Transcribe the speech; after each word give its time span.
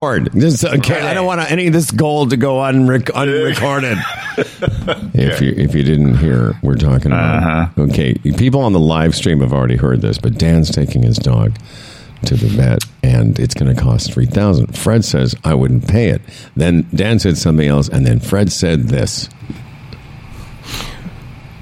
Just, 0.00 0.64
okay, 0.64 1.00
I 1.00 1.12
don't 1.12 1.26
want 1.26 1.40
any 1.50 1.66
of 1.66 1.72
this 1.72 1.90
gold 1.90 2.30
to 2.30 2.36
go 2.36 2.58
unrec- 2.58 3.12
unrecorded. 3.12 3.98
if 5.12 5.40
you 5.40 5.50
if 5.56 5.74
you 5.74 5.82
didn't 5.82 6.18
hear, 6.18 6.54
we're 6.62 6.76
talking 6.76 7.10
about. 7.10 7.42
Uh-huh. 7.42 7.82
Okay, 7.82 8.14
people 8.14 8.60
on 8.60 8.72
the 8.72 8.78
live 8.78 9.16
stream 9.16 9.40
have 9.40 9.52
already 9.52 9.74
heard 9.74 10.00
this, 10.00 10.16
but 10.16 10.38
Dan's 10.38 10.70
taking 10.70 11.02
his 11.02 11.16
dog 11.16 11.58
to 12.26 12.36
the 12.36 12.46
vet, 12.46 12.84
and 13.02 13.40
it's 13.40 13.54
going 13.54 13.74
to 13.74 13.82
cost 13.82 14.12
three 14.12 14.26
thousand. 14.26 14.78
Fred 14.78 15.04
says 15.04 15.34
I 15.42 15.54
wouldn't 15.54 15.88
pay 15.88 16.10
it. 16.10 16.22
Then 16.54 16.86
Dan 16.94 17.18
said 17.18 17.36
something 17.36 17.66
else, 17.66 17.88
and 17.88 18.06
then 18.06 18.20
Fred 18.20 18.52
said 18.52 18.84
this. 18.84 19.28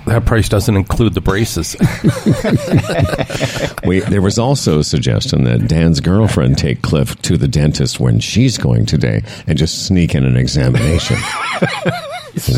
That 0.06 0.24
price 0.24 0.48
doesn't 0.48 0.76
include 0.76 1.14
the 1.14 1.20
braces. 1.20 1.76
We, 3.86 4.00
there 4.00 4.22
was 4.22 4.36
also 4.38 4.80
a 4.80 4.84
suggestion 4.84 5.44
that 5.44 5.68
Dan's 5.68 6.00
girlfriend 6.00 6.58
take 6.58 6.82
Cliff 6.82 7.14
to 7.22 7.36
the 7.36 7.46
dentist 7.46 8.00
when 8.00 8.18
she's 8.18 8.58
going 8.58 8.84
today 8.86 9.22
and 9.46 9.56
just 9.56 9.86
sneak 9.86 10.14
in 10.16 10.24
an 10.24 10.36
examination. 10.36 11.16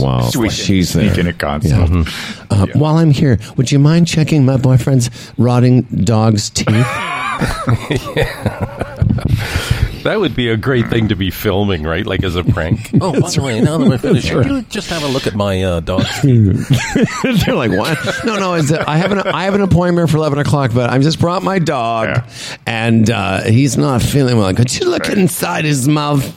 Wow, 0.01 0.31
Sneak 0.31 0.45
in- 0.45 0.51
she's 0.51 0.91
sneak 0.91 1.11
there. 1.13 1.21
in 1.21 1.27
a 1.27 1.33
consult. 1.35 1.91
Yeah. 1.91 2.05
Uh, 2.51 2.67
While 2.73 2.97
I'm 2.97 3.11
here, 3.11 3.39
would 3.57 3.71
you 3.71 3.79
mind 3.79 4.07
checking 4.07 4.47
my 4.47 4.57
boyfriend's 4.57 5.11
rotting 5.37 5.83
dog's 5.83 6.49
teeth? 6.49 6.69
that 10.09 10.19
would 10.19 10.35
be 10.35 10.49
a 10.49 10.57
great 10.57 10.89
thing 10.89 11.09
to 11.09 11.15
be 11.17 11.31
filming, 11.31 11.83
right? 11.83 12.07
Like 12.07 12.25
as 12.25 12.35
a 12.35 12.43
prank. 12.43 12.91
oh, 13.01 13.21
by 13.21 13.31
the 13.31 13.43
way, 13.43 13.61
now 13.61 13.77
that 13.77 13.87
we're 13.89 13.99
finished, 13.99 14.31
could 14.31 14.47
you 14.47 14.63
just 14.63 14.89
have 14.89 15.03
a 15.03 15.07
look 15.07 15.27
at 15.27 15.35
my 15.35 15.63
uh, 15.63 15.81
dog's 15.81 16.21
teeth? 16.23 17.45
They're 17.45 17.55
like, 17.55 17.71
what? 17.73 17.99
No, 18.25 18.39
no. 18.39 18.55
Is 18.55 18.71
that, 18.71 18.89
I 18.89 18.97
have 18.97 19.13
an 19.13 19.19
I 19.19 19.45
have 19.45 19.55
an 19.55 19.61
appointment 19.61 20.09
for 20.09 20.17
eleven 20.17 20.39
o'clock, 20.39 20.71
but 20.75 20.89
I 20.89 20.99
just 20.99 21.21
brought 21.21 21.43
my 21.43 21.59
dog, 21.59 22.09
Yeah. 22.09 22.27
and 22.67 23.11
uh, 23.11 23.43
he's 23.43 23.77
not 23.77 24.01
feeling 24.01 24.39
well. 24.39 24.53
Could 24.55 24.75
you 24.75 24.89
look 24.89 25.09
inside 25.11 25.65
his 25.67 25.87
mouth? 25.87 26.35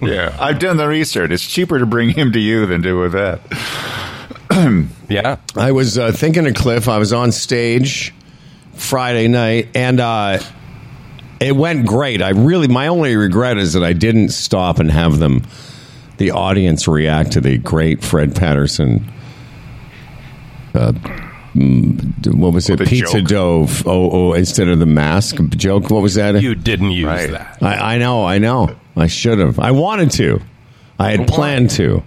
Yeah, 0.00 0.36
I've 0.40 0.58
done 0.58 0.78
the 0.78 0.88
research. 0.88 1.30
It's 1.30 1.46
cheaper 1.46 1.78
to 1.78 1.86
bring 1.86 2.10
him 2.10 2.32
to 2.32 2.40
you 2.40 2.66
than 2.66 2.82
to 2.82 3.02
a 3.04 3.08
vet. 3.08 3.40
Yeah. 5.08 5.36
I 5.56 5.72
was 5.72 5.98
uh, 5.98 6.12
thinking 6.12 6.46
of 6.46 6.54
Cliff. 6.54 6.88
I 6.88 6.98
was 6.98 7.12
on 7.12 7.32
stage 7.32 8.14
Friday 8.74 9.28
night, 9.28 9.68
and 9.74 10.00
uh, 10.00 10.38
it 11.42 11.56
went 11.56 11.86
great. 11.86 12.22
I 12.22 12.30
really, 12.30 12.68
my 12.68 12.86
only 12.88 13.16
regret 13.16 13.58
is 13.58 13.72
that 13.74 13.82
I 13.84 13.92
didn't 13.92 14.30
stop 14.30 14.78
and 14.78 14.90
have 14.90 15.18
them, 15.18 15.42
the 16.18 16.30
audience, 16.30 16.86
react 16.88 17.32
to 17.32 17.40
the 17.40 17.58
great 17.58 18.02
Fred 18.02 18.34
Patterson. 18.34 19.10
Uh, 20.74 20.92
mm, 21.54 22.34
what 22.34 22.52
was 22.54 22.70
it? 22.70 22.78
the 22.78 22.84
Pizza 22.86 23.20
joke. 23.20 23.28
dough. 23.28 23.66
Oh, 23.86 24.10
oh, 24.10 24.32
instead 24.32 24.68
of 24.68 24.78
the 24.78 24.86
mask 24.86 25.36
joke. 25.50 25.90
What 25.90 26.02
was 26.02 26.14
that? 26.14 26.40
You 26.42 26.54
didn't 26.54 26.92
use 26.92 27.06
Right. 27.06 27.30
that. 27.30 27.58
I, 27.62 27.94
I 27.94 27.98
know. 27.98 28.24
I 28.24 28.38
know. 28.38 28.74
I 28.96 29.06
should 29.06 29.38
have. 29.38 29.58
I 29.58 29.70
wanted 29.72 30.10
to. 30.12 30.40
I 30.98 31.10
had 31.10 31.26
planned 31.28 31.70
to. 31.70 32.02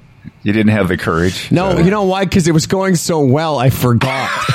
You 0.46 0.54
didn't 0.54 0.74
have 0.74 0.90
the 0.90 0.96
courage. 0.96 1.52
No, 1.52 1.76
to- 1.76 1.84
you 1.84 1.90
know 1.90 2.04
why? 2.04 2.24
Because 2.24 2.48
it 2.48 2.52
was 2.52 2.68
going 2.68 2.98
so 2.98 3.20
well, 3.20 3.58
I 3.58 3.72
forgot. 3.72 4.30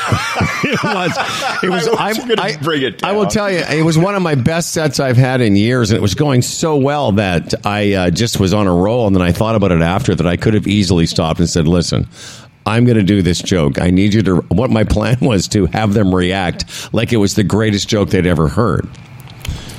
it 0.63 0.85
was. 0.85 1.65
It 1.65 1.69
was. 1.69 1.89
I 1.89 2.09
was 2.13 2.21
I, 2.39 2.57
bring 2.63 2.83
it 2.83 3.03
I 3.03 3.11
will 3.11 3.27
tell 3.27 3.51
you, 3.51 3.59
it 3.59 3.85
was 3.85 3.99
one 3.99 4.15
of 4.15 4.23
my 4.23 4.37
best 4.37 4.71
sets 4.71 5.01
I've 5.01 5.17
had 5.17 5.41
in 5.41 5.57
years, 5.57 5.91
and 5.91 5.99
it 5.99 6.01
was 6.01 6.15
going 6.15 6.43
so 6.43 6.77
well 6.77 7.11
that 7.13 7.67
I 7.67 7.95
uh, 7.95 8.11
just 8.11 8.39
was 8.39 8.55
on 8.55 8.69
a 8.69 8.73
roll. 8.73 9.09
And 9.09 9.17
then 9.17 9.23
I 9.23 9.33
thought 9.33 9.57
about 9.57 9.73
it 9.73 9.83
after 9.83 10.15
that 10.15 10.29
I 10.29 10.37
could 10.37 10.55
have 10.55 10.69
easily 10.69 11.07
stopped 11.07 11.41
and 11.41 11.49
said, 11.49 11.67
"Listen." 11.67 12.09
I'm 12.67 12.85
going 12.85 12.99
to 12.99 13.03
do 13.03 13.23
this 13.23 13.41
joke. 13.41 13.81
I 13.81 13.89
need 13.89 14.13
you 14.13 14.23
to. 14.23 14.37
What 14.43 14.71
my 14.71 14.85
plan 14.85 15.17
was 15.23 15.49
to 15.49 15.65
have 15.67 15.95
them 15.95 16.15
react 16.15 16.93
like 16.93 17.13
it 17.13 17.17
was 17.17 17.35
the 17.35 17.43
greatest 17.43 17.89
joke 17.89 18.11
they'd 18.11 18.27
ever 18.27 18.49
heard. 18.49 18.87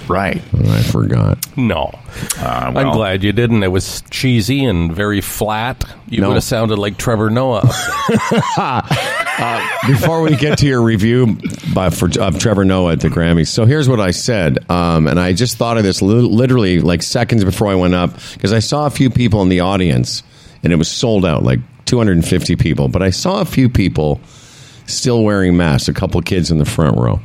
Right. 0.08 0.42
I 0.54 0.82
forgot. 0.84 1.46
No. 1.58 1.92
Uh, 2.40 2.74
I'm 2.76 2.92
glad 2.94 3.24
you 3.24 3.32
didn't. 3.32 3.64
It 3.64 3.70
was 3.70 4.02
cheesy 4.10 4.66
and 4.66 4.94
very 4.94 5.22
flat. 5.22 5.84
You 6.08 6.22
No. 6.22 6.30
would 6.30 6.36
have 6.36 6.44
sounded 6.44 6.78
like 6.78 6.98
Trevor 6.98 7.30
Noah. 7.30 7.62
before 9.88 10.22
we 10.22 10.36
get 10.36 10.60
to 10.60 10.68
your 10.68 10.82
review 10.82 11.38
by, 11.74 11.90
for 11.90 12.10
of 12.20 12.40
Trevor 12.40 12.66
Noah 12.66 12.94
at 12.94 13.00
the 13.00 13.08
Grammys, 13.10 13.48
so 13.48 13.66
here's 13.66 13.90
what 13.90 14.00
I 14.00 14.12
said, 14.12 14.70
um, 14.70 15.08
and 15.08 15.20
I 15.20 15.34
just 15.34 15.58
thought 15.58 15.78
of 15.78 15.84
this 15.84 16.02
li- 16.02 16.14
literally 16.16 16.82
like 16.82 17.02
seconds 17.02 17.44
before 17.44 17.68
I 17.68 17.76
went 17.76 17.96
up 17.96 18.12
because 18.34 18.54
I 18.54 18.60
saw 18.60 18.86
a 18.86 18.90
few 18.90 19.10
people 19.10 19.42
in 19.42 19.50
the 19.50 19.62
audience, 19.62 20.24
and 20.64 20.74
it 20.74 20.76
was 20.76 20.90
sold 20.90 21.26
out, 21.26 21.44
like 21.44 21.60
250 21.86 22.56
people, 22.58 22.88
but 22.88 23.02
I 23.02 23.10
saw 23.10 23.42
a 23.42 23.46
few 23.46 23.70
people 23.70 24.20
still 24.86 25.24
wearing 25.24 25.58
masks, 25.58 25.88
a 25.88 25.94
couple 25.94 26.22
kids 26.22 26.52
in 26.52 26.58
the 26.58 26.66
front 26.66 26.98
row, 26.98 27.20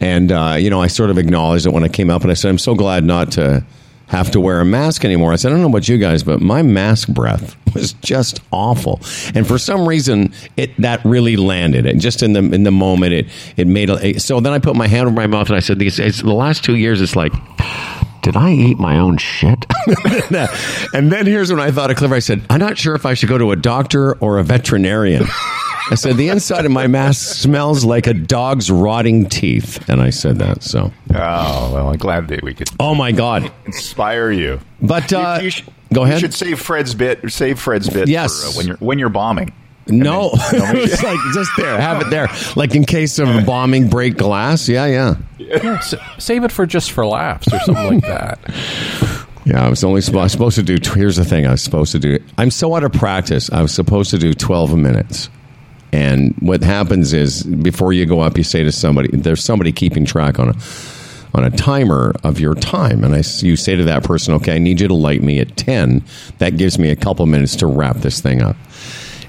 and 0.00 0.32
uh, 0.32 0.56
you 0.58 0.70
know 0.70 0.80
I 0.80 0.86
sort 0.86 1.10
of 1.10 1.18
acknowledged 1.18 1.66
it 1.66 1.72
when 1.72 1.84
I 1.84 1.88
came 1.88 2.10
up, 2.10 2.22
and 2.22 2.30
I 2.30 2.34
said 2.34 2.48
I'm 2.48 2.58
so 2.58 2.74
glad 2.74 3.04
not 3.04 3.32
to 3.32 3.64
have 4.06 4.32
to 4.32 4.40
wear 4.40 4.60
a 4.60 4.64
mask 4.64 5.04
anymore. 5.04 5.32
I 5.32 5.36
said 5.36 5.48
I 5.48 5.52
don't 5.52 5.62
know 5.62 5.68
about 5.68 5.88
you 5.88 5.98
guys, 5.98 6.22
but 6.22 6.40
my 6.40 6.62
mask 6.62 7.08
breath 7.08 7.56
was 7.74 7.92
just 7.94 8.40
awful, 8.52 9.00
and 9.34 9.46
for 9.46 9.58
some 9.58 9.86
reason 9.88 10.32
it 10.56 10.76
that 10.78 11.04
really 11.04 11.36
landed. 11.36 11.86
And 11.86 12.00
just 12.00 12.22
in 12.22 12.32
the 12.32 12.40
in 12.40 12.64
the 12.64 12.72
moment, 12.72 13.12
it 13.12 13.26
it 13.56 13.66
made 13.66 13.90
a, 13.90 14.18
so. 14.18 14.40
Then 14.40 14.52
I 14.52 14.58
put 14.58 14.74
my 14.76 14.88
hand 14.88 15.06
over 15.06 15.14
my 15.14 15.26
mouth 15.26 15.48
and 15.48 15.56
I 15.56 15.60
said, 15.60 15.78
"These 15.78 15.96
the 15.96 16.34
last 16.34 16.64
two 16.64 16.76
years, 16.76 17.00
it's 17.00 17.16
like." 17.16 17.32
Did 18.22 18.36
I 18.36 18.52
eat 18.52 18.78
my 18.78 18.98
own 18.98 19.16
shit? 19.16 19.64
and 20.92 21.10
then 21.10 21.24
here's 21.24 21.50
when 21.50 21.58
I 21.58 21.70
thought 21.70 21.90
of 21.90 21.96
Cliff. 21.96 22.12
I 22.12 22.18
said, 22.18 22.42
I'm 22.50 22.60
not 22.60 22.76
sure 22.76 22.94
if 22.94 23.06
I 23.06 23.14
should 23.14 23.30
go 23.30 23.38
to 23.38 23.50
a 23.50 23.56
doctor 23.56 24.12
or 24.16 24.38
a 24.38 24.44
veterinarian. 24.44 25.24
I 25.90 25.94
said, 25.96 26.16
the 26.16 26.28
inside 26.28 26.64
of 26.66 26.70
my 26.72 26.86
mask 26.86 27.40
smells 27.40 27.84
like 27.84 28.06
a 28.06 28.14
dog's 28.14 28.70
rotting 28.70 29.28
teeth. 29.28 29.88
And 29.88 30.00
I 30.00 30.10
said 30.10 30.38
that. 30.38 30.62
So, 30.62 30.92
Oh 31.14 31.70
well, 31.74 31.88
I'm 31.88 31.96
glad 31.98 32.28
that 32.28 32.42
we 32.42 32.54
could 32.54 32.68
oh 32.78 32.94
my 32.94 33.12
God. 33.12 33.50
inspire 33.66 34.30
you. 34.30 34.60
But, 34.80 35.12
uh, 35.12 35.36
you, 35.38 35.44
you 35.46 35.50
sh- 35.50 35.64
go 35.92 36.04
ahead. 36.04 36.14
You 36.16 36.20
should 36.20 36.34
save 36.34 36.60
Fred's 36.60 36.94
bit. 36.94 37.30
Save 37.32 37.58
Fred's 37.58 37.88
bit. 37.90 38.08
Yes. 38.08 38.42
for, 38.42 38.48
uh, 38.48 38.52
when 38.56 38.66
you're 38.68 38.76
when 38.76 38.98
you're 38.98 39.08
bombing. 39.08 39.52
No, 39.88 40.30
it 40.34 40.80
was 40.80 41.02
like 41.02 41.18
just 41.34 41.50
there, 41.56 41.80
have 41.80 42.02
it 42.02 42.10
there. 42.10 42.28
Like 42.54 42.76
in 42.76 42.84
case 42.84 43.18
of 43.18 43.28
a 43.28 43.42
bombing, 43.42 43.88
break 43.88 44.16
glass. 44.16 44.68
Yeah, 44.68 44.86
yeah. 44.86 45.16
yeah, 45.38 45.78
s- 45.78 45.94
save 46.18 46.44
it 46.44 46.52
for 46.52 46.64
just 46.64 46.92
for 46.92 47.04
laughs 47.04 47.52
or 47.52 47.58
something 47.60 47.94
like 47.94 48.02
that. 48.04 48.38
Yeah, 49.46 49.64
I 49.64 49.70
was 49.70 49.82
only 49.82 50.02
supposed, 50.02 50.20
I 50.20 50.22
was 50.24 50.32
supposed 50.32 50.56
to 50.56 50.62
do. 50.62 50.76
Here's 50.94 51.16
the 51.16 51.24
thing: 51.24 51.46
I 51.46 51.50
was 51.52 51.62
supposed 51.62 51.92
to 51.92 51.98
do. 51.98 52.18
I'm 52.36 52.50
so 52.50 52.76
out 52.76 52.84
of 52.84 52.92
practice. 52.92 53.50
I 53.50 53.62
was 53.62 53.72
supposed 53.72 54.10
to 54.10 54.18
do 54.18 54.34
12 54.34 54.76
minutes, 54.76 55.30
and 55.92 56.34
what 56.40 56.62
happens 56.62 57.12
is 57.12 57.42
before 57.42 57.92
you 57.92 58.06
go 58.06 58.20
up, 58.20 58.36
you 58.38 58.44
say 58.44 58.62
to 58.62 58.72
somebody, 58.72 59.08
"There's 59.12 59.42
somebody 59.42 59.72
keeping 59.72 60.04
track 60.04 60.38
on 60.38 60.50
a 60.50 60.54
on 61.32 61.44
a 61.44 61.50
timer 61.50 62.14
of 62.24 62.40
your 62.40 62.54
time," 62.54 63.04
and 63.04 63.14
I 63.14 63.22
you 63.40 63.56
say 63.56 63.76
to 63.76 63.84
that 63.84 64.04
person, 64.04 64.34
"Okay, 64.34 64.54
I 64.54 64.58
need 64.58 64.80
you 64.80 64.88
to 64.88 64.94
light 64.94 65.22
me 65.22 65.38
at 65.40 65.56
10." 65.56 66.02
That 66.38 66.56
gives 66.56 66.78
me 66.78 66.90
a 66.90 66.96
couple 66.96 67.26
minutes 67.26 67.56
to 67.56 67.66
wrap 67.66 68.00
this 68.00 68.20
thing 68.20 68.42
up, 68.42 68.56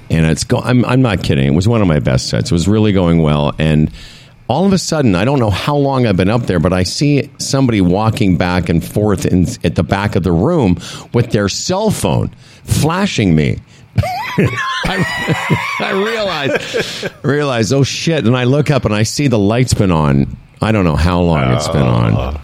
and 0.10 0.26
it's 0.26 0.44
go. 0.44 0.62
I'm 0.64 0.86
I'm 0.86 1.02
not 1.02 1.24
kidding. 1.24 1.48
It 1.48 1.56
was 1.56 1.68
one 1.68 1.82
of 1.82 1.88
my 1.88 2.00
best 2.00 2.28
sets. 2.28 2.52
It 2.52 2.54
was 2.54 2.68
really 2.68 2.92
going 2.92 3.22
well, 3.22 3.54
and 3.58 3.90
all 4.52 4.66
of 4.66 4.74
a 4.74 4.78
sudden, 4.78 5.16
I 5.16 5.24
don't 5.24 5.40
know 5.40 5.50
how 5.50 5.78
long 5.78 6.06
I've 6.06 6.18
been 6.18 6.30
up 6.30 6.46
there, 6.46 6.60
but 6.60 6.74
I 6.74 6.84
see 6.84 7.30
somebody 7.38 7.80
walking 7.80 8.36
back 8.36 8.68
and 8.68 8.84
forth 8.84 9.26
in, 9.26 9.48
at 9.64 9.76
the 9.76 9.84
back 9.84 10.18
of 10.18 10.24
the 10.24 10.34
room 10.34 10.78
with 11.14 11.32
their 11.32 11.48
cell 11.48 11.90
phone 11.90 12.32
flashing 12.66 13.34
me. 13.34 13.60
I, 13.98 15.76
I 15.80 15.92
realize, 15.92 17.10
realize, 17.24 17.74
oh 17.74 17.84
shit! 17.84 18.26
And 18.26 18.36
I 18.36 18.46
look 18.46 18.72
up 18.72 18.86
and 18.86 18.94
I 18.94 19.04
see 19.04 19.28
the 19.28 19.40
light's 19.40 19.74
been 19.74 19.92
on. 19.92 20.38
I 20.62 20.72
don't 20.72 20.86
know 20.86 20.96
how 20.96 21.22
long 21.22 21.54
it's 21.54 21.68
been 21.68 21.82
on. 21.82 22.14
Uh, 22.14 22.42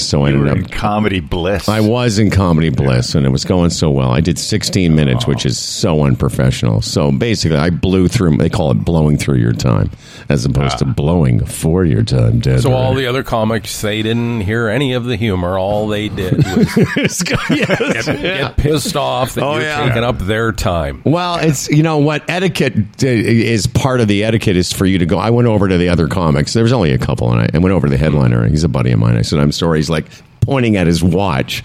So 0.00 0.24
I 0.24 0.30
ended 0.30 0.48
up 0.48 0.56
in 0.58 0.66
comedy 0.66 1.20
bliss. 1.20 1.68
I 1.68 1.80
was 1.80 2.18
in 2.18 2.30
Comedy 2.30 2.70
Bliss, 2.70 3.14
and 3.14 3.24
it 3.26 3.30
was 3.30 3.44
going 3.44 3.70
so 3.70 3.90
well. 3.90 4.10
I 4.10 4.20
did 4.20 4.38
16 4.38 4.94
minutes, 4.94 5.26
which 5.26 5.46
is 5.46 5.58
so 5.58 6.04
unprofessional. 6.04 6.82
So 6.82 7.10
basically, 7.10 7.56
I 7.58 7.70
blew 7.70 8.08
through. 8.08 8.36
They 8.36 8.50
call 8.50 8.70
it 8.70 8.74
blowing 8.84 9.16
through 9.16 9.38
your 9.38 9.52
time, 9.52 9.90
as 10.28 10.44
opposed 10.44 10.78
to 10.78 10.84
blowing 10.84 11.44
for 11.44 11.84
your 11.84 12.02
time. 12.02 12.40
Dead. 12.40 12.60
So 12.60 12.72
all 12.72 12.94
the 12.94 13.06
other 13.06 13.22
comics, 13.22 13.80
they 13.80 14.02
didn't 14.02 14.42
hear 14.42 14.68
any 14.68 14.92
of 14.92 15.04
the 15.04 15.16
humor. 15.16 15.58
All 15.58 15.88
they 15.88 16.08
did 16.08 16.36
was 16.96 17.22
yes. 17.50 18.06
get 18.06 18.56
pissed 18.56 18.96
off 18.96 19.34
that 19.34 19.42
Oh, 19.44 19.54
you're 19.54 19.62
yeah. 19.62 19.86
taking 19.86 20.04
up 20.04 20.18
their 20.18 20.52
time. 20.52 21.00
Well, 21.04 21.36
it's 21.38 21.68
you 21.70 21.82
know 21.82 21.98
what 21.98 22.28
etiquette 22.28 22.74
uh, 23.02 23.06
is 23.06 23.66
part 23.66 24.00
of 24.00 24.08
the 24.08 24.24
etiquette 24.24 24.56
is 24.56 24.72
for 24.72 24.84
you 24.86 24.98
to 24.98 25.06
go. 25.06 25.18
I 25.18 25.30
went 25.30 25.48
over 25.48 25.68
to 25.68 25.78
the 25.78 25.88
other 25.88 26.08
comics. 26.08 26.52
There 26.52 26.62
was 26.62 26.72
only 26.72 26.92
a 26.92 26.98
couple, 26.98 27.32
and 27.32 27.40
I, 27.40 27.48
I 27.54 27.58
went 27.58 27.72
over 27.74 27.86
to 27.86 27.90
the 27.90 27.96
headliner. 27.98 28.46
He's 28.48 28.64
a 28.64 28.68
buddy 28.68 28.90
of 28.92 28.98
mine. 28.98 29.16
I 29.16 29.22
said, 29.22 29.38
"I'm 29.38 29.52
sorry." 29.52 29.78
He's 29.88 29.90
like 29.90 30.06
pointing 30.42 30.76
at 30.76 30.86
his 30.86 31.02
watch, 31.02 31.62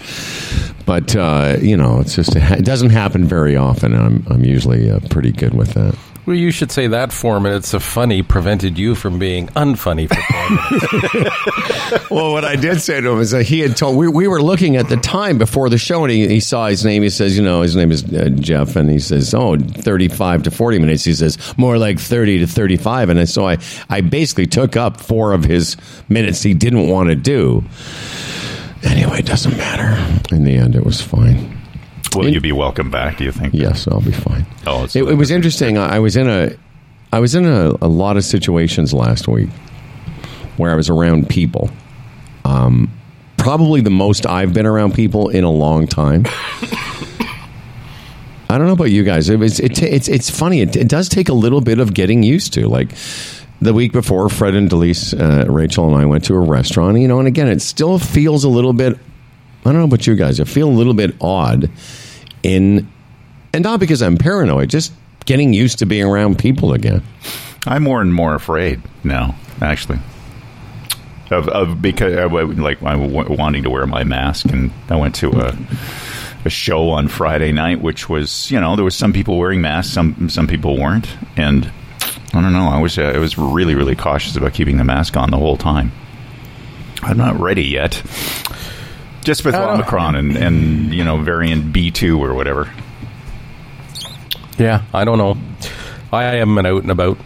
but 0.85 1.13
uh, 1.15 1.57
you 1.61 1.75
know, 1.75 1.99
it's 1.99 2.15
just 2.15 2.35
it 2.35 2.63
doesn't 2.63 2.91
happen 2.91 3.25
very 3.25 3.57
often. 3.57 3.93
I'm 3.93 4.25
I'm 4.29 4.45
usually 4.45 4.89
uh, 4.89 4.99
pretty 5.09 5.31
good 5.33 5.53
with 5.53 5.73
that. 5.73 5.97
Well, 6.25 6.37
you 6.37 6.51
should 6.51 6.71
say 6.71 6.87
that 6.87 7.11
four 7.11 7.41
minutes 7.41 7.73
of 7.73 7.83
funny 7.83 8.23
prevented 8.23 8.77
you 8.77 8.95
from 8.95 9.19
being 9.19 9.47
unfunny 9.49 10.07
for 10.07 10.15
four 10.15 10.49
minutes. 10.49 12.09
well, 12.09 12.31
what 12.31 12.45
I 12.45 12.55
did 12.55 12.79
say 12.81 13.01
to 13.01 13.09
him 13.09 13.19
is 13.19 13.31
that 13.31 13.43
he 13.43 13.59
had 13.59 13.75
told 13.75 13.97
we, 13.97 14.07
we 14.07 14.29
were 14.29 14.41
looking 14.41 14.77
at 14.77 14.87
the 14.87 14.95
time 14.95 15.37
before 15.37 15.69
the 15.69 15.77
show, 15.77 16.03
and 16.03 16.11
he, 16.11 16.25
he 16.29 16.39
saw 16.39 16.67
his 16.67 16.85
name. 16.85 17.03
He 17.03 17.09
says, 17.09 17.35
you 17.37 17.43
know, 17.43 17.61
his 17.61 17.75
name 17.75 17.91
is 17.91 18.05
uh, 18.13 18.29
Jeff, 18.35 18.77
and 18.77 18.89
he 18.89 18.99
says, 18.99 19.33
oh, 19.33 19.57
35 19.57 20.43
to 20.43 20.51
40 20.51 20.79
minutes. 20.79 21.03
He 21.03 21.13
says, 21.13 21.37
more 21.57 21.77
like 21.77 21.99
30 21.99 22.39
to 22.39 22.47
35. 22.47 23.09
And 23.09 23.27
so 23.27 23.45
I, 23.45 23.57
I 23.89 23.99
basically 23.99 24.47
took 24.47 24.77
up 24.77 25.01
four 25.01 25.33
of 25.33 25.43
his 25.43 25.75
minutes 26.07 26.41
he 26.41 26.53
didn't 26.53 26.87
want 26.87 27.09
to 27.09 27.15
do. 27.15 27.65
Anyway, 28.83 29.19
it 29.19 29.25
doesn't 29.25 29.57
matter. 29.57 30.33
In 30.33 30.45
the 30.45 30.55
end, 30.55 30.75
it 30.75 30.85
was 30.85 31.01
fine. 31.01 31.62
Will 32.15 32.29
you 32.29 32.41
be 32.41 32.51
welcome 32.51 32.89
back? 32.91 33.17
Do 33.17 33.23
you 33.23 33.31
think? 33.31 33.53
Yes, 33.53 33.87
I'll 33.87 34.01
be 34.01 34.11
fine. 34.11 34.45
Oh, 34.67 34.83
it, 34.83 34.95
it 34.95 35.15
was 35.15 35.31
interesting. 35.31 35.77
I 35.77 35.95
I 35.95 35.99
was 35.99 36.15
in 36.15 36.27
a, 36.29 36.55
I 37.11 37.19
was 37.19 37.35
in 37.35 37.45
a, 37.45 37.73
a 37.81 37.87
lot 37.87 38.17
of 38.17 38.23
situations 38.23 38.93
last 38.93 39.27
week 39.27 39.49
where 40.57 40.71
I 40.71 40.75
was 40.75 40.89
around 40.89 41.29
people. 41.29 41.69
Um, 42.45 42.91
probably 43.37 43.81
the 43.81 43.89
most 43.89 44.25
I've 44.25 44.53
been 44.53 44.65
around 44.65 44.93
people 44.93 45.29
in 45.29 45.43
a 45.43 45.51
long 45.51 45.87
time. 45.87 46.25
I 48.49 48.57
don't 48.57 48.67
know 48.67 48.73
about 48.73 48.91
you 48.91 49.03
guys. 49.03 49.29
It 49.29 49.39
was, 49.39 49.59
it, 49.59 49.81
it's 49.81 50.07
it's 50.07 50.29
funny. 50.29 50.61
It, 50.61 50.75
it 50.75 50.87
does 50.87 51.09
take 51.09 51.29
a 51.29 51.33
little 51.33 51.61
bit 51.61 51.79
of 51.79 51.93
getting 51.93 52.21
used 52.21 52.53
to. 52.53 52.67
Like 52.67 52.89
the 53.61 53.73
week 53.73 53.91
before, 53.93 54.29
Fred 54.29 54.53
and 54.53 54.69
Delise, 54.69 55.19
uh, 55.19 55.51
Rachel, 55.51 55.87
and 55.87 55.95
I 55.95 56.05
went 56.05 56.25
to 56.25 56.35
a 56.35 56.39
restaurant. 56.39 56.99
You 56.99 57.07
know, 57.07 57.19
and 57.19 57.27
again, 57.27 57.47
it 57.47 57.61
still 57.61 57.97
feels 57.97 58.43
a 58.43 58.49
little 58.49 58.73
bit. 58.73 58.99
I 59.65 59.71
don't 59.71 59.79
know 59.79 59.85
about 59.85 60.05
you 60.05 60.15
guys. 60.15 60.39
I 60.39 60.43
feel 60.43 60.67
a 60.67 60.71
little 60.71 60.93
bit 60.93 61.15
odd 61.21 61.69
in, 62.43 62.87
and 63.53 63.63
not 63.63 63.79
because 63.79 64.01
I'm 64.01 64.17
paranoid, 64.17 64.69
just 64.69 64.91
getting 65.25 65.53
used 65.53 65.79
to 65.79 65.85
being 65.85 66.03
around 66.03 66.37
people 66.37 66.73
again. 66.73 67.01
I'm 67.65 67.83
more 67.83 68.01
and 68.01 68.13
more 68.13 68.35
afraid 68.35 68.81
now, 69.03 69.35
actually. 69.61 69.99
Of, 71.31 71.47
of 71.47 71.81
because 71.81 72.13
like 72.57 72.83
I 72.83 72.93
w- 72.97 73.35
wanting 73.35 73.63
to 73.63 73.69
wear 73.69 73.87
my 73.87 74.03
mask, 74.03 74.47
and 74.47 74.71
I 74.89 74.97
went 74.97 75.15
to 75.15 75.31
a 75.31 75.57
a 76.45 76.49
show 76.49 76.89
on 76.89 77.07
Friday 77.07 77.51
night, 77.51 77.81
which 77.81 78.09
was 78.09 78.51
you 78.51 78.59
know 78.59 78.75
there 78.75 78.85
was 78.85 78.95
some 78.95 79.13
people 79.13 79.37
wearing 79.37 79.61
masks, 79.61 79.93
some 79.93 80.29
some 80.29 80.47
people 80.47 80.77
weren't, 80.77 81.07
and 81.37 81.71
I 82.33 82.41
don't 82.41 82.53
know. 82.53 82.67
I 82.67 82.79
was 82.79 82.97
uh, 82.97 83.03
I 83.03 83.17
was 83.17 83.37
really 83.37 83.75
really 83.75 83.95
cautious 83.95 84.35
about 84.35 84.53
keeping 84.53 84.77
the 84.77 84.83
mask 84.83 85.15
on 85.15 85.31
the 85.31 85.37
whole 85.37 85.57
time. 85.57 85.91
I'm 87.01 87.17
not 87.17 87.39
ready 87.39 87.63
yet. 87.63 88.01
Just 89.23 89.45
with 89.45 89.55
I 89.55 89.63
Omicron 89.73 90.15
and, 90.15 90.35
and 90.35 90.93
you 90.93 91.03
know 91.03 91.17
variant 91.17 91.71
B 91.73 91.91
two 91.91 92.21
or 92.23 92.33
whatever. 92.33 92.71
Yeah, 94.57 94.83
I 94.93 95.03
don't 95.05 95.17
know. 95.17 95.37
I 96.11 96.23
haven't 96.23 96.55
been 96.55 96.65
out 96.65 96.81
and 96.83 96.91
about. 96.91 97.17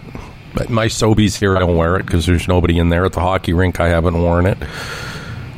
But 0.54 0.70
my 0.70 0.88
Sobeys 0.88 1.38
here, 1.38 1.56
I 1.56 1.60
don't 1.60 1.76
wear 1.76 1.98
it 1.98 2.06
because 2.06 2.26
there's 2.26 2.48
nobody 2.48 2.80
in 2.80 2.90
there. 2.90 3.06
At 3.06 3.14
the 3.14 3.20
hockey 3.20 3.54
rink, 3.54 3.80
I 3.80 3.90
haven't 3.90 4.20
worn 4.20 4.48
it. 4.48 4.58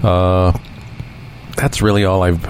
Uh, 0.04 0.52
that's 1.56 1.82
really 1.82 2.04
all 2.06 2.22
I've. 2.24 2.42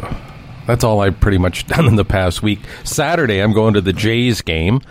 That's 0.66 0.84
all 0.84 1.02
I've 1.02 1.20
pretty 1.20 1.38
much 1.38 1.68
done 1.68 1.86
in 1.88 1.96
the 1.96 2.06
past 2.06 2.42
week. 2.42 2.60
Saturday, 2.84 3.40
I'm 3.40 3.54
going 3.54 3.74
to 3.76 3.82
the 3.82 3.94
Jays 3.94 4.42
game, 4.42 4.82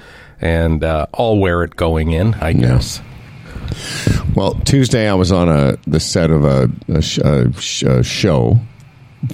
and 0.41 0.85
uh, 0.85 1.06
I'll 1.15 1.39
wear 1.39 1.62
it 1.62 1.75
going 1.75 2.12
in. 2.12 2.35
I 2.35 2.53
guess. 2.53 3.00
Well, 4.35 4.55
Tuesday 4.65 5.09
I 5.09 5.15
was 5.15 5.33
on 5.33 5.49
a 5.49 5.79
the 5.87 6.00
set 6.00 6.31
of 6.31 6.45
a, 6.45 6.71
a, 6.89 7.03
sh- 7.03 7.19
a, 7.19 7.53
sh- 7.61 7.83
a 7.83 8.03
show. 8.05 8.59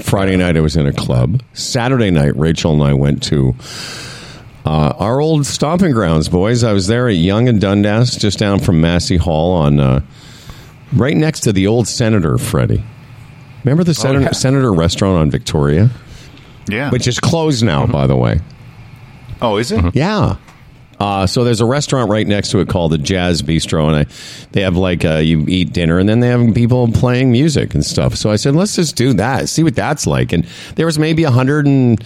Friday 0.02 0.36
night 0.36 0.56
I 0.56 0.60
was 0.60 0.76
in 0.76 0.86
a 0.86 0.92
club. 0.92 1.42
Saturday 1.52 2.10
night 2.10 2.36
Rachel 2.36 2.72
and 2.72 2.82
I 2.82 2.94
went 2.94 3.22
to 3.24 3.54
uh, 4.64 4.94
our 4.98 5.20
old 5.20 5.44
stomping 5.46 5.92
grounds, 5.92 6.28
boys. 6.28 6.64
I 6.64 6.72
was 6.72 6.86
there 6.86 7.06
at 7.08 7.16
Yonge 7.16 7.48
and 7.48 7.60
Dundas, 7.60 8.16
just 8.16 8.38
down 8.38 8.60
from 8.60 8.80
Massey 8.80 9.16
Hall, 9.18 9.52
on 9.52 9.78
uh, 9.78 10.00
right 10.94 11.16
next 11.16 11.40
to 11.40 11.52
the 11.52 11.66
old 11.66 11.86
Senator, 11.86 12.38
Freddie. 12.38 12.82
Remember 13.62 13.84
the 13.84 13.92
Senator, 13.94 14.24
yeah. 14.24 14.32
Senator 14.32 14.72
restaurant 14.72 15.18
on 15.18 15.30
Victoria, 15.30 15.90
Yeah. 16.66 16.90
which 16.90 17.06
is 17.06 17.20
closed 17.20 17.62
now, 17.62 17.86
by 17.86 18.06
the 18.06 18.16
way. 18.16 18.40
oh, 19.42 19.58
is 19.58 19.70
it? 19.70 19.94
Yeah. 19.94 20.36
Uh, 21.04 21.26
so 21.26 21.44
there's 21.44 21.60
a 21.60 21.66
restaurant 21.66 22.08
right 22.08 22.26
next 22.26 22.50
to 22.50 22.60
it 22.60 22.68
called 22.70 22.90
the 22.90 22.96
Jazz 22.96 23.42
Bistro, 23.42 23.88
and 23.88 23.94
I, 23.94 24.06
they 24.52 24.62
have 24.62 24.78
like 24.78 25.04
uh, 25.04 25.16
you 25.16 25.44
eat 25.48 25.74
dinner, 25.74 25.98
and 25.98 26.08
then 26.08 26.20
they 26.20 26.28
have 26.28 26.54
people 26.54 26.90
playing 26.90 27.30
music 27.30 27.74
and 27.74 27.84
stuff. 27.84 28.14
So 28.14 28.30
I 28.30 28.36
said, 28.36 28.56
let's 28.56 28.74
just 28.74 28.96
do 28.96 29.12
that, 29.12 29.50
see 29.50 29.62
what 29.62 29.74
that's 29.74 30.06
like. 30.06 30.32
And 30.32 30.46
there 30.76 30.86
was 30.86 30.98
maybe 30.98 31.24
a 31.24 31.30
hundred 31.30 31.66
and 31.66 32.02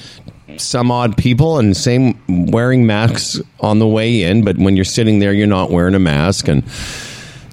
some 0.57 0.91
odd 0.91 1.17
people, 1.17 1.61
and 1.61 1.77
same 1.77 2.19
wearing 2.51 2.87
masks 2.87 3.41
on 3.61 3.79
the 3.79 3.87
way 3.87 4.25
in, 4.25 4.45
but 4.45 4.59
when 4.59 4.75
you're 4.75 4.85
sitting 4.85 5.21
there, 5.21 5.33
you're 5.33 5.47
not 5.47 5.71
wearing 5.71 5.95
a 5.95 6.01
mask, 6.01 6.49
and 6.49 6.65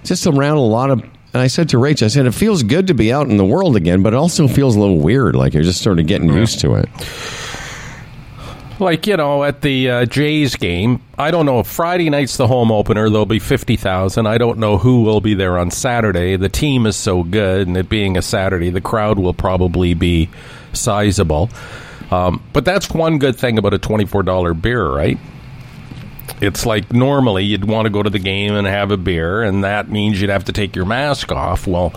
just 0.03 0.25
around 0.25 0.57
a 0.57 0.65
lot 0.65 0.89
of. 0.89 1.01
And 1.01 1.44
I 1.44 1.47
said 1.47 1.69
to 1.69 1.77
Rachel, 1.77 2.06
I 2.06 2.09
said, 2.09 2.25
it 2.25 2.33
feels 2.33 2.63
good 2.63 2.88
to 2.88 2.95
be 2.95 3.13
out 3.13 3.30
in 3.30 3.38
the 3.38 3.45
world 3.45 3.75
again, 3.75 4.01
but 4.01 4.13
it 4.13 4.18
also 4.18 4.47
feels 4.47 4.75
a 4.77 4.80
little 4.80 4.97
weird, 4.97 5.36
like 5.36 5.53
you're 5.53 5.62
just 5.62 5.83
sort 5.83 6.00
of 6.00 6.07
getting 6.07 6.30
used 6.30 6.62
to 6.62 6.74
it. 6.74 6.89
Like 8.77 9.07
you 9.07 9.16
know, 9.16 9.45
at 9.45 9.62
the 9.62 9.89
uh, 9.89 10.06
Jays 10.06 10.57
game, 10.57 11.01
I 11.18 11.31
don't 11.31 11.45
know 11.45 11.60
if 11.60 11.68
Friday 11.68 12.10
night's 12.10 12.36
the 12.36 12.48
home 12.48 12.74
opener. 12.74 13.10
There'll 13.10 13.25
be 13.25 13.39
fifty 13.39 13.77
thousand. 13.77 14.27
I 14.27 14.38
don't 14.38 14.60
know 14.60 14.77
who 14.77 15.04
will 15.04 15.22
be 15.22 15.33
there 15.33 15.57
on 15.57 15.72
Saturday. 15.72 16.36
The 16.36 16.50
team 16.50 16.86
is 16.86 16.98
so 16.98 17.24
good, 17.24 17.68
and 17.68 17.77
it 17.77 17.88
being 17.88 18.18
a 18.18 18.22
Saturday, 18.22 18.69
the 18.72 18.81
crowd 18.81 19.18
will 19.18 19.33
probably 19.33 19.94
be 19.94 20.30
sizable. 20.74 21.50
Um, 22.12 22.44
but 22.51 22.66
that's 22.66 22.89
one 22.92 23.18
good 23.18 23.38
thing 23.38 23.57
about 23.57 23.74
a 23.74 23.80
twenty-four 23.80 24.24
dollar 24.24 24.54
beer, 24.54 24.86
right? 24.86 25.18
It's 26.42 26.66
like 26.66 26.92
normally 26.92 27.45
you'd 27.45 27.63
want 27.63 27.86
to 27.86 27.89
go 27.89 28.04
to 28.04 28.10
the 28.10 28.19
game 28.19 28.56
and 28.56 28.68
have 28.68 28.92
a 28.92 28.98
beer, 28.98 29.42
and 29.42 29.63
that 29.63 29.89
means 29.89 30.19
you'd 30.19 30.30
have 30.30 30.44
to 30.45 30.51
take 30.51 30.75
your 30.75 30.86
mask 30.86 31.31
off. 31.31 31.66
Well, 31.66 31.94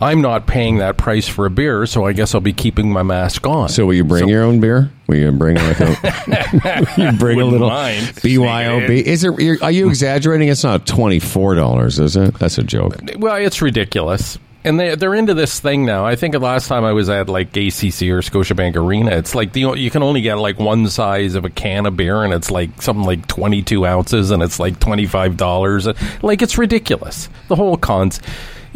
I'm 0.00 0.20
not 0.20 0.46
paying 0.46 0.78
that 0.78 0.96
price 0.96 1.26
for 1.28 1.46
a 1.46 1.50
beer, 1.50 1.86
so 1.86 2.04
I 2.04 2.12
guess 2.12 2.34
I'll 2.34 2.40
be 2.40 2.52
keeping 2.52 2.92
my 2.92 3.02
mask 3.02 3.46
on. 3.46 3.68
So 3.68 3.86
will 3.86 3.94
you 3.94 4.04
bring 4.04 4.24
So- 4.24 4.28
your 4.28 4.42
own 4.42 4.60
beer? 4.60 4.90
Will 5.06 5.16
you 5.16 5.32
bring 5.32 5.56
like 5.56 5.80
a 5.80 6.94
you 6.98 7.12
bring 7.18 7.40
a 7.40 7.44
little 7.44 7.68
mind. 7.68 8.06
BYOB? 8.16 8.90
Is 9.02 9.22
it? 9.24 9.62
Are 9.62 9.70
you 9.70 9.88
exaggerating? 9.88 10.48
It's 10.48 10.64
not 10.64 10.86
twenty 10.86 11.20
four 11.20 11.54
dollars, 11.54 11.98
is 12.00 12.16
it? 12.16 12.34
That's 12.38 12.58
a 12.58 12.62
joke. 12.64 12.96
Well, 13.16 13.36
it's 13.36 13.62
ridiculous. 13.62 14.38
And 14.64 14.80
they, 14.80 14.96
they're 14.96 15.14
into 15.14 15.32
this 15.32 15.60
thing 15.60 15.86
now. 15.86 16.04
I 16.04 16.16
think 16.16 16.32
the 16.32 16.40
last 16.40 16.66
time 16.66 16.84
I 16.84 16.92
was 16.92 17.08
at 17.08 17.28
like 17.28 17.50
ACC 17.50 18.10
or 18.10 18.18
Scotiabank 18.20 18.74
Arena, 18.74 19.12
it's 19.12 19.32
like 19.32 19.52
the, 19.52 19.60
you 19.76 19.92
can 19.92 20.02
only 20.02 20.22
get 20.22 20.34
like 20.38 20.58
one 20.58 20.88
size 20.88 21.36
of 21.36 21.44
a 21.44 21.50
can 21.50 21.86
of 21.86 21.96
beer, 21.96 22.24
and 22.24 22.34
it's 22.34 22.50
like 22.50 22.82
something 22.82 23.04
like 23.06 23.28
22 23.28 23.86
ounces, 23.86 24.32
and 24.32 24.42
it's 24.42 24.58
like 24.58 24.80
$25. 24.80 26.20
Like, 26.24 26.42
it's 26.42 26.58
ridiculous. 26.58 27.28
The 27.46 27.54
whole 27.54 27.76
cons. 27.76 28.20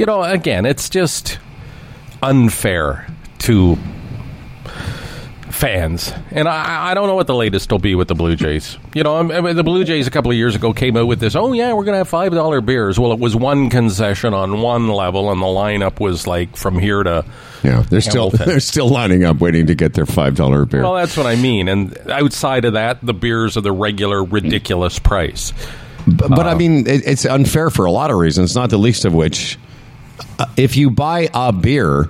You 0.00 0.06
know, 0.06 0.23
again, 0.23 0.64
it's 0.64 0.88
just 0.88 1.38
unfair 2.23 3.06
to 3.41 3.76
fans. 5.50 6.11
And 6.31 6.49
I, 6.49 6.93
I 6.93 6.94
don't 6.94 7.06
know 7.06 7.17
what 7.17 7.26
the 7.26 7.35
latest 7.35 7.70
will 7.70 7.81
be 7.81 7.94
with 7.94 8.08
the 8.08 8.14
Blue 8.14 8.35
Jays. 8.35 8.79
You 8.94 9.02
know, 9.02 9.19
I 9.19 9.43
mean, 9.43 9.56
the 9.56 9.62
Blue 9.62 9.85
Jays 9.85 10.06
a 10.06 10.11
couple 10.11 10.31
of 10.31 10.38
years 10.38 10.55
ago 10.55 10.73
came 10.73 10.97
out 10.97 11.06
with 11.06 11.20
this, 11.20 11.37
oh, 11.37 11.52
yeah, 11.52 11.75
we're 11.75 11.85
going 11.85 11.93
to 11.93 11.99
have 11.99 12.08
$5 12.08 12.64
beers. 12.64 12.99
Well, 12.99 13.12
it 13.12 13.19
was 13.19 13.37
one 13.37 13.69
concession 13.69 14.32
on 14.32 14.62
one 14.62 14.88
level, 14.88 15.31
and 15.31 15.43
the 15.43 15.44
lineup 15.44 16.00
was 16.00 16.26
like 16.26 16.56
from 16.56 16.79
here 16.79 17.02
to. 17.02 17.26
Yeah, 17.62 17.82
they're 17.82 18.00
still 18.00 18.31
Hamilton. 18.31 18.47
they're 18.49 18.61
still 18.61 18.88
lining 18.88 19.25
up 19.25 19.38
waiting 19.38 19.67
to 19.67 19.75
get 19.75 19.93
their 19.93 20.06
five 20.06 20.35
dollar 20.35 20.64
beer. 20.64 20.81
Well, 20.81 20.95
that's 20.95 21.14
what 21.14 21.26
I 21.26 21.37
mean. 21.37 21.69
And 21.69 21.95
outside 22.09 22.64
of 22.64 22.73
that, 22.73 23.04
the 23.04 23.12
beers 23.12 23.59
are 23.59 23.61
the 23.61 23.71
regular 23.71 24.25
ridiculous 24.25 24.99
price. 24.99 25.52
but, 26.07 26.30
but 26.30 26.47
I 26.47 26.54
mean, 26.54 26.87
it, 26.87 27.07
it's 27.07 27.26
unfair 27.26 27.69
for 27.69 27.85
a 27.85 27.92
lot 27.92 28.11
of 28.11 28.16
reasons. 28.16 28.54
Not 28.57 28.71
the 28.71 28.78
least 28.78 29.04
of 29.04 29.12
which, 29.12 29.59
uh, 29.59 29.69
if 30.56 30.76
you 30.76 30.90
buy 30.90 31.28
a 31.34 31.52
beer. 31.52 32.08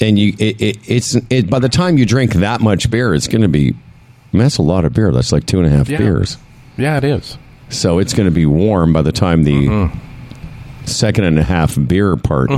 And 0.00 0.18
you, 0.18 0.34
it, 0.40 0.60
it, 0.60 0.78
it's 0.90 1.14
it, 1.30 1.48
by 1.48 1.60
the 1.60 1.68
time 1.68 1.98
you 1.98 2.04
drink 2.04 2.34
that 2.34 2.60
much 2.60 2.90
beer, 2.90 3.14
it's 3.14 3.28
going 3.28 3.42
to 3.42 3.48
be. 3.48 3.74
That's 4.32 4.58
a 4.58 4.62
lot 4.62 4.84
of 4.84 4.92
beer. 4.92 5.12
That's 5.12 5.30
like 5.30 5.46
two 5.46 5.58
and 5.60 5.66
a 5.66 5.70
half 5.70 5.88
Yeah. 5.88 5.98
beers. 5.98 6.36
Yeah, 6.76 6.96
it 6.96 7.04
is. 7.04 7.38
So 7.68 8.00
it's 8.00 8.12
going 8.12 8.26
to 8.28 8.34
be 8.34 8.44
warm 8.44 8.92
by 8.92 9.02
the 9.02 9.12
time 9.12 9.44
the 9.44 9.52
Mm-hmm. 9.68 10.86
second 10.86 11.24
and 11.24 11.38
a 11.38 11.44
half 11.44 11.78
beer 11.86 12.16
part. 12.16 12.50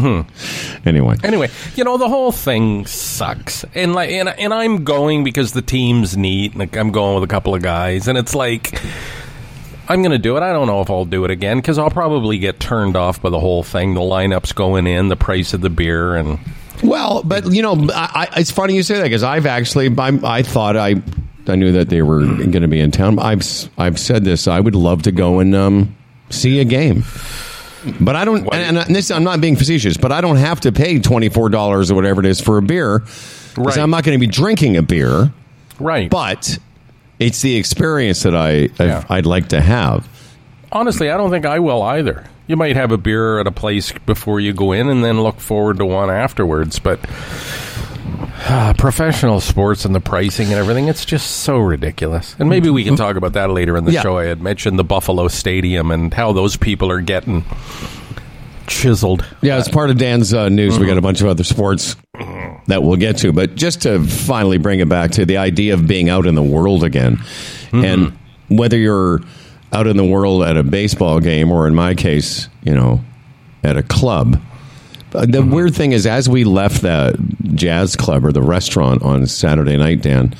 Anyway, 0.87 1.17
Anyway, 1.23 1.51
you 1.75 1.85
know 1.85 1.99
the 1.99 2.09
whole 2.09 2.33
thing 2.33 2.87
sucks, 2.87 3.67
and 3.75 3.95
like, 3.95 4.11
and, 4.11 4.31
and 4.31 4.55
I'm 4.55 4.85
going 4.85 5.23
because 5.23 5.53
the 5.53 5.61
team's 5.63 6.17
neat. 6.17 6.57
Like 6.57 6.75
I'm 6.75 6.91
going 6.91 7.17
with 7.21 7.25
a 7.25 7.33
couple 7.33 7.55
of 7.55 7.61
guys, 7.61 8.09
and 8.09 8.17
it's 8.17 8.35
like 8.35 8.81
I'm 9.89 10.03
going 10.03 10.13
to 10.13 10.19
do 10.19 10.37
it. 10.37 10.43
I 10.43 10.53
don't 10.53 10.67
know 10.67 10.81
if 10.81 10.91
I'll 10.91 11.05
do 11.05 11.25
it 11.25 11.31
again 11.31 11.59
because 11.59 11.79
I'll 11.79 11.91
probably 11.91 12.39
get 12.39 12.59
turned 12.61 12.97
off 12.97 13.23
by 13.23 13.31
the 13.31 13.41
whole 13.41 13.63
thing. 13.63 13.95
The 13.95 14.01
lineups 14.01 14.55
going 14.55 14.87
in, 14.87 15.09
the 15.09 15.17
price 15.17 15.55
of 15.55 15.61
the 15.61 15.71
beer, 15.71 16.17
and 16.17 16.39
well, 16.83 17.23
but 17.23 17.53
you 17.53 17.63
know, 17.63 17.75
I, 17.95 18.29
I, 18.35 18.41
it's 18.41 18.51
funny 18.51 18.75
you 18.75 18.83
say 18.83 18.97
that 18.97 19.05
because 19.05 19.23
I've 19.23 19.47
actually, 19.47 19.89
I, 19.97 20.19
I 20.25 20.43
thought 20.43 20.77
I, 20.77 20.97
I 21.47 21.55
knew 21.57 21.73
that 21.73 21.89
they 21.89 22.03
were 22.03 22.21
going 22.21 22.63
to 22.63 22.69
be 22.69 22.81
in 22.81 22.91
town. 22.91 23.19
I've, 23.19 23.45
I've 23.79 23.99
said 23.99 24.25
this. 24.25 24.49
I 24.49 24.61
would 24.61 24.75
love 24.75 25.03
to 25.03 25.13
go 25.13 25.39
and 25.39 25.55
um, 25.55 25.97
see 26.31 26.59
a 26.61 26.65
game. 26.65 27.05
But 28.01 28.17
I 28.17 28.25
don't, 28.25 28.53
and, 28.53 28.79
and 28.79 28.95
this, 28.97 29.13
I'm 29.13 29.23
not 29.23 29.41
being 29.41 29.55
facetious, 29.55 29.97
but 29.97 30.11
I 30.11 30.21
don't 30.21 30.37
have 30.37 30.61
to 30.63 30.73
pay 30.73 30.99
$24 30.99 31.91
or 31.91 31.95
whatever 31.95 32.21
it 32.21 32.27
is 32.27 32.41
for 32.41 32.59
a 32.59 32.63
beer. 32.63 33.01
'cause 33.01 33.53
Right. 33.57 33.79
I'm 33.79 33.91
not 33.91 34.03
going 34.05 34.19
to 34.19 34.21
be 34.21 34.31
drinking 34.31 34.77
a 34.77 34.83
beer, 34.83 35.33
right. 35.79 36.11
but 36.11 36.59
it's 37.19 37.43
the 37.43 37.57
experience 37.57 38.23
that 38.23 38.35
I, 38.37 38.69
Yeah. 38.79 39.05
I'd 39.09 39.27
like 39.27 39.49
to 39.49 39.61
have. 39.61 40.09
honestly, 40.73 41.11
I 41.11 41.17
don't 41.17 41.31
think 41.31 41.47
I 41.47 41.59
will 41.59 41.83
either. 41.83 42.25
You 42.49 42.57
might 42.57 42.77
have 42.77 42.93
a 42.93 42.99
beer 42.99 43.41
at 43.41 43.47
a 43.47 43.53
place 43.53 43.93
before 44.05 44.39
you 44.41 44.53
go 44.53 44.73
in, 44.73 44.89
and 44.89 45.03
then 45.05 45.21
look 45.23 45.41
forward 45.41 45.79
to 45.79 45.87
one 45.87 46.11
afterwards. 46.11 46.79
But 46.79 47.01
uh, 48.49 48.73
professional 48.79 49.41
sports 49.41 49.85
and 49.85 49.95
the 49.95 50.01
pricing 50.01 50.47
and 50.49 50.55
everything, 50.55 50.87
it's 50.89 51.05
just 51.05 51.39
so 51.39 51.59
ridiculous. 51.59 52.37
And 52.39 52.49
maybe 52.49 52.71
we 52.71 52.85
can 52.85 52.95
talk 52.95 53.17
about 53.17 53.33
that 53.33 53.51
later 53.51 53.77
in 53.77 53.85
the 53.85 53.93
Yeah. 53.93 54.03
show. 54.03 54.19
I 54.19 54.27
had 54.27 54.41
mentioned 54.41 54.79
the 54.79 54.85
Buffalo 54.85 55.27
Stadium 55.29 55.91
and 55.91 56.15
how 56.15 56.33
those 56.33 56.57
people 56.57 56.91
are 56.91 57.01
getting 57.01 57.45
chiseled. 58.67 59.25
Yeah, 59.43 59.59
it's 59.59 59.69
part 59.69 59.91
of 59.91 59.99
Dan's 59.99 60.33
uh, 60.35 60.49
news. 60.49 60.79
We 60.79 60.87
got 60.87 60.99
a 60.99 61.03
bunch 61.03 61.21
of 61.21 61.27
other 61.29 61.45
sports 61.45 61.97
that 62.67 62.83
we'll 62.83 62.97
get 62.97 63.19
to, 63.19 63.33
but 63.33 63.55
just 63.55 63.83
to 63.83 64.03
finally 64.05 64.59
bring 64.59 64.81
it 64.81 64.89
back 64.89 65.13
to 65.13 65.25
the 65.25 65.37
idea 65.37 65.75
of 65.75 65.87
being 65.87 66.09
out 66.09 66.27
in 66.27 66.35
the 66.35 66.43
world 66.43 66.83
again, 66.85 67.19
and 67.73 68.17
whether 68.49 68.77
you're 68.77 69.21
out 69.73 69.87
in 69.87 69.97
the 69.97 70.05
world 70.05 70.43
at 70.43 70.57
a 70.57 70.63
baseball 70.63 71.21
game 71.21 71.51
or, 71.51 71.67
in 71.67 71.75
my 71.75 71.95
case, 71.95 72.49
you 72.63 72.75
know, 72.75 73.01
at 73.65 73.77
a 73.77 73.83
club. 73.83 74.41
Uh, 75.15 75.27
The 75.27 75.43
weird 75.43 75.75
thing 75.75 75.93
is, 75.93 76.07
as 76.07 76.29
we 76.29 76.45
left 76.45 76.83
that 76.83 77.17
jazz 77.55 77.97
club 77.97 78.25
or 78.25 78.33
the 78.33 78.43
restaurant 78.43 79.03
on 79.03 79.27
Saturday 79.27 79.77
night, 79.77 80.03
Dan, 80.03 80.35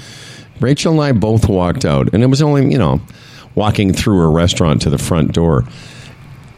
Rachel 0.61 0.93
and 0.93 1.01
I 1.03 1.13
both 1.13 1.49
walked 1.49 1.85
out, 1.85 2.13
and 2.15 2.23
it 2.23 2.27
was 2.27 2.41
only 2.43 2.71
you 2.73 2.79
know 2.79 3.01
walking 3.55 3.93
through 3.93 4.21
a 4.23 4.29
restaurant 4.29 4.83
to 4.83 4.91
the 4.91 4.99
front 4.99 5.33
door. 5.33 5.65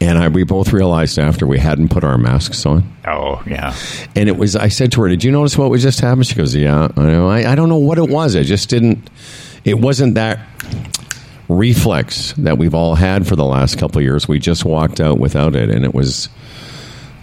And 0.00 0.16
I, 0.16 0.28
we 0.28 0.44
both 0.44 0.72
realized 0.72 1.18
after 1.18 1.46
we 1.46 1.58
hadn't 1.58 1.88
put 1.88 2.04
our 2.04 2.16
masks 2.18 2.64
on. 2.64 2.92
Oh 3.06 3.42
yeah. 3.46 3.74
And 4.14 4.28
it 4.28 4.36
was, 4.36 4.54
I 4.54 4.68
said 4.68 4.92
to 4.92 5.02
her, 5.02 5.08
Did 5.08 5.24
you 5.24 5.32
notice 5.32 5.58
what 5.58 5.70
was 5.70 5.82
just 5.82 6.00
happened? 6.00 6.26
She 6.26 6.36
goes, 6.36 6.54
Yeah, 6.54 6.88
I 6.96 7.02
know. 7.06 7.28
I, 7.28 7.52
I 7.52 7.54
don't 7.54 7.68
know 7.68 7.78
what 7.78 7.98
it 7.98 8.08
was. 8.08 8.36
I 8.36 8.44
just 8.44 8.68
didn't, 8.68 9.10
it 9.64 9.74
wasn't 9.80 10.14
that 10.14 10.38
reflex 11.48 12.32
that 12.34 12.58
we've 12.58 12.74
all 12.74 12.94
had 12.94 13.26
for 13.26 13.34
the 13.34 13.44
last 13.44 13.78
couple 13.78 13.98
of 13.98 14.04
years. 14.04 14.28
We 14.28 14.38
just 14.38 14.64
walked 14.64 15.00
out 15.00 15.18
without 15.18 15.56
it. 15.56 15.70
And 15.70 15.84
it 15.84 15.94
was, 15.94 16.28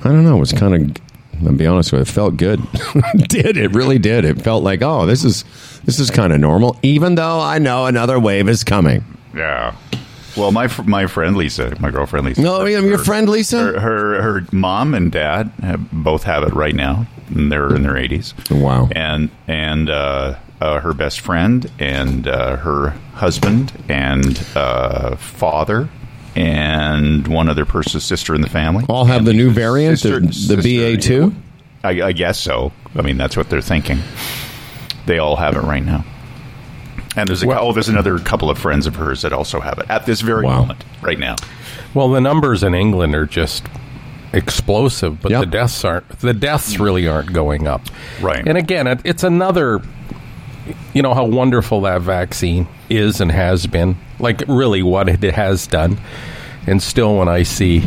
I 0.04 0.10
don't 0.10 0.26
know, 0.26 0.38
it 0.38 0.40
was 0.40 0.54
kind 0.54 0.76
of, 0.76 1.46
I'll 1.46 1.54
be 1.54 1.68
honest 1.68 1.92
with 1.92 2.00
you, 2.00 2.04
it 2.04 2.08
felt 2.08 2.38
good. 2.38 2.60
it 2.74 3.30
did. 3.30 3.58
It 3.58 3.74
really 3.74 4.00
did. 4.00 4.26
It 4.26 4.42
felt 4.42 4.64
like, 4.64 4.82
oh, 4.82 5.06
this 5.06 5.24
is, 5.24 5.44
this 5.84 6.00
is 6.00 6.10
kind 6.10 6.34
of 6.34 6.40
normal, 6.40 6.78
even 6.82 7.16
though 7.16 7.40
I 7.40 7.60
know 7.60 7.86
another 7.86 8.20
wave 8.20 8.50
is 8.50 8.64
coming. 8.64 9.04
Yeah. 9.34 9.76
Well, 10.38 10.52
my 10.52 10.68
fr- 10.68 10.84
my 10.84 11.08
friend 11.08 11.36
Lisa, 11.38 11.76
my 11.80 11.92
girlfriend 11.92 12.26
Lisa. 12.26 12.42
No, 12.42 12.66
your 12.66 12.98
her- 12.98 13.04
friend 13.04 13.28
Lisa? 13.30 13.58
Her, 13.58 13.80
her 13.80 14.22
her 14.22 14.48
mom 14.52 14.94
and 14.94 15.12
dad 15.12 15.52
have, 15.62 15.92
both 15.92 16.24
have 16.24 16.44
it 16.44 16.54
right 16.54 16.76
now. 16.76 17.08
And 17.34 17.52
they're 17.52 17.74
in 17.76 17.84
their 17.84 17.98
eighties. 17.98 18.34
Wow. 18.52 18.88
And 18.96 19.30
and 19.48 19.90
uh, 19.90 20.36
uh, 20.62 20.80
her 20.80 20.94
best 20.94 21.22
friend 21.22 21.70
and 21.80 22.28
uh, 22.28 22.58
her 22.58 22.90
husband 23.14 23.74
and 23.90 24.38
uh, 24.56 25.16
father 25.16 25.90
and 26.36 27.28
one 27.28 27.48
other 27.50 27.66
person's 27.66 28.04
sister 28.04 28.36
in 28.36 28.42
the 28.42 28.50
family 28.50 28.84
All 28.90 29.06
have 29.06 29.20
And 29.20 29.28
the 29.28 29.34
new 29.34 29.50
variant, 29.52 30.00
sister- 30.00 30.20
the, 30.56 30.62
the 30.62 30.78
BA2? 30.98 31.34
I, 31.84 31.90
I 32.08 32.12
guess 32.12 32.38
so. 32.40 32.74
I 32.96 33.02
mean, 33.04 33.16
that's 33.18 33.38
what 33.38 33.50
they're 33.50 33.62
thinking. 33.62 34.00
They 35.06 35.18
all 35.20 35.36
have 35.38 35.56
it 35.56 35.62
right 35.62 35.84
now. 35.86 36.04
And 37.16 37.28
there's 37.28 37.44
a 37.44 37.48
Well- 37.48 37.60
oh, 37.62 37.74
there's 37.74 37.90
another 37.90 38.20
couple 38.20 38.50
of 38.50 38.58
friends 38.58 38.88
of 38.88 38.96
hers 38.96 39.22
that 39.22 39.32
also 39.34 39.60
have 39.62 39.80
it 39.80 39.86
at 39.90 40.06
this 40.06 40.22
very 40.22 40.44
Wow. 40.46 40.60
moment, 40.62 40.84
right 41.02 41.20
now. 41.20 41.36
Well, 41.94 42.10
the 42.10 42.20
numbers 42.22 42.62
in 42.64 42.76
England 42.76 43.16
are 43.16 43.26
just 43.26 43.64
explosive, 44.34 45.22
but 45.22 45.32
Yep. 45.32 45.40
the 45.42 45.46
deaths 45.46 45.86
aren't. 45.86 46.20
The 46.20 46.34
deaths 46.34 46.78
really 46.80 47.08
aren't 47.08 47.32
going 47.32 47.68
up. 47.68 47.82
Right. 48.22 48.46
And 48.46 48.58
again, 48.58 48.86
it, 48.88 49.00
it's 49.06 49.24
another. 49.24 49.82
You 50.94 51.02
know 51.04 51.14
how 51.14 51.26
wonderful 51.26 51.82
that 51.82 52.02
vaccine 52.02 52.68
is 52.90 53.22
and 53.22 53.32
has 53.32 53.68
been. 53.68 53.96
Like 54.20 54.44
really, 54.48 54.82
what 54.84 55.08
it 55.08 55.24
has 55.36 55.68
done. 55.68 55.98
And 56.68 56.82
still, 56.82 57.18
when 57.18 57.28
I 57.30 57.44
see. 57.44 57.84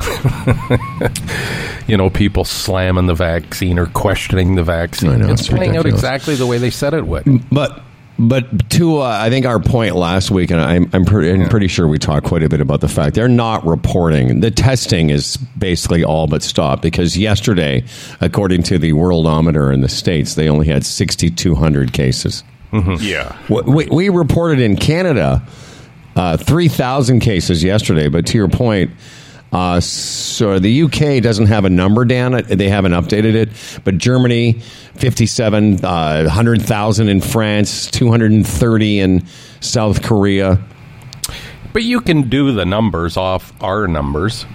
you 1.86 1.96
know, 1.96 2.08
people 2.10 2.44
slamming 2.44 3.06
the 3.06 3.14
vaccine 3.14 3.78
or 3.78 3.86
questioning 3.86 4.54
the 4.54 4.62
vaccine. 4.62 5.18
Know, 5.18 5.30
it's, 5.30 5.42
it's 5.42 5.48
playing 5.50 5.76
out 5.76 5.86
exactly 5.86 6.34
the 6.36 6.46
way 6.46 6.58
they 6.58 6.70
said 6.70 6.94
it 6.94 7.06
would. 7.06 7.24
But 7.50 7.82
but 8.20 8.70
to 8.70 8.98
uh, 8.98 9.18
I 9.20 9.30
think 9.30 9.46
our 9.46 9.58
point 9.58 9.96
last 9.96 10.30
week, 10.30 10.50
and 10.50 10.60
I'm 10.60 10.90
I'm 10.92 11.04
pretty, 11.06 11.32
I'm 11.32 11.48
pretty 11.48 11.68
sure 11.68 11.88
we 11.88 11.98
talked 11.98 12.26
quite 12.26 12.42
a 12.42 12.48
bit 12.48 12.60
about 12.60 12.82
the 12.82 12.88
fact 12.88 13.14
they're 13.14 13.28
not 13.28 13.64
reporting 13.64 14.40
the 14.40 14.50
testing 14.50 15.08
is 15.08 15.38
basically 15.58 16.04
all 16.04 16.26
but 16.26 16.42
stopped 16.42 16.82
because 16.82 17.16
yesterday, 17.16 17.82
according 18.20 18.62
to 18.64 18.78
the 18.78 18.92
Worldometer 18.92 19.72
in 19.72 19.80
the 19.80 19.88
states, 19.88 20.34
they 20.34 20.48
only 20.48 20.66
had 20.66 20.84
6,200 20.84 21.92
cases. 21.92 22.44
Yeah. 22.72 23.36
We, 23.48 23.62
we, 23.62 23.86
we 23.86 24.08
reported 24.10 24.60
in 24.60 24.76
Canada 24.76 25.42
uh, 26.14 26.36
3,000 26.36 27.20
cases 27.20 27.64
yesterday, 27.64 28.08
but 28.08 28.26
to 28.26 28.38
your 28.38 28.48
point, 28.48 28.90
uh, 29.52 29.80
so 29.80 30.58
the 30.58 30.82
UK 30.82 31.22
doesn't 31.22 31.46
have 31.46 31.64
a 31.64 31.70
number, 31.70 32.04
Dan. 32.04 32.44
They 32.46 32.68
haven't 32.68 32.92
updated 32.92 33.34
it. 33.34 33.48
But 33.84 33.98
Germany, 33.98 34.60
57, 34.94 35.84
uh, 35.84 36.22
100,000 36.24 37.08
in 37.08 37.20
France, 37.20 37.90
230 37.90 39.00
in 39.00 39.26
South 39.60 40.02
Korea. 40.02 40.60
But 41.72 41.82
you 41.82 42.00
can 42.00 42.28
do 42.28 42.52
the 42.52 42.64
numbers 42.64 43.16
off 43.16 43.52
our 43.62 43.88
numbers. 43.88 44.46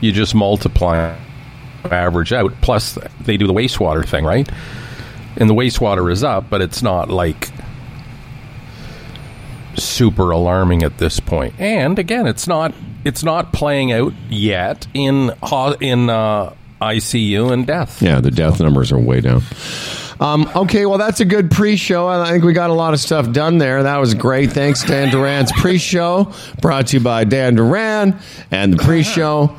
You 0.00 0.12
just 0.12 0.34
multiply, 0.34 1.16
average 1.84 2.32
out. 2.32 2.52
Plus, 2.62 2.98
they 3.20 3.36
do 3.36 3.46
the 3.46 3.52
wastewater 3.52 4.06
thing, 4.06 4.24
right? 4.24 4.48
And 5.36 5.50
the 5.50 5.54
wastewater 5.54 6.10
is 6.10 6.22
up, 6.22 6.48
but 6.48 6.62
it's 6.62 6.82
not 6.82 7.10
like 7.10 7.50
super 9.76 10.30
alarming 10.30 10.82
at 10.82 10.98
this 10.98 11.20
point. 11.20 11.54
And 11.58 11.98
again, 11.98 12.26
it's 12.26 12.46
not 12.46 12.74
it's 13.04 13.22
not 13.22 13.52
playing 13.52 13.92
out 13.92 14.12
yet 14.28 14.86
in 14.94 15.30
in 15.80 16.10
uh, 16.10 16.54
ICU 16.80 17.52
and 17.52 17.66
death. 17.66 18.02
Yeah, 18.02 18.20
the 18.20 18.30
death 18.30 18.60
numbers 18.60 18.92
are 18.92 18.98
way 18.98 19.20
down. 19.20 19.42
Um, 20.20 20.48
okay, 20.54 20.86
well, 20.86 20.98
that's 20.98 21.20
a 21.20 21.24
good 21.24 21.50
pre-show. 21.50 22.06
I 22.06 22.30
think 22.30 22.44
we 22.44 22.52
got 22.52 22.70
a 22.70 22.74
lot 22.74 22.94
of 22.94 23.00
stuff 23.00 23.32
done 23.32 23.58
there. 23.58 23.82
That 23.82 23.98
was 23.98 24.14
great. 24.14 24.52
Thanks, 24.52 24.84
Dan 24.84 25.10
Duran's 25.10 25.50
pre-show, 25.52 26.32
brought 26.60 26.88
to 26.88 26.98
you 26.98 27.02
by 27.02 27.24
Dan 27.24 27.56
Duran 27.56 28.18
and 28.50 28.72
the 28.72 28.76
pre-show. 28.76 29.56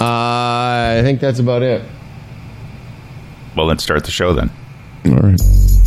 Uh, 0.00 0.98
I 0.98 1.00
think 1.02 1.20
that's 1.20 1.40
about 1.40 1.62
it. 1.62 1.82
Well, 3.56 3.66
let's 3.66 3.82
start 3.82 4.04
the 4.04 4.12
show 4.12 4.32
then. 4.32 4.50
All 5.06 5.16
right. 5.16 5.77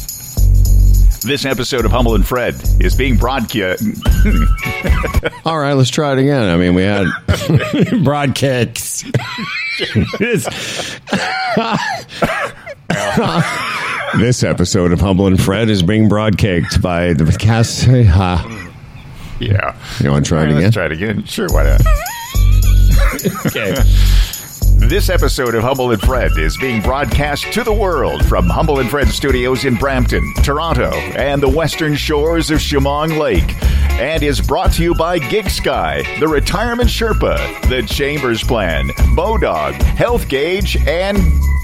This 1.24 1.46
episode 1.46 1.86
of 1.86 1.92
Humble 1.92 2.16
and 2.16 2.26
Fred 2.28 2.56
is 2.80 2.96
being 2.96 3.16
broadcast. 3.16 3.84
All 5.46 5.60
right, 5.60 5.74
let's 5.74 5.92
try 5.92 6.14
it 6.14 6.18
again. 6.20 6.50
I 6.50 6.58
mean, 6.58 6.74
we 6.74 6.82
had 6.82 7.06
broadcasts. 8.04 9.04
this 14.18 14.44
episode 14.44 14.92
of 14.92 15.00
Humble 15.00 15.28
and 15.28 15.40
Fred 15.42 15.70
is 15.70 15.84
being 15.84 16.10
broadcast 16.10 16.82
by 16.82 17.14
the 17.14 17.26
cast. 17.40 17.86
Yeah. 17.88 19.76
you 20.00 20.12
want 20.12 20.26
to 20.26 20.30
try 20.30 20.44
it 20.44 20.48
All 20.48 20.48
right, 20.48 20.50
again? 20.50 20.62
Let's 20.64 20.74
try 20.74 20.86
it 20.86 20.92
again. 20.92 21.24
Sure, 21.26 21.48
why 21.52 21.64
not? 21.64 21.82
Okay. 23.46 23.76
This 24.88 25.10
episode 25.10 25.56
of 25.56 25.64
Humble 25.64 25.92
and 25.92 26.02
Fred 26.02 26.38
is 26.38 26.58
being 26.58 26.82
broadcast 26.82 27.54
to 27.54 27.64
the 27.64 27.72
world 27.72 28.26
from 28.26 28.48
Humble 28.48 28.80
and 28.80 28.90
Fred 28.90 29.08
Studios 29.10 29.64
in 29.64 29.76
Brampton, 29.76 30.34
Toronto, 30.44 30.92
and 30.92 31.42
the 31.42 31.48
western 31.48 31.96
shores 31.96 32.50
of 32.50 32.58
Chemong 32.60 33.18
Lake, 33.18 33.56
and 33.92 34.22
is 34.24 34.42
brought 34.42 34.74
to 34.74 34.84
you 34.84 34.96
by 34.96 35.20
Gig 35.20 35.50
Sky, 35.50 36.04
the 36.20 36.28
Retirement 36.28 36.90
Sherpa, 36.90 37.38
the 37.70 37.84
Chambers 37.84 38.44
Plan, 38.44 38.88
Bodog, 39.16 39.74
Health 39.74 40.28
Gauge, 40.28 40.76
and 40.88 41.18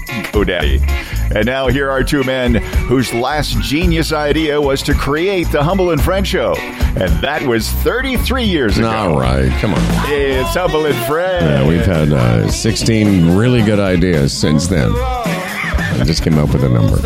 GoDaddy. 0.08 1.34
And 1.34 1.46
now 1.46 1.68
here 1.68 1.90
are 1.90 2.02
two 2.02 2.24
men 2.24 2.54
whose 2.54 3.12
last 3.12 3.58
genius 3.60 4.12
idea 4.12 4.60
was 4.60 4.82
to 4.82 4.94
create 4.94 5.50
the 5.52 5.62
Humble 5.62 5.90
and 5.90 6.02
Fred 6.02 6.26
Show, 6.26 6.54
and 6.56 7.10
that 7.22 7.42
was 7.42 7.68
33 7.68 8.44
years 8.44 8.78
ago. 8.78 8.88
All 8.88 9.20
right, 9.20 9.50
come 9.60 9.74
on. 9.74 9.80
It's 10.06 10.54
Humble 10.54 10.86
and 10.86 10.96
Fred. 11.06 11.42
Yeah, 11.42 11.68
we've 11.68 11.84
had 11.84 12.12
uh, 12.12 12.50
16 12.50 13.36
really 13.36 13.62
good 13.62 13.78
ideas 13.78 14.32
since 14.32 14.66
then. 14.66 14.90
I 14.94 16.02
just 16.04 16.22
came 16.22 16.38
up 16.38 16.52
with 16.52 16.64
a 16.64 16.68
number. 16.68 16.96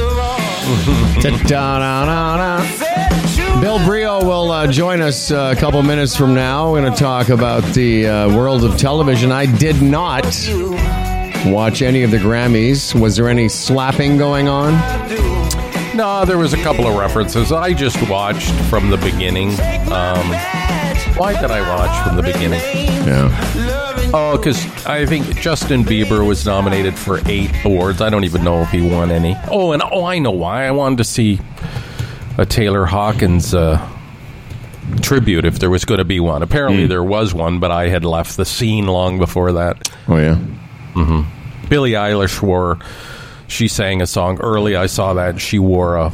Bill 3.61 3.79
Brioux 3.85 4.25
will 4.25 4.51
uh, 4.51 4.67
join 4.67 5.01
us 5.01 5.31
uh, 5.31 5.55
a 5.57 5.61
couple 5.61 5.83
minutes 5.83 6.17
from 6.17 6.35
now. 6.35 6.71
We're 6.73 6.81
going 6.81 6.93
to 6.93 6.99
talk 6.99 7.29
about 7.29 7.63
the 7.75 8.07
uh, 8.09 8.37
world 8.37 8.65
of 8.65 8.77
television. 8.77 9.31
I 9.33 9.47
did 9.47 9.81
not 9.83 10.25
watch 11.47 11.83
any 11.83 12.03
of 12.03 12.11
the 12.11 12.19
Grammys. 12.19 12.99
Was 12.99 13.17
there 13.17 13.29
any 13.29 13.49
slapping 13.49 14.17
going 14.17 14.49
on? 14.49 14.73
No, 15.97 16.25
there 16.25 16.39
was 16.39 16.53
a 16.53 16.63
couple 16.63 16.87
of 16.87 16.97
references. 16.97 17.53
I 17.53 17.73
just 17.75 18.09
watched 18.09 18.51
from 18.71 18.91
the 18.91 18.97
beginning. 18.97 19.51
Um, 19.91 20.27
why 21.17 21.39
did 21.41 21.51
I 21.51 21.61
watch 21.77 22.07
from 22.07 22.17
the 22.17 22.23
beginning? 22.23 22.61
Yeah. 23.07 24.11
Oh, 24.15 24.37
because 24.37 24.65
I 24.87 25.07
think 25.07 25.37
Justin 25.37 25.85
Bieber 25.85 26.27
was 26.27 26.45
nominated 26.45 26.99
for 26.99 27.21
eight 27.27 27.51
awards. 27.65 28.01
I 28.01 28.11
don't 28.11 28.25
even 28.25 28.45
know 28.45 28.63
if 28.63 28.71
he 28.71 28.81
won 28.81 29.11
any. 29.11 29.37
Oh, 29.51 29.73
and 29.73 29.83
oh, 29.83 30.05
I 30.05 30.19
know 30.19 30.31
why. 30.31 30.67
I 30.67 30.71
wanted 30.71 30.99
to 30.99 31.05
see 31.05 31.41
a 32.39 32.47
Taylor 32.47 32.85
Hawkins 32.85 33.55
uh, 33.55 33.87
tribute 35.01 35.45
if 35.45 35.59
there 35.59 35.71
was 35.71 35.85
going 35.85 35.99
to 35.99 36.05
be 36.05 36.21
one. 36.21 36.43
Apparently, 36.43 36.87
there 36.87 37.05
was 37.05 37.35
one, 37.35 37.59
but 37.59 37.71
I 37.71 37.89
had 37.89 38.05
left 38.05 38.37
the 38.37 38.45
scene 38.45 38.87
long 38.87 39.19
before 39.19 39.53
that. 39.53 39.91
Oh, 40.09 40.17
yeah. 40.17 40.39
Billie 41.69 41.93
Eilish 41.93 42.41
wore. 42.43 42.79
She 43.49 43.69
sang 43.69 44.01
a 44.03 44.07
song 44.07 44.39
early. 44.41 44.77
I 44.77 44.87
saw 44.87 45.15
that 45.15 45.41
she 45.41 45.59
wore 45.59 45.97
a 45.97 46.13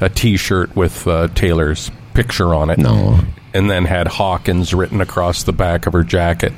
a 0.00 0.08
T-shirt 0.08 0.74
with 0.74 1.06
uh, 1.06 1.28
Taylor's 1.34 1.90
picture 2.14 2.54
on 2.54 2.70
it. 2.70 2.78
No. 2.78 3.20
and 3.52 3.70
then 3.70 3.84
had 3.84 4.06
Hawkins 4.08 4.72
written 4.72 5.00
across 5.00 5.42
the 5.42 5.52
back 5.52 5.86
of 5.86 5.92
her 5.92 6.02
jacket. 6.04 6.52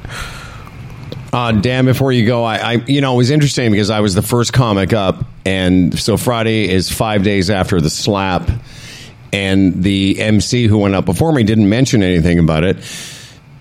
Uh, 1.32 1.52
Dan, 1.52 1.86
before 1.86 2.12
you 2.12 2.26
go, 2.26 2.44
I, 2.44 2.56
I, 2.56 2.72
you 2.86 3.00
know, 3.00 3.14
it 3.14 3.16
was 3.16 3.30
interesting 3.30 3.70
because 3.70 3.88
I 3.88 4.00
was 4.00 4.14
the 4.14 4.22
first 4.22 4.52
comic 4.52 4.92
up, 4.92 5.24
and 5.46 5.98
so 5.98 6.18
Friday 6.18 6.68
is 6.68 6.90
five 6.90 7.24
days 7.24 7.48
after 7.48 7.80
the 7.80 7.88
slap, 7.88 8.50
and 9.32 9.82
the 9.82 10.20
MC 10.20 10.66
who 10.66 10.78
went 10.78 10.94
up 10.94 11.06
before 11.06 11.32
me 11.32 11.42
didn't 11.42 11.68
mention 11.70 12.02
anything 12.02 12.38
about 12.38 12.64
it. 12.64 12.76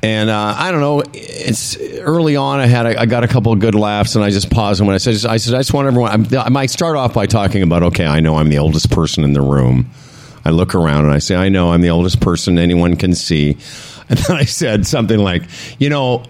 And 0.04 0.30
uh, 0.32 0.56
I 0.58 0.72
don't 0.72 0.82
know. 0.82 1.04
It's 1.14 1.78
early 1.78 2.36
on. 2.36 2.60
I 2.60 2.66
had 2.66 2.86
I 2.88 3.06
got 3.06 3.24
a 3.24 3.28
couple 3.28 3.54
of 3.54 3.60
good 3.60 3.76
laughs, 3.76 4.16
and 4.16 4.24
I 4.24 4.32
just 4.32 4.50
paused. 4.50 4.80
And 4.80 4.88
when 4.88 4.96
I 4.96 4.98
said, 4.98 5.14
I 5.30 5.38
said, 5.38 5.54
I 5.54 5.60
just 5.60 5.74
want 5.74 5.88
everyone. 5.88 6.36
I 6.36 6.50
might 6.50 6.72
start 6.72 6.96
off 6.96 7.14
by 7.14 7.28
talking 7.28 7.62
about. 7.62 7.84
Okay, 7.84 8.06
I 8.06 8.20
know 8.20 8.38
I'm 8.38 8.50
the 8.50 8.58
oldest 8.58 8.90
person 8.90 9.24
in 9.24 9.34
the 9.34 9.42
room. 9.42 9.92
I 10.44 10.50
look 10.50 10.74
around 10.74 11.06
and 11.06 11.14
I 11.14 11.20
say, 11.20 11.36
I 11.36 11.50
know 11.50 11.72
I'm 11.72 11.82
the 11.82 11.92
oldest 11.92 12.20
person 12.20 12.58
anyone 12.58 12.96
can 12.96 13.14
see. 13.14 13.58
And 14.12 14.20
then 14.20 14.36
I 14.36 14.44
said 14.44 14.86
something 14.86 15.18
like, 15.18 15.44
you 15.80 15.90
know, 15.90 16.26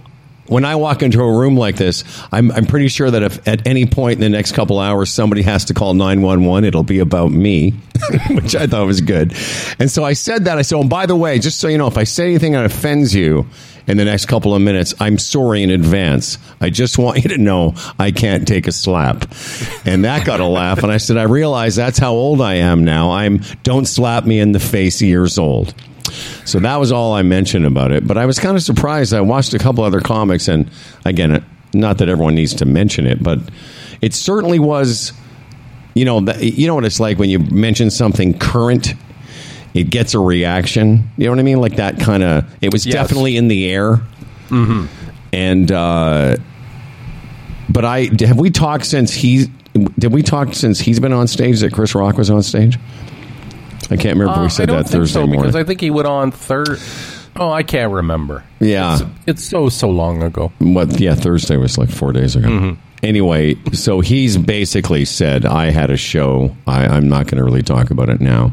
when 0.52 0.66
I 0.66 0.76
walk 0.76 1.02
into 1.02 1.22
a 1.22 1.40
room 1.40 1.56
like 1.56 1.78
this, 1.78 2.04
I'm, 2.30 2.52
I'm 2.52 2.66
pretty 2.66 2.90
sure 2.90 3.10
that 3.10 3.24
if 3.24 3.48
at 3.48 3.66
any 3.66 3.86
point 3.86 4.16
in 4.16 4.20
the 4.20 4.28
next 4.28 4.52
couple 4.52 4.80
hours 4.80 5.10
somebody 5.10 5.44
has 5.44 5.64
to 5.66 5.74
call 5.74 5.94
911, 5.94 6.66
it'll 6.66 6.84
be 6.84 7.00
about 7.00 7.32
me, 7.32 7.72
which 8.32 8.54
I 8.54 8.68
thought 8.68 8.86
was 8.86 9.00
good. 9.00 9.34
And 9.80 9.90
so 9.90 10.04
I 10.04 10.12
said 10.12 10.46
that. 10.46 10.58
I 10.58 10.64
said, 10.64 10.76
oh, 10.76 10.84
by 10.84 11.06
the 11.06 11.16
way, 11.16 11.40
just 11.40 11.62
so 11.62 11.70
you 11.70 11.78
know, 11.78 11.88
if 11.88 11.98
I 11.98 12.04
say 12.04 12.26
anything 12.26 12.52
that 12.52 12.66
offends 12.66 13.16
you 13.16 13.48
in 13.88 13.96
the 13.96 14.04
next 14.04 14.26
couple 14.26 14.54
of 14.54 14.62
minutes, 14.62 14.94
I'm 15.00 15.18
sorry 15.18 15.64
in 15.64 15.70
advance. 15.70 16.38
I 16.60 16.70
just 16.70 16.98
want 16.98 17.24
you 17.24 17.30
to 17.30 17.38
know 17.38 17.76
I 17.98 18.12
can't 18.12 18.46
take 18.46 18.68
a 18.68 18.74
slap. 18.74 19.34
And 19.86 20.04
that 20.04 20.26
got 20.26 20.42
a 20.42 20.46
laugh. 20.46 20.84
And 20.84 20.92
I 20.92 20.98
said, 20.98 21.16
I 21.16 21.24
realize 21.24 21.78
that's 21.78 21.98
how 21.98 22.12
old 22.12 22.42
I 22.42 22.56
am 22.56 22.84
now. 22.84 23.12
I'm 23.12 23.40
don't 23.64 23.86
slap 23.86 24.26
me 24.26 24.42
in 24.42 24.52
the 24.52 24.60
face 24.60 25.02
years 25.02 25.38
old. 25.38 25.74
So 26.46 26.60
that 26.60 26.78
was 26.78 26.92
all 26.92 27.14
I 27.14 27.22
mentioned 27.22 27.66
about 27.66 27.92
it. 27.92 28.06
But 28.08 28.18
I 28.18 28.26
was 28.26 28.40
kind 28.40 28.56
of 28.58 28.64
surprised. 28.64 29.14
I 29.14 29.22
watched 29.22 29.54
a 29.54 29.60
couple 29.60 29.84
other 29.84 30.02
comics, 30.02 30.48
and 30.48 30.70
again, 31.06 31.44
not 31.74 31.98
that 32.00 32.10
everyone 32.10 32.36
needs 32.36 32.54
to 32.56 32.66
mention 32.66 33.06
it, 33.08 33.22
but 33.24 33.40
it 34.02 34.14
certainly 34.14 34.60
was. 34.60 35.14
You 35.94 36.06
know, 36.06 36.20
you 36.40 36.68
know 36.68 36.76
what 36.76 36.86
it's 36.86 37.00
like 37.02 37.18
when 37.20 37.30
you 37.30 37.40
mention 37.40 37.90
something 37.92 38.38
current. 38.38 38.94
It 39.74 39.90
gets 39.90 40.14
a 40.16 40.20
reaction. 40.20 41.10
You 41.18 41.26
know 41.26 41.32
what 41.32 41.40
I 41.40 41.44
mean? 41.44 41.62
Like 41.62 41.78
that 41.78 41.98
kind 42.00 42.24
of. 42.24 42.46
It 42.62 42.74
was 42.74 42.86
Yes. 42.86 42.94
definitely 42.94 43.38
in 43.38 43.48
the 43.48 43.72
air. 43.72 44.02
Mm-hmm. 44.50 44.86
And 45.32 45.72
uh, 45.72 46.36
but 47.70 47.86
I 47.86 48.10
have 48.20 48.38
we 48.38 48.50
talked 48.50 48.86
since 48.86 49.14
he 49.14 49.46
did 49.98 50.12
we 50.12 50.24
talk 50.24 50.54
since 50.54 50.80
he's 50.82 51.00
been 51.00 51.14
on 51.14 51.28
stage 51.28 51.62
that 51.62 51.72
Chris 51.72 51.96
Rock 51.96 52.18
was 52.18 52.30
on 52.30 52.44
stage? 52.44 52.78
I 53.92 53.98
can't 53.98 54.18
remember 54.18 54.34
if 54.34 54.40
we 54.40 54.46
I 54.46 54.48
said 54.48 54.68
don't 54.68 54.78
that 54.78 54.84
think 54.86 55.02
Thursday 55.02 55.14
so 55.14 55.28
morning. 55.28 55.42
because 55.42 55.56
I 55.56 55.64
think 55.64 55.82
he 55.82 55.92
went 55.92 56.08
on 56.08 56.32
third. 56.32 56.80
Oh, 57.36 57.50
I 57.52 57.64
can't 57.64 57.92
remember. 57.94 58.44
Yeah. 58.60 58.96
it's, 58.96 59.04
it's 59.28 59.44
so 59.44 59.70
so 59.70 59.90
long 59.90 60.24
ago. 60.24 60.52
what 60.60 61.00
yeah 61.00 61.16
thursday 61.16 61.56
was 61.58 61.78
like 61.78 61.90
four 61.90 62.12
days 62.12 62.36
ago 62.36 62.48
Mm-hmm. 62.50 62.80
anyway 63.04 63.56
so 63.74 64.02
he's 64.02 64.38
basically 64.38 65.06
said 65.06 65.46
i 65.46 65.72
had 65.72 65.90
a 65.92 65.98
show 65.98 66.54
I, 66.68 66.86
i'm 66.88 67.08
not 67.08 67.26
going 67.28 67.38
to 67.38 67.44
really 67.44 67.64
talk 67.64 67.90
about 67.92 68.10
it 68.10 68.20
now 68.22 68.52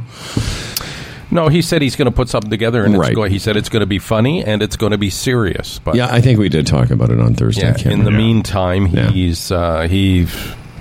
No, 1.31 1.49
he 1.49 1.61
said 1.61 1.83
he's 1.83 1.95
going 1.95 2.07
to 2.07 2.11
put 2.17 2.31
something 2.31 2.49
together, 2.51 2.85
and 2.87 2.97
Right. 2.97 3.09
it's 3.11 3.15
going, 3.17 3.31
he 3.31 3.39
said 3.39 3.57
it's 3.59 3.69
going 3.69 3.81
to 3.83 3.87
be 3.87 3.99
funny 3.99 4.43
and 4.43 4.63
it's 4.63 4.77
going 4.77 4.93
to 4.93 4.99
be 4.99 5.11
serious. 5.11 5.79
But 5.79 5.95
yeah 5.97 6.09
i 6.11 6.21
think 6.23 6.39
we 6.39 6.49
did 6.49 6.67
talk 6.67 6.91
about 6.91 7.11
it 7.11 7.21
on 7.21 7.35
thursday 7.35 7.65
I 7.67 7.71
yeah, 7.71 7.75
can't 7.75 7.87
in 7.93 7.99
the 8.05 8.05
remember. 8.07 8.19
meantime, 8.27 8.87
he's 8.87 9.51
uh, 9.53 9.89
he 9.91 10.27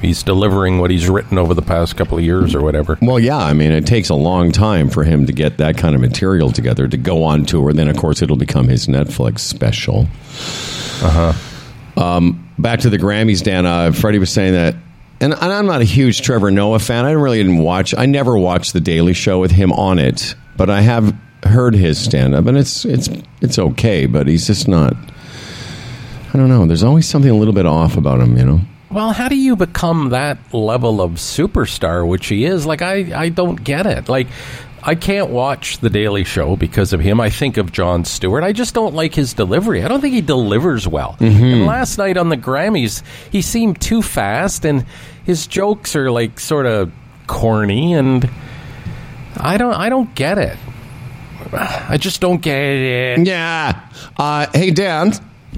he's 0.01 0.23
delivering 0.23 0.79
what 0.79 0.91
he's 0.91 1.09
written 1.09 1.37
over 1.37 1.53
the 1.53 1.61
past 1.61 1.95
couple 1.95 2.17
of 2.17 2.23
years 2.23 2.53
or 2.55 2.61
whatever. 2.61 2.97
well 3.01 3.19
yeah 3.19 3.37
i 3.37 3.53
mean 3.53 3.71
it 3.71 3.85
takes 3.85 4.09
a 4.09 4.15
long 4.15 4.51
time 4.51 4.89
for 4.89 5.03
him 5.03 5.25
to 5.25 5.33
get 5.33 5.57
that 5.57 5.77
kind 5.77 5.95
of 5.95 6.01
material 6.01 6.51
together 6.51 6.87
to 6.87 6.97
go 6.97 7.23
on 7.23 7.45
tour. 7.45 7.73
Then 7.73 7.87
of 7.87 7.97
course 7.97 8.21
it'll 8.21 8.37
become 8.37 8.67
his 8.67 8.87
netflix 8.87 9.39
special. 9.39 10.07
Uh-huh. 11.01 11.33
Um, 12.01 12.51
back 12.59 12.81
to 12.81 12.89
the 12.89 12.97
grammys 12.97 13.43
dan. 13.43 13.65
Uh, 13.65 13.91
freddie 13.91 14.19
was 14.19 14.31
saying 14.31 14.53
that 14.53 14.75
and, 15.19 15.33
and 15.33 15.51
i'm 15.53 15.65
not 15.65 15.81
a 15.81 15.85
huge 15.85 16.21
trevor 16.21 16.51
noah 16.51 16.79
fan. 16.79 17.05
I 17.05 17.11
really 17.11 17.37
didn't 17.37 17.57
watch 17.59 17.93
i 17.97 18.05
never 18.05 18.37
watched 18.37 18.73
the 18.73 18.81
daily 18.81 19.13
show 19.13 19.39
with 19.39 19.51
him 19.51 19.71
on 19.71 19.97
it 19.99 20.35
but 20.55 20.69
i 20.69 20.81
have 20.81 21.15
heard 21.43 21.73
his 21.75 21.97
stand-up 22.03 22.45
and 22.45 22.57
it's 22.57 22.83
it's 22.85 23.09
it's 23.41 23.57
okay 23.59 24.05
but 24.05 24.27
he's 24.27 24.47
just 24.47 24.67
not 24.67 24.93
i 26.33 26.37
don't 26.37 26.49
know. 26.49 26.65
There's 26.65 26.83
always 26.83 27.07
something 27.07 27.31
a 27.31 27.35
little 27.35 27.53
bit 27.53 27.65
off 27.65 27.95
about 27.97 28.19
him 28.19 28.37
you 28.37 28.45
know 28.45 28.61
Well, 28.89 29.11
how 29.11 29.27
do 29.27 29.35
you 29.35 29.55
become 29.55 30.09
that 30.09 30.53
level 30.53 31.01
of 31.01 31.13
superstar, 31.13 32.07
which 32.07 32.27
he 32.27 32.45
is? 32.45 32.65
Like, 32.65 32.81
I, 32.81 33.23
I 33.23 33.29
don't 33.29 33.61
get 33.61 33.85
it. 33.85 34.07
Like, 34.07 34.27
I 34.81 34.95
can't 34.95 35.29
watch 35.29 35.79
The 35.79 35.89
Daily 35.89 36.23
Show 36.23 36.55
because 36.55 36.93
of 36.93 37.01
him. 37.01 37.19
I 37.19 37.29
think 37.29 37.57
of 37.57 37.73
Jon 37.73 38.05
Stewart. 38.05 38.43
I 38.43 38.53
just 38.53 38.73
don't 38.73 38.93
like 38.95 39.13
his 39.13 39.33
delivery. 39.33 39.83
I 39.83 39.89
don't 39.89 39.99
think 39.99 40.13
he 40.13 40.21
delivers 40.21 40.87
well. 40.87 41.17
And 41.19 41.65
last 41.65 41.97
night 41.97 42.15
on 42.15 42.29
the 42.29 42.37
Grammys, 42.37 43.03
he 43.29 43.41
seemed 43.41 43.81
too 43.81 44.01
fast, 44.01 44.63
and 44.65 44.85
his 45.25 45.47
jokes 45.47 45.95
are 45.97 46.09
like 46.09 46.39
sort 46.39 46.65
of 46.65 46.91
corny, 47.27 47.93
and 47.93 48.29
I 49.35 49.57
don't, 49.57 49.73
I 49.73 49.89
don't 49.89 50.15
get 50.15 50.37
it. 50.37 50.57
I 51.53 51.97
just 51.97 52.21
don't 52.21 52.41
get 52.41 52.61
it. 52.61 53.25
yeah 53.27 53.89
uh, 54.17 54.47
hey 54.53 54.71
dan 54.71 55.13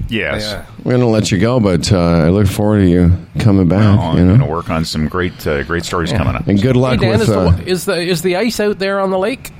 Yes. 0.08 0.42
Yeah. 0.42 0.66
we're 0.84 0.92
gonna 0.92 1.06
let 1.08 1.30
you 1.30 1.38
go 1.38 1.60
but 1.60 1.92
uh, 1.92 1.98
i 1.98 2.28
look 2.30 2.46
forward 2.48 2.80
to 2.80 2.88
you 2.88 3.12
coming 3.38 3.68
back 3.68 3.98
Oh, 3.98 4.02
I'm 4.02 4.18
you 4.18 4.24
going 4.24 4.38
know 4.38 4.46
to 4.46 4.50
work 4.50 4.70
on 4.70 4.84
some 4.84 5.08
great, 5.08 5.46
uh, 5.46 5.62
great 5.64 5.84
stories 5.84 6.12
coming 6.12 6.34
up. 6.34 6.46
and 6.48 6.60
good 6.60 6.74
Hey, 6.76 6.80
luck 6.80 7.00
Dan, 7.00 7.10
with 7.10 7.22
is, 7.22 7.30
uh, 7.30 7.50
the, 7.50 7.66
is 7.68 7.84
the 7.84 7.96
is 8.00 8.22
the 8.22 8.36
ice 8.36 8.58
out 8.60 8.78
there 8.78 9.00
on 9.00 9.10
the 9.10 9.18
lake? 9.18 9.50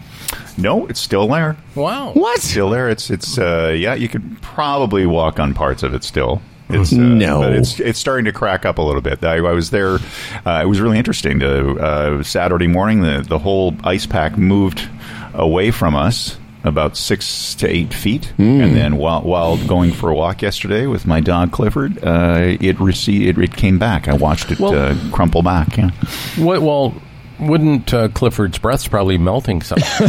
No, 0.58 0.86
it's 0.86 1.00
still 1.00 1.26
there. 1.28 1.56
Wow. 1.74 2.12
what 2.12 2.40
Still 2.40 2.70
there. 2.70 2.88
It's 2.88 3.10
it's 3.10 3.38
uh, 3.38 3.74
yeah. 3.76 3.94
You 3.94 4.08
could 4.08 4.40
probably 4.42 5.06
walk 5.06 5.38
on 5.40 5.54
parts 5.54 5.82
of 5.82 5.94
it 5.94 6.04
still. 6.04 6.42
It's, 6.68 6.92
uh, 6.92 6.96
No. 6.96 7.40
but 7.40 7.52
it's 7.54 7.80
it's 7.80 7.98
starting 7.98 8.26
to 8.26 8.32
crack 8.32 8.64
up 8.66 8.78
a 8.78 8.82
little 8.82 9.00
bit. 9.00 9.24
I, 9.24 9.36
I 9.36 9.52
was 9.52 9.70
there. 9.70 9.98
Uh, 10.44 10.60
it 10.62 10.66
was 10.68 10.80
really 10.80 10.98
interesting. 10.98 11.40
To 11.40 11.78
uh, 11.80 12.22
Saturday 12.22 12.66
morning, 12.66 13.02
the 13.02 13.24
the 13.26 13.38
whole 13.38 13.74
ice 13.84 14.06
pack 14.06 14.36
moved 14.36 14.86
away 15.34 15.70
from 15.70 15.94
us 15.96 16.36
about 16.64 16.96
six 16.96 17.54
to 17.56 17.68
eight 17.68 17.92
feet, 17.94 18.26
Hmm. 18.36 18.60
and 18.60 18.76
then 18.76 18.96
while 18.96 19.22
while 19.22 19.56
going 19.66 19.92
for 19.92 20.10
a 20.10 20.14
walk 20.14 20.42
yesterday 20.42 20.86
with 20.86 21.06
my 21.06 21.20
dog 21.20 21.52
Clifford, 21.52 22.02
uh, 22.04 22.56
it 22.60 22.78
received 22.80 23.38
it, 23.38 23.42
it 23.42 23.56
came 23.56 23.78
back. 23.78 24.08
I 24.08 24.14
watched 24.14 24.50
it 24.52 24.60
Well- 24.60 24.74
uh, 24.74 24.94
crumple 25.12 25.42
back. 25.42 25.76
Yeah. 25.76 25.90
What, 26.36 26.62
well, 26.62 26.94
wouldn't 27.38 27.94
uh, 27.94 28.08
Clifford's 28.08 28.58
breath's 28.58 28.86
probably 28.88 29.16
melting 29.16 29.62
something? 29.62 30.08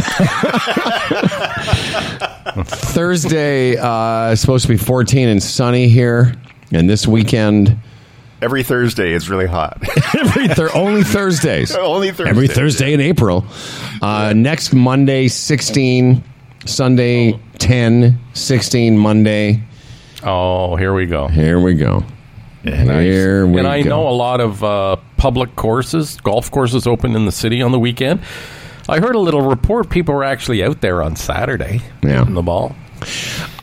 Thursday 2.64 3.76
uh, 3.76 4.32
is 4.32 4.40
supposed 4.40 4.64
to 4.66 4.68
be 4.68 4.76
14 4.76 5.28
and 5.28 5.42
sunny 5.42 5.88
here, 5.88 6.34
and 6.72 6.88
this 6.88 7.06
weekend 7.06 7.76
Every 8.42 8.64
Thursday, 8.64 9.12
it's 9.12 9.28
really 9.28 9.46
hot. 9.46 9.80
every 10.18 10.48
th- 10.48 10.70
only 10.74 11.04
Thursdays. 11.04 11.72
Only 11.76 12.10
Thursday. 12.10 12.28
Every 12.28 12.48
Thursday 12.48 12.92
in 12.92 13.00
April. 13.00 13.46
Uh, 14.02 14.32
next 14.34 14.74
Monday 14.74 15.28
16, 15.28 16.24
Sunday 16.64 17.38
10, 17.58 18.18
16 18.34 18.98
Monday. 18.98 19.62
oh, 20.22 20.76
here 20.76 20.94
we 20.94 21.06
go. 21.06 21.28
Here 21.28 21.60
we 21.60 21.74
go. 21.74 22.04
Here 22.62 23.44
we 23.44 23.58
and 23.58 23.66
I 23.66 23.82
go. 23.82 23.88
know 23.88 24.08
a 24.08 24.10
lot 24.14 24.40
of 24.40 24.62
uh, 24.62 24.96
public 25.16 25.56
courses, 25.56 26.20
golf 26.20 26.50
courses 26.50 26.86
open 26.86 27.16
in 27.16 27.26
the 27.26 27.32
city 27.32 27.60
on 27.60 27.72
the 27.72 27.78
weekend. 27.78 28.20
I 28.88 29.00
heard 29.00 29.16
a 29.16 29.18
little 29.18 29.42
report. 29.42 29.90
People 29.90 30.14
were 30.14 30.22
actually 30.24 30.62
out 30.62 30.80
there 30.80 31.02
on 31.02 31.16
Saturday 31.16 31.80
Yeah. 32.04 32.24
the 32.24 32.42
ball. 32.42 32.76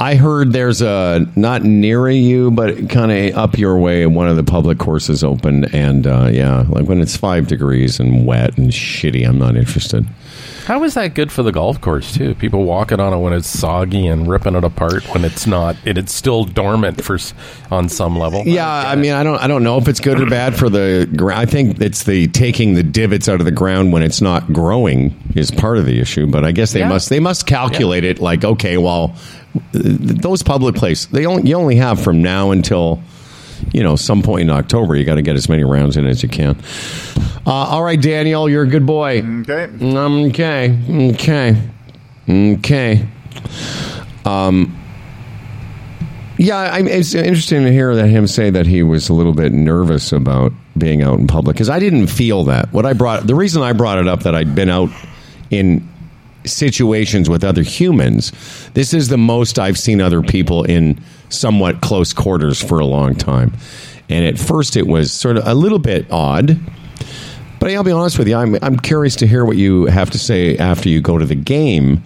I 0.01 0.15
heard 0.15 0.51
there's 0.51 0.81
a 0.81 1.25
not 1.37 1.63
near 1.63 2.09
you, 2.09 2.51
but 2.51 2.89
kind 2.89 3.09
of 3.11 3.37
up 3.37 3.57
your 3.57 3.77
way. 3.77 4.05
One 4.05 4.27
of 4.27 4.35
the 4.35 4.43
public 4.43 4.79
courses 4.79 5.23
open, 5.23 5.63
and 5.73 6.05
uh, 6.05 6.27
yeah, 6.29 6.65
like 6.67 6.85
when 6.87 6.99
it's 6.99 7.15
five 7.15 7.47
degrees 7.47 8.01
and 8.01 8.25
wet 8.25 8.57
and 8.57 8.69
shitty, 8.69 9.25
I'm 9.25 9.37
not 9.39 9.55
interested. 9.55 10.05
How 10.69 10.83
is 10.83 10.93
that 10.93 11.15
good 11.15 11.31
for 11.31 11.41
the 11.41 11.51
golf 11.51 11.81
course 11.81 12.13
too? 12.13 12.35
People 12.35 12.63
walking 12.63 12.99
on 12.99 13.11
it 13.11 13.17
when 13.17 13.33
it's 13.33 13.47
soggy 13.47 14.05
and 14.05 14.27
ripping 14.27 14.53
it 14.53 14.63
apart 14.63 15.03
when 15.15 15.25
it's 15.25 15.47
not. 15.47 15.75
It, 15.83 15.97
it's 15.97 16.13
still 16.13 16.43
dormant 16.43 17.03
for 17.03 17.17
on 17.71 17.89
some 17.89 18.19
level. 18.19 18.43
Yeah, 18.45 18.69
I 18.69 18.95
mean, 18.95 19.13
I 19.13 19.23
don't, 19.23 19.39
I 19.39 19.47
don't 19.47 19.63
know 19.63 19.79
if 19.79 19.87
it's 19.87 19.99
good 19.99 20.21
or 20.21 20.29
bad 20.29 20.55
for 20.55 20.69
the 20.69 21.09
ground. 21.17 21.39
I 21.41 21.47
think 21.47 21.81
it's 21.81 22.03
the 22.03 22.27
taking 22.27 22.75
the 22.75 22.83
divots 22.83 23.27
out 23.27 23.39
of 23.39 23.45
the 23.45 23.51
ground 23.51 23.93
when 23.93 24.03
it's 24.03 24.21
not 24.21 24.53
growing 24.53 25.19
is 25.35 25.49
part 25.49 25.79
of 25.79 25.87
the 25.87 25.99
issue. 25.99 26.27
But 26.27 26.45
I 26.45 26.51
guess 26.51 26.71
they 26.71 26.81
Yeah. 26.81 26.89
must, 26.89 27.09
they 27.09 27.19
must 27.19 27.47
calculate 27.47 28.03
it 28.03 28.19
like, 28.19 28.45
okay, 28.45 28.77
well, 28.77 29.15
those 29.71 30.43
public 30.43 30.75
places, 30.75 31.07
they 31.07 31.25
only, 31.25 31.49
you 31.49 31.55
only 31.55 31.77
have 31.77 31.99
from 31.99 32.21
now 32.21 32.51
until, 32.51 33.01
you 33.73 33.83
know, 33.83 33.95
some 33.95 34.21
point 34.21 34.43
in 34.43 34.49
October. 34.49 34.95
You 34.95 35.05
got 35.05 35.15
to 35.15 35.21
get 35.21 35.35
as 35.35 35.49
many 35.49 35.63
rounds 35.63 35.97
in 35.97 36.05
as 36.05 36.23
you 36.23 36.29
can. 36.29 36.57
Uh, 37.45 37.51
all 37.51 37.83
right, 37.83 38.01
Daniel, 38.01 38.49
you're 38.49 38.63
a 38.63 38.67
good 38.67 38.85
boy. 38.85 39.21
Okay. 39.21 39.69
Okay, 39.81 40.77
okay, 41.13 41.61
okay. 42.29 43.07
Um, 44.25 44.75
yeah, 46.37 46.57
I, 46.57 46.79
it's 46.79 47.13
interesting 47.15 47.63
to 47.63 47.71
hear 47.71 47.95
that 47.95 48.07
him 48.07 48.25
say 48.25 48.49
that 48.49 48.65
he 48.65 48.81
was 48.81 49.09
a 49.09 49.13
little 49.13 49.33
bit 49.33 49.51
nervous 49.51 50.11
about 50.13 50.53
being 50.77 51.01
out 51.01 51.19
in 51.19 51.27
public 51.27 51.55
because 51.55 51.69
I 51.69 51.79
didn't 51.79 52.07
feel 52.07 52.45
that. 52.45 52.71
What 52.71 52.85
I 52.85 52.93
brought, 52.93 53.27
the 53.27 53.35
reason 53.35 53.61
I 53.61 53.73
brought 53.73 53.97
it 53.97 54.07
up 54.07 54.23
that 54.23 54.35
I'd 54.35 54.55
been 54.55 54.69
out 54.69 54.89
in 55.49 55.87
situations 56.45 57.29
with 57.29 57.43
other 57.43 57.63
humans, 57.63 58.31
this 58.73 58.93
is 58.93 59.09
the 59.09 59.17
most 59.17 59.59
I've 59.59 59.77
seen 59.77 60.01
other 60.01 60.21
people 60.21 60.63
in 60.63 60.99
somewhat 61.29 61.81
close 61.81 62.13
quarters 62.13 62.61
for 62.61 62.79
a 62.79 62.85
long 62.85 63.15
time. 63.15 63.53
And 64.09 64.25
at 64.25 64.39
first, 64.39 64.75
it 64.75 64.87
was 64.87 65.11
sort 65.13 65.37
of 65.37 65.47
a 65.47 65.53
little 65.53 65.79
bit 65.79 66.11
odd. 66.11 66.59
But 67.59 67.71
I'll 67.71 67.83
be 67.83 67.91
honest 67.91 68.17
with 68.17 68.27
you, 68.27 68.35
I'm, 68.35 68.57
I'm 68.61 68.77
curious 68.77 69.17
to 69.17 69.27
hear 69.27 69.45
what 69.45 69.57
you 69.57 69.85
have 69.85 70.09
to 70.11 70.19
say 70.19 70.57
after 70.57 70.89
you 70.89 71.01
go 71.01 71.17
to 71.17 71.25
the 71.25 71.35
game 71.35 72.03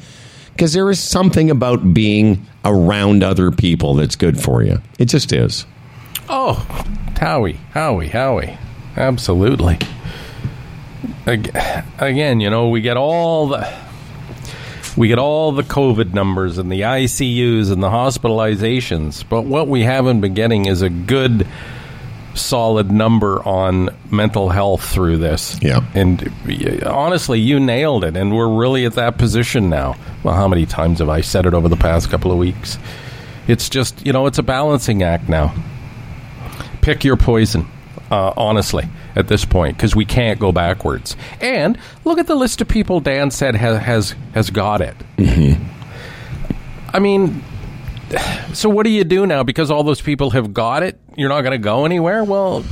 because 0.54 0.74
there 0.74 0.89
is 0.89 1.00
something 1.00 1.50
about 1.50 1.93
being 1.93 2.46
around 2.63 3.24
other 3.24 3.52
people 3.52 3.96
that's 3.96 4.15
good 4.15 4.39
for 4.39 4.63
you. 4.63 4.80
It 5.00 5.06
just 5.06 5.32
is. 5.34 5.65
Oh, 6.30 6.54
Howie, 7.19 7.60
Howie, 7.72 8.08
Howie. 8.08 8.58
Absolutely. 8.96 9.80
Again, 11.26 12.39
you 12.39 12.50
know, 12.50 12.69
we 12.69 12.82
get 12.82 12.98
all 12.98 13.48
the 13.48 13.62
we 14.97 15.08
get 15.08 15.19
all 15.19 15.51
the 15.51 15.63
COVID 15.63 16.13
numbers 16.13 16.58
and 16.58 16.71
the 16.71 16.82
ICUs 16.82 17.71
and 17.71 17.82
the 17.82 17.89
hospitalizations, 17.89 19.23
but 19.27 19.43
what 19.43 19.67
we 19.67 19.84
haven't 19.84 20.21
been 20.21 20.34
getting 20.34 20.65
is 20.65 20.82
a 20.82 20.89
good 20.89 21.47
solid 22.36 22.91
number 22.91 23.43
on 23.47 23.89
mental 24.10 24.49
health 24.49 24.84
through 24.84 25.17
this. 25.17 25.60
Yeah. 25.62 25.86
And 25.93 26.32
honestly, 26.84 27.39
you 27.39 27.60
nailed 27.60 28.03
it 28.03 28.17
and 28.17 28.36
we're 28.36 28.49
really 28.49 28.86
at 28.86 28.93
that 28.93 29.17
position 29.17 29.69
now. 29.69 29.95
Well, 30.23 30.34
how 30.34 30.47
many 30.47 30.65
times 30.65 30.99
have 30.99 31.10
I 31.10 31.21
said 31.21 31.45
it 31.45 31.53
over 31.53 31.69
the 31.69 31.75
past 31.75 32.10
couple 32.10 32.32
of 32.32 32.38
weeks? 32.38 32.79
It's 33.47 33.69
just, 33.69 34.06
you 34.06 34.13
know, 34.13 34.25
it's 34.25 34.39
a 34.39 34.43
balancing 34.43 35.03
act 35.03 35.29
now 35.29 35.53
pick 36.84 37.03
your 37.06 37.15
poison, 37.17 37.65
uh, 38.13 38.32
honestly, 38.38 38.88
at 39.15 39.28
this 39.28 39.43
point, 39.43 39.76
because 39.76 39.95
we 39.95 40.06
can't 40.06 40.39
go 40.39 40.52
backwards. 40.52 41.15
And 41.41 41.80
look 42.06 42.19
at 42.19 42.28
the 42.28 42.36
list 42.36 42.62
of 42.62 42.67
people 42.67 42.99
Dan 42.99 43.32
said 43.32 43.56
has 43.56 43.80
has, 43.82 44.15
has 44.36 44.49
got 44.52 44.82
it. 44.82 44.95
I 46.93 46.99
mean, 46.99 47.43
so 48.54 48.69
what 48.69 48.84
do 48.84 48.91
you 48.91 49.04
do 49.04 49.26
now? 49.26 49.41
Because 49.41 49.71
all 49.71 49.84
those 49.84 49.99
people 49.99 50.30
have 50.30 50.54
got 50.54 50.84
it, 50.84 50.99
you're 51.15 51.30
not 51.30 51.41
going 51.41 51.54
to 51.54 51.58
go 51.58 51.86
anywhere? 51.86 52.23
Well, 52.23 52.63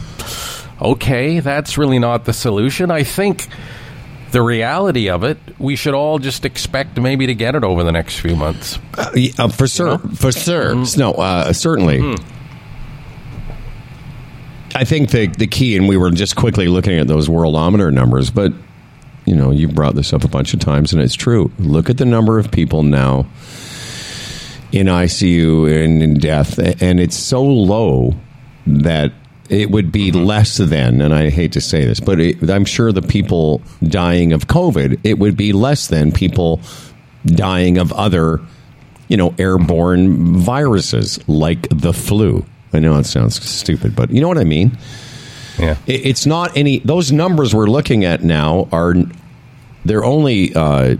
okay, 0.79 1.39
that's 1.39 1.75
really 1.75 1.97
not 1.97 2.25
the 2.25 2.33
solution. 2.33 2.91
I 2.91 3.01
think 3.01 3.47
the 4.29 4.43
reality 4.43 5.09
of 5.09 5.23
it, 5.23 5.39
we 5.57 5.75
should 5.75 5.95
all 5.95 6.19
just 6.19 6.45
expect 6.45 6.99
maybe 6.99 7.25
to 7.25 7.33
get 7.33 7.55
it 7.55 7.63
over 7.63 7.83
the 7.83 7.91
next 7.91 8.19
few 8.19 8.35
months. 8.35 8.77
Uh, 8.95 9.11
uh, 9.39 9.47
for 9.47 9.67
sure. 9.67 9.97
For 9.97 10.31
sure. 10.31 10.75
No, 10.97 11.13
uh, 11.13 11.51
certainly. 11.51 12.15
I 14.75 14.83
think 14.83 15.11
the 15.11 15.27
the 15.27 15.47
key, 15.47 15.77
and 15.77 15.87
we 15.87 15.97
were 15.97 16.11
just 16.11 16.35
quickly 16.35 16.67
looking 16.67 16.97
at 16.97 17.07
those 17.07 17.27
worldometer 17.27 17.93
numbers, 17.93 18.29
but 18.29 18.53
you 19.25 19.35
know, 19.35 19.51
you 19.51 19.67
brought 19.67 19.95
this 19.95 20.13
up 20.13 20.23
a 20.23 20.27
bunch 20.27 20.53
of 20.53 20.59
times, 20.59 20.93
and 20.93 21.01
it's 21.01 21.13
true. 21.13 21.51
Look 21.59 21.89
at 21.89 21.97
the 21.97 22.05
number 22.05 22.39
of 22.39 22.51
people 22.51 22.83
now 22.83 23.27
in 24.71 24.87
ICU 24.87 25.83
and 25.83 26.01
in 26.01 26.15
death, 26.15 26.57
and 26.81 26.99
it's 26.99 27.17
so 27.17 27.43
low 27.43 28.15
that 28.65 29.11
it 29.49 29.69
would 29.69 29.91
be 29.91 30.11
mm-hmm. 30.11 30.23
less 30.23 30.57
than, 30.57 31.01
and 31.01 31.13
I 31.13 31.29
hate 31.29 31.51
to 31.53 31.61
say 31.61 31.85
this, 31.85 31.99
but 31.99 32.19
it, 32.19 32.49
I'm 32.49 32.65
sure 32.65 32.91
the 32.91 33.01
people 33.01 33.61
dying 33.83 34.33
of 34.33 34.47
COVID, 34.47 35.01
it 35.03 35.19
would 35.19 35.35
be 35.35 35.51
less 35.51 35.87
than 35.87 36.11
people 36.11 36.61
dying 37.25 37.77
of 37.77 37.91
other, 37.91 38.39
you 39.09 39.17
know, 39.17 39.35
airborne 39.37 40.37
viruses 40.37 41.19
like 41.27 41.67
the 41.69 41.93
flu. 41.93 42.45
I 42.73 42.79
know 42.79 42.97
it 42.97 43.05
sounds 43.05 43.41
stupid, 43.43 43.95
but 43.95 44.11
you 44.11 44.21
know 44.21 44.27
what 44.27 44.37
I 44.37 44.43
mean. 44.43 44.77
Yeah. 45.59 45.75
It, 45.87 46.05
it's 46.05 46.25
not 46.25 46.55
any. 46.55 46.79
Those 46.79 47.11
numbers 47.11 47.53
we're 47.53 47.67
looking 47.67 48.05
at 48.05 48.23
now 48.23 48.67
are 48.71 48.95
they're 49.85 50.05
only 50.05 50.53
uh, 50.55 50.95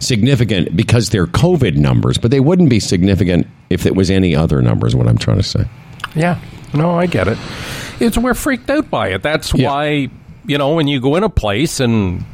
significant 0.00 0.76
because 0.76 1.10
they're 1.10 1.26
COVID 1.26 1.76
numbers, 1.76 2.18
but 2.18 2.30
they 2.30 2.40
wouldn't 2.40 2.70
be 2.70 2.80
significant 2.80 3.46
if 3.70 3.86
it 3.86 3.94
was 3.94 4.10
any 4.10 4.34
other 4.34 4.60
numbers. 4.62 4.94
What 4.96 5.06
I'm 5.08 5.18
trying 5.18 5.38
to 5.38 5.42
say. 5.42 5.64
Yeah. 6.14 6.40
No, 6.74 6.98
I 6.98 7.06
get 7.06 7.28
it. 7.28 7.38
It's 8.00 8.18
we're 8.18 8.34
freaked 8.34 8.70
out 8.70 8.90
by 8.90 9.08
it. 9.08 9.22
That's 9.22 9.54
Yeah. 9.54 9.68
why 9.70 10.08
you 10.46 10.58
know 10.58 10.74
when 10.74 10.88
you 10.88 11.00
go 11.00 11.14
in 11.16 11.22
a 11.22 11.28
place 11.28 11.78
and 11.80 12.24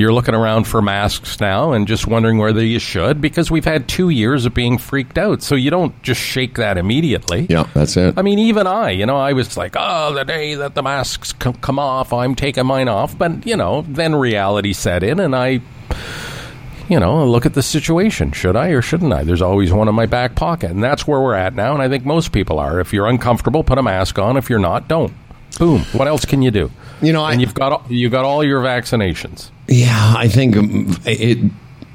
you're 0.00 0.14
looking 0.14 0.34
around 0.34 0.64
for 0.64 0.80
masks 0.80 1.38
now 1.40 1.72
and 1.72 1.86
just 1.86 2.06
wondering 2.06 2.38
whether 2.38 2.64
you 2.64 2.78
should 2.78 3.20
because 3.20 3.50
we've 3.50 3.66
had 3.66 3.86
two 3.86 4.08
years 4.08 4.46
of 4.46 4.54
being 4.54 4.78
freaked 4.78 5.18
out. 5.18 5.42
So 5.42 5.54
you 5.54 5.70
don't 5.70 6.02
just 6.02 6.20
shake 6.20 6.54
that 6.56 6.78
immediately. 6.78 7.46
Yeah, 7.50 7.68
that's 7.74 7.98
it. 7.98 8.14
I 8.16 8.22
mean, 8.22 8.38
even 8.38 8.66
I, 8.66 8.90
you 8.90 9.04
know, 9.04 9.18
I 9.18 9.34
was 9.34 9.58
like, 9.58 9.76
oh, 9.78 10.14
the 10.14 10.24
day 10.24 10.54
that 10.54 10.74
the 10.74 10.82
masks 10.82 11.34
c- 11.40 11.52
come 11.60 11.78
off, 11.78 12.14
I'm 12.14 12.34
taking 12.34 12.64
mine 12.64 12.88
off. 12.88 13.16
But, 13.16 13.46
you 13.46 13.56
know, 13.56 13.82
then 13.82 14.14
reality 14.14 14.72
set 14.72 15.02
in 15.02 15.20
and 15.20 15.36
I, 15.36 15.60
you 16.88 16.98
know, 16.98 17.26
look 17.26 17.44
at 17.44 17.52
the 17.52 17.62
situation. 17.62 18.32
Should 18.32 18.56
I 18.56 18.68
or 18.70 18.80
shouldn't 18.80 19.12
I? 19.12 19.22
There's 19.22 19.42
always 19.42 19.70
one 19.70 19.86
in 19.86 19.94
my 19.94 20.06
back 20.06 20.34
pocket. 20.34 20.70
And 20.70 20.82
that's 20.82 21.06
where 21.06 21.20
we're 21.20 21.34
at 21.34 21.54
now. 21.54 21.74
And 21.74 21.82
I 21.82 21.88
think 21.90 22.06
most 22.06 22.32
people 22.32 22.58
are. 22.58 22.80
If 22.80 22.94
you're 22.94 23.06
uncomfortable, 23.06 23.62
put 23.62 23.76
a 23.76 23.82
mask 23.82 24.18
on. 24.18 24.38
If 24.38 24.48
you're 24.48 24.58
not, 24.58 24.88
don't. 24.88 25.12
Boom. 25.60 25.82
What 25.92 26.08
else 26.08 26.24
can 26.24 26.42
you 26.42 26.50
do? 26.50 26.70
You 27.00 27.12
know, 27.12 27.22
I- 27.22 27.32
and 27.32 27.40
you've 27.40 27.54
got 27.54 27.70
all- 27.72 27.84
you've 27.88 28.10
got 28.10 28.24
all 28.24 28.42
your 28.42 28.60
vaccinations. 28.62 29.50
Yeah, 29.68 30.14
I 30.16 30.26
think 30.26 30.56
um, 30.56 30.96
it. 31.04 31.38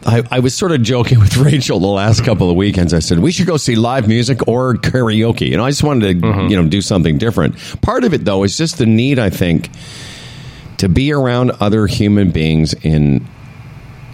I, 0.08 0.22
I 0.30 0.40
was 0.40 0.54
sort 0.56 0.72
of 0.72 0.84
joking 0.84 1.20
with 1.26 1.36
Rachel 1.36 1.80
the 1.80 1.88
last 1.88 2.24
couple 2.24 2.50
of 2.50 2.56
weekends. 2.56 2.94
I 2.94 3.00
said 3.00 3.20
we 3.20 3.32
should 3.32 3.48
go 3.48 3.58
see 3.58 3.76
live 3.76 4.08
music 4.08 4.48
or 4.48 4.76
karaoke. 4.76 5.50
You 5.50 5.58
know, 5.58 5.66
I 5.66 5.72
just 5.72 5.84
wanted 5.84 6.22
to 6.22 6.28
you 6.48 6.56
know 6.62 6.68
do 6.70 6.80
something 6.82 7.18
different. 7.18 7.56
Part 7.82 8.04
of 8.04 8.14
it 8.14 8.24
though 8.24 8.44
is 8.44 8.56
just 8.56 8.78
the 8.78 8.86
need, 8.86 9.18
I 9.20 9.30
think, 9.32 9.70
to 10.78 10.88
be 10.88 11.12
around 11.12 11.52
other 11.60 11.88
human 11.88 12.30
beings 12.32 12.74
in 12.76 13.28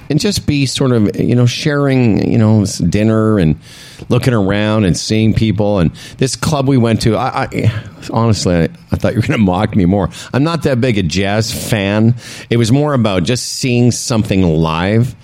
and 0.09 0.19
just 0.19 0.47
be 0.47 0.65
sort 0.65 0.91
of 0.93 1.19
you 1.19 1.35
know 1.35 1.45
sharing 1.45 2.31
you 2.31 2.37
know 2.37 2.65
dinner 2.89 3.37
and 3.37 3.59
looking 4.09 4.33
around 4.33 4.85
and 4.85 4.97
seeing 4.97 5.33
people 5.33 5.79
and 5.79 5.91
this 6.17 6.35
club 6.35 6.67
we 6.67 6.77
went 6.77 7.01
to 7.01 7.15
i, 7.15 7.43
I 7.43 7.83
honestly 8.11 8.55
I, 8.55 8.69
I 8.91 8.97
thought 8.97 9.13
you 9.13 9.19
were 9.19 9.27
going 9.27 9.39
to 9.39 9.45
mock 9.45 9.75
me 9.75 9.85
more. 9.85 10.09
I'm 10.33 10.43
not 10.43 10.63
that 10.63 10.81
big 10.81 10.97
a 10.97 11.03
jazz 11.03 11.51
fan. 11.69 12.15
It 12.49 12.57
was 12.57 12.71
more 12.71 12.93
about 12.93 13.23
just 13.23 13.45
seeing 13.45 13.91
something 13.91 14.43
live 14.43 15.15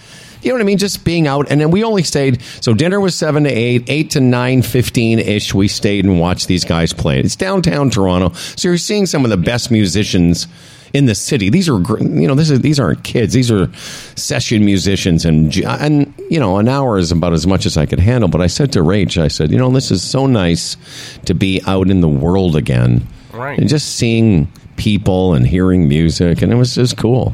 you 0.47 0.53
know 0.53 0.60
what 0.60 0.63
I 0.63 0.65
mean? 0.65 0.77
Just 0.77 1.03
being 1.03 1.27
out, 1.27 1.51
and 1.51 1.60
then 1.60 1.71
we 1.71 1.83
only 1.83 2.03
stayed. 2.03 2.41
So 2.62 2.73
dinner 2.73 2.99
was 2.99 3.15
seven 3.15 3.43
to 3.43 3.49
eight, 3.49 3.89
eight 3.89 4.12
to 4.12 4.19
nine 4.19 4.62
fifteen 4.62 5.19
ish. 5.19 5.53
We 5.53 5.67
stayed 5.67 6.05
and 6.05 6.19
watched 6.19 6.47
these 6.47 6.65
guys 6.65 6.93
play. 6.93 7.19
It's 7.19 7.36
downtown 7.36 7.89
Toronto, 7.89 8.33
so 8.33 8.69
you're 8.69 8.77
seeing 8.77 9.05
some 9.05 9.23
of 9.23 9.29
the 9.29 9.38
best 9.38 9.71
musicians 9.71 10.47
in 10.93 11.05
the 11.05 11.15
city. 11.15 11.49
These 11.49 11.67
are 11.69 11.79
you 11.99 12.27
know 12.27 12.36
this 12.36 12.49
is 12.49 12.62
these 12.62 12.79
aren't 12.79 13.03
kids. 13.03 13.33
These 13.33 13.51
are 13.51 13.71
session 14.15 14.63
musicians, 14.65 15.25
and 15.25 15.55
and 15.65 16.13
you 16.29 16.39
know 16.39 16.57
an 16.57 16.67
hour 16.67 16.97
is 16.97 17.12
about 17.12 17.33
as 17.33 17.45
much 17.45 17.65
as 17.65 17.77
I 17.77 17.86
could 17.86 17.99
handle. 17.99 18.29
But 18.29 18.41
I 18.41 18.47
said 18.47 18.71
to 18.73 18.79
Rach, 18.79 19.21
I 19.21 19.27
said, 19.27 19.51
you 19.51 19.57
know, 19.57 19.69
this 19.69 19.91
is 19.91 20.01
so 20.01 20.27
nice 20.27 20.77
to 21.25 21.33
be 21.33 21.62
out 21.67 21.89
in 21.89 22.01
the 22.01 22.07
world 22.07 22.55
again, 22.55 23.05
Right. 23.33 23.60
And 23.60 23.69
just 23.69 23.95
seeing 23.95 24.47
people 24.77 25.33
and 25.33 25.45
hearing 25.45 25.88
music, 25.88 26.41
and 26.41 26.51
it 26.51 26.55
was 26.55 26.75
just 26.75 26.97
cool. 26.97 27.33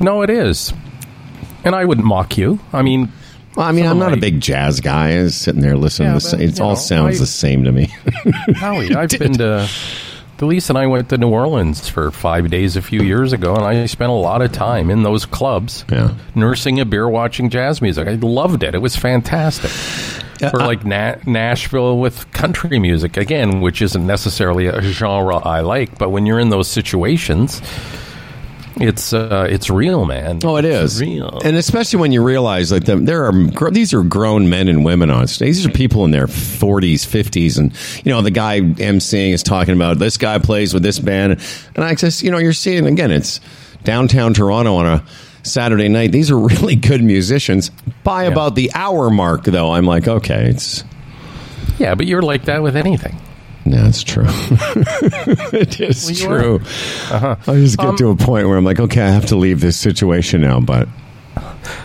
No, 0.00 0.22
it 0.22 0.30
is. 0.30 0.72
And 1.64 1.74
I 1.74 1.84
wouldn't 1.84 2.06
mock 2.06 2.36
you. 2.38 2.58
I 2.72 2.82
mean, 2.82 3.10
Well, 3.56 3.66
I 3.66 3.72
mean, 3.72 3.86
I'm 3.86 3.98
not 3.98 4.12
a 4.12 4.16
big 4.18 4.40
jazz 4.40 4.80
guy. 4.80 5.16
I 5.18 5.22
was 5.22 5.34
sitting 5.36 5.60
there 5.60 5.76
listening 5.76 6.08
Yeah, 6.08 6.18
to 6.18 6.24
the 6.24 6.30
same. 6.30 6.40
It 6.40 6.60
all 6.60 6.70
know, 6.70 6.74
sounds 6.74 7.16
I- 7.16 7.20
the 7.20 7.26
same 7.26 7.64
to 7.64 7.72
me. 7.72 7.84
Howie, 8.54 8.94
I've 8.94 9.10
been 9.10 9.32
to. 9.34 9.68
Delise 10.36 10.68
and 10.68 10.76
I 10.76 10.86
went 10.88 11.08
to 11.10 11.16
New 11.16 11.28
Orleans 11.28 11.88
for 11.88 12.10
five 12.10 12.50
days 12.50 12.76
a 12.76 12.82
few 12.82 13.02
years 13.02 13.32
ago, 13.32 13.54
and 13.54 13.64
I 13.64 13.86
spent 13.86 14.10
a 14.10 14.14
lot 14.14 14.42
of 14.42 14.50
time 14.50 14.90
in 14.90 15.04
those 15.04 15.24
clubs, 15.26 15.84
Yeah. 15.88 16.10
nursing 16.34 16.80
a 16.80 16.84
beer, 16.84 17.08
watching 17.08 17.50
jazz 17.50 17.80
music. 17.80 18.08
I 18.08 18.14
loved 18.14 18.64
it; 18.64 18.74
it 18.74 18.82
was 18.82 18.96
fantastic. 18.96 19.70
or 20.52 20.58
like 20.58 20.84
Na- 20.84 21.14
Nashville 21.24 21.98
with 22.00 22.30
country 22.32 22.80
music 22.80 23.16
again, 23.16 23.60
which 23.60 23.80
isn't 23.80 24.04
necessarily 24.04 24.66
a 24.66 24.82
genre 24.82 25.36
I 25.36 25.60
like, 25.60 25.98
but 25.98 26.10
when 26.10 26.26
you're 26.26 26.40
in 26.40 26.48
those 26.48 26.66
situations, 26.66 27.62
it's 28.76 29.12
uh, 29.12 29.46
it's 29.48 29.70
real, 29.70 30.04
man. 30.04 30.40
Oh, 30.44 30.56
it 30.56 30.64
It's 30.64 31.00
real. 31.00 31.40
and 31.44 31.56
especially 31.56 32.00
when 32.00 32.12
you 32.12 32.22
realize 32.24 32.72
like 32.72 32.84
the, 32.84 32.96
there 32.96 33.24
are 33.26 33.32
gr- 33.32 33.70
these 33.70 33.94
are 33.94 34.02
grown 34.02 34.48
men 34.50 34.68
and 34.68 34.84
women 34.84 35.10
on 35.10 35.26
stage. 35.28 35.54
These 35.56 35.66
are 35.66 35.70
people 35.70 36.04
in 36.04 36.10
their 36.10 36.26
40s, 36.26 37.06
50s, 37.06 37.58
and 37.58 37.72
you 38.04 38.10
know 38.12 38.20
the 38.22 38.30
guy 38.32 38.60
emceeing 38.60 39.32
is 39.32 39.42
talking 39.42 39.74
about 39.74 39.98
this 39.98 40.16
guy 40.16 40.38
plays 40.38 40.74
with 40.74 40.82
this 40.82 40.98
band, 40.98 41.40
and 41.74 41.84
I 41.84 41.94
just 41.94 42.22
you 42.22 42.30
know 42.30 42.38
you're 42.38 42.52
seeing 42.52 42.86
again 42.86 43.10
it's 43.10 43.40
downtown 43.84 44.34
Toronto 44.34 44.74
on 44.74 44.86
a 44.86 45.04
Saturday 45.44 45.88
night. 45.88 46.10
These 46.10 46.30
are 46.30 46.38
really 46.48 46.74
good 46.76 47.02
musicians. 47.02 47.70
By 48.02 48.24
about 48.24 48.54
the 48.54 48.70
hour 48.74 49.08
mark, 49.08 49.44
though, 49.44 49.72
I'm 49.72 49.84
like, 49.86 50.08
okay, 50.08 50.46
it's 50.50 50.84
yeah, 51.78 51.94
but 51.94 52.06
you're 52.06 52.22
like 52.22 52.44
that 52.46 52.62
with 52.62 52.76
anything. 52.76 53.16
No, 53.64 53.86
it's 53.86 54.02
true. 54.02 54.24
it 54.28 55.80
is 55.80 56.22
Well, 56.26 56.38
true. 56.38 56.56
Uh-huh. 57.10 57.36
I 57.46 57.54
just 57.56 57.78
get 57.78 57.86
um, 57.86 57.96
to 57.96 58.10
a 58.10 58.16
point 58.16 58.48
where 58.48 58.56
I'm 58.56 58.64
like, 58.64 58.80
okay, 58.80 59.02
I 59.02 59.10
have 59.10 59.26
to 59.26 59.36
leave 59.36 59.60
this 59.60 59.76
situation 59.76 60.40
now, 60.40 60.60
but 60.60 60.88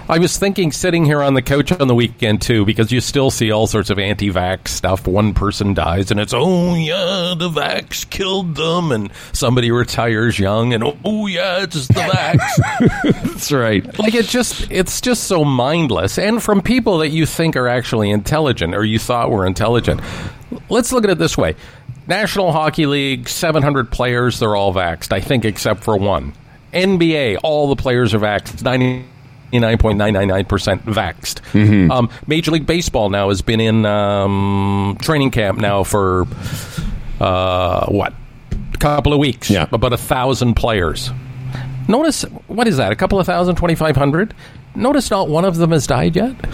I 0.10 0.18
was 0.18 0.38
thinking 0.38 0.72
sitting 0.72 1.06
here 1.06 1.22
on 1.22 1.36
the 1.36 1.42
couch 1.42 1.72
on 1.72 1.88
the 1.88 1.96
weekend 1.96 2.42
too, 2.42 2.66
because 2.66 2.92
you 2.92 3.00
still 3.00 3.32
see 3.32 3.52
all 3.52 3.68
sorts 3.68 3.90
of 3.90 4.00
anti-vax 4.00 4.70
stuff. 4.70 5.08
One 5.08 5.34
person 5.34 5.74
dies, 5.74 6.12
and 6.12 6.20
it's 6.20 6.34
oh 6.36 6.76
yeah, 6.76 7.34
the 7.38 7.50
vax 7.50 8.10
killed 8.10 8.56
them, 8.56 8.92
and 8.92 9.12
somebody 9.32 9.72
retires 9.72 10.38
young, 10.40 10.74
and 10.74 10.84
oh 11.06 11.28
yeah, 11.28 11.64
it's 11.64 11.76
just 11.76 11.90
the 11.90 12.02
vax. 12.02 13.04
That's 13.24 13.52
right. 13.52 14.00
like 14.00 14.16
it 14.16 14.26
just, 14.26 14.70
it's 14.72 15.00
just 15.00 15.26
so 15.26 15.46
mindless, 15.46 16.18
and 16.18 16.42
from 16.42 16.62
people 16.62 16.98
that 17.00 17.10
you 17.10 17.26
think 17.26 17.56
are 17.56 17.68
actually 17.68 18.10
intelligent 18.10 18.76
or 18.76 18.84
you 18.84 19.00
thought 19.00 19.30
were 19.32 19.46
intelligent. 19.46 20.02
Let's 20.70 20.92
look 20.92 21.04
at 21.04 21.10
it 21.10 21.18
this 21.18 21.38
way: 21.38 21.56
National 22.08 22.52
Hockey 22.52 22.86
League, 22.86 23.30
seven 23.30 23.64
hundred 23.64 23.92
players, 23.92 24.40
they're 24.40 24.56
all 24.56 24.74
vaxxed, 24.74 25.12
I 25.12 25.22
think, 25.22 25.46
except 25.46 25.84
for 25.84 25.98
one. 25.98 26.34
NBA, 26.74 27.40
all 27.44 27.68
the 27.68 27.76
players 27.82 28.14
are 28.14 28.20
vaxxed. 28.20 28.64
Ninety. 28.64 29.06
99.999% 29.52 30.82
vaxxed. 30.84 31.90
Um, 31.90 32.10
Major 32.28 32.52
League 32.52 32.68
Baseball 32.68 33.10
now 33.10 33.30
has 33.30 33.42
been 33.42 33.60
in 33.60 33.84
um, 33.84 34.96
training 35.02 35.32
camp 35.32 35.58
now 35.58 35.84
for 35.84 36.28
uh, 37.20 37.88
what? 37.88 38.14
A 38.74 38.78
couple 38.78 39.12
of 39.12 39.18
weeks. 39.20 39.50
Yeah. 39.50 39.68
About 39.72 39.94
a 39.94 39.98
thousand 39.98 40.54
players. 40.54 41.12
Notice, 41.88 42.22
what 42.46 42.68
is 42.68 42.78
that? 42.78 42.92
A 42.92 42.96
couple 42.96 43.20
of 43.20 43.26
thousand, 43.26 43.56
2,500? 43.56 44.36
Notice 44.76 45.10
not 45.12 45.28
one 45.30 45.46
of 45.46 45.58
them 45.58 45.72
has 45.72 45.88
died 45.88 46.16
yet. 46.16 46.36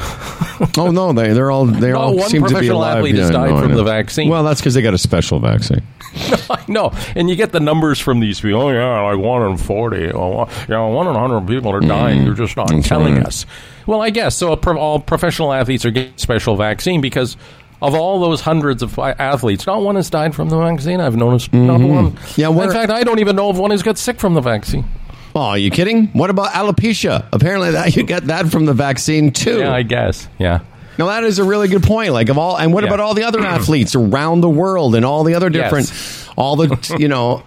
Oh 0.77 0.89
no, 0.89 1.11
they 1.11 1.33
they're 1.33 1.51
all 1.51 1.65
they 1.65 1.91
Not 1.91 2.01
all 2.01 2.15
one 2.15 2.29
seem 2.29 2.41
to 2.41 2.47
be 2.47 2.53
professional 2.53 2.77
alive. 2.79 2.97
athlete 2.99 3.15
has 3.15 3.29
died 3.29 3.49
no, 3.49 3.59
from 3.61 3.73
the 3.73 3.83
vaccine. 3.83 4.29
Well, 4.29 4.41
that's 4.45 4.61
because 4.61 4.73
they 4.73 4.81
got 4.81 4.93
a 4.93 4.97
special 4.97 5.39
vaccine. 5.41 5.81
I 6.49 6.63
know. 6.69 6.93
And 7.13 7.29
you 7.29 7.35
get 7.35 7.51
the 7.51 7.59
numbers 7.59 7.99
from 7.99 8.21
these 8.21 8.39
people. 8.39 8.61
Oh, 8.61 8.69
yeah, 8.71 9.01
like 9.01 9.17
1 9.17 9.51
in 9.51 9.57
40. 9.57 10.11
Oh, 10.13 10.47
yeah, 10.69 10.79
1 10.85 11.07
in 11.07 11.13
100 11.13 11.45
people 11.47 11.73
are 11.73 11.81
dying. 11.81 12.23
You're 12.23 12.35
just 12.35 12.55
not 12.55 12.69
Mm. 12.69 12.85
Telling 12.85 13.15
right. 13.15 13.25
us. 13.25 13.45
Well, 13.85 14.01
I 14.01 14.11
guess. 14.11 14.37
So 14.37 14.55
pro- 14.55 14.77
all 14.77 14.99
professional 15.01 15.51
athletes 15.51 15.83
are 15.85 15.91
getting 15.91 16.17
special 16.17 16.55
vaccine 16.55 17.01
because 17.01 17.35
of 17.81 17.93
all 17.93 18.21
those 18.21 18.39
hundreds 18.39 18.81
of 18.81 18.97
athletes, 18.97 19.67
not 19.67 19.81
one 19.81 19.95
has 19.97 20.09
died 20.09 20.33
from 20.33 20.47
the 20.49 20.57
vaccine. 20.57 21.01
I've 21.01 21.17
noticed 21.17 21.51
not 21.51 21.81
one. 21.81 22.11
Mm-hmm. 22.11 22.39
Yeah, 22.41 22.49
In 22.49 22.71
fact, 22.71 22.91
I 22.91 23.03
don't 23.03 23.19
even 23.19 23.35
know 23.35 23.49
if 23.49 23.57
one 23.57 23.71
has 23.71 23.83
got 23.83 23.97
sick 23.97 24.19
from 24.21 24.35
the 24.35 24.41
vaccine. 24.41 24.85
Oh, 25.35 25.41
are 25.41 25.57
you 25.57 25.69
kidding? 25.69 26.07
What 26.07 26.29
about 26.29 26.51
alopecia? 26.53 27.25
Apparently, 27.33 27.71
that 27.71 27.95
you 27.95 28.03
get 28.03 28.27
that 28.27 28.47
from 28.47 28.65
the 28.65 28.73
vaccine 28.73 29.31
too. 29.31 29.59
Yeah, 29.59 29.73
I 29.73 29.83
guess. 29.83 30.27
Yeah. 30.39 30.61
Now 30.97 31.07
that 31.07 31.25
is 31.25 31.39
a 31.39 31.43
really 31.43 31.67
good 31.67 31.83
point. 31.83 32.13
Like 32.13 32.29
of 32.29 32.37
all, 32.37 32.57
and 32.57 32.71
what 32.73 32.83
Yeah. 32.83 32.89
about 32.89 33.01
all 33.01 33.13
the 33.13 33.23
other 33.25 33.41
athletes 33.41 33.95
around 33.95 34.39
the 34.41 34.49
world 34.49 34.95
and 34.95 35.05
all 35.05 35.25
the 35.25 35.35
other 35.35 35.49
different, 35.49 35.89
Yes. 35.89 36.29
all 36.37 36.55
the 36.55 36.95
you 36.97 37.09
know, 37.09 37.43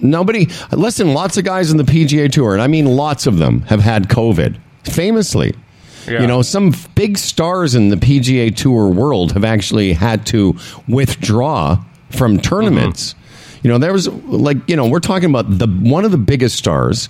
nobody. 0.00 0.48
Listen, 0.72 1.12
lots 1.12 1.36
of 1.36 1.44
guys 1.44 1.70
in 1.70 1.76
the 1.76 1.84
PGA 1.84 2.28
Tour, 2.32 2.54
and 2.54 2.62
I 2.62 2.66
mean 2.66 2.86
lots 2.86 3.26
of 3.26 3.38
them 3.38 3.60
have 3.68 3.80
had 3.80 4.08
COVID. 4.08 4.56
Famously, 4.84 5.54
Yeah. 6.10 6.22
you 6.22 6.26
know, 6.26 6.40
some 6.40 6.74
big 6.94 7.18
stars 7.18 7.74
in 7.74 7.90
the 7.90 7.98
PGA 7.98 8.48
Tour 8.56 8.88
world 8.88 9.32
have 9.32 9.44
actually 9.44 9.92
had 9.92 10.24
to 10.26 10.56
withdraw 10.88 11.76
from 12.08 12.38
tournaments. 12.38 13.10
Mm-hmm. 13.12 13.18
You 13.62 13.70
know, 13.70 13.78
there 13.78 13.92
was 13.92 14.08
like 14.08 14.56
you 14.68 14.76
know, 14.76 14.88
we're 14.88 15.00
talking 15.00 15.30
about 15.30 15.58
the 15.58 15.66
one 15.66 16.04
of 16.04 16.10
the 16.10 16.18
biggest 16.18 16.56
stars 16.56 17.08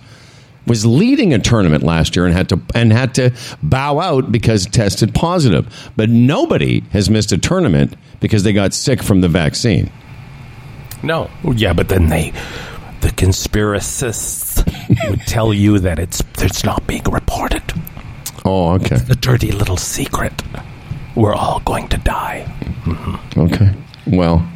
was 0.67 0.85
leading 0.85 1.33
a 1.33 1.39
tournament 1.39 1.83
last 1.83 2.15
year 2.15 2.27
and 2.27 2.35
had 2.35 2.49
to 2.51 2.61
and 2.75 2.93
had 2.93 3.15
to 3.15 3.33
bow 3.63 3.99
out 4.01 4.31
because 4.31 4.67
tested 4.67 5.15
positive. 5.15 5.91
But 5.97 6.11
nobody 6.11 6.81
has 6.93 7.09
missed 7.09 7.33
a 7.33 7.39
tournament 7.39 7.97
because 8.21 8.43
they 8.43 8.53
got 8.53 8.75
sick 8.75 9.03
from 9.03 9.21
the 9.21 9.29
vaccine. 9.29 9.91
No. 11.03 11.31
Yeah, 11.45 11.73
but 11.73 11.89
then 11.89 12.09
they, 12.09 12.33
the 13.01 13.09
conspiracists 13.09 14.65
would 15.09 15.21
tell 15.23 15.55
you 15.55 15.79
that 15.79 15.99
it's 15.99 16.23
it's 16.39 16.65
not 16.65 16.87
being 16.87 17.05
reported. 17.05 17.63
Oh, 18.45 18.73
okay. 18.75 18.97
It's 18.97 19.05
The 19.05 19.15
dirty 19.17 19.53
little 19.53 19.77
secret. 19.77 20.33
We're 21.15 21.35
all 21.35 21.61
going 21.61 21.89
to 21.89 21.99
die. 21.99 22.47
Okay. 23.37 23.73
Well, 24.07 24.49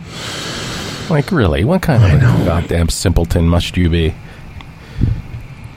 Like, 1.12 1.30
really? 1.30 1.62
What 1.62 1.82
kind 1.82 2.02
of 2.02 2.10
a 2.22 2.44
goddamn 2.46 2.88
simpleton 2.88 3.46
must 3.46 3.76
you 3.76 3.90
be? 3.90 4.14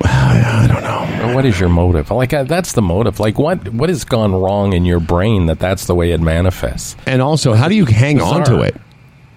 I 0.01 0.65
don't 0.67 0.81
know. 0.81 1.29
Or 1.29 1.35
what 1.35 1.45
is 1.45 1.59
your 1.59 1.67
motive? 1.69 2.09
Like, 2.09 2.31
uh, 2.33 2.43
that's 2.43 2.71
the 2.73 2.81
motive. 2.81 3.19
Like, 3.19 3.37
what 3.37 3.67
what 3.73 3.89
has 3.89 4.05
gone 4.05 4.33
wrong 4.33 4.71
in 4.73 4.85
your 4.85 4.99
brain 5.01 5.47
that 5.47 5.59
that's 5.59 5.87
the 5.87 5.95
way 5.95 6.11
it 6.11 6.21
manifests? 6.21 6.95
And 7.05 7.21
also, 7.21 7.53
how 7.53 7.67
do 7.67 7.75
you 7.75 7.85
hang 7.85 8.21
on 8.21 8.43
to 8.45 8.51
Bizarre. 8.51 8.65
it? 8.67 8.75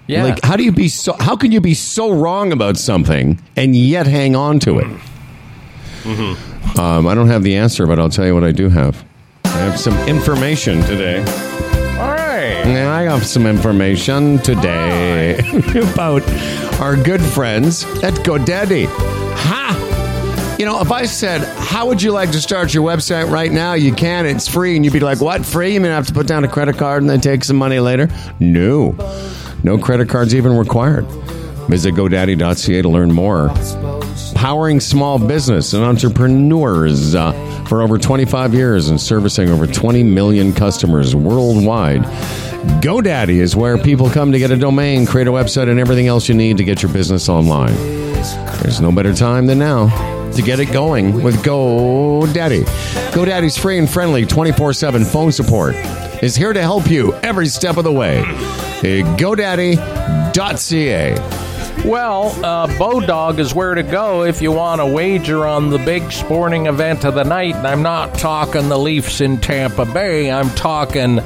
Yeah. 0.06 0.22
Like, 0.24 0.44
how 0.44 0.56
do 0.56 0.62
you 0.62 0.72
be 0.72 0.88
so? 0.88 1.14
How 1.18 1.36
can 1.36 1.50
you 1.52 1.60
be 1.60 1.74
so 1.74 2.12
wrong 2.12 2.52
about 2.52 2.76
something 2.76 3.40
and 3.56 3.74
yet 3.74 4.06
hang 4.06 4.36
on 4.36 4.60
to 4.60 4.78
it? 4.78 4.86
Um, 6.78 7.06
I 7.08 7.14
don't 7.14 7.28
have 7.28 7.42
the 7.42 7.56
answer, 7.56 7.86
but 7.86 7.98
I'll 7.98 8.08
tell 8.08 8.24
you 8.24 8.34
what 8.34 8.44
I 8.44 8.52
do 8.52 8.68
have. 8.68 9.04
I 9.44 9.48
have 9.48 9.80
some 9.80 9.98
information 10.08 10.80
today. 10.82 11.24
Yeah, 12.48 12.92
I 12.92 13.02
have 13.02 13.26
some 13.26 13.46
information 13.46 14.38
today 14.38 15.38
about 15.92 16.22
our 16.80 16.96
good 16.96 17.20
friends 17.20 17.84
at 18.02 18.14
GoDaddy. 18.24 18.86
Ha! 18.86 20.56
You 20.58 20.64
know, 20.66 20.80
if 20.80 20.90
I 20.90 21.04
said, 21.04 21.42
How 21.58 21.86
would 21.86 22.02
you 22.02 22.10
like 22.12 22.32
to 22.32 22.40
start 22.40 22.74
your 22.74 22.84
website 22.84 23.30
right 23.30 23.52
now? 23.52 23.74
You 23.74 23.92
can, 23.92 24.26
it's 24.26 24.48
free. 24.48 24.76
And 24.76 24.84
you'd 24.84 24.92
be 24.92 25.00
like, 25.00 25.20
What? 25.20 25.46
Free? 25.46 25.74
You 25.74 25.80
mean 25.80 25.92
I 25.92 25.94
have 25.94 26.06
to 26.08 26.14
put 26.14 26.26
down 26.26 26.44
a 26.44 26.48
credit 26.48 26.76
card 26.78 27.02
and 27.02 27.08
then 27.10 27.20
take 27.20 27.44
some 27.44 27.56
money 27.56 27.78
later? 27.80 28.08
No. 28.40 28.96
No 29.62 29.78
credit 29.78 30.08
cards 30.08 30.34
even 30.34 30.56
required. 30.56 31.04
Visit 31.68 31.94
GoDaddy.ca 31.94 32.82
to 32.82 32.88
learn 32.88 33.12
more. 33.12 33.50
Powering 34.34 34.80
small 34.80 35.18
business 35.18 35.74
and 35.74 35.84
entrepreneurs 35.84 37.14
uh, 37.14 37.32
for 37.68 37.82
over 37.82 37.98
25 37.98 38.54
years 38.54 38.88
and 38.88 39.00
servicing 39.00 39.50
over 39.50 39.66
20 39.66 40.02
million 40.02 40.52
customers 40.52 41.14
worldwide. 41.14 42.02
GoDaddy 42.82 43.40
is 43.40 43.54
where 43.54 43.78
people 43.78 44.10
come 44.10 44.32
to 44.32 44.38
get 44.38 44.50
a 44.50 44.56
domain, 44.56 45.06
create 45.06 45.28
a 45.28 45.30
website, 45.30 45.70
and 45.70 45.78
everything 45.78 46.06
else 46.06 46.28
you 46.28 46.34
need 46.34 46.56
to 46.56 46.64
get 46.64 46.82
your 46.82 46.92
business 46.92 47.28
online. 47.28 47.74
There's 48.62 48.80
no 48.80 48.90
better 48.90 49.14
time 49.14 49.46
than 49.46 49.58
now 49.58 49.88
to 50.32 50.42
get 50.42 50.60
it 50.60 50.72
going 50.72 51.22
with 51.22 51.36
GoDaddy. 51.44 52.64
GoDaddy's 53.12 53.56
free 53.56 53.78
and 53.78 53.88
friendly 53.88 54.26
24 54.26 54.72
7 54.72 55.04
phone 55.04 55.32
support 55.32 55.74
is 56.22 56.34
here 56.34 56.52
to 56.52 56.60
help 56.60 56.90
you 56.90 57.14
every 57.16 57.46
step 57.46 57.76
of 57.76 57.84
the 57.84 57.92
way. 57.92 58.22
GoDaddy.ca. 58.80 59.78
Well, 61.84 62.28
uh, 62.44 62.66
Bodog 62.66 63.38
is 63.38 63.54
where 63.54 63.74
to 63.74 63.82
go 63.82 64.24
if 64.24 64.42
you 64.42 64.52
want 64.52 64.80
to 64.80 64.86
wager 64.86 65.46
on 65.46 65.70
the 65.70 65.78
big 65.78 66.12
sporting 66.12 66.66
event 66.66 67.04
of 67.04 67.14
the 67.14 67.24
night. 67.24 67.54
And 67.54 67.66
I'm 67.66 67.82
not 67.82 68.14
talking 68.14 68.68
the 68.68 68.78
Leafs 68.78 69.20
in 69.20 69.38
Tampa 69.38 69.86
Bay. 69.86 70.30
I'm 70.30 70.50
talking 70.50 71.20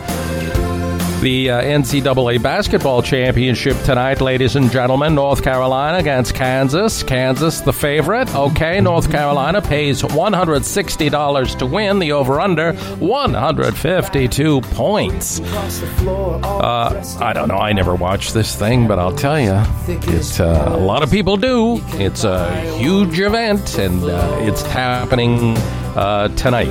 the 1.22 1.50
uh, 1.50 1.62
NCAA 1.62 2.42
basketball 2.42 3.00
championship 3.00 3.80
tonight, 3.84 4.20
ladies 4.20 4.56
and 4.56 4.70
gentlemen. 4.72 5.14
North 5.14 5.42
Carolina 5.44 5.98
against 5.98 6.34
Kansas. 6.34 7.04
Kansas, 7.04 7.60
the 7.60 7.72
favorite. 7.72 8.34
Okay, 8.34 8.80
North 8.80 9.08
Carolina 9.08 9.62
pays 9.62 10.02
$160 10.02 11.58
to 11.58 11.66
win. 11.66 12.00
The 12.00 12.10
over 12.10 12.40
under 12.40 12.72
152 12.72 14.60
points. 14.62 15.40
Uh, 15.40 17.16
I 17.20 17.32
don't 17.32 17.46
know. 17.46 17.58
I 17.58 17.72
never 17.72 17.94
watched 17.94 18.34
this 18.34 18.56
thing, 18.56 18.88
but 18.88 18.98
I'll 18.98 19.14
tell 19.14 19.38
you, 19.38 19.52
uh, 19.52 20.64
a 20.66 20.76
lot 20.76 21.04
of 21.04 21.10
people 21.12 21.36
do. 21.36 21.80
It's 22.00 22.24
a 22.24 22.52
huge 22.78 23.20
event, 23.20 23.78
and 23.78 24.02
uh, 24.02 24.38
it's 24.40 24.62
happening 24.62 25.56
uh, 25.96 26.28
tonight. 26.36 26.68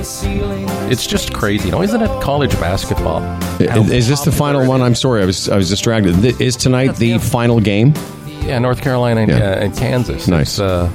It's 0.90 1.06
just 1.06 1.32
crazy, 1.32 1.66
you 1.66 1.72
know, 1.72 1.82
isn't 1.82 2.00
it? 2.02 2.22
College 2.22 2.52
basketball. 2.60 3.22
Is, 3.60 3.90
is 3.90 4.08
this 4.08 4.20
the 4.22 4.32
final 4.32 4.66
one? 4.66 4.82
I'm 4.82 4.94
sorry, 4.94 5.22
I 5.22 5.26
was 5.26 5.48
I 5.48 5.56
was 5.56 5.68
distracted. 5.68 6.20
Th- 6.20 6.40
Is 6.40 6.56
tonight 6.56 6.96
the 6.96 7.18
final 7.18 7.60
game? 7.60 7.94
Yeah, 8.26 8.58
North 8.58 8.80
Carolina 8.82 9.20
and, 9.22 9.30
Yeah. 9.30 9.36
uh, 9.38 9.64
and 9.64 9.76
Kansas. 9.76 10.26
Nice. 10.26 10.58
It's, 10.58 10.60
uh, 10.60 10.90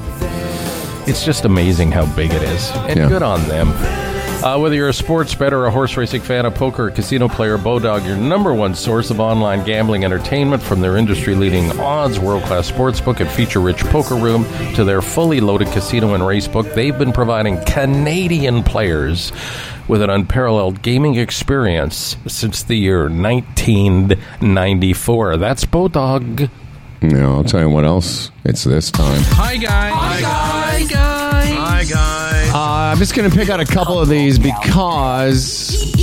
it's 1.07 1.23
just 1.23 1.45
amazing 1.45 1.91
how 1.91 2.05
big 2.15 2.31
it 2.33 2.41
is, 2.43 2.69
and 2.75 2.97
Yeah. 2.99 3.07
good 3.07 3.23
on 3.23 3.41
them. 3.47 3.69
Uh, 4.47 4.57
whether 4.57 4.75
you're 4.75 4.87
a 4.87 4.93
sports 4.93 5.35
bettor, 5.35 5.65
a 5.65 5.71
horse 5.71 5.97
racing 5.97 6.21
fan, 6.21 6.45
a 6.45 6.51
poker, 6.51 6.85
or 6.85 6.91
casino 6.91 7.27
player, 7.27 7.57
Bodog, 7.57 8.07
your 8.07 8.15
number 8.15 8.53
one 8.53 8.73
source 8.73 9.09
of 9.09 9.19
online 9.19 9.61
gambling 9.65 10.05
entertainment, 10.05 10.63
from 10.63 10.79
their 10.79 10.95
industry-leading 10.95 11.77
odds, 11.81 12.17
world-class 12.17 12.71
sportsbook, 12.71 13.19
and 13.19 13.29
feature-rich 13.29 13.83
poker 13.87 14.15
room 14.15 14.45
to 14.73 14.85
their 14.85 15.01
fully 15.01 15.41
loaded 15.41 15.67
casino 15.73 16.13
and 16.13 16.25
race 16.25 16.47
book, 16.47 16.65
they've 16.75 16.97
been 16.97 17.11
providing 17.11 17.61
Canadian 17.65 18.63
players 18.63 19.33
with 19.89 20.01
an 20.01 20.09
unparalleled 20.09 20.81
gaming 20.81 21.15
experience 21.15 22.15
since 22.25 22.63
the 22.63 22.75
year 22.75 23.09
1994. 23.09 25.35
That's 25.35 25.65
Bodog. 25.65 26.49
No, 27.01 27.33
I'll 27.33 27.43
tell 27.43 27.59
you 27.59 27.69
what 27.69 27.83
else. 27.83 28.31
It's 28.45 28.63
this 28.63 28.91
time. 28.91 29.23
Hi 29.23 29.57
guys. 29.57 29.93
Hi 29.93 30.21
guys. 30.21 30.23
Hi 30.23 30.83
guys. 30.85 31.06
I'm 32.97 33.01
just 33.01 33.13
going 33.13 33.29
to 33.29 33.37
pick 33.37 33.49
out 33.49 33.59
a 33.59 33.65
couple 33.65 33.99
of 33.99 34.09
these 34.09 34.39
because. 34.39 35.93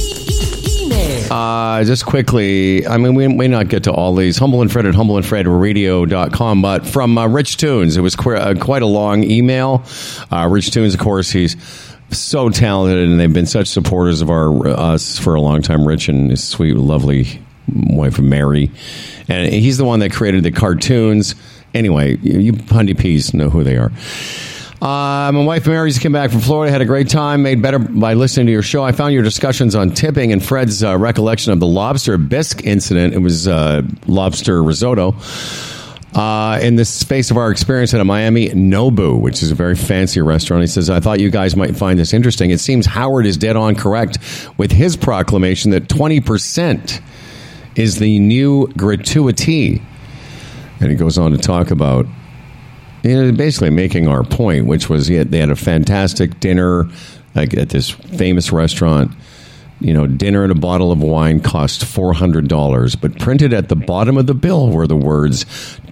Uh, 1.29 1.83
just 1.83 2.07
quickly, 2.07 2.87
I 2.87 2.99
mean, 2.99 3.17
we 3.17 3.27
may 3.27 3.49
not 3.49 3.67
get 3.67 3.83
to 3.83 3.93
all 3.93 4.15
these. 4.15 4.39
Humble 4.39 4.63
and 4.63 4.71
Fred 4.71 4.87
at 4.87 4.95
humbleandfredradio.com, 4.95 6.63
but 6.63 6.87
from 6.87 7.19
uh, 7.19 7.27
Rich 7.27 7.57
Tunes, 7.57 7.97
it 7.97 8.01
was 8.01 8.15
qu- 8.15 8.37
uh, 8.37 8.55
quite 8.55 8.83
a 8.83 8.87
long 8.87 9.25
email. 9.25 9.83
Uh, 10.31 10.47
Rich 10.49 10.71
Tunes, 10.71 10.95
of 10.95 11.01
course, 11.01 11.33
he's 11.33 11.57
so 12.13 12.49
talented, 12.49 13.09
and 13.09 13.19
they've 13.19 13.33
been 13.33 13.47
such 13.47 13.67
supporters 13.67 14.23
of 14.23 14.31
our 14.31 14.65
us 14.69 15.19
for 15.19 15.35
a 15.35 15.41
long 15.41 15.63
time. 15.63 15.89
Rich 15.89 16.09
and 16.09 16.31
his 16.31 16.45
sweet, 16.45 16.77
lovely 16.77 17.41
wife 17.67 18.21
Mary, 18.21 18.71
and 19.27 19.53
he's 19.53 19.79
the 19.79 19.85
one 19.85 19.99
that 19.99 20.13
created 20.13 20.45
the 20.45 20.53
cartoons. 20.53 21.35
Anyway, 21.75 22.19
you, 22.19 22.39
you 22.39 22.53
Hundy 22.53 22.97
Peas 22.97 23.35
know 23.35 23.51
who 23.51 23.65
they 23.65 23.77
are. 23.77 23.91
Uh, 24.85 25.33
my 25.33 25.43
wife 25.43 25.67
Mary 25.67 25.89
just 25.89 26.03
came 26.03 26.13
back 26.13 26.31
from 26.31 26.41
Florida, 26.41 26.71
had 26.71 26.83
a 26.83 26.85
great 26.85 27.09
time, 27.09 27.43
made 27.43 27.63
better 27.63 27.79
by 27.79 28.13
listening 28.13 28.45
to 28.45 28.53
your 28.53 28.61
show. 28.61 28.85
I 28.85 28.93
found 28.93 29.15
your 29.15 29.23
discussions 29.23 29.75
on 29.75 29.95
tipping 29.95 30.31
and 30.31 30.45
Fred's 30.45 30.85
uh, 30.85 30.99
recollection 30.99 31.55
of 31.55 31.61
the 31.61 31.67
lobster 31.67 32.19
bisque 32.19 32.63
incident. 32.65 33.15
It 33.15 33.21
was 33.21 33.49
uh, 33.49 33.81
lobster 34.07 34.63
risotto. 34.63 35.17
Uh, 36.15 36.59
in 36.61 36.77
the 36.77 36.85
space 36.85 37.31
of 37.31 37.39
our 37.39 37.51
experience 37.51 37.95
at 37.95 38.01
a 38.03 38.05
Miami 38.05 38.51
Nobu, 38.51 39.19
which 39.19 39.43
is 39.43 39.51
a 39.51 39.55
very 39.55 39.75
fancy 39.75 40.21
restaurant, 40.21 40.61
he 40.63 40.67
says, 40.67 40.91
I 40.91 41.01
thought 41.01 41.19
you 41.19 41.31
guys 41.31 41.57
might 41.57 41.75
find 41.75 41.99
this 41.99 42.13
interesting. 42.13 42.51
It 42.51 42.61
seems 42.61 42.85
Howard 42.85 43.25
is 43.25 43.39
dead 43.39 43.57
on 43.57 43.77
correct 43.77 44.19
with 44.59 44.71
his 44.71 44.99
proclamation 44.99 45.71
that 45.71 45.89
20% 45.89 47.01
is 47.75 47.99
the 48.01 48.19
new 48.19 48.67
gratuity. 48.77 49.81
And 50.79 50.91
he 50.91 50.95
goes 50.95 51.17
on 51.17 51.31
to 51.31 51.39
talk 51.39 51.71
about 51.71 52.05
basically 53.05 53.71
making 53.71 54.09
our 54.09 54.25
point, 54.25 54.67
which 54.67 54.89
was 54.89 55.09
had, 55.09 55.31
they 55.31 55.39
had 55.39 55.51
a 55.51 55.57
fantastic 55.57 56.41
dinner 56.41 56.89
like 57.35 57.55
at 57.55 57.69
this 57.69 57.91
famous 57.91 58.53
restaurant. 58.53 59.13
You 59.81 59.93
know, 59.93 60.07
dinner 60.07 60.45
and 60.45 60.53
a 60.53 60.55
bottle 60.55 60.93
of 60.93 61.03
wine 61.03 61.41
cost 61.41 61.85
four 61.85 62.15
hundred 62.15 62.49
dollars, 62.49 62.95
but 62.95 63.19
printed 63.19 63.53
at 63.53 63.69
the 63.69 63.77
bottom 63.77 64.17
of 64.17 64.27
the 64.27 64.35
bill 64.35 64.71
were 64.71 64.87
the 64.87 64.97
words 64.97 65.45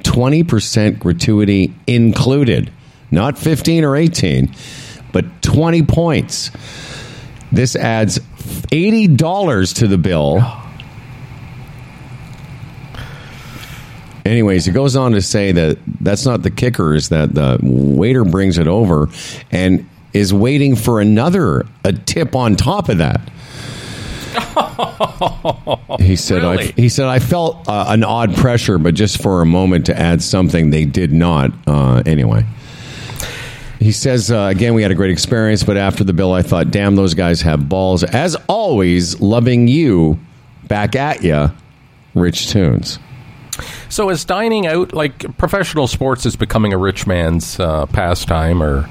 twenty 0.03 0.45
percent 0.45 0.99
gratuity 0.99 1.75
included, 1.87 2.73
not 3.11 3.37
fifteen 3.37 3.85
or 3.85 3.97
eighteen, 3.97 4.55
but 5.13 5.43
twenty 5.43 5.83
points. 5.83 6.51
This 7.51 7.77
adds 7.77 8.21
eighty 8.71 9.09
dollars 9.09 9.75
to 9.75 9.89
the 9.89 9.99
bill 9.99 10.41
Anyways, 14.25 14.69
it 14.69 14.73
goes 14.73 14.95
on 14.95 15.13
to 15.13 15.23
say 15.23 15.53
that 15.53 15.79
that's 16.01 16.25
not 16.25 16.43
the 16.43 16.51
kicker, 16.51 16.95
is 16.95 17.09
that 17.09 17.35
the 17.35 17.59
waiter 17.63 18.25
brings 18.25 18.59
it 18.59 18.69
over 18.69 19.09
and 19.51 19.89
is 20.13 20.33
waiting 20.33 20.77
for 20.77 21.01
another 21.01 21.67
a 21.85 21.93
tip 21.93 22.37
on 22.37 22.55
top 22.57 22.89
of 22.89 22.99
that. 22.99 23.21
he 25.99 26.17
said 26.17 26.43
Really? 26.43 26.69
I, 26.69 26.73
he 26.73 26.89
said 26.89 27.07
I 27.07 27.19
felt 27.19 27.69
uh, 27.69 27.87
an 27.89 28.03
odd 28.03 28.35
pressure 28.35 28.79
but 28.79 28.95
just 28.95 29.21
for 29.21 29.43
a 29.43 29.47
moment 29.47 29.85
to 29.87 29.99
add 29.99 30.23
something 30.23 30.71
they 30.71 30.87
did 30.87 31.13
not 31.13 31.53
uh, 31.67 32.03
anyway 32.07 32.43
he 33.79 33.93
says 33.93 34.31
uh, 34.31 34.49
again 34.51 34.73
we 34.73 34.81
had 34.81 34.91
a 34.91 34.95
great 34.95 35.11
experience 35.11 35.63
but 35.63 35.77
after 35.77 36.03
the 36.03 36.15
bill 36.15 36.33
I 36.33 36.41
thought 36.41 36.71
damn 36.71 36.97
those 36.97 37.13
guys 37.13 37.43
have 37.43 37.69
balls 37.69 38.05
as 38.05 38.35
always 38.49 39.21
loving 39.21 39.69
you 39.69 40.19
back 40.67 40.97
at 40.97 41.23
ya 41.23 41.51
Rich 42.15 42.49
Tunes 42.53 42.99
So 43.89 44.11
is 44.11 44.25
dining 44.25 44.67
out 44.67 44.93
like 44.93 45.37
professional 45.37 45.87
sports 45.87 46.25
is 46.25 46.37
becoming 46.37 46.73
a 46.73 46.79
rich 46.79 47.07
man's 47.07 47.61
uh, 47.61 47.87
pastime 47.87 48.63
or 48.63 48.89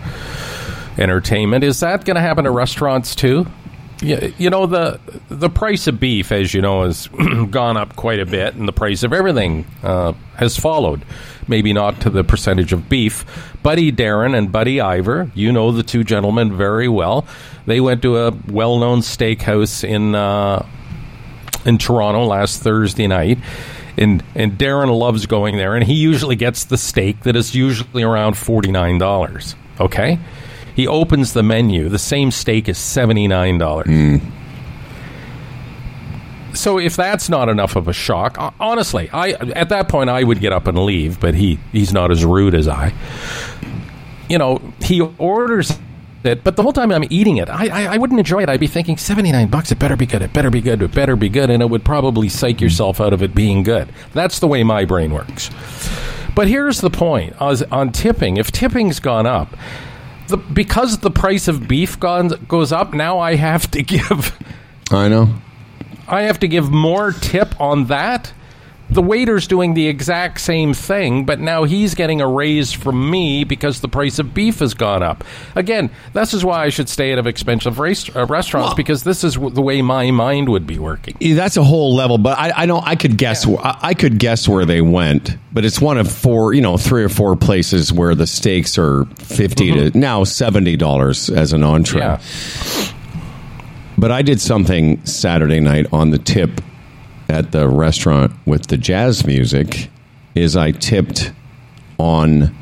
entertainment? 0.97 1.63
Is 1.63 1.79
that 1.79 2.05
going 2.05 2.15
to 2.15 2.21
happen 2.21 2.45
to 2.45 2.51
restaurants 2.51 3.15
too? 3.15 3.47
You, 4.01 4.33
you 4.37 4.49
know 4.49 4.65
the 4.65 4.99
the 5.29 5.49
price 5.49 5.85
of 5.85 5.99
beef, 5.99 6.31
as 6.31 6.53
you 6.53 6.61
know, 6.61 6.85
has 6.85 7.07
gone 7.51 7.77
up 7.77 7.95
quite 7.95 8.19
a 8.19 8.25
bit, 8.25 8.55
and 8.55 8.67
the 8.67 8.73
price 8.73 9.03
of 9.03 9.13
everything 9.13 9.65
uh, 9.83 10.13
has 10.37 10.57
followed. 10.57 11.03
Maybe 11.47 11.71
not 11.71 12.01
to 12.01 12.09
the 12.09 12.23
percentage 12.23 12.73
of 12.73 12.89
beef. 12.89 13.25
Buddy 13.61 13.91
Darren 13.91 14.35
and 14.35 14.51
Buddy 14.51 14.81
Ivor, 14.81 15.31
you 15.35 15.51
know 15.51 15.71
the 15.71 15.83
two 15.83 16.03
gentlemen 16.03 16.55
very 16.55 16.87
well. 16.87 17.27
They 17.67 17.79
went 17.79 18.01
to 18.01 18.17
a 18.17 18.31
well 18.47 18.77
known 18.79 18.99
steakhouse 18.99 19.83
in. 19.83 20.15
Uh, 20.15 20.65
in 21.63 21.77
Toronto 21.77 22.25
last 22.25 22.63
Thursday 22.63 23.05
night. 23.05 23.37
And 23.97 24.23
and 24.35 24.53
Darren 24.53 24.97
loves 24.97 25.25
going 25.25 25.57
there, 25.57 25.75
and 25.75 25.85
he 25.85 25.93
usually 25.95 26.35
gets 26.35 26.65
the 26.65 26.77
steak 26.77 27.21
that 27.21 27.35
is 27.35 27.53
usually 27.55 28.03
around 28.03 28.37
forty 28.37 28.71
nine 28.71 28.97
dollars. 28.97 29.55
Okay, 29.79 30.19
he 30.75 30.87
opens 30.87 31.33
the 31.33 31.43
menu. 31.43 31.89
The 31.89 31.99
same 31.99 32.31
steak 32.31 32.69
is 32.69 32.77
seventy 32.77 33.27
nine 33.27 33.57
dollars. 33.57 33.87
Hmm. 33.87 34.17
So 36.53 36.77
if 36.79 36.95
that's 36.95 37.29
not 37.29 37.49
enough 37.49 37.75
of 37.75 37.87
a 37.87 37.93
shock, 37.93 38.37
honestly, 38.59 39.09
I 39.11 39.31
at 39.31 39.69
that 39.69 39.89
point 39.89 40.09
I 40.09 40.23
would 40.23 40.39
get 40.39 40.53
up 40.53 40.67
and 40.67 40.77
leave. 40.79 41.19
But 41.19 41.35
he 41.35 41.59
he's 41.71 41.93
not 41.93 42.11
as 42.11 42.23
rude 42.25 42.55
as 42.55 42.67
I. 42.67 42.93
You 44.29 44.37
know, 44.37 44.61
he 44.81 45.01
orders 45.01 45.77
it, 46.23 46.43
but 46.43 46.55
the 46.55 46.63
whole 46.63 46.73
time 46.73 46.91
I'm 46.91 47.03
eating 47.09 47.37
it, 47.37 47.49
I, 47.49 47.67
I 47.67 47.93
I 47.93 47.97
wouldn't 47.97 48.19
enjoy 48.19 48.43
it. 48.43 48.49
I'd 48.49 48.59
be 48.59 48.67
thinking 48.67 48.97
seventy 48.97 49.31
nine 49.31 49.47
bucks. 49.49 49.71
It 49.71 49.79
better 49.79 49.95
be 49.95 50.05
good. 50.05 50.21
It 50.21 50.33
better 50.33 50.49
be 50.49 50.61
good. 50.61 50.81
It 50.81 50.91
better 50.93 51.15
be 51.15 51.29
good, 51.29 51.49
and 51.49 51.61
it 51.61 51.69
would 51.69 51.83
probably 51.83 52.29
psych 52.29 52.61
yourself 52.61 53.01
out 53.01 53.13
of 53.13 53.21
it 53.23 53.33
being 53.33 53.63
good. 53.63 53.89
That's 54.13 54.39
the 54.39 54.47
way 54.47 54.63
my 54.63 54.85
brain 54.85 55.13
works. 55.13 55.49
But 56.35 56.47
here's 56.47 56.81
the 56.81 56.89
point: 56.89 57.35
As- 57.41 57.63
on 57.63 57.91
tipping, 57.91 58.37
if 58.37 58.51
tipping's 58.51 58.99
gone 58.99 59.25
up, 59.25 59.55
the, 60.27 60.37
because 60.37 60.99
the 60.99 61.11
price 61.11 61.47
of 61.47 61.67
beef 61.67 61.99
goes 61.99 62.71
up, 62.71 62.93
now 62.93 63.19
I 63.19 63.35
have 63.35 63.69
to 63.71 63.83
give. 63.83 64.37
I 64.91 65.07
know 65.07 65.33
I 66.07 66.23
have 66.23 66.39
to 66.39 66.47
give 66.47 66.69
more 66.71 67.11
tip 67.13 67.59
on 67.59 67.85
that. 67.85 68.33
The 68.91 69.01
waiter's 69.01 69.47
doing 69.47 69.73
the 69.73 69.87
exact 69.87 70.41
same 70.41 70.73
thing, 70.73 71.23
but 71.25 71.39
now 71.39 71.63
he's 71.63 71.95
getting 71.95 72.19
a 72.19 72.27
raise 72.27 72.73
from 72.73 73.09
me 73.09 73.45
because 73.45 73.79
the 73.79 73.87
price 73.87 74.19
of 74.19 74.33
beef 74.33 74.59
has 74.59 74.73
gone 74.73 75.01
up. 75.01 75.23
Again, 75.55 75.89
this 76.11 76.33
is 76.33 76.43
why 76.43 76.65
I 76.65 76.69
should 76.69 76.89
stay 76.89 77.13
out 77.13 77.17
of 77.17 77.25
expensive 77.25 77.79
race, 77.79 78.13
uh, 78.13 78.25
restaurants 78.25 78.69
Well- 78.71 78.75
because 78.75 79.03
this 79.03 79.23
is 79.23 79.35
w- 79.35 79.53
the 79.55 79.61
way 79.61 79.81
my 79.81 80.11
mind 80.11 80.49
would 80.49 80.67
be 80.67 80.77
working. 80.77 81.15
Yeah, 81.21 81.35
that's 81.35 81.55
a 81.55 81.63
whole 81.63 81.95
level, 81.95 82.17
but 82.17 82.37
I, 82.37 82.51
I 82.53 82.65
know 82.65 82.81
I 82.83 82.97
could 82.97 83.17
guess. 83.17 83.45
wh- 83.45 83.65
I, 83.65 83.77
I 83.81 83.93
could 83.93 84.19
guess 84.19 84.45
where 84.49 84.65
they 84.65 84.81
went, 84.81 85.37
but 85.53 85.63
it's 85.63 85.79
one 85.79 85.97
of 85.97 86.11
four, 86.11 86.53
you 86.53 86.61
know, 86.61 86.75
three 86.75 87.03
or 87.05 87.09
four 87.09 87.37
places 87.37 87.93
where 87.93 88.13
the 88.13 88.27
steaks 88.27 88.77
are 88.77 89.05
50 89.19 89.71
to 89.91 89.97
now 89.97 90.25
seventy 90.25 90.75
dollars 90.75 91.29
as 91.29 91.53
an 91.53 91.63
entree. 91.63 92.01
Yeah. 92.01 92.19
But 93.97 94.11
I 94.11 94.21
did 94.21 94.41
something 94.41 95.05
Saturday 95.05 95.61
night 95.61 95.85
on 95.93 96.09
the 96.09 96.17
tip 96.17 96.59
at 97.31 97.51
the 97.51 97.67
restaurant 97.67 98.33
with 98.45 98.67
the 98.67 98.77
jazz 98.77 99.25
music. 99.25 99.89
Is 100.35 100.55
I 100.55 100.71
tipped 100.71 101.31
on 101.97 102.55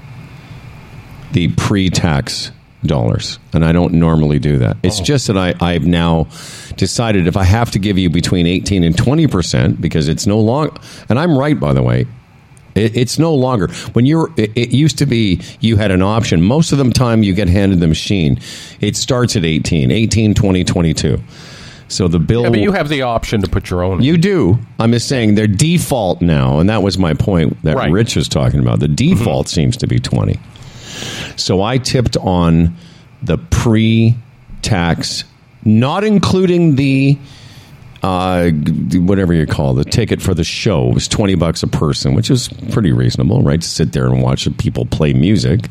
the 1.33 1.49
pre-tax 1.49 2.51
dollars, 2.83 3.37
and 3.53 3.63
I 3.63 3.71
don't 3.71 3.93
normally 3.93 4.39
do 4.39 4.57
that. 4.59 4.77
It's 4.81 5.01
oh. 5.01 5.03
just 5.03 5.27
that 5.27 5.37
I 5.37 5.53
I've 5.59 5.85
now 5.85 6.27
decided 6.77 7.27
if 7.27 7.37
I 7.37 7.43
have 7.43 7.71
to 7.71 7.79
give 7.79 7.97
you 7.97 8.09
between 8.09 8.47
eighteen 8.47 8.83
and 8.83 8.97
twenty 8.97 9.27
percent 9.27 9.81
because 9.81 10.07
it's 10.07 10.25
no 10.25 10.39
longer, 10.39 10.73
and 11.09 11.19
I'm 11.19 11.37
right 11.37 11.59
by 11.59 11.73
the 11.73 11.83
way. 11.83 12.05
It, 12.75 12.95
it's 12.95 13.19
no 13.19 13.33
longer 13.33 13.67
when 13.93 14.05
you're. 14.05 14.31
It, 14.37 14.51
it 14.55 14.69
used 14.69 14.97
to 14.99 15.05
be 15.05 15.41
you 15.59 15.75
had 15.75 15.91
an 15.91 16.01
option. 16.01 16.41
Most 16.41 16.71
of 16.71 16.77
the 16.77 16.89
time, 16.91 17.23
you 17.23 17.33
get 17.33 17.49
handed 17.49 17.79
the 17.79 17.87
machine. 17.87 18.39
It 18.79 18.95
starts 18.95 19.35
at 19.35 19.45
18, 19.45 19.91
18, 19.91 20.33
20, 20.33 20.63
22. 20.63 21.19
So 21.89 22.07
the 22.07 22.19
bill. 22.19 22.43
Yeah, 22.43 22.49
but 22.51 22.59
you 22.59 22.71
have 22.71 22.87
the 22.87 23.01
option 23.01 23.41
to 23.41 23.49
put 23.49 23.69
your 23.69 23.83
own. 23.83 24.01
You 24.01 24.17
do. 24.17 24.57
I'm 24.79 24.91
just 24.91 25.07
saying 25.09 25.35
their 25.35 25.47
default 25.47 26.21
now, 26.21 26.59
and 26.59 26.69
that 26.69 26.81
was 26.83 26.97
my 26.97 27.13
point 27.13 27.61
that 27.63 27.75
Right. 27.75 27.85
Mm-hmm. 27.87 27.93
Rich 27.95 28.15
was 28.15 28.29
talking 28.29 28.59
about. 28.61 28.79
The 28.79 28.87
default 28.87 29.47
seems 29.49 29.75
to 29.77 29.87
be 29.87 29.99
20. 29.99 30.39
So 31.35 31.61
I 31.61 31.77
tipped 31.79 32.15
on 32.17 32.75
the 33.23 33.37
pre-tax, 33.39 35.23
not 35.65 36.03
including 36.03 36.75
the 36.75 37.17
uh, 38.01 38.49
whatever 38.51 39.33
you 39.33 39.45
call 39.45 39.77
it, 39.77 39.83
the 39.83 39.89
ticket 39.89 40.21
for 40.21 40.33
the 40.33 40.43
show. 40.43 40.87
It 40.89 40.93
was 40.93 41.07
20 41.09 41.35
bucks 41.35 41.63
a 41.63 41.67
person, 41.67 42.13
which 42.13 42.31
is 42.31 42.47
pretty 42.71 42.93
reasonable, 42.93 43.41
right? 43.41 43.61
To 43.61 43.67
sit 43.67 43.91
there 43.91 44.05
and 44.05 44.21
watch 44.21 44.47
people 44.57 44.85
play 44.85 45.11
music. 45.11 45.65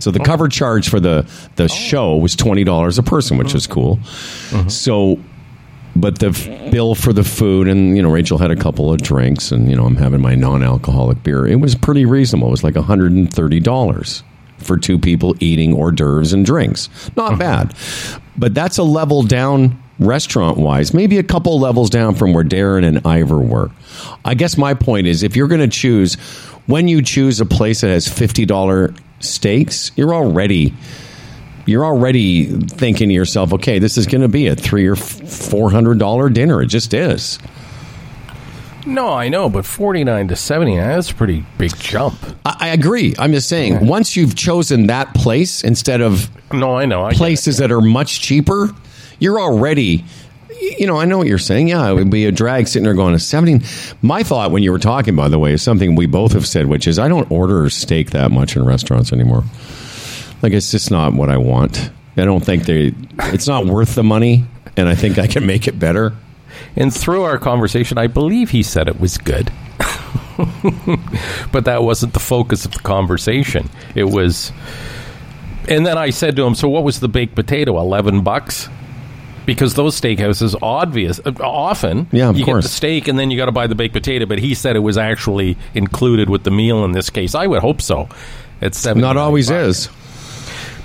So 0.00 0.10
Oh. 0.10 0.12
the 0.12 0.18
cover 0.18 0.48
charge 0.48 0.88
for 0.88 0.98
the 0.98 1.24
the 1.54 1.68
show 1.68 2.16
was 2.16 2.34
$20 2.34 2.98
a 2.98 3.02
person, 3.04 3.38
which 3.38 3.54
was 3.54 3.68
cool. 3.68 3.98
Mm-hmm. 3.98 4.68
So 4.68 5.20
but 6.00 6.18
the 6.18 6.28
f- 6.28 6.70
bill 6.70 6.94
for 6.94 7.12
the 7.12 7.24
food 7.24 7.68
and 7.68 7.96
you 7.96 8.02
know 8.02 8.10
Rachel 8.10 8.38
had 8.38 8.50
a 8.50 8.56
couple 8.56 8.92
of 8.92 9.00
drinks 9.02 9.52
and 9.52 9.68
you 9.70 9.76
know 9.76 9.84
I'm 9.84 9.96
having 9.96 10.20
my 10.20 10.34
non-alcoholic 10.34 11.22
beer. 11.22 11.46
It 11.46 11.56
was 11.56 11.74
pretty 11.74 12.04
reasonable. 12.04 12.48
It 12.48 12.52
was 12.52 12.64
like 12.64 12.74
$130 12.74 14.22
for 14.58 14.76
two 14.76 14.98
people 14.98 15.34
eating 15.40 15.74
hors 15.74 15.92
d'oeuvres 15.92 16.32
and 16.32 16.44
drinks. 16.44 16.88
Not 17.16 17.34
oh. 17.34 17.36
bad. 17.36 17.74
But 18.36 18.54
that's 18.54 18.78
a 18.78 18.82
level 18.82 19.22
down 19.22 19.80
restaurant 19.98 20.58
wise. 20.58 20.94
Maybe 20.94 21.18
a 21.18 21.22
couple 21.22 21.58
levels 21.58 21.90
down 21.90 22.14
from 22.14 22.32
where 22.32 22.44
Darren 22.44 22.84
and 22.84 23.04
Ivor 23.06 23.40
were. 23.40 23.70
I 24.24 24.34
guess 24.34 24.56
my 24.56 24.74
point 24.74 25.06
is 25.06 25.22
if 25.22 25.36
you're 25.36 25.48
going 25.48 25.60
to 25.60 25.68
choose 25.68 26.14
when 26.66 26.86
you 26.86 27.02
choose 27.02 27.40
a 27.40 27.46
place 27.46 27.80
that 27.80 27.88
has 27.88 28.06
$50 28.06 28.96
steaks, 29.20 29.90
you're 29.96 30.14
already 30.14 30.74
you're 31.68 31.84
already 31.84 32.46
thinking 32.46 33.08
to 33.08 33.14
yourself, 33.14 33.52
okay, 33.52 33.78
this 33.78 33.96
is 33.98 34.06
going 34.06 34.22
to 34.22 34.28
be 34.28 34.46
a 34.46 34.56
three 34.56 34.86
or 34.86 34.96
four 34.96 35.70
hundred 35.70 35.98
dollar 35.98 36.28
dinner. 36.30 36.62
It 36.62 36.66
just 36.66 36.94
is. 36.94 37.38
No, 38.86 39.12
I 39.12 39.28
know, 39.28 39.50
but 39.50 39.66
49 39.66 40.28
to 40.28 40.36
79, 40.36 40.78
eh, 40.82 40.94
that's 40.94 41.10
a 41.10 41.14
pretty 41.14 41.44
big 41.58 41.76
jump. 41.78 42.16
I, 42.46 42.56
I 42.60 42.68
agree. 42.68 43.14
I'm 43.18 43.32
just 43.32 43.48
saying, 43.48 43.86
once 43.86 44.16
you've 44.16 44.34
chosen 44.34 44.86
that 44.86 45.12
place 45.14 45.62
instead 45.62 46.00
of 46.00 46.30
No, 46.54 46.74
I 46.76 46.86
know. 46.86 47.02
I 47.02 47.10
it. 47.10 47.16
places 47.16 47.58
that 47.58 47.70
are 47.70 47.82
much 47.82 48.22
cheaper, 48.22 48.70
you're 49.18 49.38
already. 49.40 50.04
You 50.78 50.86
know, 50.86 50.96
I 50.98 51.04
know 51.04 51.18
what 51.18 51.26
you're 51.26 51.38
saying. 51.38 51.68
Yeah, 51.68 51.88
it 51.90 51.94
would 51.94 52.10
be 52.10 52.24
a 52.24 52.32
drag 52.32 52.66
sitting 52.66 52.84
there 52.84 52.94
going 52.94 53.12
to 53.12 53.18
17. 53.20 53.62
My 54.00 54.22
thought 54.22 54.52
when 54.52 54.62
you 54.62 54.72
were 54.72 54.78
talking, 54.78 55.14
by 55.14 55.28
the 55.28 55.38
way, 55.38 55.52
is 55.52 55.62
something 55.62 55.94
we 55.94 56.06
both 56.06 56.32
have 56.32 56.46
said, 56.46 56.66
which 56.66 56.86
is 56.86 56.98
I 56.98 57.08
don't 57.08 57.30
order 57.30 57.68
steak 57.68 58.10
that 58.10 58.30
much 58.30 58.56
in 58.56 58.64
restaurants 58.64 59.12
anymore. 59.12 59.44
Like, 60.42 60.52
it's 60.52 60.70
just 60.70 60.90
not 60.90 61.12
what 61.14 61.28
I 61.28 61.36
want. 61.36 61.90
I 62.16 62.24
don't 62.24 62.44
think 62.44 62.64
they, 62.64 62.94
it's 63.18 63.46
not 63.46 63.66
worth 63.66 63.94
the 63.94 64.02
money, 64.02 64.44
and 64.76 64.88
I 64.88 64.94
think 64.94 65.18
I 65.18 65.26
can 65.26 65.46
make 65.46 65.68
it 65.68 65.78
better. 65.78 66.14
And 66.76 66.92
through 66.94 67.22
our 67.22 67.38
conversation, 67.38 67.98
I 67.98 68.06
believe 68.08 68.50
he 68.50 68.62
said 68.62 68.88
it 68.88 68.98
was 69.00 69.18
good. 69.18 69.52
but 71.52 71.64
that 71.64 71.82
wasn't 71.82 72.12
the 72.12 72.20
focus 72.20 72.64
of 72.64 72.72
the 72.72 72.80
conversation. 72.80 73.68
It 73.94 74.04
was. 74.04 74.52
And 75.68 75.84
then 75.86 75.98
I 75.98 76.10
said 76.10 76.36
to 76.36 76.44
him, 76.44 76.54
So 76.54 76.68
what 76.68 76.84
was 76.84 77.00
the 77.00 77.08
baked 77.08 77.34
potato? 77.34 77.78
11 77.78 78.22
bucks? 78.22 78.68
Because 79.46 79.74
those 79.74 79.98
steakhouses, 79.98 80.54
obvious, 80.60 81.20
often, 81.40 82.06
Yeah, 82.12 82.28
of 82.28 82.38
you 82.38 82.44
course. 82.44 82.64
get 82.64 82.68
the 82.68 82.74
steak 82.74 83.08
and 83.08 83.18
then 83.18 83.30
you 83.30 83.36
got 83.38 83.46
to 83.46 83.52
buy 83.52 83.66
the 83.66 83.74
baked 83.74 83.94
potato. 83.94 84.26
But 84.26 84.38
he 84.38 84.54
said 84.54 84.76
it 84.76 84.80
was 84.80 84.98
actually 84.98 85.56
included 85.74 86.28
with 86.28 86.44
the 86.44 86.50
meal 86.50 86.84
in 86.84 86.92
this 86.92 87.10
case. 87.10 87.34
I 87.34 87.46
would 87.46 87.60
hope 87.60 87.80
so. 87.80 88.08
It's 88.60 88.78
seven. 88.78 89.00
Not 89.00 89.16
always 89.16 89.50
is. 89.50 89.88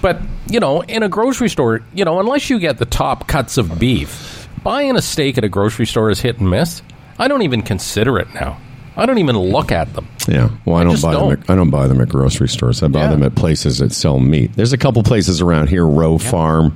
But, 0.03 0.19
you 0.51 0.59
know, 0.59 0.81
in 0.81 1.01
a 1.01 1.07
grocery 1.07 1.49
store, 1.49 1.79
you 1.93 2.03
know, 2.03 2.19
unless 2.19 2.49
you 2.49 2.59
get 2.59 2.77
the 2.77 2.85
top 2.85 3.25
cuts 3.27 3.57
of 3.57 3.79
beef, 3.79 4.49
buying 4.61 4.97
a 4.97 5.01
steak 5.01 5.37
at 5.37 5.45
a 5.45 5.49
grocery 5.49 5.85
store 5.87 6.09
is 6.11 6.19
hit 6.19 6.39
and 6.39 6.49
miss. 6.51 6.81
I 7.17 7.29
don't 7.29 7.41
even 7.43 7.61
consider 7.61 8.19
it 8.19 8.27
now. 8.33 8.59
I 8.97 9.05
don't 9.05 9.17
even 9.19 9.37
look 9.39 9.71
at 9.71 9.93
them. 9.93 10.07
Yeah, 10.27 10.49
well, 10.65 10.75
I, 10.75 10.83
don't 10.83 11.01
buy 11.01 11.13
them. 11.13 11.21
don't. 11.21 11.31
At, 11.43 11.49
I 11.49 11.55
don't 11.55 11.69
buy 11.69 11.87
them 11.87 12.01
at 12.01 12.09
grocery 12.09 12.49
stores. 12.49 12.83
I 12.83 12.89
buy 12.89 13.03
Yeah. 13.03 13.11
them 13.11 13.23
at 13.23 13.33
places 13.35 13.77
that 13.79 13.93
sell 13.93 14.19
meat. 14.19 14.51
There's 14.55 14.73
a 14.73 14.77
couple 14.77 15.01
places 15.03 15.41
around 15.41 15.69
here. 15.69 15.87
Rowe 15.87 16.17
Farm. 16.17 16.75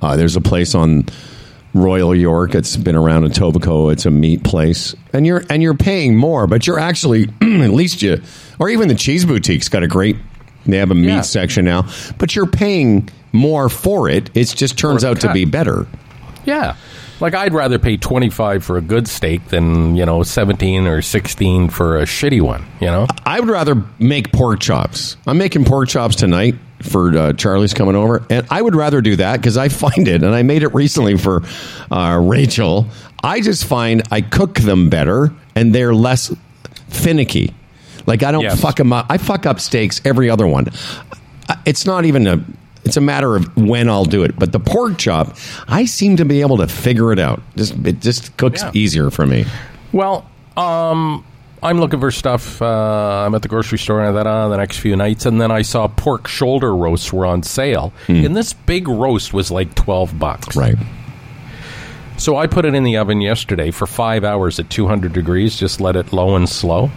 Uh, 0.00 0.16
there's 0.16 0.34
a 0.34 0.40
place 0.40 0.74
on 0.74 1.04
Royal 1.74 2.14
York. 2.14 2.54
It's 2.54 2.76
been 2.76 2.96
around 2.96 3.24
in 3.24 3.32
Etobicoke. 3.32 3.92
It's 3.92 4.06
a 4.06 4.10
meat 4.10 4.42
place, 4.44 4.94
and 5.12 5.26
you're 5.26 5.44
and 5.50 5.62
you're 5.62 5.74
paying 5.74 6.16
more, 6.16 6.46
but 6.46 6.66
you're 6.66 6.78
actually 6.80 7.24
at 7.42 7.70
least 7.70 8.02
you, 8.02 8.20
or 8.58 8.68
even 8.68 8.88
the 8.88 8.94
cheese 8.94 9.24
boutique's 9.24 9.68
got 9.68 9.82
a 9.82 9.88
great. 9.88 10.16
They 10.66 10.76
have 10.78 10.90
a 10.90 10.94
meat 10.94 11.08
Yeah. 11.08 11.20
section 11.22 11.64
now, 11.64 11.86
but 12.18 12.34
you're 12.36 12.46
paying 12.46 13.08
more 13.32 13.68
for 13.68 14.08
it. 14.08 14.30
It 14.34 14.44
just 14.56 14.78
turns 14.78 15.04
out 15.04 15.20
to 15.22 15.32
be 15.32 15.44
better. 15.44 15.86
Yeah. 16.44 16.74
Like 17.20 17.34
I'd 17.34 17.54
rather 17.54 17.78
pay 17.78 17.96
25 17.96 18.64
for 18.64 18.76
a 18.76 18.80
good 18.80 19.06
steak 19.06 19.46
than, 19.48 19.94
you 19.94 20.04
know, 20.04 20.22
17 20.24 20.86
or 20.88 21.02
16 21.02 21.68
for 21.68 21.98
a 21.98 22.02
shitty 22.02 22.40
one, 22.40 22.64
you 22.80 22.88
know? 22.88 23.06
I 23.24 23.38
would 23.38 23.48
rather 23.48 23.80
make 24.00 24.32
pork 24.32 24.58
chops. 24.60 25.16
I'm 25.26 25.38
making 25.38 25.64
pork 25.64 25.88
chops 25.88 26.16
tonight 26.16 26.56
for 26.80 27.16
uh, 27.16 27.32
Charlie's 27.34 27.74
coming 27.74 27.94
over, 27.94 28.24
and 28.28 28.44
I 28.50 28.60
would 28.60 28.74
rather 28.74 29.00
do 29.00 29.14
that 29.16 29.36
because 29.36 29.56
I 29.56 29.68
find 29.68 30.08
it, 30.08 30.24
and 30.24 30.34
I 30.34 30.42
made 30.42 30.64
it 30.64 30.74
recently 30.74 31.16
for 31.16 31.42
uh, 31.92 32.18
Rachel. 32.20 32.86
I 33.22 33.40
just 33.40 33.66
find 33.66 34.02
I 34.10 34.20
cook 34.20 34.54
them 34.56 34.90
better, 34.90 35.32
and 35.54 35.72
they're 35.72 35.94
less 35.94 36.34
finicky. 36.88 37.54
Like 38.06 38.22
I 38.22 38.32
don't 38.32 38.42
Yes. 38.42 38.60
fuck 38.60 38.76
them 38.76 38.92
up. 38.92 39.06
I 39.08 39.18
fuck 39.18 39.46
up 39.46 39.60
steaks 39.60 40.00
every 40.04 40.28
other 40.30 40.46
one. 40.46 40.68
Uh, 41.48 41.56
It's 41.64 41.86
not 41.86 42.04
even 42.04 42.26
a. 42.26 42.40
It's 42.84 42.96
a 42.96 43.00
matter 43.00 43.36
of 43.36 43.56
when 43.56 43.88
I'll 43.88 44.04
do 44.04 44.24
it. 44.24 44.36
But 44.36 44.50
the 44.50 44.58
pork 44.58 44.98
chop, 44.98 45.36
I 45.68 45.84
seem 45.84 46.16
to 46.16 46.24
be 46.24 46.40
able 46.40 46.56
to 46.56 46.66
figure 46.66 47.12
it 47.12 47.18
out. 47.20 47.40
Just 47.56 47.74
it 47.86 48.00
just 48.00 48.36
cooks 48.36 48.62
Yeah. 48.62 48.70
easier 48.74 49.10
for 49.10 49.24
me. 49.26 49.44
Well, 49.92 50.24
um, 50.56 51.24
I'm 51.62 51.78
looking 51.78 52.00
for 52.00 52.10
stuff. 52.10 52.60
Uh, 52.60 52.66
I'm 53.24 53.36
at 53.36 53.42
the 53.42 53.46
grocery 53.48 53.78
store 53.78 54.02
and 54.02 54.16
that 54.16 54.26
on 54.26 54.50
the 54.50 54.56
next 54.56 54.78
few 54.78 54.96
nights, 54.96 55.26
and 55.26 55.40
then 55.40 55.52
I 55.52 55.62
saw 55.62 55.86
pork 55.86 56.26
shoulder 56.26 56.74
roasts 56.74 57.12
were 57.12 57.24
on 57.24 57.44
sale, 57.44 57.92
and 58.08 58.36
this 58.36 58.52
big 58.52 58.88
roast 58.88 59.32
was 59.32 59.52
like 59.52 59.76
twelve 59.76 60.18
bucks. 60.18 60.56
Right. 60.56 60.74
So 62.16 62.36
I 62.36 62.46
put 62.46 62.64
it 62.64 62.74
in 62.74 62.82
the 62.84 62.96
oven 62.96 63.20
yesterday 63.20 63.70
for 63.70 63.86
five 63.86 64.22
hours 64.24 64.58
at 64.60 64.70
200 64.70 65.12
degrees. 65.12 65.56
Just 65.58 65.80
let 65.80 65.96
it 65.96 66.12
low 66.12 66.36
and 66.36 66.48
slow, 66.48 66.90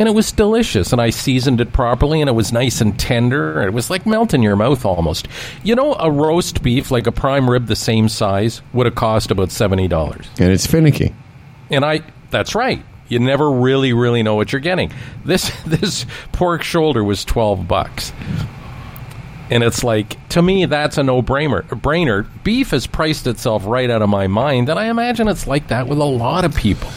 and 0.00 0.08
it 0.08 0.12
was 0.12 0.32
delicious. 0.32 0.92
And 0.92 1.00
I 1.00 1.10
seasoned 1.10 1.60
it 1.60 1.74
properly, 1.74 2.20
and 2.22 2.28
it 2.28 2.32
was 2.32 2.52
nice 2.52 2.80
and 2.80 2.98
tender. 2.98 3.62
It 3.62 3.74
was 3.74 3.90
like 3.90 4.06
melt 4.06 4.32
in 4.32 4.42
your 4.42 4.56
mouth 4.56 4.84
almost. 4.84 5.28
You 5.62 5.74
know, 5.76 5.94
a 5.94 6.10
roast 6.10 6.62
beef 6.62 6.90
like 6.90 7.06
a 7.06 7.12
prime 7.12 7.48
rib 7.48 7.66
the 7.66 7.76
same 7.76 8.08
size 8.08 8.62
would 8.72 8.86
have 8.86 8.94
cost 8.94 9.30
about 9.30 9.52
seventy 9.52 9.86
dollars. 9.86 10.26
And 10.40 10.50
it's 10.50 10.66
finicky. 10.66 11.14
And 11.70 11.84
I 11.84 12.00
that's 12.30 12.54
right. 12.54 12.82
You 13.08 13.18
never 13.18 13.50
really 13.50 13.92
really 13.92 14.22
know 14.22 14.36
what 14.36 14.52
you're 14.52 14.60
getting. 14.60 14.90
This 15.24 15.52
this 15.66 16.06
pork 16.32 16.62
shoulder 16.62 17.04
was 17.04 17.24
12 17.24 17.68
bucks. 17.68 18.12
And 19.50 19.62
it's 19.62 19.84
like 19.84 20.28
to 20.30 20.40
me 20.40 20.64
that's 20.64 20.96
a 20.96 21.02
no-brainer. 21.02 21.64
Brainer. 21.64 22.26
Beef 22.42 22.70
has 22.70 22.86
priced 22.86 23.26
itself 23.26 23.64
right 23.66 23.90
out 23.90 24.00
of 24.00 24.08
my 24.08 24.28
mind 24.28 24.70
and 24.70 24.78
I 24.78 24.86
imagine 24.86 25.28
it's 25.28 25.46
like 25.46 25.68
that 25.68 25.88
with 25.88 25.98
a 25.98 26.04
lot 26.04 26.46
of 26.46 26.54
people. 26.54 26.88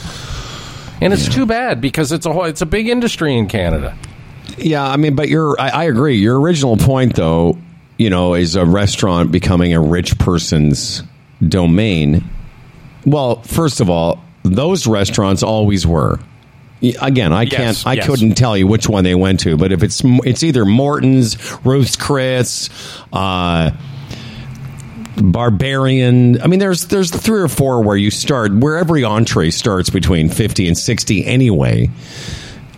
And 1.04 1.14
it's 1.14 1.28
too 1.28 1.46
bad 1.46 1.82
because 1.82 2.12
it's 2.12 2.26
a 2.26 2.32
whole, 2.34 2.46
it's 2.46 2.62
a 2.62 2.66
big 2.66 2.88
industry 2.88 3.38
in 3.38 3.48
Canada. 3.48 3.98
Yeah, 4.58 4.88
I 4.88 4.98
mean, 4.98 5.16
but 5.16 5.30
you're. 5.30 5.60
I, 5.60 5.70
I 5.70 5.84
agree. 5.86 6.16
Your 6.16 6.40
original 6.40 6.78
point, 6.78 7.16
though, 7.16 7.58
you 7.98 8.10
know, 8.10 8.36
is 8.36 8.56
a 8.56 8.66
restaurant 8.66 9.32
becoming 9.32 9.74
a 9.74 9.82
rich 9.82 10.18
person's 10.20 11.04
domain. 11.48 12.24
Well, 13.06 13.42
first 13.42 13.82
of 13.82 13.90
all, 13.90 14.24
those 14.44 14.88
restaurants 14.88 15.44
always 15.44 15.86
were. 15.86 16.20
Again, 17.02 17.32
I 17.32 17.46
can't. 17.46 17.82
I 17.88 17.94
yes. 17.94 18.06
couldn't 18.06 18.36
tell 18.36 18.58
you 18.58 18.68
which 18.68 18.90
one 18.90 19.06
they 19.06 19.16
went 19.16 19.40
to, 19.42 19.56
but 19.56 19.72
if 19.72 19.84
it's 19.84 20.02
it's 20.04 20.44
either 20.44 20.66
Morton's, 20.66 21.38
Ruth's 21.66 21.96
Chris, 21.96 22.70
uh, 23.14 23.72
Barberian. 25.16 26.42
I 26.44 26.48
mean, 26.48 26.60
there's 26.60 26.88
there's 26.88 27.12
three 27.12 27.42
or 27.42 27.48
four 27.48 27.82
where 27.84 27.98
you 27.98 28.12
start 28.12 28.54
where 28.54 28.78
every 28.78 29.04
entree 29.04 29.50
starts 29.52 29.90
between 29.90 30.30
fifty 30.30 30.68
and 30.68 30.78
sixty 30.78 31.26
anyway 31.26 31.90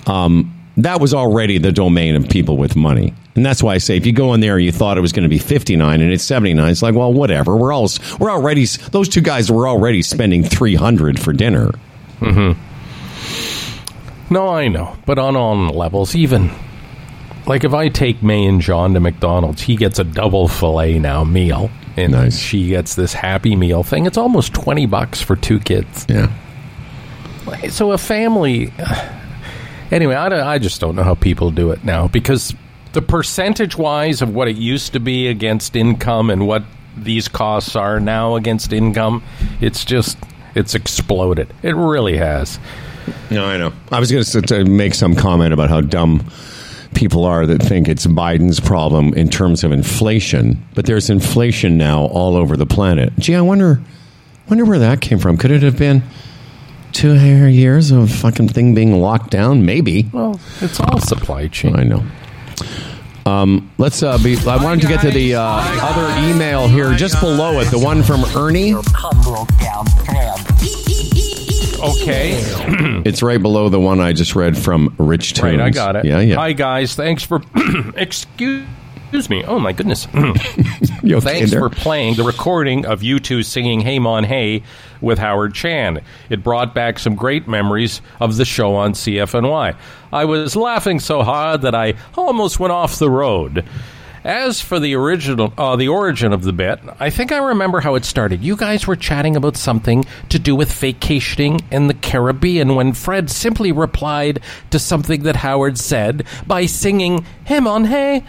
Um, 0.08 0.52
that 0.78 1.00
was 1.00 1.14
already 1.14 1.58
the 1.58 1.72
domain 1.72 2.16
of 2.16 2.28
people 2.30 2.58
with 2.58 2.76
money. 2.76 3.14
And 3.36 3.46
that's 3.46 3.64
why 3.64 3.76
I 3.76 3.78
say 3.80 3.98
if 3.98 4.06
you 4.06 4.12
go 4.12 4.34
in 4.34 4.42
there 4.42 4.56
and 4.58 4.66
you 4.66 4.72
thought 4.72 4.98
it 4.98 5.02
was 5.02 5.12
going 5.14 5.24
to 5.24 5.30
be 5.30 5.40
59 5.40 6.02
and 6.02 6.12
it's 6.12 6.24
79, 6.24 6.70
it's 6.70 6.82
like, 6.82 6.96
well, 6.96 7.14
whatever. 7.14 7.56
We're 7.56 7.74
all 7.74 7.90
we're 8.20 8.32
already 8.32 8.66
those 8.66 9.10
two 9.10 9.22
guys 9.22 9.52
were 9.52 9.68
already 9.68 10.02
spending 10.02 10.44
300 10.44 11.20
for 11.20 11.34
dinner. 11.34 11.72
Mm-hmm. 12.20 14.34
No, 14.34 14.50
I 14.50 14.68
know, 14.70 14.96
but 15.06 15.20
on 15.20 15.36
all 15.36 15.56
levels, 15.68 16.16
even 16.16 16.50
like 17.46 17.64
if 17.64 17.74
I 17.74 17.90
take 17.90 18.24
May 18.24 18.46
and 18.46 18.60
John 18.62 18.94
to 18.96 19.00
McDonald's, 19.00 19.62
he 19.62 19.76
gets 19.76 20.00
a 20.00 20.04
double 20.04 20.48
fillet 20.48 20.98
now 21.00 21.24
meal, 21.24 21.70
and 21.98 22.12
Nice. 22.12 22.38
she 22.40 22.68
gets 22.70 22.96
this 22.96 23.14
Happy 23.14 23.56
Meal 23.56 23.84
thing. 23.84 24.06
It's 24.06 24.18
almost 24.18 24.54
twenty 24.54 24.86
bucks 24.86 25.22
for 25.22 25.36
two 25.36 25.60
kids. 25.60 26.06
Yeah. 26.10 26.32
So 27.70 27.92
a 27.92 27.98
family. 27.98 28.74
Anyway, 29.92 30.16
I, 30.16 30.54
I 30.54 30.58
just 30.58 30.82
don't 30.82 30.96
know 30.96 31.04
how 31.04 31.14
people 31.14 31.52
do 31.52 31.70
it 31.70 31.84
now 31.84 32.08
because 32.08 32.56
the 32.94 33.04
percentage 33.04 33.78
wise 33.78 34.24
of 34.24 34.34
what 34.34 34.48
it 34.48 34.56
used 34.56 34.94
to 34.94 35.00
be 35.00 35.28
against 35.28 35.76
income 35.76 36.32
and 36.32 36.48
what 36.48 36.64
these 36.98 37.28
costs 37.28 37.76
are 37.76 38.00
now 38.00 38.36
against 38.36 38.74
income, 38.74 39.24
it's 39.62 39.86
just 39.86 40.18
it's 40.56 40.74
exploded. 40.74 41.54
It 41.62 41.76
really 41.76 42.18
has. 42.18 42.60
No, 43.30 43.46
I 43.46 43.58
know. 43.58 43.74
I 43.92 44.00
was 44.00 44.12
going 44.12 44.24
to 44.48 44.66
make 44.66 44.96
some 44.96 45.14
comment 45.16 45.54
about 45.54 45.70
how 45.70 45.82
dumb 45.82 46.28
people 46.96 47.26
are 47.26 47.46
that 47.46 47.62
think 47.62 47.88
it's 47.88 48.08
Biden's 48.08 48.60
problem 48.60 49.14
in 49.14 49.30
terms 49.30 49.64
of 49.64 49.72
inflation, 49.72 50.66
but 50.74 50.86
there's 50.86 51.10
inflation 51.10 51.78
now 51.78 52.06
all 52.06 52.36
over 52.36 52.58
the 52.58 52.66
planet. 52.66 53.14
Gee, 53.20 53.36
I 53.36 53.42
wonder, 53.42 53.82
wonder 54.50 54.66
where 54.66 54.80
that 54.80 55.02
came 55.02 55.20
from. 55.20 55.38
Could 55.38 55.52
it 55.52 55.62
have 55.62 55.78
been 55.78 56.02
two 56.94 57.14
years 57.50 57.92
of 57.92 58.10
fucking 58.12 58.50
thing 58.50 58.74
being 58.74 59.00
locked 59.00 59.32
down? 59.32 59.66
Maybe. 59.66 60.10
Well, 60.12 60.40
it's 60.62 60.80
all 60.80 61.00
supply 61.00 61.48
chain. 61.48 61.76
I 61.76 61.84
know. 61.84 62.04
Um, 63.26 63.72
let's 63.78 64.04
uh, 64.04 64.18
be. 64.20 64.38
I 64.48 64.64
wanted 64.64 64.82
to 64.82 64.88
get 64.88 65.02
to 65.02 65.12
the 65.12 65.36
uh, 65.36 65.42
other 65.42 66.30
email 66.30 66.68
here, 66.68 66.94
just 66.94 67.20
below 67.20 67.60
it, 67.60 67.66
the 67.72 67.80
one 67.80 68.04
from 68.04 68.24
Ernie. 68.36 68.76
Humble 71.78 71.96
down 71.96 71.96
thread. 71.96 72.02
Okay. 72.02 73.02
It's 73.06 73.22
right 73.22 73.40
below 73.42 73.70
the 73.70 73.80
one 73.80 74.00
I 74.00 74.14
just 74.14 74.36
read 74.36 74.58
from 74.58 74.96
Rich 74.98 75.34
Tunes. 75.34 75.44
Right, 75.44 75.60
I 75.60 75.70
got 75.70 75.96
it. 75.96 76.06
Yeah, 76.06 76.20
yeah. 76.22 76.36
Hi 76.36 76.54
guys, 76.54 76.96
thanks 76.96 77.24
for 77.24 77.42
excuse 77.96 78.66
me. 79.30 79.44
Oh 79.46 79.60
my 79.60 79.74
goodness. 79.74 80.08
Okay 81.06 81.20
thanks 81.20 81.52
there? 81.52 81.60
for 81.60 81.70
playing 81.70 82.16
the 82.16 82.24
recording 82.24 82.88
of 82.88 83.04
you 83.04 83.20
two 83.20 83.44
singing 83.44 83.80
Hey 83.80 84.00
Mon 84.00 84.24
Hey 84.24 84.64
with 85.02 85.20
Howard 85.20 85.54
Chan. 85.54 86.02
It 86.32 86.44
brought 86.44 86.74
back 86.74 86.98
some 86.98 87.14
great 87.16 87.48
memories 87.48 88.02
of 88.20 88.38
the 88.38 88.46
show 88.46 88.74
on 88.76 88.94
CFNY. 88.94 89.76
I 90.12 90.26
was 90.26 90.56
laughing 90.56 91.00
so 91.00 91.22
hard 91.22 91.62
that 91.62 91.76
I 91.76 91.94
almost 92.18 92.60
went 92.60 92.72
off 92.74 92.98
the 92.98 93.12
road. 93.12 93.64
As 94.26 94.60
for 94.60 94.80
the 94.80 94.96
original, 94.96 95.54
uh, 95.56 95.76
the 95.76 95.88
origin 95.88 96.34
of 96.34 96.42
the 96.42 96.52
bit, 96.52 96.80
I 97.00 97.12
think 97.12 97.32
I 97.32 97.38
remember 97.38 97.80
how 97.80 97.94
it 97.94 98.04
started. 98.04 98.42
You 98.44 98.56
guys 98.56 98.88
were 98.88 98.96
chatting 98.96 99.36
about 99.36 99.56
something 99.56 100.04
to 100.30 100.40
do 100.40 100.56
with 100.56 100.74
vacationing 100.74 101.62
in 101.70 101.86
the 101.86 101.94
Caribbean 101.94 102.74
when 102.74 102.94
Fred 102.94 103.30
simply 103.30 103.72
replied 103.72 104.40
to 104.72 104.80
something 104.80 105.22
that 105.24 105.36
Howard 105.36 105.78
said 105.78 106.26
by 106.48 106.66
singing 106.66 107.24
"Him 107.44 107.68
on 107.68 107.86
Hey." 107.86 108.24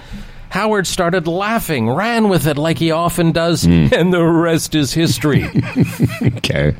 Howard 0.50 0.86
started 0.86 1.26
laughing, 1.26 1.88
ran 1.88 2.28
with 2.28 2.46
it 2.46 2.58
like 2.58 2.76
he 2.78 2.90
often 2.90 3.32
does, 3.32 3.64
and 3.64 4.12
the 4.12 4.22
rest 4.22 4.74
is 4.74 4.92
history. 4.92 5.48
Okay. 6.38 6.74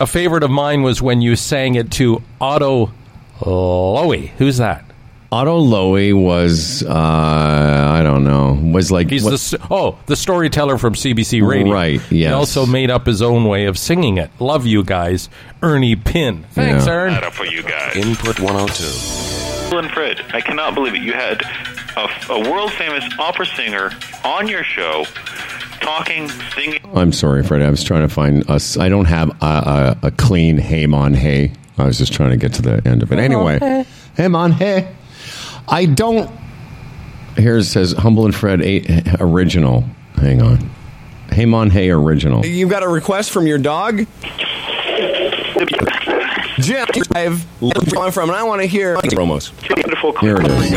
A 0.00 0.06
favorite 0.06 0.42
of 0.42 0.50
mine 0.50 0.82
was 0.82 1.02
when 1.02 1.20
you 1.20 1.36
sang 1.36 1.74
it 1.74 1.90
to 1.92 2.22
Otto 2.40 2.92
Lowy. 3.40 4.28
Who's 4.38 4.56
that? 4.58 4.84
Otto 5.32 5.62
Lowy 5.64 6.12
was, 6.12 6.82
uh, 6.82 6.92
I 6.92 8.02
don't 8.02 8.22
know, 8.24 8.52
was 8.72 8.92
like. 8.92 9.08
He's 9.08 9.24
what- 9.24 9.30
the 9.30 9.66
oh 9.70 9.98
the 10.04 10.14
storyteller 10.14 10.76
from 10.76 10.94
CBC 10.94 11.40
Radio. 11.46 11.72
Right, 11.72 12.00
He 12.02 12.26
also 12.26 12.66
made 12.66 12.90
up 12.90 13.06
his 13.06 13.22
own 13.22 13.44
way 13.46 13.64
of 13.64 13.78
singing 13.78 14.18
it. 14.18 14.30
Love 14.38 14.66
you 14.66 14.84
guys, 14.84 15.30
Ernie 15.62 15.96
Pin. 15.96 16.44
Thanks, 16.52 16.86
Yeah. 16.86 16.92
Ern. 16.92 17.14
up 17.14 17.32
for 17.32 17.46
you 17.46 17.62
guys. 17.62 17.96
Input 17.96 18.40
102. 18.40 19.74
And 19.78 19.90
Fred, 19.90 20.20
I 20.34 20.42
cannot 20.42 20.74
believe 20.74 20.94
it. 20.94 21.00
You 21.00 21.14
had 21.14 21.40
a, 21.96 22.08
a 22.30 22.50
world 22.50 22.70
famous 22.74 23.02
opera 23.18 23.46
singer 23.46 23.90
on 24.24 24.48
your 24.48 24.62
show 24.64 25.06
talking, 25.80 26.28
singing. 26.54 26.80
I'm 26.94 27.10
sorry, 27.12 27.42
Fred. 27.42 27.62
I 27.62 27.70
was 27.70 27.82
trying 27.82 28.06
to 28.06 28.14
find 28.14 28.48
us. 28.50 28.76
I 28.76 28.90
don't 28.90 29.06
have 29.06 29.30
a, 29.42 29.96
a, 30.02 30.06
a 30.08 30.10
clean 30.10 30.58
hey 30.58 30.86
mon 30.86 31.14
hey. 31.14 31.52
I 31.78 31.86
was 31.86 31.96
just 31.96 32.12
trying 32.12 32.30
to 32.32 32.36
get 32.36 32.52
to 32.54 32.62
the 32.62 32.82
end 32.86 33.02
of 33.02 33.10
it. 33.12 33.18
Anyway, 33.18 33.84
hey 34.14 34.28
mon 34.28 34.52
hey. 34.52 34.94
I 35.72 35.86
don't. 35.86 36.30
Here 37.36 37.56
it 37.56 37.64
says 37.64 37.92
Humble 37.92 38.26
and 38.26 38.34
Fred 38.34 38.60
eight, 38.60 38.86
original. 39.20 39.84
Hang 40.16 40.42
on. 40.42 40.70
Hey 41.30 41.46
mon 41.46 41.70
hey 41.70 41.90
original. 41.90 42.44
You've 42.44 42.68
got 42.68 42.82
a 42.82 42.88
request 42.88 43.30
from 43.30 43.46
your 43.46 43.56
dog? 43.56 44.06
Jim, 46.58 46.86
I've 47.12 47.46
gone 47.90 48.12
from, 48.12 48.28
and 48.28 48.36
I 48.36 48.42
want 48.42 48.60
to 48.60 48.68
hear 48.68 48.96
promos. 48.96 49.50
Wonderful. 50.02 50.18
Here 50.18 50.36
it 50.38 50.46
is. 50.46 50.68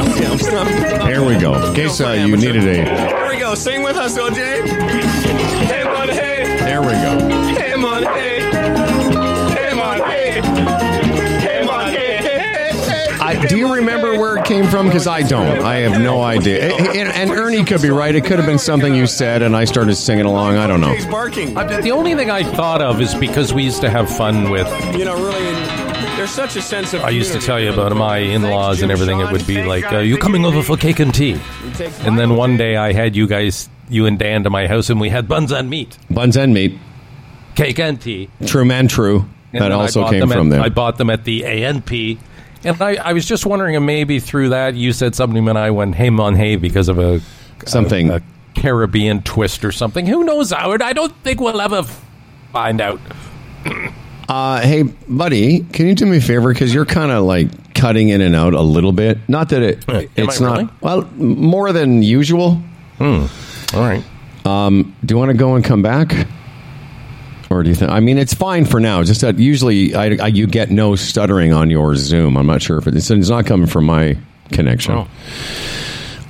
Here 1.03 1.25
we 1.25 1.37
go. 1.37 1.67
In 1.67 1.75
case 1.75 1.99
uh, 1.99 2.11
you 2.11 2.37
needed 2.37 2.65
a. 2.65 3.07
Here 3.07 3.27
we 3.27 3.37
go. 3.37 3.53
Sing 3.53 3.83
with 3.83 3.97
us, 3.97 4.17
OJ. 4.17 4.65
Hey, 4.65 5.83
man, 5.83 6.07
hey. 6.07 6.57
There 6.59 6.81
we 6.81 6.87
go. 6.87 7.19
Hey, 7.53 7.75
man, 7.75 8.03
hey. 8.03 8.39
Hey, 9.53 9.73
man, 9.75 10.01
hey. 10.09 10.41
Hey, 11.41 11.65
man, 11.65 11.93
hey. 11.93 12.17
Hey, 12.17 12.71
hey. 12.73 13.17
I, 13.19 13.45
do 13.47 13.57
you 13.57 13.73
remember 13.73 14.17
where 14.17 14.34
it 14.45 14.47
came 14.47 14.65
from? 14.67 14.87
Because 14.87 15.07
I 15.07 15.21
don't. 15.23 15.59
I 15.63 15.77
have 15.77 16.01
no 16.01 16.21
idea. 16.21 16.73
And, 16.75 17.09
and 17.09 17.31
Ernie 17.31 17.63
could 17.63 17.81
be 17.81 17.89
right. 17.89 18.13
It 18.15 18.25
could 18.25 18.37
have 18.37 18.45
been 18.47 18.59
something 18.59 18.93
you 18.95 19.07
said, 19.07 19.41
and 19.41 19.55
I 19.55 19.65
started 19.65 19.95
singing 19.95 20.25
along. 20.25 20.57
I 20.57 20.67
don't 20.67 20.81
know. 20.81 20.93
He's 20.93 21.05
barking. 21.05 21.53
The 21.53 21.91
only 21.91 22.15
thing 22.15 22.29
I 22.31 22.43
thought 22.43 22.81
of 22.81 23.01
is 23.01 23.13
because 23.15 23.53
we 23.53 23.63
used 23.63 23.81
to 23.81 23.89
have 23.89 24.09
fun 24.09 24.49
with. 24.49 24.67
You 24.95 25.05
know, 25.05 25.15
really, 25.15 25.43
there's 26.15 26.29
such 26.31 26.55
a 26.55 26.61
sense 26.61 26.93
of. 26.93 27.01
I 27.03 27.09
used 27.09 27.33
to 27.33 27.39
tell 27.39 27.59
you 27.59 27.71
about 27.73 27.95
my 27.95 28.17
in-laws 28.17 28.81
and 28.81 28.89
Thanks, 28.89 29.01
everything. 29.01 29.19
It 29.25 29.31
would 29.31 29.47
be 29.47 29.63
like, 29.63 29.83
guys. 29.83 29.93
uh, 29.93 29.97
"You 29.99 30.13
Thank 30.13 30.23
coming 30.23 30.45
over 30.45 30.61
for 30.63 30.77
cake 30.77 30.99
and 30.99 31.13
tea?" 31.13 31.39
And 32.01 32.17
then 32.17 32.35
one 32.35 32.57
day 32.57 32.77
I 32.77 32.93
had 32.93 33.15
you 33.15 33.27
guys, 33.27 33.69
you 33.89 34.05
and 34.05 34.17
Dan, 34.17 34.43
to 34.43 34.49
my 34.49 34.67
house, 34.67 34.89
and 34.89 34.99
we 35.01 35.09
had 35.09 35.27
buns 35.27 35.51
and 35.51 35.69
meat, 35.69 35.97
Buns 36.09 36.37
and 36.37 36.53
meat. 36.53 36.77
cake 37.55 37.79
and 37.79 37.99
tea. 37.99 38.29
True 38.45 38.65
man, 38.65 38.87
true. 38.87 39.25
And 39.53 39.63
that 39.63 39.71
also 39.71 40.09
came 40.09 40.27
from 40.29 40.47
at, 40.47 40.55
there. 40.57 40.61
I 40.61 40.69
bought 40.69 40.97
them 40.97 41.09
at 41.09 41.23
the 41.23 41.43
A&P. 41.43 42.17
And 42.63 42.81
I, 42.81 42.95
I 42.95 43.13
was 43.13 43.25
just 43.25 43.45
wondering 43.45 43.83
maybe 43.85 44.19
through 44.19 44.49
that 44.49 44.73
you 44.75 44.91
said 44.93 45.13
something 45.15 45.45
when 45.45 45.57
I 45.57 45.69
went 45.71 45.95
hey 45.95 46.09
mon 46.09 46.35
hey 46.35 46.55
because 46.55 46.89
of 46.89 46.97
a 46.99 47.21
Something. 47.65 48.09
a, 48.09 48.15
a 48.17 48.21
Caribbean 48.55 49.21
twist 49.21 49.63
or 49.65 49.71
something. 49.71 50.05
Who 50.07 50.23
knows, 50.23 50.51
Howard? 50.51 50.81
I 50.81 50.93
don't 50.93 51.13
think 51.23 51.39
we'll 51.39 51.59
ever 51.61 51.83
find 52.51 52.79
out. 52.81 52.99
Uh, 54.27 54.61
hey, 54.61 54.83
buddy, 54.83 55.59
can 55.71 55.87
you 55.87 55.93
do 55.95 56.05
me 56.05 56.17
a 56.17 56.21
favor? 56.21 56.51
Because 56.53 56.73
you're 56.73 56.85
kind 56.85 57.11
of 57.11 57.23
like 57.23 57.73
cutting 57.75 58.09
in 58.09 58.21
and 58.21 58.35
out 58.35 58.53
a 58.53 58.61
little 58.61 58.91
bit. 58.91 59.17
Not 59.29 59.49
that 59.49 59.61
it, 59.61 59.87
Am 59.89 60.07
it's 60.15 60.41
I 60.41 60.45
not. 60.45 60.57
really? 60.57 60.69
Well, 60.81 61.01
more 61.15 61.71
than 61.73 62.01
usual. 62.01 62.59
All 62.99 63.29
right. 63.73 64.03
Do 64.43 64.85
you 65.13 65.17
want 65.17 65.29
to 65.31 65.37
go 65.37 65.55
and 65.55 65.63
come 65.63 65.81
back? 65.81 66.27
Or 67.49 67.63
do 67.63 67.69
you 67.69 67.75
think? 67.75 67.91
I 67.91 67.99
mean, 67.99 68.17
it's 68.17 68.33
fine 68.33 68.65
for 68.65 68.79
now. 68.79 69.03
Just 69.03 69.21
that 69.21 69.37
usually 69.37 69.93
I, 69.93 70.17
I, 70.21 70.27
you 70.27 70.47
get 70.47 70.71
no 70.71 70.95
stuttering 70.95 71.53
on 71.53 71.69
your 71.69 71.95
Zoom. 71.95 72.37
I'm 72.37 72.47
not 72.47 72.61
sure 72.61 72.77
if 72.77 72.87
it, 72.87 72.95
it's, 72.95 73.11
it's 73.11 73.29
not 73.29 73.45
coming 73.45 73.67
from 73.67 73.85
my 73.85 74.17
connection. 74.51 74.95
Oh. 74.95 75.07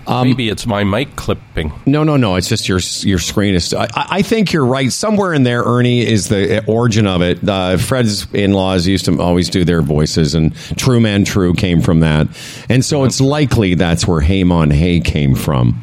Um, 0.07 0.27
maybe 0.27 0.49
it's 0.49 0.67
my 0.67 0.83
mic 0.83 1.15
clipping. 1.15 1.73
No, 1.87 2.03
no, 2.03 2.15
no. 2.15 2.35
It's 2.35 2.47
just 2.47 2.69
your 2.69 2.79
your 3.01 3.17
screen 3.17 3.55
is. 3.55 3.73
I, 3.73 3.87
I 3.95 4.21
think 4.21 4.53
you're 4.53 4.65
right. 4.65 4.91
Somewhere 4.91 5.33
in 5.33 5.41
there, 5.41 5.63
Ernie 5.63 6.05
is 6.05 6.29
the 6.29 6.63
origin 6.67 7.07
of 7.07 7.23
it. 7.23 7.47
Uh, 7.47 7.77
Fred's 7.77 8.31
in 8.31 8.53
laws 8.53 8.85
used 8.85 9.05
to 9.05 9.19
always 9.19 9.49
do 9.49 9.65
their 9.65 9.81
voices, 9.81 10.35
and 10.35 10.55
True 10.77 10.99
Man 10.99 11.23
True 11.23 11.55
came 11.55 11.81
from 11.81 12.01
that, 12.01 12.27
and 12.69 12.85
so 12.85 13.03
it's 13.03 13.19
likely 13.19 13.73
that's 13.73 14.05
where 14.05 14.21
Hey 14.21 14.43
Mon 14.43 14.69
Hey 14.69 14.99
came 14.99 15.33
from. 15.33 15.81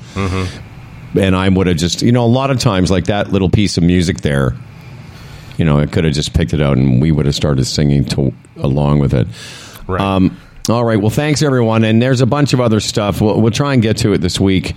And 1.15 1.37
I 1.37 1.49
would 1.49 1.67
have 1.67 1.77
just, 1.77 2.01
you 2.01 2.11
know, 2.11 2.25
a 2.25 2.27
lot 2.27 2.51
of 2.51 2.59
times 2.59 2.91
like 2.91 3.05
that 3.07 3.33
little 3.33 3.51
piece 3.51 3.77
of 3.77 3.83
music 3.83 4.23
there. 4.23 4.55
You 5.63 5.67
know, 5.67 5.79
I 5.79 5.87
could 5.87 6.03
have 6.03 6.13
just 6.13 6.35
picked 6.35 6.55
it 6.55 6.61
out, 6.61 6.77
and 6.77 7.01
we 7.01 7.13
would 7.13 7.25
have 7.25 7.37
started 7.37 7.65
singing 7.67 8.05
to, 8.07 8.33
along 8.57 8.99
with 8.99 9.15
it. 9.15 9.29
Right. 9.87 10.01
Um, 10.01 10.37
all 10.69 10.85
right. 10.85 11.01
Well, 11.01 11.09
thanks 11.09 11.41
everyone. 11.41 11.85
And 11.85 12.03
there's 12.03 12.21
a 12.21 12.27
bunch 12.27 12.53
of 12.53 12.61
other 12.61 12.81
stuff. 12.81 13.21
We'll, 13.21 13.41
we'll 13.41 13.53
try 13.53 13.73
and 13.73 13.81
get 13.81 13.99
to 13.99 14.13
it 14.13 14.19
this 14.19 14.41
week. 14.41 14.75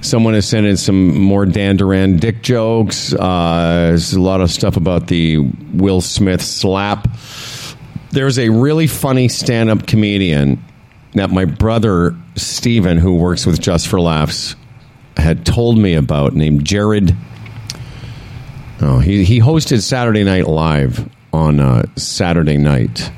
Someone 0.00 0.32
has 0.32 0.48
sent 0.48 0.66
in 0.66 0.78
some 0.78 1.18
more 1.20 1.44
Dan 1.44 1.76
Duran 1.76 2.16
dick 2.16 2.42
jokes. 2.42 3.12
Uh, 3.12 3.88
there's 3.90 4.14
a 4.14 4.22
lot 4.22 4.40
of 4.40 4.50
stuff 4.50 4.78
about 4.78 5.08
the 5.08 5.40
Will 5.74 6.00
Smith 6.00 6.40
slap. 6.40 7.06
There's 8.10 8.38
a 8.38 8.48
really 8.48 8.86
funny 8.86 9.28
stand 9.28 9.68
up 9.68 9.86
comedian 9.86 10.64
that 11.12 11.28
my 11.28 11.44
brother, 11.44 12.16
Steven, 12.36 12.96
who 12.96 13.16
works 13.16 13.44
with 13.44 13.60
Just 13.60 13.88
for 13.88 14.00
Laughs, 14.00 14.56
had 15.18 15.44
told 15.44 15.76
me 15.76 15.92
about 15.92 16.32
named 16.32 16.64
Jerrod. 16.64 17.14
Oh, 18.80 18.98
he, 18.98 19.24
he 19.24 19.40
hosted 19.40 19.82
Saturday 19.82 20.24
Night 20.24 20.46
Live 20.46 21.08
on 21.32 21.60
uh, 21.60 21.84
Saturday 21.96 22.56
night 22.56 23.10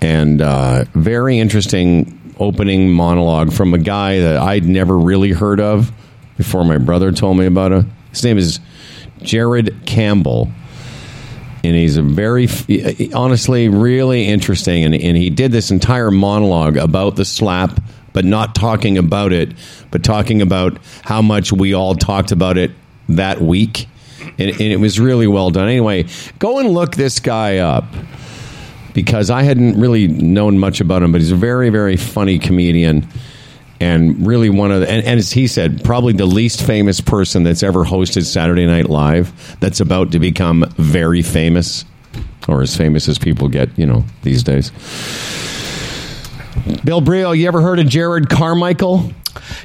and 0.00 0.40
uh, 0.40 0.84
very 0.94 1.38
interesting 1.38 2.34
opening 2.38 2.90
monologue 2.90 3.52
from 3.52 3.74
a 3.74 3.78
guy 3.78 4.20
that 4.20 4.36
I'd 4.36 4.64
never 4.64 4.96
really 4.96 5.32
heard 5.32 5.60
of 5.60 5.92
before 6.36 6.64
my 6.64 6.78
brother 6.78 7.10
told 7.10 7.36
me 7.36 7.46
about 7.46 7.72
it. 7.72 7.84
His 8.10 8.24
name 8.24 8.38
is 8.38 8.60
Jared 9.22 9.86
Campbell. 9.86 10.50
And 11.64 11.74
he's 11.74 11.96
a 11.96 12.02
very, 12.02 12.46
honestly, 13.12 13.68
really 13.68 14.26
interesting. 14.26 14.84
And, 14.84 14.94
and 14.94 15.16
he 15.16 15.28
did 15.28 15.50
this 15.50 15.72
entire 15.72 16.12
monologue 16.12 16.76
about 16.76 17.16
the 17.16 17.24
slap, 17.24 17.82
but 18.12 18.24
not 18.24 18.54
talking 18.54 18.96
about 18.96 19.32
it, 19.32 19.52
but 19.90 20.04
talking 20.04 20.40
about 20.40 20.78
how 21.02 21.20
much 21.20 21.52
we 21.52 21.74
all 21.74 21.96
talked 21.96 22.30
about 22.30 22.56
it 22.56 22.70
that 23.08 23.40
week. 23.40 23.88
And, 24.38 24.50
and 24.50 24.60
it 24.60 24.78
was 24.80 25.00
really 25.00 25.26
well 25.26 25.50
done. 25.50 25.68
Anyway, 25.68 26.06
go 26.38 26.58
and 26.58 26.70
look 26.70 26.94
this 26.94 27.20
guy 27.20 27.58
up 27.58 27.84
because 28.94 29.30
I 29.30 29.42
hadn't 29.42 29.78
really 29.80 30.08
known 30.08 30.58
much 30.58 30.80
about 30.80 31.02
him, 31.02 31.12
but 31.12 31.20
he's 31.20 31.32
a 31.32 31.36
very, 31.36 31.70
very 31.70 31.96
funny 31.96 32.38
comedian 32.38 33.06
and 33.80 34.26
really 34.26 34.50
one 34.50 34.72
of 34.72 34.80
the, 34.80 34.90
and, 34.90 35.04
and 35.04 35.18
as 35.18 35.32
he 35.32 35.46
said, 35.46 35.84
probably 35.84 36.12
the 36.12 36.26
least 36.26 36.62
famous 36.62 37.00
person 37.00 37.44
that's 37.44 37.62
ever 37.62 37.84
hosted 37.84 38.24
Saturday 38.24 38.66
Night 38.66 38.88
Live 38.88 39.56
that's 39.60 39.80
about 39.80 40.12
to 40.12 40.18
become 40.18 40.64
very 40.76 41.22
famous 41.22 41.84
or 42.48 42.62
as 42.62 42.76
famous 42.76 43.08
as 43.08 43.18
people 43.18 43.48
get, 43.48 43.68
you 43.78 43.86
know, 43.86 44.04
these 44.22 44.42
days. 44.42 44.72
Bill 46.84 47.00
Brioux, 47.00 47.32
you 47.32 47.46
ever 47.46 47.60
heard 47.60 47.78
of 47.78 47.86
Jerrod 47.86 48.28
Carmichael? 48.28 49.12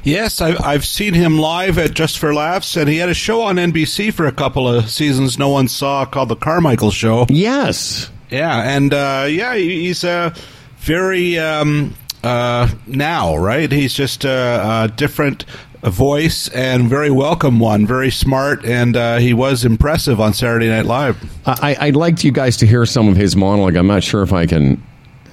Yes, 0.03 0.41
I've, 0.41 0.59
I've 0.61 0.85
seen 0.85 1.13
him 1.13 1.37
live 1.37 1.77
at 1.77 1.93
Just 1.93 2.19
for 2.19 2.33
Laughs, 2.33 2.75
and 2.75 2.89
he 2.89 2.97
had 2.97 3.09
a 3.09 3.13
show 3.13 3.41
on 3.41 3.55
NBC 3.55 4.13
for 4.13 4.25
a 4.25 4.31
couple 4.31 4.67
of 4.67 4.89
seasons 4.89 5.37
no 5.37 5.49
one 5.49 5.67
saw 5.67 6.05
called 6.05 6.29
The 6.29 6.35
Carmichael 6.35 6.91
Show. 6.91 7.25
Yes. 7.29 8.09
Yeah, 8.29 8.61
and 8.75 8.93
uh, 8.93 9.27
yeah, 9.29 9.55
he's 9.55 10.03
a 10.03 10.33
very 10.77 11.37
um, 11.37 11.93
uh, 12.23 12.67
now 12.87 13.35
right. 13.35 13.71
He's 13.71 13.93
just 13.93 14.25
a, 14.25 14.83
a 14.83 14.87
different 14.87 15.45
voice 15.83 16.47
and 16.49 16.89
very 16.89 17.11
welcome 17.11 17.59
one, 17.59 17.85
very 17.85 18.09
smart, 18.09 18.65
and 18.65 18.95
uh, 18.95 19.17
he 19.17 19.33
was 19.33 19.65
impressive 19.65 20.19
on 20.19 20.33
Saturday 20.33 20.69
Night 20.69 20.85
Live. 20.85 21.17
I, 21.45 21.75
I'd 21.79 21.95
like 21.95 22.23
you 22.23 22.31
guys 22.31 22.57
to 22.57 22.67
hear 22.67 22.85
some 22.85 23.07
of 23.07 23.17
his 23.17 23.35
monologue. 23.35 23.75
I'm 23.75 23.87
not 23.87 24.03
sure 24.03 24.23
if 24.23 24.31
I 24.33 24.45
can, 24.45 24.81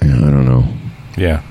I 0.02 0.06
don't 0.06 0.44
know. 0.44 0.64
Yeah. 1.16 1.42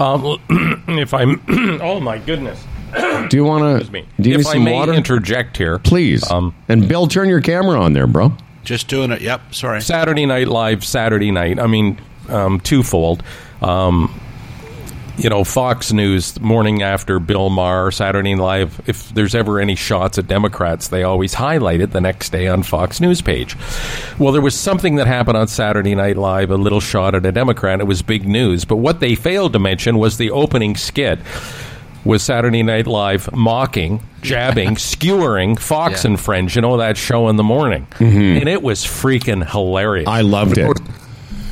Um, 0.00 0.38
if 0.88 1.12
I'm, 1.14 1.40
oh 1.82 2.00
my 2.00 2.18
goodness. 2.18 2.62
Do 3.30 3.36
you 3.36 3.44
want 3.44 3.64
Excuse 3.80 3.86
to, 3.86 3.92
me. 3.92 4.06
do 4.20 4.28
you 4.28 4.34
if 4.34 4.40
need 4.40 4.46
I 4.48 4.52
some 4.52 4.64
may 4.64 4.72
water? 4.74 4.92
interject 4.92 5.56
here, 5.56 5.78
Please. 5.78 6.30
Um, 6.30 6.54
and 6.68 6.86
Bill, 6.86 7.06
turn 7.06 7.28
your 7.28 7.40
camera 7.40 7.80
on 7.80 7.94
there, 7.94 8.06
bro. 8.06 8.34
Just 8.64 8.86
doing 8.88 9.10
it. 9.10 9.22
Yep. 9.22 9.54
Sorry. 9.54 9.80
Saturday 9.80 10.26
Night 10.26 10.46
Live, 10.48 10.84
Saturday 10.84 11.30
night. 11.30 11.58
I 11.58 11.66
mean, 11.66 11.98
um, 12.28 12.60
twofold. 12.60 13.22
Um, 13.62 14.12
you 15.18 15.28
know, 15.28 15.44
Fox 15.44 15.92
News 15.92 16.40
morning 16.40 16.82
after 16.82 17.18
Bill 17.18 17.50
Maher, 17.50 17.90
Saturday 17.90 18.34
Night 18.34 18.42
Live, 18.42 18.80
if 18.86 19.10
there's 19.10 19.34
ever 19.34 19.60
any 19.60 19.74
shots 19.74 20.18
at 20.18 20.26
Democrats, 20.26 20.88
they 20.88 21.02
always 21.02 21.34
highlight 21.34 21.80
it 21.80 21.92
the 21.92 22.00
next 22.00 22.30
day 22.30 22.48
on 22.48 22.62
Fox 22.62 23.00
News 23.00 23.20
page. 23.20 23.56
Well, 24.18 24.32
there 24.32 24.42
was 24.42 24.58
something 24.58 24.96
that 24.96 25.06
happened 25.06 25.36
on 25.36 25.48
Saturday 25.48 25.94
Night 25.94 26.16
Live, 26.16 26.50
a 26.50 26.56
little 26.56 26.80
shot 26.80 27.14
at 27.14 27.26
a 27.26 27.32
Democrat. 27.32 27.80
It 27.80 27.86
was 27.86 28.02
big 28.02 28.26
news. 28.26 28.64
But 28.64 28.76
what 28.76 29.00
they 29.00 29.14
failed 29.14 29.52
to 29.52 29.58
mention 29.58 29.98
was 29.98 30.16
the 30.16 30.30
opening 30.30 30.76
skit 30.76 31.18
was 32.04 32.22
Saturday 32.22 32.62
Night 32.62 32.86
Live 32.86 33.32
mocking, 33.32 34.02
jabbing, 34.22 34.76
skewering 34.78 35.56
Fox 35.56 36.04
and 36.04 36.18
Friends, 36.18 36.56
you 36.56 36.62
know, 36.62 36.78
that 36.78 36.96
show 36.96 37.28
in 37.28 37.36
the 37.36 37.44
morning. 37.44 37.86
Mm-hmm. 37.92 38.38
And 38.40 38.48
it 38.48 38.62
was 38.62 38.84
freaking 38.84 39.48
hilarious. 39.48 40.08
I 40.08 40.22
loved 40.22 40.58
it. 40.58 40.80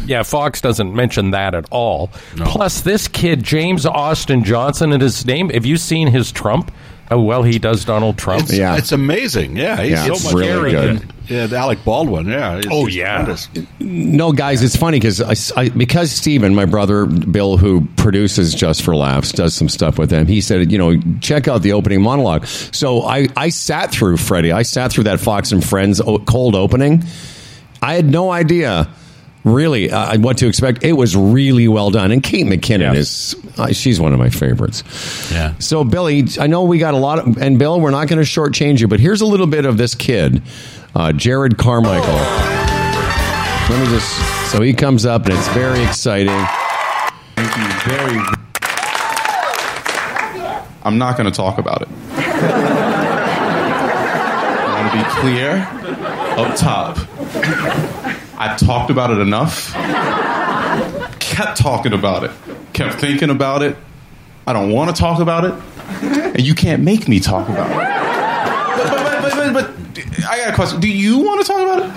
Yeah, 0.06 0.22
Fox 0.22 0.60
doesn't 0.60 0.94
mention 0.94 1.30
that 1.32 1.54
at 1.54 1.66
all. 1.70 2.08
Plus, 2.36 2.80
this 2.82 3.08
kid, 3.08 3.42
James 3.42 3.86
Austin 3.86 4.44
Johnson, 4.44 4.92
and 4.92 5.02
his 5.02 5.24
name, 5.26 5.50
have 5.50 5.66
you 5.66 5.76
seen 5.76 6.08
his 6.08 6.32
Trump? 6.32 6.72
How 7.08 7.18
well 7.18 7.42
he 7.42 7.58
does 7.58 7.84
Donald 7.84 8.18
Trump? 8.18 8.42
It's, 8.44 8.56
Yeah. 8.56 8.76
it's 8.76 8.92
amazing. 8.92 9.56
Yeah, 9.56 9.80
he's 9.82 9.90
Yeah, 9.90 10.04
so 10.06 10.12
it's 10.12 10.24
much 10.26 10.34
really 10.34 10.72
better 10.72 10.92
good. 10.92 10.98
than- 11.28 11.50
Yeah, 11.52 11.58
Alec 11.58 11.84
Baldwin. 11.84 12.26
Yeah. 12.28 12.54
he's- 12.56 12.68
Oh, 12.70 12.86
he's 12.86 12.94
yeah. 12.96 13.16
tremendous. 13.16 13.48
No, 13.80 14.30
guys, 14.32 14.62
it's 14.62 14.76
funny 14.76 15.00
because 15.00 15.20
I, 15.56 15.60
I, 15.60 15.68
because 15.70 16.12
Steven, 16.12 16.54
my 16.54 16.66
brother 16.66 17.06
Bill, 17.06 17.56
who 17.56 17.88
produces 17.96 18.54
Just 18.54 18.82
for 18.82 18.94
Laughs, 18.94 19.32
does 19.32 19.54
some 19.54 19.68
stuff 19.68 19.98
with 19.98 20.10
them. 20.10 20.28
He 20.28 20.40
said, 20.40 20.70
you 20.70 20.78
know, 20.78 21.00
check 21.20 21.48
out 21.48 21.62
the 21.62 21.72
opening 21.72 22.00
monologue. 22.00 22.46
So 22.46 23.02
I, 23.02 23.26
I 23.36 23.48
sat 23.48 23.90
through 23.90 24.16
Freddie. 24.16 24.52
I 24.52 24.62
sat 24.62 24.92
through 24.92 25.04
that 25.04 25.18
Fox 25.18 25.50
and 25.50 25.64
Friends 25.64 26.00
cold 26.26 26.54
opening. 26.54 27.02
I 27.82 27.94
had 27.94 28.04
no 28.08 28.30
idea. 28.30 28.88
Really, 29.42 29.90
uh, 29.90 30.18
what 30.18 30.36
to 30.38 30.48
expect? 30.48 30.84
It 30.84 30.92
was 30.92 31.16
really 31.16 31.66
well 31.66 31.90
done, 31.90 32.10
and 32.12 32.22
Kate 32.22 32.44
McKinnon 32.44 32.80
Yeah. 32.80 32.92
is 32.94 33.34
uh, 33.56 33.68
she's 33.72 33.98
one 33.98 34.12
of 34.12 34.18
my 34.18 34.28
favorites. 34.28 34.82
Yeah. 35.32 35.54
So, 35.58 35.82
Billy, 35.82 36.26
I 36.38 36.46
know 36.46 36.64
we 36.64 36.78
got 36.78 36.92
a 36.92 36.98
lot 36.98 37.18
of, 37.20 37.38
and 37.38 37.58
Bill, 37.58 37.80
we're 37.80 37.90
not 37.90 38.06
going 38.08 38.22
to 38.22 38.28
shortchange 38.28 38.80
you, 38.80 38.88
but 38.88 39.00
here's 39.00 39.22
a 39.22 39.26
little 39.26 39.46
bit 39.46 39.64
of 39.64 39.78
this 39.78 39.94
kid, 39.94 40.42
uh, 40.94 41.12
Jerrod 41.12 41.56
Carmichael. 41.56 42.14
Let 43.74 43.80
me 43.80 43.86
just. 43.94 44.50
So 44.50 44.60
he 44.60 44.74
comes 44.74 45.06
up, 45.06 45.24
and 45.26 45.32
it's 45.34 45.48
very 45.48 45.82
exciting. 45.84 46.36
Thank 47.36 47.56
you 47.56 47.64
very. 47.90 48.18
I'm 50.82 50.98
not 50.98 51.16
going 51.16 51.30
to 51.30 51.36
talk 51.36 51.58
about 51.58 51.82
it. 51.82 51.88
I 54.60 54.82
want 54.82 54.92
to 54.92 54.98
be 54.98 55.04
clear 55.20 55.66
up 56.36 56.56
top. 56.56 56.96
I 58.40 58.56
talked 58.56 58.90
about 58.90 59.10
it 59.10 59.18
enough. 59.18 59.74
Kept 61.20 61.58
talking 61.58 61.92
about 61.92 62.24
it. 62.24 62.30
Kept 62.72 62.98
thinking 62.98 63.28
about 63.28 63.62
it. 63.62 63.76
I 64.46 64.54
don't 64.54 64.72
want 64.72 64.96
to 64.96 64.98
talk 64.98 65.20
about 65.20 65.44
it. 65.44 65.52
And 66.02 66.40
you 66.40 66.54
can't 66.54 66.82
make 66.82 67.06
me 67.06 67.20
talk 67.20 67.50
about 67.50 67.70
it. 67.70 67.76
But, 68.80 69.20
but, 69.20 69.52
but, 69.52 69.52
but, 69.52 70.24
I 70.26 70.38
got 70.38 70.52
a 70.52 70.54
question. 70.54 70.80
Do 70.80 70.88
you 70.88 71.18
want 71.18 71.42
to 71.42 71.46
talk 71.46 71.60
about 71.60 71.80
it? 71.80 71.88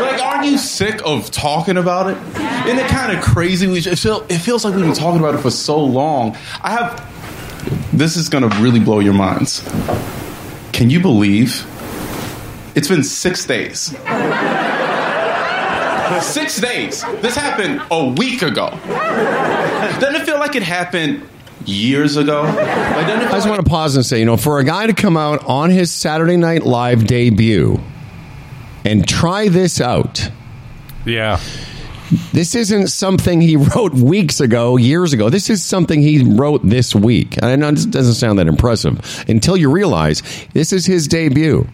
Like, 0.00 0.22
aren't 0.24 0.46
you 0.46 0.56
sick 0.56 1.02
of 1.04 1.30
talking 1.30 1.76
about 1.76 2.08
it? 2.08 2.16
Isn't 2.66 2.78
it 2.78 2.88
kind 2.88 3.14
of 3.14 3.22
crazy? 3.22 3.66
We 3.66 3.80
it, 3.80 3.98
feel, 3.98 4.24
it 4.30 4.38
feels 4.38 4.64
like 4.64 4.74
we've 4.74 4.84
been 4.86 4.94
talking 4.94 5.20
about 5.20 5.34
it 5.34 5.42
for 5.42 5.50
so 5.50 5.78
long. 5.78 6.38
I 6.62 6.70
have. 6.70 7.92
This 7.92 8.16
is 8.16 8.30
going 8.30 8.48
to 8.48 8.56
really 8.60 8.80
blow 8.80 9.00
your 9.00 9.12
minds. 9.12 9.60
Can 10.72 10.88
you 10.88 11.00
believe 11.00 11.66
it's 12.74 12.88
been 12.88 13.04
six 13.04 13.44
days? 13.44 13.94
Six 16.22 16.60
days. 16.60 17.02
This 17.20 17.34
happened 17.36 17.82
a 17.90 18.06
week 18.08 18.42
ago. 18.42 18.70
Doesn't 20.00 20.16
it 20.16 20.24
feel 20.26 20.38
like 20.38 20.54
it 20.56 20.62
happened 20.62 21.22
years 21.64 22.16
ago? 22.16 22.42
Like, 22.42 22.54
doesn't 22.54 23.22
it 23.22 23.24
feel 23.24 23.28
I 23.28 23.32
just 23.32 23.46
like- 23.46 23.50
want 23.50 23.64
to 23.64 23.70
pause 23.70 23.96
and 23.96 24.04
say, 24.06 24.18
you 24.20 24.24
know, 24.24 24.36
for 24.36 24.58
a 24.58 24.64
guy 24.64 24.86
to 24.86 24.92
come 24.94 25.16
out 25.16 25.44
on 25.46 25.70
his 25.70 25.90
Saturday 25.90 26.36
Night 26.36 26.64
Live 26.64 27.06
debut 27.06 27.80
and 28.84 29.06
try 29.06 29.48
this 29.48 29.80
out, 29.80 30.30
Yeah. 31.04 31.40
this 32.32 32.54
isn't 32.54 32.88
something 32.88 33.40
he 33.40 33.56
wrote 33.74 33.94
weeks 33.94 34.40
ago, 34.40 34.76
years 34.76 35.12
ago. 35.12 35.28
This 35.28 35.50
is 35.50 35.62
something 35.64 36.00
he 36.02 36.22
wrote 36.22 36.60
this 36.62 36.94
week. 36.94 37.42
I 37.42 37.56
know 37.56 37.68
it 37.68 37.90
doesn't 37.90 38.14
sound 38.14 38.38
that 38.38 38.46
impressive 38.46 39.24
until 39.28 39.56
you 39.56 39.70
realize 39.70 40.22
this 40.52 40.72
is 40.72 40.86
his 40.86 41.08
debut. 41.08 41.66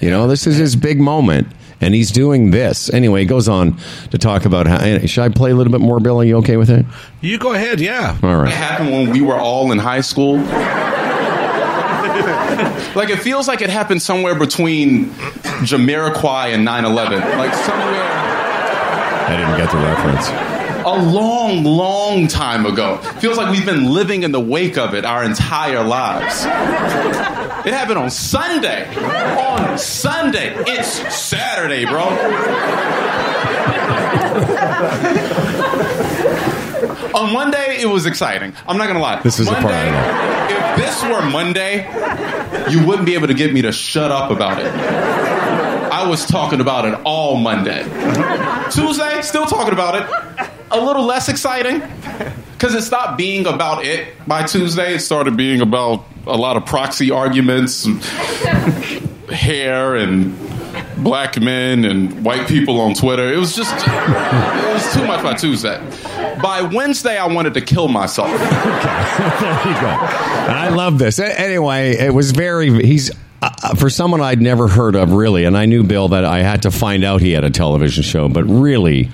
You 0.00 0.10
know, 0.10 0.28
this 0.28 0.46
is 0.46 0.56
his 0.56 0.76
big 0.76 1.00
moment. 1.00 1.48
And 1.80 1.94
he's 1.94 2.10
doing 2.10 2.50
this. 2.52 2.88
Anyway, 2.92 3.20
he 3.20 3.26
goes 3.26 3.48
on 3.48 3.76
to 4.10 4.18
talk 4.18 4.46
about 4.46 4.66
how. 4.66 4.78
Eh, 4.78 5.06
should 5.06 5.24
I 5.24 5.28
play 5.28 5.50
a 5.50 5.54
little 5.54 5.70
bit 5.72 5.80
more, 5.82 6.00
Bill? 6.00 6.20
Are 6.20 6.24
you 6.24 6.38
okay 6.38 6.56
with 6.56 6.70
it? 6.70 6.86
You 7.20 7.38
go 7.38 7.52
ahead. 7.52 7.80
Yeah. 7.80 8.16
All 8.22 8.36
right. 8.36 8.48
It 8.48 8.54
happened 8.54 8.90
when 8.92 9.10
we 9.10 9.20
were 9.20 9.36
all 9.38 9.72
in 9.72 9.78
high 9.78 10.00
school. 10.00 10.38
like 12.96 13.10
it 13.10 13.18
feels 13.20 13.46
like 13.46 13.60
it 13.60 13.68
happened 13.68 14.00
somewhere 14.00 14.34
between 14.34 15.10
Jamiroquai 15.66 16.54
and 16.54 16.66
9/11. 16.66 17.36
Like 17.36 17.52
somewhere 17.54 18.02
I 19.28 19.36
didn't 19.36 19.56
get 19.58 19.70
the 19.70 19.78
reference. 19.78 20.55
A 20.86 21.04
long, 21.04 21.64
long 21.64 22.28
time 22.28 22.64
ago. 22.64 22.98
Feels 23.18 23.36
like 23.36 23.50
we've 23.50 23.66
been 23.66 23.90
living 23.92 24.22
in 24.22 24.30
the 24.30 24.40
wake 24.40 24.78
of 24.78 24.94
it 24.94 25.04
our 25.04 25.24
entire 25.24 25.82
lives. 25.82 26.44
It 27.66 27.74
happened 27.74 27.98
on 27.98 28.08
Sunday. 28.08 28.86
On 29.36 29.76
Sunday. 29.76 30.54
It's 30.56 30.88
Saturday, 31.12 31.86
bro. 31.86 32.04
on 37.14 37.32
Monday, 37.32 37.78
it 37.80 37.86
was 37.86 38.06
exciting. 38.06 38.54
I'm 38.68 38.78
not 38.78 38.86
gonna 38.86 39.00
lie. 39.00 39.20
This 39.22 39.40
is 39.40 39.46
the 39.46 39.52
Monday, 39.52 39.68
part 39.68 39.74
I 39.74 40.74
If 40.74 40.76
this 40.76 41.02
were 41.02 41.28
Monday, 41.28 42.70
you 42.70 42.86
wouldn't 42.86 43.06
be 43.06 43.14
able 43.14 43.26
to 43.26 43.34
get 43.34 43.52
me 43.52 43.62
to 43.62 43.72
shut 43.72 44.12
up 44.12 44.30
about 44.30 44.60
it. 44.60 44.72
I 44.72 46.06
was 46.06 46.26
talking 46.26 46.60
about 46.60 46.84
it 46.84 46.94
all 47.04 47.36
Monday. 47.36 47.82
Tuesday, 48.70 49.22
still 49.22 49.46
talking 49.46 49.72
about 49.72 49.96
it. 49.96 50.50
A 50.70 50.80
little 50.80 51.04
less 51.04 51.28
exciting 51.28 51.80
because 52.52 52.74
it 52.74 52.82
stopped 52.82 53.18
being 53.18 53.46
about 53.46 53.84
it 53.84 54.08
by 54.26 54.44
Tuesday. 54.44 54.94
It 54.94 55.00
started 55.00 55.36
being 55.36 55.60
about 55.60 56.04
a 56.26 56.36
lot 56.36 56.56
of 56.56 56.66
proxy 56.66 57.10
arguments, 57.10 57.86
hair, 59.30 59.96
and 59.96 60.36
black 60.98 61.40
men 61.40 61.84
and 61.84 62.24
white 62.24 62.48
people 62.48 62.80
on 62.80 62.94
Twitter. 62.94 63.32
It 63.32 63.36
was 63.36 63.54
just, 63.54 63.72
it 63.74 64.72
was 64.74 64.94
too 64.94 65.06
much 65.06 65.22
by 65.22 65.34
Tuesday. 65.34 65.80
By 66.42 66.62
Wednesday, 66.62 67.16
I 67.16 67.26
wanted 67.26 67.54
to 67.54 67.60
kill 67.60 67.88
myself. 67.88 68.28
there 68.30 68.38
you 68.38 69.80
go. 69.80 69.88
I 69.88 70.70
love 70.70 70.98
this. 70.98 71.18
Anyway, 71.18 71.96
it 71.96 72.12
was 72.12 72.32
very. 72.32 72.84
He's 72.84 73.10
uh, 73.42 73.50
uh, 73.62 73.74
for 73.74 73.90
someone 73.90 74.20
I'd 74.20 74.40
never 74.40 74.66
heard 74.68 74.96
of, 74.96 75.12
really. 75.12 75.44
And 75.44 75.56
I 75.56 75.66
knew 75.66 75.82
Bill 75.84 76.08
that 76.08 76.24
I 76.24 76.38
had 76.42 76.62
to 76.62 76.70
find 76.70 77.04
out 77.04 77.20
he 77.20 77.32
had 77.32 77.44
a 77.44 77.50
television 77.50 78.02
show, 78.02 78.28
but 78.28 78.44
really. 78.44 79.10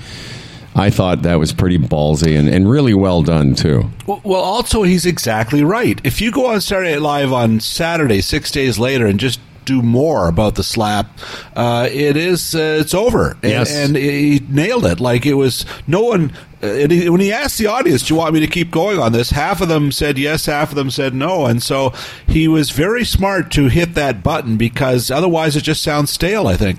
I 0.74 0.90
thought 0.90 1.22
that 1.22 1.38
was 1.38 1.52
pretty 1.52 1.78
ballsy 1.78 2.38
and, 2.38 2.48
and 2.48 2.68
really 2.68 2.94
well 2.94 3.22
done 3.22 3.54
too. 3.54 3.90
Well, 4.06 4.40
also 4.42 4.82
he's 4.84 5.04
exactly 5.06 5.62
right. 5.62 6.00
If 6.02 6.20
you 6.20 6.30
go 6.30 6.46
on 6.46 6.60
Saturday 6.60 6.92
Night 6.92 7.02
Live 7.02 7.32
on 7.32 7.60
Saturday, 7.60 8.20
six 8.22 8.50
days 8.50 8.78
later, 8.78 9.06
and 9.06 9.20
just 9.20 9.38
do 9.64 9.80
more 9.82 10.28
about 10.28 10.54
the 10.56 10.62
slap, 10.64 11.06
uh, 11.54 11.88
it 11.92 12.16
is 12.16 12.54
uh, 12.54 12.78
it's 12.80 12.94
over. 12.94 13.32
And, 13.42 13.50
Yes. 13.52 13.70
and 13.70 13.94
he 13.96 14.40
nailed 14.48 14.86
it. 14.86 14.98
Like 14.98 15.26
it 15.26 15.34
was 15.34 15.66
no 15.86 16.02
one. 16.02 16.32
Uh, 16.62 16.88
he, 16.88 17.08
when 17.10 17.20
he 17.20 17.32
asked 17.32 17.58
the 17.58 17.66
audience, 17.66 18.02
"Do 18.06 18.14
you 18.14 18.18
want 18.18 18.32
me 18.34 18.40
to 18.40 18.46
keep 18.46 18.70
going 18.70 18.98
on 18.98 19.12
this?" 19.12 19.30
Half 19.30 19.60
of 19.60 19.68
them 19.68 19.92
said 19.92 20.16
yes, 20.16 20.46
half 20.46 20.70
of 20.70 20.76
them 20.76 20.90
said 20.90 21.12
no, 21.14 21.44
and 21.46 21.62
so 21.62 21.92
he 22.26 22.48
was 22.48 22.70
very 22.70 23.04
smart 23.04 23.50
to 23.52 23.68
hit 23.68 23.94
that 23.94 24.22
button 24.22 24.56
because 24.56 25.10
otherwise 25.10 25.54
it 25.54 25.62
just 25.64 25.82
sounds 25.82 26.10
stale. 26.10 26.46
I 26.48 26.56
think. 26.56 26.78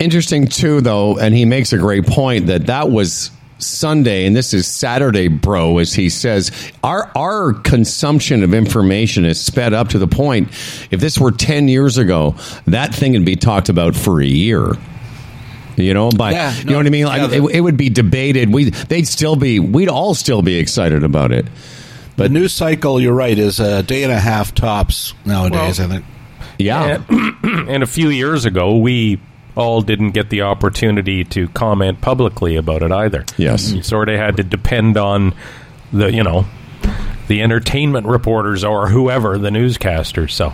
Interesting 0.00 0.46
too, 0.46 0.80
though, 0.80 1.18
and 1.18 1.34
he 1.34 1.44
makes 1.44 1.72
a 1.74 1.78
great 1.78 2.06
point 2.06 2.46
that 2.46 2.66
that 2.66 2.90
was 2.90 3.30
Sunday 3.58 4.24
and 4.24 4.34
this 4.34 4.54
is 4.54 4.66
Saturday, 4.66 5.28
bro. 5.28 5.76
As 5.78 5.92
he 5.92 6.08
says, 6.08 6.50
our 6.82 7.10
our 7.14 7.52
consumption 7.52 8.42
of 8.42 8.54
information 8.54 9.26
is 9.26 9.38
sped 9.38 9.74
up 9.74 9.88
to 9.88 9.98
the 9.98 10.06
point. 10.06 10.48
If 10.90 11.00
this 11.00 11.18
were 11.18 11.32
ten 11.32 11.68
years 11.68 11.98
ago, 11.98 12.36
that 12.66 12.94
thing 12.94 13.12
would 13.12 13.26
be 13.26 13.36
talked 13.36 13.68
about 13.68 13.94
for 13.94 14.20
a 14.20 14.26
year. 14.26 14.72
You 15.76 15.94
know, 15.94 16.10
by 16.10 16.32
Yeah, 16.32 16.56
you 16.56 16.64
no, 16.64 16.72
know 16.72 16.78
what 16.78 16.86
I 16.86 16.90
mean. 16.90 17.04
Like 17.06 17.30
yeah, 17.30 17.38
it, 17.38 17.56
it 17.56 17.60
would 17.60 17.76
be 17.76 17.90
debated. 17.90 18.52
We 18.52 18.70
they'd 18.70 19.06
still 19.06 19.36
be. 19.36 19.60
We'd 19.60 19.88
all 19.88 20.14
still 20.14 20.42
be 20.42 20.58
excited 20.58 21.04
about 21.04 21.32
it. 21.32 21.46
But 22.16 22.24
the 22.24 22.40
news 22.40 22.52
cycle, 22.52 23.00
you're 23.00 23.14
right, 23.14 23.38
is 23.38 23.60
a 23.60 23.82
day 23.82 24.02
and 24.02 24.12
a 24.12 24.18
half 24.18 24.54
tops 24.54 25.14
nowadays. 25.24 25.78
I 25.80 25.86
think. 25.88 26.04
Yeah. 26.58 27.02
And, 27.08 27.68
and 27.70 27.82
a 27.82 27.86
few 27.86 28.08
years 28.10 28.44
ago, 28.44 28.76
we 28.76 29.20
all 29.60 29.80
didn't 29.82 30.10
get 30.10 30.30
the 30.30 30.42
opportunity 30.42 31.22
to 31.24 31.46
comment 31.48 32.00
publicly 32.00 32.56
about 32.56 32.82
it 32.82 32.90
either. 32.90 33.24
Yes. 33.36 33.70
You 33.70 33.82
sort 33.82 34.08
of 34.08 34.16
had 34.18 34.38
to 34.38 34.42
depend 34.42 34.96
on 34.96 35.34
the, 35.92 36.12
you 36.12 36.24
know, 36.24 36.46
the 37.28 37.42
entertainment 37.42 38.06
reporters 38.06 38.64
or 38.64 38.88
whoever, 38.88 39.38
the 39.38 39.50
newscasters. 39.50 40.32
So, 40.32 40.52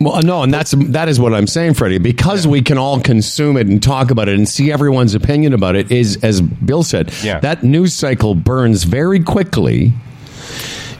Well, 0.00 0.14
uh, 0.14 0.20
no, 0.22 0.42
and 0.42 0.52
that's 0.52 0.72
that 0.72 1.08
is 1.08 1.20
what 1.20 1.34
I'm 1.34 1.46
saying, 1.46 1.74
Freddie. 1.74 1.98
Because 1.98 2.46
we 2.46 2.62
can 2.62 2.78
all 2.78 3.00
consume 3.00 3.56
it 3.56 3.66
and 3.68 3.80
talk 3.82 4.10
about 4.10 4.28
it 4.28 4.34
and 4.36 4.48
see 4.48 4.72
everyone's 4.72 5.14
opinion 5.14 5.52
about 5.52 5.76
it, 5.76 5.92
is 5.92 6.16
as 6.24 6.40
Bill 6.40 6.82
said, 6.82 7.12
Yeah. 7.22 7.38
that 7.40 7.62
news 7.62 7.92
cycle 7.94 8.34
burns 8.34 8.82
very 8.84 9.20
quickly. 9.20 9.92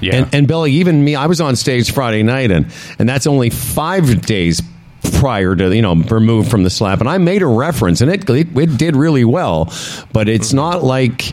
Yeah. 0.02 0.14
And, 0.16 0.34
and 0.34 0.48
Billy, 0.48 0.72
even 0.72 1.04
me, 1.04 1.14
I 1.14 1.26
was 1.26 1.40
on 1.42 1.56
stage 1.56 1.92
Friday 1.92 2.22
night, 2.22 2.50
and 2.50 2.66
and 2.98 3.08
that's 3.08 3.26
only 3.26 3.50
five 3.50 4.24
days 4.24 4.62
prior 5.02 5.54
to 5.56 5.74
you 5.74 5.82
know 5.82 5.94
removed 5.94 6.50
from 6.50 6.62
the 6.64 6.70
slap, 6.70 7.00
and 7.00 7.08
I 7.08 7.18
made 7.18 7.42
a 7.42 7.46
reference, 7.46 8.00
and 8.00 8.10
it 8.10 8.28
it, 8.30 8.56
it 8.56 8.76
did 8.78 8.96
really 8.96 9.24
well, 9.24 9.72
but 10.12 10.28
it's 10.28 10.52
not 10.52 10.82
like. 10.82 11.32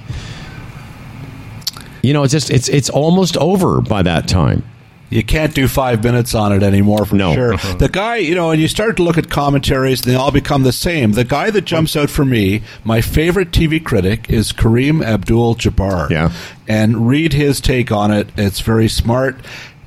You 2.04 2.14
know, 2.14 2.24
it's 2.24 2.32
just 2.32 2.50
it's 2.52 2.70
it's 2.70 2.90
almost 2.90 3.36
over 3.38 3.82
by 3.82 4.04
that 4.04 4.28
time. 4.28 4.64
You 5.10 5.24
can't 5.24 5.54
do 5.54 5.68
five 5.68 6.04
minutes 6.04 6.36
on 6.36 6.52
it 6.52 6.64
anymore 6.64 7.06
for 7.06 7.16
No. 7.16 7.34
sure. 7.34 7.54
Uh-huh. 7.54 7.76
The 7.76 7.88
guy, 7.90 8.18
you 8.18 8.36
know, 8.36 8.52
and 8.52 8.62
you 8.62 8.68
start 8.68 8.98
to 8.98 9.04
look 9.04 9.18
at 9.18 9.30
commentaries, 9.30 10.02
and 10.06 10.14
they 10.14 10.18
all 10.18 10.32
become 10.32 10.64
the 10.64 10.72
same. 10.74 11.14
The 11.14 11.24
guy 11.24 11.50
that 11.50 11.64
jumps 11.66 11.96
out 11.96 12.10
for 12.10 12.26
me, 12.26 12.62
my 12.84 13.00
favorite 13.02 13.52
TV 13.52 13.84
critic, 13.84 14.30
is 14.30 14.52
Kareem 14.52 15.04
Abdul 15.04 15.56
Jabbar. 15.56 16.10
Yeah. 16.10 16.32
And 16.68 17.08
read 17.08 17.34
his 17.34 17.62
take 17.62 17.90
on 17.92 18.12
it. 18.12 18.28
It's 18.38 18.60
very 18.60 18.90
smart. 18.90 19.38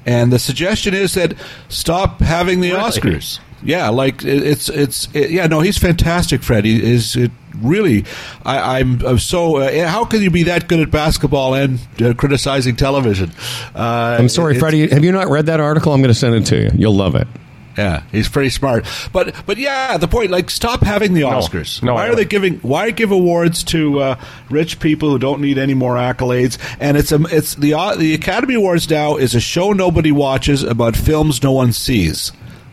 And 0.07 0.33
the 0.33 0.39
suggestion 0.39 0.95
is 0.95 1.13
that 1.15 1.35
stop 1.69 2.21
having 2.21 2.61
the 2.61 2.71
Oscars. 2.71 3.41
Yeah, 3.63 3.89
like 3.91 4.25
it's 4.25 4.69
it's 4.69 5.09
it, 5.15 5.31
yeah. 5.31 5.47
No, 5.47 5.61
he's 5.61 5.77
fantastic. 5.79 6.43
Fred 6.43 6.65
he 6.65 6.83
is 6.83 7.15
it 7.17 7.31
really. 7.57 8.05
I, 8.45 8.81
I'm, 8.81 9.05
I'm 9.05 9.19
so. 9.19 9.57
Uh, 9.57 9.87
how 9.87 10.05
can 10.05 10.23
you 10.23 10.31
be 10.31 10.45
that 10.45 10.67
good 10.69 10.81
at 10.81 10.91
basketball 10.91 11.55
and 11.55 11.79
uh, 12.01 12.15
criticizing 12.15 12.77
television? 12.77 13.31
Uh, 13.75 14.17
I'm 14.19 14.29
sorry, 14.29 14.57
it's- 14.57 14.61
Freddie. 14.61 14.89
Have 14.89 15.05
you 15.05 15.13
not 15.13 15.29
read 15.29 15.47
that 15.47 15.61
article? 15.61 15.93
I'm 15.93 16.01
going 16.01 16.09
to 16.13 16.19
send 16.19 16.35
it 16.37 16.47
to 16.47 16.57
you. 16.63 16.71
You'll 16.75 16.95
love 16.97 17.15
it. 17.17 17.29
yeah, 17.77 18.03
he's 18.11 18.29
pretty 18.29 18.51
smart. 18.51 18.87
But 19.13 19.35
but 19.47 19.57
yeah, 19.59 19.97
the 19.99 20.09
point 20.09 20.31
like 20.31 20.49
stop 20.51 20.81
having 20.83 21.13
the 21.15 21.23
Oscars. 21.23 21.83
No, 21.83 21.95
why 21.95 22.09
are 22.09 22.15
they 22.15 22.25
giving 22.25 22.55
why 22.61 22.91
give 22.91 23.11
awards 23.13 23.63
to 23.65 24.01
uh, 24.01 24.21
rich 24.49 24.81
people 24.81 25.11
who 25.11 25.19
don't 25.19 25.41
need 25.41 25.57
any 25.59 25.75
more 25.75 25.95
accolades? 25.97 26.59
And 26.81 26.97
it's 26.97 27.13
a 27.13 27.21
it's 27.31 27.55
the 27.57 27.75
uh, 27.75 27.95
the 27.95 28.15
Academy 28.15 28.55
Awards 28.55 28.89
now 28.91 29.17
is 29.17 29.35
a 29.35 29.41
show 29.41 29.73
nobody 29.73 30.13
watches 30.13 30.63
about 30.63 30.97
films 30.97 31.43
no 31.43 31.53
one 31.53 31.73
sees. 31.73 32.33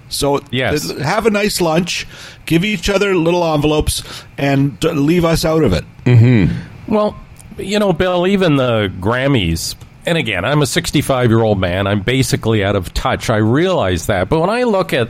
So 0.09 0.41
Yes. 0.51 0.87
th- 0.87 1.01
have 1.01 1.25
a 1.25 1.29
nice 1.29 1.59
lunch, 1.61 2.07
give 2.45 2.63
each 2.63 2.89
other 2.89 3.15
little 3.15 3.43
envelopes, 3.53 4.03
and 4.37 4.79
d- 4.79 4.89
leave 4.91 5.25
us 5.25 5.43
out 5.45 5.63
of 5.63 5.73
it. 5.73 5.83
Mm-hmm. 6.05 6.93
Well, 6.93 7.15
you 7.57 7.79
know, 7.79 7.91
Bill, 7.93 8.25
even 8.27 8.55
the 8.55 8.91
Grammys, 8.99 9.75
and 10.05 10.17
again, 10.17 10.45
I'm 10.45 10.61
a 10.61 10.65
65 10.65 11.29
year 11.29 11.41
old 11.43 11.59
man. 11.59 11.87
I'm 11.87 12.01
basically 12.01 12.63
out 12.63 12.75
of 12.77 12.93
touch. 12.93 13.29
I 13.29 13.37
realize 13.37 14.05
that. 14.05 14.29
But 14.29 14.39
when 14.39 14.49
I 14.49 14.63
look 14.63 14.93
at 14.93 15.09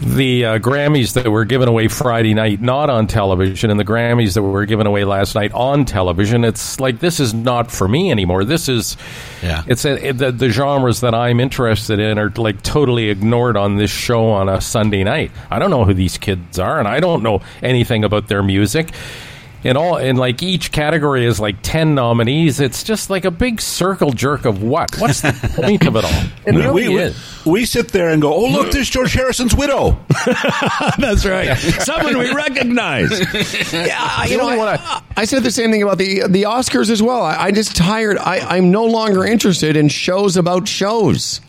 the 0.00 0.44
uh, 0.44 0.58
Grammys 0.58 1.12
that 1.14 1.28
were 1.30 1.44
given 1.44 1.68
away 1.68 1.88
Friday 1.88 2.32
night, 2.34 2.60
not 2.60 2.88
on 2.88 3.06
television, 3.06 3.70
and 3.70 3.78
the 3.78 3.84
Grammys 3.84 4.34
that 4.34 4.42
were 4.42 4.64
given 4.66 4.86
away 4.86 5.04
last 5.04 5.34
night 5.34 5.52
on 5.52 5.84
television, 5.84 6.44
it's 6.44 6.80
like 6.80 7.00
this 7.00 7.20
is 7.20 7.34
not 7.34 7.70
for 7.70 7.86
me 7.86 8.10
anymore. 8.10 8.44
This 8.44 8.68
is, 8.68 8.96
Yeah. 9.42 9.62
it's 9.66 9.84
a, 9.84 10.08
it, 10.08 10.18
the, 10.18 10.32
the 10.32 10.48
genres 10.48 11.00
that 11.00 11.14
I'm 11.14 11.38
interested 11.40 11.98
in 11.98 12.18
are 12.18 12.30
like 12.30 12.62
totally 12.62 13.10
ignored 13.10 13.56
on 13.56 13.76
this 13.76 13.90
show 13.90 14.30
on 14.30 14.48
a 14.48 14.60
Sunday 14.60 15.04
night. 15.04 15.32
I 15.50 15.58
don't 15.58 15.70
know 15.70 15.84
who 15.84 15.94
these 15.94 16.16
kids 16.18 16.58
are, 16.58 16.78
and 16.78 16.88
I 16.88 17.00
don't 17.00 17.22
know 17.22 17.42
anything 17.62 18.02
about 18.04 18.28
their 18.28 18.42
music. 18.42 18.90
And 19.62 19.76
all, 19.76 19.96
and 19.98 20.18
like 20.18 20.42
each 20.42 20.72
category 20.72 21.26
is 21.26 21.38
like 21.38 21.56
ten 21.62 21.94
nominees. 21.94 22.60
It's 22.60 22.82
just 22.82 23.10
like 23.10 23.26
a 23.26 23.30
big 23.30 23.60
circle 23.60 24.10
jerk 24.10 24.46
of 24.46 24.62
what? 24.62 24.96
What's 24.98 25.20
the 25.20 25.32
point 25.62 25.86
of 25.86 25.96
it 25.96 26.04
all? 26.04 26.22
It 26.46 26.54
We- 26.54 26.62
really 26.62 26.88
we, 26.88 26.94
we, 26.94 27.00
is. 27.02 27.44
we 27.44 27.64
sit 27.66 27.88
there 27.88 28.08
and 28.08 28.22
go, 28.22 28.32
"Oh, 28.32 28.46
look, 28.48 28.70
there's 28.72 28.88
George 28.88 29.12
Harrison's 29.12 29.54
widow." 29.54 29.98
That's 30.98 31.26
right. 31.26 31.54
Someone 31.58 32.16
we 32.18 32.32
recognize. 32.32 33.10
yeah, 33.72 34.24
you 34.24 34.38
know, 34.38 34.44
only 34.44 34.56
one 34.56 34.68
I, 34.68 35.02
I 35.18 35.24
said 35.26 35.42
the 35.42 35.50
same 35.50 35.70
thing 35.70 35.82
about 35.82 35.98
the 35.98 36.22
the 36.28 36.44
Oscars 36.44 36.88
as 36.90 37.02
well. 37.02 37.20
I, 37.22 37.36
I 37.36 37.50
just 37.50 37.76
tired. 37.76 38.16
I, 38.16 38.56
I'm 38.56 38.70
no 38.70 38.84
longer 38.86 39.26
interested 39.26 39.76
in 39.76 39.88
shows 39.90 40.38
about 40.38 40.68
shows. 40.68 41.42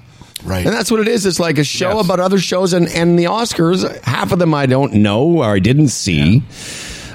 Right. 0.44 0.66
And 0.66 0.74
that's 0.76 0.90
what 0.92 1.00
it 1.00 1.08
is. 1.08 1.26
It's 1.26 1.40
like 1.40 1.60
a 1.60 1.64
show 1.64 1.98
Yes. 1.98 2.06
about 2.06 2.20
other 2.20 2.40
shows, 2.40 2.74
and, 2.74 2.90
and 2.90 3.18
the 3.18 3.26
Oscars. 3.26 3.88
Half 4.04 4.32
of 4.34 4.40
them 4.40 4.54
I 4.54 4.66
don't 4.66 4.96
know 4.96 5.24
or 5.44 5.46
I 5.46 5.60
didn't 5.60 5.90
see. 5.90 6.42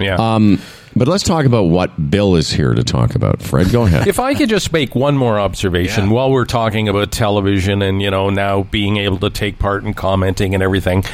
Yeah. 0.01 0.15
Um, 0.17 0.61
but 0.97 1.07
let's 1.09 1.23
talk 1.23 1.45
about 1.45 1.65
what 1.65 2.11
Bill 2.11 2.35
is 2.37 2.51
here 2.51 2.75
to 2.75 2.83
talk 2.83 3.15
about. 3.15 3.43
Fred, 3.43 3.71
go 3.71 3.83
ahead. 3.83 4.09
If 4.09 4.19
I 4.19 4.35
could 4.35 4.49
just 4.49 4.73
make 4.73 4.95
one 4.95 5.17
more 5.17 5.39
observation 5.39 6.11
while 6.11 6.31
we're 6.31 6.47
talking 6.47 6.89
about 6.89 7.13
television 7.13 7.83
and, 7.83 8.01
you 8.01 8.11
know, 8.11 8.31
now 8.31 8.63
being 8.65 8.97
able 8.97 9.19
to 9.19 9.31
take 9.31 9.59
part 9.59 9.85
in 9.85 9.95
commenting 9.95 10.55
and 10.55 10.63
everything. 10.63 11.05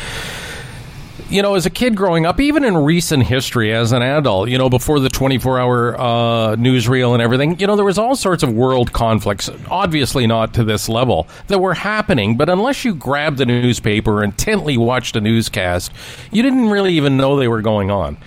You 1.32 1.40
know, 1.40 1.54
as 1.54 1.64
a 1.64 1.70
kid 1.70 1.96
growing 1.96 2.26
up, 2.26 2.40
even 2.40 2.62
in 2.62 2.76
recent 2.76 3.22
history 3.22 3.72
as 3.72 3.92
an 3.92 4.02
adult, 4.02 4.50
you 4.50 4.58
know, 4.58 4.68
before 4.68 5.00
the 5.00 5.08
24 5.08 5.58
hour 5.58 5.98
uh, 5.98 6.56
newsreel 6.56 7.14
and 7.14 7.22
everything, 7.22 7.58
you 7.58 7.66
know, 7.66 7.74
there 7.74 7.86
was 7.86 7.96
all 7.96 8.14
sorts 8.14 8.42
of 8.42 8.52
world 8.52 8.92
conflicts, 8.92 9.48
obviously 9.70 10.26
not 10.26 10.52
to 10.52 10.62
this 10.62 10.90
level, 10.90 11.26
that 11.46 11.58
were 11.58 11.72
happening. 11.72 12.36
But 12.36 12.50
unless 12.50 12.84
you 12.84 12.94
grabbed 12.94 13.38
the 13.38 13.46
newspaper 13.46 14.22
intently 14.22 14.76
watched 14.76 15.16
a 15.16 15.22
newscast, 15.22 15.90
you 16.30 16.42
didn't 16.42 16.68
really 16.68 16.92
even 16.94 17.16
know 17.16 17.38
they 17.38 17.48
were 17.48 17.62
going 17.62 17.90
on. 17.90 18.18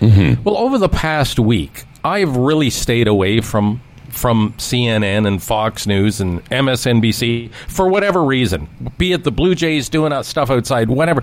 Well, 0.43 0.57
over 0.57 0.79
the 0.79 0.89
past 0.89 1.37
week, 1.37 1.83
I've 2.03 2.35
really 2.35 2.71
stayed 2.71 3.07
away 3.07 3.39
from 3.39 3.81
from 4.09 4.53
CNN 4.53 5.27
and 5.27 5.43
Fox 5.43 5.85
News 5.85 6.21
and 6.21 6.43
MSNBC 6.45 7.51
for 7.67 7.89
whatever 7.89 8.23
reason, 8.23 8.69
be 8.97 9.11
it 9.11 9.25
the 9.25 9.31
Blue 9.31 9.53
Jays 9.53 9.89
doing 9.89 10.23
stuff 10.23 10.49
outside, 10.49 10.89
whatever. 10.89 11.21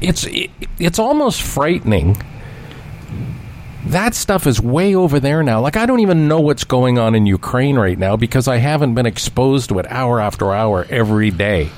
It's 0.00 0.24
it, 0.24 0.50
it's 0.78 0.98
almost 0.98 1.42
frightening. 1.42 2.16
That 3.86 4.14
stuff 4.14 4.46
is 4.48 4.60
way 4.60 4.94
over 4.96 5.20
there 5.20 5.42
now. 5.44 5.60
Like 5.60 5.76
I 5.76 5.86
don't 5.86 6.00
even 6.00 6.26
know 6.26 6.40
what's 6.40 6.64
going 6.64 6.98
on 6.98 7.14
in 7.14 7.24
Ukraine 7.26 7.76
right 7.78 7.98
now 7.98 8.16
because 8.16 8.48
I 8.48 8.56
haven't 8.56 8.94
been 8.94 9.06
exposed 9.06 9.68
to 9.68 9.78
it 9.78 9.86
hour 9.90 10.20
after 10.20 10.52
hour 10.52 10.86
every 10.90 11.30
day. 11.30 11.70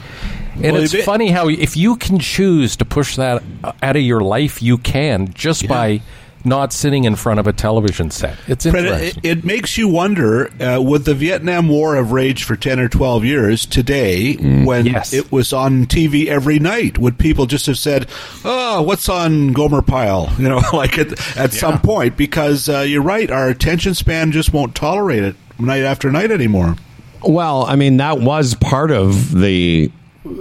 And 0.55 0.73
Well, 0.73 0.83
it's 0.83 0.95
it- 0.95 1.05
funny 1.05 1.31
how 1.31 1.49
if 1.49 1.77
you 1.77 1.97
can 1.97 2.19
choose 2.19 2.77
to 2.77 2.85
push 2.85 3.17
that 3.17 3.43
out 3.83 3.97
of 3.97 4.03
your 4.03 4.21
life, 4.23 4.63
you 4.63 4.79
can 4.79 5.33
just 5.35 5.69
by 5.69 6.01
not 6.45 6.73
sitting 6.73 7.05
in 7.05 7.17
front 7.17 7.41
of 7.41 7.47
a 7.47 7.53
television 7.53 8.11
set. 8.11 8.37
It's 8.47 8.65
Fred, 8.65 8.85
interesting. 8.87 9.21
it, 9.25 9.39
it 9.39 9.45
makes 9.45 9.77
you 9.77 9.89
wonder 9.89 10.51
uh, 10.63 10.81
would 10.81 11.05
the 11.05 11.15
Vietnam 11.15 11.69
War 11.69 11.97
have 11.97 12.13
raged 12.13 12.45
for 12.45 12.57
10 12.57 12.79
or 12.81 12.89
12 12.89 13.25
years 13.25 13.67
today 13.67 14.35
when 14.65 14.87
Yes. 14.87 15.13
it 15.13 15.31
was 15.33 15.53
on 15.53 15.87
TV 15.87 16.27
every 16.27 16.59
night? 16.59 16.99
Would 16.99 17.19
people 17.19 17.47
just 17.47 17.67
have 17.67 17.79
said, 17.79 18.09
oh, 18.45 18.83
what's 18.83 19.09
on 19.09 19.53
Gomer 19.53 19.83
Pyle? 19.83 20.33
You 20.39 20.49
know, 20.49 20.61
like 20.73 20.97
at, 20.99 21.37
at 21.37 21.53
some 21.53 21.81
point, 21.81 22.17
because 22.17 22.69
uh, 22.69 22.81
you're 22.81 23.03
right, 23.03 23.31
our 23.31 23.49
attention 23.49 23.95
span 23.95 24.31
just 24.33 24.53
won't 24.53 24.75
tolerate 24.75 25.25
it 25.25 25.37
night 25.59 25.83
after 25.83 26.11
night 26.13 26.31
anymore. 26.31 26.77
Well, 27.23 27.65
I 27.67 27.75
mean, 27.75 27.97
that 27.97 28.21
was 28.21 28.55
part 28.55 28.91
of 28.93 29.33
the 29.33 29.91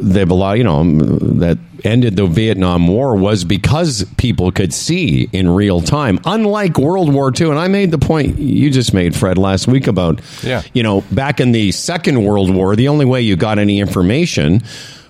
the 0.01 0.25
you 0.57 0.63
know 0.63 0.83
that 1.39 1.57
ended 1.83 2.15
the 2.15 2.25
Vietnam 2.27 2.87
War 2.87 3.15
was 3.15 3.43
because 3.43 4.03
people 4.17 4.51
could 4.51 4.73
see 4.73 5.29
in 5.31 5.49
real 5.49 5.81
time, 5.81 6.19
unlike 6.25 6.77
World 6.77 7.13
War 7.13 7.31
II. 7.39 7.49
And 7.51 7.59
I 7.59 7.67
made 7.67 7.91
the 7.91 7.97
point 7.99 8.39
you 8.39 8.69
just 8.69 8.93
made, 8.93 9.15
Fred, 9.15 9.37
last 9.37 9.67
week 9.67 9.87
about 9.87 10.21
Yeah. 10.43 10.61
you 10.73 10.83
know 10.83 11.01
back 11.11 11.39
in 11.39 11.51
the 11.51 11.71
Second 11.71 12.23
World 12.23 12.53
War, 12.53 12.75
the 12.75 12.87
only 12.87 13.05
way 13.05 13.21
you 13.21 13.35
got 13.35 13.59
any 13.59 13.79
information. 13.79 14.61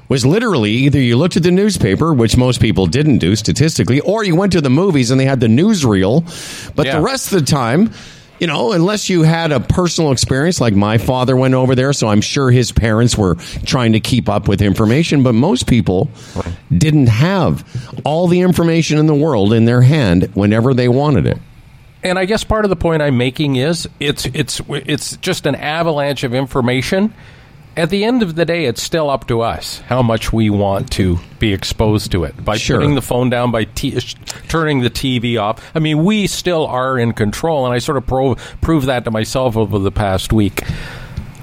Was 0.09 0.25
literally 0.25 0.71
either 0.71 1.01
you 1.01 1.17
looked 1.17 1.35
at 1.35 1.43
the 1.43 1.51
newspaper, 1.51 2.13
which 2.13 2.37
most 2.37 2.61
people 2.61 2.85
didn't 2.87 3.17
do 3.17 3.35
statistically, 3.35 3.99
or 3.99 4.23
you 4.23 4.37
went 4.37 4.53
to 4.53 4.61
the 4.61 4.69
movies 4.69 5.11
and 5.11 5.19
they 5.19 5.25
had 5.25 5.41
the 5.41 5.47
newsreel. 5.47 6.23
But 6.77 6.85
Yeah. 6.85 6.95
the 6.99 7.01
rest 7.01 7.33
of 7.33 7.39
the 7.41 7.45
time, 7.45 7.91
you 8.39 8.47
know, 8.47 8.71
unless 8.71 9.09
you 9.09 9.23
had 9.23 9.51
a 9.51 9.59
personal 9.59 10.11
experience, 10.11 10.61
like 10.61 10.75
my 10.75 10.97
father 10.97 11.35
went 11.35 11.53
over 11.53 11.75
there, 11.75 11.93
so 11.93 12.07
I'm 12.07 12.21
sure 12.21 12.51
his 12.51 12.71
parents 12.71 13.17
were 13.17 13.35
trying 13.65 13.93
to 13.93 13.99
keep 13.99 14.29
up 14.29 14.47
with 14.47 14.61
information, 14.61 15.23
but 15.23 15.33
most 15.33 15.67
people 15.67 16.09
didn't 16.75 17.07
have 17.07 17.65
all 18.03 18.27
the 18.27 18.41
information 18.41 18.97
in 18.97 19.07
the 19.07 19.15
world 19.15 19.53
in 19.53 19.65
their 19.65 19.81
hand 19.81 20.29
whenever 20.35 20.73
they 20.73 20.87
wanted 20.87 21.25
it. 21.25 21.37
And 22.03 22.19
I 22.19 22.25
guess 22.25 22.43
part 22.43 22.63
of 22.63 22.69
the 22.69 22.75
point 22.75 23.01
I'm 23.01 23.17
making 23.17 23.55
is 23.55 23.89
it's 23.99 24.25
it's 24.27 24.61
it's 24.69 25.17
just 25.17 25.45
an 25.45 25.55
avalanche 25.55 26.23
of 26.23 26.33
information. 26.33 27.13
At 27.77 27.91
the 27.91 28.03
end 28.05 28.23
of 28.23 28.35
the 28.35 28.43
day, 28.43 28.65
it's 28.65 28.81
still 28.81 29.07
up 29.09 29.27
to 29.27 29.41
us 29.41 29.79
how 29.87 30.01
much 30.01 30.33
we 30.33 30.49
want 30.49 30.91
to 30.93 31.19
be 31.37 31.53
exposed 31.53 32.11
to 32.11 32.23
it 32.23 32.43
by 32.43 32.57
Sure. 32.57 32.77
putting 32.79 32.95
the 32.95 33.01
phone 33.03 33.29
down, 33.29 33.51
by 33.51 33.65
t- 33.65 33.99
sh- 33.99 34.15
turning 34.47 34.81
the 34.81 34.89
TV 34.89 35.37
off. 35.39 35.63
I 35.75 35.79
mean, 35.79 36.03
we 36.03 36.25
still 36.25 36.65
are 36.65 36.97
in 36.97 37.13
control, 37.13 37.65
and 37.65 37.73
I 37.75 37.77
sort 37.77 37.97
of 37.97 38.07
pro- 38.07 38.35
proved 38.61 38.87
that 38.87 39.05
to 39.05 39.11
myself 39.11 39.55
over 39.55 39.77
the 39.77 39.91
past 39.91 40.33
week. 40.33 40.63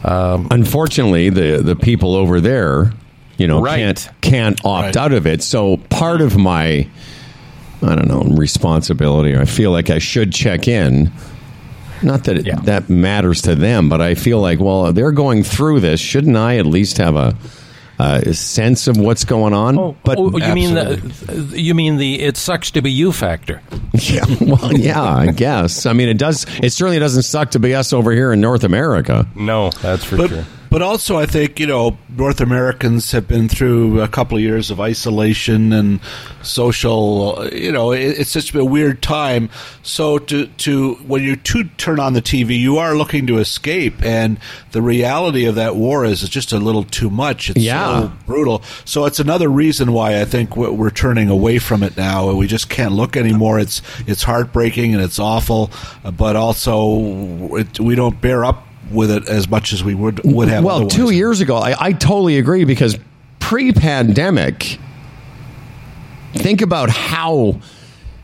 Um, 0.05 0.49
Unfortunately, 0.51 1.31
the 1.31 1.63
the 1.63 1.77
people 1.77 2.15
over 2.17 2.41
there, 2.41 2.93
you 3.39 3.47
know, 3.47 3.61
Right. 3.63 3.79
can't 3.79 4.09
can't 4.21 4.61
opt 4.65 4.85
Right. 4.87 4.97
out 4.97 5.13
of 5.13 5.27
it. 5.29 5.41
So 5.43 5.77
part 5.89 6.21
of 6.21 6.37
my 6.37 6.87
I 7.83 7.95
don't 7.95 8.09
know, 8.09 8.35
responsibility, 8.37 9.37
I 9.37 9.45
feel 9.45 9.71
like 9.71 9.91
I 9.91 9.99
should 9.99 10.33
check 10.33 10.67
in. 10.69 11.13
Not 12.05 12.25
that 12.25 12.39
it, 12.39 12.47
Yeah. 12.47 12.61
that 12.65 12.89
matters 12.89 13.43
to 13.43 13.55
them, 13.55 13.89
but 13.89 14.01
I 14.01 14.15
feel 14.15 14.41
like, 14.41 14.61
well, 14.61 14.93
they're 14.93 15.13
going 15.13 15.43
through 15.43 15.81
this. 15.81 16.01
Shouldn't 16.01 16.37
I 16.37 16.59
at 16.59 16.67
least 16.67 16.99
have 16.99 17.17
a, 17.17 17.37
a 17.99 18.35
sense 18.35 18.87
of 18.89 18.97
what's 18.97 19.25
going 19.25 19.53
on? 19.55 19.79
Oh, 19.79 19.97
but 20.05 20.19
oh, 20.19 20.37
you 20.37 20.55
mean 20.55 20.75
the 20.75 21.53
you 21.57 21.75
mean 21.75 21.97
the 21.97 22.21
it 22.21 22.37
sucks 22.37 22.71
to 22.73 22.83
be 22.83 22.91
you 22.91 23.11
factor? 23.13 23.63
yeah, 23.95 24.25
well, 24.41 24.73
yeah, 24.73 25.03
I 25.03 25.27
guess. 25.33 25.87
I 25.87 25.93
mean, 25.93 26.09
it 26.09 26.19
does. 26.19 26.45
It 26.63 26.73
certainly 26.73 26.99
doesn't 26.99 27.23
suck 27.23 27.53
to 27.53 27.59
be 27.59 27.75
us 27.75 27.93
over 27.93 28.13
here 28.13 28.33
in 28.33 28.41
North 28.41 28.65
America. 28.65 29.27
No, 29.35 29.71
that's 29.71 30.05
for 30.05 30.17
But 30.17 30.29
sure. 30.31 30.45
But 30.75 30.83
also 30.83 31.17
I 31.17 31.25
think 31.25 31.61
you 31.61 31.69
know 31.69 31.97
North 32.09 32.41
Americans 32.41 33.13
have 33.13 33.29
been 33.29 33.49
through 33.49 34.01
a 34.01 34.09
couple 34.09 34.37
of 34.37 34.43
years 34.43 34.73
of 34.73 34.81
isolation 34.81 35.73
and 35.73 36.01
social. 36.43 37.49
You 37.53 37.71
know, 37.71 37.93
it, 37.93 38.19
it's 38.19 38.31
such 38.33 38.53
a 38.53 38.65
weird 38.65 39.01
time. 39.01 39.51
So 39.85 40.19
to 40.19 40.47
to 40.49 40.95
when 41.07 41.23
you 41.23 41.37
to 41.37 41.63
turn 41.79 42.01
on 42.01 42.15
the 42.15 42.21
TV, 42.21 42.59
you 42.59 42.79
are 42.79 42.97
looking 42.97 43.25
to 43.29 43.39
escape, 43.39 44.03
and 44.03 44.41
the 44.73 44.83
reality 44.83 45.45
of 45.45 45.55
that 45.55 45.77
war 45.77 46.05
is 46.05 46.25
it's 46.25 46.33
just 46.33 46.53
a 46.53 46.59
little 46.59 46.83
too 46.83 47.09
much. 47.09 47.51
It's 47.51 47.61
Yeah. 47.61 48.01
so 48.01 48.13
brutal. 48.27 48.65
So 48.85 49.05
it's 49.05 49.21
another 49.21 49.49
reason 49.49 49.93
why 49.93 50.21
I 50.21 50.25
think 50.25 50.57
we're 50.57 50.73
we're 50.73 50.91
turning 50.91 51.29
away 51.29 51.61
from 51.61 51.85
it 51.85 51.97
now. 51.97 52.33
We 52.33 52.49
just 52.49 52.69
can't 52.69 52.95
look 52.95 53.17
anymore. 53.17 53.61
It's 53.61 53.81
it's 54.09 54.25
heartbreaking 54.25 54.93
and 54.93 55.01
it's 55.05 55.21
awful, 55.21 55.71
uh, 56.05 56.11
but 56.11 56.35
also 56.35 57.55
it, 57.59 57.79
we 57.79 57.95
don't 57.95 58.21
bear 58.21 58.45
up 58.45 58.67
with 58.91 59.11
it 59.11 59.29
as 59.29 59.49
much 59.49 59.73
as 59.73 59.83
we 59.83 59.95
would 59.95 60.21
would 60.25 60.49
have. 60.49 60.65
Well, 60.65 60.77
otherwise. 60.77 60.95
two 60.95 61.11
years 61.11 61.41
ago, 61.41 61.57
I, 61.57 61.75
I 61.79 61.93
totally 61.93 62.39
agree 62.39 62.65
because 62.65 62.99
pre-pandemic, 63.41 64.79
think 66.35 66.63
about 66.63 66.91
how 66.91 67.61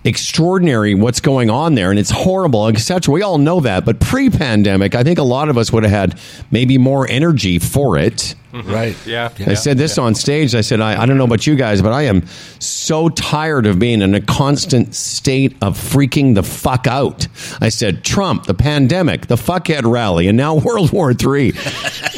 extraordinary 0.04 0.94
what's 0.94 1.20
going 1.20 1.50
on 1.50 1.74
there, 1.74 1.90
and 1.90 1.98
it's 1.98 2.10
horrible, 2.10 2.68
etc. 2.68 3.12
We 3.12 3.22
all 3.22 3.38
know 3.38 3.60
that, 3.60 3.84
but 3.84 4.00
pre-pandemic, 4.00 4.94
I 4.94 5.02
think 5.02 5.18
a 5.18 5.22
lot 5.22 5.48
of 5.48 5.58
us 5.58 5.72
would 5.72 5.82
have 5.82 5.92
had 5.92 6.18
maybe 6.50 6.78
more 6.78 7.06
energy 7.08 7.58
for 7.58 7.98
it. 7.98 8.34
Right? 8.52 8.96
Yeah. 9.06 9.30
I 9.46 9.54
said 9.54 9.78
this 9.78 9.98
on 9.98 10.14
stage. 10.14 10.54
I 10.54 10.60
said, 10.60 10.80
I, 10.80 11.02
I 11.02 11.06
don't 11.06 11.18
know 11.18 11.24
about 11.24 11.46
you 11.46 11.56
guys, 11.56 11.82
but 11.82 11.92
I 11.92 12.02
am 12.02 12.26
so 12.58 13.08
tired 13.08 13.66
of 13.66 13.78
being 13.78 14.02
in 14.02 14.14
a 14.14 14.20
constant 14.20 14.94
state 14.94 15.56
of 15.62 15.78
freaking 15.78 16.34
the 16.34 16.42
fuck 16.42 16.86
out. 16.86 17.26
I 17.60 17.68
said, 17.68 18.04
Trump, 18.04 18.44
the 18.46 18.54
pandemic, 18.54 19.26
the 19.26 19.36
fuckhead 19.36 19.90
rally, 19.90 20.28
and 20.28 20.36
now 20.36 20.54
World 20.64 20.92
War 20.92 21.12
III. 21.12 21.52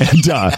and, 0.01 0.29
uh, 0.31 0.51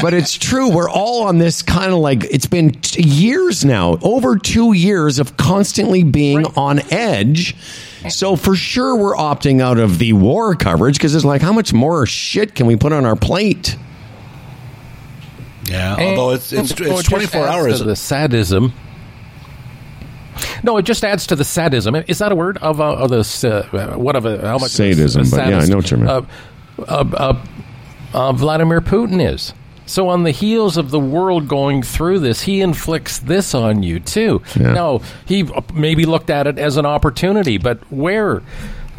but 0.00 0.14
it's 0.14 0.36
true. 0.36 0.70
We're 0.74 0.90
all 0.90 1.24
on 1.24 1.38
this 1.38 1.62
kind 1.62 1.92
of 1.92 1.98
like, 1.98 2.24
it's 2.24 2.46
been 2.46 2.72
t- 2.72 3.02
years 3.02 3.64
now, 3.64 3.98
over 4.02 4.36
two 4.36 4.72
years 4.72 5.18
of 5.18 5.36
constantly 5.36 6.02
being 6.02 6.44
on 6.56 6.80
edge. 6.92 7.56
So 8.08 8.34
for 8.34 8.56
sure, 8.56 8.96
we're 8.96 9.14
opting 9.14 9.60
out 9.60 9.78
of 9.78 9.98
the 9.98 10.14
war 10.14 10.54
coverage 10.54 10.96
because 10.96 11.14
it's 11.14 11.24
like, 11.24 11.42
how 11.42 11.52
much 11.52 11.72
more 11.72 12.06
shit 12.06 12.54
can 12.54 12.66
we 12.66 12.76
put 12.76 12.92
on 12.92 13.04
our 13.04 13.16
plate? 13.16 13.76
Yeah. 15.70 15.96
Although 15.98 16.30
it's 16.32 16.52
it's, 16.52 16.78
Well, 16.80 16.98
it's 16.98 17.08
twenty 17.08 17.26
four 17.26 17.46
hours. 17.46 17.78
to 17.78 17.84
the 17.84 17.96
sadism. 17.96 18.72
No, 20.62 20.76
it 20.76 20.82
just 20.82 21.04
adds 21.04 21.26
to 21.28 21.36
the 21.36 21.44
sadism. 21.44 21.94
Is 22.06 22.18
that 22.18 22.32
a 22.32 22.34
word 22.34 22.58
of, 22.58 22.80
uh, 22.80 22.94
of 22.94 23.10
this? 23.10 23.44
Uh, 23.44 23.94
what 23.96 24.16
of 24.16 24.24
a 24.26 24.40
how 24.46 24.58
much 24.58 24.70
Sadism, 24.72 25.30
but 25.30 25.48
yeah, 25.48 25.58
I 25.58 25.66
know 25.66 25.76
what 25.76 25.90
you 25.90 25.96
mean. 25.98 26.08
Uh, 26.08 26.22
uh, 26.78 26.82
uh, 27.14 27.44
uh, 28.12 28.32
Vladimir 28.32 28.80
Putin 28.80 29.24
is. 29.26 29.52
So 29.86 30.08
on 30.08 30.22
the 30.22 30.30
heels 30.30 30.76
of 30.76 30.90
the 30.90 31.00
world 31.00 31.48
going 31.48 31.82
through 31.82 32.20
this, 32.20 32.42
he 32.42 32.60
inflicts 32.60 33.18
this 33.18 33.54
on 33.54 33.82
you 33.82 33.98
too. 34.00 34.40
Yeah. 34.58 34.72
No, 34.72 35.02
he 35.26 35.48
maybe 35.74 36.06
looked 36.06 36.30
at 36.30 36.46
it 36.46 36.58
as 36.58 36.76
an 36.76 36.86
opportunity, 36.86 37.58
but 37.58 37.78
where? 37.90 38.42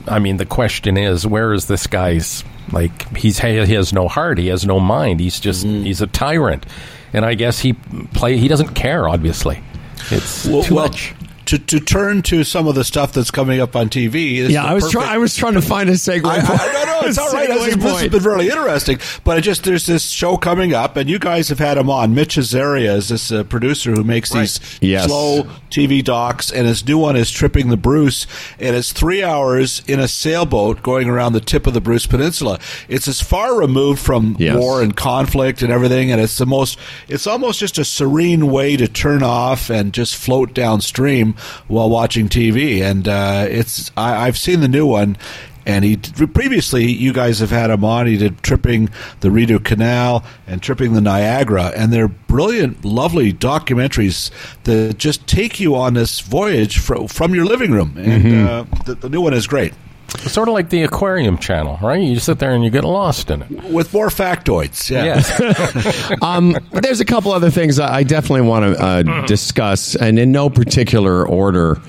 I 0.08 0.20
mean, 0.20 0.38
the 0.38 0.46
question 0.46 0.98
is, 0.98 1.26
where 1.26 1.54
is 1.54 1.68
this 1.68 1.88
guy's 1.88 2.44
like? 2.72 3.16
He's 3.18 3.40
he 3.40 3.56
has 3.74 3.94
no 3.94 4.08
heart. 4.08 4.38
He 4.38 4.48
has 4.48 4.66
no 4.66 4.80
mind. 4.80 5.20
He's 5.20 5.40
just 5.40 5.66
Mm-hmm. 5.66 5.84
he's 5.84 6.02
a 6.02 6.08
tyrant, 6.08 6.66
and 7.14 7.26
I 7.26 7.34
guess 7.36 7.60
he 7.60 7.74
play. 8.14 8.38
He 8.38 8.48
doesn't 8.48 8.74
care. 8.74 9.08
Obviously, 9.08 9.62
it's 10.10 10.46
well, 10.46 10.64
too 10.64 10.76
well, 10.76 10.88
much. 10.88 11.14
To 11.52 11.60
to 11.60 11.80
turn 11.80 12.22
to 12.24 12.44
some 12.44 12.68
of 12.68 12.76
the 12.76 12.84
stuff 12.84 13.14
that's 13.14 13.32
coming 13.32 13.60
up 13.60 13.76
on 13.76 13.90
TV. 13.90 14.50
Yeah, 14.50 14.64
I 14.66 14.74
was 14.74 14.84
perfect- 14.86 14.92
trying. 14.94 15.10
I 15.10 15.18
was 15.18 15.36
trying 15.36 15.54
to 15.54 15.62
find 15.62 15.90
a 15.90 15.94
segue. 15.94 16.26
I, 16.26 16.38
I, 16.38 16.74
no, 16.74 17.02
no, 17.02 17.08
it's 17.08 17.18
all 17.20 17.32
right. 17.32 17.48
This, 17.50 17.76
this 17.76 18.02
has 18.02 18.10
been 18.10 18.24
really 18.24 18.48
interesting. 18.50 19.00
But 19.24 19.38
it 19.38 19.42
just 19.42 19.64
there's 19.64 19.86
this 19.86 20.10
show 20.10 20.38
coming 20.38 20.74
up, 20.74 20.98
and 20.98 21.10
you 21.10 21.20
guys 21.20 21.50
have 21.50 21.60
had 21.60 21.78
him 21.78 21.90
on. 21.90 22.16
Mitch 22.16 22.36
Azaria 22.38 22.96
is 22.96 23.10
this 23.10 23.32
uh, 23.32 23.44
producer 23.44 23.92
who 23.92 24.04
makes 24.04 24.32
these 24.32 24.60
Yes. 24.82 25.06
slow 25.06 25.44
TV 25.70 26.04
docs, 26.04 26.52
and 26.52 26.68
his 26.68 26.86
new 26.88 26.98
one 26.98 27.16
is 27.16 27.30
Tripping 27.32 27.70
the 27.70 27.78
Bruce, 27.78 28.26
and 28.60 28.76
it's 28.76 28.92
three 28.92 29.24
hours 29.24 29.82
in 29.88 30.00
a 30.00 30.08
sailboat 30.08 30.82
going 30.84 31.10
around 31.10 31.34
the 31.34 31.40
tip 31.42 31.68
of 31.68 31.74
the 31.74 31.82
Bruce 31.82 32.06
Peninsula. 32.08 32.60
It's 32.88 33.08
as 33.08 33.22
far 33.22 33.58
removed 33.60 34.00
from 34.00 34.36
Yes. 34.40 34.56
war 34.58 34.82
and 34.82 34.96
conflict 34.96 35.62
and 35.62 35.72
everything, 35.72 36.12
and 36.12 36.20
it's 36.22 36.38
the 36.38 36.46
most. 36.46 36.80
It's 37.08 37.28
almost 37.28 37.60
just 37.60 37.78
a 37.78 37.86
serene 37.86 38.48
way 38.52 38.78
to 38.78 38.88
turn 38.88 39.22
off 39.24 39.70
and 39.70 39.94
just 39.94 40.16
float 40.16 40.54
downstream 40.54 41.36
while 41.68 41.90
watching 41.90 42.30
TV. 42.30 42.82
And 42.82 43.08
uh, 43.08 43.46
it's 43.50 43.92
I, 43.98 44.28
I've 44.28 44.38
seen 44.38 44.60
the 44.62 44.68
new 44.68 44.86
one. 44.86 45.18
And 45.64 45.86
he 45.86 45.96
previously, 45.98 46.92
you 46.92 47.14
guys 47.14 47.38
have 47.38 47.52
had 47.52 47.70
him 47.70 47.86
on. 47.86 48.08
He 48.08 48.18
did 48.18 48.42
tripping 48.42 48.90
the 49.20 49.30
Rideau 49.30 49.60
Canal 49.60 50.24
and 50.48 50.60
tripping 50.60 50.94
the 50.94 51.02
Niagara, 51.02 51.66
and 51.76 51.94
they're 51.94 52.08
brilliant, 52.08 52.84
lovely 52.84 53.32
documentaries 53.32 54.32
that 54.64 54.98
just 54.98 55.28
take 55.28 55.60
you 55.60 55.76
on 55.76 55.94
this 55.94 56.20
voyage 56.20 56.80
fro- 56.80 57.06
from 57.08 57.36
your 57.36 57.46
living 57.46 57.70
room. 57.70 57.94
And 57.96 58.24
uh, 58.48 58.66
the, 58.86 58.96
the 58.96 59.10
new 59.10 59.22
one 59.22 59.36
is 59.36 59.46
great 59.46 59.74
It's 60.16 60.34
sort 60.34 60.48
of 60.48 60.54
like 60.54 60.70
the 60.70 60.84
aquarium 60.84 61.38
channel, 61.38 61.80
right? 61.82 62.02
You 62.02 62.20
sit 62.20 62.40
there 62.40 62.54
and 62.54 62.64
you 62.64 62.70
get 62.70 62.84
lost 62.84 63.32
in 63.32 63.42
it. 63.44 63.50
with 63.72 63.94
more 63.94 64.10
factoids. 64.10 64.90
Yeah, 64.90 65.04
Yes. 65.06 66.12
um, 66.22 66.58
there's 66.72 67.00
a 67.00 67.06
couple 67.06 67.32
other 67.32 67.50
things 67.50 67.80
I 67.80 68.02
I 68.02 68.04
definitely 68.04 68.48
want 68.48 68.76
to 68.76 68.84
uh, 68.84 69.26
discuss, 69.26 69.96
and 69.96 70.18
in 70.18 70.32
no 70.32 70.50
particular 70.50 71.28
order, 71.28 71.80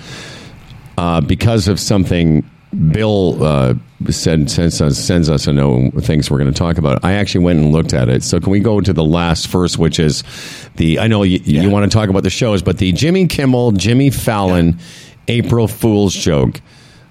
uh, 0.99 1.21
because 1.21 1.69
of 1.69 1.81
something 1.81 2.45
Bill 2.91 3.43
uh, 3.43 3.75
said 4.11 4.51
sends 4.51 4.81
us, 4.81 4.99
sends 4.99 5.29
us 5.29 5.47
a 5.47 5.53
note 5.53 5.93
things 6.03 6.31
we're 6.31 6.39
going 6.39 6.53
to 6.53 6.59
talk 6.59 6.79
about. 6.79 7.05
I 7.05 7.15
actually 7.15 7.45
went 7.45 7.59
and 7.59 7.71
looked 7.73 7.93
at 7.93 8.09
it. 8.09 8.23
So 8.23 8.41
can 8.41 8.51
we 8.51 8.61
go 8.61 8.81
to 8.81 8.93
the 8.93 9.05
last 9.05 9.49
first, 9.49 9.79
which 9.79 9.99
is 9.99 10.25
the 10.77 10.99
I 10.99 11.07
know 11.07 11.23
you, 11.23 11.39
you 11.45 11.69
want 11.71 11.91
to 11.91 11.95
talk 11.95 12.09
about 12.09 12.23
the 12.23 12.31
shows, 12.31 12.63
but 12.63 12.79
the 12.79 12.93
Jimmy 12.93 13.27
Kimmel, 13.27 13.73
Jimmy 13.73 14.11
Fallon, 14.11 14.79
April 15.29 15.69
Fool's 15.69 16.15
joke. 16.15 16.61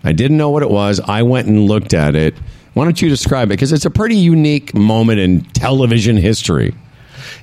I 0.03 0.11
didn't 0.11 0.37
know 0.37 0.49
what 0.49 0.63
it 0.63 0.69
was. 0.69 0.99
I 0.99 1.23
went 1.23 1.47
and 1.47 1.67
looked 1.67 1.93
at 1.93 2.15
it. 2.15 2.35
Why 2.73 2.85
don't 2.85 3.01
you 3.01 3.09
describe 3.09 3.49
it? 3.49 3.53
Because 3.53 3.71
it's 3.71 3.85
a 3.85 3.91
pretty 3.91 4.15
unique 4.15 4.73
moment 4.73 5.19
in 5.19 5.41
television 5.41 6.17
history. 6.17 6.73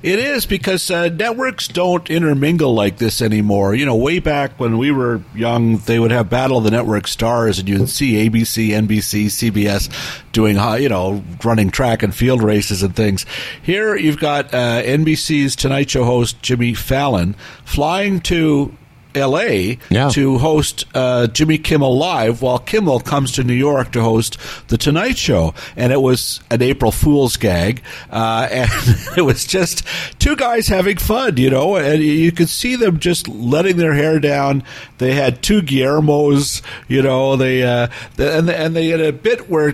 It 0.01 0.19
is 0.19 0.45
because 0.45 0.89
uh, 0.89 1.09
networks 1.09 1.67
don't 1.67 2.09
intermingle 2.09 2.73
like 2.73 2.97
this 2.97 3.21
anymore. 3.21 3.75
You 3.75 3.85
know, 3.85 3.95
way 3.95 4.19
back 4.19 4.57
when 4.59 4.77
we 4.77 4.91
were 4.91 5.21
young, 5.35 5.77
they 5.77 5.99
would 5.99 6.11
have 6.11 6.29
Battle 6.29 6.57
of 6.57 6.63
the 6.63 6.71
Network 6.71 7.07
Stars, 7.07 7.59
and 7.59 7.67
you'd 7.67 7.89
see 7.89 8.29
ABC, 8.29 8.69
NBC, 8.69 9.25
CBS 9.25 9.89
doing, 10.31 10.55
you 10.81 10.89
know, 10.89 11.23
running 11.43 11.69
track 11.69 12.01
and 12.01 12.15
field 12.15 12.41
races 12.41 12.81
and 12.81 12.95
things. 12.95 13.25
Here, 13.61 13.95
you've 13.95 14.19
got 14.19 14.53
uh, 14.53 14.81
NBC's 14.83 15.55
Tonight 15.55 15.89
Show 15.89 16.05
host 16.05 16.41
Jimmy 16.41 16.73
Fallon 16.73 17.33
flying 17.65 18.21
to 18.21 18.73
L.A. 19.15 19.77
Yeah. 19.89 20.09
to 20.09 20.37
host 20.37 20.85
uh, 20.93 21.27
Jimmy 21.27 21.57
Kimmel 21.57 21.97
Live, 21.97 22.41
while 22.41 22.59
Kimmel 22.59 22.99
comes 22.99 23.31
to 23.33 23.43
New 23.43 23.53
York 23.53 23.91
to 23.93 24.01
host 24.01 24.37
The 24.67 24.77
Tonight 24.77 25.17
Show. 25.17 25.53
And 25.75 25.91
it 25.91 26.01
was 26.01 26.39
an 26.51 26.61
April 26.61 26.91
Fool's 26.91 27.37
gag. 27.37 27.81
Uh, 28.09 28.47
and 28.51 28.69
it 29.17 29.21
was 29.21 29.45
just 29.45 29.83
two 30.19 30.35
guys 30.35 30.67
having 30.67 30.97
fun, 30.97 31.37
you 31.37 31.49
know, 31.49 31.75
and 31.75 32.01
you 32.03 32.31
could 32.31 32.49
see 32.49 32.75
them 32.75 32.99
just 32.99 33.27
letting 33.27 33.77
their 33.77 33.93
hair 33.93 34.19
down. 34.19 34.63
They 34.97 35.13
had 35.13 35.41
two 35.41 35.61
Guillermos, 35.61 36.61
you 36.87 37.01
know, 37.01 37.35
they, 37.35 37.63
uh, 37.63 37.87
and, 38.17 38.49
and 38.49 38.75
they 38.75 38.87
had 38.89 39.01
a 39.01 39.13
bit 39.13 39.49
where 39.49 39.73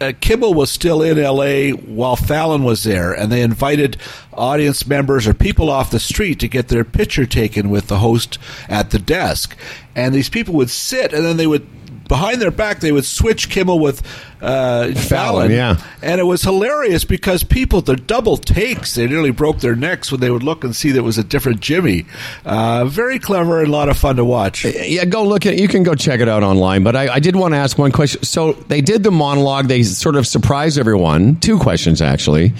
uh, 0.00 0.12
Kimmel 0.20 0.54
was 0.54 0.70
still 0.70 1.02
in 1.02 1.18
L.A. 1.18 1.72
while 1.72 2.16
Fallon 2.16 2.64
was 2.64 2.84
there, 2.84 3.12
and 3.12 3.30
they 3.30 3.42
invited 3.42 3.96
audience 4.32 4.86
members 4.86 5.26
or 5.26 5.34
people 5.34 5.70
off 5.70 5.90
the 5.90 6.00
street 6.00 6.38
to 6.40 6.48
get 6.48 6.68
their 6.68 6.84
picture 6.84 7.26
taken 7.26 7.70
with 7.70 7.88
the 7.88 7.98
host 7.98 8.38
at 8.68 8.90
the 8.90 8.98
desk. 8.98 9.56
And 9.94 10.14
these 10.14 10.28
people 10.28 10.54
would 10.54 10.70
sit, 10.70 11.12
and 11.12 11.24
then 11.24 11.36
they 11.36 11.46
would. 11.46 11.66
Behind 12.08 12.40
their 12.40 12.50
back, 12.50 12.80
they 12.80 12.92
would 12.92 13.04
switch 13.04 13.50
Kimmel 13.50 13.78
with 13.78 14.02
uh, 14.40 14.92
Fallon, 14.94 15.50
yeah. 15.50 15.80
and 16.02 16.20
it 16.20 16.24
was 16.24 16.42
hilarious 16.42 17.04
because 17.04 17.42
people, 17.42 17.80
the 17.80 17.96
double 17.96 18.36
takes, 18.36 18.94
they 18.94 19.06
nearly 19.06 19.30
broke 19.30 19.60
their 19.60 19.74
necks 19.74 20.12
when 20.12 20.20
they 20.20 20.30
would 20.30 20.42
look 20.42 20.62
and 20.62 20.76
see 20.76 20.90
that 20.92 20.98
it 20.98 21.02
was 21.02 21.18
a 21.18 21.24
different 21.24 21.60
Jimmy. 21.60 22.06
Uh, 22.44 22.84
very 22.84 23.18
clever 23.18 23.60
and 23.60 23.68
a 23.68 23.70
lot 23.70 23.88
of 23.88 23.96
fun 23.96 24.16
to 24.16 24.24
watch. 24.24 24.64
Yeah, 24.64 25.04
go 25.04 25.24
look 25.24 25.46
at. 25.46 25.58
You 25.58 25.68
can 25.68 25.82
go 25.82 25.94
check 25.94 26.20
it 26.20 26.28
out 26.28 26.42
online. 26.42 26.82
But 26.82 26.96
I, 26.96 27.14
I 27.14 27.18
did 27.18 27.34
want 27.34 27.54
to 27.54 27.58
ask 27.58 27.78
one 27.78 27.92
question. 27.92 28.22
So 28.22 28.52
they 28.52 28.80
did 28.80 29.02
the 29.02 29.10
monologue. 29.10 29.68
They 29.68 29.82
sort 29.82 30.16
of 30.16 30.26
surprised 30.26 30.78
everyone. 30.78 31.36
Two 31.36 31.58
questions 31.58 32.00
actually. 32.00 32.52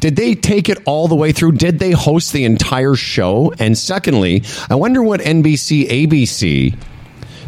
Did 0.00 0.16
they 0.16 0.34
take 0.34 0.68
it 0.68 0.78
all 0.86 1.08
the 1.08 1.14
way 1.14 1.32
through? 1.32 1.52
Did 1.52 1.78
they 1.78 1.92
host 1.92 2.32
the 2.32 2.44
entire 2.44 2.94
show? 2.94 3.52
And 3.58 3.76
secondly, 3.76 4.42
I 4.68 4.74
wonder 4.74 5.02
what 5.02 5.20
NBC, 5.20 5.88
ABC. 5.88 6.76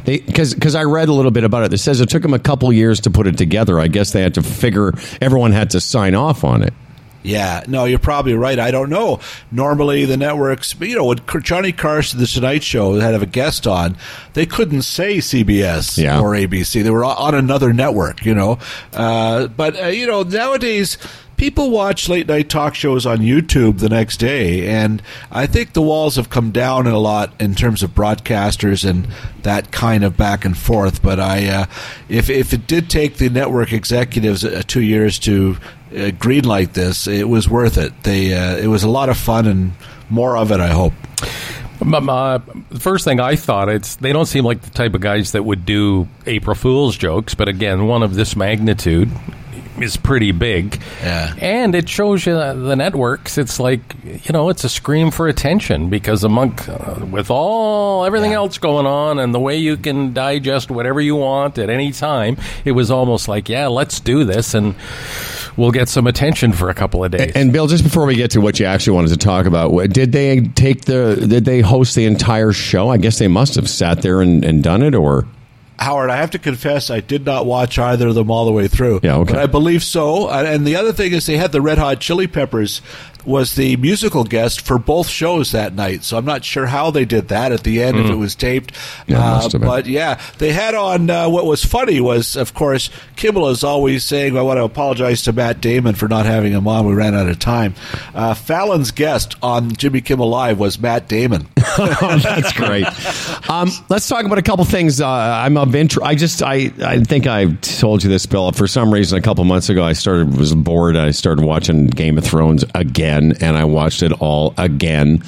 Because 0.05 0.55
because 0.55 0.75
I 0.75 0.85
read 0.85 1.09
a 1.09 1.13
little 1.13 1.31
bit 1.31 1.45
about 1.45 1.65
it. 1.65 1.73
It 1.73 1.79
says 1.79 2.01
it 2.01 2.09
took 2.09 2.23
them 2.23 2.35
a 2.35 2.39
couple 2.39 2.73
years 2.73 3.01
to 3.01 3.11
put 3.11 3.27
it 3.27 3.39
together. 3.39 3.79
I 3.81 3.89
guess 3.89 4.13
they 4.13 4.21
had 4.23 4.35
to 4.35 4.43
figure. 4.43 4.93
Everyone 5.21 5.53
had 5.53 5.71
to 5.71 5.81
sign 5.81 6.15
off 6.15 6.45
on 6.45 6.63
it. 6.63 6.75
Yeah, 7.27 7.65
no, 7.67 7.87
you're 7.87 7.99
probably 7.99 8.35
right. 8.35 8.59
I 8.59 8.71
don't 8.71 8.91
know. 8.91 9.19
Normally, 9.51 10.05
the 10.05 10.19
networks, 10.19 10.79
you 10.79 10.95
know, 10.95 11.07
when 11.07 11.21
Johnny 11.43 11.73
Carson, 11.73 12.21
The 12.21 12.27
Tonight 12.27 12.63
Show, 12.63 13.01
had 13.01 13.15
a 13.15 13.25
guest 13.25 13.67
on, 13.67 13.97
they 14.35 14.45
couldn't 14.45 14.83
say 14.83 15.17
CBS 15.23 15.97
Yeah. 15.97 16.21
or 16.21 16.33
ABC. 16.35 16.83
They 16.83 16.91
were 16.91 17.03
on 17.03 17.35
another 17.35 17.73
network, 17.73 18.27
you 18.27 18.35
know. 18.35 18.59
Uh, 18.93 19.47
but, 19.47 19.83
uh, 19.83 19.87
you 19.87 20.07
know, 20.07 20.23
nowadays, 20.23 20.99
people 21.37 21.71
watch 21.71 22.09
late 22.09 22.29
night 22.29 22.49
talk 22.49 22.75
shows 22.75 23.07
on 23.07 23.19
YouTube 23.19 23.79
the 23.79 23.89
next 23.89 24.19
day, 24.19 24.69
and 24.69 25.03
I 25.31 25.47
think 25.47 25.73
the 25.73 25.83
walls 25.83 26.17
have 26.17 26.31
come 26.31 26.51
down 26.51 26.87
a 26.87 26.99
lot 26.99 27.33
in 27.41 27.55
terms 27.55 27.83
of 27.83 27.91
broadcasters 27.95 28.89
and 28.89 29.09
that 29.43 29.71
kind 29.71 30.05
of 30.05 30.17
back 30.17 30.45
and 30.45 30.57
forth. 30.57 31.03
But 31.03 31.21
I, 31.21 31.49
uh, 31.49 31.67
if 32.09 32.31
if 32.31 32.53
it 32.53 32.67
did 32.67 32.91
take 32.91 33.17
the 33.17 33.29
network 33.29 33.73
executives 33.73 34.45
uh, 34.45 34.63
two 34.67 34.83
years 34.83 35.19
to 35.21 35.57
uh, 35.91 36.11
greenlight 36.13 36.73
this, 36.73 37.07
it 37.07 37.29
was 37.29 37.49
worth 37.49 37.79
it. 37.79 38.03
They 38.03 38.35
uh, 38.35 38.57
it 38.57 38.69
was 38.69 38.85
a 38.85 38.89
lot 38.89 39.09
of 39.09 39.17
fun 39.17 39.47
and 39.47 39.73
more 40.11 40.37
of 40.37 40.51
it. 40.53 40.61
I 40.61 40.69
hope. 40.69 40.93
Uh, 41.83 42.39
the 42.71 42.81
first 42.81 43.05
thing 43.05 43.21
I 43.21 43.37
thought, 43.37 43.69
it's 43.69 43.97
they 43.97 44.13
don't 44.13 44.27
seem 44.27 44.45
like 44.45 44.63
the 44.63 44.71
type 44.71 44.95
of 44.95 45.01
guys 45.01 45.33
that 45.33 45.45
would 45.45 45.67
do 45.67 46.09
April 46.25 46.55
Fool's 46.55 46.97
jokes. 46.97 47.35
But 47.35 47.49
again, 47.49 47.87
one 47.87 48.03
of 48.03 48.15
this 48.15 48.37
magnitude 48.37 49.11
is 49.81 49.97
pretty 49.97 50.33
big, 50.33 50.81
Yeah. 51.03 51.35
and 51.41 51.75
it 51.75 51.89
shows 51.89 52.27
you 52.27 52.35
the 52.35 52.75
networks. 52.77 53.39
It's 53.39 53.59
like 53.59 53.81
you 54.05 54.33
know, 54.33 54.49
it's 54.49 54.65
a 54.65 54.69
scream 54.69 55.11
for 55.11 55.29
attention 55.29 55.91
because 55.91 56.25
among 56.25 56.59
uh, 56.69 57.05
with 57.11 57.31
all 57.31 58.05
everything 58.05 58.31
Yeah. 58.33 58.37
else 58.39 58.59
going 58.59 58.87
on 58.87 59.19
and 59.19 59.35
the 59.35 59.41
way 59.41 59.57
you 59.57 59.77
can 59.77 60.13
digest 60.13 60.71
whatever 60.71 61.01
you 61.01 61.17
want 61.17 61.59
at 61.59 61.71
any 61.71 61.91
time, 61.93 62.37
it 62.65 62.73
was 62.73 62.91
almost 62.91 63.29
like, 63.29 63.49
yeah, 63.49 63.67
let's 63.67 64.01
do 64.01 64.25
this 64.25 64.55
and 64.55 64.75
we'll 65.57 65.71
get 65.73 65.89
some 65.89 66.07
attention 66.07 66.53
for 66.53 66.69
a 66.71 66.75
couple 66.75 67.03
of 67.05 67.11
days. 67.11 67.33
And 67.35 67.53
Bill, 67.53 67.67
just 67.67 67.85
before 67.85 68.07
we 68.07 68.15
get 68.15 68.31
to 68.33 68.41
what 68.41 68.61
you 68.61 68.67
actually 68.67 68.95
wanted 68.95 69.09
to 69.11 69.17
talk 69.17 69.47
about, 69.47 69.71
did 69.93 70.13
they 70.13 70.41
take 70.41 70.83
the? 70.83 71.17
Did 71.29 71.45
they 71.45 71.61
host 71.61 71.95
the 71.95 72.05
entire 72.05 72.53
show? 72.53 72.89
I 72.91 72.97
guess 72.99 73.19
they 73.19 73.29
must 73.29 73.55
have 73.57 73.69
sat 73.69 74.03
there 74.03 74.21
and, 74.21 74.45
and 74.45 74.63
done 74.63 74.83
it, 74.83 74.95
or 74.95 75.27
Howard, 75.79 76.11
I 76.11 76.17
have 76.17 76.31
to 76.33 76.39
confess, 76.39 76.91
I 76.91 77.01
did 77.01 77.25
not 77.25 77.47
watch 77.47 77.79
either 77.79 78.09
of 78.09 78.15
them 78.15 78.31
all 78.31 78.45
the 78.45 78.53
way 78.53 78.69
through. 78.69 79.01
Yeah, 79.03 79.17
okay. 79.17 79.33
But 79.33 79.43
I 79.43 79.47
believe 79.47 79.83
so. 79.83 80.29
And 80.31 80.67
the 80.67 80.77
other 80.77 80.93
thing 80.93 81.13
is, 81.13 81.27
they 81.27 81.37
had 81.37 81.53
the 81.53 81.61
Red 81.61 81.79
Hot 81.79 82.01
Chili 82.01 82.27
Peppers 82.27 82.81
was 83.27 83.55
the 83.55 83.77
musical 83.77 84.25
guest 84.25 84.61
for 84.61 84.79
both 84.79 85.09
shows 85.09 85.53
that 85.53 85.75
night. 85.75 86.05
So 86.05 86.17
I'm 86.17 86.25
not 86.25 86.45
sure 86.45 86.67
how 86.67 86.91
they 86.91 87.05
did 87.05 87.29
that 87.29 87.53
at 87.53 87.63
the 87.65 87.83
end 87.83 87.99
if 87.99 88.11
it 88.11 88.15
was 88.17 88.35
taped. 88.35 88.75
Hmm. 88.77 89.13
Yeah, 89.13 89.35
Uh, 89.35 89.49
but 89.59 89.87
yeah, 89.87 90.21
they 90.39 90.53
had 90.53 90.75
on. 90.75 91.09
Uh, 91.11 91.29
what 91.29 91.47
was 91.47 91.65
funny 91.65 92.01
was, 92.01 92.37
of 92.37 92.55
course, 92.55 92.91
Kimmel 93.17 93.49
is 93.51 93.65
always 93.65 94.05
saying, 94.05 94.37
"I 94.37 94.43
want 94.43 94.59
to 94.59 94.65
apologize 94.65 95.23
to 95.23 95.33
Matt 95.33 95.61
Damon 95.61 95.95
for 95.95 96.09
not 96.09 96.27
having 96.27 96.53
him 96.53 96.67
on. 96.69 96.87
We 96.87 96.95
ran 96.95 97.15
out 97.15 97.29
of 97.29 97.39
time." 97.39 97.75
Uh, 98.15 98.35
Fallon's 98.35 98.91
guest 98.91 99.37
on 99.43 99.73
Jimmy 99.73 100.01
Kimmel 100.01 100.29
Live 100.29 100.59
was 100.59 100.79
Matt 100.79 101.09
Damon. 101.09 101.47
oh, 101.79 102.21
that's 102.23 102.53
great. 102.53 102.87
Um, 103.49 103.71
let's 103.89 104.09
talk 104.09 104.25
about 104.25 104.39
a 104.39 104.43
couple 104.43 104.65
things. 104.65 105.01
Uh, 105.01 105.09
I'm 105.09 105.57
of 105.57 105.75
interest. 105.75 106.07
I 106.07 106.15
just, 106.15 106.43
I, 106.43 106.71
I 106.83 107.01
think 107.01 107.27
I 107.27 107.53
told 107.55 108.03
you 108.03 108.11
this, 108.11 108.27
Bill. 108.27 108.51
For 108.53 108.67
some 108.67 108.93
reason, 108.93 109.19
a 109.19 109.23
couple 109.23 109.45
months 109.45 109.69
ago, 109.69 109.85
I 109.85 109.93
started 109.93 110.37
was 110.37 110.55
bored. 110.55 110.97
I 110.97 111.11
started 111.13 111.45
watching 111.45 111.87
Game 111.87 112.19
of 112.19 112.25
Thrones 112.25 112.65
again, 112.75 113.14
and 113.23 113.57
I 113.57 113.65
watched 113.65 114.03
it 114.03 114.13
all 114.21 114.55
again. 114.57 115.23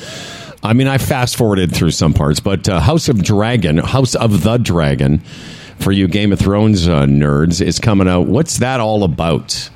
I 0.63 0.73
mean, 0.73 0.89
I 0.89 0.99
fast 0.99 1.37
forwarded 1.37 1.75
through 1.75 1.93
some 1.93 2.13
parts, 2.13 2.41
but 2.41 2.69
uh, 2.69 2.81
House 2.81 3.09
of 3.09 3.23
Dragon, 3.23 3.79
House 3.79 4.15
of 4.15 4.43
the 4.43 4.59
Dragon, 4.59 5.19
for 5.79 5.93
you 5.93 6.09
Game 6.09 6.33
of 6.33 6.39
Thrones 6.39 6.89
uh, 6.89 7.05
nerds, 7.05 7.65
is 7.65 7.79
coming 7.79 8.09
out. 8.09 8.27
What's 8.27 8.59
that 8.59 8.81
all 8.81 9.05
about? 9.05 9.71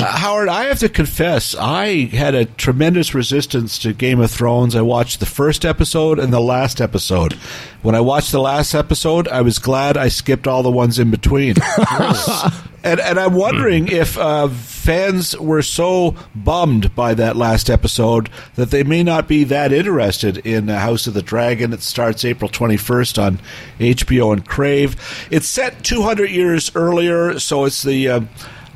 Uh, 0.00 0.06
Howard, 0.06 0.48
I 0.48 0.64
have 0.64 0.80
to 0.80 0.88
confess, 0.88 1.54
I 1.54 2.06
had 2.06 2.34
a 2.34 2.46
tremendous 2.46 3.14
resistance 3.14 3.78
to 3.80 3.92
Game 3.92 4.20
of 4.20 4.30
Thrones. 4.30 4.74
I 4.74 4.82
watched 4.82 5.20
the 5.20 5.26
first 5.26 5.64
episode 5.64 6.18
and 6.18 6.32
the 6.32 6.40
last 6.40 6.80
episode. 6.80 7.34
When 7.82 7.94
I 7.94 8.00
watched 8.00 8.32
the 8.32 8.40
last 8.40 8.74
episode, 8.74 9.28
I 9.28 9.42
was 9.42 9.58
glad 9.58 9.96
I 9.96 10.08
skipped 10.08 10.46
all 10.46 10.62
the 10.62 10.70
ones 10.70 10.98
in 10.98 11.10
between. 11.10 11.56
and, 12.82 12.98
and 12.98 13.20
I'm 13.20 13.34
wondering 13.34 13.88
if 13.88 14.18
uh, 14.18 14.48
fans 14.48 15.38
were 15.38 15.62
so 15.62 16.16
bummed 16.34 16.94
by 16.94 17.14
that 17.14 17.36
last 17.36 17.70
episode 17.70 18.30
that 18.56 18.70
they 18.70 18.82
may 18.82 19.02
not 19.02 19.28
be 19.28 19.44
that 19.44 19.72
interested 19.72 20.38
in 20.46 20.68
House 20.68 21.06
of 21.06 21.14
the 21.14 21.22
Dragon. 21.22 21.72
It 21.72 21.82
starts 21.82 22.24
April 22.24 22.50
21st 22.50 23.22
on 23.22 23.40
HBO 23.78 24.32
and 24.32 24.46
Crave. 24.46 24.96
It's 25.30 25.46
set 25.46 25.84
200 25.84 26.30
years 26.30 26.74
earlier, 26.74 27.38
so 27.38 27.64
it's 27.64 27.82
the. 27.82 28.08
Uh, 28.08 28.20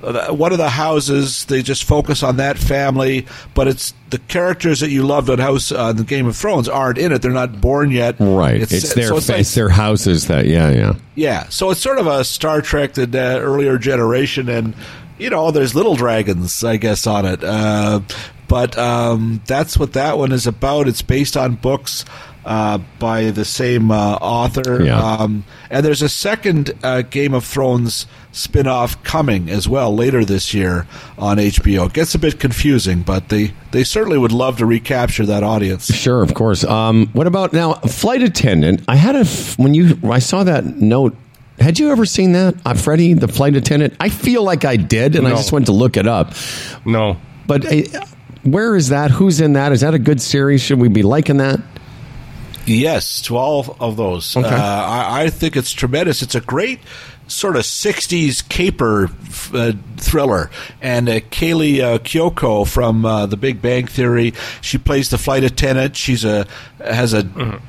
uh, 0.02 0.32
one 0.32 0.52
of 0.52 0.58
the 0.58 0.68
houses 0.70 1.44
they 1.46 1.62
just 1.62 1.84
focus 1.84 2.22
on 2.22 2.36
that 2.36 2.56
family 2.58 3.26
but 3.54 3.66
it's 3.68 3.94
the 4.10 4.18
characters 4.18 4.80
that 4.80 4.90
you 4.90 5.02
loved 5.02 5.28
on 5.28 5.38
house 5.38 5.72
on 5.72 5.96
the 5.96 6.04
game 6.04 6.26
of 6.26 6.36
thrones 6.36 6.68
aren't 6.68 6.98
in 6.98 7.12
it 7.12 7.20
they're 7.22 7.30
not 7.30 7.60
born 7.60 7.90
yet 7.90 8.16
Right. 8.18 8.60
It's, 8.60 8.94
their 8.94 9.08
so 9.08 9.16
it's, 9.16 9.28
like- 9.28 9.46
their 9.48 9.68
houses 9.68 10.26
that. 10.28 10.46
Yeah, 10.46 10.70
yeah. 10.70 10.94
yeah 11.14 11.48
so 11.48 11.70
it's 11.70 11.80
sort 11.80 11.98
of 11.98 12.06
a 12.06 12.24
star 12.24 12.62
trek 12.62 12.94
the 12.94 13.04
uh, 13.04 13.38
earlier 13.40 13.78
generation 13.78 14.48
and 14.48 14.74
you 15.18 15.30
know 15.30 15.50
there's 15.50 15.74
little 15.74 15.96
dragons 15.96 16.62
i 16.62 16.76
guess 16.76 17.06
on 17.06 17.24
it 17.26 17.42
uh, 17.42 18.00
but 18.46 18.78
um, 18.78 19.42
that's 19.46 19.76
what 19.78 19.92
that 19.92 20.16
one 20.16 20.32
is 20.32 20.46
about 20.46 20.88
it's 20.88 21.02
based 21.02 21.36
on 21.36 21.54
books 21.56 22.04
uh, 22.48 22.78
by 22.98 23.30
the 23.30 23.44
same 23.44 23.90
uh, 23.92 24.14
author 24.20 24.82
Yeah. 24.82 24.98
um, 24.98 25.44
and 25.70 25.84
there's 25.84 26.02
a 26.02 26.08
second 26.08 26.72
uh, 26.82 27.02
Game 27.02 27.34
of 27.34 27.44
Thrones 27.44 28.06
spin-off 28.32 29.00
coming 29.04 29.50
as 29.50 29.68
well 29.68 29.94
later 29.94 30.24
this 30.24 30.54
year 30.54 30.86
on 31.18 31.36
HBO. 31.36 31.86
It 31.86 31.92
gets 31.92 32.14
a 32.14 32.18
bit 32.18 32.40
confusing, 32.40 33.02
but 33.02 33.28
they, 33.28 33.52
they 33.72 33.84
certainly 33.84 34.16
would 34.18 34.32
love 34.32 34.56
to 34.58 34.66
recapture 34.66 35.26
that 35.26 35.42
audience. 35.42 35.94
Sure, 35.94 36.22
of 36.22 36.32
course. 36.34 36.64
Um, 36.64 37.08
what 37.12 37.26
about 37.26 37.52
now? 37.52 37.74
Flight 37.74 38.22
attendant. 38.22 38.82
I 38.88 38.96
had 38.96 39.14
a 39.14 39.20
f- 39.20 39.58
when 39.58 39.74
you 39.74 39.98
I 40.10 40.18
saw 40.18 40.42
that 40.44 40.64
note. 40.64 41.14
Had 41.60 41.78
you 41.78 41.90
ever 41.90 42.06
seen 42.06 42.32
that, 42.32 42.54
uh, 42.64 42.72
Freddie, 42.74 43.14
the 43.14 43.28
flight 43.28 43.56
attendant? 43.56 43.94
I 44.00 44.08
feel 44.10 44.42
like 44.44 44.64
I 44.64 44.76
did, 44.76 45.16
and 45.16 45.26
I 45.26 45.30
just 45.32 45.50
went 45.52 45.66
to 45.66 45.72
look 45.72 45.96
it 45.96 46.06
up. 46.06 46.32
no. 46.86 47.16
But 47.48 47.64
uh, 47.70 48.04
where 48.44 48.76
is 48.76 48.90
that? 48.90 49.10
Who's 49.10 49.40
in 49.40 49.54
that? 49.54 49.72
Is 49.72 49.80
that 49.80 49.92
a 49.94 49.98
good 49.98 50.20
series? 50.22 50.62
Should 50.62 50.78
we 50.80 50.88
be 50.88 51.02
liking 51.02 51.38
that? 51.38 51.58
Yes, 52.68 53.22
to 53.22 53.36
all 53.36 53.76
of 53.80 53.96
those. 53.96 54.36
Okay. 54.36 54.48
Uh, 54.48 54.60
I, 54.62 55.22
I 55.24 55.30
think 55.30 55.56
it's 55.56 55.72
tremendous. 55.72 56.22
It's 56.22 56.34
a 56.34 56.40
great 56.40 56.80
sort 57.26 57.56
of 57.56 57.62
60s 57.62 58.48
caper 58.48 59.10
uh, 59.52 59.72
thriller. 59.96 60.50
And 60.80 61.08
uh, 61.08 61.20
Kaley 61.20 61.80
uh, 61.80 61.98
Cuoco 61.98 62.66
from 62.66 63.04
uh, 63.04 63.26
The 63.26 63.36
Big 63.36 63.60
Bang 63.62 63.86
Theory, 63.86 64.34
she 64.60 64.78
plays 64.78 65.10
the 65.10 65.18
flight 65.18 65.44
attendant. 65.44 65.96
She's 65.96 66.24
a 66.24 66.46
has 66.78 67.12
a 67.14 67.60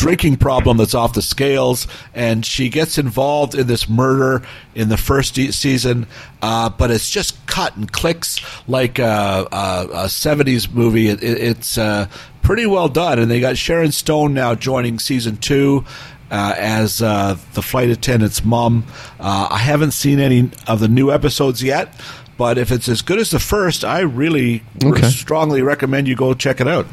drinking 0.00 0.34
problem 0.38 0.78
that's 0.78 0.94
off 0.94 1.12
the 1.12 1.20
scales, 1.20 1.86
and 2.14 2.44
she 2.46 2.70
gets 2.70 2.96
involved 2.96 3.54
in 3.54 3.66
this 3.66 3.86
murder 3.86 4.42
in 4.74 4.88
the 4.88 4.96
first 4.96 5.38
e- 5.38 5.52
season. 5.52 6.06
Uh, 6.40 6.70
but 6.70 6.90
it's 6.90 7.10
just 7.10 7.46
cut 7.46 7.76
and 7.76 7.92
clicks 7.92 8.40
like 8.66 8.98
a, 8.98 9.46
a, 9.52 9.88
a 9.92 10.04
'70s 10.06 10.72
movie. 10.72 11.08
It, 11.08 11.22
it, 11.22 11.38
it's 11.38 11.76
uh, 11.76 12.06
pretty 12.40 12.64
well 12.64 12.88
done, 12.88 13.18
and 13.18 13.30
they 13.30 13.40
got 13.40 13.58
Sharon 13.58 13.92
Stone 13.92 14.32
now 14.32 14.54
joining 14.54 14.98
season 14.98 15.36
two. 15.36 15.84
Uh, 16.32 16.54
as 16.56 17.02
uh, 17.02 17.36
the 17.54 17.60
flight 17.62 17.90
attendant's 17.90 18.44
mom, 18.44 18.84
uh, 19.18 19.48
I 19.50 19.58
haven't 19.58 19.90
seen 19.90 20.20
any 20.20 20.48
of 20.68 20.78
the 20.78 20.86
new 20.86 21.10
episodes 21.10 21.60
yet, 21.60 21.92
but 22.38 22.56
if 22.56 22.70
it's 22.70 22.88
as 22.88 23.02
good 23.02 23.18
as 23.18 23.30
the 23.32 23.40
first, 23.40 23.84
I 23.84 23.98
really 24.00 24.62
Okay. 24.84 25.08
strongly 25.10 25.60
recommend 25.60 26.06
you 26.06 26.14
go 26.14 26.32
check 26.32 26.60
it 26.60 26.68
out. 26.68 26.86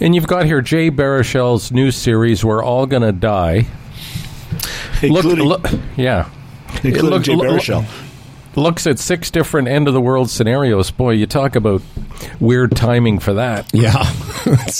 And 0.00 0.14
you've 0.14 0.26
got 0.26 0.46
here 0.46 0.62
Jay 0.62 0.90
Baruchel's 0.90 1.70
new 1.72 1.90
series, 1.90 2.44
We're 2.44 2.62
All 2.64 2.86
Gonna 2.86 3.12
Die. 3.12 3.66
Including, 5.02 5.44
look 5.44 5.66
yeah. 5.96 6.28
including 6.82 7.10
look- 7.10 7.22
Jay 7.22 7.34
look- 7.36 7.46
Baruchel. 7.46 7.84
Looks 8.56 8.84
at 8.86 8.98
six 8.98 9.30
different 9.30 9.68
end 9.68 9.86
of 9.86 9.94
the 9.94 10.00
world 10.00 10.28
scenarios. 10.28 10.90
Boy, 10.90 11.12
you 11.12 11.24
talk 11.26 11.54
about 11.54 11.82
weird 12.40 12.74
timing 12.74 13.20
for 13.20 13.34
that. 13.34 13.70
Yeah. 13.72 14.04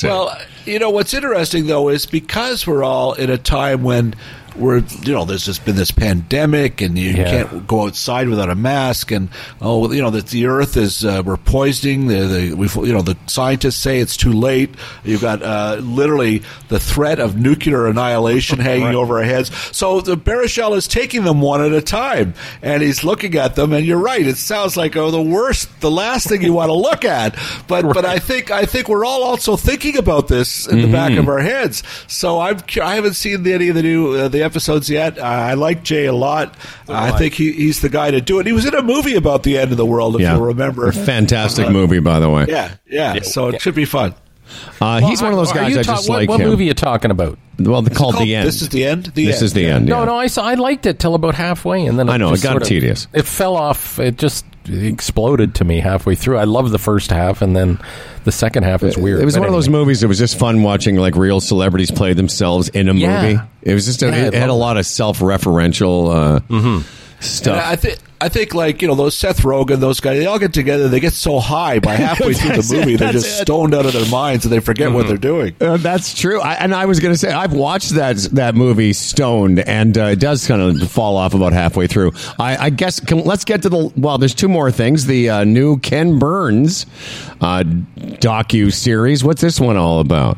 Well, 0.02 0.36
you 0.64 0.78
know 0.78 0.88
what's 0.88 1.12
interesting 1.12 1.66
though 1.66 1.90
is 1.90 2.06
because 2.06 2.66
we're 2.66 2.82
all 2.82 3.12
in 3.12 3.28
a 3.28 3.36
time 3.36 3.82
when 3.82 4.14
we're 4.57 4.78
you 5.03 5.12
know 5.12 5.24
there's 5.24 5.44
just 5.46 5.64
been 5.64 5.76
this 5.76 5.90
pandemic 5.90 6.80
and 6.80 6.98
you 6.98 7.11
Yeah. 7.11 7.44
can't 7.44 7.66
go 7.66 7.86
outside 7.86 8.28
without 8.28 8.51
a 8.51 8.55
mask 8.55 9.11
and 9.11 9.28
oh 9.61 9.90
you 9.92 10.03
know 10.03 10.11
that 10.11 10.26
the 10.28 10.46
earth 10.46 10.76
is 10.76 11.05
uh, 11.05 11.22
we're 11.24 11.36
poisoning. 11.36 12.07
The, 12.09 12.26
the 12.26 12.55
we 12.55 12.68
you 12.86 12.92
know 12.92 13.03
the 13.03 13.16
scientists 13.26 13.76
say 13.76 14.01
it's 14.01 14.16
too 14.16 14.32
late. 14.32 14.70
You've 15.05 15.22
got 15.22 15.42
uh, 15.42 15.76
literally 15.80 16.42
the 16.68 16.80
threat 16.80 17.18
of 17.20 17.36
nuclear 17.36 17.86
annihilation 17.86 18.59
hanging 18.70 18.94
over 18.94 19.18
our 19.18 19.24
heads. 19.24 19.51
So 19.76 20.01
the 20.01 20.16
Baruchel 20.16 20.76
is 20.76 20.86
taking 20.88 21.24
them 21.24 21.40
one 21.40 21.61
at 21.62 21.72
a 21.72 21.82
time 21.82 22.34
and 22.62 22.82
he's 22.82 23.05
looking 23.05 23.36
at 23.36 23.55
them 23.57 23.72
and 23.72 23.84
you're 23.84 23.98
right. 23.98 24.26
It 24.26 24.36
sounds 24.36 24.76
like 24.76 24.96
oh 24.96 25.11
the 25.11 25.22
worst 25.22 25.80
the 25.80 25.90
last 25.90 26.28
thing 26.28 26.42
you 26.42 26.53
want 26.53 26.68
to 26.68 26.74
look 26.74 27.05
at. 27.05 27.36
But 27.66 27.82
but 27.92 28.05
I 28.05 28.18
think 28.18 28.51
I 28.51 28.64
think 28.66 28.88
we're 28.88 29.05
all 29.05 29.22
also 29.24 29.57
thinking 29.57 29.96
about 29.96 30.28
this 30.28 30.66
in 30.66 30.80
the 30.82 30.88
back 30.92 31.16
of 31.18 31.28
our 31.28 31.38
heads. 31.40 31.82
So 32.07 32.38
I'm 32.40 32.59
I 32.80 32.94
haven't 32.94 33.14
seen 33.14 33.46
any 33.46 33.68
of 33.68 33.74
the 33.74 33.82
new 33.82 34.12
uh, 34.12 34.28
the 34.28 34.39
episodes 34.43 34.91
yet. 34.91 35.18
Uh, 35.18 35.22
I 35.22 35.55
like 35.55 35.82
Jay 35.82 36.07
a 36.07 36.12
lot. 36.12 36.57
I 36.88 37.16
think 37.18 37.34
he, 37.34 37.53
he's 37.53 37.80
the 37.80 37.88
guy 37.88 38.11
to 38.11 38.20
do 38.20 38.41
it. 38.41 38.47
He 38.47 38.53
was 38.53 38.66
in 38.66 38.74
a 38.74 38.82
movie 38.82 39.16
about 39.16 39.43
the 39.43 39.59
end 39.59 39.70
of 39.70 39.76
the 39.76 39.86
world 39.86 40.16
if 40.16 40.22
yeah. 40.22 40.36
you 40.36 40.45
remember. 40.45 40.88
A 40.88 40.93
Fantastic 40.93 41.70
movie, 41.70 42.01
by 42.01 42.20
the 42.20 42.30
way. 42.30 42.47
yeah. 42.49 42.74
Yeah. 42.86 43.20
So 43.20 43.49
it 43.49 43.61
should 43.61 43.74
be 43.74 43.84
fun 43.84 44.14
Uh, 44.80 45.01
he's 45.01 45.20
one 45.22 45.32
of 45.32 45.38
those 45.38 45.53
guys 45.53 45.72
you 45.72 45.80
I 45.80 45.82
ta- 45.82 45.94
just 45.96 46.09
what, 46.09 46.16
like 46.20 46.28
what 46.28 46.40
him. 46.40 46.48
movie 46.48 46.64
are 46.64 46.68
you 46.68 46.74
talking 46.74 47.11
about? 47.11 47.38
Well, 47.59 47.82
they're 47.82 47.94
called 47.94 48.14
Called 48.14 48.26
the 48.26 48.34
end. 48.34 48.48
This 48.48 48.62
is 48.62 48.68
the 48.70 48.84
end. 48.86 49.05
The 49.07 49.26
this 49.26 49.36
end. 49.36 49.44
is 49.44 49.53
the 49.53 49.66
end. 49.66 49.86
No, 49.86 49.98
yeah. 50.01 50.05
no, 50.07 50.16
I 50.16 50.26
saw, 50.28 50.42
I 50.44 50.55
liked 50.55 50.86
it 50.86 50.98
till 50.98 51.14
about 51.14 51.34
halfway, 51.34 51.84
and 51.86 51.98
then 51.98 52.09
I 52.09 52.16
know, 52.16 52.28
it 52.28 52.32
just 52.32 52.42
got 52.44 52.51
sort 52.53 52.62
of- 52.62 52.68
tedious. 52.68 53.07
It 53.12 53.26
fell 53.26 53.57
off. 53.57 53.98
It 53.98 54.16
just 54.16 54.44
exploded 54.66 55.55
to 55.57 55.64
me 55.64 55.80
halfway 55.80 56.14
through. 56.14 56.38
I 56.38 56.44
loved 56.44 56.70
the 56.72 56.78
first 56.78 57.11
half, 57.11 57.42
and 57.42 57.57
then 57.57 57.78
the 58.24 58.32
second 58.32 58.62
half 58.62 58.82
is 58.82 58.96
weird. 58.96 59.20
It 59.20 59.24
was 59.24 59.34
But 59.34 59.40
one 59.40 59.48
of 59.48 59.55
those 59.55 59.68
movies 59.68 60.03
It 60.03 60.07
was 60.07 60.18
just 60.18 60.38
fun 60.38 60.62
watching 60.62 60.96
like 60.96 61.16
real 61.16 61.40
celebrities 61.40 61.90
play 61.90 62.12
themselves 62.12 62.68
in 62.68 62.88
a 62.88 62.94
Yeah. 62.94 63.22
movie. 63.22 63.40
It 63.62 63.74
was 63.74 63.86
just 63.86 64.03
a, 64.03 64.07
Yeah, 64.07 64.26
it 64.26 64.34
I 64.34 64.38
had 64.38 64.51
a 64.51 64.55
lot 64.55 64.76
of 64.76 64.86
self-referential 64.86 66.14
uh, 66.14 66.40
And 66.51 66.84
stuff. 67.20 67.64
I 67.64 67.76
think 67.76 67.98
I 68.22 68.28
think 68.28 68.54
like 68.54 68.82
you 68.82 68.88
know 68.88 68.94
those 68.94 69.16
Seth 69.16 69.42
Rogen, 69.42 69.80
those 69.80 70.00
guys, 70.00 70.18
they 70.18 70.26
all 70.26 70.38
get 70.38 70.52
together. 70.52 70.88
They 70.88 71.00
get 71.00 71.12
so 71.12 71.38
high 71.38 71.78
by 71.78 71.94
halfway 71.96 72.34
through 72.34 72.56
the 72.60 72.74
it, 72.74 72.78
movie, 72.78 72.96
they're 72.96 73.12
just 73.12 73.40
it. 73.40 73.42
stoned 73.42 73.74
out 73.74 73.86
of 73.86 73.92
their 73.92 74.08
minds 74.10 74.44
and 74.44 74.52
they 74.52 74.60
forget 74.60 74.92
what 74.92 75.06
they're 75.06 75.16
doing. 75.16 75.54
Uh, 75.60 75.76
that's 75.78 76.18
true. 76.18 76.40
I, 76.40 76.54
and 76.54 76.74
I 76.74 76.86
was 76.86 77.00
going 77.00 77.14
to 77.14 77.18
say 77.18 77.30
I've 77.30 77.52
watched 77.52 77.94
that 77.94 78.16
that 78.32 78.54
movie 78.54 78.92
Stoned, 78.92 79.60
and 79.60 79.96
uh, 79.96 80.04
it 80.04 80.20
does 80.20 80.46
kind 80.46 80.60
of 80.60 80.90
fall 80.90 81.16
off 81.16 81.34
about 81.34 81.52
halfway 81.52 81.86
through. 81.86 82.12
I, 82.38 82.66
I 82.66 82.70
guess 82.70 83.00
can, 83.00 83.24
let's 83.24 83.44
get 83.44 83.62
to 83.62 83.68
the 83.68 83.92
well. 83.96 84.18
There's 84.18 84.34
two 84.34 84.48
more 84.48 84.70
things. 84.70 85.06
The 85.06 85.30
uh, 85.30 85.44
new 85.44 85.78
Ken 85.78 86.18
Burns 86.18 86.86
uh, 87.40 87.64
docu 87.64 88.72
series. 88.72 89.24
What's 89.24 89.40
this 89.40 89.58
one 89.60 89.76
all 89.76 90.00
about? 90.00 90.36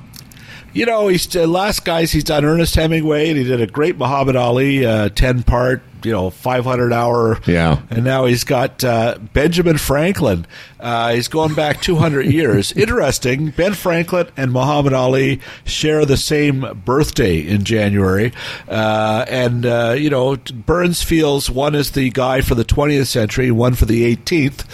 You 0.75 0.87
know, 0.87 1.09
he's 1.09 1.27
the 1.27 1.47
last 1.47 1.85
guys 1.85 2.13
he's 2.13 2.25
done 2.25 2.45
Ernest 2.45 2.75
Hemingway, 2.75 3.29
and 3.29 3.37
he 3.37 3.45
did 3.45 3.61
a 3.61 3.67
great 3.67 3.99
Muhammad 3.99 4.37
Ali 4.37 4.87
uh, 4.87 5.11
ten 5.11 5.43
part, 5.43 5.83
you 6.05 6.13
know, 6.13 6.31
five 6.31 6.65
hundred 6.65 6.93
hour. 6.93 7.41
Yeah. 7.47 7.83
and 7.91 8.05
now 8.05 8.27
he's 8.27 8.45
got 8.45 8.83
uh, 8.85 9.19
Benjamin 9.33 9.79
Franklin. 9.79 10.47
Uh, 10.81 11.15
he's 11.15 11.29
going 11.29 11.55
back 11.55 11.81
two 11.81 11.97
hundred 11.97 12.27
years. 12.33 12.73
Interesting. 12.73 13.51
Ben 13.51 13.75
Franklin 13.75 14.29
and 14.37 14.53
Muhammad 14.53 14.93
Ali 14.93 15.41
share 15.65 16.05
the 16.05 16.17
same 16.17 16.83
birthday 16.85 17.39
in 17.39 17.65
January, 17.65 18.33
uh, 18.69 19.25
and 19.29 19.65
uh, 19.67 19.95
you 19.97 20.11
know, 20.11 20.37
Burns 20.37 21.03
feels 21.03 21.49
one 21.51 21.75
is 21.75 21.93
the 21.93 22.11
guy 22.11 22.41
for 22.41 22.55
the 22.55 22.65
twentieth 22.65 23.09
century, 23.09 23.51
one 23.51 23.75
for 23.75 23.85
the 23.87 24.05
eighteenth. 24.05 24.65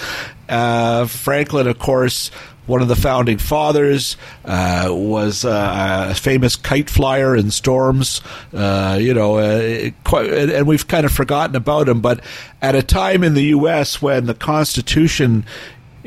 Uh, 0.49 1.05
Franklin, 1.07 1.67
of 1.67 1.79
course 1.79 2.31
one 2.69 2.83
of 2.83 2.89
the 2.89 2.97
founding 2.97 3.39
fathers, 3.39 4.17
uh, 4.45 4.87
was 4.91 5.45
uh, 5.45 6.09
a 6.11 6.15
famous 6.15 6.55
kite 6.55 6.89
flyer 6.89 7.35
in 7.35 7.51
storms. 7.51 8.21
Uh, 8.53 8.97
you 9.01 9.13
know, 9.13 9.39
uh, 9.39 9.91
quite, 10.05 10.33
and, 10.33 10.51
and 10.51 10.67
we've 10.67 10.87
kind 10.87 11.05
of 11.05 11.13
forgotten 11.13 11.57
about 11.57 11.89
him. 11.89 12.01
But 12.01 12.21
at 12.63 12.75
a 12.75 12.83
time 12.83 13.25
in 13.25 13.35
the 13.35 13.45
U.S. 13.45 14.01
when 14.01 14.27
the 14.27 14.35
Constitution 14.35 15.45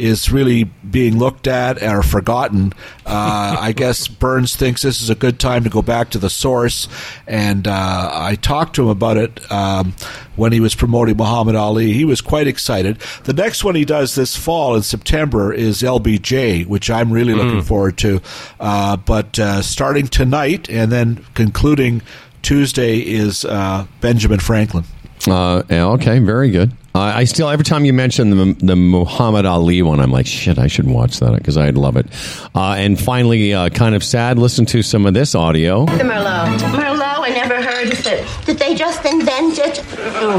is 0.02 0.32
really 0.32 0.64
being 0.64 1.20
looked 1.20 1.48
at 1.48 1.82
or 1.84 2.02
forgotten. 2.02 2.74
Uh, 3.06 3.56
I 3.60 3.72
guess 3.72 4.08
Burns 4.08 4.56
thinks 4.56 4.82
this 4.82 5.02
is 5.02 5.10
a 5.10 5.16
good 5.16 5.40
time 5.40 5.64
to 5.64 5.70
go 5.70 5.82
back 5.82 6.10
to 6.12 6.18
the 6.18 6.30
source, 6.30 6.88
and 7.28 7.68
uh, 7.68 8.10
I 8.14 8.36
talked 8.36 8.76
to 8.76 8.84
him 8.84 8.90
about 8.90 9.18
it 9.18 9.52
um, 9.52 9.94
when 10.36 10.52
he 10.52 10.60
was 10.60 10.74
promoting 10.74 11.18
Muhammad 11.18 11.56
Ali. 11.56 11.94
He 11.94 12.06
was 12.06 12.20
quite 12.20 12.48
excited. 12.48 12.98
The 13.26 13.34
next 13.34 13.64
one 13.64 13.76
he 13.76 13.86
does 13.86 14.16
this 14.16 14.36
fall 14.36 14.76
in 14.76 14.82
September 14.82 15.54
is 15.54 15.82
LBJ, 15.82 16.66
which 16.66 16.90
I'm 16.90 17.12
really 17.12 17.34
looking 17.34 17.62
forward 17.62 17.98
to. 18.00 18.22
Uh, 18.60 18.98
but 18.98 19.38
uh, 19.38 19.62
starting 19.62 20.08
tonight 20.08 20.70
and 20.70 20.92
then 20.92 21.26
concluding 21.36 22.02
Tuesday 22.42 23.00
is 23.00 23.46
uh, 23.46 23.86
Benjamin 24.00 24.40
Franklin. 24.40 24.84
Uh, 25.28 25.64
okay, 25.70 26.20
very 26.20 26.50
good. 26.50 26.72
Uh, 26.94 27.00
I 27.00 27.24
still 27.24 27.48
every 27.50 27.64
time 27.64 27.86
you 27.86 27.94
mention 27.94 28.32
the 28.32 28.54
the 28.66 28.76
Muhammad 28.76 29.46
Ali 29.46 29.82
one, 29.82 30.00
I'm 30.02 30.12
like, 30.12 30.26
shit, 30.28 30.60
I 30.60 30.68
should 30.68 30.88
watch 30.88 31.20
that 31.20 31.34
because 31.38 31.56
I'd 31.58 31.78
love 31.78 31.96
it. 31.96 32.06
Uh, 32.54 32.74
and 32.78 33.00
finally, 33.00 33.54
uh, 33.54 33.70
kind 33.70 33.96
of 33.96 34.04
sad. 34.04 34.38
Listen 34.38 34.66
to 34.68 34.82
some 34.84 35.06
of 35.06 35.14
this 35.14 35.34
audio. 35.34 35.86
The 35.86 36.04
Merlot. 36.04 36.58
Merlot, 36.60 37.20
I 37.24 37.30
never 37.30 37.62
heard 37.62 37.94
of 37.94 38.06
it. 38.06 38.28
Did 38.46 38.58
they 38.58 38.76
just 38.76 39.06
invent 39.06 39.58
it? 39.58 39.82
Oh, 39.98 40.38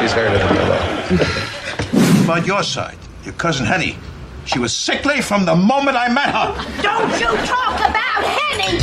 She's 0.00 0.12
heard 0.12 0.32
of 0.32 0.40
the 0.40 0.54
Merlot. 0.54 2.24
About 2.24 2.46
your 2.46 2.62
side, 2.62 2.96
your 3.24 3.34
cousin 3.34 3.66
Henny. 3.66 3.98
She 4.46 4.58
was 4.58 4.74
sickly 4.74 5.20
from 5.20 5.44
the 5.44 5.54
moment 5.54 5.96
I 5.98 6.08
met 6.08 6.30
her. 6.34 6.82
Don't 6.82 7.12
you 7.20 7.28
talk 7.46 7.78
about 7.80 8.24
Henny! 8.24 8.78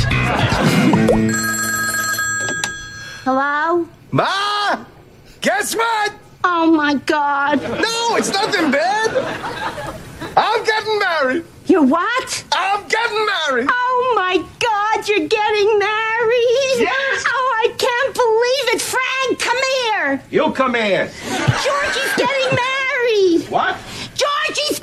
Hello? 3.24 3.88
Ma! 4.10 4.61
Guess 5.42 5.74
what? 5.74 6.12
Oh 6.44 6.70
my 6.70 6.94
god. 6.94 7.60
No, 7.62 8.16
it's 8.16 8.32
nothing 8.32 8.70
bad. 8.70 9.10
I'm 10.36 10.64
getting 10.64 10.98
married. 11.00 11.44
You're 11.66 11.84
what? 11.84 12.44
I'm 12.52 12.86
getting 12.86 13.26
married. 13.26 13.66
Oh 13.68 14.12
my 14.14 14.36
god, 14.36 15.08
you're 15.08 15.26
getting 15.26 15.78
married? 15.80 16.78
Yes. 16.78 17.24
Oh, 17.26 17.64
I 17.64 17.74
can't 17.76 18.14
believe 18.14 18.74
it. 18.74 18.82
Frank, 18.82 19.40
come 19.40 19.58
here. 19.82 20.22
You 20.30 20.52
come 20.52 20.74
here. 20.74 21.10
Georgie's 21.64 22.14
getting 22.16 22.54
married. 22.54 23.50
What? 23.50 23.76
Georgie's 24.14 24.78
getting 24.78 24.81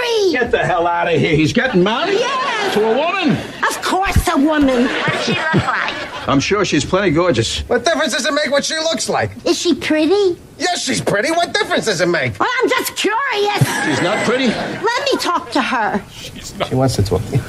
married. 0.00 0.32
Get 0.32 0.50
the 0.50 0.58
hell 0.64 0.86
out 0.86 1.12
of 1.12 1.18
here. 1.18 1.34
He's 1.36 1.52
getting 1.52 1.82
married? 1.82 2.14
Yes. 2.18 2.74
To 2.74 2.84
a 2.84 2.96
woman? 2.96 3.36
Of 3.68 3.82
course, 3.82 4.28
a 4.28 4.36
woman. 4.36 4.84
What 4.84 5.12
does 5.12 5.24
she 5.24 5.32
look 5.32 5.54
like? 5.66 6.28
I'm 6.28 6.40
sure 6.40 6.64
she's 6.64 6.84
plenty 6.84 7.10
gorgeous. 7.10 7.60
What 7.68 7.84
difference 7.84 8.12
does 8.12 8.26
it 8.26 8.32
make 8.34 8.50
what 8.50 8.64
she 8.64 8.76
looks 8.78 9.08
like? 9.08 9.30
Is 9.46 9.58
she 9.58 9.74
pretty? 9.74 10.38
Yes, 10.58 10.84
she's 10.84 11.00
pretty. 11.00 11.30
What 11.30 11.52
difference 11.54 11.86
does 11.86 12.00
it 12.00 12.06
make? 12.08 12.38
Well, 12.38 12.48
I'm 12.62 12.68
just 12.68 12.94
curious. 12.96 13.86
She's 13.86 14.02
not 14.02 14.24
pretty? 14.26 14.46
Let 14.48 15.04
me 15.12 15.18
talk 15.18 15.50
to 15.52 15.62
her. 15.62 16.04
She 16.10 16.74
wants 16.74 16.96
to 16.96 17.02
talk 17.02 17.24
to 17.26 17.36
you. 17.36 17.42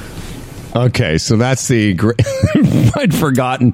Okay, 0.74 1.18
so 1.18 1.36
that's 1.36 1.68
the 1.68 1.93
great. 1.93 2.16
I'd 2.95 3.14
forgotten. 3.14 3.74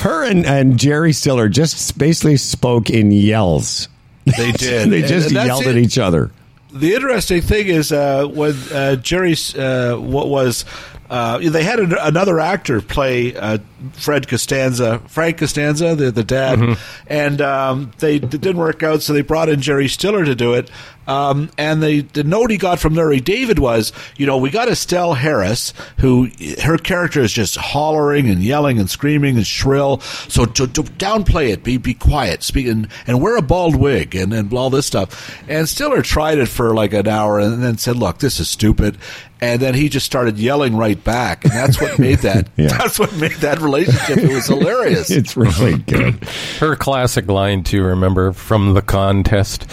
Her 0.00 0.24
and, 0.24 0.46
and 0.46 0.78
Jerry 0.78 1.12
Stiller 1.12 1.50
just 1.50 1.98
basically 1.98 2.38
spoke 2.38 2.88
in 2.88 3.12
yells. 3.12 3.88
They 4.24 4.52
did. 4.56 4.88
they 4.90 5.02
just 5.02 5.30
yelled 5.30 5.66
it. 5.66 5.68
at 5.68 5.76
each 5.76 5.98
other. 5.98 6.30
The 6.78 6.94
interesting 6.94 7.42
thing 7.42 7.66
is 7.66 7.92
uh, 7.92 8.26
when 8.26 8.54
uh, 8.72 8.96
Jerry's 8.96 9.54
uh, 9.54 9.96
what 9.96 10.28
was 10.28 10.64
uh, 11.10 11.38
they 11.38 11.62
had 11.64 11.80
an, 11.80 11.94
another 12.00 12.38
actor 12.38 12.80
play 12.80 13.34
uh, 13.36 13.58
Fred 13.92 14.28
Costanza, 14.28 15.00
Frank 15.08 15.38
Costanza, 15.38 15.94
the 15.94 16.10
the 16.10 16.24
dad, 16.24 16.76
and 17.06 17.40
um, 17.40 17.92
they 17.98 18.16
it 18.16 18.30
didn't 18.30 18.56
work 18.58 18.82
out, 18.82 19.02
so 19.02 19.12
they 19.12 19.22
brought 19.22 19.48
in 19.48 19.60
Jerry 19.60 19.88
Stiller 19.88 20.24
to 20.24 20.34
do 20.34 20.54
it. 20.54 20.70
Um, 21.06 21.48
and 21.56 21.82
the 21.82 22.02
the 22.02 22.22
note 22.22 22.50
he 22.50 22.58
got 22.58 22.78
from 22.78 22.94
Larry 22.94 23.20
David 23.20 23.58
was, 23.58 23.92
you 24.18 24.26
know, 24.26 24.36
we 24.36 24.50
got 24.50 24.68
Estelle 24.68 25.14
Harris, 25.14 25.72
who 25.98 26.28
her 26.62 26.76
character 26.76 27.22
is 27.22 27.32
just 27.32 27.56
hollering 27.56 28.28
and 28.28 28.42
yelling 28.42 28.78
and 28.78 28.90
screaming 28.90 29.36
and 29.36 29.46
shrill. 29.46 30.00
So 30.00 30.44
to, 30.44 30.66
to 30.66 30.82
downplay 30.82 31.48
it, 31.48 31.64
be 31.64 31.78
be 31.78 31.94
quiet, 31.94 32.42
speak 32.42 32.66
and, 32.66 32.88
and 33.06 33.22
wear 33.22 33.36
a 33.36 33.42
bald 33.42 33.74
wig 33.74 34.14
and 34.14 34.34
and 34.34 34.52
all 34.52 34.68
this 34.68 34.86
stuff. 34.86 35.42
And 35.48 35.66
Stiller 35.66 36.02
tried 36.02 36.38
it 36.38 36.46
for 36.46 36.74
like 36.74 36.92
an 36.92 37.08
hour 37.08 37.38
and 37.38 37.62
then 37.62 37.78
said, 37.78 37.96
"Look, 37.96 38.18
this 38.18 38.38
is 38.38 38.50
stupid." 38.50 38.98
And 39.40 39.62
then 39.62 39.74
he 39.74 39.88
just 39.88 40.04
started 40.04 40.36
yelling 40.36 40.76
right 40.76 41.02
back, 41.02 41.44
and 41.44 41.52
that's 41.52 41.80
what 41.80 41.98
made 41.98 42.18
that. 42.18 42.48
Yeah. 42.58 42.76
That's 42.76 42.98
what 42.98 43.14
made 43.16 43.36
that 43.36 43.60
relationship. 43.68 44.18
It 44.18 44.34
was 44.34 44.46
hilarious. 44.48 45.10
It's 45.10 45.36
really 45.36 45.78
good. 45.78 46.14
Her 46.58 46.76
classic 46.76 47.26
line, 47.28 47.62
too, 47.62 47.82
remember, 47.82 48.32
from 48.32 48.74
the 48.74 48.82
contest. 48.82 49.66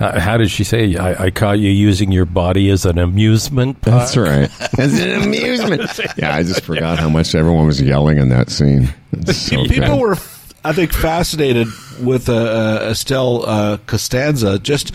Uh, 0.00 0.18
how 0.18 0.36
did 0.36 0.50
she 0.50 0.64
say? 0.64 0.96
I, 0.96 1.26
I 1.26 1.30
caught 1.30 1.60
you 1.60 1.70
using 1.70 2.10
your 2.10 2.24
body 2.24 2.68
as 2.70 2.84
an 2.84 2.98
amusement 2.98 3.80
park. 3.80 3.98
That's 4.00 4.16
right. 4.16 4.50
As 4.78 5.00
an 5.00 5.22
amusement. 5.22 5.82
Yeah, 6.16 6.34
I 6.34 6.42
just 6.42 6.62
forgot 6.62 6.98
how 6.98 7.08
much 7.08 7.32
everyone 7.36 7.66
was 7.66 7.80
yelling 7.80 8.18
in 8.18 8.28
that 8.30 8.50
scene. 8.50 8.92
So 9.26 9.64
People 9.66 9.90
good. 9.90 10.00
were, 10.00 10.16
I 10.64 10.72
think, 10.72 10.92
fascinated 10.92 11.68
with 12.02 12.28
uh, 12.28 12.34
uh, 12.34 12.88
Estelle 12.90 13.46
uh, 13.46 13.76
Costanza. 13.86 14.58
Just 14.58 14.92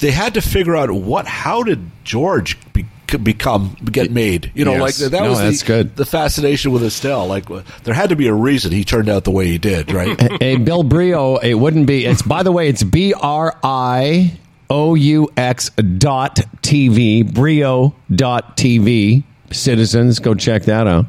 they 0.00 0.10
had 0.10 0.34
to 0.34 0.42
figure 0.42 0.76
out 0.76 0.90
what, 0.90 1.26
how 1.26 1.62
did 1.62 1.90
George 2.04 2.58
be, 2.74 2.84
become 3.18 3.76
get 3.84 4.10
made? 4.10 4.50
You 4.54 4.64
know, 4.64 4.72
Yes. 4.72 4.80
like 5.00 5.10
that 5.10 5.22
No, 5.22 5.30
was 5.30 5.38
that's 5.40 5.60
the, 5.60 5.66
good. 5.66 5.96
the 5.96 6.06
fascination 6.06 6.72
with 6.72 6.82
Estelle. 6.84 7.26
Like 7.26 7.46
there 7.84 7.94
had 7.94 8.10
to 8.10 8.16
be 8.16 8.26
a 8.28 8.34
reason 8.34 8.72
he 8.72 8.84
turned 8.84 9.08
out 9.08 9.24
the 9.24 9.30
way 9.30 9.46
he 9.48 9.58
did, 9.58 9.92
right? 9.92 10.20
Hey, 10.42 10.56
Bill 10.56 10.82
Brioux, 10.82 11.38
it 11.42 11.54
wouldn't 11.54 11.86
be. 11.86 12.04
It's 12.06 12.22
by 12.22 12.42
the 12.42 12.52
way, 12.52 12.68
it's 12.68 12.82
B 12.82 13.12
R 13.14 13.56
I 13.62 14.38
O 14.70 14.94
U 14.94 15.28
X 15.36 15.70
dot 15.70 16.36
TV, 16.62 17.22
Brioux 17.30 17.92
dot 18.14 18.56
TV. 18.56 19.22
Citizens, 19.50 20.18
go 20.18 20.34
check 20.34 20.64
that 20.64 20.86
out. 20.86 21.06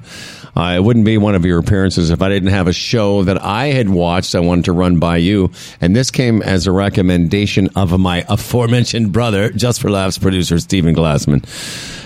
Uh, 0.55 0.75
it 0.77 0.83
wouldn't 0.83 1.05
be 1.05 1.17
one 1.17 1.33
of 1.33 1.45
your 1.45 1.57
appearances 1.59 2.11
if 2.11 2.21
I 2.21 2.29
didn't 2.29 2.49
have 2.49 2.67
a 2.67 2.73
show 2.73 3.23
that 3.23 3.41
I 3.41 3.67
had 3.67 3.89
watched. 3.89 4.35
I 4.35 4.39
wanted 4.39 4.65
to 4.65 4.71
run 4.71 4.99
by 4.99 5.17
you, 5.17 5.51
and 5.81 5.95
this 5.95 6.11
came 6.11 6.43
as 6.43 6.67
a 6.67 6.71
recommendation 6.71 7.69
of 7.75 7.99
my 7.99 8.23
aforementioned 8.29 9.11
brother, 9.11 9.49
just 9.49 9.81
for 9.81 9.89
laughs 9.89 10.19
producer 10.19 10.59
Stephen 10.59 10.93
Glassman. 10.95 11.41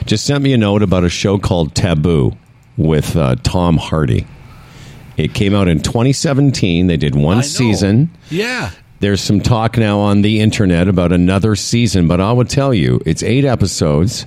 Just 0.05 0.25
sent 0.25 0.43
me 0.43 0.53
a 0.53 0.57
note 0.57 0.81
about 0.81 1.03
a 1.03 1.09
show 1.09 1.37
called 1.37 1.75
Taboo 1.75 2.37
with 2.77 3.17
uh, 3.17 3.35
Tom 3.43 3.75
Hardy. 3.75 4.25
It 5.17 5.33
came 5.33 5.53
out 5.53 5.67
in 5.67 5.81
2017. 5.81 6.87
They 6.87 6.95
did 6.95 7.15
one 7.15 7.43
season. 7.43 8.11
yeah. 8.29 8.71
There's 8.99 9.21
some 9.21 9.41
talk 9.41 9.77
now 9.77 9.99
on 9.99 10.21
the 10.23 10.39
internet 10.39 10.87
about 10.87 11.11
another 11.11 11.55
season, 11.55 12.07
but 12.07 12.19
I 12.21 12.31
will 12.31 12.45
tell 12.45 12.73
you, 12.73 13.01
it's 13.05 13.23
eight 13.23 13.43
episodes. 13.45 14.25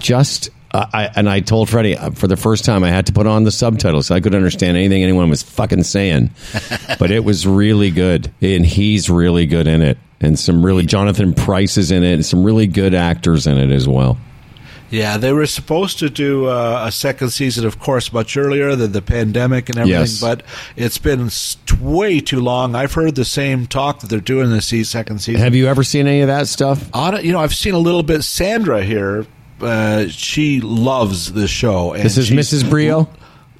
just. 0.00 0.50
I, 0.72 1.10
and 1.16 1.28
I 1.28 1.40
told 1.40 1.68
Freddie 1.68 1.96
uh, 1.96 2.10
for 2.10 2.26
the 2.28 2.36
first 2.36 2.64
time 2.64 2.84
I 2.84 2.90
had 2.90 3.06
to 3.06 3.12
put 3.12 3.26
on 3.26 3.44
the 3.44 3.50
subtitles 3.50 4.06
so 4.06 4.14
I 4.14 4.20
could 4.20 4.34
understand 4.34 4.76
anything 4.76 5.02
anyone 5.02 5.28
was 5.28 5.42
fucking 5.42 5.82
saying. 5.82 6.30
but 6.98 7.10
it 7.10 7.24
was 7.24 7.46
really 7.46 7.90
good, 7.90 8.30
and 8.40 8.64
he's 8.64 9.10
really 9.10 9.46
good 9.46 9.66
in 9.66 9.82
it, 9.82 9.98
and 10.20 10.38
some 10.38 10.64
really 10.64 10.86
Jonathan 10.86 11.34
Pryce 11.34 11.76
is 11.76 11.90
in 11.90 12.04
it, 12.04 12.14
and 12.14 12.26
some 12.26 12.44
really 12.44 12.66
good 12.66 12.94
actors 12.94 13.46
in 13.46 13.58
it 13.58 13.70
as 13.70 13.88
well. 13.88 14.16
Yeah, 14.90 15.18
they 15.18 15.32
were 15.32 15.46
supposed 15.46 16.00
to 16.00 16.10
do 16.10 16.46
uh, 16.46 16.82
a 16.86 16.90
second 16.90 17.30
season, 17.30 17.64
of 17.64 17.78
course, 17.78 18.12
much 18.12 18.36
earlier 18.36 18.74
than 18.74 18.90
the 18.90 19.00
pandemic 19.02 19.68
and 19.68 19.78
everything, 19.78 20.00
Yes. 20.00 20.20
but 20.20 20.42
it's 20.76 20.98
been 20.98 21.30
way 21.80 22.18
too 22.18 22.40
long. 22.40 22.74
I've 22.74 22.94
heard 22.94 23.14
the 23.14 23.24
same 23.24 23.68
talk 23.68 24.00
that 24.00 24.10
they're 24.10 24.18
doing 24.18 24.50
the 24.50 24.60
se- 24.60 24.82
second 24.84 25.20
season. 25.20 25.40
Have 25.40 25.54
you 25.54 25.68
ever 25.68 25.84
seen 25.84 26.08
any 26.08 26.22
of 26.22 26.26
that 26.26 26.48
stuff? 26.48 26.90
You 27.22 27.30
know, 27.30 27.38
I've 27.38 27.54
seen 27.54 27.74
a 27.74 27.78
little 27.78 28.02
bit. 28.02 28.22
Sandra 28.24 28.82
here, 28.82 29.26
uh, 29.62 30.08
she 30.08 30.60
loves 30.60 31.32
this 31.32 31.50
show. 31.50 31.92
And 31.92 32.02
This 32.04 32.16
is 32.18 32.30
Mrs. 32.30 32.68
Brioux. 32.68 33.06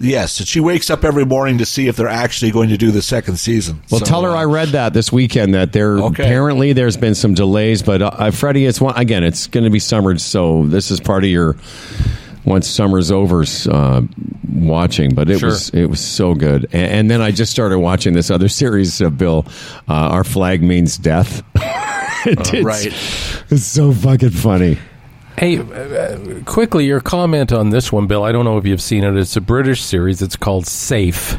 Yes, 0.03 0.39
and 0.39 0.49
she 0.49 0.61
wakes 0.61 0.89
up 0.89 1.05
every 1.05 1.27
morning 1.27 1.59
to 1.59 1.67
see 1.67 1.87
if 1.87 1.97
they're 1.97 2.09
actually 2.09 2.51
going 2.53 2.71
to 2.71 2.79
do 2.79 2.91
the 2.91 3.03
second 3.03 3.37
season. 3.37 3.83
Well, 3.91 3.99
So, 4.01 4.07
tell 4.07 4.23
her 4.23 4.31
uh, 4.31 4.37
I 4.41 4.45
read 4.45 4.69
that 4.69 4.95
this 4.95 5.13
weekend 5.13 5.53
that 5.53 5.75
there 5.75 5.99
Okay. 5.99 6.23
apparently 6.23 6.73
there's 6.73 6.97
been 6.97 7.15
some 7.15 7.35
delays, 7.35 7.83
but 7.83 8.01
uh, 8.01 8.31
Freddie, 8.31 8.65
it's 8.65 8.81
one 8.81 8.97
again. 8.97 9.23
It's 9.25 9.47
going 9.47 9.65
to 9.65 9.71
be 9.71 9.79
summer, 9.79 10.17
so 10.19 10.65
this 10.65 10.91
is 10.91 11.01
part 11.01 11.23
of 11.25 11.29
your 11.29 11.55
once 12.47 12.67
summer's 12.67 13.11
over 13.11 13.45
uh, 13.71 14.01
watching. 14.51 15.15
But 15.15 15.29
it 15.29 15.41
Sure. 15.41 15.51
was 15.51 15.69
it 15.71 15.85
was 15.91 16.01
so 16.01 16.33
good, 16.35 16.65
and, 16.73 16.91
and 16.93 17.11
then 17.11 17.21
I 17.21 17.31
just 17.31 17.53
started 17.53 17.79
watching 17.79 18.15
this 18.15 18.31
other 18.31 18.49
series 18.63 19.03
of 19.03 19.19
Bill. 19.19 19.45
Uh, 19.87 19.93
Our 19.93 20.25
flag 20.25 20.63
means 20.63 20.97
death. 20.97 21.43
It's- 22.27 22.63
right. 22.63 22.87
It's 23.51 23.65
so 23.65 23.93
fucking 23.93 24.31
funny. 24.31 24.79
Hey, 25.41 25.57
uh, 25.59 26.43
quickly, 26.45 26.85
your 26.85 27.01
comment 27.01 27.51
on 27.51 27.71
this 27.71 27.91
one, 27.91 28.07
Bill. 28.07 28.25
I 28.25 28.31
don't 28.31 28.45
know 28.45 28.59
if 28.59 28.67
you've 28.67 28.83
seen 28.83 29.05
it. 29.05 29.17
It's 29.17 29.37
a 29.37 29.41
British 29.41 29.81
series. 29.81 30.21
It's 30.21 30.37
called 30.37 30.67
Safe. 30.67 31.39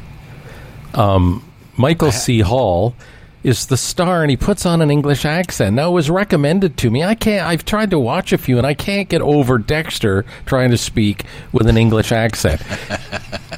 Um, 0.96 1.48
Michael 1.78 2.12
C. 2.12 2.40
Hall 2.40 2.96
is 3.44 3.66
the 3.68 3.78
star, 3.78 4.22
and 4.22 4.30
he 4.30 4.38
puts 4.38 4.66
on 4.66 4.82
an 4.82 4.92
English 4.92 5.26
accent. 5.26 5.76
Now, 5.76 5.90
it 5.90 5.94
was 5.94 6.10
recommended 6.10 6.78
to 6.78 6.92
me. 6.92 7.04
I 7.04 7.16
can't. 7.16 7.46
I've 7.48 7.66
tried 7.66 7.90
to 7.92 8.00
watch 8.00 8.34
a 8.34 8.38
few, 8.38 8.58
and 8.58 8.68
I 8.68 8.74
can't 8.74 9.10
get 9.10 9.22
over 9.22 9.58
Dexter 9.58 10.26
trying 10.46 10.72
to 10.72 10.78
speak 10.78 11.26
with 11.52 11.68
an 11.68 11.78
English 11.78 12.12
accent. 12.12 12.62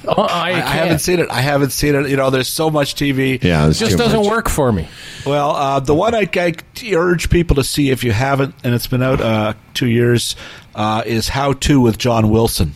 Oh, 0.07 0.21
I, 0.29 0.51
I, 0.51 0.51
I 0.51 0.59
haven't 0.61 0.99
seen 0.99 1.19
it. 1.19 1.29
I 1.29 1.41
haven't 1.41 1.71
seen 1.71 1.95
it. 1.95 2.09
You 2.09 2.15
know, 2.15 2.29
there's 2.29 2.47
so 2.47 2.69
much 2.69 2.95
TV. 2.95 3.43
Yeah, 3.43 3.67
It 3.69 3.73
just 3.73 3.97
doesn't 3.97 4.21
much. 4.21 4.29
work 4.29 4.49
for 4.49 4.71
me. 4.71 4.87
Well, 5.25 5.51
uh, 5.51 5.79
the 5.81 5.95
one 5.95 6.15
I, 6.15 6.29
I 6.33 6.53
urge 6.93 7.29
people 7.29 7.55
to 7.57 7.63
see 7.63 7.89
if 7.89 8.03
you 8.03 8.11
haven't, 8.11 8.55
and 8.63 8.73
it's 8.73 8.87
been 8.87 9.03
out 9.03 9.19
uh, 9.21 9.53
two 9.73 9.87
years, 9.87 10.35
uh, 10.75 11.03
is 11.05 11.27
How 11.29 11.53
To 11.53 11.81
with 11.81 11.97
John 11.97 12.29
Wilson. 12.29 12.73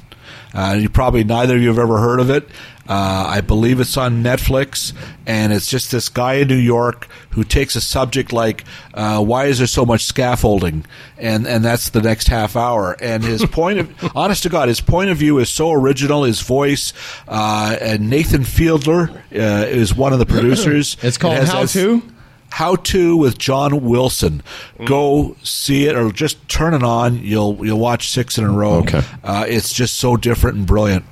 Uh, 0.54 0.78
you 0.80 0.90
probably 0.90 1.24
neither 1.24 1.56
of 1.56 1.62
you 1.62 1.68
have 1.68 1.78
ever 1.80 2.00
heard 2.00 2.20
of 2.20 2.30
it. 2.30 2.48
Uh, 2.88 3.26
I 3.28 3.42
believe 3.42 3.80
it's 3.80 3.98
on 3.98 4.24
Netflix, 4.24 4.94
and 5.26 5.52
it's 5.52 5.68
just 5.68 5.92
this 5.92 6.08
guy 6.10 6.36
in 6.36 6.48
New 6.48 6.56
York 6.56 7.08
who 7.32 7.44
takes 7.44 7.76
a 7.76 7.82
subject 7.82 8.32
like 8.32 8.64
uh, 8.94 9.22
why 9.24 9.46
is 9.46 9.58
there 9.58 9.68
so 9.68 9.86
much 9.86 10.06
scaffolding, 10.06 10.86
and 11.18 11.46
and 11.48 11.66
that's 11.66 11.90
the 11.90 12.02
next 12.02 12.28
half 12.28 12.56
hour. 12.56 12.96
And 13.02 13.24
his 13.24 13.46
point 13.52 13.80
of, 13.80 14.12
honest 14.16 14.44
to 14.44 14.50
God, 14.50 14.70
his 14.70 14.80
point 14.82 15.10
of 15.10 15.18
view 15.18 15.38
is 15.40 15.50
so 15.50 15.72
original. 15.72 16.24
His 16.24 16.42
voice, 16.42 16.94
uh, 17.28 17.76
and 17.82 18.10
Nathan 18.10 18.44
Fielder 18.44 19.10
uh, 19.34 19.66
is 19.68 19.94
one 19.96 20.14
of 20.14 20.20
the 20.20 20.26
producers. 20.26 20.96
It's 21.04 21.18
called 21.18 21.34
It 21.36 21.40
has 21.42 21.50
How 21.52 21.62
that- 21.62 21.70
To? 21.70 22.02
how 22.50 22.76
to 22.78 23.18
with 23.18 23.38
John 23.38 23.84
Wilson. 23.84 24.42
Go 24.86 25.36
see 25.44 25.86
it 25.86 25.96
or 25.98 26.12
just 26.14 26.48
turn 26.48 26.74
it 26.74 26.82
on. 26.82 27.20
You'll 27.20 27.58
you'll 27.66 27.78
watch 27.78 28.10
six 28.10 28.38
in 28.38 28.46
a 28.46 28.50
row. 28.52 28.76
Okay. 28.80 29.02
Uh, 29.22 29.46
it's 29.48 29.74
just 29.74 29.98
so 29.98 30.16
different 30.16 30.56
and 30.58 30.66
brilliant. 30.66 31.04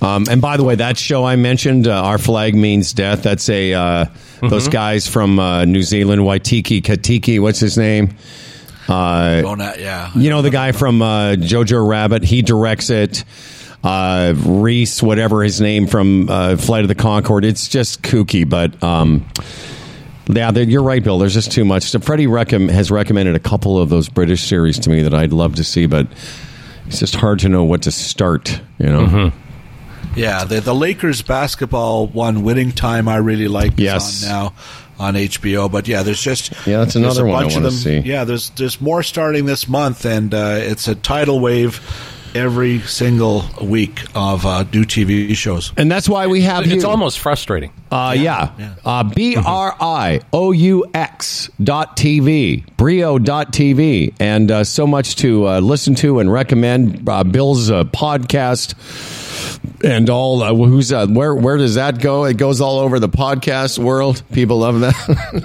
Um, 0.00 0.26
and 0.30 0.40
by 0.40 0.56
the 0.56 0.64
way, 0.64 0.76
that 0.76 0.96
show 0.96 1.24
I 1.24 1.36
mentioned, 1.36 1.88
uh, 1.88 2.02
Our 2.02 2.18
Flag 2.18 2.54
Means 2.54 2.92
Death, 2.92 3.22
that's 3.22 3.48
a 3.48 3.74
uh, 3.74 4.04
those 4.40 4.68
guys 4.68 5.08
from 5.08 5.38
uh, 5.38 5.64
New 5.64 5.82
Zealand, 5.82 6.24
Waitiki 6.24 6.82
Katiki, 6.82 7.40
what's 7.40 7.58
his 7.58 7.76
name? 7.76 8.14
Uh, 8.88 9.42
yeah. 9.78 10.10
you 10.14 10.30
know 10.30 10.40
the 10.40 10.50
guy 10.50 10.72
from 10.72 11.02
uh, 11.02 11.34
Jojo 11.34 11.86
Rabbit. 11.86 12.22
He 12.22 12.42
directs 12.42 12.90
it. 12.90 13.24
Uh, 13.84 14.34
Rhys, 14.36 15.02
whatever 15.02 15.42
his 15.42 15.60
name 15.60 15.86
from 15.86 16.28
uh, 16.28 16.56
Flight 16.56 16.82
of 16.82 16.88
the 16.88 16.94
Concord. 16.94 17.44
It's 17.44 17.68
just 17.68 18.02
kooky, 18.02 18.48
but 18.48 18.82
um, 18.82 19.28
yeah, 20.26 20.50
you're 20.52 20.82
right, 20.82 21.02
Bill. 21.02 21.18
There's 21.18 21.34
just 21.34 21.52
too 21.52 21.64
much. 21.64 21.84
So 21.84 21.98
Freddie 21.98 22.26
Reckham 22.26 22.68
has 22.68 22.90
recommended 22.90 23.36
a 23.36 23.40
couple 23.40 23.78
of 23.78 23.88
those 23.88 24.08
British 24.08 24.42
series 24.42 24.78
to 24.80 24.90
me 24.90 25.02
that 25.02 25.14
I'd 25.14 25.32
love 25.32 25.56
to 25.56 25.64
see, 25.64 25.86
but 25.86 26.06
it's 26.86 26.98
just 26.98 27.14
hard 27.14 27.40
to 27.40 27.48
know 27.48 27.64
what 27.64 27.82
to 27.82 27.92
start. 27.92 28.60
You 28.78 28.86
know. 28.86 29.32
Yeah, 30.18 30.44
the 30.44 30.60
the 30.60 30.74
Lakers 30.74 31.22
basketball 31.22 32.06
one 32.08 32.42
winning 32.42 32.72
time 32.72 33.08
I 33.08 33.16
really 33.16 33.48
like 33.48 33.72
is 33.74 33.80
Yes. 33.80 34.22
on 34.24 34.28
now 34.30 34.52
on 34.98 35.14
HBO. 35.14 35.70
But 35.70 35.86
yeah, 35.88 36.02
there's 36.02 36.22
just 36.22 36.52
Yeah, 36.66 36.78
that's 36.78 36.96
another 36.96 37.24
a 37.26 37.28
one 37.30 37.38
I 37.38 37.42
bunch 37.42 37.52
of 37.56 37.62
wanna 37.62 37.70
them. 37.70 37.78
see. 37.78 37.98
Yeah, 38.00 38.24
there's 38.24 38.50
there's 38.50 38.80
more 38.80 39.02
starting 39.02 39.46
this 39.46 39.68
month, 39.68 40.04
and 40.04 40.34
uh, 40.34 40.56
it's 40.58 40.88
a 40.88 40.94
tidal 40.94 41.40
wave 41.40 41.80
every 42.34 42.78
single 42.80 43.42
week 43.62 44.02
of 44.14 44.44
uh, 44.44 44.62
new 44.72 44.84
TV 44.84 45.34
shows. 45.34 45.72
And 45.78 45.90
that's 45.90 46.08
why 46.10 46.26
we 46.26 46.42
have 46.42 46.70
It's 46.70 46.82
you. 46.84 46.88
almost 46.88 47.18
frustrating. 47.20 47.72
Uh, 47.90 48.14
yeah. 48.18 48.50
yeah. 48.58 48.74
Uh, 48.84 49.02
B 49.02 49.34
R 49.36 49.74
I 49.80 50.20
O 50.32 50.52
U 50.52 50.84
X 50.92 51.48
dot 51.62 51.96
TV, 51.96 52.64
Brioux 52.76 53.18
dot 53.18 53.52
TV. 53.52 54.12
And 54.20 54.50
uh, 54.50 54.64
so 54.64 54.86
much 54.86 55.16
to 55.16 55.48
uh, 55.48 55.60
listen 55.60 55.94
to 55.96 56.18
and 56.20 56.30
recommend. 56.30 57.08
Uh, 57.08 57.24
Bill's 57.24 57.70
uh, 57.70 57.84
podcast 57.84 58.74
and 59.84 60.08
all. 60.10 60.42
Uh, 60.42 60.54
who's 60.54 60.92
uh, 60.92 61.06
where? 61.06 61.34
Where 61.34 61.56
does 61.56 61.74
that 61.76 62.00
go? 62.00 62.24
It 62.24 62.36
goes 62.36 62.60
all 62.60 62.78
over 62.78 62.98
the 63.00 63.08
podcast 63.08 63.78
world. 63.78 64.22
People 64.32 64.58
love 64.58 64.80
that. 64.80 64.94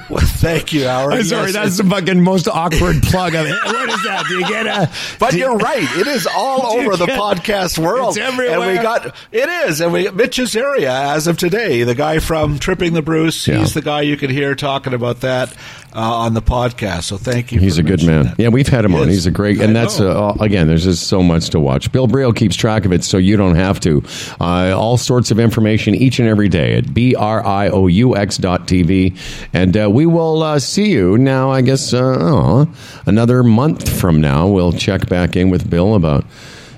Well, 0.09 0.25
thank 0.25 0.73
you, 0.73 0.85
Howard. 0.87 1.13
I'm 1.13 1.23
sorry, 1.23 1.51
Yes, 1.51 1.53
that's 1.53 1.77
the 1.77 1.83
fucking 1.85 2.21
most 2.21 2.47
awkward 2.47 3.01
plug 3.03 3.35
of 3.35 3.45
it. 3.47 3.55
What 3.65 3.89
is 3.89 4.03
that? 4.03 4.25
Do 4.27 4.35
you 4.35 4.47
get 4.47 4.67
a? 4.67 4.89
But 5.19 5.33
you're 5.33 5.55
right. 5.57 5.87
It 5.97 6.07
is 6.07 6.27
all 6.27 6.65
over 6.79 6.95
the 6.95 7.05
get- 7.05 7.19
podcast 7.19 7.77
world. 7.79 8.17
It's 8.17 8.25
everywhere. 8.25 8.59
And 8.59 8.67
we 8.77 8.81
got 8.81 9.15
it 9.31 9.49
is, 9.67 9.81
and 9.81 9.91
we 9.93 10.09
Mitch's 10.11 10.55
area 10.55 10.91
as 10.91 11.27
of 11.27 11.37
today. 11.37 11.83
The 11.83 11.95
guy 11.95 12.19
from 12.19 12.59
Tripping 12.59 12.93
the 12.93 13.01
Bruce. 13.01 13.47
Yeah. 13.47 13.59
He's 13.59 13.73
the 13.73 13.81
guy 13.81 14.01
you 14.01 14.17
can 14.17 14.29
hear 14.29 14.55
talking 14.55 14.93
about 14.93 15.21
that 15.21 15.53
uh, 15.95 15.99
on 15.99 16.33
the 16.33 16.41
podcast. 16.41 17.03
So 17.03 17.17
thank 17.17 17.51
you. 17.51 17.59
He's 17.59 17.77
a 17.77 17.83
good 17.83 18.03
man. 18.03 18.25
that. 18.25 18.39
Yeah, 18.39 18.49
we've 18.49 18.67
had 18.67 18.85
him 18.85 18.91
He 18.91 18.97
on. 18.97 19.09
is. 19.09 19.15
He's 19.15 19.25
a 19.25 19.31
great, 19.31 19.59
I 19.61 19.65
and 19.65 19.75
that's 19.75 19.99
uh, 19.99 20.35
again. 20.39 20.67
There's 20.67 20.83
just 20.85 21.07
so 21.07 21.21
much 21.23 21.49
to 21.51 21.59
watch. 21.59 21.91
Bill 21.91 22.07
Brioux 22.07 22.33
keeps 22.33 22.55
track 22.55 22.85
of 22.85 22.93
it, 22.93 23.03
so 23.03 23.17
you 23.17 23.37
don't 23.37 23.55
have 23.55 23.79
to. 23.81 24.03
Uh, 24.39 24.73
all 24.77 24.97
sorts 24.97 25.31
of 25.31 25.39
information 25.39 25.95
each 25.95 26.19
and 26.19 26.27
every 26.27 26.49
day 26.49 26.75
at 26.75 26.93
b 26.93 27.15
r 27.15 27.45
i 27.45 27.69
o 27.69 27.87
u 27.87 28.15
x 28.17 28.37
dot 28.37 28.67
tv, 28.67 29.17
and 29.53 29.77
uh, 29.77 29.89
we 29.89 30.05
will 30.05 30.41
uh, 30.43 30.59
see 30.59 30.91
you 30.91 31.17
now. 31.17 31.51
I 31.51 31.61
guess 31.61 31.93
uh, 31.93 31.99
oh, 32.19 32.73
another 33.05 33.43
month 33.43 33.87
from 33.99 34.21
now, 34.21 34.47
we'll 34.47 34.73
check 34.73 35.07
back 35.09 35.35
in 35.35 35.49
with 35.49 35.69
Bill 35.69 35.95
about 35.95 36.25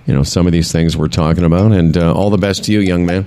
you 0.05 0.13
know 0.13 0.23
some 0.23 0.45
of 0.45 0.51
these 0.53 0.71
things 0.71 0.95
we're 0.97 1.07
talking 1.07 1.43
about, 1.43 1.71
and 1.71 1.97
uh, 1.97 2.13
all 2.13 2.29
the 2.29 2.37
best 2.37 2.65
to 2.65 2.71
you, 2.71 2.79
young 2.79 3.05
man. 3.05 3.25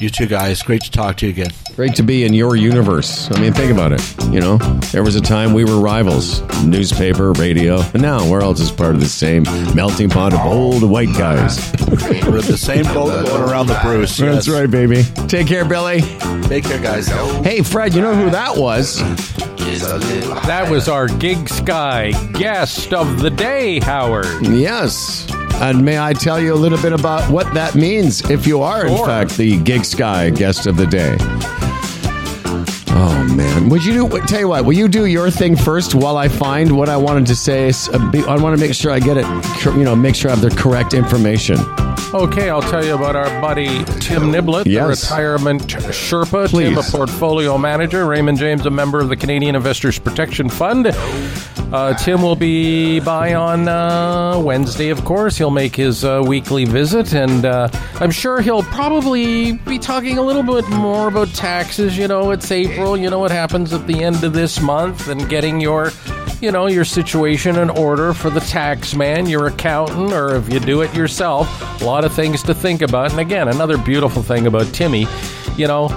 You 0.00 0.08
two 0.08 0.24
guys. 0.26 0.62
Great 0.62 0.82
to 0.84 0.90
talk 0.90 1.18
to 1.18 1.26
you 1.26 1.32
again. 1.32 1.50
Great 1.76 1.94
to 1.96 2.02
be 2.02 2.24
in 2.24 2.32
your 2.32 2.56
universe. 2.56 3.30
I 3.30 3.38
mean, 3.38 3.52
think 3.52 3.70
about 3.70 3.92
it. 3.92 4.02
You 4.32 4.40
know, 4.40 4.56
there 4.92 5.02
was 5.02 5.14
a 5.14 5.20
time 5.20 5.52
we 5.52 5.64
were 5.64 5.78
rivals 5.78 6.40
newspaper, 6.64 7.32
radio, 7.32 7.82
and 7.92 8.00
now 8.00 8.26
we're 8.26 8.40
all 8.40 8.54
just 8.54 8.78
part 8.78 8.94
of 8.94 9.00
the 9.00 9.06
same 9.06 9.42
melting 9.74 10.08
pot 10.08 10.32
of 10.32 10.40
old 10.40 10.88
white 10.88 11.12
guys. 11.18 11.70
We're 11.90 12.38
in 12.38 12.46
the 12.46 12.56
same 12.56 12.84
boat 12.84 13.26
going 13.26 13.42
around 13.42 13.66
the 13.66 13.78
Bruce. 13.82 14.16
That's 14.16 14.48
right, 14.48 14.70
baby. 14.70 15.02
Take 15.28 15.46
care, 15.46 15.64
Billy. 15.64 16.00
Take 16.48 16.64
care, 16.64 16.80
guys. 16.80 17.08
Hey, 17.44 17.62
Fred, 17.62 17.94
you 17.94 18.00
know 18.00 18.14
who 18.14 18.30
that 18.30 18.56
was? 18.56 18.98
That 20.46 20.68
was 20.70 20.88
our 20.88 21.08
Gig 21.08 21.48
Sky 21.48 22.12
guest 22.32 22.94
of 22.94 23.20
the 23.20 23.30
day, 23.30 23.80
Howard. 23.80 24.46
Yes. 24.46 25.26
And 25.60 25.84
may 25.84 25.98
I 25.98 26.14
tell 26.14 26.40
you 26.40 26.54
a 26.54 26.56
little 26.56 26.80
bit 26.80 26.92
about 26.92 27.30
what 27.30 27.52
that 27.52 27.74
means 27.74 28.30
if 28.30 28.46
you 28.46 28.62
are, 28.62 28.86
in 28.86 28.96
fact, 29.04 29.36
the 29.36 29.58
Gig 29.62 29.84
Sky 29.84 30.30
guest 30.30 30.66
of 30.66 30.76
the 30.76 30.86
day? 30.86 31.16
Oh, 33.02 33.24
man. 33.34 33.70
Would 33.70 33.82
you 33.84 33.92
do, 34.08 34.20
tell 34.26 34.40
you 34.40 34.48
what, 34.48 34.64
will 34.66 34.74
you 34.74 34.86
do 34.86 35.06
your 35.06 35.30
thing 35.30 35.56
first 35.56 35.94
while 35.94 36.18
I 36.18 36.28
find 36.28 36.76
what 36.76 36.90
I 36.90 36.98
wanted 36.98 37.26
to 37.28 37.34
say? 37.34 37.68
Uh, 37.70 37.98
I 38.28 38.36
want 38.36 38.54
to 38.58 38.60
make 38.60 38.74
sure 38.74 38.92
I 38.92 39.00
get 39.00 39.16
it, 39.16 39.24
you 39.64 39.84
know, 39.84 39.96
make 39.96 40.14
sure 40.14 40.30
I 40.30 40.34
have 40.34 40.42
the 40.42 40.54
correct 40.54 40.92
information. 40.92 41.56
Okay, 42.12 42.50
I'll 42.50 42.60
tell 42.60 42.84
you 42.84 42.94
about 42.94 43.14
our 43.16 43.40
buddy 43.40 43.84
Tim 44.00 44.32
Niblett, 44.32 44.66
Yes. 44.66 45.08
the 45.08 45.14
retirement 45.14 45.62
Sherpa. 45.68 46.48
Please. 46.48 46.68
Tim, 46.70 46.78
a 46.78 46.82
portfolio 46.82 47.56
manager. 47.56 48.04
Raymond 48.04 48.36
James, 48.36 48.66
a 48.66 48.70
member 48.70 48.98
of 49.00 49.08
the 49.08 49.16
Canadian 49.16 49.54
Investors 49.54 49.98
Protection 49.98 50.48
Fund. 50.48 50.88
Uh, 51.72 51.94
Tim 51.94 52.20
will 52.20 52.34
be 52.34 52.98
by 52.98 53.34
on 53.34 53.68
uh, 53.68 54.40
Wednesday, 54.44 54.88
of 54.90 55.04
course. 55.04 55.38
He'll 55.38 55.52
make 55.52 55.76
his 55.76 56.04
uh, 56.04 56.20
weekly 56.26 56.64
visit, 56.64 57.14
and 57.14 57.44
uh, 57.44 57.68
I'm 58.00 58.10
sure 58.10 58.40
he'll 58.40 58.64
probably 58.64 59.52
be 59.52 59.78
talking 59.78 60.18
a 60.18 60.22
little 60.22 60.42
bit 60.42 60.68
more 60.68 61.06
about 61.06 61.28
taxes. 61.28 61.96
You 61.96 62.08
know, 62.08 62.32
it's 62.32 62.50
April. 62.50 62.89
You 62.96 63.10
know 63.10 63.18
what 63.18 63.30
happens 63.30 63.72
at 63.72 63.86
the 63.86 64.02
end 64.02 64.22
of 64.24 64.32
this 64.32 64.60
month, 64.60 65.08
and 65.08 65.28
getting 65.28 65.60
your 65.60 65.90
you 66.40 66.50
know, 66.50 66.66
your 66.66 66.84
situation 66.84 67.56
in 67.56 67.68
order 67.68 68.14
for 68.14 68.30
the 68.30 68.40
tax 68.40 68.94
man, 68.94 69.26
your 69.26 69.48
accountant, 69.48 70.12
or 70.12 70.34
if 70.36 70.50
you 70.52 70.58
do 70.58 70.80
it 70.80 70.94
yourself. 70.94 71.82
A 71.82 71.84
lot 71.84 72.04
of 72.04 72.14
things 72.14 72.42
to 72.44 72.54
think 72.54 72.80
about. 72.82 73.10
And 73.10 73.20
again, 73.20 73.48
another 73.48 73.76
beautiful 73.76 74.22
thing 74.22 74.46
about 74.46 74.72
Timmy, 74.72 75.06
you 75.56 75.66
know, 75.66 75.88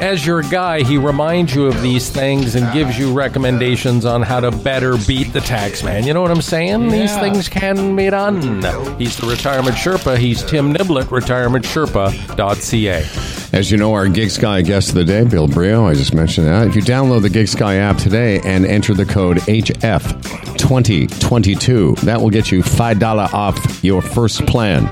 as 0.00 0.24
your 0.24 0.42
guy, 0.42 0.82
he 0.82 0.96
reminds 0.96 1.54
you 1.54 1.66
of 1.66 1.82
these 1.82 2.08
things 2.08 2.54
and 2.54 2.72
gives 2.72 2.98
you 2.98 3.12
recommendations 3.12 4.04
on 4.04 4.22
how 4.22 4.40
to 4.40 4.50
better 4.50 4.96
beat 5.06 5.32
the 5.32 5.40
tax 5.40 5.82
man. 5.82 6.06
You 6.06 6.14
know 6.14 6.22
what 6.22 6.30
I'm 6.30 6.42
saying? 6.42 6.88
These 6.88 7.16
things 7.18 7.48
can 7.48 7.96
be 7.96 8.08
done. 8.10 8.62
He's 8.98 9.16
the 9.16 9.26
retirement 9.26 9.74
Sherpa. 9.76 10.16
He's 10.16 10.42
Tim 10.44 10.72
Niblett, 10.72 11.06
retirementsherpa.ca. 11.06 13.56
As 13.56 13.70
you 13.70 13.78
know, 13.78 13.94
our 13.94 14.08
Gig 14.08 14.30
Sky 14.30 14.60
guest 14.62 14.90
of 14.90 14.94
the 14.96 15.04
day, 15.04 15.24
Bill 15.24 15.48
Brioux, 15.48 15.86
I 15.86 15.94
just 15.94 16.14
mentioned 16.14 16.46
that. 16.46 16.66
If 16.68 16.76
you 16.76 16.82
download 16.82 17.22
the 17.22 17.30
Gig 17.30 17.48
Sky 17.48 17.76
app 17.76 17.96
today 17.96 18.40
and 18.44 18.66
enter 18.66 18.92
the 18.94 19.06
code 19.06 19.38
HF2022, 19.38 22.00
that 22.02 22.20
will 22.20 22.30
get 22.30 22.52
you 22.52 22.62
$5 22.62 23.32
off 23.32 23.82
your 23.82 24.02
first 24.02 24.44
plan. 24.46 24.86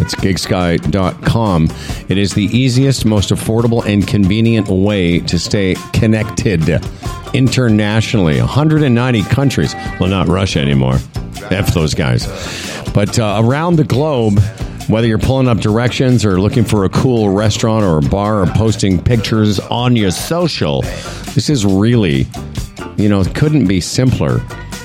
It's 0.00 0.14
gigsky.com. 0.14 1.68
It 2.08 2.18
is 2.18 2.34
the 2.34 2.44
easiest, 2.44 3.04
most 3.04 3.30
affordable, 3.30 3.84
and 3.84 4.06
convenient 4.06 4.68
way 4.68 5.20
to 5.20 5.38
stay 5.38 5.76
connected 5.92 6.80
internationally. 7.34 8.38
190 8.38 9.22
countries. 9.24 9.74
Well, 9.98 10.08
not 10.08 10.28
Russia 10.28 10.60
anymore. 10.60 10.98
F 11.50 11.74
those 11.74 11.94
guys. 11.94 12.26
But 12.94 13.18
uh, 13.18 13.40
around 13.42 13.76
the 13.76 13.84
globe, 13.84 14.40
whether 14.92 15.06
you're 15.06 15.18
pulling 15.18 15.48
up 15.48 15.58
directions 15.58 16.24
or 16.24 16.40
looking 16.40 16.64
for 16.64 16.84
a 16.84 16.88
cool 16.90 17.30
restaurant 17.30 17.84
or 17.84 18.00
bar 18.10 18.42
or 18.42 18.46
posting 18.46 19.02
pictures 19.02 19.58
on 19.58 19.96
your 19.96 20.10
social, 20.10 20.82
this 21.34 21.48
is 21.48 21.64
really, 21.64 22.26
you 22.96 23.08
know, 23.08 23.24
couldn't 23.24 23.66
be 23.66 23.80
simpler. 23.80 24.40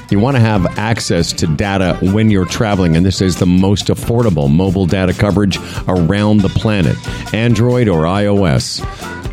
You 0.10 0.20
want 0.20 0.38
to 0.38 0.42
have 0.42 0.66
access 0.78 1.34
to 1.34 1.48
data 1.48 1.98
when 2.14 2.32
you're 2.32 2.46
traveling, 2.46 2.96
and 2.96 3.06
this 3.06 3.22
is 3.22 3.38
the 3.38 3.46
most 3.46 3.88
affordable 3.88 4.50
mobile 4.50 4.86
data 4.86 5.14
coverage 5.14 5.58
around 5.90 6.40
the 6.40 6.50
planet, 6.50 6.96
Android 7.34 7.90
or 7.90 8.04
iOS. 8.04 8.82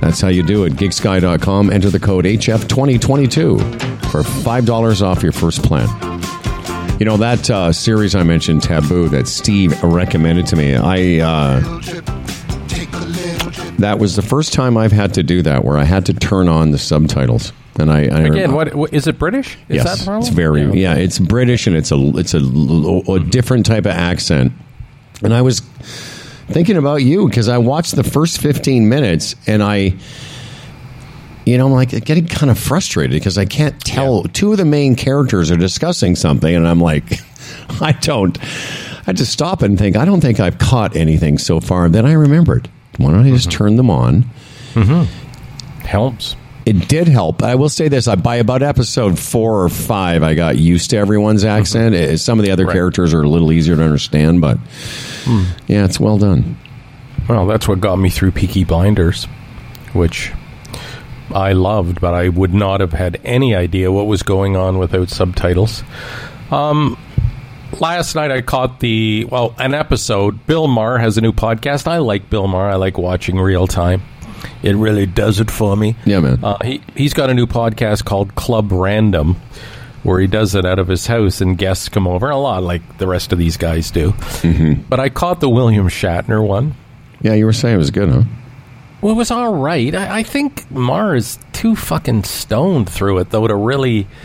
That's 0.01 0.21
how 0.21 0.29
you 0.29 0.43
do 0.43 0.65
it. 0.65 0.73
Gigsky.com. 0.73 1.71
Enter 1.71 1.91
the 1.91 2.01
code 2.01 2.25
HF2022 2.25 4.11
for 4.11 4.23
$5 4.23 5.03
off 5.03 5.23
your 5.23 5.33
first 5.33 5.63
plan. 5.63 6.14
You 6.99 7.07
know, 7.07 7.17
that 7.17 7.51
uh, 7.51 7.73
series 7.73 8.15
I 8.15 8.23
mentioned, 8.23 8.63
Taboo, 8.63 9.09
that 9.09 9.27
Steve 9.27 9.83
recommended 9.83 10.47
to 10.47 10.57
me, 10.57 10.75
I. 10.77 11.21
Uh, 11.21 11.61
that 13.79 13.99
was 13.99 14.17
the 14.17 14.23
first 14.23 14.53
time 14.53 14.77
I've 14.77 14.93
had 14.93 15.15
to 15.15 15.23
do 15.23 15.43
that, 15.43 15.65
where 15.65 15.77
I 15.77 15.85
had 15.85 16.07
to 16.07 16.15
turn 16.15 16.49
on 16.49 16.71
the 16.71 16.79
subtitles. 16.79 17.53
And 17.79 17.91
I, 17.91 18.03
I 18.03 18.21
Again, 18.21 18.53
what, 18.53 18.75
what 18.75 18.95
is 18.95 19.09
it 19.09 19.19
British? 19.19 19.57
Is 19.69 19.77
yes, 19.77 19.85
that 19.85 20.05
problem? 20.05 20.27
it's 20.27 20.35
very 20.35 20.63
yeah. 20.81 20.95
It's 20.95 21.19
British 21.19 21.67
and 21.67 21.75
it's 21.75 21.91
a 21.91 21.97
it's 22.17 22.35
a, 22.35 22.39
a 22.39 23.19
different 23.19 23.67
type 23.67 23.87
of 23.87 23.93
accent. 23.93 24.53
And 25.23 25.35
I 25.35 25.43
was 25.43 25.61
thinking 26.49 26.77
about 26.77 27.03
you 27.03 27.29
because 27.29 27.49
I 27.49 27.59
watched 27.59 27.97
the 27.97 28.05
first 28.05 28.41
fifteen 28.41 28.89
minutes 28.89 29.35
and 29.49 29.63
I, 29.63 29.95
you 31.45 31.59
know, 31.59 31.67
I'm 31.67 31.73
like 31.73 31.91
getting 32.05 32.27
kind 32.27 32.51
of 32.51 32.59
frustrated 32.59 33.13
because 33.13 33.37
I 33.39 33.45
can't 33.45 33.79
tell. 33.85 34.23
Two 34.25 34.53
of 34.53 34.59
the 34.59 34.65
main 34.65 34.95
characters 34.97 35.51
are 35.51 35.57
discussing 35.57 36.17
something, 36.17 36.55
and 36.55 36.67
I'm 36.67 36.81
like, 36.81 37.21
I 37.81 37.93
don't. 37.93 38.39
I 39.07 39.13
just 39.13 39.33
stop 39.33 39.63
and 39.63 39.79
think. 39.79 39.97
I 39.97 40.05
don't 40.05 40.21
think 40.21 40.41
I've 40.41 40.59
caught 40.59 40.97
anything 40.97 41.37
so 41.39 41.61
far. 41.61 41.89
Then 41.89 42.07
I 42.07 42.13
remembered. 42.13 42.71
Why 42.97 43.11
don't 43.11 43.27
I 43.27 43.31
just 43.31 43.51
turn 43.51 43.77
them 43.77 43.91
on? 43.91 44.25
Mm-hmm. 44.75 45.81
Helps. 45.87 46.37
It 46.65 46.89
did 46.89 47.09
help. 47.09 47.43
I 47.43 47.57
will 47.57 47.69
say 47.69 47.89
this: 47.89 48.09
I, 48.09 48.15
by 48.15 48.37
about 48.37 48.63
episode 48.63 49.19
four 49.19 49.63
or 49.63 49.69
five, 49.69 50.23
I 50.23 50.33
got 50.35 50.57
used 50.57 50.89
to 50.91 50.97
everyone's 50.97 51.45
accent. 51.45 51.95
Eh, 51.95 52.17
Some 52.17 52.39
of 52.39 52.47
the 52.47 52.53
other 52.53 52.67
characters 52.67 53.13
are 53.13 53.23
a 53.23 53.29
little 53.29 53.53
easier 53.53 53.77
to 53.77 53.83
understand, 53.83 54.41
but 54.41 54.57
yeah, 55.67 55.85
it's 55.85 56.01
well 56.01 56.17
done. 56.17 56.57
Well, 57.29 57.47
that's 57.47 57.69
what 57.69 57.81
got 57.81 57.97
me 57.97 58.09
through 58.09 58.31
Peaky 58.31 58.65
Blinders, 58.65 59.25
which 59.93 60.33
I 61.31 61.53
loved, 61.53 62.01
but 62.01 62.15
I 62.15 62.29
would 62.29 62.53
not 62.53 62.81
have 62.81 62.93
had 62.93 63.21
any 63.25 63.55
idea 63.55 63.91
what 63.91 64.07
was 64.07 64.23
going 64.23 64.57
on 64.57 64.79
without 64.79 65.09
subtitles. 65.09 65.83
Um, 66.51 66.99
last 67.81 68.15
night 68.15 68.31
I 68.31 68.43
caught 68.43 68.81
the 68.81 69.25
well 69.31 69.55
an 69.59 69.75
episode. 69.75 70.47
Bill 70.47 70.69
Maher 70.69 70.99
has 70.99 71.17
a 71.19 71.21
new 71.21 71.33
podcast. 71.33 71.87
I 71.87 71.99
like 71.99 72.31
Bill 72.31 72.47
Maher. 72.47 72.71
I 72.71 72.75
like 72.75 72.99
watching 72.99 73.39
real 73.39 73.67
time. 73.67 74.03
It 74.63 74.77
really 74.77 75.07
does 75.07 75.41
it 75.41 75.51
for 75.51 75.77
me. 75.77 75.97
Yeah, 76.05 76.21
man. 76.21 76.45
Uh, 76.45 76.59
he 76.63 76.83
he's 76.95 77.15
got 77.15 77.31
a 77.31 77.35
new 77.35 77.47
podcast 77.47 78.05
called 78.05 78.35
Club 78.35 78.73
Random, 78.73 79.37
where 80.03 80.21
he 80.21 80.27
does 80.27 80.55
it 80.55 80.65
out 80.67 80.79
of 80.79 80.89
his 80.89 81.07
house 81.07 81.41
and 81.41 81.57
guests 81.57 81.89
come 81.89 82.07
over 82.07 82.31
a 82.31 82.37
lot, 82.37 82.63
like 82.63 82.99
the 82.99 83.07
rest 83.07 83.33
of 83.33 83.39
these 83.39 83.57
guys 83.57 83.91
do. 83.91 84.11
Mm-hmm. 84.11 84.83
But 84.89 85.01
I 85.01 85.09
caught 85.09 85.41
the 85.41 85.49
William 85.49 85.89
Shatner 85.89 86.47
one. 86.47 86.75
Yeah, 87.23 87.33
you 87.35 87.47
were 87.47 87.55
saying 87.55 87.77
it 87.77 87.79
was 87.79 87.91
good, 87.91 88.11
huh? 88.11 88.23
Well, 89.05 89.13
it 89.13 89.17
was 89.17 89.31
all 89.31 89.53
right. 89.53 89.95
I, 89.95 90.21
I 90.21 90.23
think 90.23 90.71
Maher 90.71 91.15
is 91.15 91.39
too 91.53 91.77
fucking 91.77 92.25
stoned 92.25 92.89
through 92.89 93.19
it, 93.19 93.29
though, 93.29 93.47
to 93.47 93.55
really. 93.55 94.07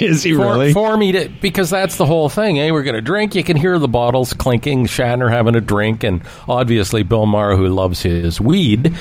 is 0.00 0.24
he 0.24 0.32
for, 0.32 0.38
really? 0.38 0.72
For 0.72 0.96
me 0.96 1.12
to. 1.12 1.28
Because 1.40 1.70
that's 1.70 1.96
the 1.96 2.06
whole 2.06 2.28
thing. 2.28 2.56
Hey, 2.56 2.72
we're 2.72 2.82
going 2.82 2.96
to 2.96 3.02
drink. 3.02 3.36
You 3.36 3.44
can 3.44 3.56
hear 3.56 3.78
the 3.78 3.86
bottles 3.86 4.32
clinking, 4.32 4.86
Shatner 4.86 5.30
having 5.30 5.54
a 5.54 5.60
drink, 5.60 6.02
and 6.02 6.22
obviously 6.48 7.04
Bill 7.04 7.24
Maher, 7.24 7.54
who 7.54 7.68
loves 7.68 8.02
his 8.02 8.40
weed. 8.40 8.96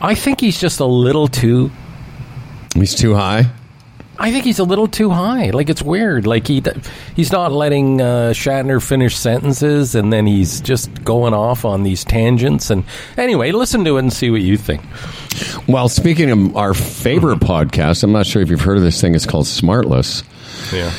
I 0.00 0.16
think 0.16 0.40
he's 0.40 0.60
just 0.60 0.80
a 0.80 0.84
little 0.84 1.28
too. 1.28 1.70
He's 2.74 2.96
too 2.96 3.14
high. 3.14 3.52
I 4.22 4.30
think 4.30 4.44
he's 4.44 4.60
a 4.60 4.64
little 4.64 4.86
too 4.86 5.10
high. 5.10 5.50
Like 5.50 5.68
it's 5.68 5.82
weird. 5.82 6.28
Like 6.28 6.46
he 6.46 6.62
he's 7.16 7.32
not 7.32 7.50
letting 7.50 8.00
uh, 8.00 8.30
Shatner 8.32 8.80
finish 8.80 9.16
sentences, 9.16 9.96
and 9.96 10.12
then 10.12 10.26
he's 10.26 10.60
just 10.60 11.02
going 11.02 11.34
off 11.34 11.64
on 11.64 11.82
these 11.82 12.04
tangents. 12.04 12.70
And 12.70 12.84
anyway, 13.16 13.50
listen 13.50 13.84
to 13.84 13.96
it 13.96 13.98
and 13.98 14.12
see 14.12 14.30
what 14.30 14.40
you 14.40 14.56
think. 14.56 14.80
Well, 15.66 15.88
speaking 15.88 16.30
of 16.30 16.56
our 16.56 16.72
favorite 16.72 17.40
podcast, 17.40 18.04
I'm 18.04 18.12
not 18.12 18.26
sure 18.26 18.40
if 18.42 18.48
you've 18.48 18.60
heard 18.60 18.76
of 18.76 18.84
this 18.84 19.00
thing. 19.00 19.16
It's 19.16 19.26
called 19.26 19.46
Smartless. 19.46 20.22
Yeah. 20.72 20.92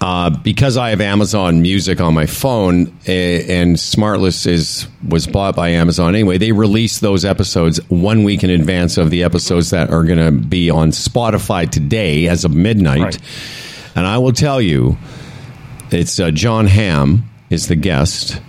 Uh, 0.00 0.30
because 0.30 0.76
I 0.76 0.90
have 0.90 1.00
Amazon 1.00 1.60
Music 1.60 2.00
on 2.00 2.14
my 2.14 2.26
phone, 2.26 2.86
eh, 3.06 3.42
and 3.48 3.76
Smartless 3.76 4.46
is 4.46 4.86
was 5.08 5.26
bought 5.26 5.56
by 5.56 5.70
Amazon 5.70 6.14
anyway. 6.14 6.38
They 6.38 6.52
release 6.52 7.00
those 7.00 7.24
episodes 7.24 7.78
one 7.90 8.22
week 8.22 8.44
in 8.44 8.50
advance 8.50 8.96
of 8.96 9.10
the 9.10 9.24
episodes 9.24 9.70
that 9.70 9.90
are 9.90 10.04
going 10.04 10.24
to 10.24 10.30
be 10.30 10.70
on 10.70 10.90
Spotify 10.90 11.68
today 11.68 12.28
as 12.28 12.44
of 12.44 12.54
midnight. 12.54 13.02
Right. 13.02 13.18
And 13.96 14.06
I 14.06 14.18
will 14.18 14.32
tell 14.32 14.60
you, 14.60 14.96
it's 15.90 16.20
uh, 16.20 16.30
Jon 16.30 16.66
Hamm 16.68 17.28
is 17.50 17.66
the 17.66 17.74
guest, 17.74 18.40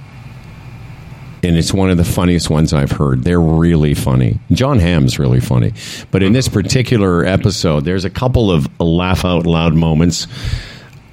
and 1.42 1.58
it's 1.58 1.74
one 1.74 1.90
of 1.90 1.98
the 1.98 2.06
funniest 2.06 2.52
ones 2.52 2.74
I've 2.74 2.92
heard. 2.92 3.24
They're 3.24 3.42
really 3.42 3.96
funny. 3.96 4.40
Jon 4.52 4.78
Hamm's 4.78 5.18
really 5.18 5.40
funny, 5.40 5.74
but 6.12 6.22
in 6.22 6.34
this 6.34 6.48
particular 6.48 7.26
episode, 7.26 7.86
there's 7.86 8.06
a 8.06 8.10
couple 8.12 8.52
of 8.52 8.70
laugh 8.80 9.26
out 9.26 9.48
loud 9.48 9.74
moments. 9.74 10.28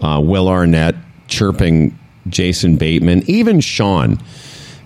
Uh, 0.01 0.21
Will 0.23 0.49
Arnett 0.49 0.95
chirping 1.29 1.99
Jason 2.29 2.77
Bateman, 2.77 3.23
even 3.29 3.61
Sean. 3.61 4.19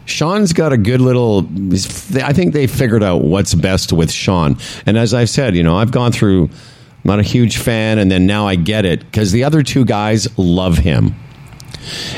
Sean's 0.06 0.52
got 0.52 0.72
a 0.72 0.76
good 0.76 1.00
little. 1.00 1.46
I 2.22 2.32
think 2.32 2.52
they 2.52 2.66
figured 2.66 3.02
out 3.02 3.22
what's 3.22 3.54
best 3.54 3.92
with 3.92 4.10
Sean. 4.10 4.56
And 4.86 4.98
as 4.98 5.14
I've 5.14 5.30
said, 5.30 5.54
you 5.54 5.62
know, 5.62 5.76
I've 5.76 5.92
gone 5.92 6.12
through. 6.12 6.44
I'm 6.44 7.08
not 7.08 7.18
a 7.18 7.22
huge 7.22 7.56
fan, 7.56 7.98
and 7.98 8.10
then 8.10 8.26
now 8.26 8.46
I 8.46 8.56
get 8.56 8.84
it 8.84 9.00
because 9.00 9.32
the 9.32 9.44
other 9.44 9.62
two 9.62 9.84
guys 9.84 10.28
love 10.36 10.76
him 10.78 11.14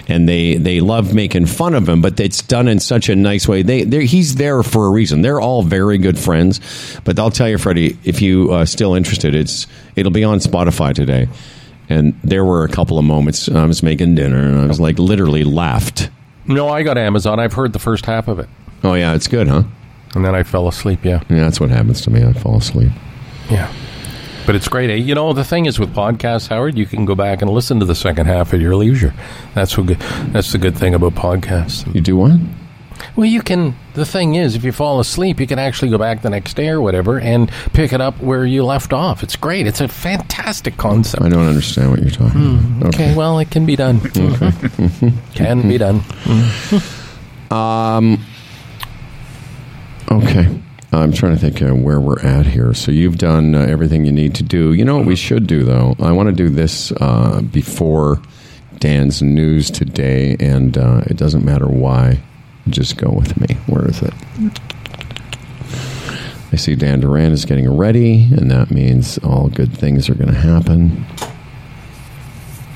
and 0.09 0.28
they 0.28 0.56
they 0.56 0.81
love 0.81 1.14
making 1.14 1.47
fun 1.47 1.74
of 1.74 1.89
him, 1.89 2.01
but 2.02 2.19
it's 2.19 2.43
done 2.43 2.69
in 2.69 2.81
such 2.81 3.09
a 3.09 3.16
nice 3.16 3.47
way. 3.47 3.62
They 3.62 4.06
he's 4.06 4.36
there 4.36 4.62
for 4.62 4.86
a 4.86 4.90
reason. 4.90 5.23
They're 5.23 5.40
all 5.40 5.62
very 5.62 5.98
good 5.98 6.19
friends, 6.19 6.60
but 7.05 7.19
I'll 7.19 7.31
tell 7.31 7.48
you, 7.48 7.59
Freddie, 7.59 7.97
if 8.05 8.20
you 8.23 8.52
uh, 8.52 8.64
still 8.64 8.94
interested, 8.94 9.35
it's 9.35 9.66
it'll 9.97 10.12
be 10.12 10.24
on 10.24 10.39
Spotify 10.39 10.94
today. 10.94 11.28
And 11.93 12.19
there 12.24 12.44
were 12.44 12.64
a 12.64 12.69
couple 12.69 12.98
of 12.98 13.05
moments 13.05 13.48
I 13.48 13.64
was 13.66 13.82
making 13.82 14.14
dinner, 14.14 14.39
and 14.48 14.59
I 14.59 14.66
was 14.66 14.81
like 14.81 14.98
literally 14.98 15.44
laughed. 15.44 16.10
No, 16.47 16.69
I 16.69 16.82
got 16.82 16.97
Amazon. 16.98 17.39
I've 17.39 17.52
heard 17.52 17.73
the 17.73 17.78
first 17.78 18.06
half 18.06 18.27
of 18.28 18.39
it, 18.39 18.48
Oh 18.82 18.94
yeah, 18.94 19.14
it's 19.14 19.28
good, 19.28 19.47
huh? 19.48 19.62
and 20.14 20.24
then 20.24 20.35
I 20.35 20.43
fell 20.43 20.66
asleep. 20.69 21.05
Yeah, 21.05 21.20
Yeah, 21.31 21.44
that's 21.44 21.60
what 21.60 21.70
happens 21.70 22.01
to 22.02 22.10
me. 22.10 22.24
I 22.24 22.32
fall 22.32 22.56
asleep. 22.59 22.90
yeah. 23.51 23.73
But 24.44 24.56
it's 24.56 24.66
great. 24.66 24.90
eh? 24.90 24.94
You 24.97 25.14
know, 25.14 25.32
the 25.32 25.44
thing 25.44 25.66
is 25.66 25.78
with 25.78 25.94
podcasts, 25.94 26.48
Howard, 26.48 26.77
you 26.77 26.85
can 26.85 27.05
go 27.05 27.14
back 27.14 27.43
and 27.43 27.51
listen 27.51 27.78
to 27.78 27.86
the 27.86 27.94
second 27.94 28.27
half 28.27 28.52
at 28.52 28.59
your 28.60 28.74
leisure. 28.74 29.14
That's 29.55 29.78
what 29.78 29.86
good. 29.86 29.98
That's 30.32 30.51
the 30.51 30.59
good 30.59 30.77
thing 30.77 30.94
about 30.94 31.14
podcasts. 31.14 31.86
You 31.94 32.01
do 32.01 32.16
what? 32.16 32.32
Well, 33.16 33.26
you 33.26 33.42
can. 33.42 33.74
The 33.94 34.06
thing 34.06 34.36
is, 34.36 34.54
if 34.56 34.64
you 34.64 34.72
fall 34.72 35.00
asleep, 35.00 35.38
you 35.38 35.46
can 35.46 35.58
actually 35.58 35.90
go 35.90 35.98
back 35.98 36.22
the 36.22 36.30
next 36.30 36.54
day 36.54 36.68
or 36.68 36.80
whatever 36.80 37.20
and 37.20 37.50
pick 37.72 37.92
it 37.92 38.00
up 38.00 38.18
where 38.20 38.46
you 38.46 38.64
left 38.64 38.92
off. 38.92 39.22
It's 39.22 39.36
great. 39.36 39.66
It's 39.66 39.80
a 39.80 39.88
fantastic 39.88 40.76
concept. 40.78 41.22
I 41.22 41.28
don't 41.28 41.46
understand 41.46 41.90
what 41.90 42.00
you're 42.00 42.10
talking 42.10 42.58
about. 42.80 42.94
Okay, 42.94 43.14
well, 43.14 43.38
it 43.38 43.50
can 43.50 43.66
be 43.66 43.76
done. 43.76 44.00
Okay. 44.16 45.12
can 45.34 45.68
be 45.68 45.78
done. 45.78 46.02
Um. 47.50 48.24
Okay. 50.10 50.48
I'm 50.90 51.12
trying 51.12 51.34
to 51.34 51.38
think 51.38 51.60
uh, 51.62 51.74
where 51.74 52.00
we're 52.00 52.20
at 52.20 52.46
here. 52.46 52.72
So 52.72 52.90
you've 52.92 53.18
done 53.18 53.54
uh, 53.54 53.60
everything 53.60 54.04
you 54.06 54.12
need 54.12 54.34
to 54.36 54.42
do. 54.42 54.72
You 54.72 54.84
know 54.86 54.96
what 54.96 55.06
we 55.06 55.16
should 55.16 55.46
do, 55.46 55.62
though? 55.64 55.94
I 56.00 56.12
want 56.12 56.28
to 56.28 56.34
do 56.34 56.48
this 56.48 56.92
uh, 57.00 57.42
before 57.42 58.22
Dan's 58.78 59.22
news 59.22 59.70
today, 59.70 60.36
and 60.40 60.76
uh, 60.76 61.02
it 61.06 61.16
doesn't 61.16 61.44
matter 61.44 61.66
why. 61.66 62.20
Just 62.68 62.97
go 62.97 63.10
with 63.10 63.40
me. 63.40 63.56
Where 63.66 63.89
is 63.89 64.02
it? 64.02 64.14
I 66.52 66.56
see 66.56 66.74
Dan 66.76 67.01
Duran 67.01 67.32
is 67.32 67.44
getting 67.44 67.74
ready, 67.74 68.28
and 68.30 68.51
that 68.51 68.70
means 68.70 69.18
all 69.18 69.48
good 69.48 69.76
things 69.76 70.09
are 70.10 70.14
going 70.14 70.32
to 70.32 70.39
happen. 70.39 71.05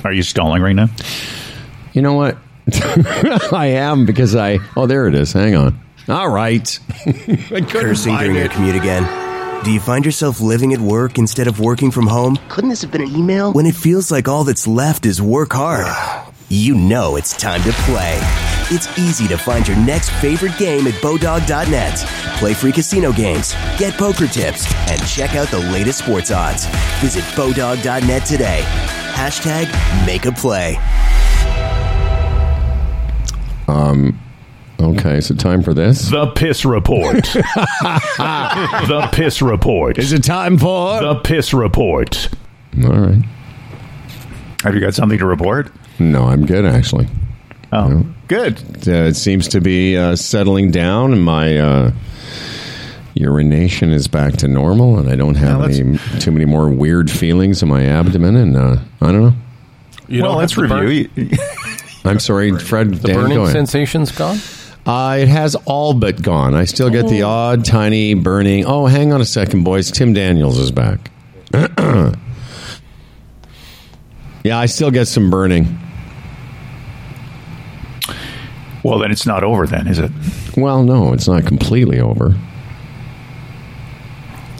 Are 0.05 0.13
you 0.13 0.23
stalling 0.23 0.63
right 0.63 0.75
now? 0.75 0.89
You 1.93 2.03
know 2.03 2.15
what? 2.15 2.39
I 3.53 3.67
am 3.77 4.07
because 4.07 4.35
I. 4.35 4.59
Oh, 4.77 4.87
there 4.87 5.07
it 5.09 5.15
is. 5.15 5.33
Hang 5.33 5.55
on. 5.55 5.81
All 6.09 6.29
right. 6.29 6.79
I 7.07 7.13
couldn't 7.13 7.69
Cursing 7.69 8.15
find 8.15 8.27
during 8.27 8.37
your 8.37 8.49
commute 8.49 8.77
again? 8.77 9.65
Do 9.65 9.73
you 9.73 9.81
find 9.81 10.05
yourself 10.05 10.41
living 10.41 10.73
at 10.73 10.81
work 10.81 11.19
instead 11.19 11.49
of 11.49 11.61
working 11.61 11.91
from 11.91 12.07
home? 12.07 12.39
Couldn't 12.49 12.71
this 12.71 12.83
have 12.83 12.93
been 12.93 13.03
an 13.03 13.15
email? 13.15 13.53
When 13.53 13.67
it 13.67 13.75
feels 13.75 14.11
like 14.11 14.29
all 14.29 14.45
that's 14.45 14.67
left 14.67 15.07
is 15.07 15.21
work 15.21 15.53
hard, 15.53 15.87
you 16.49 16.75
know 16.75 17.17
it's 17.17 17.37
time 17.37 17.63
to 17.63 17.73
play. 17.73 18.19
It's 18.71 18.99
easy 18.99 19.27
to 19.29 19.37
find 19.37 19.67
your 19.67 19.77
next 19.79 20.11
favorite 20.11 20.57
game 20.59 20.87
at 20.87 20.95
Bodog.net. 20.95 21.97
Play 22.39 22.55
free 22.55 22.73
casino 22.73 23.13
games, 23.13 23.55
get 23.79 23.95
poker 23.95 24.27
tips, 24.27 24.73
and 24.89 25.05
check 25.07 25.35
out 25.35 25.49
the 25.49 25.59
latest 25.59 26.01
sports 26.01 26.31
odds. 26.31 26.67
Visit 27.01 27.25
Bodog.net 27.35 28.25
today. 28.25 28.63
Hashtag 29.13 29.67
make 30.07 30.27
a 30.27 30.33
play. 30.33 30.77
Um. 33.69 34.21
Okay, 34.79 35.23
so 35.23 35.35
time 35.35 35.63
for 35.63 35.73
this. 35.73 36.11
The 36.11 36.27
piss 36.33 36.65
report. 36.67 37.25
the 37.25 39.09
piss 39.11 39.41
report. 39.41 39.99
Is 39.99 40.13
it 40.13 40.23
time 40.23 40.59
for 40.59 41.01
the 41.01 41.15
piss 41.25 41.55
report? 41.55 42.29
All 42.85 42.91
right. 42.93 43.23
Have 44.63 44.75
you 44.75 44.81
got 44.81 44.95
something 44.95 45.19
to 45.19 45.25
report? 45.25 45.73
No, 45.99 46.25
I'm 46.25 46.47
good 46.47 46.65
actually. 46.65 47.09
Oh, 47.73 48.07
good. 48.29 48.59
Uh, 48.87 49.09
it 49.09 49.17
seems 49.17 49.49
to 49.49 49.61
be 49.61 49.97
uh, 49.97 50.17
settling 50.17 50.71
down, 50.71 51.13
and 51.13 51.23
my 51.23 51.59
uh, 51.59 51.93
urination 53.15 53.91
is 53.91 54.07
back 54.07 54.35
to 54.35 54.49
normal, 54.49 54.99
and 54.99 55.09
I 55.09 55.17
don't 55.17 55.35
have 55.35 55.61
Now, 55.61 55.65
any 55.67 55.99
too 56.21 56.31
many 56.31 56.45
more 56.45 56.69
weird 56.69 57.11
feelings 57.11 57.63
in 57.63 57.69
my 57.69 57.85
abdomen, 57.85 58.37
and 58.37 58.57
uh, 58.57 58.77
I 59.01 59.13
don't 59.13 59.23
know. 59.23 59.33
You 60.09 60.23
well, 60.23 60.33
don't 60.33 60.39
let's 60.39 60.55
have 60.55 60.69
the 60.69 60.77
review. 60.77 61.39
I'm 62.05 62.21
sorry, 62.21 62.57
Fred. 62.59 62.95
The 62.95 63.09
Dan, 63.09 63.17
burning 63.17 63.39
go 63.39 63.49
sensation's 63.49 64.13
gone. 64.13 64.39
Uh, 64.87 65.17
it 65.21 65.29
has 65.29 65.57
all 65.65 65.95
but 65.95 66.23
gone. 66.23 66.55
I 66.55 66.65
still 66.65 66.91
get 66.91 67.09
the 67.09 67.23
odd, 67.23 67.65
tiny 67.65 68.15
burning. 68.15 68.65
Oh, 68.65 68.87
hang 68.87 69.13
on 69.13 69.21
a 69.21 69.25
second, 69.25 69.65
boys. 69.65 69.91
Tim 69.91 70.13
Daniels 70.13 70.59
is 70.59 70.71
back. 70.71 71.11
yeah, 74.47 74.59
I 74.59 74.67
still 74.67 74.91
get 74.91 75.07
some 75.09 75.31
burning. 75.31 75.79
Well, 78.83 78.99
then 79.01 79.11
it's 79.11 79.27
not 79.27 79.43
over, 79.43 79.67
then, 79.67 79.89
is 79.89 79.99
it? 79.99 80.13
Well, 80.57 80.85
no, 80.85 81.13
it's 81.13 81.27
not 81.27 81.45
completely 81.45 81.99
over. 81.99 82.37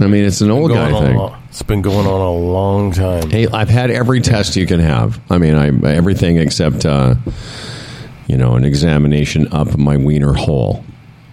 I 0.01 0.07
mean, 0.09 0.25
it's 0.25 0.41
an 0.41 0.51
old 0.51 0.73
guy 0.73 0.91
thing. 1.01 1.17
lo- 1.17 1.37
It's 1.49 1.63
been 1.63 1.81
going 1.81 2.07
on 2.07 2.21
a 2.21 2.33
long 2.33 2.93
time. 2.93 3.31
Hey, 3.31 3.47
I've 3.47 3.69
had 3.71 3.91
every 3.91 4.21
test 4.21 4.57
you 4.57 4.67
can 4.67 4.81
have. 4.81 5.21
I 5.31 5.39
mean, 5.39 5.55
I 5.55 5.69
everything 5.95 6.37
except 6.39 6.85
uh, 6.85 7.15
you 8.27 8.37
know 8.37 8.57
an 8.57 8.65
examination 8.65 9.49
up 9.53 9.79
my 9.79 9.97
wiener 9.97 10.35
hole. 10.35 10.85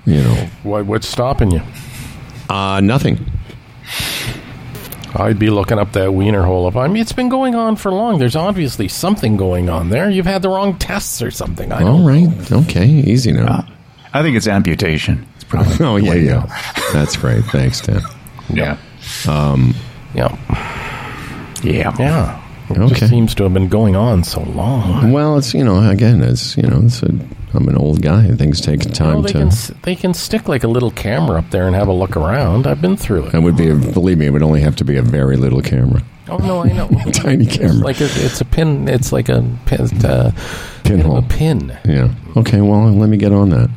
You 0.05 0.21
know, 0.21 0.47
Why, 0.63 0.81
what's 0.81 1.07
stopping 1.07 1.51
you? 1.51 1.61
uh, 2.49 2.79
nothing. 2.81 3.25
I'd 5.15 5.37
be 5.39 5.49
looking 5.49 5.77
up 5.79 5.91
that 5.93 6.13
wiener 6.13 6.43
hole. 6.43 6.67
If 6.67 6.75
I 6.75 6.87
mean, 6.87 7.01
it's 7.01 7.13
been 7.13 7.29
going 7.29 7.53
on 7.55 7.75
for 7.75 7.91
long. 7.91 8.17
There's 8.19 8.35
obviously 8.35 8.87
something 8.87 9.37
going 9.37 9.69
on 9.69 9.89
there. 9.89 10.09
You've 10.09 10.25
had 10.25 10.41
the 10.41 10.49
wrong 10.49 10.77
tests 10.77 11.21
or 11.21 11.29
something. 11.31 11.71
I 11.71 11.83
All 11.83 12.05
don't. 12.07 12.51
okay, 12.51 12.87
easy 12.87 13.31
now. 13.31 13.65
I 14.13 14.21
think 14.21 14.35
it's 14.37 14.47
amputation. 14.47 15.27
It's 15.35 15.43
probably 15.43 15.75
oh 15.85 15.95
yeah, 15.97 16.13
yeah. 16.15 16.73
That's 16.93 17.15
great. 17.17 17.43
Thanks, 17.45 17.81
Tim. 17.81 18.01
yeah. 18.49 18.77
Um, 19.27 19.75
Yeah, 20.15 20.35
Yeah. 21.63 21.93
yeah. 21.99 22.39
It 22.69 22.77
Okay. 22.79 22.93
just 22.95 23.09
seems 23.09 23.35
to 23.35 23.43
have 23.43 23.53
been 23.53 23.67
going 23.67 23.95
on 23.95 24.23
so 24.23 24.41
long. 24.41 25.11
well, 25.11 25.37
it's 25.37 25.53
you 25.53 25.63
know 25.63 25.87
again, 25.89 26.21
it's 26.23 26.55
you 26.57 26.63
know, 26.63 26.81
it's 26.85 27.03
a, 27.03 27.09
I'm 27.53 27.67
an 27.67 27.75
old 27.77 28.01
guy. 28.01 28.23
And 28.25 28.37
things 28.37 28.59
take 28.61 28.79
time 28.93 29.13
Well, 29.13 29.21
they 29.23 29.31
to. 29.33 29.37
can 29.39 29.49
they 29.83 29.95
can 29.95 30.13
stick 30.13 30.47
like 30.47 30.63
a 30.63 30.67
little 30.67 30.91
camera 30.91 31.37
up 31.39 31.49
there 31.51 31.67
and 31.67 31.75
have 31.75 31.87
a 31.87 31.93
look 31.93 32.15
around. 32.17 32.65
I've 32.67 32.81
been 32.81 32.97
through 32.97 33.27
it. 33.27 33.33
It 33.35 33.39
would 33.41 33.55
be, 33.57 33.69
a, 33.69 33.75
believe 33.75 34.17
me, 34.17 34.25
it 34.25 34.31
would 34.31 34.43
only 34.43 34.61
have 34.61 34.75
to 34.77 34.85
be 34.85 34.95
a 34.97 35.01
very 35.01 35.37
little 35.37 35.61
camera, 35.61 36.01
Oh 36.29 36.37
no, 36.37 36.63
I 36.63 36.71
know. 36.71 36.87
tiny 37.13 37.45
It's 37.45 37.57
camera, 37.57 37.75
like 37.83 37.99
a, 38.01 38.05
it's 38.05 38.39
a 38.41 38.45
pin. 38.45 38.87
It's 38.87 39.11
like 39.11 39.29
a 39.29 39.43
pin. 39.65 39.81
Uh, 40.05 40.31
pinhole. 40.83 41.17
a 41.17 41.21
pin. 41.21 41.77
Yeah. 41.85 42.13
Okay. 42.37 42.61
Well, 42.61 42.91
let 42.93 43.09
me 43.09 43.17
get 43.17 43.31
on 43.33 43.49
that. 43.49 43.69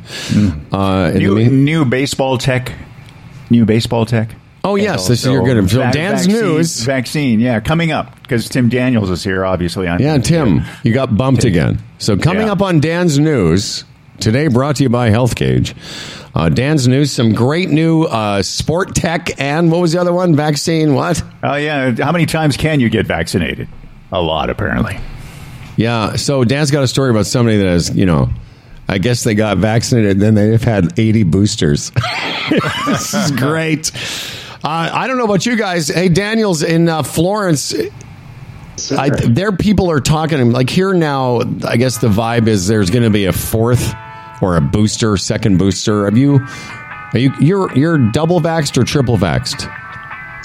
Uh, 0.71 1.11
New, 1.11 1.35
mean- 1.35 1.65
new 1.65 1.85
baseball 1.85 2.37
tech. 2.37 2.71
New 3.49 3.65
baseball 3.65 4.05
tech. 4.05 4.29
Oh 4.67 4.75
yes, 4.75 5.07
this 5.07 5.21
is 5.25 5.31
your 5.31 5.43
good. 5.45 5.69
So 5.69 5.79
Dan's 5.91 6.25
vaccine, 6.25 6.31
news. 6.33 6.83
Vaccine, 6.83 7.39
yeah, 7.39 7.61
coming 7.61 7.91
up 7.91 8.21
because 8.21 8.49
Tim 8.49 8.67
Daniels 8.67 9.09
is 9.09 9.23
here, 9.23 9.45
obviously. 9.45 9.87
On, 9.87 9.97
Yeah, 10.01 10.17
Tim, 10.17 10.61
you 10.83 10.93
got 10.93 11.15
bumped 11.15 11.45
again. 11.45 11.79
So 11.99 12.17
coming 12.17 12.47
Yeah. 12.47 12.51
up 12.51 12.61
on 12.61 12.81
Dan's 12.81 13.17
news 13.17 13.85
today, 14.19 14.49
brought 14.49 14.75
to 14.77 14.83
you 14.83 14.89
by 14.89 15.09
HealthGauge. 15.09 15.73
Uh, 16.35 16.49
Dan's 16.49 16.85
news, 16.85 17.11
some 17.13 17.31
great 17.33 17.69
new 17.69 18.03
uh, 18.03 18.41
sport 18.43 18.93
tech, 18.93 19.29
and 19.39 19.71
what 19.71 19.79
was 19.79 19.93
the 19.93 20.01
other 20.01 20.11
one? 20.13 20.35
Vaccine. 20.35 20.93
What? 20.93 21.23
Oh 21.43 21.55
yeah, 21.55 21.91
how 22.03 22.11
many 22.11 22.25
times 22.25 22.57
can 22.57 22.81
you 22.81 22.89
get 22.89 23.05
vaccinated? 23.07 23.69
A 24.11 24.21
lot, 24.21 24.49
apparently. 24.49 24.97
Yeah. 25.77 26.17
So 26.17 26.43
Dan's 26.43 26.71
got 26.71 26.83
a 26.83 26.87
story 26.87 27.09
about 27.11 27.25
somebody 27.25 27.57
that 27.57 27.67
has, 27.67 27.95
you 27.95 28.05
know, 28.05 28.29
I 28.89 28.97
guess 28.97 29.23
they 29.23 29.33
got 29.33 29.57
vaccinated, 29.59 30.11
and 30.11 30.21
then 30.21 30.35
they've 30.35 30.61
had 30.61 30.99
80 30.99 31.23
boosters. 31.23 31.91
this 32.85 33.13
is 33.13 33.31
great. 33.35 33.91
Uh, 34.63 34.89
I 34.91 35.07
don't 35.07 35.17
know 35.17 35.25
about 35.25 35.45
you 35.45 35.55
guys. 35.55 35.87
Hey, 35.87 36.09
Daniels 36.09 36.63
in 36.63 36.89
uh, 36.89 37.03
Florence. 37.03 37.73
I, 38.91 39.09
there, 39.09 39.51
people 39.51 39.89
are 39.89 39.99
talking 39.99 40.51
like 40.51 40.69
here 40.69 40.93
now. 40.93 41.41
I 41.67 41.77
guess 41.77 41.97
the 41.97 42.09
vibe 42.09 42.47
is 42.47 42.67
there's 42.67 42.89
going 42.89 43.03
to 43.03 43.09
be 43.09 43.25
a 43.25 43.33
fourth 43.33 43.93
or 44.41 44.55
a 44.55 44.61
booster, 44.61 45.17
second 45.17 45.57
booster. 45.57 46.05
Have 46.05 46.17
you? 46.17 46.39
Are 47.13 47.19
you 47.19 47.33
you're 47.39 47.75
you're 47.75 47.97
double 48.11 48.39
vaxxed 48.39 48.77
or 48.77 48.83
triple 48.83 49.17
vaxxed? 49.17 49.73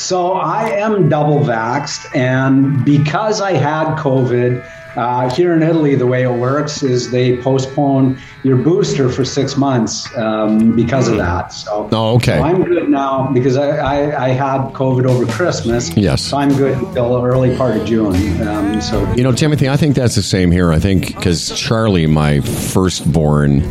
So 0.00 0.32
I 0.32 0.70
am 0.70 1.08
double 1.08 1.40
vaxxed, 1.40 2.14
and 2.16 2.84
because 2.84 3.40
I 3.40 3.52
had 3.52 3.96
COVID, 3.98 4.66
uh, 4.96 5.30
here 5.34 5.52
in 5.54 5.62
Italy, 5.62 5.94
the 5.94 6.06
way 6.06 6.22
it 6.22 6.30
works 6.32 6.82
is 6.82 7.10
they 7.10 7.36
postpone 7.38 8.18
your 8.42 8.56
booster 8.56 9.08
for 9.08 9.24
six 9.24 9.56
months 9.56 10.14
um, 10.16 10.74
because 10.76 11.08
of 11.08 11.16
that. 11.16 11.52
So, 11.52 11.88
Oh, 11.92 12.14
okay. 12.16 12.36
so 12.38 12.42
I'm 12.42 12.62
good 12.62 12.88
now 12.88 13.30
because 13.32 13.56
I, 13.56 13.76
I, 13.78 14.24
I 14.26 14.28
had 14.30 14.72
COVID 14.72 15.06
over 15.06 15.26
Christmas. 15.32 15.94
Yes. 15.96 16.22
So 16.22 16.36
I'm 16.36 16.54
good 16.56 16.76
until 16.78 17.24
early 17.24 17.56
part 17.56 17.76
of 17.76 17.86
June. 17.86 18.14
Um, 18.46 18.80
so 18.80 19.10
You 19.14 19.22
know, 19.22 19.32
Timothy, 19.32 19.68
I 19.68 19.76
think 19.76 19.94
that's 19.94 20.14
the 20.14 20.22
same 20.22 20.50
here. 20.50 20.72
I 20.72 20.78
think 20.78 21.08
because 21.08 21.50
Charlie, 21.58 22.06
my 22.06 22.40
firstborn, 22.40 23.62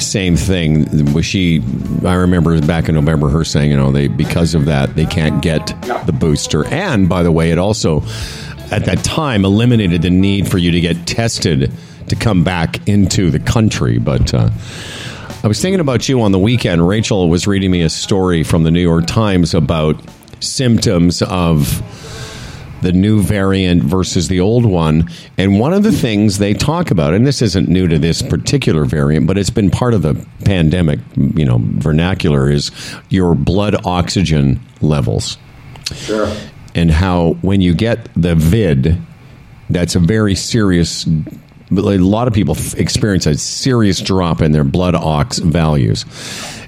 same 0.00 0.36
thing. 0.36 1.12
Was 1.12 1.26
she? 1.26 1.62
I 2.04 2.14
remember 2.14 2.60
back 2.60 2.88
in 2.88 2.94
November 2.94 3.28
her 3.30 3.44
saying, 3.44 3.70
you 3.70 3.76
know, 3.76 3.90
they 3.90 4.06
because 4.08 4.54
of 4.54 4.66
that 4.66 4.94
they 4.94 5.06
can't 5.06 5.42
get 5.42 5.66
the 6.06 6.12
booster. 6.12 6.64
And 6.66 7.08
by 7.08 7.22
the 7.24 7.32
way, 7.32 7.50
it 7.50 7.58
also 7.58 8.02
at 8.70 8.84
that 8.84 9.02
time 9.04 9.44
eliminated 9.44 10.02
the 10.02 10.10
need 10.10 10.48
for 10.48 10.58
you 10.58 10.70
to 10.70 10.80
get 10.80 11.06
tested 11.06 11.72
to 12.08 12.16
come 12.16 12.44
back 12.44 12.86
into 12.88 13.30
the 13.30 13.38
country. 13.38 13.98
But 13.98 14.32
uh, 14.34 14.50
I 15.42 15.48
was 15.48 15.60
thinking 15.60 15.80
about 15.80 16.08
you 16.08 16.20
on 16.22 16.32
the 16.32 16.38
weekend. 16.38 16.86
Rachel 16.86 17.28
was 17.28 17.46
reading 17.46 17.70
me 17.70 17.82
a 17.82 17.88
story 17.88 18.42
from 18.42 18.64
the 18.64 18.70
New 18.70 18.82
York 18.82 19.06
Times 19.06 19.54
about 19.54 20.00
symptoms 20.40 21.22
of 21.22 21.82
the 22.82 22.92
new 22.92 23.22
variant 23.22 23.82
versus 23.82 24.28
the 24.28 24.40
old 24.40 24.64
one. 24.64 25.08
And 25.36 25.58
one 25.58 25.72
of 25.72 25.82
the 25.82 25.92
things 25.92 26.38
they 26.38 26.54
talk 26.54 26.90
about, 26.90 27.14
and 27.14 27.26
this 27.26 27.42
isn't 27.42 27.68
new 27.68 27.88
to 27.88 27.98
this 27.98 28.22
particular 28.22 28.84
variant, 28.84 29.26
but 29.26 29.36
it's 29.36 29.50
been 29.50 29.70
part 29.70 29.94
of 29.94 30.02
the 30.02 30.24
pandemic, 30.44 31.00
you 31.16 31.44
know, 31.44 31.58
vernacular, 31.60 32.50
is 32.50 32.70
your 33.08 33.34
blood 33.34 33.84
oxygen 33.84 34.60
levels. 34.80 35.38
Sure. 35.94 36.32
And 36.74 36.90
how 36.90 37.36
when 37.42 37.60
you 37.60 37.74
get 37.74 38.08
the 38.14 38.34
vid, 38.34 39.00
that's 39.70 39.94
a 39.94 40.00
very 40.00 40.34
serious. 40.34 41.06
A 41.06 41.74
lot 41.74 42.28
of 42.28 42.34
people 42.34 42.56
experience 42.76 43.26
a 43.26 43.36
serious 43.36 44.00
drop 44.00 44.40
in 44.40 44.52
their 44.52 44.64
blood 44.64 44.94
ox 44.94 45.38
values. 45.38 46.06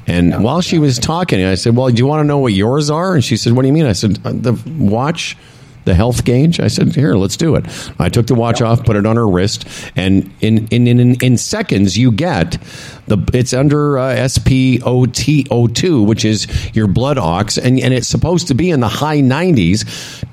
And 0.07 0.43
while 0.43 0.61
she 0.61 0.79
was 0.79 0.99
talking, 0.99 1.45
I 1.45 1.55
said, 1.55 1.77
"Well, 1.77 1.89
do 1.89 1.97
you 1.97 2.07
want 2.07 2.21
to 2.21 2.25
know 2.25 2.39
what 2.39 2.53
yours 2.53 2.91
are?" 2.91 3.15
And 3.15 3.25
she 3.25 3.37
said, 3.37 3.53
"What 3.55 3.63
do 3.63 3.69
you 3.69 3.75
mean?" 3.75 3.87
I 3.87 3.93
said, 3.93 4.19
"Uh, 4.25 4.33
"The 4.35 4.53
watch 4.79 5.37
the 5.85 5.95
health 5.95 6.25
gauge? 6.25 6.61
I 6.61 6.69
said, 6.69 6.95
here, 6.95 7.15
let's 7.15 7.37
do 7.37 7.55
it. 7.55 7.65
I 7.99 8.09
took 8.09 8.27
the 8.27 8.35
watch 8.35 8.61
off, 8.63 8.85
put 8.85 8.97
it 8.97 9.07
on 9.07 9.17
her 9.17 9.29
wrist, 9.29 9.67
and 9.97 10.33
in 10.41 10.67
in 10.69 10.87
in, 10.87 11.15
in 11.23 11.37
seconds 11.37 11.97
you 11.97 12.13
get 12.13 12.59
the 13.07 13.19
it's 13.33 13.53
under 13.53 13.99
uh, 13.99 14.15
SpO2, 14.15 16.07
which 16.07 16.25
is 16.25 16.47
your 16.75 16.87
blood 16.87 17.19
ox, 17.19 17.59
and 17.59 17.81
and 17.81 17.93
it's 17.95 18.09
supposed 18.09 18.49
to 18.49 18.55
be 18.55 18.71
in 18.71 18.81
the 18.81 18.89
high 18.89 19.21
90s. 19.21 19.85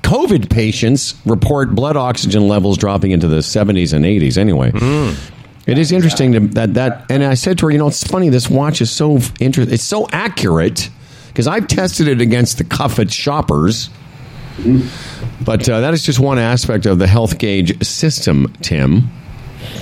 COVID 0.02 0.50
patients 0.50 1.14
report 1.26 1.74
blood 1.74 1.96
oxygen 1.96 2.48
levels 2.48 2.78
dropping 2.78 3.10
into 3.10 3.28
the 3.28 3.38
70s 3.38 3.92
and 3.92 4.04
80s. 4.04 4.38
Anyway. 4.38 4.72
It 5.66 5.76
is 5.76 5.92
interesting 5.92 6.32
to, 6.32 6.40
that 6.54 6.74
that, 6.74 7.04
and 7.10 7.22
I 7.22 7.34
said 7.34 7.58
to 7.58 7.66
her, 7.66 7.70
you 7.70 7.76
know, 7.76 7.88
it's 7.88 8.02
funny. 8.02 8.30
This 8.30 8.48
watch 8.48 8.80
is 8.80 8.90
so 8.90 9.18
interesting. 9.38 9.74
It's 9.74 9.84
so 9.84 10.08
accurate 10.10 10.88
because 11.28 11.46
I've 11.46 11.68
tested 11.68 12.08
it 12.08 12.22
against 12.22 12.56
the 12.56 12.64
cuff 12.64 12.98
at 12.98 13.12
shoppers. 13.12 13.90
But 15.44 15.68
uh, 15.68 15.80
that 15.80 15.94
is 15.94 16.02
just 16.02 16.18
one 16.18 16.38
aspect 16.38 16.86
of 16.86 16.98
the 16.98 17.06
health 17.06 17.38
gauge 17.38 17.82
system, 17.84 18.52
Tim. 18.60 19.10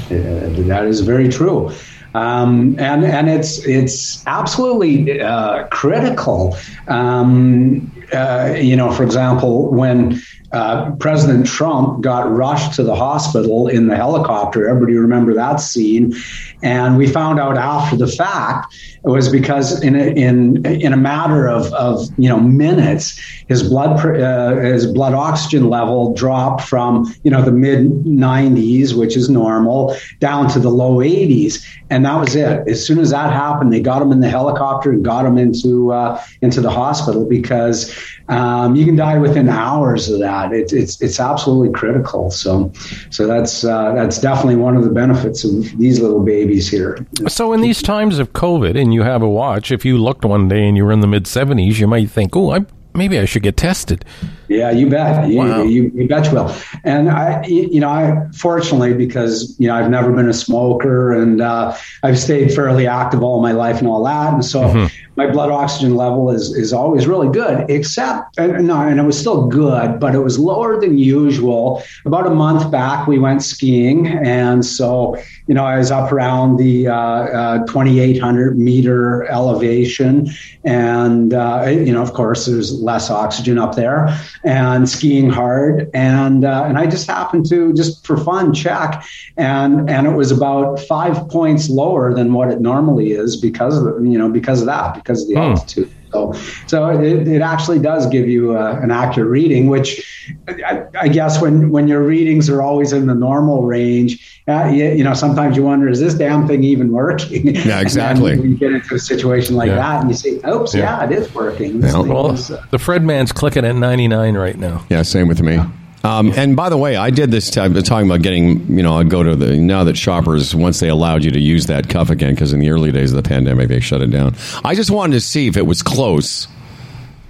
that 0.08 0.84
is 0.86 1.00
very 1.00 1.28
true. 1.28 1.72
Um, 2.14 2.78
and 2.78 3.04
and 3.04 3.28
it's 3.28 3.58
it's 3.66 4.26
absolutely 4.26 5.20
uh, 5.20 5.66
critical. 5.68 6.56
Um, 6.88 7.92
uh, 8.12 8.54
you 8.56 8.74
know, 8.74 8.90
for 8.90 9.02
example, 9.02 9.70
when 9.70 10.22
uh, 10.52 10.92
President 10.92 11.46
Trump 11.46 12.00
got 12.00 12.30
rushed 12.30 12.74
to 12.76 12.84
the 12.84 12.94
hospital 12.94 13.68
in 13.68 13.88
the 13.88 13.96
helicopter, 13.96 14.66
everybody 14.66 14.94
remember 14.94 15.34
that 15.34 15.56
scene, 15.56 16.14
and 16.62 16.96
we 16.96 17.06
found 17.06 17.38
out 17.38 17.58
after 17.58 17.96
the 17.96 18.06
fact 18.06 18.74
was 19.10 19.28
because 19.28 19.82
in 19.82 19.94
a, 19.94 20.08
in 20.08 20.66
in 20.66 20.92
a 20.92 20.96
matter 20.96 21.48
of, 21.48 21.72
of 21.74 22.08
you 22.18 22.28
know 22.28 22.40
minutes, 22.40 23.18
his 23.46 23.62
blood 23.62 24.04
uh, 24.04 24.56
his 24.56 24.86
blood 24.86 25.14
oxygen 25.14 25.70
level 25.70 26.12
dropped 26.14 26.62
from 26.62 27.14
you 27.22 27.30
know 27.30 27.40
the 27.40 27.52
mid 27.52 27.86
90s, 28.04 28.94
which 28.94 29.16
is 29.16 29.30
normal, 29.30 29.96
down 30.18 30.48
to 30.50 30.58
the 30.58 30.70
low 30.70 30.96
80s, 30.96 31.64
and 31.88 32.04
that 32.04 32.18
was 32.18 32.34
it. 32.34 32.66
As 32.66 32.84
soon 32.84 32.98
as 32.98 33.10
that 33.10 33.32
happened, 33.32 33.72
they 33.72 33.80
got 33.80 34.02
him 34.02 34.10
in 34.10 34.20
the 34.20 34.28
helicopter 34.28 34.90
and 34.90 35.04
got 35.04 35.24
him 35.24 35.38
into 35.38 35.92
uh, 35.92 36.20
into 36.42 36.60
the 36.60 36.70
hospital 36.70 37.24
because 37.24 37.94
um, 38.28 38.74
you 38.74 38.84
can 38.84 38.96
die 38.96 39.18
within 39.18 39.48
hours 39.48 40.08
of 40.08 40.18
that. 40.18 40.52
It, 40.52 40.72
it's 40.72 41.00
it's 41.00 41.20
absolutely 41.20 41.72
critical. 41.72 42.32
So 42.32 42.72
so 43.10 43.28
that's 43.28 43.62
uh, 43.62 43.94
that's 43.94 44.20
definitely 44.20 44.56
one 44.56 44.76
of 44.76 44.82
the 44.82 44.90
benefits 44.90 45.44
of 45.44 45.78
these 45.78 46.00
little 46.00 46.24
babies 46.24 46.68
here. 46.68 47.06
So, 47.28 47.52
in 47.52 47.60
these 47.60 47.82
times 47.82 48.18
of 48.18 48.32
COVID, 48.32 48.76
and 48.80 48.95
you 48.96 49.02
have 49.02 49.22
a 49.22 49.28
watch, 49.28 49.70
if 49.70 49.84
you 49.84 49.98
looked 49.98 50.24
one 50.24 50.48
day 50.48 50.66
and 50.66 50.76
you 50.76 50.84
were 50.84 50.92
in 50.92 51.00
the 51.00 51.06
mid 51.06 51.24
70s, 51.24 51.78
you 51.78 51.86
might 51.86 52.10
think, 52.10 52.34
oh, 52.34 52.52
I, 52.52 52.66
maybe 52.94 53.18
I 53.18 53.24
should 53.26 53.42
get 53.44 53.56
tested. 53.56 54.04
Yeah, 54.48 54.70
you 54.70 54.88
bet. 54.88 55.28
You, 55.28 55.38
Wow. 55.38 55.62
you, 55.62 55.92
you 55.94 56.08
bet 56.08 56.26
you 56.26 56.32
will. 56.32 56.54
And 56.82 57.10
I, 57.10 57.44
you 57.46 57.78
know, 57.80 57.88
I 57.90 58.26
fortunately 58.32 58.94
because 58.94 59.54
you 59.58 59.68
know 59.68 59.74
I've 59.74 59.90
never 59.90 60.12
been 60.12 60.28
a 60.28 60.32
smoker 60.34 61.12
and 61.12 61.40
uh, 61.40 61.76
I've 62.02 62.18
stayed 62.18 62.54
fairly 62.54 62.86
active 62.86 63.22
all 63.22 63.42
my 63.42 63.52
life 63.52 63.78
and 63.78 63.88
all 63.88 64.02
that, 64.04 64.32
and 64.34 64.44
so 64.44 64.60
Mm-hmm. 64.62 65.05
My 65.16 65.30
blood 65.30 65.50
oxygen 65.50 65.94
level 65.96 66.30
is 66.30 66.54
is 66.54 66.72
always 66.72 67.06
really 67.06 67.28
good. 67.28 67.68
Except, 67.70 68.38
and, 68.38 68.66
no, 68.66 68.80
and 68.80 69.00
it 69.00 69.04
was 69.04 69.18
still 69.18 69.46
good, 69.46 69.98
but 69.98 70.14
it 70.14 70.20
was 70.20 70.38
lower 70.38 70.80
than 70.80 70.98
usual. 70.98 71.82
About 72.04 72.26
a 72.26 72.30
month 72.30 72.70
back, 72.70 73.06
we 73.06 73.18
went 73.18 73.42
skiing, 73.42 74.06
and 74.06 74.64
so 74.64 75.16
you 75.46 75.54
know 75.54 75.64
I 75.64 75.78
was 75.78 75.90
up 75.90 76.12
around 76.12 76.56
the 76.56 76.88
uh, 76.88 76.94
uh, 76.94 77.66
2,800 77.66 78.58
meter 78.58 79.24
elevation, 79.24 80.28
and 80.64 81.34
uh, 81.34 81.64
you 81.66 81.92
know, 81.92 82.02
of 82.02 82.12
course, 82.12 82.46
there's 82.46 82.72
less 82.80 83.10
oxygen 83.10 83.58
up 83.58 83.74
there 83.74 84.08
and 84.44 84.88
skiing 84.88 85.30
hard 85.30 85.90
and 85.94 86.44
uh, 86.44 86.64
and 86.66 86.78
I 86.78 86.86
just 86.86 87.06
happened 87.06 87.48
to 87.50 87.72
just 87.74 88.06
for 88.06 88.16
fun 88.16 88.52
check 88.54 89.04
and 89.36 89.88
and 89.88 90.06
it 90.06 90.12
was 90.12 90.30
about 90.30 90.80
five 90.80 91.28
points 91.28 91.68
lower 91.68 92.14
than 92.14 92.32
what 92.32 92.50
it 92.50 92.60
normally 92.60 93.12
is 93.12 93.36
because 93.36 93.78
of 93.78 94.04
you 94.04 94.18
know 94.18 94.28
because 94.28 94.60
of 94.60 94.66
that 94.66 94.94
because 95.06 95.22
of 95.22 95.28
the 95.28 95.34
Hmm. 95.34 95.40
altitude. 95.52 95.90
So, 96.12 96.32
so 96.66 96.88
it, 97.00 97.28
it 97.28 97.42
actually 97.42 97.78
does 97.78 98.06
give 98.06 98.28
you 98.28 98.56
uh, 98.56 98.78
an 98.82 98.90
accurate 98.90 99.28
reading, 99.28 99.66
which 99.68 100.02
I, 100.48 100.82
I 100.98 101.08
guess 101.08 101.42
when, 101.42 101.70
when 101.70 101.88
your 101.88 102.02
readings 102.02 102.48
are 102.48 102.62
always 102.62 102.92
in 102.92 103.06
the 103.06 103.14
normal 103.14 103.64
range, 103.64 104.40
uh, 104.48 104.66
you, 104.66 104.84
you 104.92 105.04
know, 105.04 105.12
sometimes 105.14 105.56
you 105.56 105.64
wonder, 105.64 105.88
is 105.88 106.00
this 106.00 106.14
damn 106.14 106.46
thing 106.46 106.62
even 106.64 106.90
working? 106.92 107.54
Yeah, 107.54 107.80
exactly. 107.80 108.32
And 108.34 108.42
then 108.42 108.50
you 108.52 108.56
get 108.56 108.72
into 108.72 108.94
a 108.94 108.98
situation 108.98 109.56
like 109.56 109.68
Yeah. 109.68 109.74
that 109.76 110.00
and 110.02 110.10
you 110.10 110.16
say, 110.16 110.40
oops, 110.48 110.74
Yeah. 110.74 111.00
yeah, 111.00 111.04
it 111.04 111.12
is 111.12 111.34
working. 111.34 111.82
Yeah. 111.82 111.98
Well, 111.98 112.30
is, 112.32 112.50
uh, 112.50 112.64
the 112.70 112.78
Fred 112.78 113.02
man's 113.02 113.32
clicking 113.32 113.64
at 113.64 113.74
99 113.76 114.34
right 114.36 114.56
now. 114.58 114.86
Yeah, 114.88 115.02
same 115.02 115.28
with 115.28 115.42
me. 115.42 115.60
Um, 116.06 116.32
and 116.36 116.54
by 116.54 116.68
the 116.68 116.76
way, 116.76 116.94
I 116.96 117.10
did 117.10 117.30
this. 117.32 117.56
I've 117.56 117.74
been 117.74 117.82
talking 117.82 118.06
about 118.08 118.22
getting, 118.22 118.76
you 118.76 118.82
know, 118.82 118.96
I 118.96 119.02
go 119.02 119.22
to 119.24 119.34
the 119.34 119.56
now 119.56 119.84
that 119.84 119.96
shoppers 119.96 120.54
once 120.54 120.78
they 120.78 120.88
allowed 120.88 121.24
you 121.24 121.32
to 121.32 121.40
use 121.40 121.66
that 121.66 121.88
cuff 121.88 122.10
again 122.10 122.34
because 122.34 122.52
in 122.52 122.60
the 122.60 122.70
early 122.70 122.92
days 122.92 123.12
of 123.12 123.22
the 123.22 123.28
pandemic 123.28 123.68
they 123.68 123.80
shut 123.80 124.00
it 124.02 124.10
down. 124.10 124.36
I 124.64 124.74
just 124.76 124.90
wanted 124.90 125.14
to 125.14 125.20
see 125.20 125.48
if 125.48 125.56
it 125.56 125.66
was 125.66 125.82
close 125.82 126.46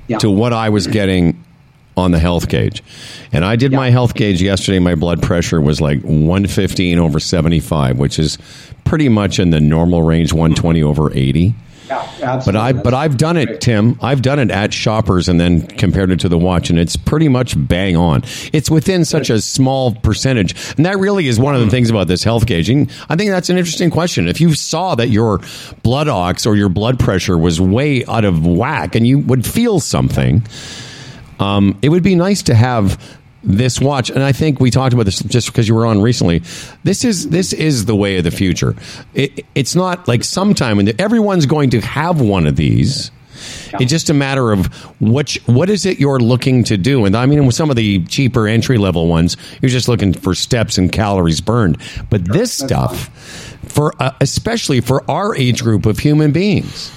Yeah. 0.08 0.18
to 0.18 0.30
what 0.30 0.52
I 0.52 0.68
was 0.68 0.86
getting 0.86 1.42
on 1.96 2.10
the 2.10 2.18
health 2.18 2.48
gauge, 2.50 2.82
and 3.32 3.42
I 3.42 3.56
did 3.56 3.72
my 3.72 3.88
health 3.88 4.12
gauge 4.12 4.42
yesterday. 4.42 4.78
My 4.78 4.94
blood 4.94 5.22
pressure 5.22 5.58
was 5.62 5.80
like 5.80 6.02
115 6.02 6.98
over 6.98 7.18
75, 7.18 7.96
which 7.98 8.18
is 8.18 8.36
pretty 8.84 9.08
much 9.08 9.38
in 9.38 9.48
the 9.48 9.60
normal 9.60 10.02
range, 10.02 10.34
120 10.34 10.82
over 10.82 11.10
80. 11.14 11.54
Yeah, 11.88 12.42
But. 12.44 12.56
I 12.56 12.72
but 12.72 12.94
I've 12.94 13.16
done 13.16 13.36
it, 13.36 13.60
Tim. 13.60 13.98
I've 14.02 14.22
done 14.22 14.38
it 14.38 14.50
at 14.50 14.72
Shoppers 14.72 15.28
and 15.28 15.38
then 15.38 15.66
compared 15.66 16.10
it 16.10 16.20
to 16.20 16.28
the 16.28 16.38
watch, 16.38 16.70
and 16.70 16.78
it's 16.78 16.96
pretty 16.96 17.28
much 17.28 17.54
bang 17.56 17.96
on. 17.96 18.22
It's 18.52 18.70
within 18.70 19.04
such 19.04 19.30
a 19.30 19.40
small 19.40 19.94
percentage, 19.94 20.54
and 20.76 20.86
that 20.86 20.98
really 20.98 21.28
is 21.28 21.38
one 21.38 21.54
of 21.54 21.60
the 21.60 21.70
things 21.70 21.90
about 21.90 22.08
this 22.08 22.24
health 22.24 22.46
gauging. 22.46 22.90
I 23.08 23.16
think 23.16 23.30
that's 23.30 23.50
an 23.50 23.58
interesting 23.58 23.90
question. 23.90 24.28
If 24.28 24.40
you 24.40 24.54
saw 24.54 24.94
that 24.96 25.08
your 25.08 25.40
blood 25.82 26.08
ox 26.08 26.46
or 26.46 26.56
your 26.56 26.68
blood 26.68 26.98
pressure 26.98 27.38
was 27.38 27.60
way 27.60 28.04
out 28.06 28.24
of 28.24 28.46
whack, 28.46 28.94
and 28.94 29.06
you 29.06 29.18
would 29.20 29.46
feel 29.46 29.80
something, 29.80 30.42
um, 31.38 31.78
it 31.82 31.90
would 31.90 32.02
be 32.02 32.14
nice 32.14 32.42
to 32.44 32.54
have 32.54 33.18
this 33.46 33.80
watch 33.80 34.10
and 34.10 34.22
i 34.22 34.32
think 34.32 34.60
we 34.60 34.70
talked 34.70 34.92
about 34.92 35.04
this 35.04 35.22
just 35.22 35.46
because 35.46 35.68
you 35.68 35.74
were 35.74 35.86
on 35.86 36.02
recently 36.02 36.42
this 36.82 37.04
is 37.04 37.28
this 37.30 37.52
is 37.52 37.84
the 37.84 37.96
way 37.96 38.18
of 38.18 38.24
the 38.24 38.30
future. 38.30 38.74
It, 39.14 39.44
it's 39.54 39.74
not 39.74 40.08
like 40.08 40.24
sometime 40.24 40.76
when 40.76 41.00
everyone's 41.00 41.46
going 41.46 41.70
to 41.70 41.80
have 41.80 42.20
one 42.20 42.46
of 42.46 42.56
these. 42.56 43.10
It's 43.74 43.90
just 43.90 44.08
a 44.08 44.14
matter 44.14 44.52
of 44.52 44.66
which 45.00 45.40
what 45.46 45.68
is 45.68 45.84
it 45.84 45.98
you're 45.98 46.18
looking 46.18 46.64
to 46.64 46.76
do? 46.76 47.04
And 47.04 47.16
i 47.16 47.26
mean 47.26 47.44
with 47.44 47.54
some 47.54 47.70
of 47.70 47.76
the 47.76 48.04
cheaper 48.06 48.46
entry 48.46 48.78
level 48.78 49.08
ones 49.08 49.36
you're 49.60 49.68
just 49.70 49.88
looking 49.88 50.12
for 50.12 50.34
steps 50.34 50.78
and 50.78 50.90
calories 50.90 51.40
burned. 51.40 51.78
But 52.08 52.24
this 52.24 52.52
stuff 52.52 53.08
for 53.68 53.92
uh, 54.00 54.12
especially 54.20 54.80
for 54.80 55.08
our 55.10 55.36
age 55.36 55.62
group 55.62 55.86
of 55.86 55.98
human 55.98 56.32
beings. 56.32 56.90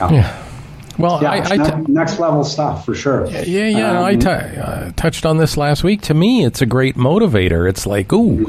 Yeah. 0.00 0.47
Well, 0.98 1.20
yeah, 1.22 1.30
I, 1.30 1.36
it's 1.38 1.50
I 1.50 1.56
ne- 1.56 1.84
t- 1.86 1.92
next 1.92 2.18
level 2.18 2.42
stuff 2.44 2.84
for 2.84 2.94
sure. 2.94 3.26
yeah, 3.28 3.66
yeah. 3.68 4.00
I 4.02 4.14
Um, 4.14 4.18
t- 4.18 4.28
uh, 4.28 4.90
touched 4.96 5.24
on 5.24 5.36
this 5.38 5.56
last 5.56 5.84
week. 5.84 6.02
To 6.02 6.14
me, 6.14 6.44
it's 6.44 6.60
a 6.60 6.66
great 6.66 6.96
motivator. 6.96 7.68
It's 7.68 7.86
like, 7.86 8.12
ooh, 8.12 8.46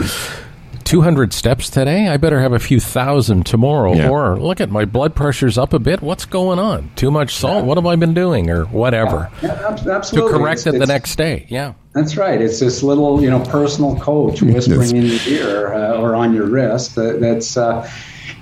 200 0.86 1.34
steps 1.34 1.70
today. 1.70 2.08
I 2.08 2.18
better 2.18 2.40
have 2.40 2.52
a 2.54 2.58
few 2.60 2.80
thousand 2.80 3.46
tomorrow. 3.46 3.94
Yeah. 3.94 4.10
Or 4.10 4.38
look 4.40 4.60
at 4.60 4.72
my 4.72 4.86
blood 4.86 5.14
pressure's 5.14 5.56
up 5.58 5.74
a 5.74 5.80
bit. 5.80 6.02
What's 6.02 6.26
going 6.26 6.58
on? 6.58 6.90
Too 6.96 7.12
much 7.12 7.36
salt? 7.36 7.66
What 7.66 7.78
have 7.78 7.86
I 7.86 7.96
been 7.96 8.16
doing? 8.16 8.50
Or 8.50 8.66
whatever. 8.66 9.30
Yeah, 9.44 9.68
ab- 9.70 10.04
To 10.06 10.28
correct 10.30 10.62
It's- 10.62 10.66
it 10.68 10.72
the 10.72 10.76
it's- 10.78 10.88
next 10.88 11.16
day. 11.18 11.46
Yeah. 11.50 11.74
That's 11.94 12.18
right. 12.18 12.42
It's 12.42 12.60
this 12.60 12.82
little, 12.82 13.22
you 13.22 13.30
know, 13.30 13.40
personal 13.40 13.96
coach 13.98 14.42
whispering 14.42 14.96
in 14.96 15.06
your 15.06 15.20
ear 15.28 15.74
uh, 15.74 15.98
or 16.00 16.16
on 16.16 16.34
your 16.34 16.46
wrist 16.46 16.96
that, 16.96 17.20
that's, 17.20 17.58
uh, 17.58 17.88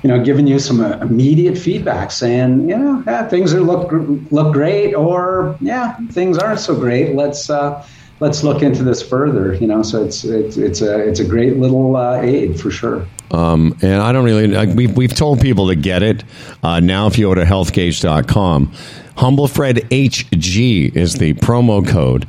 you 0.04 0.10
know, 0.10 0.24
giving 0.24 0.48
you 0.48 0.60
some 0.60 0.80
uh, 0.80 0.98
immediate 0.98 1.58
feedback, 1.58 2.12
saying, 2.12 2.70
you 2.70 2.78
know, 2.78 3.04
yeah, 3.08 3.28
things 3.28 3.54
are 3.54 3.62
look 3.62 3.92
look 4.32 4.54
great, 4.54 4.94
or 4.94 5.58
yeah, 5.60 5.98
things 6.12 6.38
aren't 6.38 6.60
so 6.60 6.76
great. 6.76 7.16
Let's 7.16 7.50
uh, 7.50 7.86
let's 8.20 8.44
look 8.44 8.62
into 8.62 8.84
this 8.84 9.02
further. 9.02 9.56
You 9.56 9.68
know, 9.68 9.84
so 9.84 10.04
it's 10.04 10.24
it's 10.24 10.58
it's 10.58 10.82
a 10.82 11.00
it's 11.08 11.20
a 11.20 11.26
great 11.26 11.58
little 11.58 11.96
uh, 11.96 12.22
aid 12.22 12.60
for 12.60 12.72
sure. 12.72 13.08
Um, 13.32 13.78
and 13.82 14.02
I 14.02 14.12
don't 14.14 14.24
really, 14.24 14.48
like, 14.48 14.70
we've, 14.70 14.96
we've 14.96 15.14
told 15.14 15.42
people 15.42 15.68
to 15.68 15.76
get 15.76 16.02
it. 16.02 16.24
Uh, 16.64 16.80
now, 16.80 17.08
if 17.08 17.18
you 17.18 17.26
go 17.26 17.36
to 17.36 17.44
healthgauge.com, 17.44 18.72
HumbleFred 19.18 19.90
HG 19.90 20.96
is 20.96 21.16
the 21.16 21.34
promo 21.34 21.86
code. 21.86 22.26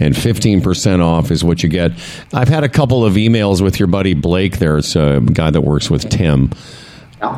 And 0.00 0.14
15% 0.14 1.00
off 1.00 1.30
is 1.30 1.44
what 1.44 1.62
you 1.62 1.68
get. 1.68 1.92
I've 2.34 2.48
had 2.48 2.64
a 2.64 2.68
couple 2.68 3.04
of 3.04 3.14
emails 3.14 3.60
with 3.60 3.78
your 3.78 3.86
buddy 3.86 4.14
Blake 4.14 4.58
there. 4.58 4.78
It's 4.78 4.96
a 4.96 5.20
guy 5.20 5.50
that 5.50 5.60
works 5.60 5.90
with 5.90 6.08
Tim. 6.10 6.50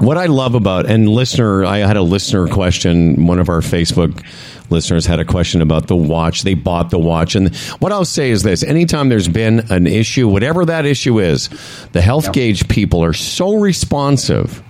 What 0.01 0.17
I 0.17 0.27
love 0.27 0.55
about, 0.55 0.87
and 0.87 1.09
listener, 1.09 1.65
I 1.65 1.79
had 1.79 1.99
a 1.99 2.03
listener 2.03 2.49
question. 2.49 3.27
One 3.27 3.39
of 3.39 3.51
our 3.51 3.61
Facebook 3.61 4.25
listeners 4.71 5.05
had 5.05 5.21
a 5.21 5.27
question 5.27 5.61
about 5.61 5.89
the 5.89 5.97
watch. 5.97 6.43
They 6.43 6.55
bought 6.55 6.89
the 6.91 6.99
watch. 6.99 7.35
And 7.35 7.55
what 7.81 7.93
I'll 7.93 8.07
say 8.07 8.31
is 8.31 8.43
this 8.43 8.63
anytime 8.63 9.11
there's 9.11 9.29
been 9.29 9.71
an 9.71 9.87
issue, 9.87 10.27
whatever 10.27 10.65
that 10.65 10.87
issue 10.87 11.21
is, 11.21 11.51
the 11.93 12.01
health 12.01 12.33
gauge 12.33 12.67
people 12.69 13.05
are 13.05 13.13
so 13.13 13.57
responsive 13.59 14.63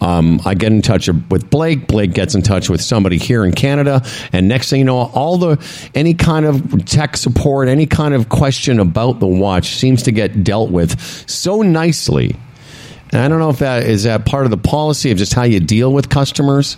Um, 0.00 0.40
I 0.44 0.54
get 0.54 0.72
in 0.72 0.82
touch 0.82 1.08
with 1.08 1.50
Blake. 1.50 1.86
Blake 1.86 2.12
gets 2.12 2.34
in 2.34 2.42
touch 2.42 2.68
with 2.68 2.80
somebody 2.80 3.18
here 3.18 3.44
in 3.44 3.52
Canada, 3.52 4.02
and 4.32 4.48
next 4.48 4.70
thing 4.70 4.80
you 4.80 4.84
know, 4.84 4.96
all 4.96 5.38
the 5.38 5.58
any 5.94 6.14
kind 6.14 6.46
of 6.46 6.84
tech 6.86 7.16
support, 7.16 7.68
any 7.68 7.86
kind 7.86 8.14
of 8.14 8.28
question 8.28 8.80
about 8.80 9.20
the 9.20 9.26
watch 9.26 9.76
seems 9.76 10.04
to 10.04 10.12
get 10.12 10.44
dealt 10.44 10.70
with 10.70 10.98
so 11.28 11.62
nicely. 11.62 12.36
I 13.14 13.28
don't 13.28 13.38
know 13.38 13.50
if 13.50 13.58
that 13.58 13.84
is 13.84 14.04
that 14.04 14.26
part 14.26 14.44
of 14.44 14.50
the 14.50 14.56
policy 14.56 15.10
of 15.10 15.18
just 15.18 15.34
how 15.34 15.44
you 15.44 15.60
deal 15.60 15.92
with 15.92 16.08
customers. 16.08 16.76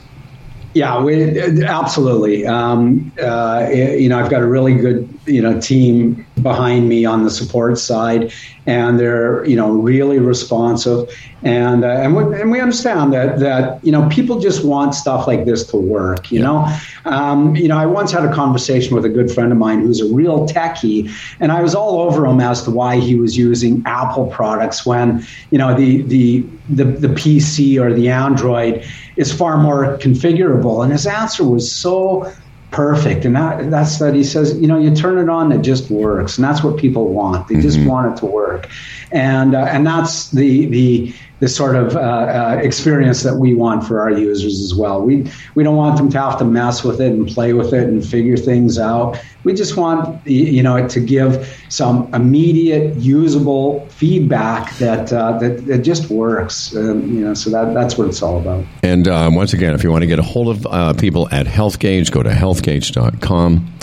Yeah, 0.74 1.02
we, 1.02 1.62
absolutely. 1.64 2.46
Um, 2.46 3.10
uh, 3.18 3.66
you 3.72 4.10
know, 4.10 4.18
I've 4.18 4.30
got 4.30 4.42
a 4.42 4.46
really 4.46 4.74
good 4.74 5.08
you 5.24 5.40
know 5.40 5.58
team 5.60 6.26
behind 6.42 6.88
me 6.88 7.04
on 7.04 7.24
the 7.24 7.30
support 7.30 7.78
side, 7.78 8.32
and 8.66 9.00
they're 9.00 9.44
you 9.46 9.56
know 9.56 9.70
really 9.70 10.18
responsive, 10.18 11.08
and 11.42 11.84
uh, 11.84 11.88
and, 11.88 12.14
we, 12.14 12.40
and 12.40 12.50
we 12.50 12.60
understand 12.60 13.12
that 13.12 13.38
that 13.40 13.82
you 13.84 13.90
know 13.90 14.08
people 14.08 14.38
just 14.38 14.64
want 14.64 14.94
stuff 14.94 15.26
like 15.26 15.46
this 15.46 15.66
to 15.68 15.76
work. 15.76 16.30
You 16.30 16.40
know, 16.40 16.78
um, 17.04 17.56
you 17.56 17.68
know, 17.68 17.78
I 17.78 17.86
once 17.86 18.12
had 18.12 18.24
a 18.24 18.32
conversation 18.32 18.94
with 18.94 19.04
a 19.04 19.08
good 19.08 19.30
friend 19.30 19.50
of 19.50 19.58
mine 19.58 19.80
who's 19.80 20.00
a 20.00 20.14
real 20.14 20.46
techie, 20.46 21.10
and 21.40 21.52
I 21.52 21.62
was 21.62 21.74
all 21.74 22.00
over 22.00 22.26
him 22.26 22.40
as 22.40 22.62
to 22.64 22.70
why 22.70 22.96
he 23.00 23.16
was 23.16 23.36
using 23.36 23.82
Apple 23.86 24.26
products 24.26 24.84
when 24.84 25.24
you 25.50 25.58
know 25.58 25.74
the 25.74 26.02
the 26.02 26.44
the, 26.68 26.84
the 26.84 27.08
PC 27.08 27.80
or 27.80 27.92
the 27.94 28.10
Android 28.10 28.84
is 29.16 29.32
far 29.32 29.56
more 29.56 29.96
configurable. 29.98 30.82
And 30.82 30.92
his 30.92 31.06
answer 31.06 31.44
was 31.44 31.72
so 31.72 32.30
perfect. 32.76 33.24
And 33.24 33.34
that, 33.34 33.70
that's 33.70 33.98
that 34.00 34.14
he 34.14 34.22
says, 34.22 34.54
you 34.58 34.66
know, 34.66 34.78
you 34.78 34.94
turn 34.94 35.16
it 35.16 35.30
on, 35.30 35.50
it 35.50 35.62
just 35.62 35.90
works. 35.90 36.36
And 36.36 36.44
that's 36.44 36.62
what 36.62 36.76
people 36.76 37.08
want. 37.08 37.48
They 37.48 37.54
mm-hmm. 37.54 37.62
just 37.62 37.80
want 37.80 38.12
it 38.12 38.20
to 38.20 38.26
work. 38.26 38.68
And, 39.12 39.54
uh, 39.54 39.64
and 39.70 39.86
that's 39.86 40.30
the, 40.30 40.66
the, 40.66 41.14
the 41.40 41.48
sort 41.48 41.76
of 41.76 41.96
uh, 41.96 42.00
uh, 42.00 42.60
experience 42.62 43.22
that 43.22 43.36
we 43.36 43.54
want 43.54 43.84
for 43.84 44.00
our 44.00 44.10
users 44.10 44.60
as 44.62 44.74
well. 44.74 45.02
We 45.02 45.30
we 45.54 45.62
don't 45.62 45.76
want 45.76 45.98
them 45.98 46.10
to 46.10 46.20
have 46.20 46.38
to 46.38 46.44
mess 46.44 46.82
with 46.82 47.00
it 47.00 47.12
and 47.12 47.28
play 47.28 47.52
with 47.52 47.74
it 47.74 47.88
and 47.88 48.04
figure 48.04 48.36
things 48.36 48.78
out. 48.78 49.18
We 49.44 49.52
just 49.52 49.76
want 49.76 50.26
you 50.26 50.62
know 50.62 50.88
to 50.88 51.00
give 51.00 51.62
some 51.68 52.12
immediate 52.14 52.96
usable 52.96 53.86
feedback 53.90 54.74
that 54.78 55.12
uh, 55.12 55.38
that, 55.38 55.66
that 55.66 55.78
just 55.78 56.10
works. 56.10 56.74
Um, 56.74 57.02
you 57.12 57.20
know, 57.20 57.34
so 57.34 57.50
that 57.50 57.74
that's 57.74 57.98
what 57.98 58.08
it's 58.08 58.22
all 58.22 58.38
about. 58.38 58.64
And 58.82 59.06
um, 59.08 59.34
once 59.34 59.52
again, 59.52 59.74
if 59.74 59.84
you 59.84 59.90
want 59.90 60.02
to 60.02 60.08
get 60.08 60.18
a 60.18 60.22
hold 60.22 60.48
of 60.48 60.66
uh, 60.66 60.94
people 60.94 61.28
at 61.32 61.46
HealthGauge, 61.46 62.10
go 62.10 62.22
to 62.22 62.30
healthgauge.com. 62.30 63.74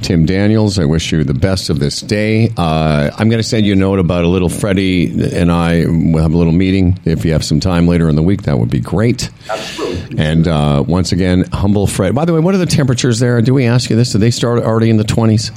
Tim 0.00 0.26
Daniels, 0.26 0.78
I 0.78 0.84
wish 0.84 1.12
you 1.12 1.24
the 1.24 1.34
best 1.34 1.70
of 1.70 1.78
this 1.78 2.00
day. 2.00 2.50
Uh, 2.56 3.10
I'm 3.16 3.28
going 3.28 3.42
to 3.42 3.48
send 3.48 3.66
you 3.66 3.72
a 3.72 3.76
note 3.76 3.98
about 3.98 4.24
a 4.24 4.28
little 4.28 4.48
Freddie 4.48 5.32
and 5.32 5.50
I 5.50 5.86
will 5.86 6.20
have 6.20 6.34
a 6.34 6.36
little 6.36 6.52
meeting 6.52 6.98
if 7.04 7.24
you 7.24 7.32
have 7.32 7.44
some 7.44 7.60
time 7.60 7.86
later 7.86 8.08
in 8.08 8.14
the 8.14 8.22
week, 8.22 8.42
that 8.42 8.58
would 8.58 8.70
be 8.70 8.80
great. 8.80 9.30
Absolutely. 9.50 10.18
And 10.18 10.46
uh, 10.46 10.84
once 10.86 11.12
again, 11.12 11.44
humble 11.52 11.86
Fred. 11.86 12.14
By 12.14 12.24
the 12.24 12.32
way, 12.32 12.40
what 12.40 12.54
are 12.54 12.58
the 12.58 12.66
temperatures 12.66 13.18
there? 13.18 13.40
Do 13.42 13.54
we 13.54 13.64
ask 13.64 13.90
you 13.90 13.96
this? 13.96 14.12
Do 14.12 14.18
they 14.18 14.30
start 14.30 14.62
already 14.62 14.90
in 14.90 14.96
the 14.96 15.04
20s? 15.04 15.56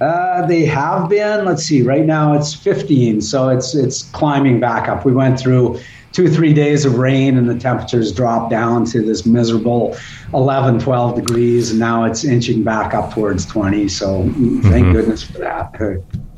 Uh, 0.00 0.46
they 0.46 0.64
have 0.64 1.08
been. 1.08 1.44
Let's 1.44 1.62
see. 1.62 1.82
Right 1.82 2.04
now 2.04 2.34
it's 2.34 2.52
15, 2.54 3.20
so 3.20 3.48
it's 3.48 3.74
it's 3.74 4.02
climbing 4.10 4.58
back 4.58 4.88
up. 4.88 5.04
We 5.04 5.12
went 5.12 5.38
through 5.38 5.78
two 6.12 6.28
three 6.28 6.52
days 6.52 6.84
of 6.84 6.98
rain 6.98 7.38
and 7.38 7.48
the 7.48 7.58
temperatures 7.58 8.12
dropped 8.12 8.50
down 8.50 8.84
to 8.84 9.02
this 9.02 9.24
miserable 9.24 9.96
11 10.34 10.78
12 10.78 11.16
degrees 11.16 11.70
and 11.70 11.80
now 11.80 12.04
it's 12.04 12.24
inching 12.24 12.62
back 12.62 12.94
up 12.94 13.12
towards 13.14 13.46
20 13.46 13.88
so 13.88 14.22
thank 14.22 14.34
mm-hmm. 14.34 14.92
goodness 14.92 15.22
for 15.22 15.38
that 15.38 15.72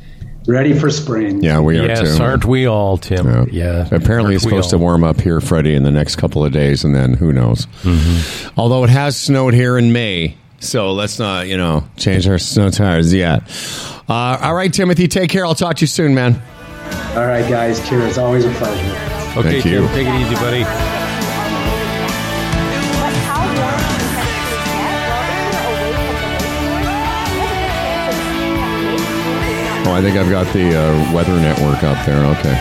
ready 0.46 0.78
for 0.78 0.90
spring. 0.90 1.42
Yeah, 1.42 1.60
we 1.60 1.78
are 1.78 1.86
yes, 1.86 2.16
too. 2.16 2.22
aren't 2.22 2.44
we 2.44 2.66
all, 2.66 2.96
Tim? 2.98 3.26
Yeah. 3.26 3.44
yeah. 3.50 3.88
Apparently, 3.90 4.34
it's 4.34 4.44
supposed 4.44 4.70
to 4.70 4.78
warm 4.78 5.04
up 5.04 5.20
here, 5.20 5.40
Freddie, 5.40 5.74
in 5.74 5.82
the 5.82 5.90
next 5.90 6.16
couple 6.16 6.44
of 6.44 6.52
days, 6.52 6.84
and 6.84 6.94
then 6.94 7.14
who 7.14 7.32
knows? 7.32 7.66
Mm-hmm. 7.82 8.58
Although 8.58 8.84
it 8.84 8.90
has 8.90 9.16
snowed 9.16 9.54
here 9.54 9.78
in 9.78 9.92
May, 9.92 10.36
so 10.60 10.92
let's 10.92 11.18
not, 11.18 11.46
you 11.46 11.56
know, 11.56 11.84
change 11.96 12.26
our 12.26 12.38
snow 12.38 12.70
tires 12.70 13.12
yet. 13.12 13.42
Uh, 14.08 14.38
all 14.40 14.54
right, 14.54 14.72
Timothy, 14.72 15.08
take 15.08 15.30
care. 15.30 15.44
I'll 15.44 15.54
talk 15.54 15.76
to 15.76 15.82
you 15.82 15.86
soon, 15.86 16.14
man. 16.14 16.40
All 17.16 17.26
right, 17.26 17.48
guys. 17.48 17.86
Cheers. 17.88 18.18
Always 18.18 18.44
a 18.44 18.50
pleasure. 18.52 19.38
Okay, 19.38 19.60
Thank 19.60 19.64
you. 19.64 19.80
Tim, 19.80 19.88
take 19.88 20.06
it 20.06 20.20
easy, 20.20 20.34
buddy. 20.36 21.03
Oh, 29.86 29.92
I 29.92 30.00
think 30.00 30.16
I've 30.16 30.30
got 30.30 30.50
the 30.54 30.74
uh, 30.76 31.12
weather 31.14 31.38
network 31.38 31.82
up 31.84 32.04
there. 32.06 32.24
Okay. 32.38 32.54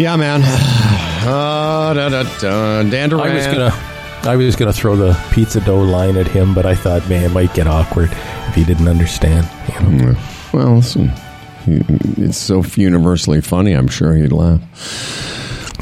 Yeah, 0.00 0.16
man. 0.16 0.42
Uh, 1.20 1.92
da, 1.92 2.08
da, 2.08 2.22
da. 2.38 2.82
Dan 2.84 3.10
Duran. 3.10 3.30
I 3.30 3.34
was 3.34 3.46
gonna, 3.46 3.70
I 4.22 4.36
was 4.36 4.56
gonna 4.56 4.72
throw 4.72 4.96
the 4.96 5.12
pizza 5.32 5.60
dough 5.60 5.82
line 5.82 6.16
at 6.16 6.26
him, 6.26 6.54
but 6.54 6.64
I 6.64 6.74
thought, 6.74 7.06
man, 7.10 7.22
it 7.22 7.28
might 7.30 7.52
get 7.52 7.66
awkward 7.66 8.10
if 8.48 8.54
he 8.54 8.64
didn't 8.64 8.88
understand. 8.88 9.46
You 9.68 9.74
know? 9.80 10.14
Mm, 10.14 10.52
well, 10.54 10.76
listen, 10.76 11.12
it's 11.66 12.38
so 12.38 12.64
universally 12.74 13.42
funny. 13.42 13.74
I'm 13.74 13.86
sure 13.86 14.14
he'd 14.14 14.32
laugh. 14.32 14.62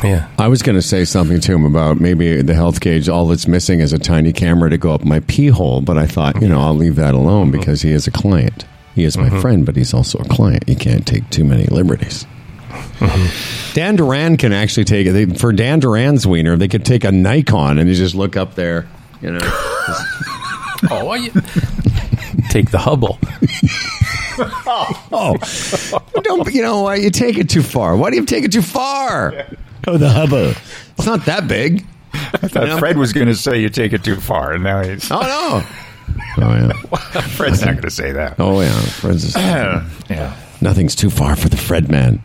Yeah. 0.03 0.29
I 0.39 0.49
was 0.49 0.63
going 0.63 0.77
to 0.77 0.83
say 0.83 1.05
something 1.05 1.41
to 1.41 1.53
him 1.53 1.65
about 1.65 2.01
maybe 2.01 2.43
the 2.43 2.55
health 2.55 2.81
gauge. 2.81 3.09
All 3.09 3.27
that's 3.27 3.49
missing 3.49 3.81
is 3.81 3.93
a 3.93 3.99
tiny 3.99 4.33
camera 4.33 4.71
to 4.71 4.79
go 4.79 4.93
up 4.93 5.05
my 5.05 5.21
pee 5.21 5.49
hole. 5.49 5.81
But 5.81 5.99
I 5.99 6.07
thought, 6.07 6.41
you 6.41 6.49
know, 6.49 6.61
I'll 6.61 6.75
leave 6.75 6.97
that 6.97 7.15
alone 7.15 7.51
mm-hmm. 7.51 7.59
because 7.59 7.83
he 7.83 7.93
is 7.93 8.07
a 8.07 8.11
client. 8.11 8.65
He 8.95 9.05
is 9.05 9.17
my 9.17 9.29
mm-hmm. 9.29 9.41
friend, 9.41 9.67
but 9.67 9.77
he's 9.77 9.95
also 9.95 10.19
a 10.19 10.25
client. 10.25 10.65
You 10.67 10.77
can't 10.77 11.07
take 11.07 11.29
too 11.31 11.45
many 11.45 11.65
liberties. 11.67 12.27
Mm-hmm. 12.69 13.75
Dan 13.75 13.97
Duran 13.97 14.37
can 14.37 14.53
actually 14.53 14.85
take 14.85 15.07
it 15.07 15.39
for 15.39 15.53
Dan 15.53 15.79
Duran's 15.79 16.27
wiener. 16.27 16.57
They 16.57 16.69
could 16.69 16.85
take 16.85 17.05
a 17.05 17.13
Nikon 17.13 17.79
and 17.79 17.89
you 17.89 17.95
just 17.95 18.15
look 18.15 18.37
up 18.37 18.55
there. 18.55 18.89
You 19.21 19.33
know. 19.33 19.41
oh, 20.91 21.15
you, 21.15 21.31
take 22.51 22.71
the 22.71 22.79
Hubble. 22.79 23.19
oh, 24.39 24.97
oh, 25.13 26.23
don't 26.23 26.53
you 26.53 26.63
know? 26.63 26.83
Why 26.83 26.97
you 26.97 27.11
take 27.11 27.39
it 27.39 27.49
too 27.49 27.63
far. 27.63 27.97
Why 27.97 28.11
do 28.11 28.17
you 28.17 28.25
take 28.25 28.45
it 28.45 28.53
too 28.53 28.63
far? 28.63 29.33
Yeah. 29.33 29.51
Oh, 29.89 29.97
the 29.97 30.11
hubba. 30.11 30.55
It's 30.97 31.07
not 31.07 31.25
that 31.25 31.49
big. 31.49 31.85
I 32.13 32.19
thought 32.49 32.63
you 32.63 32.69
know? 32.69 32.79
Fred 32.79 32.99
was 32.99 33.13
going 33.13 33.29
to 33.29 33.35
say 33.35 33.61
you 33.61 33.71
take 33.71 33.93
it 33.93 34.05
too 34.05 34.17
far, 34.17 34.53
and 34.53 34.63
now 34.63 34.83
he's. 34.83 35.11
Oh 35.11 35.21
no. 35.21 36.45
Oh 36.45 36.55
yeah. 36.55 37.21
Fred's 37.23 37.61
not 37.61 37.73
going 37.73 37.83
to 37.83 37.91
say 37.91 38.13
that. 38.13 38.37
Oh 38.39 38.61
yeah. 38.61 38.81
Fred's. 38.81 39.33
Just, 39.33 39.37
yeah. 40.11 40.37
Nothing's 40.61 40.95
too 40.95 41.11
far 41.11 41.37
for 41.37 41.49
the 41.49 41.57
Fred 41.57 41.91
man. 41.91 42.23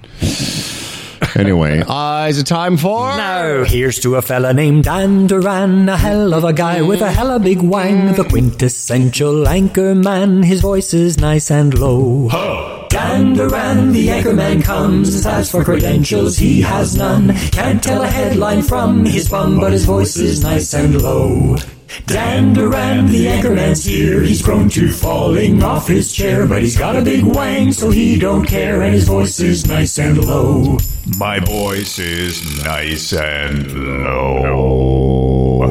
Anyway, 1.36 1.84
uh, 1.88 2.28
is 2.28 2.38
it 2.38 2.48
time 2.48 2.78
for? 2.78 3.16
No. 3.16 3.64
Here's 3.66 4.00
to 4.00 4.16
a 4.16 4.22
fella 4.22 4.54
named 4.54 4.84
Dan 4.84 5.28
Duran, 5.28 5.88
a 5.88 5.98
hell 5.98 6.34
of 6.34 6.44
a 6.44 6.54
guy 6.54 6.82
with 6.82 7.02
a 7.02 7.12
hella 7.12 7.40
big 7.40 7.62
wang, 7.62 8.14
the 8.14 8.24
quintessential 8.24 9.48
anchor 9.48 9.96
man. 9.96 10.44
His 10.44 10.62
voice 10.62 10.94
is 10.94 11.18
nice 11.18 11.50
and 11.50 11.78
low. 11.78 12.28
Huh. 12.30 12.83
Dan 13.04 13.34
Duran, 13.34 13.92
the 13.92 14.08
anchorman 14.08 14.64
comes. 14.64 15.26
As 15.26 15.52
for 15.52 15.62
credentials, 15.66 16.38
he 16.38 16.62
has 16.62 16.96
none. 16.96 17.36
Can't 17.52 17.84
tell 17.84 18.02
a 18.02 18.08
headline 18.08 18.62
from 18.62 19.04
his 19.04 19.28
bum, 19.28 19.60
but 19.60 19.74
his 19.74 19.84
voice 19.84 20.16
is 20.16 20.42
nice 20.42 20.74
and 20.74 21.02
low. 21.02 21.58
Dan 22.06 22.54
Duran, 22.54 23.08
the 23.08 23.28
anchorman's 23.28 23.84
here. 23.84 24.22
He's 24.22 24.42
prone 24.42 24.70
to 24.70 24.88
falling 24.90 25.62
off 25.62 25.90
his 25.90 26.14
chair, 26.14 26.48
but 26.48 26.62
he's 26.62 26.78
got 26.78 26.96
a 26.96 27.02
big 27.02 27.26
wang, 27.26 27.74
so 27.74 27.92
he 27.92 28.18
don't 28.18 28.46
care, 28.46 28.82
and 28.82 28.94
his 28.94 29.06
voice 29.06 29.42
is 29.42 29.68
nice 29.68 30.00
and 30.00 30.24
low. 30.24 30.78
My 31.18 31.40
voice 31.40 32.00
is 32.00 32.64
nice 32.64 33.12
and 33.12 33.68
low. 34.06 35.64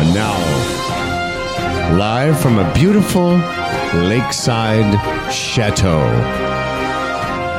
And 0.00 0.14
now, 0.14 0.36
live 1.96 2.40
from 2.40 2.58
a 2.58 2.74
beautiful 2.74 3.40
lakeside 3.94 5.32
chateau, 5.32 6.02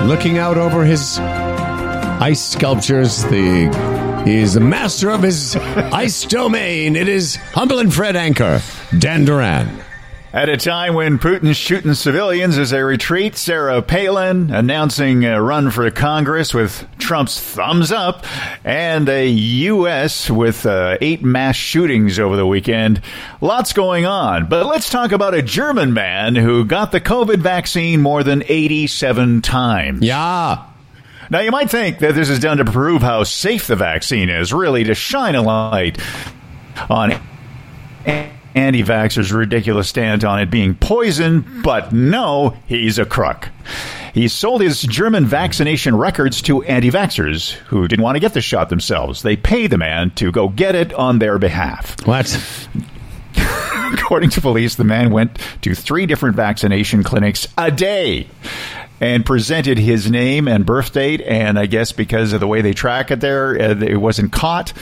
looking 0.02 0.38
out 0.38 0.58
over 0.58 0.84
his 0.84 1.20
ice 1.20 2.42
sculptures, 2.42 3.24
the 3.26 4.24
he 4.26 4.38
is 4.38 4.54
the 4.54 4.60
master 4.60 5.10
of 5.10 5.22
his 5.22 5.56
ice 5.92 6.24
domain. 6.24 6.96
It 6.96 7.08
is 7.08 7.36
Humble 7.36 7.80
and 7.80 7.94
Fred 7.94 8.16
Anchor, 8.16 8.62
Dan 8.98 9.26
Duran. 9.26 9.84
At 10.34 10.50
a 10.50 10.58
time 10.58 10.96
when 10.96 11.20
Putin's 11.20 11.58
shooting 11.58 11.94
civilians 11.94 12.58
as 12.58 12.72
they 12.72 12.82
retreat, 12.82 13.38
Sarah 13.38 13.84
Palin 13.84 14.50
announcing 14.50 15.26
a 15.26 15.40
run 15.40 15.70
for 15.70 15.92
Congress 15.92 16.56
with 16.56 16.88
Trump's 16.98 17.40
thumbs 17.40 17.92
up, 17.92 18.26
and 18.64 19.08
a 19.10 19.28
U.S. 19.30 20.32
with 20.32 20.66
uh, 20.66 20.98
eight 21.02 21.24
mass 21.24 21.56
shootings 21.56 22.18
over 22.18 22.36
the 22.36 22.48
weekend. 22.48 23.00
Lots 23.42 23.74
going 23.74 24.08
on. 24.08 24.50
But 24.50 24.66
let's 24.66 24.90
talk 24.90 25.12
about 25.12 25.36
a 25.36 25.44
German 25.44 25.94
man 25.94 26.36
who 26.36 26.66
got 26.66 26.92
the 26.92 27.00
COVID 27.00 27.38
vaccine 27.38 28.02
more 28.02 28.24
than 28.24 28.44
87 28.48 29.44
times. 29.44 30.02
Yeah. 30.02 30.66
Now, 31.30 31.42
you 31.42 31.52
might 31.52 31.70
think 31.70 32.00
that 32.00 32.16
this 32.16 32.32
is 32.32 32.40
done 32.40 32.58
to 32.58 32.66
prove 32.66 33.04
how 33.04 33.24
safe 33.24 33.68
the 33.68 33.76
vaccine 33.76 34.32
is, 34.32 34.52
really 34.52 34.84
to 34.86 34.96
shine 34.96 35.36
a 35.36 35.44
light 35.44 36.00
on 36.90 37.12
anti 38.56 38.84
vaxxers' 38.84 39.34
ridiculous 39.34 39.90
stance 39.90 40.24
on 40.24 40.40
it 40.40 40.50
being 40.50 40.76
poison, 40.76 41.62
but 41.64 41.92
no, 41.92 42.56
he's 42.66 43.00
a 43.00 43.06
crook. 43.06 43.50
He 44.14 44.28
sold 44.28 44.62
his 44.62 44.82
German 44.82 45.26
vaccination 45.26 45.96
records 45.96 46.42
to 46.44 46.62
anti 46.64 46.92
vaxxers 46.92 47.52
who 47.52 47.88
didn't 47.88 48.04
want 48.04 48.16
to 48.16 48.20
get 48.20 48.34
the 48.34 48.42
shot 48.42 48.70
themselves. 48.70 49.24
They 49.24 49.36
pay 49.36 49.68
the 49.68 49.78
man 49.78 50.12
to 50.12 50.32
go 50.32 50.50
get 50.50 50.76
it 50.76 50.94
on 50.94 51.20
their 51.20 51.40
behalf. 51.40 51.96
What? 52.06 52.68
According 53.94 54.32
to 54.32 54.42
police, 54.42 54.76
the 54.76 54.84
man 54.84 55.12
went 55.12 55.40
to 55.62 55.74
three 55.74 56.06
different 56.06 56.36
vaccination 56.36 57.04
clinics 57.04 57.48
a 57.58 57.72
day 57.72 58.28
and 59.00 59.26
presented 59.26 59.78
his 59.78 60.10
name 60.10 60.48
and 60.48 60.66
birth 60.66 60.94
date. 60.94 61.22
And 61.22 61.60
I 61.60 61.66
guess 61.66 61.92
because 61.92 62.34
of 62.34 62.40
the 62.40 62.48
way 62.48 62.62
they 62.62 62.74
track 62.74 63.12
it 63.12 63.20
there, 63.20 63.60
uh, 63.60 63.76
it 63.80 63.98
wasn't 63.98 64.32
caught. 64.32 64.74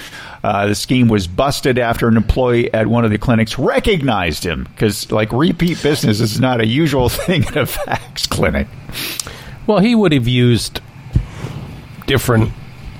Uh, 0.44 0.68
the 0.68 0.76
scheme 0.76 1.08
was 1.08 1.28
busted 1.28 1.78
after 1.78 2.08
an 2.08 2.18
employee 2.18 2.74
at 2.74 2.88
one 2.88 3.06
of 3.06 3.12
the 3.12 3.18
clinics 3.18 3.60
recognized 3.60 4.44
him 4.44 4.64
because, 4.64 5.12
like, 5.12 5.32
repeat 5.32 5.82
business 5.84 6.20
is 6.20 6.40
not 6.40 6.60
a 6.60 6.66
usual 6.66 7.10
thing 7.10 7.46
at 7.46 7.58
a 7.58 7.66
fax 7.66 8.26
clinic. 8.26 8.68
Well, 9.68 9.80
he 9.80 9.94
would 9.94 10.12
have 10.14 10.28
used 10.28 10.82
different 12.08 12.52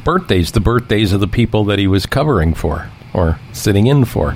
birthdays, 0.04 0.52
the 0.52 0.60
birthdays 0.60 1.14
of 1.14 1.20
the 1.20 1.28
people 1.28 1.66
that 1.66 1.80
he 1.80 1.88
was 1.88 2.06
covering 2.06 2.54
for 2.54 2.90
or 3.14 3.40
sitting 3.54 3.88
in 3.88 4.06
for. 4.06 4.36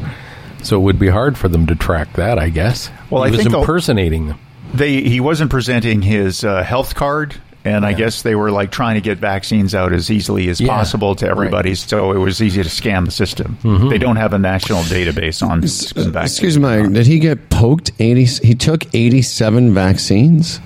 So 0.64 0.78
it 0.78 0.84
would 0.84 1.00
be 1.00 1.10
hard 1.10 1.38
for 1.38 1.48
them 1.48 1.68
to 1.68 1.76
track 1.76 2.14
that, 2.14 2.40
I 2.40 2.50
guess. 2.50 2.90
Well, 3.12 3.24
he 3.24 3.34
I 3.34 3.38
was 3.38 3.46
impersonating 3.46 4.28
them. 4.30 4.40
They 4.74 5.02
he 5.02 5.20
wasn't 5.20 5.52
presenting 5.52 6.02
his 6.02 6.44
uh, 6.44 6.64
health 6.64 6.96
card, 6.96 7.36
and 7.66 7.86
I 7.86 7.92
guess 7.94 8.22
they 8.22 8.36
were 8.36 8.52
like 8.52 8.72
trying 8.72 8.96
to 8.96 9.02
get 9.02 9.18
vaccines 9.18 9.76
out 9.76 9.92
as 9.92 10.10
easily 10.10 10.48
as 10.50 10.62
Yeah, 10.62 10.68
possible 10.70 11.16
to 11.16 11.28
everybody, 11.28 11.76
so 11.76 12.12
it 12.12 12.18
was 12.20 12.42
easy 12.42 12.64
to 12.64 12.70
scam 12.70 13.04
the 13.06 13.12
system. 13.12 13.58
Mhm. 13.64 13.90
They 13.90 13.98
don't 13.98 14.16
have 14.18 14.32
a 14.34 14.40
national 14.40 14.84
database 14.84 15.42
on 15.46 15.62
vaccines. 15.62 16.16
Excuse 16.32 16.58
me, 16.60 16.88
did 16.94 17.08
he 17.08 17.20
get 17.20 17.50
poked 17.50 17.92
80? 18.00 18.26
He 18.48 18.56
took 18.56 18.86
87 18.96 19.74
vaccines? 19.74 20.60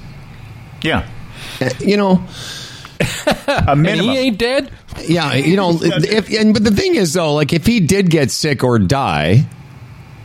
Yeah. 0.84 1.06
You 1.80 1.98
know, 1.98 2.24
a 3.68 3.76
minimum. 3.76 4.12
he 4.12 4.18
ain't 4.18 4.38
dead? 4.38 4.70
Yeah, 5.08 5.34
you 5.36 5.56
know, 5.56 5.78
if 5.82 6.30
and 6.38 6.54
but 6.54 6.64
the 6.64 6.72
thing 6.72 6.96
is 6.96 7.14
though, 7.14 7.34
like 7.34 7.54
if 7.54 7.66
he 7.66 7.80
did 7.80 8.10
get 8.10 8.30
sick 8.32 8.64
or 8.64 8.78
die, 8.80 9.46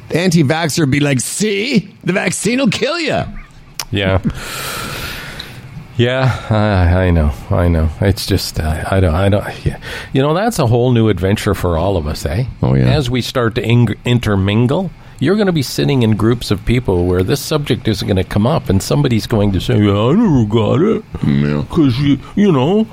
the 0.08 0.18
anti-vaxxer 0.18 0.80
would 0.80 0.90
be 0.90 1.00
like, 1.00 1.20
"See, 1.20 1.94
the 2.04 2.12
vaccine 2.12 2.58
will 2.58 2.68
kill 2.68 2.98
you." 3.00 3.22
Yeah. 3.90 4.18
Yeah, 5.96 6.44
I, 6.50 7.06
I 7.06 7.10
know, 7.10 7.32
I 7.50 7.68
know. 7.68 7.88
It's 8.00 8.26
just 8.26 8.58
uh, 8.58 8.84
I 8.90 8.98
don't, 9.00 9.14
I 9.14 9.28
don't. 9.28 9.64
Yeah. 9.64 9.78
You 10.12 10.22
know, 10.22 10.34
that's 10.34 10.58
a 10.58 10.66
whole 10.66 10.90
new 10.92 11.08
adventure 11.08 11.54
for 11.54 11.78
all 11.78 11.96
of 11.96 12.06
us, 12.06 12.26
eh? 12.26 12.44
Oh 12.62 12.74
yeah. 12.74 12.86
As 12.86 13.08
we 13.08 13.22
start 13.22 13.54
to 13.54 13.64
ing- 13.64 13.94
intermingle, 14.04 14.90
you're 15.20 15.36
going 15.36 15.46
to 15.46 15.52
be 15.52 15.62
sitting 15.62 16.02
in 16.02 16.16
groups 16.16 16.50
of 16.50 16.64
people 16.64 17.06
where 17.06 17.22
this 17.22 17.40
subject 17.40 17.86
isn't 17.86 18.06
going 18.08 18.16
to 18.16 18.24
come 18.24 18.46
up, 18.46 18.68
and 18.68 18.82
somebody's 18.82 19.28
going 19.28 19.52
to 19.52 19.60
say, 19.60 19.78
"Yeah, 19.78 19.96
I 20.08 20.12
never 20.14 20.44
got 20.46 20.80
it 20.82 21.04
because 21.20 21.98
you, 22.00 22.18
you 22.34 22.50
know." 22.50 22.86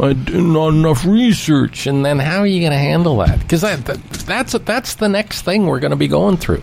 I 0.00 0.12
did 0.12 0.34
not 0.42 0.68
enough 0.68 1.04
research, 1.04 1.86
and 1.86 2.04
then 2.04 2.18
how 2.18 2.38
are 2.38 2.46
you 2.46 2.60
going 2.60 2.72
to 2.72 2.78
handle 2.78 3.16
that? 3.18 3.38
Because 3.40 3.62
that, 3.62 3.84
that, 3.86 4.00
that's 4.26 4.52
that's 4.52 4.94
the 4.94 5.08
next 5.08 5.42
thing 5.42 5.66
we're 5.66 5.80
going 5.80 5.90
to 5.90 5.96
be 5.96 6.08
going 6.08 6.36
through. 6.36 6.62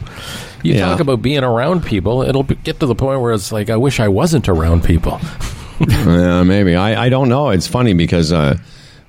You 0.63 0.73
Yeah. 0.75 0.85
talk 0.87 0.99
about 1.01 1.21
being 1.21 1.43
around 1.43 1.83
people; 1.85 2.21
it'll 2.23 2.43
be, 2.43 2.55
get 2.55 2.79
to 2.79 2.85
the 2.85 2.95
point 2.95 3.21
where 3.21 3.33
it's 3.33 3.51
like, 3.51 3.69
I 3.69 3.77
wish 3.77 3.99
I 3.99 4.07
wasn't 4.07 4.47
around 4.47 4.83
people. 4.83 5.19
yeah, 5.87 6.43
maybe. 6.43 6.75
I, 6.75 7.05
I 7.05 7.09
don't 7.09 7.27
know. 7.29 7.49
It's 7.49 7.67
funny 7.67 7.93
because 7.93 8.31
uh, 8.31 8.57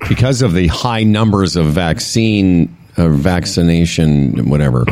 because 0.09 0.41
of 0.41 0.53
the 0.53 0.67
high 0.67 1.03
numbers 1.03 1.55
of 1.55 1.67
vaccine 1.67 2.75
uh, 2.97 3.07
vaccination, 3.09 4.49
whatever 4.49 4.83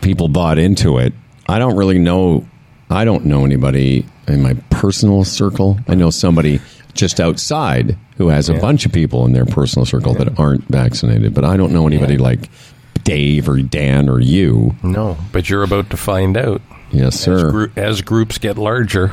people 0.00 0.28
bought 0.28 0.58
into 0.58 0.98
it. 0.98 1.12
I 1.48 1.58
don't 1.58 1.76
really 1.76 1.98
know. 1.98 2.46
I 2.90 3.04
don't 3.04 3.26
know 3.26 3.44
anybody 3.44 4.06
in 4.26 4.42
my 4.42 4.54
personal 4.70 5.24
circle. 5.24 5.78
I 5.88 5.94
know 5.94 6.10
somebody 6.10 6.60
just 6.94 7.20
outside 7.20 7.96
who 8.16 8.28
has 8.28 8.48
a 8.48 8.54
bunch 8.54 8.84
of 8.86 8.92
people 8.92 9.24
in 9.26 9.32
their 9.32 9.44
personal 9.46 9.86
circle 9.86 10.14
that 10.14 10.38
aren't 10.38 10.64
vaccinated, 10.64 11.34
but 11.34 11.44
I 11.44 11.56
don't 11.56 11.72
know 11.72 11.86
anybody 11.86 12.18
like 12.18 12.48
Dave 13.04 13.48
or 13.48 13.60
Dan 13.62 14.08
or 14.08 14.20
you. 14.20 14.74
No, 14.82 15.16
but 15.32 15.48
you're 15.48 15.62
about 15.62 15.90
to 15.90 15.96
find 15.96 16.36
out. 16.36 16.60
Yes, 16.90 17.14
As, 17.16 17.20
sir. 17.20 17.50
gru- 17.50 17.70
as 17.76 18.02
groups 18.02 18.38
get 18.38 18.58
larger. 18.58 19.12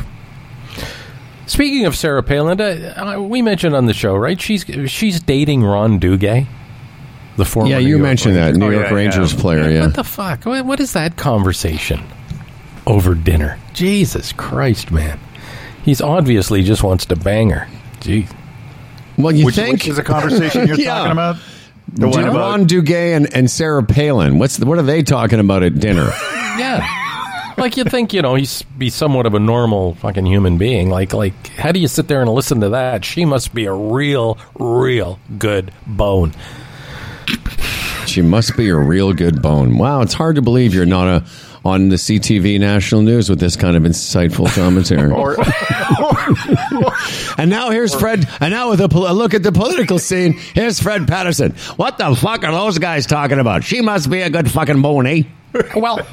Speaking 1.48 1.86
of 1.86 1.96
Sarah 1.96 2.24
Palin, 2.24 2.60
uh, 2.60 3.16
uh, 3.18 3.22
we 3.22 3.42
mentioned 3.44 3.76
on 3.76 3.86
the 3.86 3.94
show, 3.94 4.16
right? 4.16 4.42
She's 4.42 4.66
she's 4.88 5.20
dating 5.20 5.64
Ron 5.64 6.00
Duguay, 6.00 6.48
the 7.38 7.46
former. 7.46 7.70
yeah, 7.70 7.78
New 7.78 7.84
you 7.84 7.90
York 7.98 8.02
mentioned 8.02 8.36
that 8.36 8.46
Ranger. 8.54 8.60
New 8.60 8.66
Oh, 8.66 8.70
York 8.72 8.86
yeah, 8.90 8.94
Rangers 8.96 9.34
yeah. 9.34 9.40
player. 9.40 9.70
Yeah, 9.70 9.82
What 9.86 9.94
the 9.96 10.04
fuck? 10.04 10.46
What, 10.46 10.66
what 10.66 10.80
is 10.80 10.94
that 10.94 11.18
conversation 11.18 12.02
over 12.88 13.14
dinner? 13.14 13.60
Jesus 13.74 14.32
Christ, 14.32 14.90
man! 14.90 15.20
He's 15.86 16.02
obviously 16.02 16.64
just 16.64 16.84
wants 16.84 17.06
to 17.06 17.16
bang 17.16 17.52
her. 17.52 17.68
Gee. 18.02 18.28
Well, 19.18 19.34
you 19.34 19.46
Which- 19.46 19.56
think 19.56 19.74
which 19.74 19.88
is 19.88 19.96
the 19.96 20.04
conversation 20.04 20.68
you're 20.68 20.76
talking 20.84 21.12
about? 21.14 21.38
The 21.94 22.08
one 22.10 22.26
Ron 22.26 22.36
about 22.62 22.68
Duguay 22.68 23.16
and, 23.16 23.32
and 23.34 23.50
Sarah 23.50 23.84
Palin. 23.84 24.40
What's 24.40 24.58
the, 24.58 24.66
what 24.66 24.80
are 24.80 24.84
they 24.84 25.04
talking 25.04 25.40
about 25.40 25.64
at 25.64 25.80
dinner? 25.80 26.12
Yeah. 26.58 26.88
Like 27.58 27.76
you 27.76 27.84
think, 27.84 28.14
you 28.14 28.22
know, 28.22 28.36
he's 28.36 28.62
be 28.64 28.90
somewhat 28.90 29.26
of 29.26 29.34
a 29.34 29.40
normal 29.40 29.96
fucking 29.96 30.26
human 30.26 30.58
being. 30.58 30.90
Like, 30.90 31.14
like, 31.14 31.48
how 31.48 31.74
do 31.74 31.80
you 31.82 31.90
sit 31.90 32.08
there 32.08 32.22
and 32.22 32.30
listen 32.32 32.62
to 32.62 32.70
that? 32.70 33.04
She 33.04 33.26
must 33.26 33.54
be 33.54 33.66
a 33.66 33.74
real, 33.74 34.38
real 34.58 35.20
good 35.38 35.74
bone. 35.86 36.32
she 38.06 38.22
must 38.22 38.56
be 38.56 38.70
a 38.70 38.76
real 38.78 39.12
good 39.14 39.42
bone. 39.42 39.78
Wow, 39.78 40.02
it's 40.02 40.14
hard 40.14 40.38
to 40.38 40.42
believe 40.42 40.74
you're 40.74 40.86
not 40.86 41.08
a, 41.08 41.26
on 41.66 41.90
the 41.90 41.96
CTV 41.96 42.60
national 42.60 43.02
news 43.02 43.28
with 43.28 43.40
this 43.40 43.56
kind 43.56 43.76
of 43.76 43.84
insightful 43.84 44.48
commentary. 44.54 45.12
or, 45.12 45.36
and 47.42 47.50
now 47.50 47.72
here's 47.72 47.94
Fred. 47.96 48.28
And 48.40 48.54
now 48.54 48.70
with 48.70 48.80
a, 48.82 48.88
pol- 48.88 49.12
a 49.12 49.14
look 49.14 49.34
at 49.34 49.42
the 49.42 49.52
political 49.52 49.98
scene, 49.98 50.34
here's 50.34 50.80
Fred 50.80 51.08
Patterson. 51.08 51.54
What 51.76 51.98
the 51.98 52.16
fuck 52.16 52.44
are 52.44 52.52
those 52.52 52.78
guys 52.78 53.08
talking 53.08 53.40
about? 53.40 53.64
She 53.64 53.82
must 53.82 54.12
be 54.12 54.22
a 54.22 54.30
good 54.30 54.50
fucking 54.50 54.82
bone, 54.84 55.08
eh? 55.08 55.24
Well, 55.76 56.06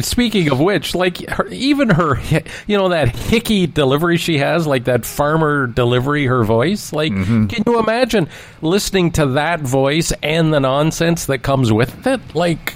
speaking 0.00 0.50
of 0.50 0.60
which, 0.60 0.94
like 0.94 1.28
her, 1.28 1.46
even 1.48 1.90
her, 1.90 2.18
you 2.66 2.78
know, 2.78 2.88
that 2.88 3.14
hickey 3.14 3.66
delivery 3.66 4.16
she 4.16 4.38
has, 4.38 4.66
like 4.66 4.84
that 4.84 5.04
farmer 5.04 5.66
delivery, 5.66 6.24
her 6.26 6.42
voice. 6.44 6.92
Like, 6.92 7.12
can 7.12 7.62
you 7.66 7.78
imagine 7.78 8.28
listening 8.62 9.10
to 9.12 9.26
that 9.26 9.60
voice 9.60 10.12
and 10.22 10.54
the 10.54 10.60
nonsense 10.60 11.26
that 11.26 11.42
comes 11.42 11.72
with 11.72 12.06
it? 12.06 12.20
Like, 12.34 12.74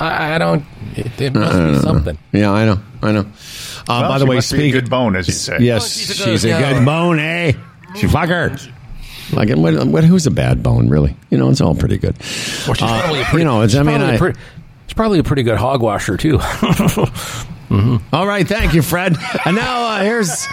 I, 0.00 0.34
I 0.34 0.38
don't. 0.38 0.64
It, 0.96 1.20
it 1.20 1.34
must 1.34 1.52
I 1.52 1.56
be 1.56 1.62
don't 1.62 1.72
know. 1.72 1.80
something. 1.80 2.18
Yeah, 2.32 2.50
I 2.52 2.64
know. 2.64 2.80
I 3.02 3.12
know. 3.12 3.20
Uh, 3.20 3.24
Well, 3.88 4.08
by 4.08 4.18
the 4.18 4.24
she 4.24 4.28
way, 4.30 4.34
must 4.36 4.52
be 4.52 4.56
a 4.56 4.60
speak 4.60 4.72
good 4.72 4.90
bone, 4.90 5.16
as 5.16 5.26
you 5.28 5.34
say. 5.34 5.58
Yes, 5.60 5.84
Oh, 5.84 5.88
she's 5.88 6.10
a 6.10 6.14
she's 6.24 6.42
good- 6.44 6.52
a 6.62 6.74
good 6.74 6.84
bone, 6.84 7.18
eh? 7.18 7.52
She 7.96 8.06
fucker. 8.06 8.70
Like, 9.32 9.50
what, 9.56 9.86
what, 9.86 10.04
who's 10.04 10.26
a 10.26 10.30
bad 10.30 10.62
bone, 10.62 10.88
really? 10.88 11.16
You 11.30 11.38
know, 11.38 11.48
it's 11.50 11.60
all 11.60 11.74
pretty 11.74 11.96
good. 11.98 12.16
Well, 12.18 12.74
she's 12.74 12.82
Uh, 12.82 13.00
probably 13.02 13.20
a 13.20 13.24
pretty, 13.24 13.38
you 13.38 13.44
know, 13.44 13.62
it's, 13.62 13.74
I 13.74 13.82
mean, 13.82 13.96
probably 13.96 14.10
a 14.10 14.14
I, 14.14 14.18
pretty- 14.18 14.40
she's 14.86 14.94
probably 14.94 15.18
a 15.18 15.22
pretty 15.22 15.42
good 15.44 15.56
hog 15.58 15.80
washer 15.82 16.16
too. 16.16 16.38
all 18.12 18.26
right, 18.26 18.46
thank 18.46 18.74
you, 18.74 18.82
Fred. 18.82 19.16
And 19.44 19.56
now 19.56 19.84
uh, 19.86 20.02
here's, 20.02 20.46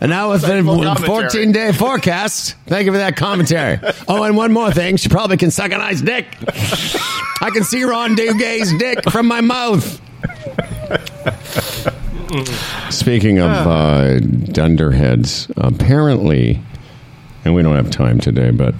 and 0.00 0.10
now 0.10 0.30
with 0.30 0.42
the 0.42 1.02
14 1.06 1.52
day 1.52 1.72
forecast. 1.72 2.54
Thank 2.66 2.86
you 2.86 2.92
for 2.92 2.98
that 2.98 3.16
commentary. 3.16 3.78
Oh, 4.08 4.22
and 4.22 4.36
one 4.36 4.52
more 4.52 4.70
thing, 4.72 4.96
she 4.96 5.08
probably 5.08 5.36
can 5.36 5.50
suck 5.50 5.72
a 5.72 5.78
nice 5.78 6.00
dick. 6.00 6.26
I 7.42 7.50
can 7.52 7.64
see 7.64 7.82
Ron 7.84 8.16
Duguay's 8.16 8.76
dick 8.78 9.08
from 9.10 9.26
my 9.26 9.40
mouth. 9.40 10.00
Speaking 12.90 13.38
of 13.38 13.50
uh, 13.50 14.18
dunderheads, 14.20 15.50
apparently, 15.56 16.62
and 17.44 17.54
we 17.54 17.62
don't 17.62 17.76
have 17.76 17.90
time 17.90 18.20
today, 18.20 18.50
but 18.50 18.74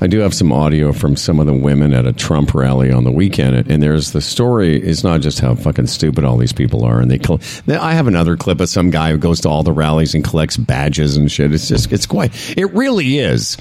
I 0.00 0.06
do 0.06 0.18
have 0.20 0.34
some 0.34 0.52
audio 0.52 0.92
from 0.92 1.16
some 1.16 1.40
of 1.40 1.46
the 1.46 1.54
women 1.54 1.94
at 1.94 2.06
a 2.06 2.12
Trump 2.12 2.54
rally 2.54 2.92
on 2.92 3.04
the 3.04 3.10
weekend, 3.10 3.70
and 3.70 3.82
there's 3.82 4.12
the 4.12 4.20
story. 4.20 4.76
It's 4.76 5.02
not 5.02 5.22
just 5.22 5.40
how 5.40 5.54
fucking 5.54 5.86
stupid 5.86 6.22
all 6.22 6.36
these 6.36 6.52
people 6.52 6.84
are, 6.84 7.00
and 7.00 7.10
they. 7.10 7.18
col- 7.18 7.40
I 7.68 7.94
have 7.94 8.06
another 8.06 8.36
clip 8.36 8.60
of 8.60 8.68
some 8.68 8.90
guy 8.90 9.10
who 9.10 9.18
goes 9.18 9.40
to 9.42 9.48
all 9.48 9.62
the 9.62 9.72
rallies 9.72 10.14
and 10.14 10.22
collects 10.22 10.58
badges 10.58 11.16
and 11.16 11.32
shit. 11.32 11.54
It's 11.54 11.68
just, 11.68 11.92
it's 11.92 12.04
quite. 12.04 12.32
It 12.58 12.66
really 12.74 13.18
is 13.18 13.56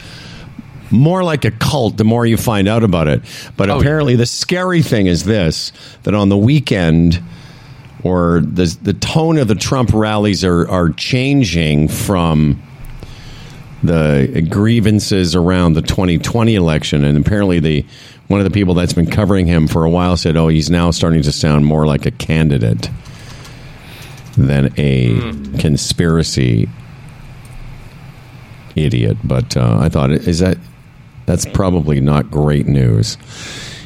more 0.91 1.23
like 1.23 1.45
a 1.45 1.51
cult 1.51 1.97
the 1.97 2.03
more 2.03 2.25
you 2.25 2.37
find 2.37 2.67
out 2.67 2.83
about 2.83 3.07
it. 3.07 3.21
But 3.55 3.69
oh, 3.69 3.79
apparently, 3.79 4.17
the 4.17 4.25
scary 4.25 4.81
thing 4.81 5.07
is 5.07 5.23
this: 5.23 5.71
that 6.03 6.13
on 6.13 6.27
the 6.27 6.37
weekend 6.37 7.23
or 8.03 8.41
the 8.41 8.77
the 8.81 8.93
tone 8.93 9.37
of 9.37 9.47
the 9.47 9.55
Trump 9.55 9.93
rallies 9.93 10.43
are 10.43 10.69
are 10.69 10.89
changing 10.89 11.87
from 11.87 12.61
the 13.85 14.47
grievances 14.49 15.35
around 15.35 15.73
the 15.73 15.81
2020 15.81 16.55
election, 16.55 17.03
and 17.03 17.17
apparently 17.17 17.59
the 17.59 17.85
one 18.27 18.39
of 18.39 18.43
the 18.43 18.51
people 18.51 18.73
that's 18.73 18.93
been 18.93 19.09
covering 19.09 19.45
him 19.45 19.67
for 19.67 19.85
a 19.85 19.89
while 19.89 20.17
said, 20.17 20.35
"Oh, 20.37 20.47
he's 20.47 20.69
now 20.69 20.91
starting 20.91 21.21
to 21.23 21.31
sound 21.31 21.65
more 21.65 21.85
like 21.85 22.05
a 22.05 22.11
candidate 22.11 22.89
than 24.37 24.73
a 24.77 25.19
conspiracy 25.59 26.67
idiot." 28.75 29.17
But 29.23 29.55
uh, 29.55 29.77
I 29.81 29.89
thought, 29.89 30.11
is 30.11 30.39
that 30.39 30.57
that's 31.25 31.45
probably 31.45 32.01
not 32.01 32.31
great 32.31 32.67
news. 32.67 33.17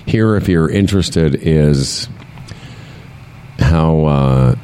Here, 0.05 0.35
if 0.35 0.47
you're 0.47 0.69
interested, 0.69 1.35
is 1.35 2.09
how 3.59 4.05
uh, 4.05 4.55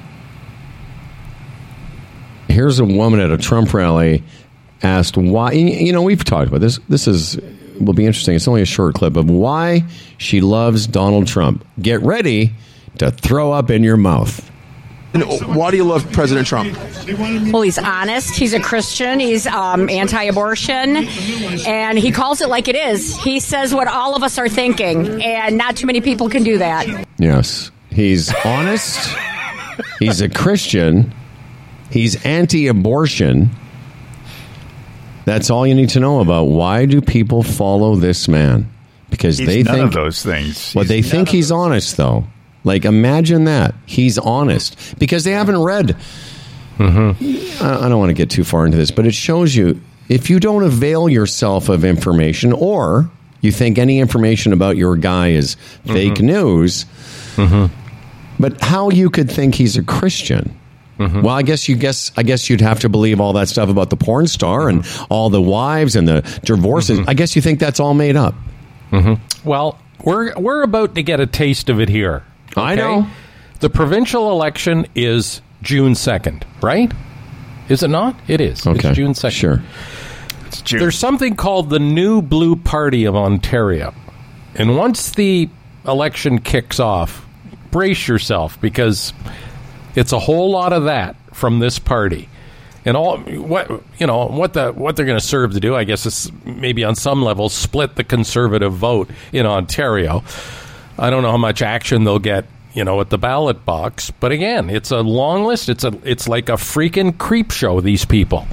here's 2.47 2.79
a 2.79 2.85
woman 2.85 3.19
at 3.19 3.31
a 3.31 3.37
Trump 3.37 3.73
rally 3.73 4.23
asked 4.85 5.17
why. 5.17 5.51
You 5.51 5.91
know, 5.91 6.03
we've 6.03 6.23
talked 6.23 6.47
about 6.47 6.61
this. 6.61 6.79
This 6.87 7.07
is 7.07 7.37
will 7.79 7.93
be 7.93 8.05
interesting. 8.05 8.35
It's 8.35 8.47
only 8.47 8.61
a 8.61 8.65
short 8.65 8.95
clip 8.95 9.17
of 9.17 9.29
why 9.29 9.83
she 10.17 10.39
loves 10.41 10.87
Donald 10.87 11.27
Trump. 11.27 11.65
Get 11.81 12.01
ready 12.01 12.53
to 12.99 13.11
throw 13.11 13.51
up 13.51 13.69
in 13.69 13.83
your 13.83 13.97
mouth. 13.97 14.49
And 15.13 15.23
why 15.55 15.71
do 15.71 15.77
you 15.77 15.85
love 15.85 16.09
President 16.11 16.45
Trump? 16.45 16.77
Well, 17.51 17.61
he's 17.61 17.77
honest. 17.77 18.35
He's 18.35 18.53
a 18.53 18.59
Christian. 18.59 19.21
He's 19.21 19.47
um, 19.47 19.89
anti-abortion, 19.89 21.07
and 21.65 21.97
he 21.97 22.11
calls 22.11 22.41
it 22.41 22.49
like 22.49 22.67
it 22.67 22.75
is. 22.75 23.15
He 23.21 23.39
says 23.39 23.73
what 23.73 23.87
all 23.87 24.17
of 24.17 24.23
us 24.23 24.37
are 24.37 24.49
thinking, 24.49 25.23
and 25.23 25.57
not 25.57 25.77
too 25.77 25.87
many 25.87 26.01
people 26.01 26.29
can 26.29 26.43
do 26.43 26.57
that. 26.57 27.07
Yes, 27.17 27.71
he's 27.91 28.33
honest. 28.43 29.15
he's 29.99 30.19
a 30.19 30.27
Christian. 30.27 31.13
He's 31.91 32.23
anti-abortion. 32.25 33.51
That's 35.25 35.49
all 35.49 35.65
you 35.67 35.73
need 35.75 35.89
to 35.89 35.99
know 35.99 36.19
about 36.21 36.45
why 36.45 36.85
do 36.85 37.01
people 37.01 37.43
follow 37.43 37.95
this 37.95 38.27
man? 38.27 38.69
Because 39.09 39.37
He's 39.37 39.47
they 39.47 39.63
none 39.63 39.73
think 39.75 39.87
of 39.87 39.93
those 39.93 40.23
things. 40.23 40.73
Well, 40.75 40.83
He's 40.83 40.89
they 40.89 41.01
think 41.01 41.29
he's 41.29 41.51
honest, 41.51 41.97
though. 41.97 42.25
Like, 42.63 42.85
imagine 42.85 43.43
that 43.45 43.75
he's 43.85 44.17
honest 44.17 44.97
because 44.99 45.23
they 45.23 45.31
haven't 45.31 45.61
read. 45.61 45.95
Mm-hmm. 46.77 47.63
I 47.63 47.85
I 47.85 47.89
don't 47.89 47.99
want 47.99 48.09
to 48.09 48.13
get 48.13 48.29
too 48.29 48.43
far 48.43 48.65
into 48.65 48.77
this, 48.77 48.91
but 48.91 49.05
it 49.05 49.13
shows 49.13 49.55
you 49.55 49.79
if 50.09 50.29
you 50.29 50.39
don't 50.39 50.63
avail 50.63 51.07
yourself 51.09 51.69
of 51.69 51.85
information, 51.85 52.51
or 52.53 53.09
you 53.41 53.51
think 53.51 53.77
any 53.77 53.99
information 53.99 54.51
about 54.53 54.75
your 54.77 54.95
guy 54.95 55.29
is 55.29 55.55
fake 55.85 56.15
Mm-hmm. 56.15 56.25
news, 56.25 56.85
but 58.39 58.59
how 58.61 58.89
you 58.89 59.09
could 59.09 59.29
think 59.31 59.55
he's 59.55 59.77
a 59.77 59.83
Christian? 59.83 60.57
Mm-hmm. 60.99 61.21
Well, 61.21 61.35
I 61.35 61.41
guess 61.41 61.67
you 61.67 61.75
guess 61.75 62.11
I 62.15 62.23
guess 62.23 62.49
you'd 62.49 62.61
have 62.61 62.79
to 62.81 62.89
believe 62.89 63.19
all 63.19 63.33
that 63.33 63.49
stuff 63.49 63.69
about 63.69 63.89
the 63.89 63.97
porn 63.97 64.27
star 64.27 64.69
and 64.69 64.85
all 65.09 65.29
the 65.29 65.41
wives 65.41 65.95
and 65.95 66.07
the 66.07 66.21
divorces. 66.45 66.99
Mm-hmm. 66.99 67.09
I 67.09 67.13
guess 67.13 67.35
you 67.35 67.41
think 67.41 67.59
that's 67.59 67.79
all 67.79 67.93
made 67.93 68.15
up. 68.15 68.33
Well, 69.43 69.77
we're 70.03 70.33
we're 70.39 70.63
about 70.63 70.95
to 70.95 71.03
get 71.03 71.19
a 71.19 71.27
taste 71.27 71.69
of 71.69 71.81
it 71.81 71.89
here. 71.89 72.23
I 72.55 72.75
know. 72.75 73.07
The 73.59 73.69
provincial 73.69 74.31
election 74.31 74.85
is 74.95 75.41
June 75.61 75.95
second, 75.95 76.45
right? 76.61 76.93
Is 77.67 77.83
it 77.83 77.89
not? 77.89 78.15
It 78.27 78.39
is. 78.39 78.65
Okay, 78.65 78.89
It's 78.89 78.95
June 78.97 79.13
second. 79.13 79.35
Sure. 79.35 80.79
There's 80.79 80.97
something 80.97 81.35
called 81.35 81.69
the 81.69 81.79
New 81.79 82.21
Blue 82.21 82.55
Party 82.55 83.03
of 83.05 83.15
Ontario. 83.15 83.93
And 84.53 84.77
once 84.77 85.11
the 85.11 85.49
election 85.85 86.39
kicks 86.39 86.79
off, 86.79 87.25
brace 87.71 88.07
yourself 88.07 88.59
because 88.61 89.11
it's 89.95 90.11
a 90.11 90.19
whole 90.19 90.51
lot 90.51 90.73
of 90.73 90.85
that 90.85 91.15
from 91.35 91.59
this 91.59 91.79
party. 91.79 92.29
And 92.85 92.95
all 92.95 93.17
what 93.17 93.69
you 93.97 94.05
know 94.05 94.27
what 94.27 94.53
the 94.53 94.71
what 94.71 94.95
they're 94.95 95.07
going 95.07 95.19
to 95.19 95.25
serve 95.25 95.53
to 95.53 95.59
do, 95.59 95.75
I 95.75 95.85
guess, 95.85 96.05
is 96.05 96.31
maybe 96.45 96.83
on 96.83 96.95
some 96.95 97.23
level 97.23 97.49
split 97.49 97.95
the 97.95 98.03
conservative 98.03 98.73
vote 98.73 99.09
in 99.33 99.47
Ontario. 99.47 100.23
I 100.97 101.09
don't 101.09 101.23
know 101.23 101.31
how 101.31 101.37
much 101.37 101.63
action 101.63 102.03
they'll 102.03 102.19
get, 102.19 102.45
you 102.73 102.83
know, 102.83 103.01
at 103.01 103.09
the 103.09 103.17
ballot 103.17 103.65
box. 103.65 104.11
But 104.11 104.31
again, 104.31 104.69
it's 104.69 104.91
a 104.91 105.01
long 105.01 105.45
list. 105.45 105.67
It's 105.67 105.83
a 105.83 105.97
it's 106.03 106.27
like 106.27 106.47
a 106.47 106.53
freaking 106.53 107.17
creep 107.17 107.49
show. 107.49 107.81
These 107.81 108.05
people, 108.05 108.45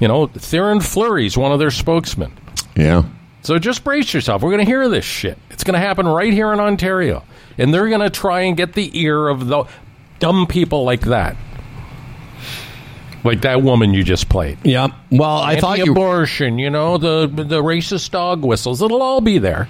you 0.00 0.08
know, 0.08 0.26
Theoren 0.26 0.82
Fleury's 0.82 1.38
one 1.38 1.52
of 1.52 1.60
their 1.60 1.70
spokesmen. 1.70 2.32
Yeah. 2.74 3.04
So 3.42 3.58
just 3.60 3.84
brace 3.84 4.12
yourself. 4.12 4.42
We're 4.42 4.50
going 4.50 4.64
to 4.64 4.70
hear 4.70 4.88
this 4.88 5.04
shit. 5.04 5.38
It's 5.50 5.62
going 5.62 5.80
to 5.80 5.86
happen 5.86 6.06
right 6.06 6.32
here 6.32 6.52
in 6.52 6.58
Ontario, 6.58 7.22
and 7.56 7.72
they're 7.72 7.88
going 7.88 8.00
to 8.00 8.10
try 8.10 8.42
and 8.42 8.56
get 8.56 8.72
the 8.72 8.90
ear 8.98 9.28
of 9.28 9.46
the 9.46 9.64
dumb 10.18 10.46
people 10.46 10.84
like 10.84 11.02
that, 11.02 11.36
like 13.24 13.42
that 13.42 13.62
woman 13.62 13.94
you 13.94 14.02
just 14.04 14.28
played. 14.28 14.58
Yeah. 14.64 14.88
Well, 15.10 15.38
I 15.38 15.60
thought 15.60 15.78
you 15.78 15.92
abortion. 15.92 16.58
You 16.58 16.70
know 16.70 16.98
the 16.98 17.26
the 17.26 17.62
racist 17.62 18.10
dog 18.10 18.44
whistles. 18.44 18.82
It'll 18.82 19.02
all 19.02 19.20
be 19.20 19.38
there. 19.38 19.68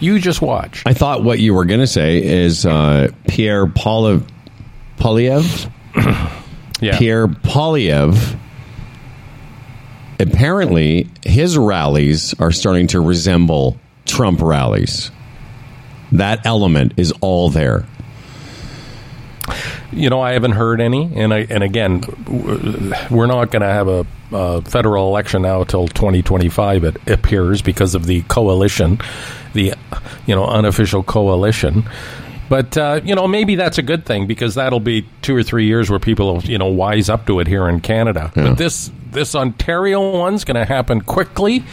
You 0.00 0.18
just 0.18 0.40
watch. 0.40 0.82
I 0.86 0.94
thought 0.94 1.22
what 1.24 1.40
you 1.40 1.52
were 1.52 1.66
going 1.66 1.80
to 1.80 1.86
say 1.86 2.22
is 2.24 2.64
uh, 2.64 3.08
Pierre 3.28 3.66
Poilievre. 3.66 4.26
Poilievre? 4.98 5.72
Yeah. 6.82 6.96
Pierre 6.96 7.26
Poilievre. 7.26 8.38
Apparently, 10.18 11.08
his 11.24 11.58
rallies 11.58 12.32
are 12.40 12.52
starting 12.52 12.86
to 12.86 13.00
resemble 13.00 13.78
Trump 14.06 14.40
rallies. 14.40 15.10
That 16.12 16.44
element 16.46 16.94
is 16.96 17.12
all 17.20 17.50
there. 17.50 17.86
You 19.92 20.08
know, 20.10 20.20
I 20.20 20.32
haven't 20.32 20.52
heard 20.52 20.80
any, 20.80 21.10
and 21.14 21.34
I 21.34 21.46
and 21.50 21.62
again, 21.62 22.02
we're 23.10 23.26
not 23.26 23.50
going 23.50 23.62
to 23.62 23.68
have 23.68 23.88
a, 23.88 24.06
uh 24.32 24.60
federal 24.60 25.08
election 25.08 25.42
now 25.42 25.64
till 25.64 25.88
2025. 25.88 26.84
It 26.84 27.08
appears 27.08 27.62
because 27.62 27.94
of 27.94 28.06
the 28.06 28.22
coalition, 28.22 29.00
the 29.52 29.74
you 30.26 30.34
know 30.34 30.46
unofficial 30.46 31.02
coalition. 31.02 31.88
But 32.48 32.76
uh, 32.76 33.00
you 33.04 33.14
know, 33.14 33.28
maybe 33.28 33.54
that's 33.54 33.78
a 33.78 33.82
good 33.82 34.04
thing 34.04 34.26
because 34.26 34.56
that'll 34.56 34.80
be 34.80 35.06
two 35.22 35.36
or 35.36 35.42
three 35.44 35.66
years 35.66 35.88
where 35.88 36.00
people 36.00 36.34
will 36.34 36.42
you 36.42 36.58
know 36.58 36.66
wise 36.66 37.08
up 37.08 37.26
to 37.26 37.38
it 37.38 37.46
here 37.46 37.68
in 37.68 37.80
Canada. 37.80 38.32
But 38.34 38.58
this 38.58 38.90
this 39.12 39.34
Ontario 39.36 40.18
one's 40.18 40.44
going 40.44 40.56
to 40.56 40.64
happen 40.64 41.00
quickly 41.00 41.64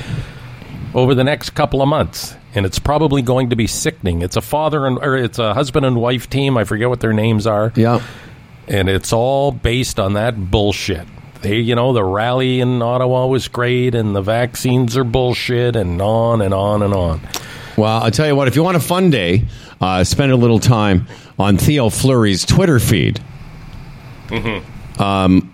over 0.94 1.14
the 1.16 1.24
next 1.24 1.52
couple 1.52 1.82
of 1.82 1.88
months, 1.90 2.36
and 2.56 2.66
it's 2.66 2.80
probably 2.80 3.22
going 3.22 3.50
to 3.50 3.56
be 3.56 3.68
sickening. 3.68 4.22
It's 4.22 4.36
a 4.36 4.42
father 4.42 4.86
and 4.86 4.98
or 5.00 5.16
it's 5.16 5.40
a 5.40 5.54
husband 5.54 5.86
and 5.86 5.98
wife 5.98 6.30
team. 6.30 6.58
I 6.58 6.64
forget 6.64 6.90
what 6.90 7.00
their 7.00 7.14
names 7.14 7.48
are. 7.48 7.72
Yeah, 7.76 8.02
and 8.68 8.90
it's 8.90 9.14
all 9.14 9.52
based 9.52 10.00
on 10.00 10.14
that 10.14 10.52
bullshit. 10.52 11.08
They, 11.42 11.58
you 11.58 11.76
know, 11.76 11.94
the 11.94 12.04
rally 12.04 12.62
in 12.62 12.82
Ottawa 12.82 13.28
was 13.28 13.48
great, 13.48 13.94
and 13.94 14.16
the 14.16 14.22
vaccines 14.22 14.98
are 14.98 15.04
bullshit, 15.04 15.76
and 15.76 16.02
on 16.02 16.42
and 16.42 16.54
on 16.54 16.82
and 16.82 16.94
on. 16.94 17.22
Well, 17.78 18.02
I'll 18.02 18.12
tell 18.12 18.26
you 18.26 18.36
what, 18.36 18.48
if 18.48 18.56
you 18.56 18.64
want 18.64 18.76
a 18.76 18.80
fun 18.80 19.12
day, 19.12 19.44
uh, 19.80 20.04
spend 20.04 20.32
a 20.32 20.36
little 20.36 20.58
time 20.58 21.08
on 21.38 21.58
Theo 21.58 21.90
Fleury's 21.90 22.44
Twitter 22.44 22.80
feed. 22.80 23.22
Mm-hmm. 24.30 25.00
Um, 25.00 25.54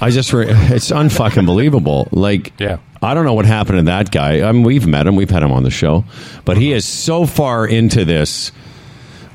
I 0.00 0.10
just, 0.10 0.32
re- 0.32 0.46
it's 0.48 0.92
unfucking 0.92 1.46
believable. 1.46 2.08
Like, 2.12 2.52
yeah. 2.60 2.78
I 3.04 3.14
don't 3.14 3.24
know 3.24 3.34
what 3.34 3.44
happened 3.44 3.78
to 3.78 3.84
that 3.84 4.10
guy. 4.10 4.46
I 4.46 4.52
mean, 4.52 4.62
we've 4.62 4.86
met 4.86 5.06
him, 5.06 5.16
we've 5.16 5.30
had 5.30 5.42
him 5.42 5.52
on 5.52 5.62
the 5.62 5.70
show, 5.70 6.04
but 6.44 6.56
he 6.56 6.72
is 6.72 6.84
so 6.84 7.26
far 7.26 7.66
into 7.66 8.04
this. 8.04 8.52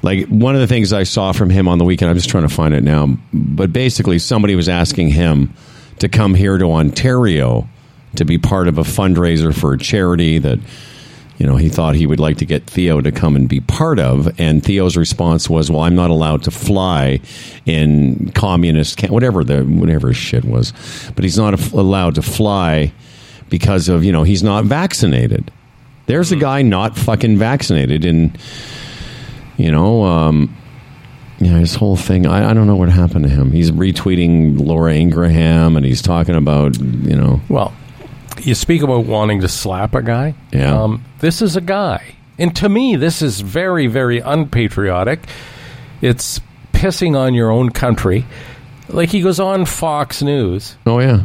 Like, 0.02 0.28
one 0.28 0.56
of 0.56 0.62
the 0.62 0.68
things 0.68 0.94
I 0.94 1.04
saw 1.04 1.34
from 1.34 1.50
him 1.50 1.68
on 1.68 1.78
the 1.78 1.84
weekend, 1.84 2.10
I'm 2.10 2.16
just 2.16 2.30
trying 2.30 2.48
to 2.48 2.54
find 2.54 2.74
it 2.74 2.84
now, 2.84 3.18
but 3.34 3.74
basically, 3.74 4.18
somebody 4.18 4.56
was 4.56 4.70
asking 4.70 5.10
him 5.10 5.54
to 6.00 6.08
come 6.08 6.34
here 6.34 6.58
to 6.58 6.72
Ontario 6.72 7.68
to 8.16 8.26
be 8.26 8.38
part 8.38 8.68
of 8.68 8.78
a 8.78 8.84
fundraiser 8.84 9.54
for 9.54 9.74
a 9.74 9.78
charity 9.78 10.40
that 10.40 10.60
you 11.38 11.46
know, 11.46 11.56
he 11.56 11.70
thought 11.70 11.96
he 11.96 12.06
would 12.06 12.20
like 12.20 12.38
to 12.38 12.46
get 12.46 12.66
Theo 12.66 13.00
to 13.00 13.14
come 13.14 13.38
and 13.38 13.48
be 13.48 13.62
part 13.62 13.98
of. 13.98 14.38
And 14.40 14.62
Theo's 14.62 14.98
response 14.98 15.50
was, 15.50 15.72
"Well, 15.72 15.80
I'm 15.80 15.96
not 15.96 16.10
allowed 16.10 16.44
to 16.44 16.52
fly 16.52 17.22
in 17.66 18.32
communist, 18.36 19.02
whatever 19.10 19.46
the 19.46 19.64
whatever 19.64 20.14
shit 20.14 20.44
was, 20.44 20.74
but 21.16 21.24
he's 21.24 21.38
not 21.38 21.72
allowed 21.72 22.16
to 22.16 22.22
fly 22.22 22.92
because 23.50 23.90
of 23.90 24.04
you 24.04 24.12
know 24.12 24.24
he's 24.24 24.44
not 24.44 24.66
vaccinated. 24.66 25.52
There's 26.06 26.32
a 26.32 26.36
guy 26.36 26.62
not 26.62 26.98
fucking 26.98 27.38
vaccinated, 27.38 28.06
and 28.06 28.38
you 29.58 29.72
know." 29.72 30.04
um 30.04 30.56
yeah, 31.42 31.58
his 31.58 31.74
whole 31.74 31.96
thing. 31.96 32.28
I, 32.28 32.50
I 32.50 32.54
don't 32.54 32.68
know 32.68 32.76
what 32.76 32.90
happened 32.90 33.24
to 33.24 33.30
him. 33.30 33.54
He's 33.54 33.72
retweeting 33.72 34.60
Laura 34.60 34.94
Ingraham, 34.94 35.78
and 35.78 35.86
he's 35.86 36.02
talking 36.02 36.36
about 36.36 36.78
you 36.78 37.16
know. 37.16 37.40
Well, 37.48 37.74
you 38.42 38.56
speak 38.56 38.82
about 38.82 39.06
wanting 39.06 39.42
to 39.42 39.48
slap 39.48 39.96
a 39.96 40.02
guy. 40.02 40.36
Yeah. 40.52 40.84
Um, 40.84 41.06
this 41.20 41.42
is 41.42 41.56
a 41.56 41.62
guy. 41.62 42.16
And 42.38 42.56
to 42.58 42.70
me, 42.70 42.96
this 42.96 43.22
is 43.22 43.42
very, 43.42 43.88
very 43.88 44.20
unpatriotic. 44.20 45.20
It's 46.02 46.40
pissing 46.74 47.18
on 47.18 47.34
your 47.34 47.52
own 47.52 47.70
country. 47.70 48.26
Like 48.88 49.10
he 49.10 49.22
goes 49.22 49.40
on 49.40 49.66
Fox 49.66 50.22
News. 50.22 50.78
Oh, 50.86 51.00
yeah. 51.00 51.24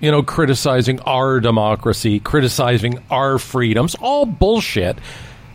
You 0.00 0.10
know, 0.10 0.22
criticizing 0.22 1.00
our 1.00 1.40
democracy, 1.40 2.20
criticizing 2.20 3.02
our 3.10 3.38
freedoms, 3.38 3.94
all 3.94 4.26
bullshit. 4.26 4.98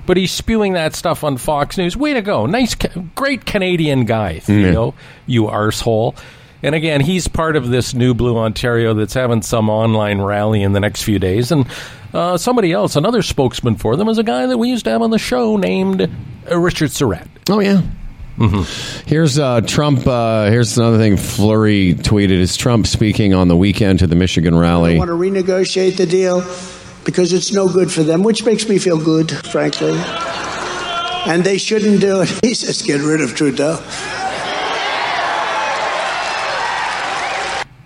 But 0.07 0.17
he's 0.17 0.31
spewing 0.31 0.73
that 0.73 0.95
stuff 0.95 1.23
on 1.23 1.37
Fox 1.37 1.77
News. 1.77 1.95
Way 1.95 2.13
to 2.15 2.21
go. 2.23 2.47
Nice, 2.47 2.75
great 3.15 3.45
Canadian 3.45 4.05
guy, 4.05 4.39
Theo, 4.39 4.95
you 5.27 5.43
arsehole. 5.43 6.17
And 6.63 6.75
again, 6.75 7.01
he's 7.01 7.27
part 7.27 7.55
of 7.55 7.69
this 7.69 7.93
new 7.93 8.13
Blue 8.13 8.37
Ontario 8.37 8.93
that's 8.93 9.13
having 9.13 9.41
some 9.41 9.69
online 9.69 10.19
rally 10.21 10.63
in 10.63 10.73
the 10.73 10.79
next 10.79 11.03
few 11.03 11.19
days. 11.19 11.51
And 11.51 11.67
uh, 12.13 12.37
somebody 12.37 12.71
else, 12.71 12.95
another 12.95 13.21
spokesman 13.21 13.75
for 13.75 13.95
them, 13.95 14.09
is 14.09 14.17
a 14.17 14.23
guy 14.23 14.47
that 14.47 14.57
we 14.57 14.69
used 14.69 14.85
to 14.85 14.91
have 14.91 15.01
on 15.01 15.11
the 15.11 15.19
show 15.19 15.57
named 15.57 16.01
uh, 16.49 16.57
Richard 16.57 16.91
Surratt. 16.91 17.27
Oh 17.49 17.59
yeah. 17.59 17.81
Here's 19.05 19.37
uh, 19.39 19.61
Trump. 19.61 20.05
Uh, 20.07 20.45
here's 20.49 20.77
another 20.77 20.97
thing 20.97 21.17
Fleury 21.17 21.93
tweeted. 21.95 22.31
Is 22.31 22.57
Trump 22.57 22.87
speaking 22.87 23.33
on 23.33 23.47
the 23.47 23.55
weekend 23.57 23.99
to 23.99 24.07
the 24.07 24.15
Michigan 24.15 24.57
rally. 24.57 24.95
I 24.95 24.97
want 24.99 25.09
to 25.09 25.13
renegotiate 25.15 25.97
the 25.97 26.05
deal 26.05 26.41
because 27.05 27.33
it's 27.33 27.51
no 27.51 27.67
good 27.67 27.91
for 27.91 28.03
them, 28.03 28.23
which 28.23 28.45
makes 28.45 28.67
me 28.67 28.77
feel 28.79 29.03
good, 29.03 29.31
frankly. 29.31 29.93
And 31.25 31.43
they 31.43 31.57
shouldn't 31.57 32.01
do 32.01 32.21
it. 32.21 32.29
He 32.43 32.53
says, 32.55 32.81
get 32.81 33.01
rid 33.01 33.21
of 33.21 33.35
Trudeau. 33.35 33.77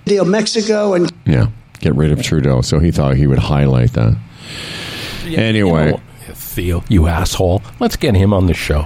deal 0.05 0.25
Mexico 0.25 0.93
and 0.93 1.11
Yeah, 1.25 1.47
get 1.79 1.95
rid 1.95 2.11
of 2.11 2.21
Trudeau. 2.21 2.61
So 2.61 2.79
he 2.79 2.91
thought 2.91 3.15
he 3.17 3.27
would 3.27 3.39
highlight 3.39 3.93
that. 3.93 4.15
anyway, 5.25 5.85
You 5.87 5.91
know, 5.91 5.99
Theo, 6.33 6.83
you 6.89 7.07
asshole. 7.07 7.61
Let's 7.79 7.95
get 7.95 8.15
him 8.15 8.33
on 8.33 8.45
the 8.45 8.53
show. 8.53 8.85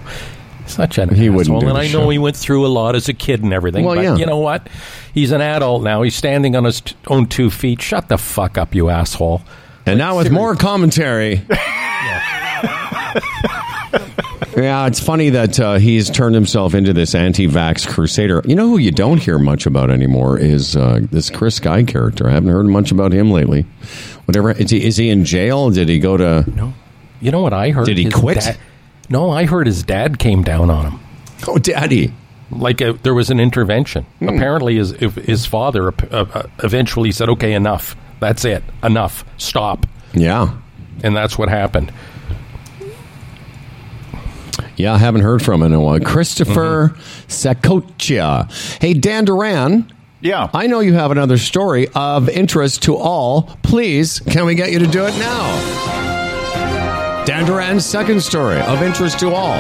Such 0.69 0.97
an 0.97 1.09
He 1.13 1.27
asshole. 1.27 1.35
wouldn't 1.35 1.63
and 1.63 1.77
I 1.77 1.87
show. 1.87 2.01
know 2.01 2.09
he 2.09 2.17
went 2.17 2.35
through 2.37 2.65
a 2.65 2.69
lot 2.69 2.95
as 2.95 3.09
a 3.09 3.13
kid 3.13 3.43
and 3.43 3.51
everything. 3.53 3.85
Well, 3.85 3.95
but 3.95 4.03
yeah. 4.03 4.15
you 4.15 4.25
know 4.25 4.37
what? 4.39 4.67
He's 5.13 5.31
an 5.31 5.41
adult 5.41 5.83
now. 5.83 6.01
He's 6.03 6.15
standing 6.15 6.55
on 6.55 6.63
his 6.65 6.81
t- 6.81 6.95
own 7.07 7.25
two 7.27 7.49
feet. 7.49 7.81
Shut 7.81 8.07
the 8.09 8.17
fuck 8.17 8.57
up, 8.57 8.73
you 8.75 8.89
asshole. 8.89 9.41
and 9.85 9.97
now 9.97 10.17
with 10.17 10.31
more 10.31 10.55
commentary. 10.55 11.41
Yeah, 14.57 14.87
it's 14.87 14.99
funny 14.99 15.29
that 15.29 15.57
uh, 15.57 15.75
he's 15.77 16.09
turned 16.09 16.35
himself 16.35 16.73
into 16.73 16.91
this 16.91 17.15
anti-vax 17.15 17.87
crusader. 17.87 18.41
You 18.43 18.55
know 18.55 18.67
who 18.67 18.77
you 18.77 18.91
don't 18.91 19.17
hear 19.21 19.39
much 19.39 19.65
about 19.65 19.89
anymore 19.89 20.37
is 20.37 20.75
uh, 20.75 20.99
this 21.11 21.29
Chris 21.29 21.55
Sky 21.55 21.83
character. 21.83 22.27
I 22.27 22.31
haven't 22.33 22.49
heard 22.51 22.65
much 22.65 22.91
about 22.91 23.13
him 23.13 23.31
lately. 23.31 23.61
Whatever 24.25 24.51
is 24.51 24.69
he? 24.69 24.83
Is 24.85 24.97
he 24.97 25.09
in 25.09 25.23
jail? 25.23 25.69
Did 25.69 25.87
he 25.87 25.99
go 25.99 26.17
to? 26.17 26.43
No. 26.53 26.73
You 27.21 27.31
know 27.31 27.39
what 27.41 27.53
I 27.53 27.69
heard? 27.69 27.85
Did 27.85 27.97
he 27.97 28.05
His 28.05 28.13
quit? 28.13 28.39
dad- 28.39 28.57
no, 29.10 29.30
I 29.31 29.45
heard 29.45 29.68
his 29.68 29.84
dad 29.84 30.19
came 30.19 30.44
down 30.44 30.69
on 30.69 30.91
him. 30.91 30.99
Oh, 31.48 31.57
daddy! 31.57 32.14
Like 32.52 32.81
uh 32.81 32.94
there 33.03 33.14
was 33.14 33.30
an 33.30 33.40
intervention. 33.40 34.03
Hmm. 34.19 34.30
Apparently, 34.30 34.76
his 34.77 34.91
his 34.91 35.45
father 35.45 35.90
uh, 36.11 36.26
uh, 36.34 36.44
eventually 36.64 37.11
said, 37.11 37.30
"Okay, 37.30 37.53
enough. 37.53 37.95
That's 38.19 38.44
it. 38.45 38.64
Enough. 38.84 39.23
Stop." 39.38 39.86
Yeah, 40.14 40.56
And 41.03 41.15
that's 41.15 41.38
what 41.38 41.49
happened. 41.49 41.91
yeah. 44.76 44.94
I 44.94 44.98
haven't 44.98 45.22
heard 45.22 45.44
from 45.44 45.61
him 45.61 45.68
in 45.72 45.73
a 45.73 45.80
while. 45.81 45.99
Christopher 45.99 46.95
Saccoccia. 47.27 48.49
Hey, 48.81 48.94
Dan 48.95 49.26
Duran. 49.26 49.91
Yeah. 50.22 50.49
I 50.53 50.65
know 50.68 50.80
you 50.80 50.94
have 50.95 51.11
another 51.11 51.38
story 51.38 51.88
of 51.95 52.27
interest 52.27 52.81
to 52.84 52.95
all. 52.98 53.44
Please, 53.61 54.19
can 54.22 54.45
we 54.45 54.56
get 54.56 54.72
you 54.72 54.80
to 54.80 54.88
do 54.88 55.06
it 55.06 55.15
now? 55.19 56.09
Dan 57.30 57.45
Duran's 57.45 57.85
second 57.85 58.23
story 58.23 58.60
of 58.60 58.81
interest 58.81 59.19
to 59.19 59.30
all. 59.30 59.60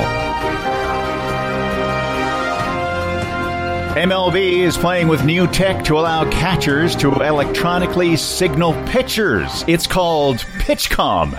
MLB 3.93 4.61
is 4.61 4.75
playing 4.75 5.07
with 5.07 5.23
new 5.23 5.45
tech 5.45 5.85
to 5.85 5.99
allow 5.99 6.27
catchers 6.31 6.95
to 6.95 7.11
electronically 7.21 8.17
signal 8.17 8.73
pitchers. 8.87 9.63
It's 9.67 9.85
called 9.85 10.37
PitchCom, 10.57 11.37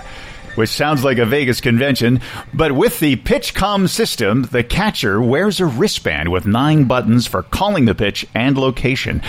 which 0.55 0.69
sounds 0.69 1.03
like 1.03 1.17
a 1.17 1.25
Vegas 1.25 1.59
convention. 1.59 2.21
But 2.53 2.71
with 2.71 3.01
the 3.01 3.17
PitchCom 3.17 3.89
system, 3.89 4.43
the 4.43 4.63
catcher 4.63 5.21
wears 5.21 5.59
a 5.59 5.65
wristband 5.65 6.31
with 6.31 6.45
nine 6.45 6.85
buttons 6.85 7.27
for 7.27 7.43
calling 7.43 7.83
the 7.83 7.93
pitch 7.93 8.25
and 8.33 8.57
location. 8.57 9.21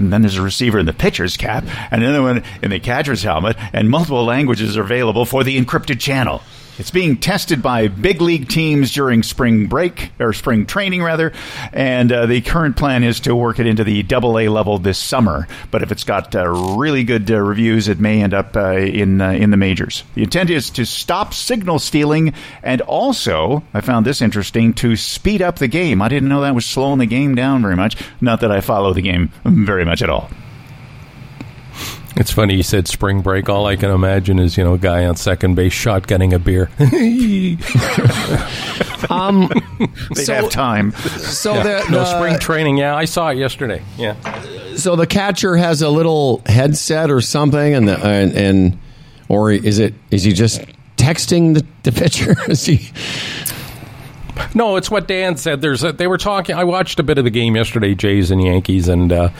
And 0.00 0.12
then 0.12 0.22
there's 0.22 0.38
a 0.38 0.42
receiver 0.42 0.78
in 0.78 0.86
the 0.86 0.94
pitcher's 0.94 1.36
cap, 1.36 1.64
and 1.90 2.02
another 2.02 2.22
one 2.22 2.42
in 2.62 2.70
the 2.70 2.80
catcher's 2.80 3.22
helmet, 3.22 3.56
and 3.74 3.90
multiple 3.90 4.24
languages 4.24 4.76
are 4.78 4.82
available 4.82 5.26
for 5.26 5.44
the 5.44 5.62
encrypted 5.62 6.00
channel. 6.00 6.42
It's 6.80 6.90
being 6.90 7.18
tested 7.18 7.60
by 7.60 7.88
big 7.88 8.22
league 8.22 8.48
teams 8.48 8.90
during 8.90 9.22
spring 9.22 9.66
break 9.66 10.12
or 10.18 10.32
spring 10.32 10.64
training, 10.64 11.02
rather. 11.02 11.30
And 11.74 12.10
uh, 12.10 12.24
the 12.24 12.40
current 12.40 12.78
plan 12.78 13.04
is 13.04 13.20
to 13.20 13.36
work 13.36 13.58
it 13.58 13.66
into 13.66 13.84
the 13.84 14.02
double 14.02 14.38
A 14.38 14.48
level 14.48 14.78
this 14.78 14.96
summer. 14.96 15.46
But 15.70 15.82
if 15.82 15.92
it's 15.92 16.04
got 16.04 16.34
uh, 16.34 16.48
really 16.48 17.04
good 17.04 17.30
uh, 17.30 17.38
reviews, 17.38 17.86
it 17.86 18.00
may 18.00 18.22
end 18.22 18.32
up 18.32 18.56
uh, 18.56 18.76
in 18.78 19.20
uh, 19.20 19.32
in 19.32 19.50
the 19.50 19.58
majors. 19.58 20.04
The 20.14 20.22
intent 20.22 20.48
is 20.48 20.70
to 20.70 20.86
stop 20.86 21.34
signal 21.34 21.80
stealing, 21.80 22.32
and 22.62 22.80
also 22.80 23.62
I 23.74 23.82
found 23.82 24.06
this 24.06 24.22
interesting 24.22 24.72
to 24.74 24.96
speed 24.96 25.42
up 25.42 25.58
the 25.58 25.68
game. 25.68 26.00
I 26.00 26.08
didn't 26.08 26.30
know 26.30 26.40
that 26.40 26.54
was 26.54 26.64
slowing 26.64 26.98
the 26.98 27.04
game 27.04 27.34
down 27.34 27.60
very 27.60 27.76
much. 27.76 28.02
Not 28.22 28.40
that 28.40 28.50
I 28.50 28.62
follow 28.62 28.94
the 28.94 29.02
game 29.02 29.30
very 29.44 29.84
much 29.84 30.00
at 30.00 30.08
all. 30.08 30.30
It's 32.20 32.30
funny 32.30 32.54
you 32.54 32.62
said 32.62 32.86
spring 32.86 33.22
break. 33.22 33.48
All 33.48 33.66
I 33.66 33.76
can 33.76 33.90
imagine 33.90 34.38
is 34.38 34.58
you 34.58 34.62
know 34.62 34.74
a 34.74 34.78
guy 34.78 35.06
on 35.06 35.16
second 35.16 35.54
base 35.54 35.72
shotgunning 35.72 36.34
a 36.34 36.38
beer. 36.38 36.70
Um, 39.08 39.48
They'd 40.14 40.24
so- 40.26 40.34
have 40.34 40.50
time. 40.50 40.92
So 40.92 41.54
Yeah. 41.54 41.62
the, 41.84 41.90
no 41.90 42.04
spring 42.04 42.38
training. 42.38 42.76
Yeah, 42.76 42.94
I 42.94 43.06
saw 43.06 43.30
it 43.30 43.38
yesterday. 43.38 43.82
Yeah. 43.96 44.14
so 44.76 44.94
the 44.94 45.06
catcher 45.06 45.56
has 45.56 45.80
a 45.82 45.88
little 45.88 46.42
headset 46.46 47.10
or 47.10 47.20
something, 47.22 47.74
and 47.74 47.88
the, 47.88 47.98
and, 47.98 48.32
and 48.34 48.78
or 49.28 49.50
is 49.50 49.78
it 49.78 49.94
is 50.10 50.22
he 50.22 50.32
just 50.32 50.60
texting 50.96 51.54
the, 51.54 51.66
the 51.82 51.92
pitcher? 51.92 52.36
is 52.50 52.64
he? 52.66 52.90
No, 54.54 54.76
it's 54.76 54.90
what 54.90 55.08
Dan 55.08 55.36
said. 55.38 55.60
There's 55.62 55.82
a, 55.82 55.92
they 55.92 56.06
were 56.06 56.18
talking. 56.18 56.54
I 56.54 56.64
watched 56.64 57.00
a 57.00 57.02
bit 57.02 57.16
of 57.18 57.24
the 57.24 57.30
game 57.30 57.56
yesterday, 57.56 57.94
Jays 57.94 58.30
and 58.30 58.44
Yankees, 58.44 58.86
and 58.86 59.10
uh, 59.12 59.30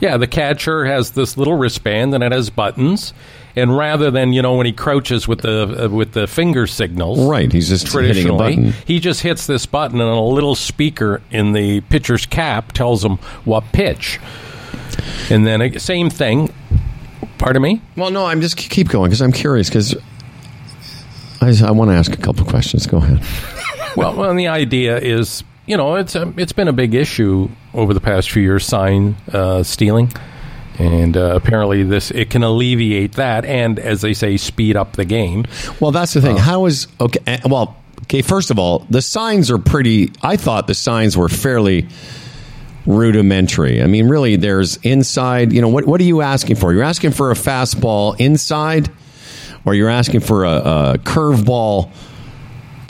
yeah, 0.00 0.16
the 0.16 0.26
catcher 0.26 0.84
has 0.84 1.10
this 1.12 1.36
little 1.36 1.54
wristband 1.54 2.14
and 2.14 2.24
it 2.24 2.32
has 2.32 2.50
buttons. 2.50 3.12
And 3.56 3.76
rather 3.76 4.10
than 4.12 4.32
you 4.32 4.42
know 4.42 4.54
when 4.54 4.66
he 4.66 4.72
crouches 4.72 5.26
with 5.26 5.40
the 5.40 5.86
uh, 5.86 5.88
with 5.88 6.12
the 6.12 6.26
finger 6.28 6.68
signals, 6.68 7.18
Right, 7.28 7.50
he's 7.50 7.68
just 7.68 7.86
hitting 7.92 7.98
a 7.98 8.06
traditionally, 8.12 8.56
button. 8.56 8.72
he 8.86 9.00
just 9.00 9.22
hits 9.22 9.46
this 9.48 9.66
button, 9.66 10.00
and 10.00 10.08
a 10.08 10.20
little 10.20 10.54
speaker 10.54 11.20
in 11.32 11.52
the 11.52 11.80
pitcher's 11.82 12.26
cap 12.26 12.70
tells 12.70 13.04
him 13.04 13.16
what 13.44 13.64
pitch. 13.72 14.20
And 15.30 15.44
then 15.44 15.78
same 15.80 16.10
thing. 16.10 16.54
Pardon 17.38 17.60
me. 17.60 17.82
Well, 17.96 18.12
no, 18.12 18.24
I'm 18.24 18.40
just 18.40 18.56
keep 18.56 18.88
going 18.88 19.08
because 19.10 19.20
I'm 19.20 19.32
curious 19.32 19.68
because 19.68 19.96
I, 21.40 21.52
I 21.66 21.70
want 21.72 21.90
to 21.90 21.94
ask 21.96 22.12
a 22.12 22.16
couple 22.18 22.44
questions. 22.44 22.86
Go 22.86 22.98
ahead. 22.98 23.20
well, 23.96 24.14
well, 24.14 24.30
and 24.30 24.38
the 24.38 24.48
idea 24.48 24.98
is, 24.98 25.42
you 25.66 25.76
know, 25.76 25.96
it's 25.96 26.14
a, 26.14 26.32
it's 26.36 26.52
been 26.52 26.68
a 26.68 26.72
big 26.72 26.94
issue 26.94 27.48
over 27.74 27.94
the 27.94 28.00
past 28.00 28.30
few 28.30 28.42
years, 28.42 28.64
sign 28.66 29.16
uh, 29.32 29.62
stealing, 29.62 30.12
and 30.78 31.16
uh, 31.16 31.32
apparently 31.36 31.82
this 31.82 32.10
it 32.10 32.30
can 32.30 32.42
alleviate 32.42 33.12
that, 33.12 33.44
and 33.44 33.78
as 33.78 34.00
they 34.00 34.14
say, 34.14 34.36
speed 34.36 34.76
up 34.76 34.94
the 34.94 35.04
game. 35.04 35.46
Well, 35.80 35.90
that's 35.90 36.14
the 36.14 36.20
thing. 36.20 36.36
How 36.36 36.66
is 36.66 36.86
okay? 37.00 37.20
eh, 37.26 37.38
Well, 37.46 37.76
okay. 38.04 38.22
First 38.22 38.50
of 38.50 38.58
all, 38.58 38.86
the 38.90 39.02
signs 39.02 39.50
are 39.50 39.58
pretty. 39.58 40.12
I 40.22 40.36
thought 40.36 40.66
the 40.66 40.74
signs 40.74 41.16
were 41.16 41.28
fairly 41.28 41.86
rudimentary. 42.86 43.82
I 43.82 43.86
mean, 43.86 44.08
really, 44.08 44.36
there's 44.36 44.76
inside. 44.78 45.52
You 45.52 45.60
know, 45.60 45.68
what 45.68 45.86
what 45.86 46.00
are 46.00 46.04
you 46.04 46.22
asking 46.22 46.56
for? 46.56 46.72
You're 46.72 46.82
asking 46.82 47.12
for 47.12 47.30
a 47.30 47.34
fastball 47.34 48.18
inside, 48.18 48.90
or 49.64 49.74
you're 49.74 49.90
asking 49.90 50.20
for 50.20 50.44
a, 50.44 50.50
a 50.94 50.98
curveball 50.98 51.90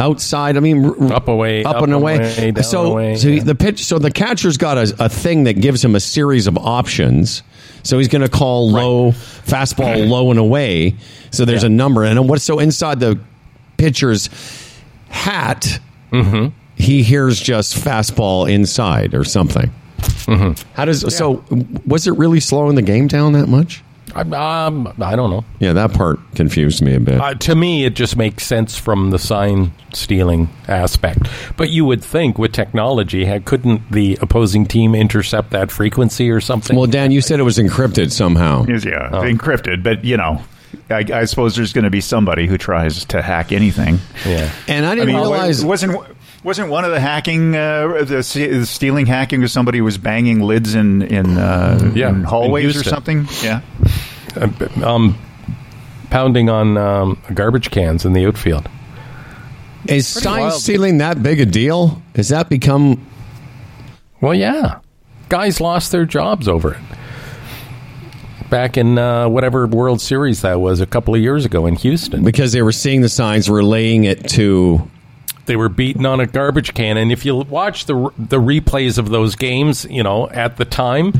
outside. 0.00 0.56
I 0.56 0.60
mean, 0.60 0.84
r- 0.84 1.12
Up 1.12 1.28
away, 1.28 1.62
up, 1.64 1.76
up 1.76 1.82
and 1.84 1.92
away. 1.92 2.16
away, 2.16 2.50
down 2.52 2.64
so, 2.64 2.86
away, 2.92 3.16
so 3.16 3.28
yeah. 3.28 3.42
the 3.42 3.54
pitch. 3.54 3.84
So 3.84 3.98
the 3.98 4.10
catcher's 4.10 4.56
got 4.56 4.78
a, 4.78 4.94
a 4.98 5.08
thing 5.08 5.44
that 5.44 5.60
gives 5.60 5.84
him 5.84 5.94
a 5.94 6.00
series 6.00 6.46
of 6.46 6.56
options. 6.58 7.42
So 7.82 7.98
he's 7.98 8.08
going 8.08 8.22
to 8.22 8.28
call 8.28 8.70
low 8.70 9.12
fastball 9.12 10.08
low 10.08 10.30
and 10.30 10.38
away. 10.38 10.96
So 11.30 11.44
there's 11.44 11.62
a 11.64 11.68
number, 11.68 12.04
and 12.04 12.28
what's 12.28 12.42
so 12.44 12.58
inside 12.58 13.00
the 13.00 13.20
pitcher's 13.76 14.28
hat, 15.08 15.78
Mm-hmm. 16.12 16.48
he 16.74 17.04
hears 17.04 17.38
just 17.40 17.76
fastball 17.76 18.50
inside 18.52 19.14
or 19.14 19.22
something. 19.22 19.70
Mm-hmm. 19.98 20.68
How 20.74 20.84
does 20.86 21.14
so? 21.16 21.44
Was 21.86 22.06
it 22.08 22.12
really 22.18 22.40
slowing 22.40 22.74
the 22.74 22.82
game 22.82 23.06
down 23.06 23.32
that 23.34 23.46
much? 23.48 23.82
I, 24.14 24.66
um, 24.66 24.92
I 25.00 25.16
don't 25.16 25.30
know. 25.30 25.44
Yeah, 25.58 25.72
that 25.74 25.92
part 25.92 26.18
confused 26.34 26.82
me 26.82 26.94
a 26.94 27.00
bit. 27.00 27.20
Uh, 27.20 27.34
to 27.34 27.54
me, 27.54 27.84
it 27.84 27.94
just 27.94 28.16
makes 28.16 28.44
sense 28.46 28.76
from 28.76 29.10
the 29.10 29.18
sign 29.18 29.72
stealing 29.92 30.48
aspect. 30.68 31.28
But 31.56 31.70
you 31.70 31.84
would 31.84 32.02
think 32.02 32.38
with 32.38 32.52
technology, 32.52 33.24
couldn't 33.40 33.90
the 33.90 34.18
opposing 34.20 34.66
team 34.66 34.94
intercept 34.94 35.50
that 35.50 35.70
frequency 35.70 36.30
or 36.30 36.40
something? 36.40 36.76
well, 36.76 36.86
Dan, 36.86 37.10
you 37.10 37.20
said 37.20 37.40
it 37.40 37.44
was 37.44 37.58
encrypted 37.58 38.10
somehow. 38.12 38.64
Yeah, 38.66 39.08
Oh. 39.12 39.22
encrypted, 39.22 39.82
but 39.82 40.04
you 40.04 40.16
know, 40.16 40.42
I, 40.88 41.04
I 41.12 41.24
suppose 41.24 41.56
there's 41.56 41.72
going 41.72 41.84
to 41.84 41.90
be 41.90 42.00
somebody 42.00 42.46
who 42.46 42.56
tries 42.58 43.04
to 43.06 43.22
hack 43.22 43.52
anything. 43.52 43.98
Yeah, 44.26 44.50
and 44.68 44.86
I 44.86 44.94
didn't 44.94 45.08
mean, 45.08 45.16
realize 45.16 45.64
wasn't 45.64 45.98
wasn't 46.42 46.70
one 46.70 46.84
of 46.84 46.90
the 46.90 47.00
hacking 47.00 47.54
uh, 47.54 47.88
the, 48.04 48.16
the 48.16 48.66
stealing 48.66 49.06
hacking 49.06 49.40
was 49.40 49.52
somebody 49.52 49.78
who 49.78 49.84
was 49.84 49.98
banging 49.98 50.40
lids 50.40 50.74
in 50.74 51.02
in, 51.02 51.36
uh, 51.36 51.92
Yeah, 51.94 52.08
in 52.10 52.16
in 52.16 52.24
hallways 52.24 52.76
or 52.76 52.84
something. 52.84 53.26
Yeah, 53.42 53.60
um, 54.84 55.18
pounding 56.10 56.48
on 56.48 56.76
um, 56.76 57.20
garbage 57.34 57.70
cans 57.70 58.04
in 58.04 58.12
the 58.12 58.26
outfield. 58.26 58.68
Is 59.86 60.12
Pretty 60.12 60.24
sign 60.24 60.40
wild. 60.42 60.60
stealing 60.60 60.98
that 60.98 61.22
big 61.22 61.40
a 61.40 61.46
deal? 61.46 62.02
Has 62.14 62.28
that 62.28 62.48
become? 62.48 63.06
Well, 64.20 64.34
yeah, 64.34 64.80
guys 65.30 65.60
lost 65.60 65.92
their 65.92 66.04
jobs 66.04 66.48
over 66.48 66.74
it. 66.74 66.80
Back 68.50 68.76
in 68.76 68.98
uh, 68.98 69.28
whatever 69.28 69.66
World 69.66 70.00
Series 70.00 70.42
that 70.42 70.60
was 70.60 70.80
a 70.80 70.86
couple 70.86 71.14
of 71.14 71.20
years 71.20 71.44
ago 71.44 71.66
in 71.66 71.76
Houston, 71.76 72.24
because 72.24 72.52
they 72.52 72.62
were 72.62 72.72
seeing 72.72 73.00
the 73.00 73.08
signs, 73.08 73.48
relaying 73.48 74.04
it 74.04 74.28
to. 74.30 74.88
They 75.50 75.56
were 75.56 75.68
beaten 75.68 76.06
on 76.06 76.20
a 76.20 76.26
garbage 76.26 76.74
can, 76.74 76.96
and 76.96 77.10
if 77.10 77.24
you 77.24 77.34
watch 77.34 77.86
the 77.86 77.94
the 78.16 78.38
replays 78.38 78.98
of 78.98 79.08
those 79.08 79.34
games, 79.34 79.84
you 79.90 80.00
know 80.00 80.30
at 80.30 80.58
the 80.58 80.64
time, 80.64 81.12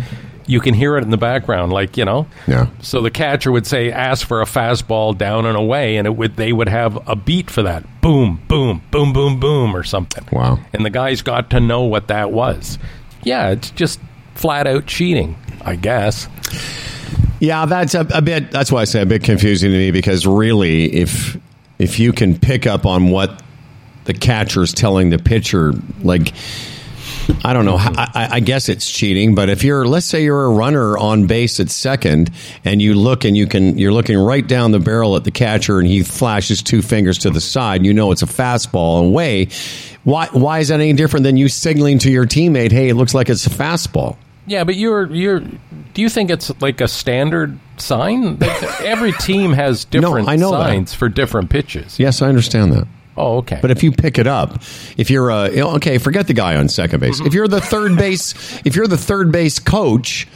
you 0.47 0.61
can 0.61 0.73
hear 0.73 0.97
it 0.97 1.03
in 1.03 1.11
the 1.11 1.17
background, 1.17 1.73
like 1.73 1.97
you 1.97 2.05
know. 2.05 2.29
Yeah. 2.47 2.69
So 2.81 3.03
the 3.03 3.11
catcher 3.11 3.51
would 3.51 3.67
say, 3.67 3.91
"Ask 3.91 4.25
for 4.25 4.41
a 4.41 4.45
fastball 4.45 5.19
down 5.19 5.47
and 5.47 5.57
away," 5.57 5.97
and 5.97 6.07
it 6.07 6.11
would 6.11 6.37
they 6.37 6.53
would 6.53 6.69
have 6.69 6.97
a 7.09 7.17
beat 7.17 7.51
for 7.51 7.65
that, 7.65 7.83
boom, 8.01 8.41
boom, 8.47 8.83
boom, 8.93 9.13
boom, 9.13 9.41
boom, 9.41 9.75
or 9.75 9.83
something. 9.83 10.25
Wow. 10.31 10.61
And 10.73 10.87
the 10.87 10.91
guys 10.91 11.23
got 11.23 11.51
to 11.51 11.59
know 11.59 11.83
what 11.83 12.07
that 12.07 12.31
was. 12.31 12.79
Yeah, 13.25 13.51
it's 13.51 13.73
just 13.73 13.99
flat 14.37 14.69
out 14.69 14.87
cheating. 14.87 15.35
I 15.63 15.75
guess. 15.75 16.29
Yeah, 17.41 17.67
that's 17.67 17.97
a, 17.97 18.07
a 18.15 18.23
bit. 18.23 18.53
That's 18.53 18.71
why 18.71 18.83
I 18.83 18.85
say 18.85 19.03
a 19.03 19.07
bit 19.07 19.25
confusing 19.25 19.73
to 19.73 19.77
me 19.77 19.91
because 19.91 20.25
really, 20.25 20.85
if 20.95 21.37
if 21.81 21.99
you 21.99 22.13
can 22.13 22.39
pick 22.39 22.69
up 22.69 22.87
on 22.87 23.09
what 23.11 23.43
the 24.13 24.19
catcher's 24.19 24.73
telling 24.75 25.11
the 25.11 25.19
pitcher, 25.19 25.73
like 26.03 26.33
I 27.45 27.53
don't 27.53 27.65
know. 27.65 27.77
I, 27.79 28.29
I 28.33 28.41
guess 28.41 28.69
it's 28.69 28.91
cheating, 28.91 29.35
but 29.37 29.49
if 29.49 29.63
you're, 29.63 29.87
let's 29.87 30.07
say 30.07 30.25
you're 30.25 30.47
a 30.47 30.51
runner 30.51 30.99
on 30.99 31.27
base 31.27 31.61
at 31.61 31.71
second, 31.71 32.31
and 32.65 32.83
you 32.83 32.95
look 32.95 33.25
and 33.25 33.37
you 33.37 33.47
can, 33.47 33.79
you're 33.79 33.93
looking 33.93 34.19
right 34.19 34.45
down 34.47 34.73
the 34.73 34.81
barrel 34.81 35.15
at 35.15 35.23
the 35.23 35.31
catcher, 35.31 35.79
and 35.79 35.87
he 35.87 36.03
flashes 36.03 36.61
two 36.63 36.83
fingers 36.83 37.19
to 37.19 37.31
the 37.31 37.41
side, 37.41 37.85
you 37.85 37.93
know 37.95 38.11
it's 38.11 38.23
a 38.23 38.27
fastball 38.27 39.07
away. 39.07 39.49
Why? 40.03 40.27
Why 40.33 40.59
is 40.61 40.69
that 40.69 40.81
any 40.81 40.93
different 40.95 41.25
than 41.25 41.37
you 41.37 41.49
signaling 41.49 41.99
to 42.01 42.11
your 42.11 42.25
teammate, 42.27 42.73
"Hey, 42.73 42.89
it 42.89 42.95
looks 42.95 43.15
like 43.15 43.29
it's 43.29 43.47
a 43.47 43.51
fastball"? 43.51 44.17
Yeah, 44.47 44.65
but 44.65 44.75
you're 44.75 45.13
you're. 45.13 45.41
Do 45.93 46.03
you 46.03 46.09
think 46.09 46.31
it's 46.31 46.51
like 46.63 46.81
a 46.81 46.89
standard 46.89 47.59
sign? 47.77 48.39
Like, 48.39 48.81
Every 48.81 49.13
team 49.13 49.53
has 49.53 49.85
different 49.85 50.27
no, 50.27 50.33
I 50.33 50.37
know 50.37 50.53
that. 50.53 50.65
signs 50.69 50.95
for 50.95 51.09
different 51.09 51.51
pitches. 51.51 51.99
Yes, 52.01 52.23
I 52.23 52.29
understand 52.29 52.73
that. 52.73 52.89
Oh, 53.17 53.39
okay. 53.39 53.59
But 53.61 53.71
if 53.71 53.83
you 53.83 53.93
pick 53.93 54.19
it 54.19 54.27
up, 54.27 54.63
if 54.97 55.11
you're 55.11 55.31
uh, 55.31 55.51
you 55.51 55.57
know, 55.57 55.77
okay, 55.77 55.99
forget 55.99 56.27
the 56.27 56.33
guy 56.35 56.57
on 56.57 56.69
second 56.69 57.01
base. 57.01 57.21
If 57.21 57.35
you're 57.35 57.49
the 57.49 57.61
third 57.61 57.97
base, 57.97 58.61
if 58.65 58.77
you're 58.77 58.87
the 58.87 58.97
third 58.97 59.33
base 59.33 59.59
coach, 59.59 60.27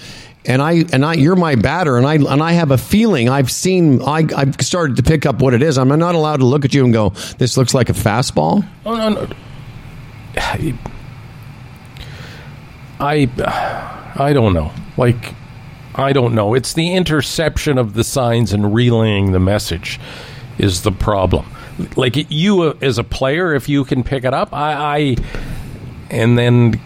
and 0.45 0.61
I 0.61 0.85
and 0.93 1.05
I 1.05 1.15
you're 1.15 1.37
my 1.37 1.55
batter, 1.55 1.97
and 1.97 2.07
I 2.07 2.15
and 2.15 2.43
I 2.43 2.53
have 2.53 2.71
a 2.71 2.79
feeling 2.79 3.29
I've 3.29 3.51
seen 3.51 4.03
I 4.03 4.27
I've 4.37 4.61
started 4.61 4.97
to 4.97 5.03
pick 5.03 5.25
up 5.25 5.41
what 5.41 5.55
it 5.55 5.63
is. 5.63 5.79
I'm 5.79 5.89
not 5.89 6.15
allowed 6.15 6.39
to 6.39 6.47
look 6.47 6.65
at 6.65 6.75
you 6.75 6.85
and 6.85 6.93
go, 6.93 7.11
this 7.39 7.57
looks 7.57 7.75
like 7.75 7.89
a 7.89 7.95
fastball. 7.95 8.67
Oh 8.85 8.97
no, 8.97 9.09
no. 9.09 9.29
I 13.01 13.29
I 14.17 14.33
don't 14.33 14.53
know. 14.53 14.73
Like 14.97 15.35
I 15.95 16.13
don't 16.13 16.35
know. 16.35 16.55
It's 16.55 16.73
the 16.75 16.95
interception 16.95 17.79
of 17.79 17.95
the 17.95 18.05
signs 18.05 18.53
and 18.53 18.75
relaying 18.75 19.33
the 19.33 19.41
message 19.41 20.01
is 20.59 20.83
the 20.83 20.93
problem. 20.93 21.47
Like 21.97 22.31
you 22.31 22.73
as 22.81 22.99
a 22.99 23.05
player, 23.05 23.55
if 23.55 23.69
you 23.69 23.85
can 23.85 24.05
pick 24.05 24.25
it 24.25 24.33
up, 24.35 24.53
I, 24.53 24.73
I 24.73 25.17
and 26.11 26.39
then. 26.39 26.81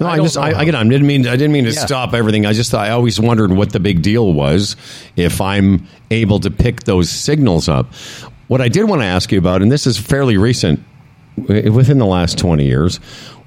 No, 0.00 0.06
I, 0.08 0.16
just 0.16 0.36
I, 0.36 0.50
I, 0.52 0.60
I 0.60 0.64
didn't 0.64 1.06
mean 1.06 1.26
I 1.28 1.36
didn't 1.36 1.52
mean 1.52 1.64
to 1.64 1.70
Yeah. 1.72 1.84
stop 1.84 2.12
everything. 2.14 2.44
I 2.46 2.54
just 2.54 2.74
I 2.74 2.90
always 2.90 3.20
wondered 3.20 3.52
what 3.52 3.72
the 3.72 3.78
big 3.78 4.02
deal 4.02 4.32
was 4.32 4.74
if 5.16 5.40
I'm 5.40 5.86
able 6.10 6.40
to 6.40 6.50
pick 6.50 6.84
those 6.84 7.08
signals 7.10 7.68
up. 7.68 7.92
What 8.48 8.60
I 8.60 8.68
did 8.68 8.84
want 8.88 9.02
to 9.02 9.06
ask 9.06 9.30
you 9.30 9.38
about, 9.38 9.62
and 9.62 9.70
this 9.70 9.86
is 9.86 9.98
fairly 9.98 10.36
recent, 10.36 10.80
within 11.36 11.98
the 11.98 12.06
last 12.06 12.36
twenty 12.38 12.66
years, 12.66 12.96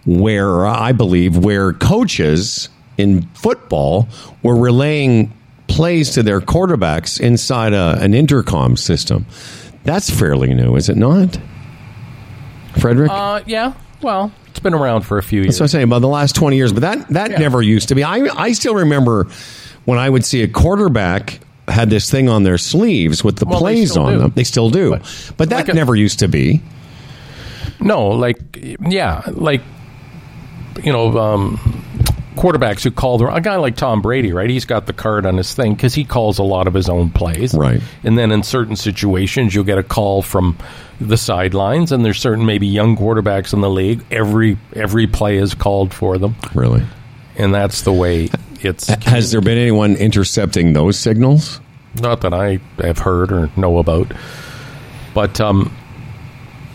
where 0.05 0.65
I 0.65 0.91
believe 0.93 1.37
where 1.37 1.73
coaches 1.73 2.69
in 2.97 3.23
football 3.33 4.07
were 4.43 4.55
relaying 4.55 5.33
plays 5.67 6.11
to 6.11 6.23
their 6.23 6.39
quarterbacks 6.39 7.19
inside 7.19 7.73
a, 7.73 7.97
an 7.99 8.13
intercom 8.13 8.77
system. 8.77 9.25
That's 9.85 10.09
fairly 10.09 10.53
new, 10.53 10.75
is 10.75 10.89
it 10.89 10.97
not? 10.97 11.39
Frederick? 12.79 13.09
Uh, 13.11 13.41
yeah. 13.45 13.73
Well, 14.01 14.31
it's 14.47 14.59
been 14.59 14.73
around 14.73 15.01
for 15.03 15.17
a 15.17 15.23
few 15.23 15.41
years. 15.41 15.53
That's 15.55 15.59
what 15.59 15.63
I'm 15.65 15.69
saying 15.69 15.83
about 15.85 15.99
the 15.99 16.07
last 16.07 16.35
20 16.35 16.55
years. 16.57 16.73
But 16.73 16.81
that, 16.81 17.07
that 17.09 17.31
Yeah. 17.31 17.37
never 17.37 17.61
used 17.61 17.89
to 17.89 17.95
be. 17.95 18.03
I, 18.03 18.15
I 18.35 18.51
still 18.51 18.75
remember 18.75 19.27
when 19.85 19.97
I 19.99 20.09
would 20.09 20.25
see 20.25 20.41
a 20.41 20.47
quarterback 20.47 21.39
had 21.67 21.89
this 21.89 22.11
thing 22.11 22.29
on 22.29 22.43
their 22.43 22.57
sleeves 22.57 23.23
with 23.23 23.37
the 23.37 23.45
Well, 23.45 23.59
plays 23.59 23.95
on 23.97 24.13
do. 24.13 24.19
them. 24.19 24.33
They 24.35 24.43
still 24.43 24.69
do. 24.69 24.97
But, 25.37 25.49
that 25.49 25.55
like 25.55 25.69
a- 25.69 25.73
never 25.73 25.95
used 25.95 26.19
to 26.19 26.27
be. 26.27 26.61
No, 27.79 28.07
like 28.09 28.37
yeah, 28.87 29.21
like 29.31 29.61
you 30.83 30.91
know, 30.91 31.17
um, 31.17 31.74
quarterbacks 32.35 32.83
who 32.83 32.91
call 32.91 33.17
the 33.17 33.27
a 33.27 33.41
guy 33.41 33.55
like 33.55 33.75
Tom 33.75 34.01
Brady, 34.01 34.31
right? 34.33 34.49
He's 34.49 34.65
got 34.65 34.85
the 34.85 34.93
card 34.93 35.25
on 35.25 35.37
his 35.37 35.53
thing 35.53 35.73
because 35.75 35.93
he 35.93 36.03
calls 36.03 36.37
a 36.39 36.43
lot 36.43 36.67
of 36.67 36.73
his 36.73 36.89
own 36.89 37.09
plays, 37.09 37.53
right? 37.53 37.81
And 38.03 38.17
then 38.17 38.31
in 38.31 38.43
certain 38.43 38.75
situations, 38.75 39.55
you'll 39.55 39.63
get 39.63 39.77
a 39.77 39.83
call 39.83 40.21
from 40.21 40.57
the 40.99 41.17
sidelines, 41.17 41.91
and 41.91 42.05
there's 42.05 42.19
certain 42.19 42.45
maybe 42.45 42.67
young 42.67 42.95
quarterbacks 42.97 43.53
in 43.53 43.61
the 43.61 43.69
league. 43.69 44.03
Every 44.11 44.57
every 44.73 45.07
play 45.07 45.37
is 45.37 45.53
called 45.53 45.93
for 45.93 46.17
them, 46.17 46.35
really, 46.53 46.83
and 47.37 47.53
that's 47.53 47.81
the 47.81 47.93
way 47.93 48.29
it's. 48.61 48.87
Has 48.87 49.31
there 49.31 49.41
been 49.41 49.57
anyone 49.57 49.95
intercepting 49.95 50.73
those 50.73 50.97
signals? 50.97 51.59
Not 51.95 52.21
that 52.21 52.33
I 52.33 52.59
have 52.79 52.99
heard 52.99 53.31
or 53.31 53.49
know 53.55 53.77
about, 53.77 54.11
but 55.13 55.39
um, 55.39 55.75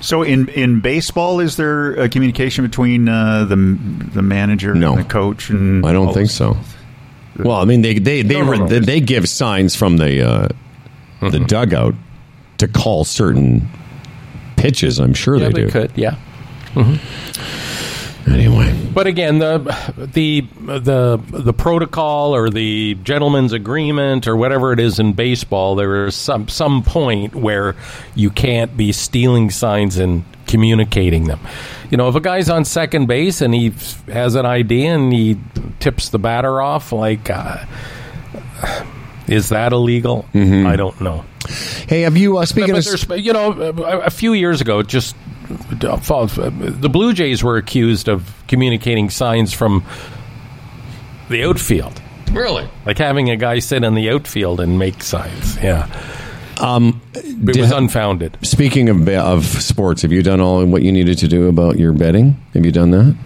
So 0.01 0.22
in 0.22 0.48
in 0.48 0.81
baseball, 0.81 1.40
is 1.40 1.56
there 1.56 1.93
a 1.94 2.09
communication 2.09 2.64
between 2.64 3.09
uh, 3.09 3.44
the 3.44 3.56
the 4.14 4.22
manager 4.22 4.74
No. 4.74 4.93
and 4.94 5.05
the 5.05 5.09
coach? 5.09 5.51
And 5.51 5.85
I 5.86 5.93
don't 5.93 6.06
think 6.14 6.28
this? 6.28 6.35
so. 6.36 6.56
Well, 7.39 7.56
I 7.56 7.64
mean, 7.64 7.82
they 7.82 7.98
they 7.98 8.22
they, 8.22 8.35
No, 8.40 8.52
no, 8.52 8.66
they, 8.66 8.78
they 8.81 9.01
give 9.01 9.28
signs 9.28 9.74
from 9.77 9.97
the 9.98 10.22
uh, 10.28 10.48
Mm-hmm. 11.20 11.28
the 11.32 11.40
dugout 11.40 11.94
to 12.56 12.66
call 12.66 13.05
certain 13.05 13.68
pitches. 14.56 14.98
I'm 14.98 15.12
sure 15.12 15.36
yeah, 15.36 15.48
they 15.51 15.64
do. 15.66 15.68
could, 15.68 15.93
yeah. 15.94 16.16
Anyway, 18.26 18.74
But 18.92 19.06
again, 19.06 19.38
the 19.38 19.59
the 19.97 20.42
the 20.66 21.20
the 21.30 21.52
protocol 21.52 22.34
or 22.34 22.51
the 22.51 22.97
gentleman's 23.02 23.52
agreement 23.52 24.26
or 24.28 24.36
whatever 24.36 24.72
it 24.72 24.80
is 24.80 24.98
in 24.98 25.14
baseball, 25.14 25.74
there 25.74 26.06
is 26.06 26.14
some 26.14 26.48
some 26.48 26.82
point 26.82 27.34
where 27.34 27.76
you 28.14 28.30
can't 28.30 28.76
be 28.76 28.92
stealing 28.92 29.51
signs 29.51 29.97
and 29.97 30.24
communicating 30.47 31.24
them. 31.24 31.40
You 31.90 31.97
know, 31.97 32.09
if 32.09 32.14
a 32.14 32.20
guy's 32.20 32.51
on 32.51 32.64
second 32.64 33.06
base 33.06 33.40
and 33.40 33.55
he 33.55 33.72
has 34.06 34.34
an 34.34 34.47
idea 34.47 34.94
and 34.94 35.12
he 35.12 35.38
tips 35.80 36.10
the 36.10 36.18
batter 36.18 36.60
off, 36.60 36.92
like, 36.92 37.30
uh, 37.30 37.64
is 39.26 39.48
that 39.48 39.72
illegal? 39.72 40.26
I 40.34 40.76
don't 40.76 41.01
know. 41.01 41.24
Hey, 41.88 42.02
have 42.02 42.16
you 42.16 42.38
uh, 42.38 42.47
speaking 42.47 42.74
But 42.74 43.10
of 43.10 43.18
you 43.18 43.32
know, 43.32 43.52
a 43.52 44.10
few 44.10 44.34
years 44.34 44.60
ago, 44.60 44.82
just 44.82 45.16
the 45.51 46.89
Blue 46.89 47.12
Jays 47.12 47.43
were 47.43 47.56
accused 47.56 48.09
of 48.09 48.32
communicating 48.48 49.10
signs 49.10 49.52
from 49.52 49.85
the 51.28 51.44
outfield. 51.44 52.01
Really? 52.32 52.68
Like 52.86 52.98
having 52.98 53.31
a 53.31 53.36
guy 53.36 53.59
sit 53.59 53.82
in 53.82 53.94
the 53.94 54.10
outfield 54.10 54.60
and 54.60 54.78
make 54.78 55.02
signs. 55.02 55.56
Yeah. 55.56 55.89
Um, 56.60 57.01
it 57.14 57.56
was 57.56 57.72
unfounded. 57.72 58.36
Speaking 58.43 58.89
of 58.89 59.09
of 59.09 59.44
sports, 59.44 60.02
have 60.02 60.12
you 60.12 60.22
done 60.22 60.40
all 60.40 60.64
what 60.66 60.82
you 60.82 60.93
needed 60.93 61.18
to 61.18 61.28
do 61.28 61.48
about 61.48 61.78
your 61.78 61.93
betting? 61.93 62.36
Have 62.55 62.64
you 62.66 62.72
done 62.72 62.90
that? 62.90 63.16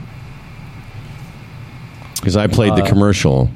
Because 2.16 2.36
I 2.36 2.46
played 2.46 2.76
the 2.76 2.84
Uh, 2.84 2.88
commercial, 2.88 3.50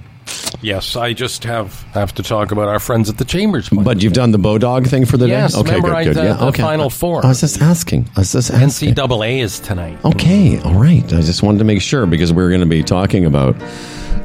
Yes, 0.60 0.96
I 0.96 1.12
just 1.12 1.44
have 1.44 1.82
have 1.94 2.14
to 2.14 2.22
talk 2.22 2.50
about 2.50 2.68
our 2.68 2.80
friends 2.80 3.08
at 3.08 3.16
the 3.18 3.24
Chambers. 3.24 3.68
but 3.68 4.02
you've 4.02 4.12
done 4.12 4.32
the 4.32 4.38
Bodog 4.38 4.88
thing 4.88 5.04
for 5.06 5.16
the 5.16 5.28
Yes, 5.28 5.54
day. 5.54 5.60
Okay, 5.60 5.80
good, 5.80 5.82
good. 6.04 6.04
did 6.14 6.16
yeah, 6.16 6.32
the 6.34 6.46
okay. 6.46 6.62
Final 6.62 6.90
Four. 6.90 7.24
I 7.24 7.28
was 7.28 7.40
just 7.40 7.60
asking. 7.62 8.08
I 8.16 8.20
was 8.20 8.32
just 8.32 8.50
asking. 8.50 8.94
NCAA 8.94 9.40
is 9.40 9.60
tonight. 9.60 9.98
Okay, 10.04 10.58
all 10.60 10.74
right. 10.74 11.04
I 11.12 11.20
just 11.20 11.42
wanted 11.42 11.58
to 11.58 11.64
make 11.64 11.80
sure 11.80 12.06
because 12.06 12.32
we're 12.32 12.48
going 12.48 12.60
to 12.60 12.66
be 12.66 12.82
talking 12.82 13.24
about 13.24 13.56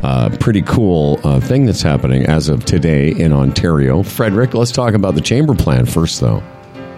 a 0.01 0.35
pretty 0.39 0.61
cool 0.63 1.19
uh, 1.23 1.39
thing 1.39 1.65
that's 1.65 1.81
happening 1.81 2.25
as 2.25 2.49
of 2.49 2.65
today 2.65 3.11
in 3.11 3.31
Ontario. 3.31 4.03
Frederick, 4.03 4.53
let's 4.53 4.71
talk 4.71 4.93
about 4.95 5.15
the 5.15 5.21
chamber 5.21 5.53
plan 5.55 5.85
first, 5.85 6.19
though. 6.19 6.41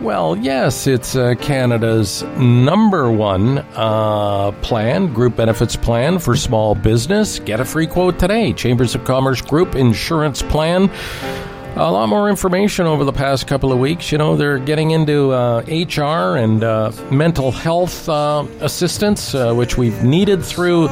Well, 0.01 0.35
yes, 0.35 0.87
it's 0.87 1.15
uh, 1.15 1.35
Canada's 1.39 2.21
number 2.37 3.09
one 3.09 3.59
uh, 3.75 4.51
plan, 4.61 5.13
group 5.13 5.37
benefits 5.37 5.77
plan 5.77 6.19
for 6.19 6.35
small 6.35 6.75
business. 6.75 7.39
Get 7.39 7.61
a 7.61 7.65
free 7.65 7.87
quote 7.87 8.19
today. 8.19 8.51
Chambers 8.51 8.93
of 8.93 9.05
Commerce 9.05 9.41
Group 9.41 9.73
Insurance 9.73 10.41
Plan. 10.41 10.91
A 11.77 11.91
lot 11.91 12.09
more 12.09 12.29
information 12.29 12.85
over 12.85 13.05
the 13.05 13.13
past 13.13 13.47
couple 13.47 13.71
of 13.71 13.79
weeks. 13.79 14.11
You 14.11 14.17
know, 14.17 14.35
they're 14.35 14.59
getting 14.59 14.91
into 14.91 15.31
uh, 15.31 15.61
HR 15.67 16.37
and 16.37 16.63
uh, 16.63 16.91
mental 17.09 17.51
health 17.51 18.07
uh, 18.09 18.45
assistance, 18.59 19.33
uh, 19.33 19.53
which 19.53 19.77
we've 19.77 20.03
needed 20.03 20.43
through 20.43 20.87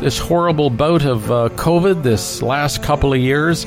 this 0.00 0.18
horrible 0.18 0.70
bout 0.70 1.04
of 1.04 1.22
COVID 1.56 2.02
this 2.02 2.40
last 2.40 2.82
couple 2.82 3.12
of 3.12 3.18
years 3.18 3.66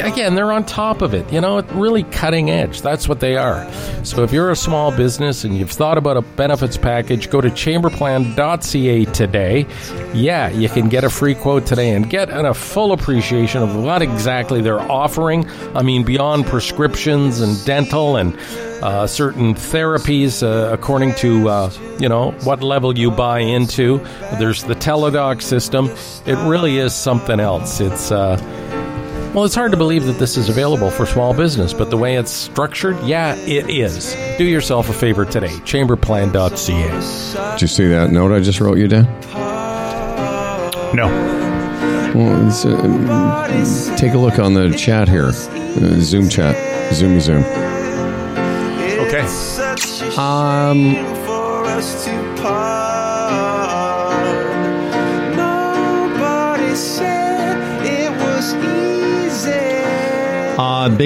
again, 0.00 0.34
they're 0.34 0.52
on 0.52 0.64
top 0.64 1.02
of 1.02 1.14
it. 1.14 1.30
You 1.32 1.40
know, 1.40 1.60
really 1.72 2.02
cutting 2.04 2.50
edge. 2.50 2.82
That's 2.82 3.08
what 3.08 3.20
they 3.20 3.36
are. 3.36 3.70
So 4.04 4.22
if 4.22 4.32
you're 4.32 4.50
a 4.50 4.56
small 4.56 4.94
business 4.96 5.44
and 5.44 5.56
you've 5.56 5.70
thought 5.70 5.98
about 5.98 6.16
a 6.16 6.22
benefits 6.22 6.76
package, 6.76 7.30
go 7.30 7.40
to 7.40 7.48
chamberplan.ca 7.48 9.04
today. 9.06 9.66
Yeah, 10.14 10.48
you 10.48 10.68
can 10.68 10.88
get 10.88 11.04
a 11.04 11.10
free 11.10 11.34
quote 11.34 11.66
today 11.66 11.90
and 11.90 12.08
get 12.08 12.28
a 12.30 12.54
full 12.54 12.92
appreciation 12.92 13.62
of 13.62 13.76
what 13.76 14.02
exactly 14.02 14.60
they're 14.60 14.80
offering. 14.80 15.48
I 15.74 15.82
mean, 15.82 16.04
beyond 16.04 16.46
prescriptions 16.46 17.40
and 17.40 17.64
dental 17.64 18.16
and 18.16 18.36
uh, 18.82 19.06
certain 19.06 19.54
therapies, 19.54 20.42
uh, 20.42 20.72
according 20.72 21.14
to 21.14 21.48
uh, 21.48 21.70
you 22.00 22.08
know 22.08 22.32
what 22.42 22.62
level 22.62 22.98
you 22.98 23.10
buy 23.12 23.38
into. 23.38 23.98
There's 24.38 24.64
the 24.64 24.74
Teladoc 24.74 25.40
system. 25.40 25.86
It 26.26 26.36
really 26.48 26.78
is 26.78 26.92
something 26.92 27.38
else. 27.38 27.80
It's 27.80 28.10
uh, 28.10 28.36
well, 29.34 29.44
it's 29.44 29.54
hard 29.54 29.70
to 29.70 29.76
believe 29.76 30.04
that 30.04 30.18
this 30.18 30.36
is 30.36 30.48
available 30.48 30.90
for 30.90 31.06
small 31.06 31.32
business, 31.34 31.72
but 31.72 31.90
the 31.90 31.96
way 31.96 32.16
it's 32.16 32.30
structured, 32.30 33.00
yeah, 33.02 33.34
it 33.36 33.70
is. 33.70 34.14
Do 34.36 34.44
yourself 34.44 34.88
a 34.88 34.92
favor 34.92 35.24
today. 35.24 35.48
Chamberplan.ca. 35.48 37.52
Did 37.52 37.62
you 37.62 37.68
see 37.68 37.86
that 37.88 38.10
note 38.10 38.32
I 38.32 38.40
just 38.40 38.60
wrote 38.60 38.78
you 38.78 38.88
down? 38.88 39.04
No. 40.94 41.06
Well, 42.14 42.48
it's, 42.48 42.66
uh, 42.66 43.96
take 43.96 44.12
a 44.12 44.18
look 44.18 44.38
on 44.38 44.52
the 44.52 44.70
chat 44.76 45.08
here, 45.08 45.28
uh, 45.28 46.00
Zoom 46.00 46.28
chat, 46.28 46.92
Zoom 46.92 47.18
Zoom. 47.20 47.42
Okay. 49.06 49.22
Um, 50.18 50.94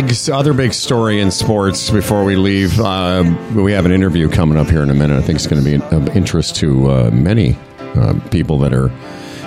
big 0.03 0.29
other 0.31 0.53
big 0.53 0.75
story 0.75 1.21
in 1.23 1.31
sports 1.31 1.89
before 1.89 2.23
we 2.23 2.37
leave. 2.37 2.79
Uh, 2.79 3.25
we 3.55 3.73
have 3.73 3.87
an 3.87 3.93
interview 3.93 4.29
coming 4.29 4.59
up 4.59 4.67
here 4.67 4.83
in 4.83 4.91
a 4.91 4.95
minute. 4.95 5.17
I 5.17 5.23
think 5.23 5.37
it's 5.37 5.47
going 5.47 5.65
to 5.65 5.79
be 5.79 5.83
of 5.97 6.15
interest 6.15 6.57
to 6.57 6.91
uh, 6.91 7.11
many 7.11 7.57
uh, 7.79 8.21
people 8.31 8.59
that 8.59 8.75
are 8.75 8.93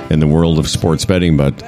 in 0.10 0.20
the 0.20 0.26
world 0.26 0.58
of 0.58 0.68
sports 0.68 1.06
betting. 1.06 1.38
But 1.38 1.64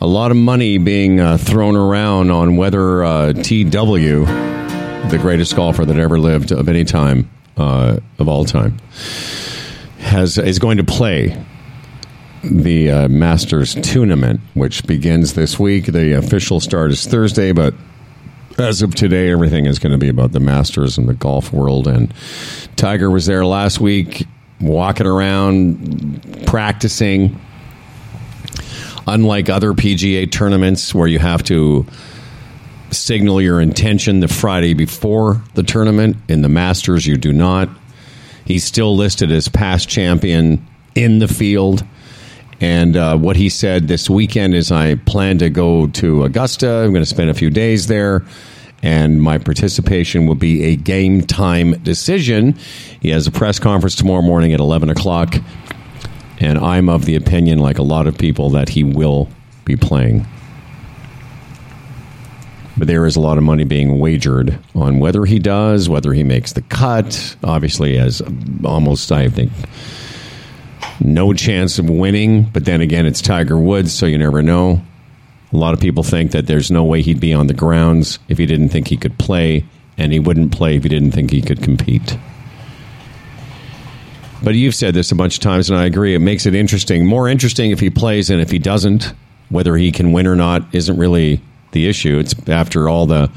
a 0.00 0.08
lot 0.08 0.32
of 0.32 0.36
money 0.36 0.76
being 0.76 1.20
uh, 1.20 1.38
thrown 1.38 1.76
around 1.76 2.32
on 2.32 2.56
whether 2.56 3.04
uh, 3.04 3.32
TW, 3.32 4.24
the 4.24 5.18
greatest 5.20 5.54
golfer 5.54 5.84
that 5.84 5.96
ever 5.96 6.18
lived 6.18 6.50
of 6.50 6.68
any 6.68 6.82
time 6.82 7.30
uh, 7.56 7.98
of 8.18 8.26
all 8.26 8.44
time, 8.44 8.76
has 9.98 10.36
is 10.36 10.58
going 10.58 10.78
to 10.78 10.84
play 10.84 11.40
the 12.42 12.90
uh, 12.90 13.08
Masters 13.08 13.76
tournament, 13.76 14.40
which 14.54 14.84
begins 14.84 15.34
this 15.34 15.60
week. 15.60 15.86
The 15.86 16.14
official 16.14 16.58
start 16.58 16.90
is 16.90 17.06
Thursday, 17.06 17.52
but 17.52 17.72
as 18.58 18.82
of 18.82 18.94
today, 18.94 19.30
everything 19.30 19.66
is 19.66 19.78
going 19.78 19.92
to 19.92 19.98
be 19.98 20.08
about 20.08 20.32
the 20.32 20.40
Masters 20.40 20.98
and 20.98 21.08
the 21.08 21.14
golf 21.14 21.52
world. 21.52 21.86
And 21.86 22.12
Tiger 22.76 23.10
was 23.10 23.26
there 23.26 23.44
last 23.44 23.80
week, 23.80 24.26
walking 24.60 25.06
around, 25.06 26.44
practicing. 26.46 27.40
Unlike 29.06 29.48
other 29.50 29.72
PGA 29.72 30.30
tournaments 30.30 30.94
where 30.94 31.06
you 31.06 31.20
have 31.20 31.44
to 31.44 31.86
signal 32.90 33.40
your 33.40 33.60
intention 33.60 34.20
the 34.20 34.28
Friday 34.28 34.74
before 34.74 35.42
the 35.54 35.62
tournament, 35.62 36.16
in 36.28 36.42
the 36.42 36.48
Masters, 36.48 37.06
you 37.06 37.16
do 37.16 37.32
not. 37.32 37.68
He's 38.44 38.64
still 38.64 38.96
listed 38.96 39.30
as 39.30 39.48
past 39.48 39.88
champion 39.88 40.64
in 40.94 41.18
the 41.18 41.28
field. 41.28 41.84
And 42.60 42.96
uh, 42.96 43.18
what 43.18 43.36
he 43.36 43.48
said 43.48 43.88
this 43.88 44.08
weekend 44.08 44.54
is, 44.54 44.72
I 44.72 44.94
plan 44.94 45.38
to 45.38 45.50
go 45.50 45.88
to 45.88 46.24
Augusta. 46.24 46.68
I'm 46.68 46.90
going 46.90 47.02
to 47.02 47.06
spend 47.06 47.28
a 47.28 47.34
few 47.34 47.50
days 47.50 47.86
there, 47.86 48.24
and 48.82 49.20
my 49.20 49.38
participation 49.38 50.26
will 50.26 50.36
be 50.36 50.64
a 50.64 50.76
game 50.76 51.22
time 51.22 51.72
decision. 51.82 52.56
He 53.00 53.10
has 53.10 53.26
a 53.26 53.30
press 53.30 53.58
conference 53.58 53.94
tomorrow 53.94 54.22
morning 54.22 54.54
at 54.54 54.60
11 54.60 54.88
o'clock, 54.88 55.34
and 56.38 56.58
I'm 56.58 56.88
of 56.88 57.04
the 57.04 57.16
opinion, 57.16 57.58
like 57.58 57.78
a 57.78 57.82
lot 57.82 58.06
of 58.06 58.16
people, 58.16 58.50
that 58.50 58.70
he 58.70 58.84
will 58.84 59.28
be 59.66 59.76
playing. 59.76 60.26
But 62.78 62.88
there 62.88 63.06
is 63.06 63.16
a 63.16 63.20
lot 63.20 63.38
of 63.38 63.44
money 63.44 63.64
being 63.64 63.98
wagered 63.98 64.58
on 64.74 64.98
whether 64.98 65.24
he 65.24 65.38
does, 65.38 65.88
whether 65.88 66.12
he 66.12 66.22
makes 66.22 66.52
the 66.52 66.62
cut. 66.62 67.36
Obviously, 67.42 67.98
as 67.98 68.22
almost, 68.64 69.10
I 69.12 69.28
think, 69.28 69.50
no 71.00 71.32
chance 71.32 71.78
of 71.78 71.88
winning. 71.88 72.44
But 72.44 72.64
then 72.64 72.80
again, 72.80 73.06
it's 73.06 73.20
Tiger 73.20 73.58
Woods, 73.58 73.92
so 73.92 74.06
you 74.06 74.18
never 74.18 74.42
know. 74.42 74.82
A 75.52 75.56
lot 75.56 75.74
of 75.74 75.80
people 75.80 76.02
think 76.02 76.32
that 76.32 76.46
there's 76.46 76.70
no 76.70 76.84
way 76.84 77.02
he'd 77.02 77.20
be 77.20 77.32
on 77.32 77.46
the 77.46 77.54
grounds 77.54 78.18
if 78.28 78.38
he 78.38 78.46
didn't 78.46 78.70
think 78.70 78.88
he 78.88 78.96
could 78.96 79.18
play, 79.18 79.64
and 79.96 80.12
he 80.12 80.18
wouldn't 80.18 80.52
play 80.52 80.76
if 80.76 80.82
he 80.82 80.88
didn't 80.88 81.12
think 81.12 81.30
he 81.30 81.42
could 81.42 81.62
compete. 81.62 82.18
But 84.42 84.54
you've 84.54 84.74
said 84.74 84.94
this 84.94 85.12
a 85.12 85.14
bunch 85.14 85.36
of 85.36 85.40
times, 85.40 85.70
and 85.70 85.78
I 85.78 85.86
agree. 85.86 86.14
It 86.14 86.20
makes 86.20 86.46
it 86.46 86.54
interesting, 86.54 87.06
more 87.06 87.28
interesting 87.28 87.70
if 87.70 87.80
he 87.80 87.90
plays 87.90 88.30
and 88.30 88.40
if 88.40 88.50
he 88.50 88.58
doesn't. 88.58 89.12
Whether 89.48 89.76
he 89.76 89.92
can 89.92 90.12
win 90.12 90.26
or 90.26 90.36
not 90.36 90.74
isn't 90.74 90.96
really 90.96 91.40
the 91.70 91.88
issue. 91.88 92.18
It's 92.18 92.34
after 92.48 92.88
all 92.88 93.06
the 93.06 93.30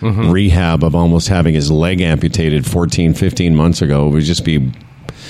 mm-hmm. 0.00 0.30
rehab 0.30 0.84
of 0.84 0.94
almost 0.94 1.28
having 1.28 1.54
his 1.54 1.70
leg 1.70 2.00
amputated 2.00 2.66
14, 2.66 3.14
15 3.14 3.56
months 3.56 3.80
ago. 3.82 4.06
It 4.06 4.10
would 4.10 4.24
just 4.24 4.44
be 4.44 4.72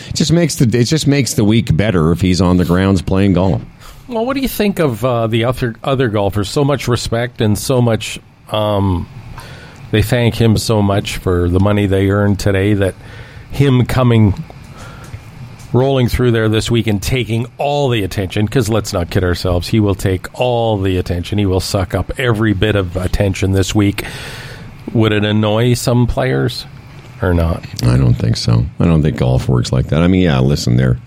it 0.08 0.14
just 0.14 0.32
makes 0.32 0.56
the 0.56 0.78
it 0.78 0.84
just 0.84 1.06
makes 1.06 1.34
the 1.34 1.44
week 1.44 1.76
better 1.76 2.12
if 2.12 2.20
he's 2.20 2.40
on 2.40 2.56
the 2.56 2.64
grounds 2.64 3.02
playing 3.02 3.34
golf. 3.34 3.62
Well, 4.06 4.26
what 4.26 4.34
do 4.34 4.40
you 4.40 4.48
think 4.48 4.80
of 4.80 5.04
uh, 5.04 5.26
the 5.26 5.44
other 5.44 5.74
other 5.82 6.08
golfers? 6.08 6.48
So 6.48 6.64
much 6.64 6.88
respect 6.88 7.40
and 7.40 7.58
so 7.58 7.80
much. 7.80 8.18
Um, 8.50 9.08
they 9.90 10.02
thank 10.02 10.34
him 10.34 10.58
so 10.58 10.82
much 10.82 11.16
for 11.16 11.48
the 11.48 11.60
money 11.60 11.86
they 11.86 12.10
earned 12.10 12.38
today. 12.38 12.74
That 12.74 12.94
him 13.50 13.86
coming, 13.86 14.34
rolling 15.72 16.08
through 16.08 16.32
there 16.32 16.48
this 16.48 16.70
week 16.70 16.86
and 16.86 17.02
taking 17.02 17.46
all 17.56 17.88
the 17.88 18.02
attention. 18.02 18.44
Because 18.44 18.68
let's 18.68 18.92
not 18.92 19.10
kid 19.10 19.24
ourselves, 19.24 19.68
he 19.68 19.80
will 19.80 19.94
take 19.94 20.38
all 20.38 20.78
the 20.78 20.98
attention. 20.98 21.38
He 21.38 21.46
will 21.46 21.60
suck 21.60 21.94
up 21.94 22.18
every 22.18 22.52
bit 22.52 22.76
of 22.76 22.96
attention 22.96 23.52
this 23.52 23.74
week. 23.74 24.04
Would 24.92 25.12
it 25.12 25.24
annoy 25.24 25.74
some 25.74 26.06
players 26.06 26.66
or 27.24 27.34
not? 27.34 27.64
I 27.84 27.96
don't 27.96 28.14
think 28.14 28.36
so. 28.36 28.64
I 28.78 28.84
don't 28.84 29.02
think 29.02 29.16
golf 29.16 29.48
works 29.48 29.72
like 29.72 29.86
that. 29.88 30.02
I 30.02 30.08
mean, 30.08 30.22
yeah, 30.22 30.40
listen, 30.40 30.76
there. 30.76 30.98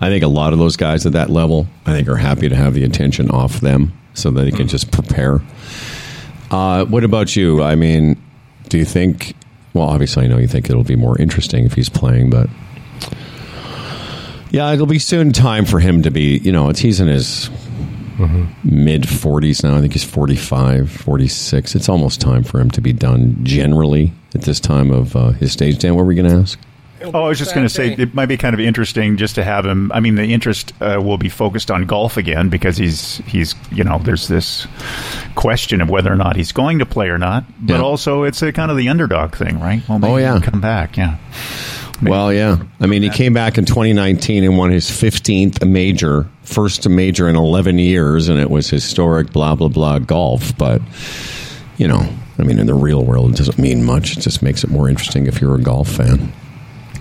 I 0.00 0.08
think 0.08 0.22
a 0.24 0.28
lot 0.28 0.52
of 0.52 0.58
those 0.58 0.76
guys 0.76 1.06
at 1.06 1.12
that 1.12 1.30
level, 1.30 1.66
I 1.86 1.92
think, 1.92 2.08
are 2.08 2.16
happy 2.16 2.48
to 2.48 2.56
have 2.56 2.74
the 2.74 2.84
attention 2.84 3.30
off 3.30 3.60
them 3.60 3.92
so 4.14 4.30
that 4.30 4.44
they 4.44 4.50
can 4.50 4.68
just 4.68 4.90
prepare. 4.90 5.40
Uh, 6.50 6.84
what 6.84 7.04
about 7.04 7.34
you? 7.34 7.62
I 7.62 7.74
mean, 7.74 8.20
do 8.68 8.78
you 8.78 8.84
think? 8.84 9.34
Well, 9.72 9.88
obviously, 9.88 10.24
I 10.24 10.28
know 10.28 10.38
you 10.38 10.46
think 10.46 10.70
it'll 10.70 10.84
be 10.84 10.96
more 10.96 11.20
interesting 11.20 11.64
if 11.64 11.74
he's 11.74 11.88
playing, 11.88 12.30
but 12.30 12.48
yeah, 14.50 14.72
it'll 14.72 14.86
be 14.86 15.00
soon 15.00 15.32
time 15.32 15.64
for 15.64 15.80
him 15.80 16.02
to 16.02 16.10
be. 16.10 16.38
You 16.38 16.52
know, 16.52 16.68
it's 16.68 16.80
he's 16.80 17.00
in 17.00 17.08
his 17.08 17.50
mid 18.64 19.02
40s 19.02 19.62
now. 19.62 19.76
I 19.76 19.80
think 19.80 19.92
he's 19.92 20.04
45, 20.04 20.90
46. 20.90 21.74
It's 21.74 21.88
almost 21.88 22.20
time 22.20 22.42
for 22.44 22.60
him 22.60 22.70
to 22.72 22.80
be 22.80 22.92
done 22.92 23.36
generally 23.44 24.12
at 24.34 24.42
this 24.42 24.60
time 24.60 24.90
of 24.90 25.14
uh, 25.16 25.30
his 25.30 25.52
stage. 25.52 25.78
Dan, 25.78 25.94
what 25.94 26.02
were 26.02 26.08
we 26.08 26.14
going 26.14 26.30
to 26.30 26.36
ask? 26.38 26.58
Oh, 27.02 27.24
I 27.24 27.28
was 27.28 27.38
just 27.38 27.54
going 27.54 27.66
to 27.66 27.72
say 27.72 27.92
it 27.92 28.14
might 28.14 28.26
be 28.26 28.38
kind 28.38 28.54
of 28.54 28.60
interesting 28.60 29.18
just 29.18 29.34
to 29.34 29.44
have 29.44 29.66
him. 29.66 29.92
I 29.92 30.00
mean, 30.00 30.14
the 30.14 30.32
interest 30.32 30.72
uh, 30.80 31.02
will 31.04 31.18
be 31.18 31.28
focused 31.28 31.70
on 31.70 31.84
golf 31.84 32.16
again 32.16 32.48
because 32.48 32.78
he's 32.78 33.16
he's 33.26 33.54
you 33.70 33.84
know 33.84 33.98
there's 33.98 34.26
this 34.28 34.66
question 35.34 35.82
of 35.82 35.90
whether 35.90 36.10
or 36.10 36.16
not 36.16 36.34
he's 36.36 36.52
going 36.52 36.78
to 36.78 36.86
play 36.86 37.08
or 37.08 37.18
not, 37.18 37.44
but 37.60 37.74
Yeah. 37.74 37.82
also 37.82 38.22
it's 38.22 38.40
a 38.40 38.52
kind 38.52 38.70
of 38.70 38.78
the 38.78 38.88
underdog 38.88 39.34
thing, 39.34 39.60
right? 39.60 39.86
Well, 39.86 39.98
maybe 39.98 40.12
Oh, 40.14 40.16
yeah. 40.16 40.40
come 40.40 40.62
back, 40.62 40.96
yeah. 40.96 41.18
Well, 42.02 42.32
yeah. 42.32 42.62
I 42.80 42.86
mean, 42.86 43.02
he 43.02 43.10
came 43.10 43.32
back 43.32 43.56
in 43.56 43.64
2019 43.64 44.44
and 44.44 44.58
won 44.58 44.70
his 44.70 44.90
15th 44.90 45.64
major, 45.66 46.28
first 46.42 46.88
major 46.88 47.28
in 47.28 47.36
11 47.36 47.78
years, 47.78 48.28
and 48.28 48.38
it 48.38 48.50
was 48.50 48.68
historic, 48.68 49.32
blah, 49.32 49.54
blah, 49.54 49.68
blah, 49.68 49.98
golf. 50.00 50.56
But, 50.58 50.82
you 51.76 51.86
know, 51.88 52.06
I 52.38 52.42
mean, 52.42 52.58
in 52.58 52.66
the 52.66 52.74
real 52.74 53.04
world, 53.04 53.32
it 53.32 53.36
doesn't 53.36 53.58
mean 53.58 53.84
much. 53.84 54.16
It 54.16 54.20
just 54.20 54.42
makes 54.42 54.64
it 54.64 54.70
more 54.70 54.88
interesting 54.88 55.26
if 55.26 55.40
you're 55.40 55.54
a 55.54 55.62
golf 55.62 55.88
fan. 55.88 56.32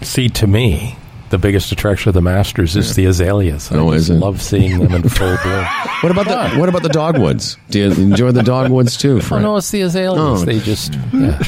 See, 0.02 0.30
to 0.30 0.48
me, 0.48 0.96
the 1.34 1.40
biggest 1.40 1.72
attraction 1.72 2.10
of 2.10 2.14
the 2.14 2.22
Masters 2.22 2.76
is 2.76 2.96
the 2.96 3.06
azaleas. 3.06 3.72
I 3.72 3.78
Oh, 3.78 3.92
just 3.92 4.04
is 4.04 4.10
it? 4.12 4.20
love 4.20 4.40
seeing 4.40 4.78
them 4.80 4.94
in 4.94 5.10
full 5.10 5.36
bloom. 5.44 5.66
What 6.04 6.12
about 6.12 6.28
the 6.28 6.60
what 6.60 6.68
about 6.70 6.84
the 6.84 6.90
dogwoods? 6.90 7.58
Do 7.70 7.80
you 7.80 7.86
enjoy 7.92 8.32
the 8.34 8.44
dogwoods 8.44 8.98
too? 8.98 9.18
Oh 9.18 9.22
Fred? 9.22 9.42
no, 9.42 9.56
it's 9.56 9.72
the 9.72 9.82
azaleas. 9.82 10.42
Oh. 10.42 10.46
They 10.46 10.60
just, 10.60 10.94
yeah. 11.14 11.40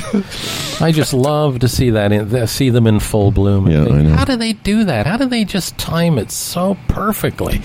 I 0.80 0.94
just 0.94 1.14
love 1.14 1.60
to 1.60 1.68
see 1.68 1.90
that, 1.90 2.14
in, 2.14 2.48
see 2.48 2.70
them 2.70 2.88
in 2.88 3.00
full 3.02 3.32
bloom. 3.32 3.68
Yeah, 3.70 3.84
think, 3.84 3.96
I 3.96 4.02
know. 4.04 4.16
How 4.16 4.24
do 4.24 4.38
they 4.38 4.54
do 4.54 4.86
that? 4.86 5.06
How 5.08 5.18
do 5.18 5.26
they 5.26 5.44
just 5.44 5.78
time 5.78 6.18
it 6.18 6.32
so 6.32 6.78
perfectly 6.88 7.58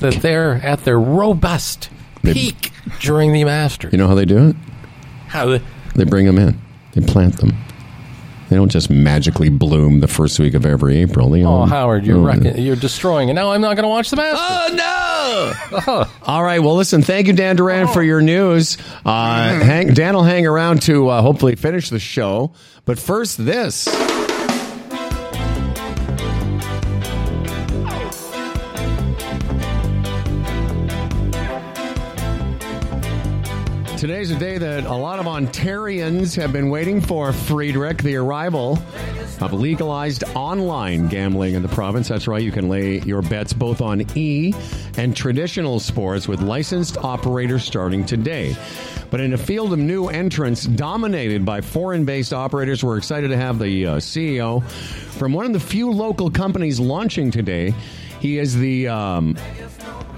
that 0.00 0.20
they're 0.22 0.54
at 0.54 0.84
their 0.84 0.98
robust 0.98 1.90
They- 2.22 2.32
peak 2.32 2.72
during 3.00 3.32
the 3.34 3.44
Masters? 3.44 3.92
You 3.92 3.98
know 3.98 4.08
how 4.08 4.14
they 4.14 4.24
do 4.24 4.48
it? 4.48 4.56
How 5.28 5.44
they, 5.46 5.60
They 5.96 6.04
bring 6.04 6.24
them 6.24 6.38
in. 6.38 6.58
They 6.94 7.02
plant 7.06 7.36
them. 7.36 7.54
They 8.48 8.56
don't 8.56 8.70
just 8.70 8.88
magically 8.88 9.48
bloom 9.50 10.00
the 10.00 10.08
first 10.08 10.38
week 10.38 10.54
of 10.54 10.64
every 10.64 10.98
April. 10.98 11.28
They 11.30 11.44
oh, 11.44 11.66
Howard, 11.66 12.06
you're 12.06 12.16
Oh, 12.18 12.24
wrecking, 12.24 12.58
you're 12.58 12.76
destroying, 12.76 13.28
and 13.28 13.36
now 13.36 13.52
I'm 13.52 13.60
not 13.60 13.74
going 13.74 13.84
to 13.84 13.88
watch 13.88 14.10
the 14.10 14.16
Masters. 14.16 14.40
Oh 14.40 15.64
no! 15.86 16.04
All 16.26 16.42
right. 16.42 16.58
Well, 16.60 16.74
listen. 16.76 17.02
Thank 17.02 17.26
you, 17.26 17.32
Dan 17.34 17.56
Duran, 17.56 17.88
for 17.88 18.02
your 18.02 18.22
news. 18.22 18.78
Uh, 19.04 19.58
hang, 19.60 19.92
Dan 19.92 20.14
will 20.14 20.22
hang 20.22 20.46
around 20.46 20.82
to 20.82 21.08
uh, 21.08 21.20
hopefully 21.22 21.56
finish 21.56 21.90
the 21.90 21.98
show. 21.98 22.52
But 22.86 22.98
first, 22.98 23.44
this. 23.44 23.86
Today's 33.98 34.30
a 34.30 34.38
day 34.38 34.58
that 34.58 34.84
a 34.84 34.94
lot 34.94 35.18
of 35.18 35.26
Ontarians 35.26 36.36
have 36.36 36.52
been 36.52 36.70
waiting 36.70 37.00
for, 37.00 37.32
Friedrich, 37.32 38.00
the 38.00 38.14
arrival 38.14 38.78
of 39.40 39.52
legalized 39.52 40.22
online 40.36 41.08
gambling 41.08 41.54
in 41.54 41.62
the 41.62 41.68
province. 41.68 42.06
That's 42.06 42.28
right, 42.28 42.40
you 42.40 42.52
can 42.52 42.68
lay 42.68 43.00
your 43.00 43.22
bets 43.22 43.52
both 43.52 43.80
on 43.80 44.06
e 44.16 44.54
and 44.96 45.16
traditional 45.16 45.80
sports 45.80 46.28
with 46.28 46.40
licensed 46.40 46.96
operators 46.98 47.64
starting 47.64 48.06
today. 48.06 48.56
But 49.10 49.20
in 49.20 49.32
a 49.32 49.38
field 49.38 49.72
of 49.72 49.80
new 49.80 50.06
entrants 50.06 50.62
dominated 50.62 51.44
by 51.44 51.60
foreign 51.60 52.04
based 52.04 52.32
operators, 52.32 52.84
we're 52.84 52.98
excited 52.98 53.28
to 53.28 53.36
have 53.36 53.58
the 53.58 53.84
uh, 53.84 53.96
CEO 53.96 54.62
from 55.18 55.32
one 55.32 55.44
of 55.44 55.52
the 55.52 55.58
few 55.58 55.90
local 55.90 56.30
companies 56.30 56.78
launching 56.78 57.32
today. 57.32 57.74
He 58.20 58.38
is 58.38 58.56
the. 58.56 58.88
Um, 58.88 59.36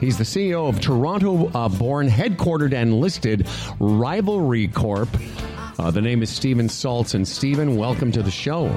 He's 0.00 0.16
the 0.16 0.24
CEO 0.24 0.66
of 0.66 0.80
Toronto 0.80 1.48
uh, 1.48 1.68
born, 1.68 2.08
headquartered, 2.08 2.72
and 2.72 3.00
listed 3.00 3.46
Rivalry 3.78 4.68
Corp. 4.68 5.10
Uh, 5.78 5.90
the 5.90 6.00
name 6.00 6.22
is 6.22 6.30
Steven 6.30 6.68
Salz. 6.68 7.14
And 7.14 7.28
Steven, 7.28 7.76
welcome 7.76 8.10
to 8.12 8.22
the 8.22 8.30
show. 8.30 8.70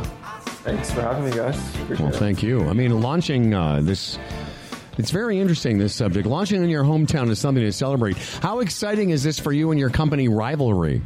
Thanks 0.66 0.92
for 0.92 1.02
having 1.02 1.24
me, 1.24 1.32
guys. 1.32 1.58
Appreciate 1.76 2.00
Well, 2.02 2.12
thank 2.12 2.44
you. 2.44 2.68
I 2.68 2.74
mean, 2.74 3.00
launching 3.00 3.54
uh, 3.54 3.80
this. 3.82 4.20
It's 4.98 5.12
very 5.12 5.40
interesting, 5.40 5.78
this 5.78 5.96
subject. 5.96 6.28
Launching 6.28 6.62
in 6.62 6.70
your 6.70 6.84
hometown 6.84 7.30
is 7.30 7.40
something 7.40 7.64
to 7.64 7.72
celebrate. 7.72 8.18
How 8.42 8.60
exciting 8.60 9.12
is 9.12 9.24
this 9.24 9.40
for 9.40 9.54
you 9.54 9.72
and 9.72 9.80
your 9.80 9.90
company, 9.90 10.28
Rivalry? 10.28 11.02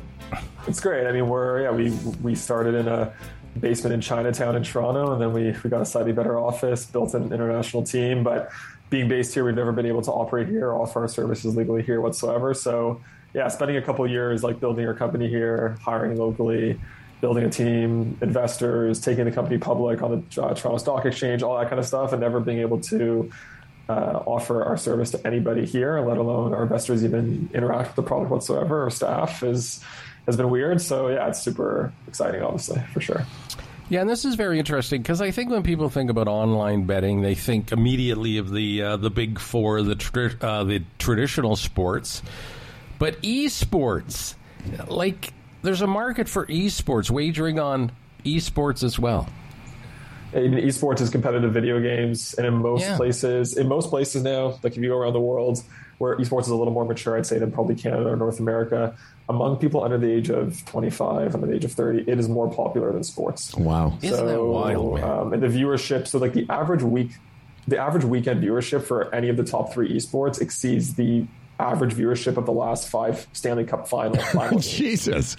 It's 0.67 0.79
great. 0.79 1.05
I 1.05 1.11
mean, 1.11 1.29
we're 1.29 1.61
yeah, 1.61 1.71
we 1.71 1.91
we 2.23 2.33
started 2.33 2.73
in 2.73 2.87
a 2.87 3.13
basement 3.59 3.93
in 3.93 4.01
Chinatown 4.01 4.55
in 4.55 4.63
Toronto, 4.63 5.13
and 5.13 5.21
then 5.21 5.33
we 5.33 5.55
we 5.63 5.69
got 5.69 5.81
a 5.81 5.85
slightly 5.85 6.13
better 6.13 6.39
office, 6.39 6.85
built 6.85 7.13
an 7.13 7.31
international 7.33 7.83
team. 7.83 8.23
But 8.23 8.51
being 8.89 9.07
based 9.07 9.33
here, 9.33 9.43
we've 9.43 9.55
never 9.55 9.71
been 9.71 9.85
able 9.85 10.01
to 10.03 10.11
operate 10.11 10.47
here, 10.47 10.73
offer 10.73 11.01
our 11.01 11.07
services 11.07 11.55
legally 11.55 11.83
here 11.83 11.99
whatsoever. 12.01 12.53
So 12.53 13.01
yeah, 13.33 13.47
spending 13.49 13.77
a 13.77 13.81
couple 13.81 14.07
years 14.09 14.43
like 14.43 14.59
building 14.59 14.87
our 14.87 14.93
company 14.93 15.27
here, 15.27 15.77
hiring 15.81 16.17
locally, 16.17 16.79
building 17.21 17.43
a 17.43 17.49
team, 17.49 18.17
investors, 18.21 18.99
taking 18.99 19.25
the 19.25 19.31
company 19.31 19.57
public 19.57 20.01
on 20.01 20.11
the 20.11 20.41
uh, 20.41 20.53
Toronto 20.53 20.77
Stock 20.77 21.05
Exchange, 21.05 21.43
all 21.43 21.57
that 21.57 21.69
kind 21.69 21.79
of 21.79 21.85
stuff, 21.85 22.13
and 22.13 22.21
never 22.21 22.39
being 22.39 22.59
able 22.59 22.79
to 22.79 23.31
uh, 23.89 24.21
offer 24.25 24.63
our 24.63 24.77
service 24.77 25.11
to 25.11 25.27
anybody 25.27 25.65
here, 25.65 25.99
let 25.99 26.17
alone 26.17 26.53
our 26.53 26.63
investors 26.63 27.03
even 27.03 27.49
interact 27.53 27.89
with 27.89 27.95
the 27.95 28.03
product 28.03 28.31
whatsoever, 28.31 28.85
or 28.85 28.89
staff 28.89 29.43
is 29.43 29.83
has 30.27 30.37
been 30.37 30.49
weird. 30.51 30.79
So 30.81 31.07
yeah, 31.07 31.27
it's 31.27 31.41
super 31.41 31.91
exciting, 32.07 32.43
obviously 32.43 32.79
for 32.93 33.01
sure. 33.01 33.25
Yeah, 33.89 34.01
and 34.01 34.09
this 34.09 34.25
is 34.25 34.35
very 34.35 34.59
interesting 34.59 35.01
because 35.01 35.21
I 35.21 35.31
think 35.31 35.49
when 35.49 35.63
people 35.63 35.89
think 35.89 36.09
about 36.11 36.27
online 36.27 36.85
betting, 36.85 37.21
they 37.21 37.35
think 37.35 37.71
immediately 37.71 38.37
of 38.37 38.51
the 38.51 38.81
uh, 38.83 38.97
the 38.97 39.09
big 39.09 39.39
four, 39.39 39.81
the 39.81 39.95
tra- 39.95 40.35
uh, 40.41 40.63
the 40.65 40.83
traditional 40.99 41.55
sports, 41.55 42.21
but 42.99 43.19
esports, 43.21 44.35
like 44.89 45.33
there's 45.61 45.81
a 45.81 45.87
market 45.87 46.27
for 46.27 46.45
esports, 46.47 47.09
wagering 47.09 47.59
on 47.59 47.93
esports 48.25 48.83
as 48.83 48.99
well. 48.99 49.29
In 50.33 50.51
esports 50.51 50.99
is 50.99 51.09
competitive 51.09 51.53
video 51.53 51.79
games, 51.79 52.33
and 52.33 52.45
in 52.45 52.55
most 52.55 52.81
Yeah. 52.81 52.97
places, 52.97 53.55
in 53.55 53.69
most 53.69 53.89
places 53.89 54.21
now, 54.21 54.59
like 54.63 54.75
if 54.75 54.77
you 54.77 54.89
go 54.89 54.97
around 54.97 55.13
the 55.13 55.21
world, 55.21 55.63
where 55.99 56.17
esports 56.17 56.41
is 56.41 56.47
a 56.49 56.55
little 56.55 56.73
more 56.73 56.83
mature, 56.83 57.17
I'd 57.17 57.25
say 57.25 57.39
than 57.39 57.53
probably 57.53 57.75
Canada 57.75 58.09
or 58.09 58.17
North 58.17 58.41
America. 58.41 58.93
Among 59.29 59.57
people 59.57 59.83
under 59.83 59.97
the 59.97 60.09
age 60.09 60.29
of 60.29 60.63
25, 60.67 61.35
under 61.35 61.47
the 61.47 61.53
age 61.55 61.65
of 61.65 61.73
30, 61.73 62.09
it 62.09 62.17
is 62.17 62.29
more 62.29 62.49
popular 62.49 62.93
than 62.93 63.03
sports. 63.03 63.53
Wow. 63.55 63.97
Isn't 64.01 64.25
that 64.25 64.41
wild, 64.41 64.95
man? 64.95 65.03
Um, 65.03 65.33
and 65.33 65.43
the 65.43 65.47
viewership, 65.47 66.07
so 66.07 66.17
like 66.17 66.31
the 66.33 66.45
average 66.49 66.81
week, 66.81 67.11
the 67.67 67.77
average 67.77 68.05
weekend 68.05 68.41
viewership 68.41 68.83
for 68.83 69.13
any 69.13 69.27
of 69.27 69.35
the 69.35 69.43
top 69.43 69.73
three 69.73 69.93
esports 69.93 70.39
exceeds 70.39 70.93
the 70.93 71.25
average 71.59 71.93
viewership 71.93 72.37
of 72.37 72.45
the 72.45 72.51
last 72.53 72.87
five 72.87 73.27
Stanley 73.33 73.65
Cup 73.65 73.89
final. 73.89 74.15
finals. 74.33 74.65
Jesus. 74.65 75.35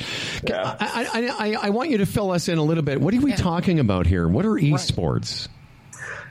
Yeah. 0.46 0.76
I, 0.78 1.08
I, 1.38 1.48
I, 1.54 1.56
I 1.66 1.70
want 1.70 1.88
you 1.90 1.98
to 1.98 2.06
fill 2.06 2.30
us 2.32 2.48
in 2.48 2.58
a 2.58 2.62
little 2.62 2.82
bit. 2.82 3.00
What 3.00 3.14
are 3.14 3.20
we 3.20 3.32
talking 3.32 3.78
about 3.78 4.06
here? 4.06 4.28
What 4.28 4.44
are 4.44 4.50
esports? 4.50 5.46
It- 5.46 5.50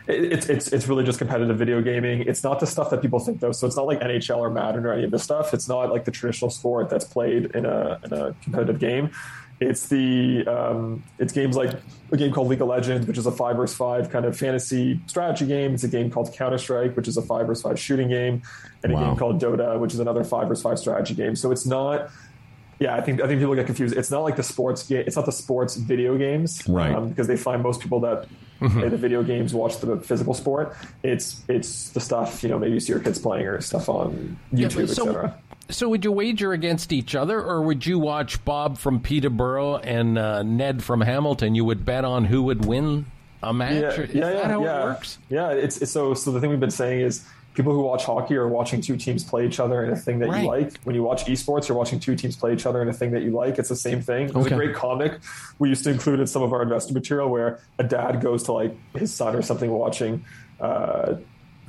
it's 0.08 0.48
it's 0.48 0.68
it's 0.70 0.88
really 0.88 1.04
just 1.04 1.18
competitive 1.20 1.58
video 1.58 1.82
gaming. 1.82 2.22
It's 2.22 2.44
not 2.44 2.60
the 2.60 2.68
stuff 2.68 2.90
that 2.92 3.02
people 3.02 3.20
think 3.20 3.40
though. 3.40 3.52
So 3.52 3.68
it's 3.68 3.76
not 3.76 3.86
like 3.86 4.00
NHL 4.00 4.38
or 4.38 4.50
Madden 4.50 4.86
or 4.86 4.94
any 4.94 5.04
of 5.04 5.12
this 5.12 5.24
stuff. 5.24 5.54
It's 5.54 5.68
not 5.68 5.92
like 5.92 6.06
the 6.06 6.12
traditional 6.12 6.50
sport 6.50 6.90
that's 6.90 7.06
played 7.06 7.48
in 7.56 7.66
a 7.66 8.00
in 8.04 8.14
a 8.14 8.36
competitive 8.42 8.80
game. 8.80 9.12
It's 9.60 9.88
the 9.88 10.46
um, 10.46 11.04
it's 11.18 11.34
games 11.34 11.58
like 11.58 11.74
a 12.12 12.18
game 12.18 12.32
called 12.32 12.48
League 12.48 12.62
of 12.62 12.68
Legends, 12.68 13.08
which 13.08 13.18
is 13.18 13.26
a 13.26 13.32
five 13.32 13.58
versus 13.58 13.76
five 13.76 14.10
kind 14.10 14.26
of 14.26 14.38
fantasy 14.38 15.00
strategy 15.08 15.48
game. 15.48 15.74
It's 15.74 15.84
a 15.84 15.88
game 15.88 16.12
called 16.12 16.32
Counter 16.34 16.60
Strike, 16.60 16.96
which 16.96 17.08
is 17.08 17.18
a 17.18 17.22
five 17.22 17.48
versus 17.48 17.64
five 17.64 17.80
shooting 17.80 18.08
game, 18.08 18.44
and 18.84 18.94
a 18.94 18.96
game 18.96 19.16
called 19.16 19.42
Dota, 19.42 19.80
which 19.80 19.94
is 19.94 20.00
another 20.00 20.24
five 20.24 20.48
versus 20.48 20.62
five 20.64 20.78
strategy 20.80 21.16
game. 21.16 21.36
So 21.36 21.52
it's 21.52 21.66
not 21.66 22.12
yeah, 22.80 22.96
I 22.96 23.02
think 23.02 23.22
I 23.22 23.28
think 23.28 23.40
people 23.40 23.56
get 23.56 23.66
confused. 23.66 23.98
It's 23.98 24.12
not 24.12 24.22
like 24.22 24.36
the 24.36 24.44
sports 24.44 24.84
game. 24.84 25.04
It's 25.08 25.16
not 25.16 25.26
the 25.26 25.32
sports 25.32 25.76
video 25.76 26.18
games, 26.18 26.68
Right. 26.68 26.94
Um, 26.94 27.10
because 27.10 27.28
they 27.28 27.38
find 27.38 27.64
most 27.64 27.82
people 27.82 28.00
that 28.02 28.28
play 28.60 28.90
the 28.90 28.98
video 28.98 29.24
games 29.24 29.54
watch 29.54 29.78
the 29.80 29.98
physical 29.98 30.34
sport. 30.34 30.76
It's 31.04 31.44
it's 31.48 31.90
the 31.90 32.00
stuff 32.00 32.44
you 32.44 32.50
know 32.50 32.60
maybe 32.60 32.74
you 32.74 32.80
see 32.80 32.94
your 32.94 33.02
kids 33.02 33.20
playing 33.20 33.46
or 33.46 33.62
stuff 33.62 33.90
on 33.90 34.38
YouTube, 34.54 34.94
so, 34.94 35.10
etc. 35.10 35.38
so 35.70 35.90
would 35.90 36.04
you 36.04 36.12
wager 36.12 36.54
against 36.54 36.92
each 36.92 37.16
other, 37.16 37.42
or 37.42 37.62
would 37.62 37.86
you 37.86 38.00
watch 38.00 38.44
Bob 38.46 38.78
from 38.78 39.00
Peterborough 39.00 39.78
and 39.78 40.18
uh, 40.18 40.44
Ned 40.44 40.84
from 40.84 41.02
Hamilton? 41.02 41.56
You 41.56 41.66
would 41.66 41.86
bet 41.86 42.06
on 42.06 42.26
who 42.26 42.44
would 42.44 42.66
win 42.66 43.06
a 43.44 43.54
match. 43.54 43.98
Yeah, 43.98 44.04
Is 44.04 44.14
yeah, 44.14 44.22
that 44.22 44.36
yeah, 44.36 44.48
how 44.48 44.64
yeah. 44.64 44.82
it 44.82 44.84
works? 44.86 45.18
Yeah, 45.30 45.52
it's, 45.52 45.78
it's 45.82 45.92
so 45.92 46.14
so. 46.14 46.32
The 46.32 46.42
thing 46.42 46.50
we've 46.50 46.60
been 46.60 46.72
saying 46.72 47.02
is 47.02 47.26
people 47.58 47.74
who 47.74 47.82
watch 47.82 48.06
hockey 48.06 48.36
are 48.36 48.48
watching 48.48 48.80
two 48.82 48.96
teams 48.96 49.24
play 49.24 49.44
each 49.48 49.60
other 49.60 49.84
in 49.84 49.92
a 49.92 49.96
thing 49.96 50.20
that 50.20 50.30
Right. 50.30 50.44
you 50.44 50.48
like. 50.48 50.78
When 50.84 50.94
you 50.96 51.02
watch 51.02 51.26
esports, 51.26 51.68
you're 51.68 51.76
watching 51.76 52.00
two 52.00 52.16
teams 52.16 52.36
play 52.36 52.54
each 52.54 52.68
other 52.68 52.84
in 52.84 52.88
a 52.88 52.94
thing 52.94 53.10
that 53.14 53.24
you 53.24 53.32
like. 53.32 53.58
It's 53.58 53.68
the 53.70 53.76
same 53.76 54.00
thing. 54.00 54.28
There's 54.28 54.46
Okay. 54.46 54.54
a 54.54 54.58
great 54.60 54.76
comic 54.76 55.14
we 55.58 55.68
used 55.68 55.84
to 55.86 55.90
include 55.90 56.20
in 56.20 56.28
some 56.28 56.44
of 56.44 56.54
our 56.54 56.62
investor 56.62 56.94
material 56.94 57.30
where 57.30 57.60
a 57.80 57.84
dad 57.84 58.22
goes 58.22 58.44
to 58.44 58.52
like 58.54 58.76
his 58.96 59.12
son 59.12 59.36
or 59.36 59.42
something 59.42 59.72
watching. 59.72 60.24
Uh, 60.62 61.16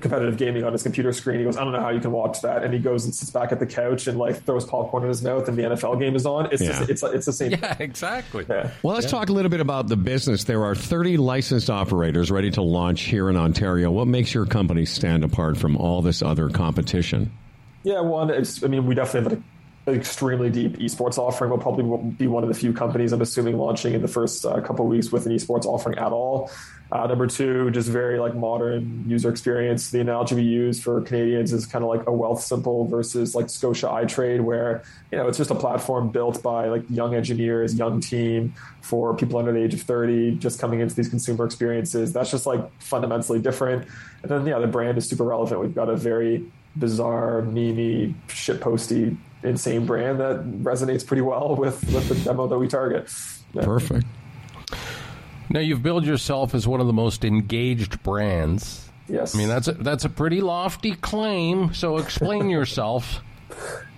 competitive 0.00 0.36
gaming 0.36 0.62
on 0.64 0.72
his 0.72 0.82
computer 0.82 1.12
screen 1.12 1.38
he 1.38 1.44
goes 1.44 1.56
i 1.56 1.64
don't 1.64 1.72
know 1.72 1.80
how 1.80 1.88
you 1.88 1.98
can 2.00 2.12
watch 2.12 2.40
that 2.42 2.62
and 2.62 2.72
he 2.72 2.78
goes 2.78 3.04
and 3.04 3.12
sits 3.14 3.32
back 3.32 3.50
at 3.50 3.58
the 3.58 3.66
couch 3.66 4.06
and 4.06 4.16
like 4.16 4.44
throws 4.44 4.64
popcorn 4.64 5.02
in 5.02 5.08
his 5.08 5.22
mouth 5.22 5.48
and 5.48 5.56
the 5.58 5.62
nfl 5.62 5.98
game 5.98 6.14
is 6.14 6.24
on 6.24 6.46
it's 6.52 6.62
Yeah. 6.62 6.78
just, 6.78 6.90
it's 6.90 7.02
it's 7.02 7.26
the 7.26 7.32
same 7.32 7.50
Yeah, 7.52 7.76
exactly. 7.80 8.46
yeah. 8.48 8.70
Well, 8.82 8.94
let's 8.94 9.10
talk 9.10 9.28
a 9.28 9.32
little 9.32 9.50
bit 9.50 9.60
about 9.60 9.88
the 9.88 9.96
business. 9.96 10.44
There 10.44 10.64
are 10.64 10.74
30 10.74 11.16
licensed 11.16 11.68
operators 11.70 12.30
ready 12.30 12.50
to 12.52 12.62
launch 12.62 13.02
here 13.02 13.28
in 13.28 13.36
Ontario. 13.36 13.90
What 13.90 14.06
makes 14.06 14.32
your 14.34 14.46
company 14.46 14.84
stand 14.84 15.24
apart 15.24 15.56
from 15.56 15.76
all 15.76 16.00
this 16.02 16.22
other 16.22 16.48
competition? 16.48 17.32
Yeah, 17.82 18.00
one. 18.00 18.30
It's, 18.30 18.62
I 18.62 18.66
mean, 18.68 18.86
we 18.86 18.94
definitely 18.94 19.30
have 19.30 19.42
an 19.86 19.94
extremely 19.94 20.50
deep 20.50 20.76
esports 20.78 21.16
offering. 21.18 21.50
We'll 21.50 21.60
probably 21.60 22.10
be 22.12 22.26
one 22.26 22.42
of 22.42 22.48
the 22.48 22.54
few 22.54 22.72
companies, 22.72 23.12
I'm 23.12 23.22
assuming, 23.22 23.56
launching 23.56 23.94
in 23.94 24.02
the 24.02 24.08
first 24.08 24.44
uh, 24.44 24.60
couple 24.60 24.84
of 24.84 24.90
weeks 24.90 25.10
with 25.10 25.26
an 25.26 25.32
esports 25.32 25.64
offering 25.64 25.98
at 25.98 26.12
all. 26.12 26.50
Uh, 26.90 27.06
number 27.06 27.26
two, 27.26 27.70
just 27.70 27.88
very 27.88 28.18
like 28.18 28.34
modern 28.34 29.04
user 29.06 29.28
experience. 29.28 29.90
The 29.90 30.00
analogy 30.00 30.36
we 30.36 30.42
use 30.42 30.80
for 30.80 31.02
Canadians 31.02 31.52
is 31.52 31.66
kind 31.66 31.84
of 31.84 31.90
like 31.90 32.02
a 32.02 32.10
Wealthsimple 32.10 32.88
versus 32.88 33.34
like 33.34 33.50
Scotia 33.50 33.88
iTrade, 33.88 34.40
where 34.40 34.82
you 35.12 35.18
know 35.18 35.28
it's 35.28 35.36
just 35.36 35.50
a 35.50 35.54
platform 35.54 36.08
built 36.08 36.42
by 36.42 36.68
like 36.68 36.82
young 36.88 37.14
engineers, 37.14 37.74
young 37.74 38.00
team 38.00 38.54
for 38.80 39.14
people 39.14 39.38
under 39.38 39.52
the 39.52 39.62
age 39.62 39.74
of 39.74 39.82
30, 39.82 40.36
just 40.36 40.58
coming 40.58 40.80
into 40.80 40.94
these 40.94 41.10
consumer 41.10 41.44
experiences. 41.44 42.12
That's 42.12 42.30
just 42.30 42.46
like 42.46 42.60
fundamentally 42.80 43.40
different. 43.40 43.86
And 44.22 44.30
then 44.30 44.46
yeah, 44.46 44.58
the 44.58 44.66
brand 44.66 44.96
is 44.96 45.06
super 45.06 45.24
relevant. 45.24 45.60
We've 45.60 45.74
got 45.74 45.90
a 45.90 45.96
very 45.96 46.50
bizarre, 46.76 47.42
memey, 47.42 48.14
shitposty, 48.28 49.16
insane 49.42 49.84
brand 49.84 50.20
that 50.20 50.42
resonates 50.62 51.06
pretty 51.06 51.22
well 51.22 51.54
with, 51.54 51.82
with 51.92 52.08
the 52.08 52.14
demo 52.16 52.46
that 52.48 52.58
we 52.58 52.68
target. 52.68 53.10
Yeah. 53.52 53.64
Perfect. 53.64 54.06
Now 55.50 55.60
you've 55.60 55.82
billed 55.82 56.04
yourself 56.04 56.54
as 56.54 56.66
one 56.66 56.80
of 56.80 56.86
the 56.86 56.92
most 56.92 57.24
engaged 57.24 58.02
brands. 58.02 58.90
Yes. 59.08 59.34
I 59.34 59.38
mean 59.38 59.48
that's 59.48 59.68
a, 59.68 59.72
that's 59.72 60.04
a 60.04 60.10
pretty 60.10 60.40
lofty 60.40 60.94
claim. 60.94 61.72
So 61.74 61.96
explain 61.96 62.50
yourself. 62.50 63.22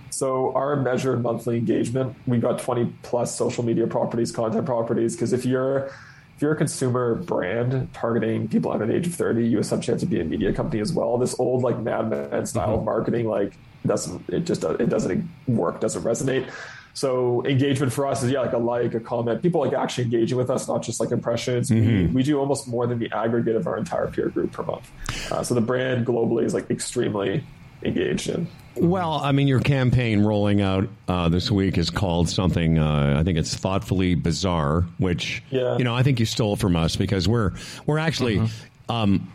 So 0.09 0.53
our 0.53 0.75
measured 0.75 1.23
monthly 1.23 1.57
engagement, 1.57 2.15
we've 2.27 2.41
got 2.41 2.59
20 2.59 2.93
plus 3.01 3.35
social 3.35 3.63
media 3.63 3.87
properties, 3.87 4.31
content 4.31 4.65
properties. 4.65 5.15
Because 5.15 5.33
if 5.33 5.45
you're 5.45 5.87
if 6.35 6.41
you're 6.41 6.53
a 6.53 6.57
consumer 6.57 7.15
brand 7.15 7.93
targeting 7.93 8.47
people 8.47 8.71
under 8.71 8.85
the 8.85 8.95
age 8.95 9.05
of 9.05 9.13
30, 9.13 9.47
you 9.47 9.57
have 9.57 9.65
some 9.65 9.81
chance 9.81 10.01
to 10.01 10.07
be 10.07 10.19
a 10.19 10.23
media 10.23 10.51
company 10.53 10.81
as 10.81 10.91
well. 10.93 11.17
This 11.17 11.39
old 11.39 11.61
like 11.63 11.77
Mad 11.79 12.09
Men 12.09 12.45
style 12.45 12.79
of 12.79 12.83
marketing, 12.83 13.27
like 13.27 13.53
doesn't 13.85 14.29
it 14.29 14.41
just 14.41 14.63
it 14.63 14.89
doesn't 14.89 15.27
work, 15.47 15.79
doesn't 15.81 16.03
resonate. 16.03 16.49
So 16.93 17.45
engagement 17.45 17.93
for 17.93 18.05
us 18.07 18.21
is 18.23 18.31
yeah, 18.31 18.41
like 18.41 18.53
a 18.53 18.57
like, 18.57 18.93
a 18.93 18.99
comment. 18.99 19.41
People 19.41 19.61
like 19.61 19.73
actually 19.73 20.05
engaging 20.05 20.37
with 20.37 20.49
us, 20.49 20.67
not 20.67 20.81
just 20.83 20.99
like 20.99 21.11
impressions. 21.11 21.71
We, 21.71 22.07
we 22.07 22.23
do 22.23 22.39
almost 22.39 22.67
more 22.67 22.85
than 22.87 22.99
the 22.99 23.11
aggregate 23.11 23.55
of 23.55 23.67
our 23.67 23.77
entire 23.77 24.07
peer 24.07 24.29
group 24.29 24.51
per 24.51 24.63
month. 24.63 24.89
Uh, 25.31 25.43
so 25.43 25.53
the 25.53 25.61
brand 25.61 26.05
globally 26.05 26.43
is 26.43 26.53
like 26.53 26.69
extremely 26.69 27.43
engaged 27.83 28.29
in. 28.29 28.47
Well, 28.75 29.13
I 29.13 29.31
mean, 29.31 29.47
your 29.47 29.59
campaign 29.59 30.21
rolling 30.21 30.61
out 30.61 30.87
uh, 31.07 31.27
this 31.29 31.49
week 31.51 31.77
is 31.77 31.89
called 31.89 32.29
something. 32.29 32.77
Uh, 32.79 33.15
I 33.19 33.23
think 33.23 33.37
it's 33.37 33.53
thoughtfully 33.55 34.15
bizarre, 34.15 34.81
which 34.97 35.43
Yeah. 35.49 35.77
you 35.77 35.83
know 35.83 35.95
I 35.95 36.03
think 36.03 36.19
you 36.19 36.25
stole 36.25 36.55
from 36.55 36.75
us 36.75 36.95
because 36.95 37.27
we're 37.27 37.51
we're 37.85 37.97
actually. 37.99 38.37
Um, 38.37 38.43
obs- 38.45 39.31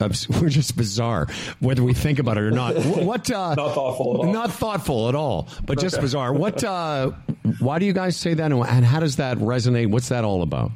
we're 0.40 0.48
just 0.48 0.76
bizarre, 0.76 1.26
whether 1.60 1.82
we 1.82 1.94
think 1.94 2.18
about 2.18 2.36
it 2.38 2.42
or 2.44 2.50
not. 2.50 2.76
What? 2.76 3.30
Uh, 3.30 3.54
not 3.56 3.74
thoughtful 3.74 4.14
at 4.14 4.26
all. 4.26 4.32
Not 4.32 4.52
thoughtful 4.52 5.08
at 5.08 5.14
all, 5.14 5.48
but 5.64 5.78
just 5.78 5.96
Okay. 5.96 6.02
bizarre. 6.02 6.32
What? 6.32 6.62
Uh, 6.62 7.12
why 7.60 7.78
do 7.78 7.86
you 7.86 7.92
guys 7.92 8.16
say 8.16 8.34
that, 8.34 8.52
and 8.52 8.84
how 8.84 9.00
does 9.00 9.16
that 9.16 9.38
resonate? 9.38 9.88
What's 9.90 10.08
that 10.10 10.24
all 10.24 10.42
about? 10.42 10.70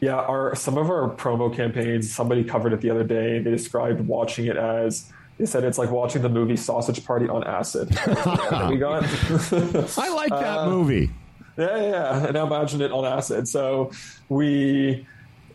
Yeah, 0.00 0.14
our 0.16 0.54
some 0.54 0.78
of 0.78 0.88
our 0.88 1.10
promo 1.10 1.54
campaigns. 1.54 2.10
Somebody 2.12 2.44
covered 2.44 2.72
it 2.72 2.80
the 2.80 2.90
other 2.90 3.04
day. 3.04 3.38
They 3.40 3.50
described 3.50 4.00
watching 4.00 4.46
it 4.46 4.56
as 4.56 5.10
they 5.38 5.46
said 5.46 5.64
it's 5.64 5.78
like 5.78 5.90
watching 5.90 6.22
the 6.22 6.28
movie 6.28 6.56
Sausage 6.56 7.04
Party 7.04 7.28
on 7.28 7.44
acid. 7.44 7.88
we 8.68 8.76
got. 8.78 9.04
I 9.98 10.08
like 10.14 10.30
that 10.30 10.58
Uh, 10.58 10.70
movie. 10.70 11.10
Yeah, 11.58 11.76
yeah, 11.76 11.82
yeah. 11.90 12.24
And 12.26 12.34
now 12.34 12.46
imagine 12.46 12.80
it 12.80 12.92
on 12.92 13.04
acid. 13.04 13.46
So 13.48 13.90
we, 14.30 15.06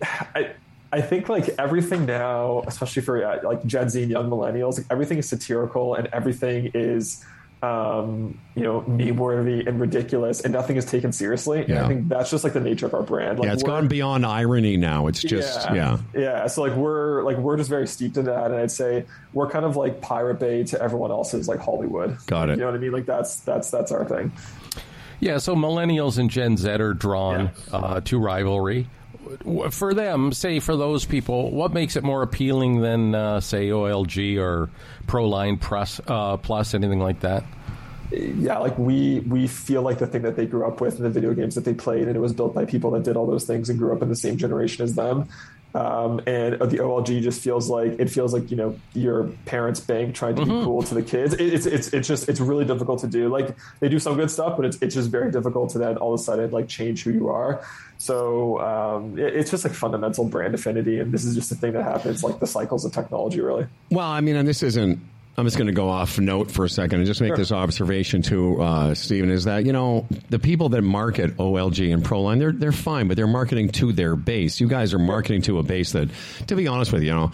I, 0.01 0.51
I 0.95 1.01
think 1.01 1.27
like 1.27 1.49
everything 1.59 2.05
now, 2.05 2.63
especially 2.67 3.01
for 3.01 3.21
uh, 3.25 3.39
like 3.43 3.65
Gen 3.65 3.89
Z 3.89 4.01
and 4.01 4.09
young 4.09 4.29
millennials, 4.29 4.77
like 4.77 4.87
everything 4.89 5.17
is 5.17 5.27
satirical 5.27 5.93
and 5.95 6.07
everything 6.13 6.71
is 6.73 7.23
um, 7.61 8.37
you 8.55 8.63
know, 8.63 8.81
meme 8.81 9.17
worthy 9.17 9.65
and 9.65 9.79
ridiculous, 9.79 10.41
and 10.41 10.53
nothing 10.53 10.77
is 10.77 10.85
taken 10.85 11.11
seriously. 11.11 11.61
And 11.61 11.69
Yeah. 11.69 11.83
I 11.83 11.87
think 11.87 12.07
that's 12.07 12.29
just 12.29 12.43
like 12.43 12.53
the 12.53 12.59
nature 12.59 12.85
of 12.85 12.93
our 12.93 13.01
brand. 13.03 13.39
Like 13.39 13.47
yeah, 13.47 13.53
it's 13.53 13.63
we're- 13.63 13.75
gone 13.75 13.87
beyond 13.87 14.25
irony 14.25 14.77
now. 14.77 15.07
It's 15.07 15.21
just 15.21 15.69
yeah. 15.73 15.97
yeah. 16.13 16.47
So 16.47 16.61
like 16.61 16.75
we're 16.75 17.23
like 17.23 17.37
we're 17.37 17.57
just 17.57 17.69
very 17.69 17.87
steeped 17.87 18.15
in 18.15 18.25
that, 18.25 18.45
and 18.51 18.55
I'd 18.55 18.71
say 18.71 19.05
we're 19.33 19.49
kind 19.49 19.65
of 19.65 19.75
like 19.75 19.99
Pirate 19.99 20.39
Bay 20.39 20.63
to 20.65 20.81
everyone 20.81 21.11
else's 21.11 21.47
like 21.49 21.59
Hollywood. 21.59 22.17
Got 22.27 22.49
it. 22.49 22.53
You 22.53 22.61
know 22.61 22.67
what 22.67 22.75
I 22.75 22.79
mean? 22.79 22.91
Like 22.91 23.05
that's 23.05 23.37
that's 23.41 23.69
that's 23.69 23.91
our 23.91 24.05
thing. 24.05 24.31
Yeah, 25.19 25.39
so 25.39 25.55
millennials 25.55 26.17
and 26.19 26.29
Gen 26.29 26.55
Z 26.57 26.69
are 26.69 26.93
drawn 26.93 27.51
uh, 27.71 27.99
to 28.01 28.19
rivalry. 28.19 28.87
For 29.71 29.93
them, 29.93 30.31
say 30.33 30.59
for 30.59 30.75
those 30.75 31.05
people, 31.05 31.51
what 31.51 31.73
makes 31.73 31.95
it 31.95 32.03
more 32.03 32.21
appealing 32.21 32.81
than, 32.81 33.15
uh, 33.15 33.39
say, 33.39 33.69
OLG 33.69 34.37
or 34.37 34.69
Proline 35.07 35.59
Plus, 35.59 36.01
uh, 36.07 36.37
Plus, 36.37 36.73
anything 36.73 36.99
like 36.99 37.21
that? 37.21 37.43
yeah, 38.11 38.59
like 38.59 38.77
we 38.77 39.19
we 39.21 39.47
feel 39.47 39.81
like 39.81 39.97
the 39.97 40.07
thing 40.07 40.21
that 40.21 40.35
they 40.35 40.45
grew 40.45 40.65
up 40.65 40.79
with 40.79 40.97
in 40.97 41.03
the 41.03 41.09
video 41.09 41.33
games 41.33 41.55
that 41.55 41.65
they 41.65 41.73
played, 41.73 42.07
and 42.07 42.15
it 42.15 42.19
was 42.19 42.33
built 42.33 42.53
by 42.53 42.65
people 42.65 42.91
that 42.91 43.03
did 43.03 43.17
all 43.17 43.25
those 43.25 43.45
things 43.45 43.69
and 43.69 43.79
grew 43.79 43.95
up 43.95 44.01
in 44.01 44.09
the 44.09 44.15
same 44.15 44.37
generation 44.37 44.83
as 44.83 44.95
them. 44.95 45.27
Um, 45.75 46.19
and 46.25 46.53
the 46.53 46.77
OLG 46.77 47.21
just 47.21 47.41
feels 47.41 47.69
like 47.69 47.99
it 47.99 48.09
feels 48.09 48.33
like 48.33 48.49
you 48.49 48.55
know 48.55 48.79
your 48.93 49.25
parents' 49.45 49.81
bank 49.81 50.15
trying 50.15 50.37
to 50.37 50.45
be 50.45 50.49
cool 50.49 50.81
to 50.83 50.93
the 50.93 51.03
kids. 51.03 51.33
It, 51.33 51.53
it's 51.53 51.65
it's 51.65 51.89
it's 51.89 52.07
just 52.07 52.29
it's 52.29 52.39
really 52.39 52.63
difficult 52.63 53.01
to 53.01 53.07
do. 53.07 53.27
Like 53.27 53.53
they 53.81 53.89
do 53.89 53.99
some 53.99 54.15
good 54.15 54.31
stuff, 54.31 54.55
but 54.55 54.65
it's 54.65 54.77
it's 54.81 54.95
just 54.95 55.09
very 55.09 55.31
difficult 55.31 55.71
to 55.71 55.77
then 55.77 55.97
all 55.97 56.13
of 56.13 56.19
a 56.21 56.23
sudden 56.23 56.49
like 56.51 56.69
change 56.69 57.03
who 57.03 57.11
you 57.11 57.27
are. 57.27 57.61
So 57.97 58.61
um, 58.61 59.19
it, 59.19 59.35
it's 59.35 59.51
just 59.51 59.65
like 59.65 59.73
fundamental 59.73 60.23
brand 60.23 60.55
affinity, 60.55 60.99
and 60.99 61.11
this 61.11 61.25
is 61.25 61.35
just 61.35 61.51
a 61.51 61.55
thing 61.55 61.73
that 61.73 61.83
happens 61.83 62.23
like 62.23 62.39
the 62.39 62.47
cycles 62.47 62.85
of 62.85 62.93
technology, 62.93 63.41
really. 63.41 63.67
Well, 63.91 64.07
I 64.07 64.21
mean, 64.21 64.37
and 64.37 64.47
this 64.47 64.63
isn't. 64.63 65.01
I'm 65.37 65.45
just 65.45 65.57
going 65.57 65.67
to 65.67 65.73
go 65.73 65.89
off 65.89 66.17
note 66.17 66.49
for 66.49 66.63
a 66.63 66.69
second 66.69 66.99
and 66.99 67.05
just 67.07 67.19
make 67.19 67.29
Sure. 67.29 67.37
this 67.37 67.51
observation 67.51 68.21
to 68.23 68.61
uh, 68.61 68.93
Steven. 68.95 69.29
Is 69.29 69.43
that 69.45 69.65
you 69.65 69.73
know 69.73 70.05
the 70.29 70.39
people 70.39 70.69
that 70.69 70.81
market 70.81 71.35
OLG 71.37 71.93
and 71.93 72.03
Proline, 72.03 72.39
they're 72.39 72.51
they're 72.53 72.71
fine, 72.71 73.07
but 73.07 73.17
they're 73.17 73.27
marketing 73.27 73.69
to 73.73 73.91
their 73.91 74.15
base. 74.15 74.61
You 74.61 74.67
guys 74.67 74.93
are 74.93 74.99
marketing 74.99 75.41
to 75.43 75.59
a 75.59 75.63
base 75.63 75.91
that, 75.91 76.09
to 76.47 76.55
be 76.55 76.67
honest 76.67 76.91
with 76.93 77.01
you, 77.01 77.09
you 77.09 77.15
know. 77.15 77.31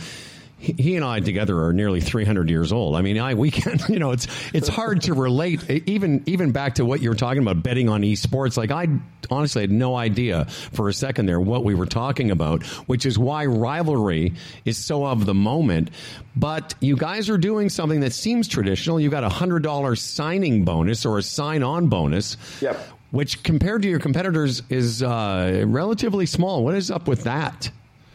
He 0.62 0.76
he 0.78 0.96
and 0.96 1.04
I 1.04 1.20
together 1.20 1.64
are 1.64 1.74
nearly 1.74 2.02
300 2.02 2.48
years 2.50 2.72
old. 2.72 2.96
I 2.96 3.02
mean, 3.02 3.18
I 3.18 3.34
we 3.34 3.50
can, 3.50 3.80
you 3.90 3.98
know, 3.98 4.12
it's 4.12 4.28
it's 4.54 4.68
hard 4.68 5.02
to 5.04 5.14
relate 5.16 5.68
even 5.70 6.24
even 6.28 6.52
back 6.52 6.76
to 6.76 6.86
what 6.86 7.02
you 7.02 7.10
were 7.10 7.16
talking 7.16 7.42
about 7.42 7.64
betting 7.64 7.90
on 7.90 8.04
esports. 8.04 8.58
Like 8.58 8.70
I 8.70 8.88
honestly 9.32 9.62
had 9.62 9.72
no 9.72 9.96
idea 9.96 10.46
for 10.46 10.88
a 10.88 10.94
second 10.94 11.26
there 11.26 11.40
what 11.40 11.64
we 11.64 11.74
were 11.74 11.88
talking 11.88 12.30
about, 12.30 12.64
which 12.88 13.08
is 13.08 13.18
why 13.18 13.48
rivalry 13.48 14.34
is 14.64 14.78
so 14.78 15.04
of 15.06 15.26
the 15.26 15.34
moment. 15.34 15.90
But 16.36 16.76
you 16.80 16.96
guys 16.96 17.28
are 17.30 17.40
doing 17.40 17.70
something 17.70 18.02
that 18.02 18.14
seems 18.14 18.48
traditional. 18.48 19.00
You 19.00 19.10
got 19.10 19.24
a 19.24 19.30
hundred 19.30 19.64
dollar 19.64 19.96
signing 19.96 20.64
bonus 20.64 21.06
or 21.08 21.18
a 21.18 21.24
sign 21.24 21.64
on 21.64 21.88
bonus. 21.88 22.38
Yep. 22.62 22.78
Which 23.10 23.44
compared 23.44 23.82
to 23.82 23.90
your 23.90 24.00
competitors 24.00 24.62
is 24.70 25.04
uh, 25.04 25.66
relatively 25.68 26.26
small. 26.26 26.64
What 26.64 26.76
is 26.76 26.90
up 26.90 27.10
with 27.10 27.24
that? 27.24 27.70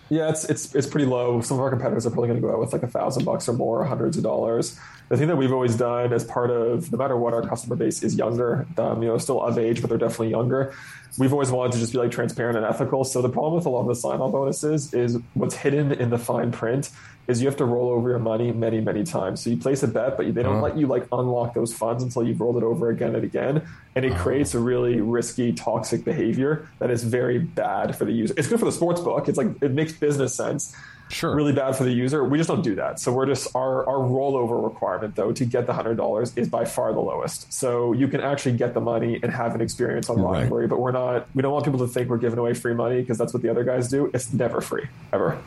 Yeah, 0.09 0.29
it's 0.29 0.45
it's 0.45 0.75
it's 0.75 0.87
pretty 0.87 1.07
low. 1.07 1.41
Some 1.41 1.57
of 1.57 1.63
our 1.63 1.71
competitors 1.71 2.07
are 2.07 2.11
probably 2.11 2.29
going 2.29 2.41
to 2.41 2.47
go 2.47 2.53
out 2.53 2.61
with 2.61 2.73
like 2.73 2.85
a 2.85 2.89
thousand 2.89 3.25
bucks 3.25 3.49
or 3.49 3.55
more, 3.55 3.85
hundreds 3.85 4.17
of 4.17 4.23
dollars. 4.23 4.79
The 5.09 5.17
thing 5.17 5.29
that 5.29 5.37
we've 5.37 5.53
always 5.53 5.77
done 5.77 6.13
as 6.13 6.25
part 6.25 6.51
of, 6.51 6.91
no 6.93 6.99
matter 6.99 7.17
what, 7.17 7.35
our 7.35 7.43
customer 7.43 7.77
base 7.77 8.03
is 8.03 8.17
younger. 8.17 8.67
Um, 8.79 9.03
you 9.03 9.09
know, 9.09 9.19
still 9.19 9.43
of 9.43 9.59
age, 9.59 9.81
but 9.81 9.89
they're 9.89 9.99
definitely 9.99 10.31
younger. 10.31 10.75
We've 11.19 11.33
always 11.33 11.51
wanted 11.51 11.73
to 11.73 11.79
just 11.79 11.93
be 11.93 11.99
like 11.99 12.11
transparent 12.11 12.57
and 12.57 12.67
ethical. 12.67 13.05
So 13.05 13.23
the 13.23 13.29
problem 13.29 13.55
with 13.55 13.67
a 13.67 13.71
lot 13.71 13.81
of 13.81 13.89
the 13.89 13.95
sign-on 13.95 14.31
bonuses 14.31 14.93
is 14.95 15.19
what's 15.35 15.57
hidden 15.57 15.93
in 15.93 16.11
the 16.11 16.19
fine 16.19 16.53
print 16.53 16.91
is 17.29 17.41
you 17.41 17.47
have 17.49 17.57
to 17.57 17.65
roll 17.65 17.91
over 17.91 18.09
your 18.11 18.19
money 18.19 18.53
many, 18.53 18.81
many 18.81 19.03
times. 19.05 19.41
So 19.43 19.51
you 19.51 19.57
place 19.57 19.83
a 19.83 19.89
bet, 19.89 20.17
but 20.17 20.33
they 20.35 20.43
don't 20.43 20.57
Uh-huh. 20.57 20.63
let 20.63 20.77
you 20.77 20.87
like 20.87 21.07
unlock 21.13 21.55
those 21.55 21.73
funds 21.75 22.03
until 22.03 22.23
you've 22.23 22.41
rolled 22.41 22.57
it 22.57 22.63
over 22.63 22.89
again 22.91 23.15
and 23.15 23.25
again, 23.25 23.63
and 23.97 24.05
it 24.05 24.15
creates 24.17 24.55
a 24.55 24.61
really 24.61 25.01
risky, 25.01 25.53
toxic 25.53 26.05
behavior 26.05 26.69
that 26.79 26.91
is 26.91 27.03
very 27.03 27.39
bad 27.39 27.97
for 27.97 28.05
the 28.05 28.13
user. 28.13 28.35
It's 28.37 28.49
good 28.49 28.59
for 28.61 28.67
the 28.67 28.73
sports 28.73 29.01
book. 29.01 29.29
It's 29.29 29.39
like 29.39 29.49
it 29.61 29.73
makes 29.73 29.93
business 29.93 30.35
sense. 30.35 30.75
Sure. 31.09 31.37
Really 31.37 31.53
bad 31.53 31.77
for 31.77 31.85
the 31.85 31.93
user. 31.93 32.25
We 32.25 32.37
just 32.37 32.49
don't 32.49 32.63
do 32.63 32.75
that. 32.75 32.99
So 32.99 33.13
we're 33.13 33.27
just 33.27 33.55
our 33.55 33.89
our 33.89 33.99
rollover 34.09 34.61
requirement 34.63 35.15
though 35.15 35.31
to 35.31 35.45
get 35.45 35.67
the 35.67 35.73
hundred 35.73 35.97
dollars 35.97 36.33
is 36.37 36.49
by 36.49 36.65
far 36.65 36.93
the 36.93 36.99
lowest. 37.01 37.53
So 37.53 37.93
you 37.93 38.09
can 38.09 38.21
actually 38.21 38.57
get 38.57 38.75
the 38.75 38.81
money 38.81 39.21
and 39.23 39.31
have 39.33 39.55
an 39.55 39.61
experience 39.61 40.11
on 40.11 40.21
Right. 40.21 40.51
But 40.69 40.81
we're 40.81 40.91
not. 40.91 41.29
We 41.33 41.43
don't 41.43 41.53
want 41.53 41.65
people 41.65 41.79
to 41.81 41.87
think 41.87 42.09
we're 42.11 42.17
giving 42.19 42.41
away 42.41 42.55
free 42.55 42.75
money 42.75 43.01
because 43.03 43.19
that's 43.19 43.33
what 43.33 43.43
the 43.45 43.49
other 43.49 43.63
guys 43.63 43.89
do. 43.89 44.11
It's 44.15 44.33
never 44.33 44.61
free 44.61 44.87
ever. 45.13 45.39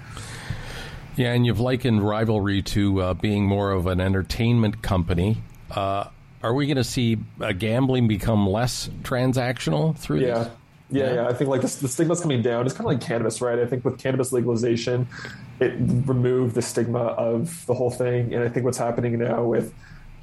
Yeah, 1.20 1.34
and 1.34 1.46
you've 1.46 1.60
likened 1.60 2.02
Rivalry 2.02 2.62
to 2.62 3.02
uh, 3.02 3.14
being 3.14 3.46
more 3.46 3.72
of 3.72 3.88
an 3.88 4.00
entertainment 4.00 4.82
company. 4.82 5.36
Uh, 5.70 6.06
are 6.42 6.54
we 6.54 6.66
going 6.66 6.78
to 6.78 6.84
see 6.86 7.18
uh, 7.42 7.52
gambling 7.52 8.08
become 8.08 8.48
less 8.48 8.90
transactional 9.04 9.98
through 9.98 10.22
Yeah. 10.22 10.38
this? 10.38 10.54
Yeah, 10.92 11.14
yeah, 11.16 11.28
I 11.28 11.34
think 11.34 11.50
like 11.50 11.60
the, 11.60 11.68
the 11.82 11.90
stigma's 11.90 12.22
coming 12.22 12.42
down. 12.42 12.66
It's 12.66 12.74
kind 12.74 12.86
of 12.90 12.94
like 12.94 13.02
cannabis, 13.02 13.42
right? 13.42 13.60
I 13.60 13.66
think 13.66 13.84
with 13.84 14.00
cannabis 14.00 14.32
legalization, 14.32 15.10
it 15.60 15.74
removed 15.78 16.56
the 16.56 16.62
stigma 16.62 17.00
of 17.00 17.66
the 17.66 17.74
whole 17.74 17.92
thing. 17.92 18.34
And 18.34 18.42
I 18.42 18.48
think 18.48 18.66
what's 18.66 18.78
happening 18.78 19.20
now 19.20 19.44
with 19.44 19.74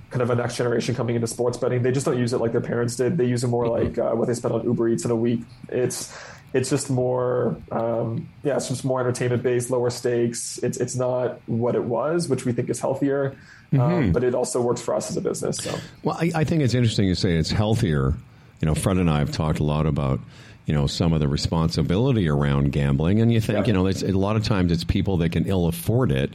kind 0.08 0.22
of 0.22 0.30
a 0.30 0.34
next 0.34 0.56
generation 0.56 0.94
coming 0.94 1.14
into 1.14 1.26
sports 1.26 1.58
betting, 1.58 1.82
they 1.82 1.92
just 1.92 2.06
don't 2.06 2.18
use 2.18 2.32
it 2.32 2.38
like 2.38 2.52
their 2.52 2.62
parents 2.62 2.96
did. 2.96 3.18
They 3.18 3.26
use 3.26 3.44
it 3.44 3.48
more 3.48 3.68
like 3.68 3.98
uh, 3.98 4.12
what 4.12 4.28
they 4.28 4.34
spend 4.34 4.54
on 4.54 4.64
Uber 4.64 4.88
Eats 4.88 5.04
in 5.04 5.10
a 5.10 5.16
week. 5.16 5.42
It's 5.68 6.16
it's 6.56 6.70
just 6.70 6.88
more, 6.90 7.56
um, 7.70 8.28
yeah, 8.42 8.56
it's 8.56 8.68
just 8.68 8.84
more 8.84 9.00
entertainment 9.00 9.42
based, 9.42 9.70
lower 9.70 9.90
stakes. 9.90 10.58
It's 10.62 10.78
it's 10.78 10.96
not 10.96 11.40
what 11.46 11.74
it 11.74 11.84
was, 11.84 12.28
which 12.28 12.44
we 12.44 12.52
think 12.52 12.70
is 12.70 12.80
healthier, 12.80 13.36
um, 13.72 13.78
Mhm. 13.80 14.12
but 14.12 14.24
it 14.24 14.34
also 14.34 14.60
works 14.62 14.80
for 14.80 14.94
us 14.94 15.10
as 15.10 15.16
a 15.16 15.20
business. 15.20 15.58
So. 15.58 15.74
Well, 16.02 16.16
I, 16.20 16.32
I 16.34 16.44
think 16.44 16.62
it's 16.62 16.74
interesting 16.74 17.06
you 17.06 17.14
say 17.14 17.36
it's 17.36 17.50
healthier. 17.50 18.14
You 18.60 18.66
know, 18.66 18.74
Fred 18.74 18.96
and 18.96 19.10
I 19.10 19.18
have 19.18 19.32
talked 19.32 19.58
a 19.60 19.64
lot 19.64 19.86
about 19.86 20.18
you 20.64 20.74
know 20.74 20.86
some 20.86 21.12
of 21.12 21.20
the 21.20 21.28
responsibility 21.28 22.28
around 22.28 22.72
gambling, 22.72 23.20
and 23.20 23.32
you 23.32 23.40
think 23.40 23.66
you 23.66 23.72
know 23.74 23.86
it's, 23.86 24.02
a 24.02 24.12
lot 24.12 24.36
of 24.36 24.44
times 24.44 24.72
it's 24.72 24.82
people 24.84 25.18
that 25.18 25.30
can 25.32 25.46
ill 25.46 25.66
afford 25.66 26.10
it 26.10 26.30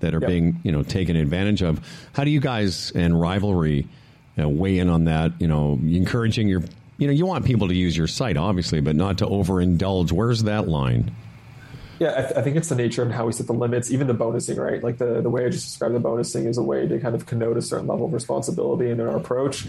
that 0.00 0.14
are 0.14 0.20
Yep. 0.20 0.28
being 0.30 0.60
you 0.62 0.70
know 0.72 0.82
taken 0.84 1.16
advantage 1.16 1.62
of. 1.62 1.80
How 2.12 2.22
do 2.24 2.30
you 2.30 2.40
guys 2.40 2.92
and 2.94 3.20
rivalry 3.20 3.86
you 4.36 4.42
know, 4.42 4.48
weigh 4.48 4.78
in 4.78 4.88
on 4.88 5.04
that? 5.04 5.32
You 5.40 5.48
know, 5.48 5.78
encouraging 5.82 6.48
your 6.48 6.62
you 6.98 7.06
know 7.06 7.12
you 7.12 7.26
want 7.26 7.44
people 7.44 7.68
to 7.68 7.74
use 7.74 7.96
your 7.96 8.06
site 8.06 8.36
obviously, 8.36 8.80
but 8.80 8.96
not 8.96 9.18
to 9.18 9.26
overindulge. 9.26 10.12
Where's 10.12 10.44
that 10.44 10.68
line? 10.68 11.14
Yeah, 12.00 12.14
I, 12.16 12.22
th- 12.22 12.32
I 12.36 12.42
think 12.42 12.56
it's 12.56 12.68
the 12.68 12.74
nature 12.74 13.02
and 13.02 13.12
how 13.12 13.26
we 13.26 13.32
set 13.32 13.46
the 13.46 13.52
limits, 13.52 13.92
even 13.92 14.08
the 14.08 14.14
bonusing, 14.14 14.58
right? 14.58 14.82
Like 14.82 14.98
the, 14.98 15.20
the 15.20 15.30
way 15.30 15.46
I 15.46 15.48
just 15.48 15.66
described 15.66 15.94
the 15.94 16.00
bonusing 16.00 16.46
is 16.48 16.58
a 16.58 16.62
way 16.62 16.88
to 16.88 16.98
kind 16.98 17.14
of 17.14 17.24
connote 17.26 17.56
a 17.56 17.62
certain 17.62 17.86
level 17.86 18.06
of 18.06 18.12
responsibility 18.12 18.90
in 18.90 19.00
our 19.00 19.16
approach. 19.16 19.66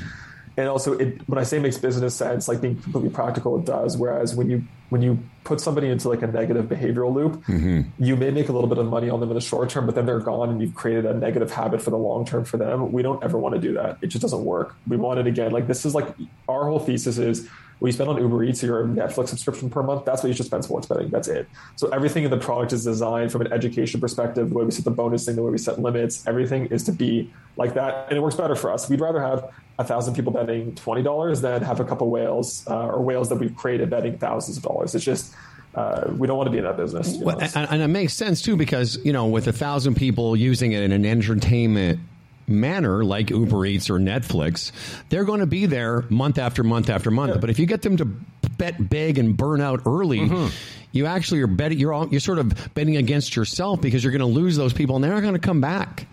And 0.58 0.70
also, 0.70 0.94
it, 0.94 1.28
when 1.28 1.38
I 1.38 1.44
say 1.44 1.60
makes 1.60 1.78
business 1.78 2.16
sense, 2.16 2.48
like 2.48 2.62
being 2.62 2.82
completely 2.82 3.10
practical, 3.10 3.60
it 3.60 3.66
does. 3.66 3.98
Whereas 3.98 4.36
when 4.36 4.50
you 4.50 4.64
when 4.90 5.02
you 5.02 5.20
put 5.44 5.60
somebody 5.60 5.90
into 5.90 6.08
like 6.08 6.22
a 6.22 6.28
negative 6.28 6.66
behavioral 6.66 7.14
loop, 7.14 7.44
mm-hmm. 7.46 7.82
you 7.98 8.16
may 8.16 8.30
make 8.30 8.50
a 8.50 8.52
little 8.52 8.70
bit 8.70 8.78
of 8.78 8.86
money 8.86 9.10
on 9.10 9.20
them 9.20 9.30
in 9.30 9.36
the 9.36 9.42
short 9.42 9.70
term, 9.70 9.86
but 9.86 9.96
then 9.96 10.06
they're 10.06 10.20
gone 10.20 10.50
and 10.50 10.62
you've 10.62 10.76
created 10.76 11.06
a 11.06 11.14
negative 11.14 11.52
habit 11.52 11.82
for 11.82 11.90
the 11.90 11.98
long 11.98 12.26
term 12.26 12.46
for 12.46 12.58
them. 12.58 12.92
We 12.92 13.02
don't 13.02 13.22
ever 13.24 13.38
want 13.38 13.56
to 13.56 13.62
do 13.62 13.74
that. 13.74 13.98
It 14.02 14.08
just 14.08 14.22
doesn't 14.22 14.46
work. 14.46 14.76
We 14.88 14.96
want 14.96 15.20
it 15.20 15.28
again. 15.28 15.52
Like 15.52 15.68
this 15.68 15.86
is 15.86 15.96
like 15.96 16.08
our 16.48 16.68
whole 16.68 16.80
thesis 16.80 17.18
is 17.18 17.50
what 17.80 17.90
you 17.90 17.92
spend 17.92 18.10
on 18.10 18.18
Uber 18.18 18.44
Eats 18.44 18.64
or 18.64 18.68
your 18.68 18.88
Netflix 18.88 19.30
subscription 19.30 19.70
per 19.70 19.84
month, 19.84 20.06
that's 20.06 20.24
what 20.24 20.30
you 20.30 20.34
should 20.34 20.46
spend 20.46 20.64
sports 20.64 20.88
betting. 20.88 21.10
That's 21.10 21.28
it. 21.28 21.48
So 21.76 21.90
everything 21.90 22.24
in 22.24 22.32
the 22.32 22.38
product 22.38 22.72
is 22.72 22.86
designed 22.86 23.32
from 23.32 23.42
an 23.42 23.52
education 23.52 24.00
perspective, 24.00 24.50
the 24.50 24.56
way 24.56 24.64
we 24.64 24.72
set 24.72 24.86
the 24.86 24.92
bonusing, 24.92 25.36
the 25.36 25.44
way 25.44 25.52
we 25.52 25.58
set 25.58 25.80
limits, 25.80 26.26
everything 26.26 26.68
is 26.68 26.84
to 26.84 26.94
be 26.94 27.34
like 27.58 27.74
that. 27.74 28.08
And 28.08 28.18
it 28.18 28.22
works 28.22 28.36
better 28.36 28.56
for 28.56 28.72
us. 28.72 28.90
We'd 28.90 29.02
rather 29.02 29.22
have 29.22 29.52
a 29.78 29.84
thousand 29.84 30.16
people 30.16 30.32
betting 30.32 30.74
twenty 30.76 31.04
dollars 31.04 31.42
than 31.42 31.62
have 31.62 31.80
a 31.80 31.86
couple 31.86 32.10
whales 32.10 32.66
uh, 32.68 32.88
or 32.88 33.02
whales 33.02 33.30
that 33.30 33.36
we've 33.36 33.56
created 33.56 33.90
betting 33.90 34.18
thousands 34.18 34.58
of 34.58 34.64
dollars. 34.64 34.96
It's 34.96 35.04
just 35.06 35.34
uh, 35.76 36.10
we 36.18 36.28
don't 36.28 36.38
want 36.38 36.48
to 36.48 36.52
be 36.52 36.58
in 36.60 36.64
that 36.64 36.78
business. 36.78 37.16
Well, 37.18 37.40
and, 37.40 37.56
and 37.70 37.82
it 37.82 37.88
makes 37.90 38.14
sense 38.14 38.42
too 38.42 38.56
because 38.56 38.98
you 39.04 39.12
know 39.14 39.28
with 39.28 39.48
a 39.48 39.54
thousand 39.54 39.96
people 39.96 40.36
using 40.36 40.72
it 40.72 40.82
in 40.84 40.92
an 40.92 41.06
entertainment 41.06 42.00
manner 42.48 43.04
like 43.04 43.32
Uber 43.32 43.66
Eats 43.66 43.90
or 43.90 43.98
Netflix, 44.00 44.72
they're 45.10 45.26
going 45.26 45.40
to 45.40 45.46
be 45.48 45.66
there 45.66 46.04
month 46.10 46.38
after 46.38 46.64
month 46.64 46.90
after 46.90 47.10
month. 47.12 47.42
But 47.42 47.50
if 47.50 47.58
you 47.60 47.66
get 47.66 47.82
them 47.82 47.98
to 47.98 48.06
bet 48.06 48.90
big 48.90 49.18
and 49.18 49.36
burn 49.36 49.62
out 49.62 49.82
early, 49.86 50.20
Mm-hmm. 50.20 50.48
you 50.92 51.08
actually 51.08 51.42
are 51.42 51.48
betting. 51.48 51.80
You're 51.80 51.92
all, 51.92 52.08
you're 52.08 52.20
sort 52.22 52.38
of 52.40 52.74
betting 52.74 52.96
against 52.98 53.36
yourself 53.36 53.82
because 53.82 54.04
you're 54.04 54.12
going 54.14 54.20
to 54.22 54.28
lose 54.40 54.56
those 54.56 54.74
people 54.74 54.96
and 54.96 55.04
they're 55.04 55.12
not 55.14 55.22
going 55.22 55.34
to 55.34 55.40
come 55.40 55.60
back. 55.60 56.08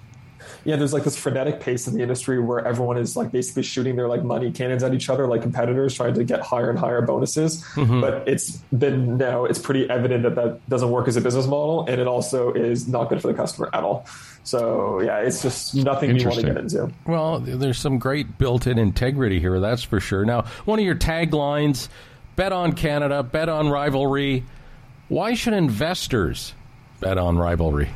Yeah, 0.65 0.77
there's 0.77 0.93
like 0.93 1.05
this 1.05 1.17
frenetic 1.17 1.61
pace 1.61 1.87
in 1.89 1.95
the 1.95 2.03
industry 2.03 2.39
where 2.39 2.65
everyone 2.67 2.97
is 2.97 3.17
like 3.17 3.33
basically 3.33 3.63
shooting 3.63 3.97
their 3.97 4.09
like 4.09 4.23
money 4.23 4.51
cannons 4.53 4.83
at 4.83 4.95
each 4.95 5.09
other, 5.09 5.27
like 5.27 5.43
competitors 5.43 5.95
trying 5.95 6.15
to 6.15 6.25
get 6.25 6.41
higher 6.41 6.71
and 6.71 6.79
higher 6.79 7.03
bonuses. 7.03 7.63
Mhm. 7.75 8.01
But 8.01 8.27
it's 8.29 8.59
been 8.77 9.17
now 9.17 9.45
it's 9.45 9.59
pretty 9.59 9.89
evident 9.91 10.23
that 10.23 10.35
that 10.37 10.69
doesn't 10.69 10.91
work 10.91 11.09
as 11.09 11.17
a 11.17 11.21
business 11.21 11.47
model, 11.47 11.87
and 11.89 12.01
it 12.01 12.07
also 12.07 12.53
is 12.53 12.87
not 12.89 13.09
good 13.09 13.21
for 13.21 13.29
the 13.29 13.35
customer 13.35 13.71
at 13.73 13.83
all. 13.83 14.07
So 14.45 15.01
yeah, 15.01 15.19
it's 15.19 15.43
just 15.43 15.75
nothing 15.75 16.15
we 16.15 16.25
want 16.25 16.37
to 16.37 16.43
get 16.43 16.57
into. 16.57 16.91
Well, 17.07 17.41
there's 17.41 17.79
some 17.79 17.99
great 17.99 18.39
built-in 18.39 18.79
integrity 18.79 19.39
here, 19.41 19.61
that's 19.61 19.83
for 19.83 20.01
sure. 20.01 20.25
Now, 20.25 20.43
one 20.65 20.79
of 20.79 20.85
your 20.85 20.97
taglines: 20.97 21.89
"Bet 22.37 22.53
on 22.53 22.73
Canada, 22.73 23.23
bet 23.23 23.49
on 23.49 23.69
rivalry." 23.69 24.45
Why 25.09 25.35
should 25.35 25.53
investors 25.53 26.55
bet 27.01 27.19
on 27.19 27.37
rivalry? 27.37 27.91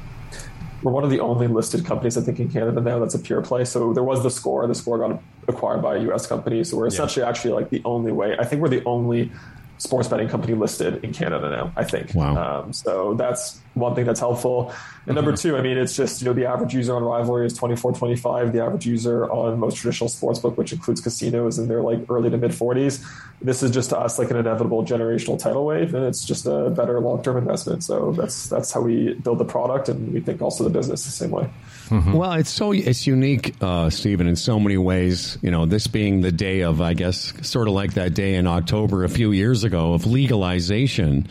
We're 0.86 0.92
one 0.92 1.02
of 1.02 1.10
the 1.10 1.18
only 1.18 1.48
listed 1.48 1.84
companies, 1.84 2.16
I 2.16 2.20
think, 2.20 2.38
in 2.38 2.48
Canada 2.48 2.80
now 2.80 3.00
that's 3.00 3.16
a 3.16 3.18
pure 3.18 3.42
play. 3.42 3.64
So 3.64 3.92
there 3.92 4.04
was 4.04 4.22
the 4.22 4.30
score. 4.30 4.64
The 4.68 4.74
score 4.76 4.98
got 4.98 5.20
acquired 5.48 5.82
by 5.82 5.96
a 5.96 6.00
U.S. 6.02 6.28
company. 6.28 6.62
So 6.62 6.76
we're 6.76 6.86
essentially 6.86 7.26
actually 7.26 7.54
like 7.54 7.70
the 7.70 7.82
only 7.84 8.12
way. 8.12 8.36
I 8.38 8.44
think 8.44 8.62
we're 8.62 8.68
the 8.68 8.84
only 8.84 9.32
sports 9.78 10.08
betting 10.08 10.28
company 10.28 10.54
listed 10.54 11.04
in 11.04 11.12
Canada 11.12 11.50
now. 11.50 11.72
I 11.76 11.84
think. 11.84 12.14
Wow. 12.14 12.62
Um, 12.62 12.72
so 12.72 13.14
that's 13.14 13.60
one 13.74 13.94
thing 13.94 14.04
that's 14.06 14.20
helpful. 14.20 14.72
And 15.06 15.14
number 15.14 15.36
two, 15.36 15.56
I 15.56 15.62
mean, 15.62 15.76
it's 15.76 15.94
just 15.94 16.20
you 16.20 16.26
know 16.26 16.32
the 16.32 16.46
average 16.46 16.74
user 16.74 16.94
on 16.94 17.02
Rivalry 17.02 17.46
is 17.46 17.54
24, 17.54 17.92
25. 17.92 18.52
The 18.52 18.62
average 18.62 18.86
user 18.86 19.30
on 19.30 19.58
most 19.58 19.76
traditional 19.76 20.08
sportsbook, 20.08 20.56
which 20.56 20.72
includes 20.72 21.00
casinos, 21.00 21.58
in 21.58 21.68
their 21.68 21.82
like 21.82 22.00
early 22.10 22.30
to 22.30 22.38
mid 22.38 22.52
40s. 22.52 23.04
This 23.40 23.62
is 23.62 23.70
just 23.70 23.90
to 23.90 23.98
us 23.98 24.18
like 24.18 24.30
an 24.30 24.36
inevitable 24.36 24.84
generational 24.84 25.38
tidal 25.38 25.66
wave, 25.66 25.94
and 25.94 26.04
it's 26.04 26.24
just 26.24 26.46
a 26.46 26.70
better 26.70 26.98
long 27.00 27.22
term 27.22 27.36
investment. 27.36 27.84
So 27.84 28.12
that's 28.12 28.48
that's 28.48 28.72
how 28.72 28.80
we 28.80 29.14
build 29.14 29.38
the 29.38 29.44
product, 29.44 29.88
and 29.88 30.12
we 30.12 30.20
think 30.20 30.42
also 30.42 30.64
the 30.64 30.70
business 30.70 31.04
the 31.04 31.10
same 31.10 31.30
way. 31.30 31.48
Well, 31.90 32.32
it's 32.32 32.50
so 32.50 32.72
it's 32.72 33.06
unique, 33.06 33.54
uh, 33.60 33.90
Steven, 33.90 34.26
in 34.26 34.36
so 34.36 34.58
many 34.58 34.76
ways. 34.76 35.38
You 35.42 35.50
know, 35.50 35.66
this 35.66 35.86
being 35.86 36.20
the 36.20 36.32
day 36.32 36.62
of, 36.62 36.80
I 36.80 36.94
guess, 36.94 37.32
sort 37.42 37.68
of 37.68 37.74
like 37.74 37.94
that 37.94 38.14
day 38.14 38.34
in 38.34 38.46
October 38.46 39.04
a 39.04 39.08
few 39.08 39.32
years 39.32 39.64
ago 39.64 39.92
of 39.92 40.06
legalization 40.06 41.28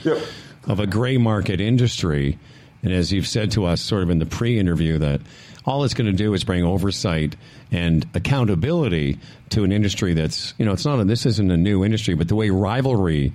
of 0.68 0.80
a 0.80 0.88
gray 0.88 1.18
market 1.18 1.60
industry. 1.60 2.38
And 2.84 2.94
as 2.94 3.12
you've 3.12 3.28
said 3.28 3.52
to 3.52 3.66
us, 3.66 3.82
sort 3.82 4.04
of 4.04 4.10
in 4.12 4.20
the 4.20 4.26
pre-interview, 4.28 5.00
that 5.00 5.22
all 5.66 5.84
it's 5.84 5.96
going 5.96 6.06
to 6.12 6.16
do 6.16 6.34
is 6.36 6.44
bring 6.44 6.64
oversight 6.64 7.36
and 7.72 8.08
accountability 8.14 9.18
to 9.50 9.64
an 9.64 9.72
industry 9.72 10.14
that's, 10.14 10.54
you 10.60 10.66
know, 10.66 10.74
it's 10.74 10.86
not 10.86 11.00
a, 11.00 11.04
this 11.04 11.26
isn't 11.26 11.50
a 11.50 11.58
new 11.58 11.84
industry, 11.84 12.14
but 12.14 12.28
the 12.28 12.36
way 12.36 12.52
rivalry 12.52 13.34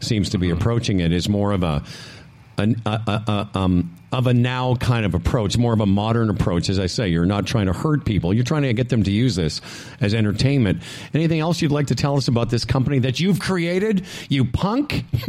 seems 0.00 0.30
to 0.30 0.38
be 0.38 0.50
approaching 0.50 1.00
it 1.00 1.12
is 1.12 1.28
more 1.28 1.52
of 1.52 1.62
a 1.62 1.82
an, 2.58 2.82
a, 2.84 2.90
a, 2.90 3.48
a, 3.54 3.58
um, 3.58 3.96
of 4.12 4.26
a 4.26 4.34
now 4.34 4.74
kind 4.76 5.06
of 5.06 5.14
approach, 5.14 5.56
more 5.56 5.72
of 5.72 5.80
a 5.80 5.86
modern 5.86 6.30
approach. 6.30 6.68
As 6.68 6.78
I 6.78 6.86
say, 6.86 7.08
you're 7.08 7.26
not 7.26 7.46
trying 7.46 7.66
to 7.66 7.72
hurt 7.72 8.04
people; 8.04 8.34
you're 8.34 8.44
trying 8.44 8.62
to 8.62 8.72
get 8.72 8.88
them 8.88 9.02
to 9.04 9.10
use 9.10 9.36
this 9.36 9.60
as 10.00 10.14
entertainment. 10.14 10.82
Anything 11.14 11.40
else 11.40 11.62
you'd 11.62 11.72
like 11.72 11.86
to 11.88 11.94
tell 11.94 12.16
us 12.16 12.28
about 12.28 12.50
this 12.50 12.64
company 12.64 12.98
that 13.00 13.20
you've 13.20 13.40
created? 13.40 14.04
You 14.28 14.44
punk! 14.44 15.04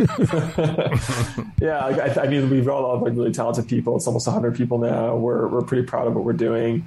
yeah, 1.61 1.79
I, 1.79 2.21
I 2.23 2.27
mean, 2.27 2.49
we've 2.49 2.65
got 2.65 2.79
a 2.79 2.85
lot 2.85 3.07
of 3.07 3.17
really 3.17 3.31
talented 3.31 3.67
people. 3.67 3.95
It's 3.95 4.07
almost 4.07 4.27
100 4.27 4.55
people 4.55 4.79
now. 4.79 5.15
We're 5.15 5.47
we're 5.47 5.61
pretty 5.61 5.83
proud 5.83 6.07
of 6.07 6.15
what 6.15 6.23
we're 6.23 6.33
doing. 6.33 6.85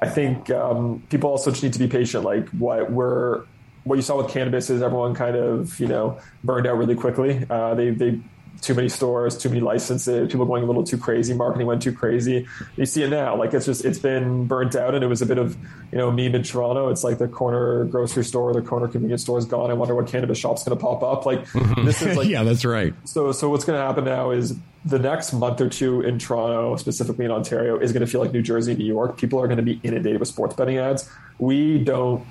I 0.00 0.08
think 0.08 0.50
um, 0.50 1.02
people 1.10 1.30
also 1.30 1.50
just 1.50 1.62
need 1.62 1.72
to 1.72 1.78
be 1.78 1.88
patient. 1.88 2.24
Like 2.24 2.48
what 2.50 2.90
we're 2.90 3.42
what 3.84 3.96
you 3.96 4.02
saw 4.02 4.16
with 4.22 4.30
cannabis 4.30 4.70
is 4.70 4.82
everyone 4.82 5.14
kind 5.14 5.36
of 5.36 5.78
you 5.80 5.88
know 5.88 6.18
burned 6.44 6.66
out 6.66 6.78
really 6.78 6.94
quickly. 6.94 7.44
Uh, 7.50 7.74
they 7.74 7.90
they 7.90 8.20
too 8.60 8.74
many 8.74 8.88
stores, 8.88 9.36
too 9.36 9.48
many 9.48 9.60
licenses, 9.60 10.30
people 10.30 10.46
going 10.46 10.62
a 10.62 10.66
little 10.66 10.84
too 10.84 10.98
crazy, 10.98 11.34
marketing 11.34 11.66
went 11.66 11.82
too 11.82 11.92
crazy. 11.92 12.46
You 12.76 12.86
see 12.86 13.02
it 13.02 13.10
now, 13.10 13.36
like 13.36 13.54
it's 13.54 13.66
just 13.66 13.84
it's 13.84 13.98
been 13.98 14.46
burnt 14.46 14.74
out, 14.74 14.94
and 14.94 15.04
it 15.04 15.06
was 15.06 15.22
a 15.22 15.26
bit 15.26 15.38
of 15.38 15.56
you 15.92 15.98
know 15.98 16.10
meme 16.10 16.34
in 16.34 16.42
Toronto. 16.42 16.88
It's 16.88 17.04
like 17.04 17.18
the 17.18 17.28
corner 17.28 17.84
grocery 17.84 18.24
store, 18.24 18.52
the 18.52 18.62
corner 18.62 18.88
convenience 18.88 19.22
store 19.22 19.38
is 19.38 19.44
gone. 19.44 19.70
I 19.70 19.74
wonder 19.74 19.94
what 19.94 20.06
cannabis 20.06 20.38
shop's 20.38 20.64
going 20.64 20.76
to 20.76 20.82
pop 20.82 21.02
up. 21.02 21.26
Like 21.26 21.46
mm-hmm. 21.48 21.84
this 21.84 22.02
is 22.02 22.16
like 22.18 22.28
yeah, 22.28 22.42
that's 22.42 22.64
right. 22.64 22.94
so 23.04 23.32
so 23.32 23.48
what's 23.48 23.64
going 23.64 23.78
to 23.78 23.84
happen 23.84 24.04
now 24.04 24.30
is 24.30 24.56
the 24.84 24.98
next 24.98 25.32
month 25.32 25.60
or 25.60 25.68
two 25.68 26.00
in 26.00 26.18
Toronto, 26.18 26.76
specifically 26.76 27.24
in 27.24 27.30
Ontario, 27.30 27.78
is 27.78 27.92
going 27.92 28.04
to 28.04 28.06
feel 28.06 28.20
like 28.20 28.32
New 28.32 28.42
Jersey, 28.42 28.74
New 28.74 28.86
York. 28.86 29.18
People 29.18 29.40
are 29.40 29.46
going 29.46 29.58
to 29.58 29.62
be 29.62 29.80
inundated 29.82 30.20
with 30.20 30.28
sports 30.28 30.54
betting 30.54 30.78
ads. 30.78 31.08
We 31.38 31.78
don't 31.78 32.24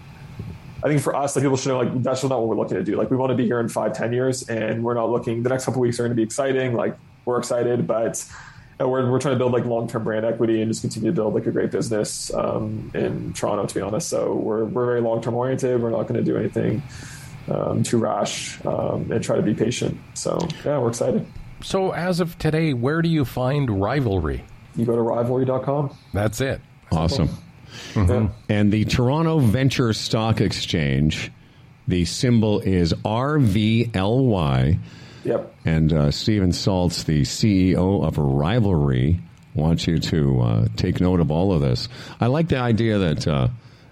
I 0.83 0.87
think 0.87 1.01
for 1.01 1.15
us, 1.15 1.35
like 1.35 1.43
people 1.43 1.57
should 1.57 1.69
know, 1.69 1.79
like 1.79 2.03
that's 2.03 2.23
not 2.23 2.39
what 2.39 2.47
we're 2.47 2.55
looking 2.55 2.77
to 2.77 2.83
do. 2.83 2.95
Like 2.95 3.09
we 3.09 3.17
want 3.17 3.31
to 3.31 3.35
be 3.35 3.45
here 3.45 3.59
in 3.59 3.67
five, 3.67 3.93
ten 3.93 4.13
years, 4.13 4.47
and 4.47 4.83
we're 4.83 4.93
not 4.93 5.09
looking. 5.09 5.43
The 5.43 5.49
next 5.49 5.65
couple 5.65 5.81
weeks 5.81 5.99
are 5.99 6.03
going 6.03 6.11
to 6.11 6.15
be 6.15 6.23
exciting. 6.23 6.73
Like 6.73 6.95
we're 7.25 7.39
excited, 7.39 7.87
but 7.87 8.23
uh, 8.79 8.87
we're 8.87 9.09
we're 9.09 9.19
trying 9.19 9.33
to 9.33 9.39
build 9.39 9.53
like 9.53 9.65
long 9.65 9.87
term 9.87 10.03
brand 10.03 10.25
equity 10.25 10.61
and 10.61 10.69
just 10.69 10.81
continue 10.81 11.09
to 11.09 11.15
build 11.15 11.33
like 11.33 11.47
a 11.47 11.51
great 11.51 11.71
business 11.71 12.31
um, 12.33 12.91
in 12.93 13.33
Toronto. 13.33 13.65
To 13.65 13.73
be 13.75 13.81
honest, 13.81 14.07
so 14.07 14.35
we're 14.35 14.65
we're 14.65 14.85
very 14.85 15.01
long 15.01 15.21
term 15.21 15.33
oriented. 15.33 15.81
We're 15.81 15.89
not 15.89 16.03
going 16.03 16.23
to 16.23 16.23
do 16.23 16.37
anything 16.37 16.83
um, 17.49 17.81
too 17.81 17.97
rash 17.97 18.63
um, 18.65 19.11
and 19.11 19.23
try 19.23 19.35
to 19.35 19.41
be 19.41 19.55
patient. 19.55 19.97
So 20.13 20.37
yeah, 20.63 20.77
we're 20.77 20.89
excited. 20.89 21.25
So 21.61 21.91
as 21.91 22.19
of 22.19 22.37
today, 22.37 22.73
where 22.73 23.01
do 23.01 23.09
you 23.09 23.25
find 23.25 23.81
Rivalry? 23.81 24.43
You 24.75 24.85
go 24.85 24.95
to 24.95 25.01
rivalry.com. 25.01 25.97
That's 26.13 26.39
it. 26.39 26.61
Awesome. 26.91 27.29
And 28.49 28.71
the 28.71 28.85
Toronto 28.85 29.39
Venture 29.39 29.93
Stock 29.93 30.41
Exchange, 30.41 31.31
the 31.87 32.05
symbol 32.05 32.59
is 32.59 32.93
RVLY. 32.93 34.79
Yep. 35.23 35.55
And 35.65 35.93
uh, 35.93 36.11
Steven 36.11 36.51
Salz, 36.51 37.05
the 37.05 37.23
CEO 37.23 38.05
of 38.05 38.17
Rivalry, 38.17 39.19
wants 39.53 39.87
you 39.87 39.99
to 39.99 40.41
uh, 40.41 40.67
take 40.75 41.01
note 41.01 41.19
of 41.19 41.31
all 41.31 41.51
of 41.51 41.61
this. 41.61 41.89
I 42.21 42.27
like 42.27 42.47
the 42.47 42.59
idea 42.59 42.97
that, 42.99 43.27
uh, 43.27 43.47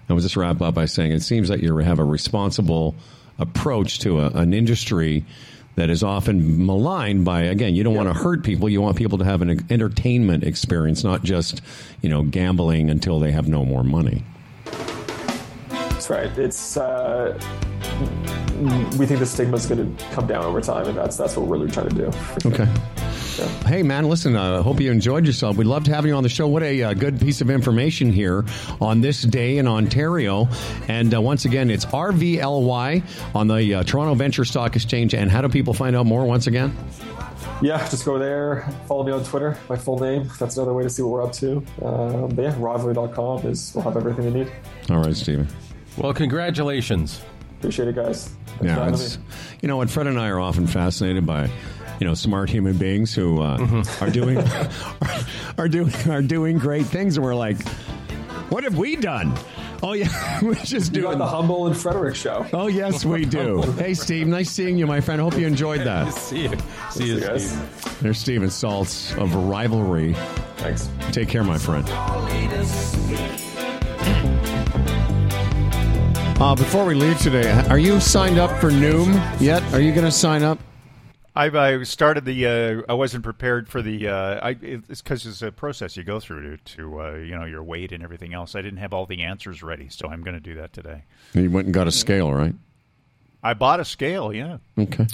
I 0.08 0.12
will 0.12 0.20
just 0.20 0.36
wrap 0.36 0.62
up 0.62 0.74
by 0.74 0.86
saying 0.86 1.12
it 1.12 1.22
seems 1.22 1.48
that 1.48 1.60
you 1.60 1.76
have 1.78 1.98
a 1.98 2.04
responsible 2.04 2.94
approach 3.38 3.98
to 4.00 4.20
a, 4.20 4.28
an 4.30 4.54
industry 4.54 5.24
that 5.76 5.88
is 5.90 6.02
often 6.02 6.66
maligned 6.66 7.24
by 7.24 7.42
again 7.42 7.74
you 7.74 7.82
don't 7.84 7.94
want 7.94 8.08
to 8.08 8.14
hurt 8.14 8.42
people 8.42 8.68
you 8.68 8.82
want 8.82 8.96
people 8.96 9.18
to 9.18 9.24
have 9.24 9.40
an 9.42 9.64
entertainment 9.70 10.42
experience 10.42 11.04
not 11.04 11.22
just 11.22 11.62
you 12.02 12.08
know 12.08 12.22
gambling 12.22 12.90
until 12.90 13.20
they 13.20 13.30
have 13.30 13.48
no 13.48 13.64
more 13.64 13.84
money 13.84 14.24
That's 15.96 16.10
right. 16.10 16.38
It's 16.38 16.76
uh, 16.76 17.38
we 18.98 19.06
think 19.06 19.18
the 19.18 19.26
stigma 19.26 19.56
is 19.56 19.66
going 19.66 19.96
to 19.96 20.04
come 20.10 20.26
down 20.26 20.44
over 20.44 20.60
time, 20.60 20.86
and 20.86 20.96
that's 20.96 21.16
that's 21.16 21.36
what 21.36 21.46
we're 21.46 21.56
really 21.56 21.70
trying 21.70 21.88
to 21.88 21.96
do. 21.96 22.10
okay 22.48 22.68
Hey 23.36 23.82
man, 23.82 24.08
listen. 24.08 24.34
I 24.34 24.56
uh, 24.56 24.62
hope 24.62 24.80
you 24.80 24.90
enjoyed 24.90 25.26
yourself. 25.26 25.56
We'd 25.56 25.66
love 25.66 25.84
to 25.84 25.94
have 25.94 26.06
you 26.06 26.14
on 26.14 26.22
the 26.22 26.28
show. 26.28 26.46
What 26.48 26.62
a 26.62 26.82
uh, 26.82 26.94
good 26.94 27.20
piece 27.20 27.42
of 27.42 27.50
information 27.50 28.10
here 28.10 28.44
on 28.80 29.02
this 29.02 29.22
day 29.22 29.58
in 29.58 29.68
Ontario. 29.68 30.48
And 30.88 31.14
uh, 31.14 31.20
once 31.20 31.44
again, 31.44 31.70
it's 31.70 31.84
RVLY 31.84 33.02
on 33.34 33.48
the 33.48 33.74
uh, 33.74 33.82
Toronto 33.82 34.14
Venture 34.14 34.46
Stock 34.46 34.74
Exchange. 34.74 35.14
And 35.14 35.30
how 35.30 35.42
do 35.42 35.48
people 35.50 35.74
find 35.74 35.94
out 35.94 36.06
more? 36.06 36.24
Once 36.24 36.46
again, 36.46 36.74
Yeah, 37.60 37.86
just 37.88 38.06
go 38.06 38.18
there. 38.18 38.68
Follow 38.86 39.04
me 39.04 39.12
on 39.12 39.22
Twitter. 39.22 39.58
My 39.68 39.76
full 39.76 39.98
name. 39.98 40.30
That's 40.38 40.56
another 40.56 40.72
way 40.72 40.84
to 40.84 40.90
see 40.90 41.02
what 41.02 41.10
we're 41.10 41.22
up 41.22 41.32
to. 41.34 41.56
Um, 41.84 42.28
but 42.28 42.42
yeah, 42.42 42.54
rivalry.com 42.58 43.46
is 43.46 43.72
we'll 43.74 43.84
have 43.84 43.98
everything 43.98 44.24
you 44.24 44.30
need. 44.30 44.52
all 44.88 45.02
right, 45.02 45.14
Steven. 45.14 45.46
Well, 45.98 46.14
congratulations. 46.14 47.20
Appreciate 47.58 47.88
it, 47.88 47.96
guys. 47.96 48.30
Thanks 48.58 48.64
Yeah, 48.64 48.88
it's 48.88 49.18
you 49.60 49.68
know, 49.68 49.76
what? 49.76 49.90
Fred 49.90 50.06
and 50.06 50.18
I 50.18 50.28
are 50.28 50.40
often 50.40 50.66
fascinated 50.66 51.26
by 51.26 51.50
you 52.00 52.06
know 52.06 52.14
smart 52.14 52.50
human 52.50 52.76
beings 52.76 53.14
who 53.14 53.40
uh, 53.42 53.58
Mm-hmm. 53.58 54.04
are 54.04 54.10
doing 54.10 54.38
are 55.58 55.68
doing 55.68 55.92
are 56.10 56.22
doing 56.22 56.58
great 56.58 56.86
things, 56.86 57.16
and 57.16 57.24
we're 57.24 57.34
like, 57.34 57.60
what 58.50 58.64
have 58.64 58.76
we 58.78 58.96
done? 58.96 59.32
Oh 59.82 59.92
yeah, 59.92 60.40
we're 60.42 60.54
just 60.54 60.94
You 60.94 61.02
got 61.02 61.08
doing 61.08 61.18
the 61.18 61.26
Humble 61.26 61.66
and 61.66 61.76
Frederick 61.76 62.14
show. 62.16 62.46
Oh 62.52 62.66
yes, 62.66 63.04
we 63.04 63.24
do. 63.24 63.60
hey 63.78 63.94
Steve, 63.94 64.26
nice 64.26 64.50
seeing 64.50 64.76
you, 64.78 64.86
my 64.86 65.00
friend. 65.00 65.20
Hope 65.20 65.36
you 65.38 65.46
enjoyed 65.46 65.80
that. 65.82 66.12
See 66.14 66.44
you. 66.44 66.52
See 66.90 67.06
you, 67.14 67.20
guys. 67.20 67.50
Steve. 67.50 67.98
There's 68.00 68.18
Steven 68.18 68.48
Salz 68.48 69.16
of 69.22 69.34
Rivalry. 69.34 70.14
Thanks. 70.56 70.88
Take 71.12 71.28
care, 71.28 71.44
my 71.44 71.58
friend. 71.58 71.86
Uh, 76.38 76.54
before 76.54 76.84
we 76.84 76.94
leave 76.94 77.18
today, 77.18 77.50
are 77.70 77.78
you 77.78 77.98
signed 77.98 78.38
up 78.38 78.50
for 78.60 78.70
Noom 78.70 79.14
yet? 79.40 79.62
Are 79.72 79.80
you 79.80 79.92
going 79.92 80.04
to 80.04 80.10
sign 80.12 80.42
up? 80.42 80.58
I, 81.36 81.46
I 81.50 81.82
started 81.82 82.24
the. 82.24 82.46
Uh, 82.46 82.82
I 82.88 82.94
wasn't 82.94 83.22
prepared 83.22 83.68
for 83.68 83.82
the. 83.82 84.08
Uh, 84.08 84.40
I, 84.42 84.56
it's 84.62 85.02
because 85.02 85.26
it's 85.26 85.42
a 85.42 85.52
process 85.52 85.96
you 85.96 86.02
go 86.02 86.18
through 86.18 86.56
to, 86.56 86.76
to 86.76 87.00
uh, 87.02 87.12
you 87.16 87.36
know, 87.38 87.44
your 87.44 87.62
weight 87.62 87.92
and 87.92 88.02
everything 88.02 88.32
else. 88.32 88.54
I 88.54 88.62
didn't 88.62 88.78
have 88.78 88.94
all 88.94 89.04
the 89.06 89.22
answers 89.22 89.62
ready, 89.62 89.88
so 89.90 90.08
I'm 90.08 90.22
going 90.22 90.34
to 90.34 90.40
do 90.40 90.54
that 90.54 90.72
today. 90.72 91.02
You 91.34 91.50
went 91.50 91.66
and 91.66 91.74
got 91.74 91.86
a 91.86 91.92
scale, 91.92 92.32
right? 92.32 92.54
I 93.42 93.52
bought 93.54 93.80
a 93.80 93.84
scale. 93.84 94.32
Yeah, 94.32 94.58
Okay. 94.78 95.06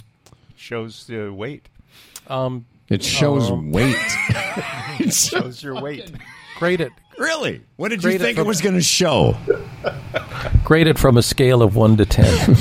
shows 0.57 1.07
the 1.09 1.31
weight. 1.33 1.69
Um, 2.29 2.67
It 2.89 3.03
shows 3.03 3.51
Oh. 3.51 3.61
weight. 3.61 3.97
It 5.01 5.13
shows 5.15 5.63
your 5.63 5.81
weight. 5.83 6.13
Grade 6.63 6.81
it. 6.81 6.93
Really? 7.19 7.61
What 7.77 7.89
did 7.91 8.01
Grade 8.03 8.15
you 8.15 8.19
think 8.21 8.37
from- 8.39 8.47
it 8.47 8.49
was 8.49 8.61
going 8.61 8.75
to 8.77 8.81
show? 8.83 9.37
Grade 10.65 10.87
it 10.87 10.97
from 10.99 11.17
a 11.17 11.23
scale 11.23 11.61
of 11.63 11.75
one 11.77 11.97
to 11.97 12.07
ten. 12.07 12.55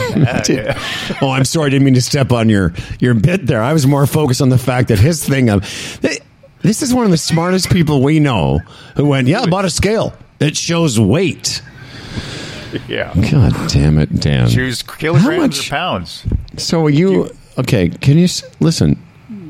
Did- 0.44 0.76
Oh, 1.22 1.30
I'm 1.30 1.46
sorry. 1.46 1.68
I 1.68 1.70
didn't 1.70 1.86
mean 1.86 1.94
to 1.94 2.02
step 2.02 2.32
on 2.32 2.50
your, 2.50 2.74
your 3.00 3.14
bit 3.14 3.46
there. 3.46 3.62
I 3.62 3.74
was 3.74 3.86
more 3.86 4.06
focused 4.08 4.42
on 4.42 4.50
the 4.50 4.58
fact 4.58 4.88
that 4.90 4.98
his 5.00 5.24
thing 5.24 5.50
um, 5.50 5.60
of 5.60 6.00
this 6.64 6.82
is 6.82 6.94
one 6.94 7.06
of 7.06 7.12
the 7.12 7.18
smartest 7.18 7.70
people 7.70 8.02
we 8.04 8.20
know 8.20 8.60
who 8.96 9.06
went, 9.06 9.28
yeah, 9.28 9.42
I 9.42 9.46
bought 9.48 9.66
a 9.66 9.70
scale. 9.70 10.14
that 10.40 10.58
shows 10.58 11.00
weight. 11.00 11.62
Yeah. 12.88 13.14
God 13.32 13.54
damn 13.70 13.98
it, 14.00 14.20
Dan. 14.20 14.50
Choose 14.50 14.82
How 14.82 14.96
kilograms 14.96 15.58
much- 15.58 15.68
or 15.68 15.70
pounds. 15.70 16.24
So 16.58 16.88
you 16.88 17.30
okay? 17.58 17.90
Can 17.90 18.18
you 18.18 18.28
listen? 18.60 19.02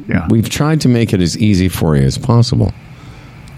Yeah. 0.07 0.27
We've 0.29 0.49
tried 0.49 0.81
to 0.81 0.89
make 0.89 1.13
it 1.13 1.21
as 1.21 1.37
easy 1.37 1.69
for 1.69 1.95
you 1.95 2.03
as 2.03 2.17
possible. 2.17 2.73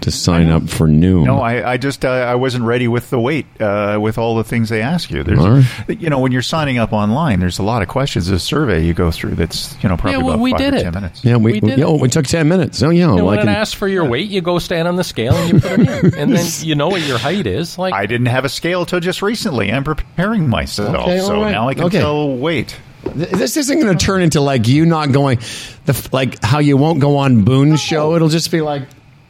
To 0.04 0.10
sign 0.10 0.48
up 0.48 0.68
for 0.68 0.86
Noom. 0.88 1.24
No, 1.26 1.38
I, 1.40 1.72
I 1.72 1.76
just 1.76 2.04
uh, 2.04 2.08
I 2.08 2.36
wasn't 2.36 2.64
ready 2.64 2.88
with 2.88 3.10
the 3.10 3.18
wait 3.20 3.46
uh, 3.60 3.98
with 4.00 4.16
all 4.16 4.36
the 4.36 4.44
things 4.44 4.68
they 4.68 4.80
ask 4.80 5.10
you. 5.10 5.22
There's, 5.22 5.38
All 5.40 5.62
you 5.92 6.08
know, 6.08 6.20
when 6.20 6.32
you're 6.32 6.40
signing 6.42 6.78
up 6.78 6.92
online, 6.92 7.40
there's 7.40 7.58
a 7.58 7.62
lot 7.62 7.82
of 7.82 7.88
questions. 7.88 8.26
There's 8.28 8.42
a 8.42 8.44
survey 8.44 8.84
you 8.84 8.94
go 8.94 9.10
through 9.10 9.34
that's 9.34 9.76
you 9.82 9.88
know 9.88 9.96
probably 9.96 10.12
Yeah, 10.12 10.18
well, 10.18 10.34
about 10.34 10.40
we 10.42 10.50
five 10.52 10.58
did 10.60 10.74
or 10.74 10.76
it. 10.78 10.82
ten 10.84 10.94
minutes. 10.94 11.24
yeah, 11.24 11.36
we, 11.36 11.52
we 11.52 11.60
did 11.60 11.78
yeah, 11.78 11.84
oh, 11.86 12.02
it 12.04 12.12
took 12.12 12.26
ten 12.26 12.48
minutes. 12.48 12.82
Oh 12.82 12.90
yeah, 12.90 13.06
And 13.08 13.16
well, 13.16 13.30
I 13.30 13.36
when 13.36 13.48
it 13.48 13.52
asks 13.52 13.74
for 13.74 13.88
your 13.88 14.04
weight, 14.04 14.30
you 14.30 14.40
go 14.40 14.58
stand 14.58 14.86
on 14.88 14.96
the 14.96 15.04
scale 15.04 15.34
and 15.34 15.52
you 15.54 15.60
put 15.60 15.80
it 15.80 15.88
in, 16.14 16.14
and 16.18 16.32
then 16.34 16.46
you 16.60 16.74
know 16.74 16.88
what 16.88 17.02
your 17.02 17.18
height 17.18 17.46
is. 17.46 17.76
Like 17.78 17.92
I 17.94 18.06
didn't 18.06 18.26
have 18.26 18.44
a 18.44 18.48
scale 18.48 18.86
till 18.86 19.00
just 19.00 19.22
recently. 19.22 19.72
I'm 19.72 19.84
preparing 19.84 20.48
myself, 20.48 20.94
Okay, 20.96 21.18
so 21.20 21.42
right. 21.42 21.50
now 21.52 21.68
I 21.68 21.74
can 21.74 21.84
Okay. 21.84 21.98
tell 21.98 22.36
weight. 22.36 22.76
This 23.14 23.58
isn't 23.58 23.80
going 23.80 23.96
to 23.98 24.02
turn 24.02 24.22
into 24.22 24.40
like 24.40 24.66
you 24.66 24.86
not 24.86 25.12
going, 25.12 25.38
the 25.84 26.08
like 26.10 26.42
how 26.42 26.58
you 26.60 26.78
won't 26.78 27.00
go 27.00 27.18
on 27.18 27.44
Boone's 27.44 27.80
show. 27.82 28.14
It'll 28.16 28.30
just 28.30 28.50
be 28.50 28.62
like, 28.62 28.84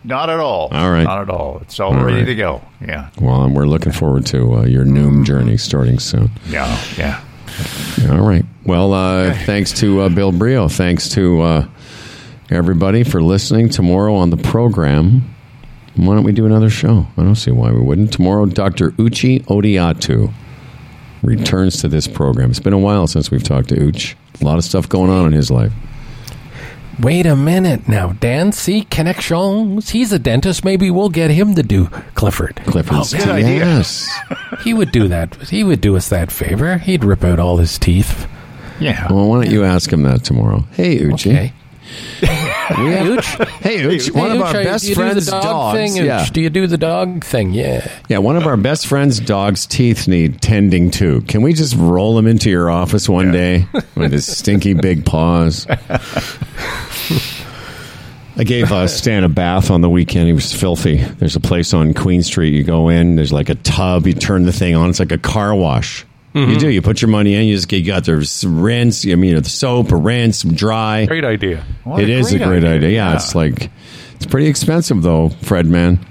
Not 0.05 0.29
at 0.29 0.39
all. 0.39 0.69
All 0.71 0.91
right. 0.91 1.05
Not 1.05 1.23
at 1.23 1.31
all. 1.31 1.59
It's 1.63 1.81
all, 1.81 1.95
All 1.97 2.05
ready 2.05 2.19
right. 2.19 2.27
to 2.27 2.35
go. 2.35 2.63
Yeah. 2.87 3.09
well, 3.21 3.49
we're 3.49 3.67
looking 3.67 3.93
forward 3.93 4.27
to 4.27 4.55
uh, 4.57 4.65
your 4.67 4.85
Noom 4.85 5.25
journey 5.25 5.57
starting 5.57 5.99
soon. 5.99 6.31
Yeah. 6.47 6.79
Yeah. 6.99 7.25
All 8.11 8.21
right. 8.29 8.45
Well, 8.65 8.93
uh, 8.93 9.33
thanks 9.45 9.73
to 9.81 10.03
uh, 10.03 10.09
Bill 10.11 10.31
Brioux. 10.33 10.69
Thanks 10.69 11.09
to 11.11 11.41
uh, 11.43 11.69
everybody 12.51 13.03
for 13.05 13.23
listening. 13.23 13.69
Tomorrow 13.71 14.15
on 14.15 14.31
the 14.31 14.37
program, 14.37 15.35
why 15.97 16.15
don't 16.15 16.25
we 16.25 16.33
do 16.33 16.45
another 16.47 16.71
show? 16.71 17.07
I 17.17 17.23
don't 17.23 17.37
see 17.37 17.51
why 17.53 17.73
we 17.73 17.81
wouldn't. 17.81 18.13
Tomorrow, 18.13 18.47
Dr. 18.47 18.91
Uche 18.93 19.43
Odiatu 19.47 20.33
returns 21.23 21.81
to 21.81 21.89
this 21.89 22.07
program. 22.07 22.51
It's 22.51 22.61
been 22.61 22.73
a 22.75 22.79
while 22.79 23.07
since 23.07 23.31
we've 23.31 23.43
talked 23.43 23.69
to 23.71 23.89
Uch. 23.89 24.17
A 24.41 24.45
lot 24.45 24.59
of 24.59 24.65
stuff 24.65 24.89
going 24.89 25.11
on 25.11 25.27
in 25.27 25.33
his 25.33 25.51
life. 25.51 25.73
Wait 27.01 27.27
a 27.27 27.35
minute 27.37 27.89
now, 27.89 28.13
Dan. 28.13 28.53
See 28.53 28.83
connections. 28.83 29.91
He's 29.91 30.13
a 30.13 30.19
dentist. 30.19 30.65
Maybe 30.65 30.91
we'll 30.91 31.09
get 31.09 31.31
him 31.31 31.55
to 31.55 31.63
do 31.63 31.87
Clifford. 32.15 32.57
Clifford's 32.67 33.15
Oh, 33.15 33.19
good 33.19 33.29
idea. 33.29 33.59
Yes. 33.59 34.09
he 34.63 34.75
would 34.75 34.93
do 34.93 35.09
that. 35.09 35.35
He 35.49 35.65
would 35.65 35.81
do 35.81 35.97
us 35.97 36.09
that 36.11 36.31
favor. 36.31 36.79
He'd 36.79 37.05
rip 37.05 37.25
out 37.25 37.39
all 37.39 37.57
his 37.57 37.79
teeth. 37.79 38.29
Yeah. 38.81 39.13
Well, 39.13 39.29
why 39.29 39.45
don't 39.45 39.53
you 39.53 39.65
ask 39.65 39.93
him 39.93 40.03
that 40.03 40.25
tomorrow? 40.25 40.65
Hey, 40.73 40.99
Uche. 40.99 41.31
Okay. 41.31 41.53
Hey, 41.85 42.99
Uch. 43.13 43.27
Hey, 43.61 43.85
Uch. 43.97 44.11
One 44.11 44.31
Hey, 44.31 44.37
of 44.39 44.43
Uch, 44.43 44.55
our 44.55 44.65
best 44.65 44.85
you 44.85 44.95
friends' 44.95 45.27
do 45.27 45.31
the 45.31 45.31
dog 45.33 45.43
dogs. 45.43 45.77
thing? 45.79 46.05
Yeah. 46.05 46.27
Do 46.33 46.41
you 46.41 46.51
do 46.51 46.67
the 46.67 46.79
dog 46.79 47.25
thing? 47.25 47.53
Yeah. 47.53 47.87
Yeah, 48.09 48.19
one 48.19 48.37
of 48.37 48.47
our 48.47 48.57
best 48.57 48.87
friend's 48.87 49.21
dog's 49.21 49.67
teeth 49.67 50.09
need 50.09 50.41
tending 50.41 50.91
too. 50.91 51.21
Can 51.23 51.43
we 51.43 51.53
just 51.53 51.75
roll 51.77 52.17
him 52.19 52.27
into 52.27 52.49
your 52.51 52.71
office 52.71 53.09
one 53.09 53.33
day 53.33 53.67
with 53.97 54.13
his 54.13 54.25
stinky 54.27 54.73
big 54.75 55.05
paws? 55.05 55.67
I 58.37 58.43
gave 58.43 58.73
uh, 58.73 58.89
Stan 58.89 59.23
a 59.23 59.29
bath 59.29 59.71
on 59.71 59.81
the 59.81 59.89
weekend. 59.91 60.27
He 60.27 60.33
was 60.33 60.53
filthy. 60.53 60.97
There's 60.97 61.37
a 61.37 61.41
place 61.41 61.73
on 61.73 61.95
Queen 61.95 62.23
Street. 62.23 62.53
You 62.53 62.65
go 62.65 62.89
in. 62.89 63.15
There's 63.15 63.33
like 63.33 63.49
a 63.49 63.55
tub. 63.55 64.07
You 64.09 64.15
turn 64.15 64.45
the 64.45 64.53
thing 64.53 64.75
on. 64.75 64.91
It's 64.91 64.99
like 64.99 65.13
a 65.13 65.19
car 65.19 65.55
wash. 65.55 66.05
Mm-hmm. 66.35 66.51
You 66.51 66.59
do. 66.59 66.69
You 66.69 66.83
put 66.83 67.01
your 67.01 67.11
money 67.11 67.35
in. 67.35 67.45
You 67.45 67.55
just 67.55 67.69
get 67.69 67.77
you 67.77 67.87
got 67.87 68.05
the 68.05 68.17
rinse. 68.47 69.07
I 69.07 69.15
mean, 69.15 69.37
the 69.37 69.49
soap, 69.49 69.93
a 69.93 69.97
rinse, 69.97 70.43
dry. 70.43 71.07
Great 71.07 71.25
idea. 71.25 71.65
It 71.87 72.09
is 72.09 72.33
a 72.33 72.39
great 72.39 72.65
idea. 72.65 72.91
Yeah, 72.91 73.15
it's 73.15 73.35
like 73.35 73.71
it's 74.17 74.27
pretty 74.27 74.47
expensive 74.49 75.03
though, 75.03 75.29
Fred 75.29 75.67
man. 75.67 76.05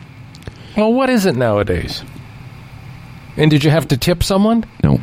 Well, 0.77 0.93
what 0.93 1.09
is 1.09 1.25
it 1.25 1.35
nowadays? 1.35 2.03
And 3.35 3.51
did 3.51 3.63
you 3.63 3.69
have 3.71 3.87
to 3.89 3.97
tip 3.97 4.23
someone? 4.23 4.65
No. 4.83 4.99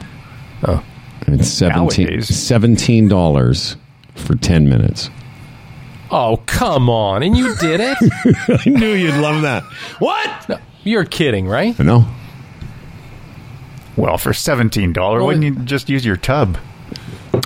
Oh. 0.67 0.85
It's 1.27 1.49
17 1.49 2.07
Nowadays. 2.07 2.31
$17 2.31 3.77
for 4.15 4.35
10 4.37 4.69
minutes. 4.69 5.11
Oh, 6.11 6.43
come 6.47 6.89
on. 6.89 7.23
And 7.23 7.37
you 7.37 7.55
did 7.57 7.81
it? 7.81 7.97
I 8.67 8.69
knew 8.69 8.93
you'd 8.93 9.21
love 9.21 9.43
that. 9.43 9.63
What? 9.99 10.61
you're 10.83 11.05
kidding, 11.05 11.47
right? 11.47 11.79
No. 11.79 12.07
Well, 14.01 14.17
for 14.17 14.33
seventeen 14.33 14.95
dollars, 14.95 15.23
wouldn't 15.23 15.45
you 15.45 15.55
just 15.65 15.91
use 15.91 16.07
your 16.07 16.17
tub? 16.17 16.57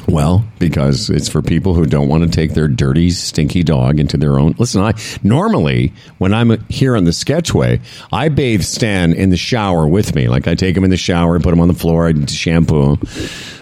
Well, 0.06 0.44
because 0.60 1.10
it's 1.10 1.28
for 1.28 1.42
people 1.42 1.74
who 1.74 1.84
don't 1.84 2.08
want 2.08 2.22
to 2.22 2.30
take 2.30 2.54
their 2.54 2.68
dirty, 2.68 3.10
stinky 3.10 3.64
dog 3.64 3.98
into 3.98 4.16
their 4.16 4.38
own. 4.38 4.54
Listen, 4.56 4.80
I 4.80 4.92
normally 5.24 5.92
when 6.18 6.32
I'm 6.32 6.64
here 6.68 6.96
on 6.96 7.04
the 7.04 7.10
Sketchway, 7.10 7.80
I 8.12 8.28
bathe 8.28 8.62
Stan 8.62 9.12
in 9.12 9.30
the 9.30 9.36
shower 9.36 9.88
with 9.88 10.14
me. 10.14 10.28
Like 10.28 10.46
I 10.46 10.54
take 10.54 10.76
him 10.76 10.84
in 10.84 10.90
the 10.90 10.96
shower, 10.96 11.40
put 11.40 11.52
him 11.52 11.58
on 11.58 11.66
the 11.66 11.74
floor, 11.74 12.06
I 12.06 12.24
shampoo 12.26 12.92
him. 12.94 13.00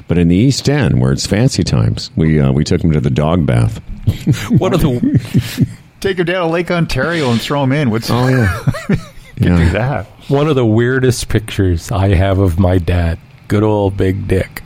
But 0.06 0.18
in 0.18 0.28
the 0.28 0.36
East 0.36 0.68
End, 0.68 1.00
where 1.00 1.12
it's 1.12 1.26
fancy 1.26 1.64
times, 1.64 2.10
we 2.14 2.38
uh, 2.38 2.52
we 2.52 2.62
took 2.62 2.84
him 2.84 2.92
to 2.92 3.00
the 3.00 3.10
dog 3.10 3.46
bath. 3.46 3.80
What 4.58 4.74
are 4.74 4.78
the 4.78 5.70
Take 6.00 6.18
him 6.18 6.26
down 6.26 6.46
to 6.46 6.52
Lake 6.52 6.70
Ontario 6.70 7.30
and 7.30 7.40
throw 7.40 7.62
him 7.62 7.72
in. 7.72 7.88
What's 7.88 8.10
oh 8.10 8.28
yeah, 8.28 8.96
Can 9.36 9.56
do 9.56 9.70
that. 9.70 10.06
One 10.32 10.48
of 10.48 10.56
the 10.56 10.64
weirdest 10.64 11.28
pictures 11.28 11.92
I 11.92 12.14
have 12.14 12.38
of 12.38 12.58
my 12.58 12.78
dad, 12.78 13.18
good 13.48 13.62
old 13.62 13.98
Big 13.98 14.26
Dick, 14.26 14.62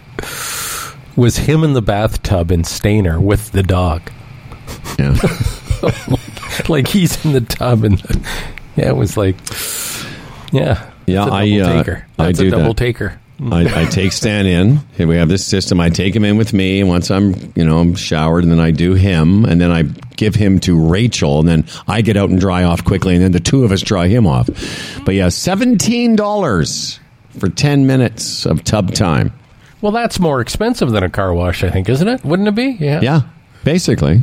was 1.17 1.39
him 1.39 1.65
in 1.65 1.73
the 1.73 1.83
bathtub 1.83 2.53
in 2.53 2.63
Stayner 2.63 3.21
with 3.21 3.51
the 3.51 3.65
dog. 3.65 4.01
Yeah. 4.97 5.19
like 6.69 6.87
he's 6.87 7.25
in 7.25 7.33
the 7.33 7.41
tub 7.41 7.83
and 7.83 7.99
the, 7.99 8.47
yeah, 8.77 8.91
it 8.91 8.97
was 8.97 9.17
like 9.17 9.35
yeah. 10.53 10.89
Yeah, 11.07 11.25
I 11.25 11.51
double 11.51 11.63
uh, 11.65 11.83
taker. 11.83 12.07
I 12.17 12.27
That's 12.27 12.39
do 12.39 12.47
a 12.47 12.51
double 12.51 12.69
that. 12.69 12.77
taker. 12.77 13.21
I, 13.39 13.83
I 13.83 13.85
take 13.85 14.13
Stan 14.13 14.47
in. 14.47 14.81
and 14.99 15.09
we 15.09 15.17
have 15.17 15.29
this 15.29 15.45
system. 15.45 15.79
I 15.79 15.91
take 15.91 16.17
him 16.17 16.25
in 16.25 16.39
with 16.39 16.55
me, 16.55 16.81
and 16.81 16.89
once 16.89 17.11
I'm, 17.11 17.53
you 17.55 17.65
know, 17.65 17.79
I'm 17.79 17.95
showered, 17.95 18.45
and 18.45 18.51
then 18.53 18.61
I 18.61 18.71
do 18.71 18.95
him, 18.95 19.45
and 19.45 19.61
then 19.61 19.71
I 19.71 19.83
give 20.17 20.35
him 20.35 20.59
to 20.61 20.89
Rachel, 20.89 21.41
and 21.41 21.47
then 21.49 21.67
I 21.87 22.01
get 22.01 22.17
out 22.17 22.31
and 22.31 22.41
dry 22.41 22.65
off 22.65 22.83
quickly, 22.85 23.15
and 23.15 23.23
then 23.23 23.33
the 23.33 23.41
two 23.41 23.63
of 23.65 23.73
us 23.73 23.83
dry 23.83 24.09
him 24.09 24.27
off. 24.27 24.49
But 25.05 25.15
yeah, 25.17 25.29
seventeen 25.29 26.17
dollars 26.17 26.99
for 27.39 27.51
ten 27.51 27.87
minutes 27.87 28.47
of 28.47 28.65
tub 28.65 28.95
time. 28.95 29.33
Well, 29.83 29.93
that's 29.93 30.19
more 30.19 30.41
expensive 30.41 30.91
than 30.91 31.03
a 31.05 31.11
car 31.11 31.35
wash, 31.35 31.63
I 31.63 31.69
think, 31.71 31.91
isn't 31.91 32.09
it? 32.09 32.25
Wouldn't 32.25 32.49
it 32.49 32.55
be? 32.55 32.77
Yeah. 32.81 33.01
Yeah, 33.03 33.21
basically. 33.65 34.23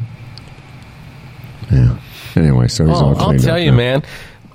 Yeah. 1.71 1.97
Anyway, 2.35 2.67
so 2.67 2.85
he's 2.87 2.97
Oh, 2.99 3.05
all 3.15 3.21
I'll 3.33 3.37
tell 3.39 3.59
you, 3.59 3.69
now. 3.71 3.77
man. 3.77 4.03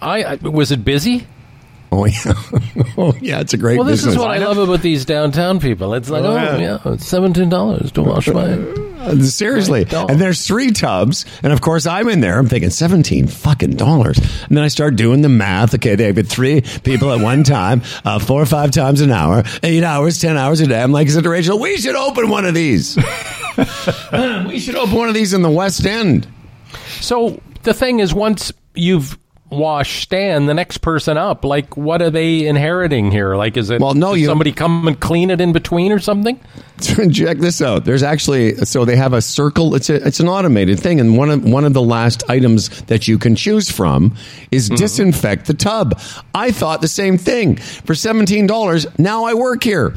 I, 0.02 0.24
I 0.24 0.34
was 0.36 0.72
it 0.72 0.84
busy? 0.84 1.26
Oh 1.92 2.04
yeah, 2.04 2.32
oh 2.98 3.14
yeah, 3.22 3.40
it's 3.40 3.54
a 3.54 3.56
great 3.56 3.78
well, 3.78 3.86
this 3.86 4.00
business. 4.00 4.14
is 4.14 4.18
what 4.18 4.30
I 4.30 4.38
love 4.38 4.58
about 4.58 4.82
these 4.82 5.06
downtown 5.06 5.58
people. 5.58 5.94
It's 5.94 6.10
like, 6.10 6.22
Oh, 6.22 6.32
oh, 6.32 6.34
yeah. 6.36 6.58
yeah, 6.58 6.78
it's 6.92 7.06
seventeen 7.06 7.48
dollars 7.48 7.90
to 7.92 8.02
wash 8.02 8.28
my. 8.28 8.58
Seriously, 9.22 9.86
and 9.90 10.20
there's 10.20 10.46
three 10.46 10.70
tubs, 10.70 11.24
and 11.42 11.50
of 11.52 11.62
course 11.62 11.86
I'm 11.86 12.08
in 12.10 12.20
there. 12.20 12.38
I'm 12.38 12.46
thinking 12.46 12.68
seventeen 12.68 13.26
fucking 13.26 13.76
dollars, 13.76 14.18
and 14.18 14.56
then 14.56 14.64
I 14.64 14.68
start 14.68 14.96
doing 14.96 15.22
the 15.22 15.28
math. 15.30 15.74
Okay, 15.76 15.94
they 15.94 16.12
have 16.12 16.28
three 16.28 16.60
people 16.82 17.10
at 17.10 17.20
one 17.20 17.42
time, 17.42 17.80
uh, 18.04 18.18
four 18.18 18.42
or 18.42 18.46
five 18.46 18.70
times 18.70 19.00
an 19.00 19.10
hour, 19.10 19.44
eight 19.62 19.82
hours, 19.84 20.20
ten 20.20 20.36
hours 20.36 20.60
a 20.60 20.66
day. 20.66 20.82
I'm 20.82 20.92
like, 20.92 21.06
is 21.06 21.16
it 21.16 21.22
to 21.22 21.30
Rachel, 21.30 21.58
we 21.58 21.78
should 21.78 21.96
open 21.96 22.28
one 22.28 22.44
of 22.44 22.52
these. 22.54 22.96
we 23.56 24.58
should 24.58 24.74
open 24.76 24.94
one 24.94 25.08
of 25.08 25.14
these 25.14 25.32
in 25.32 25.40
the 25.42 25.50
West 25.50 25.86
End. 25.86 26.26
So 27.00 27.40
the 27.62 27.72
thing 27.72 28.00
is, 28.00 28.12
once 28.12 28.52
you've 28.74 29.16
washed 29.50 30.02
Stan, 30.02 30.46
the 30.46 30.54
next 30.54 30.78
person 30.78 31.16
up, 31.16 31.44
like, 31.44 31.76
what 31.76 32.02
are 32.02 32.10
they 32.10 32.46
inheriting 32.46 33.10
here? 33.10 33.36
Like, 33.36 33.56
is 33.56 33.70
it? 33.70 33.80
Well, 33.80 33.94
no, 33.94 34.14
you- 34.14 34.26
somebody 34.26 34.52
come 34.52 34.86
and 34.86 34.98
clean 34.98 35.30
it 35.30 35.40
in 35.40 35.52
between 35.52 35.92
or 35.92 35.98
something. 35.98 36.38
Check 36.80 37.38
this 37.38 37.60
out. 37.60 37.84
There's 37.84 38.02
actually 38.02 38.56
so 38.58 38.84
they 38.84 38.96
have 38.96 39.12
a 39.12 39.22
circle. 39.22 39.74
It's 39.74 39.90
a, 39.90 40.06
it's 40.06 40.20
an 40.20 40.28
automated 40.28 40.78
thing, 40.78 41.00
and 41.00 41.16
one 41.16 41.30
of 41.30 41.44
one 41.44 41.64
of 41.64 41.72
the 41.72 41.82
last 41.82 42.22
items 42.28 42.68
that 42.82 43.08
you 43.08 43.18
can 43.18 43.34
choose 43.34 43.70
from 43.70 44.16
is 44.52 44.66
mm-hmm. 44.66 44.76
disinfect 44.76 45.46
the 45.46 45.54
tub. 45.54 46.00
I 46.34 46.52
thought 46.52 46.80
the 46.80 46.88
same 46.88 47.18
thing 47.18 47.56
for 47.56 47.94
seventeen 47.94 48.46
dollars. 48.46 48.86
Now 48.98 49.24
I 49.24 49.34
work 49.34 49.64
here. 49.64 49.94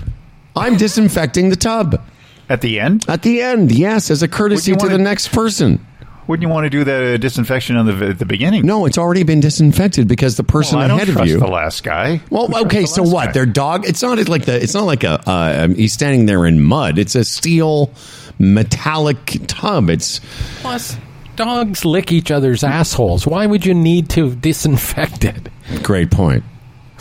I'm 0.55 0.75
disinfecting 0.75 1.49
the 1.49 1.55
tub 1.55 2.01
at 2.49 2.61
the 2.61 2.79
end. 2.79 3.05
At 3.07 3.21
the 3.21 3.41
end, 3.41 3.71
yes, 3.71 4.11
as 4.11 4.23
a 4.23 4.27
courtesy 4.27 4.71
to 4.71 4.77
Wouldn't 4.77 4.97
the 4.97 5.03
next 5.03 5.29
person. 5.29 5.85
Wouldn't 6.27 6.43
you 6.43 6.49
want 6.49 6.65
to 6.65 6.69
do 6.69 6.83
the 6.83 7.17
disinfection 7.19 7.75
on 7.75 7.85
the 7.87 8.07
at 8.07 8.19
the 8.19 8.25
beginning? 8.25 8.65
No, 8.65 8.85
it's 8.85 8.97
already 8.97 9.23
been 9.23 9.39
disinfected 9.39 10.07
because 10.07 10.37
the 10.37 10.43
person 10.43 10.77
Well, 10.77 10.85
I 10.85 10.87
don't 10.87 10.97
ahead 10.97 11.09
of 11.09 11.15
trust 11.15 11.29
you. 11.31 11.39
the 11.39 11.47
last 11.47 11.83
guy. 11.83 12.21
Well, 12.29 12.49
okay, 12.65 12.85
so 12.85 13.03
what? 13.03 13.33
Their 13.33 13.45
dog. 13.45 13.85
It's 13.87 14.01
not 14.01 14.17
like 14.29 14.45
the. 14.45 14.61
It's 14.61 14.73
not 14.73 14.83
like 14.85 15.03
a. 15.03 15.19
Uh, 15.27 15.63
um, 15.65 15.75
he's 15.75 15.93
standing 15.93 16.27
there 16.27 16.45
in 16.45 16.61
mud. 16.61 16.97
It's 16.99 17.15
a 17.15 17.23
steel, 17.25 17.91
metallic 18.39 19.17
tub. 19.47 19.89
It's 19.89 20.21
Plus, 20.61 20.95
dogs 21.35 21.85
lick 21.85 22.11
each 22.11 22.29
other's 22.31 22.63
assholes. 22.63 23.25
Why 23.27 23.45
would 23.45 23.65
you 23.65 23.73
need 23.73 24.09
to 24.11 24.35
disinfect 24.35 25.25
it? 25.25 25.49
great 25.83 26.11
point. 26.11 26.43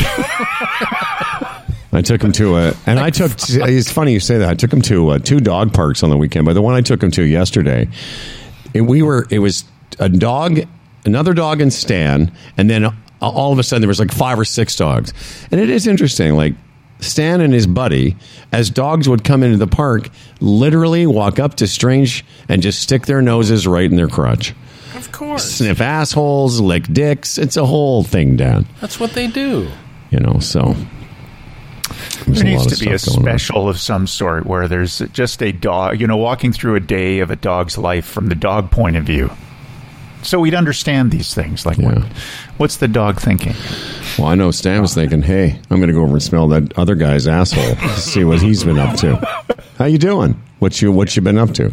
I 1.93 2.03
took 2.05 2.23
him 2.23 2.33
to 2.33 2.57
a, 2.57 2.75
and 2.87 2.99
I 3.01 3.11
took. 3.11 3.33
It's 3.49 3.91
funny 3.91 4.13
you 4.13 4.21
say 4.21 4.39
that. 4.39 4.49
I 4.49 4.55
took 4.55 4.73
him 4.73 4.81
to 4.83 5.09
uh, 5.11 5.19
two 5.19 5.41
dog 5.41 5.73
parks 5.75 6.03
on 6.03 6.11
the 6.11 6.17
weekend, 6.17 6.47
but 6.47 6.53
the 6.55 6.63
one 6.63 6.75
I 6.75 6.81
took 6.83 7.03
him 7.03 7.11
to 7.13 7.23
yesterday, 7.25 7.89
it, 8.75 8.83
we 8.83 9.03
were. 9.03 9.27
It 9.31 9.39
was 9.39 9.65
a 9.99 10.09
dog, 10.09 10.61
another 11.05 11.35
dog, 11.35 11.61
and 11.61 11.73
Stan, 11.73 12.33
and 12.57 12.71
then 12.71 12.87
all 13.21 13.53
of 13.53 13.59
a 13.59 13.63
sudden 13.63 13.83
there 13.83 13.89
was 13.89 14.01
like 14.01 14.13
five 14.13 14.39
or 14.39 14.45
six 14.45 14.77
dogs, 14.77 15.13
and 15.51 15.61
it 15.61 15.71
is 15.71 15.87
interesting. 15.87 16.35
Like 16.35 16.55
Stan 17.01 17.41
and 17.41 17.53
his 17.53 17.67
buddy, 17.67 18.17
as 18.53 18.71
dogs 18.71 19.09
would 19.09 19.25
come 19.25 19.43
into 19.43 19.57
the 19.57 19.67
park, 19.67 20.09
literally 20.41 21.07
walk 21.07 21.39
up 21.39 21.55
to 21.57 21.67
strange 21.67 22.25
and 22.49 22.63
just 22.63 22.81
stick 22.81 23.07
their 23.07 23.23
noses 23.23 23.67
right 23.67 23.91
in 23.91 23.97
their 23.97 24.09
crotch. 24.09 24.55
Of 24.95 25.13
course. 25.13 25.51
Sniff 25.51 25.81
assholes, 25.81 26.61
lick 26.61 26.85
dicks. 26.93 27.39
It's 27.39 27.57
a 27.57 27.65
whole 27.65 28.05
thing, 28.05 28.37
Dan. 28.37 28.67
That's 28.81 29.01
what 29.01 29.13
they 29.13 29.29
do. 29.29 29.71
You 30.11 30.21
know, 30.21 30.39
so. 30.41 30.77
There's 32.27 32.39
There 32.39 32.45
needs 32.45 32.67
to 32.67 32.85
be 32.85 32.93
a 32.93 32.99
stuff 32.99 33.17
going 33.17 33.29
on. 33.29 33.39
special 33.39 33.69
of 33.69 33.79
some 33.79 34.07
sort 34.07 34.47
where 34.47 34.69
there's 34.69 34.99
just 35.13 35.43
a 35.43 35.53
dog, 35.53 36.01
you 36.01 36.07
know, 36.07 36.17
walking 36.17 36.53
through 36.53 36.77
a 36.77 36.81
day 36.81 37.21
of 37.21 37.31
a 37.31 37.37
dog's 37.37 37.77
life 37.77 38.05
from 38.05 38.29
the 38.29 38.35
dog 38.35 38.71
point 38.71 38.97
of 38.97 39.05
view. 39.05 39.31
So 40.23 40.39
we'd 40.41 40.55
understand 40.55 41.11
these 41.11 41.33
things. 41.35 41.65
Like, 41.65 41.79
what, 41.79 41.97
what's 42.59 42.77
the 42.77 42.89
dog 42.89 43.19
thinking? 43.21 43.55
Well, 44.19 44.29
I 44.29 44.35
know 44.35 44.51
Stan 44.51 44.83
was 44.83 44.93
thinking, 44.95 45.23
"Hey, 45.23 45.59
I'm 45.71 45.79
going 45.79 45.89
to 45.89 45.95
go 45.95 46.03
over 46.03 46.13
and 46.13 46.23
smell 46.23 46.47
that 46.49 46.77
other 46.77 46.95
guy's 46.95 47.27
asshole 47.27 47.75
to 47.75 47.89
see 48.01 48.25
what 48.25 48.43
he's 48.43 48.63
been 48.63 48.79
up 48.79 48.97
to." 48.99 49.17
How 49.79 49.87
you 49.87 49.97
doing? 49.97 50.39
What 50.59 50.83
you 50.83 50.93
what 50.93 51.17
you 51.17 51.23
been 51.23 51.39
up 51.39 51.53
to? 51.55 51.69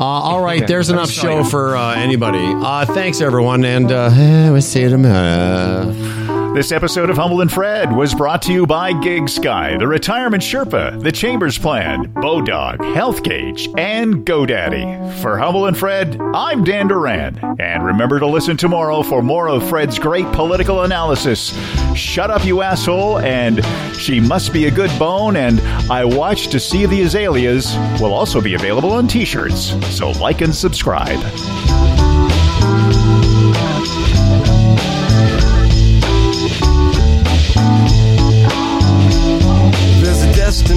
Uh, 0.00 0.04
all 0.04 0.42
right, 0.42 0.66
there's 0.66 0.90
enough 0.90 1.10
show 1.10 1.44
for 1.44 1.76
uh, 1.76 1.94
anybody. 1.94 2.38
Uh, 2.42 2.84
thanks 2.84 3.20
everyone, 3.20 3.64
and 3.64 3.92
uh, 3.92 4.10
we'll 4.52 4.60
see 4.60 4.82
you 4.82 4.88
tomorrow. 4.88 6.36
This 6.58 6.72
episode 6.72 7.08
of 7.08 7.16
Humble 7.16 7.40
and 7.40 7.52
Fred 7.52 7.92
was 7.92 8.16
brought 8.16 8.42
to 8.42 8.52
you 8.52 8.66
by 8.66 8.92
GigSky, 8.92 9.78
the 9.78 9.86
Retirement 9.86 10.42
Sherpa, 10.42 11.00
the 11.00 11.12
Chambers 11.12 11.56
Plan, 11.56 12.12
Bodog, 12.14 12.96
Health 12.96 13.22
Gauge, 13.22 13.68
and 13.78 14.26
GoDaddy. 14.26 15.22
For 15.22 15.38
Humble 15.38 15.66
and 15.66 15.78
Fred, 15.78 16.20
I'm 16.34 16.64
Dan 16.64 16.88
Duran. 16.88 17.38
And 17.60 17.86
remember 17.86 18.18
to 18.18 18.26
listen 18.26 18.56
tomorrow 18.56 19.04
for 19.04 19.22
more 19.22 19.48
of 19.48 19.68
Fred's 19.68 20.00
great 20.00 20.26
political 20.32 20.82
analysis. 20.82 21.56
Shut 21.94 22.28
up, 22.28 22.44
you 22.44 22.62
asshole, 22.62 23.20
and 23.20 23.64
She 23.94 24.18
Must 24.18 24.52
Be 24.52 24.66
a 24.66 24.70
Good 24.72 24.90
Bone, 24.98 25.36
and 25.36 25.60
I 25.88 26.04
Watched 26.04 26.50
to 26.50 26.58
See 26.58 26.86
the 26.86 27.02
Azaleas 27.02 27.76
will 28.00 28.12
also 28.12 28.40
be 28.40 28.54
available 28.54 28.90
on 28.90 29.06
t 29.06 29.24
shirts. 29.24 29.74
So 29.96 30.10
like 30.10 30.40
and 30.40 30.52
subscribe. 30.52 31.20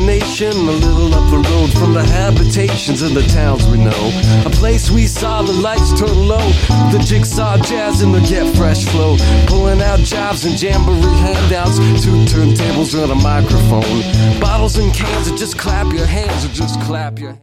Destination 0.05 0.67
a 0.67 0.71
little 0.71 1.13
up 1.13 1.29
the 1.29 1.49
road 1.49 1.71
from 1.73 1.93
the 1.93 2.03
habitations 2.03 3.01
of 3.01 3.13
the 3.13 3.21
towns 3.23 3.65
we 3.67 3.77
know. 3.77 4.21
A 4.45 4.49
place 4.49 4.89
we 4.89 5.05
saw 5.05 5.41
the 5.41 5.53
lights 5.53 5.89
turn 5.99 6.27
low, 6.27 6.45
the 6.91 7.03
jigsaw 7.05 7.57
jazz 7.57 8.01
and 8.01 8.13
the 8.13 8.21
get 8.21 8.55
fresh 8.55 8.85
flow. 8.85 9.17
Pulling 9.47 9.81
out 9.81 9.99
jobs 9.99 10.45
and 10.45 10.59
jamboree 10.61 11.17
handouts, 11.17 11.77
two 12.03 12.17
turntables 12.25 13.01
and 13.01 13.11
a 13.11 13.15
microphone. 13.15 14.39
Bottles 14.39 14.77
and 14.77 14.93
cans, 14.93 15.27
and 15.27 15.37
just 15.37 15.57
clap 15.57 15.93
your 15.93 16.05
hands 16.05 16.45
or 16.45 16.49
just 16.49 16.79
clap 16.81 17.19
your 17.19 17.37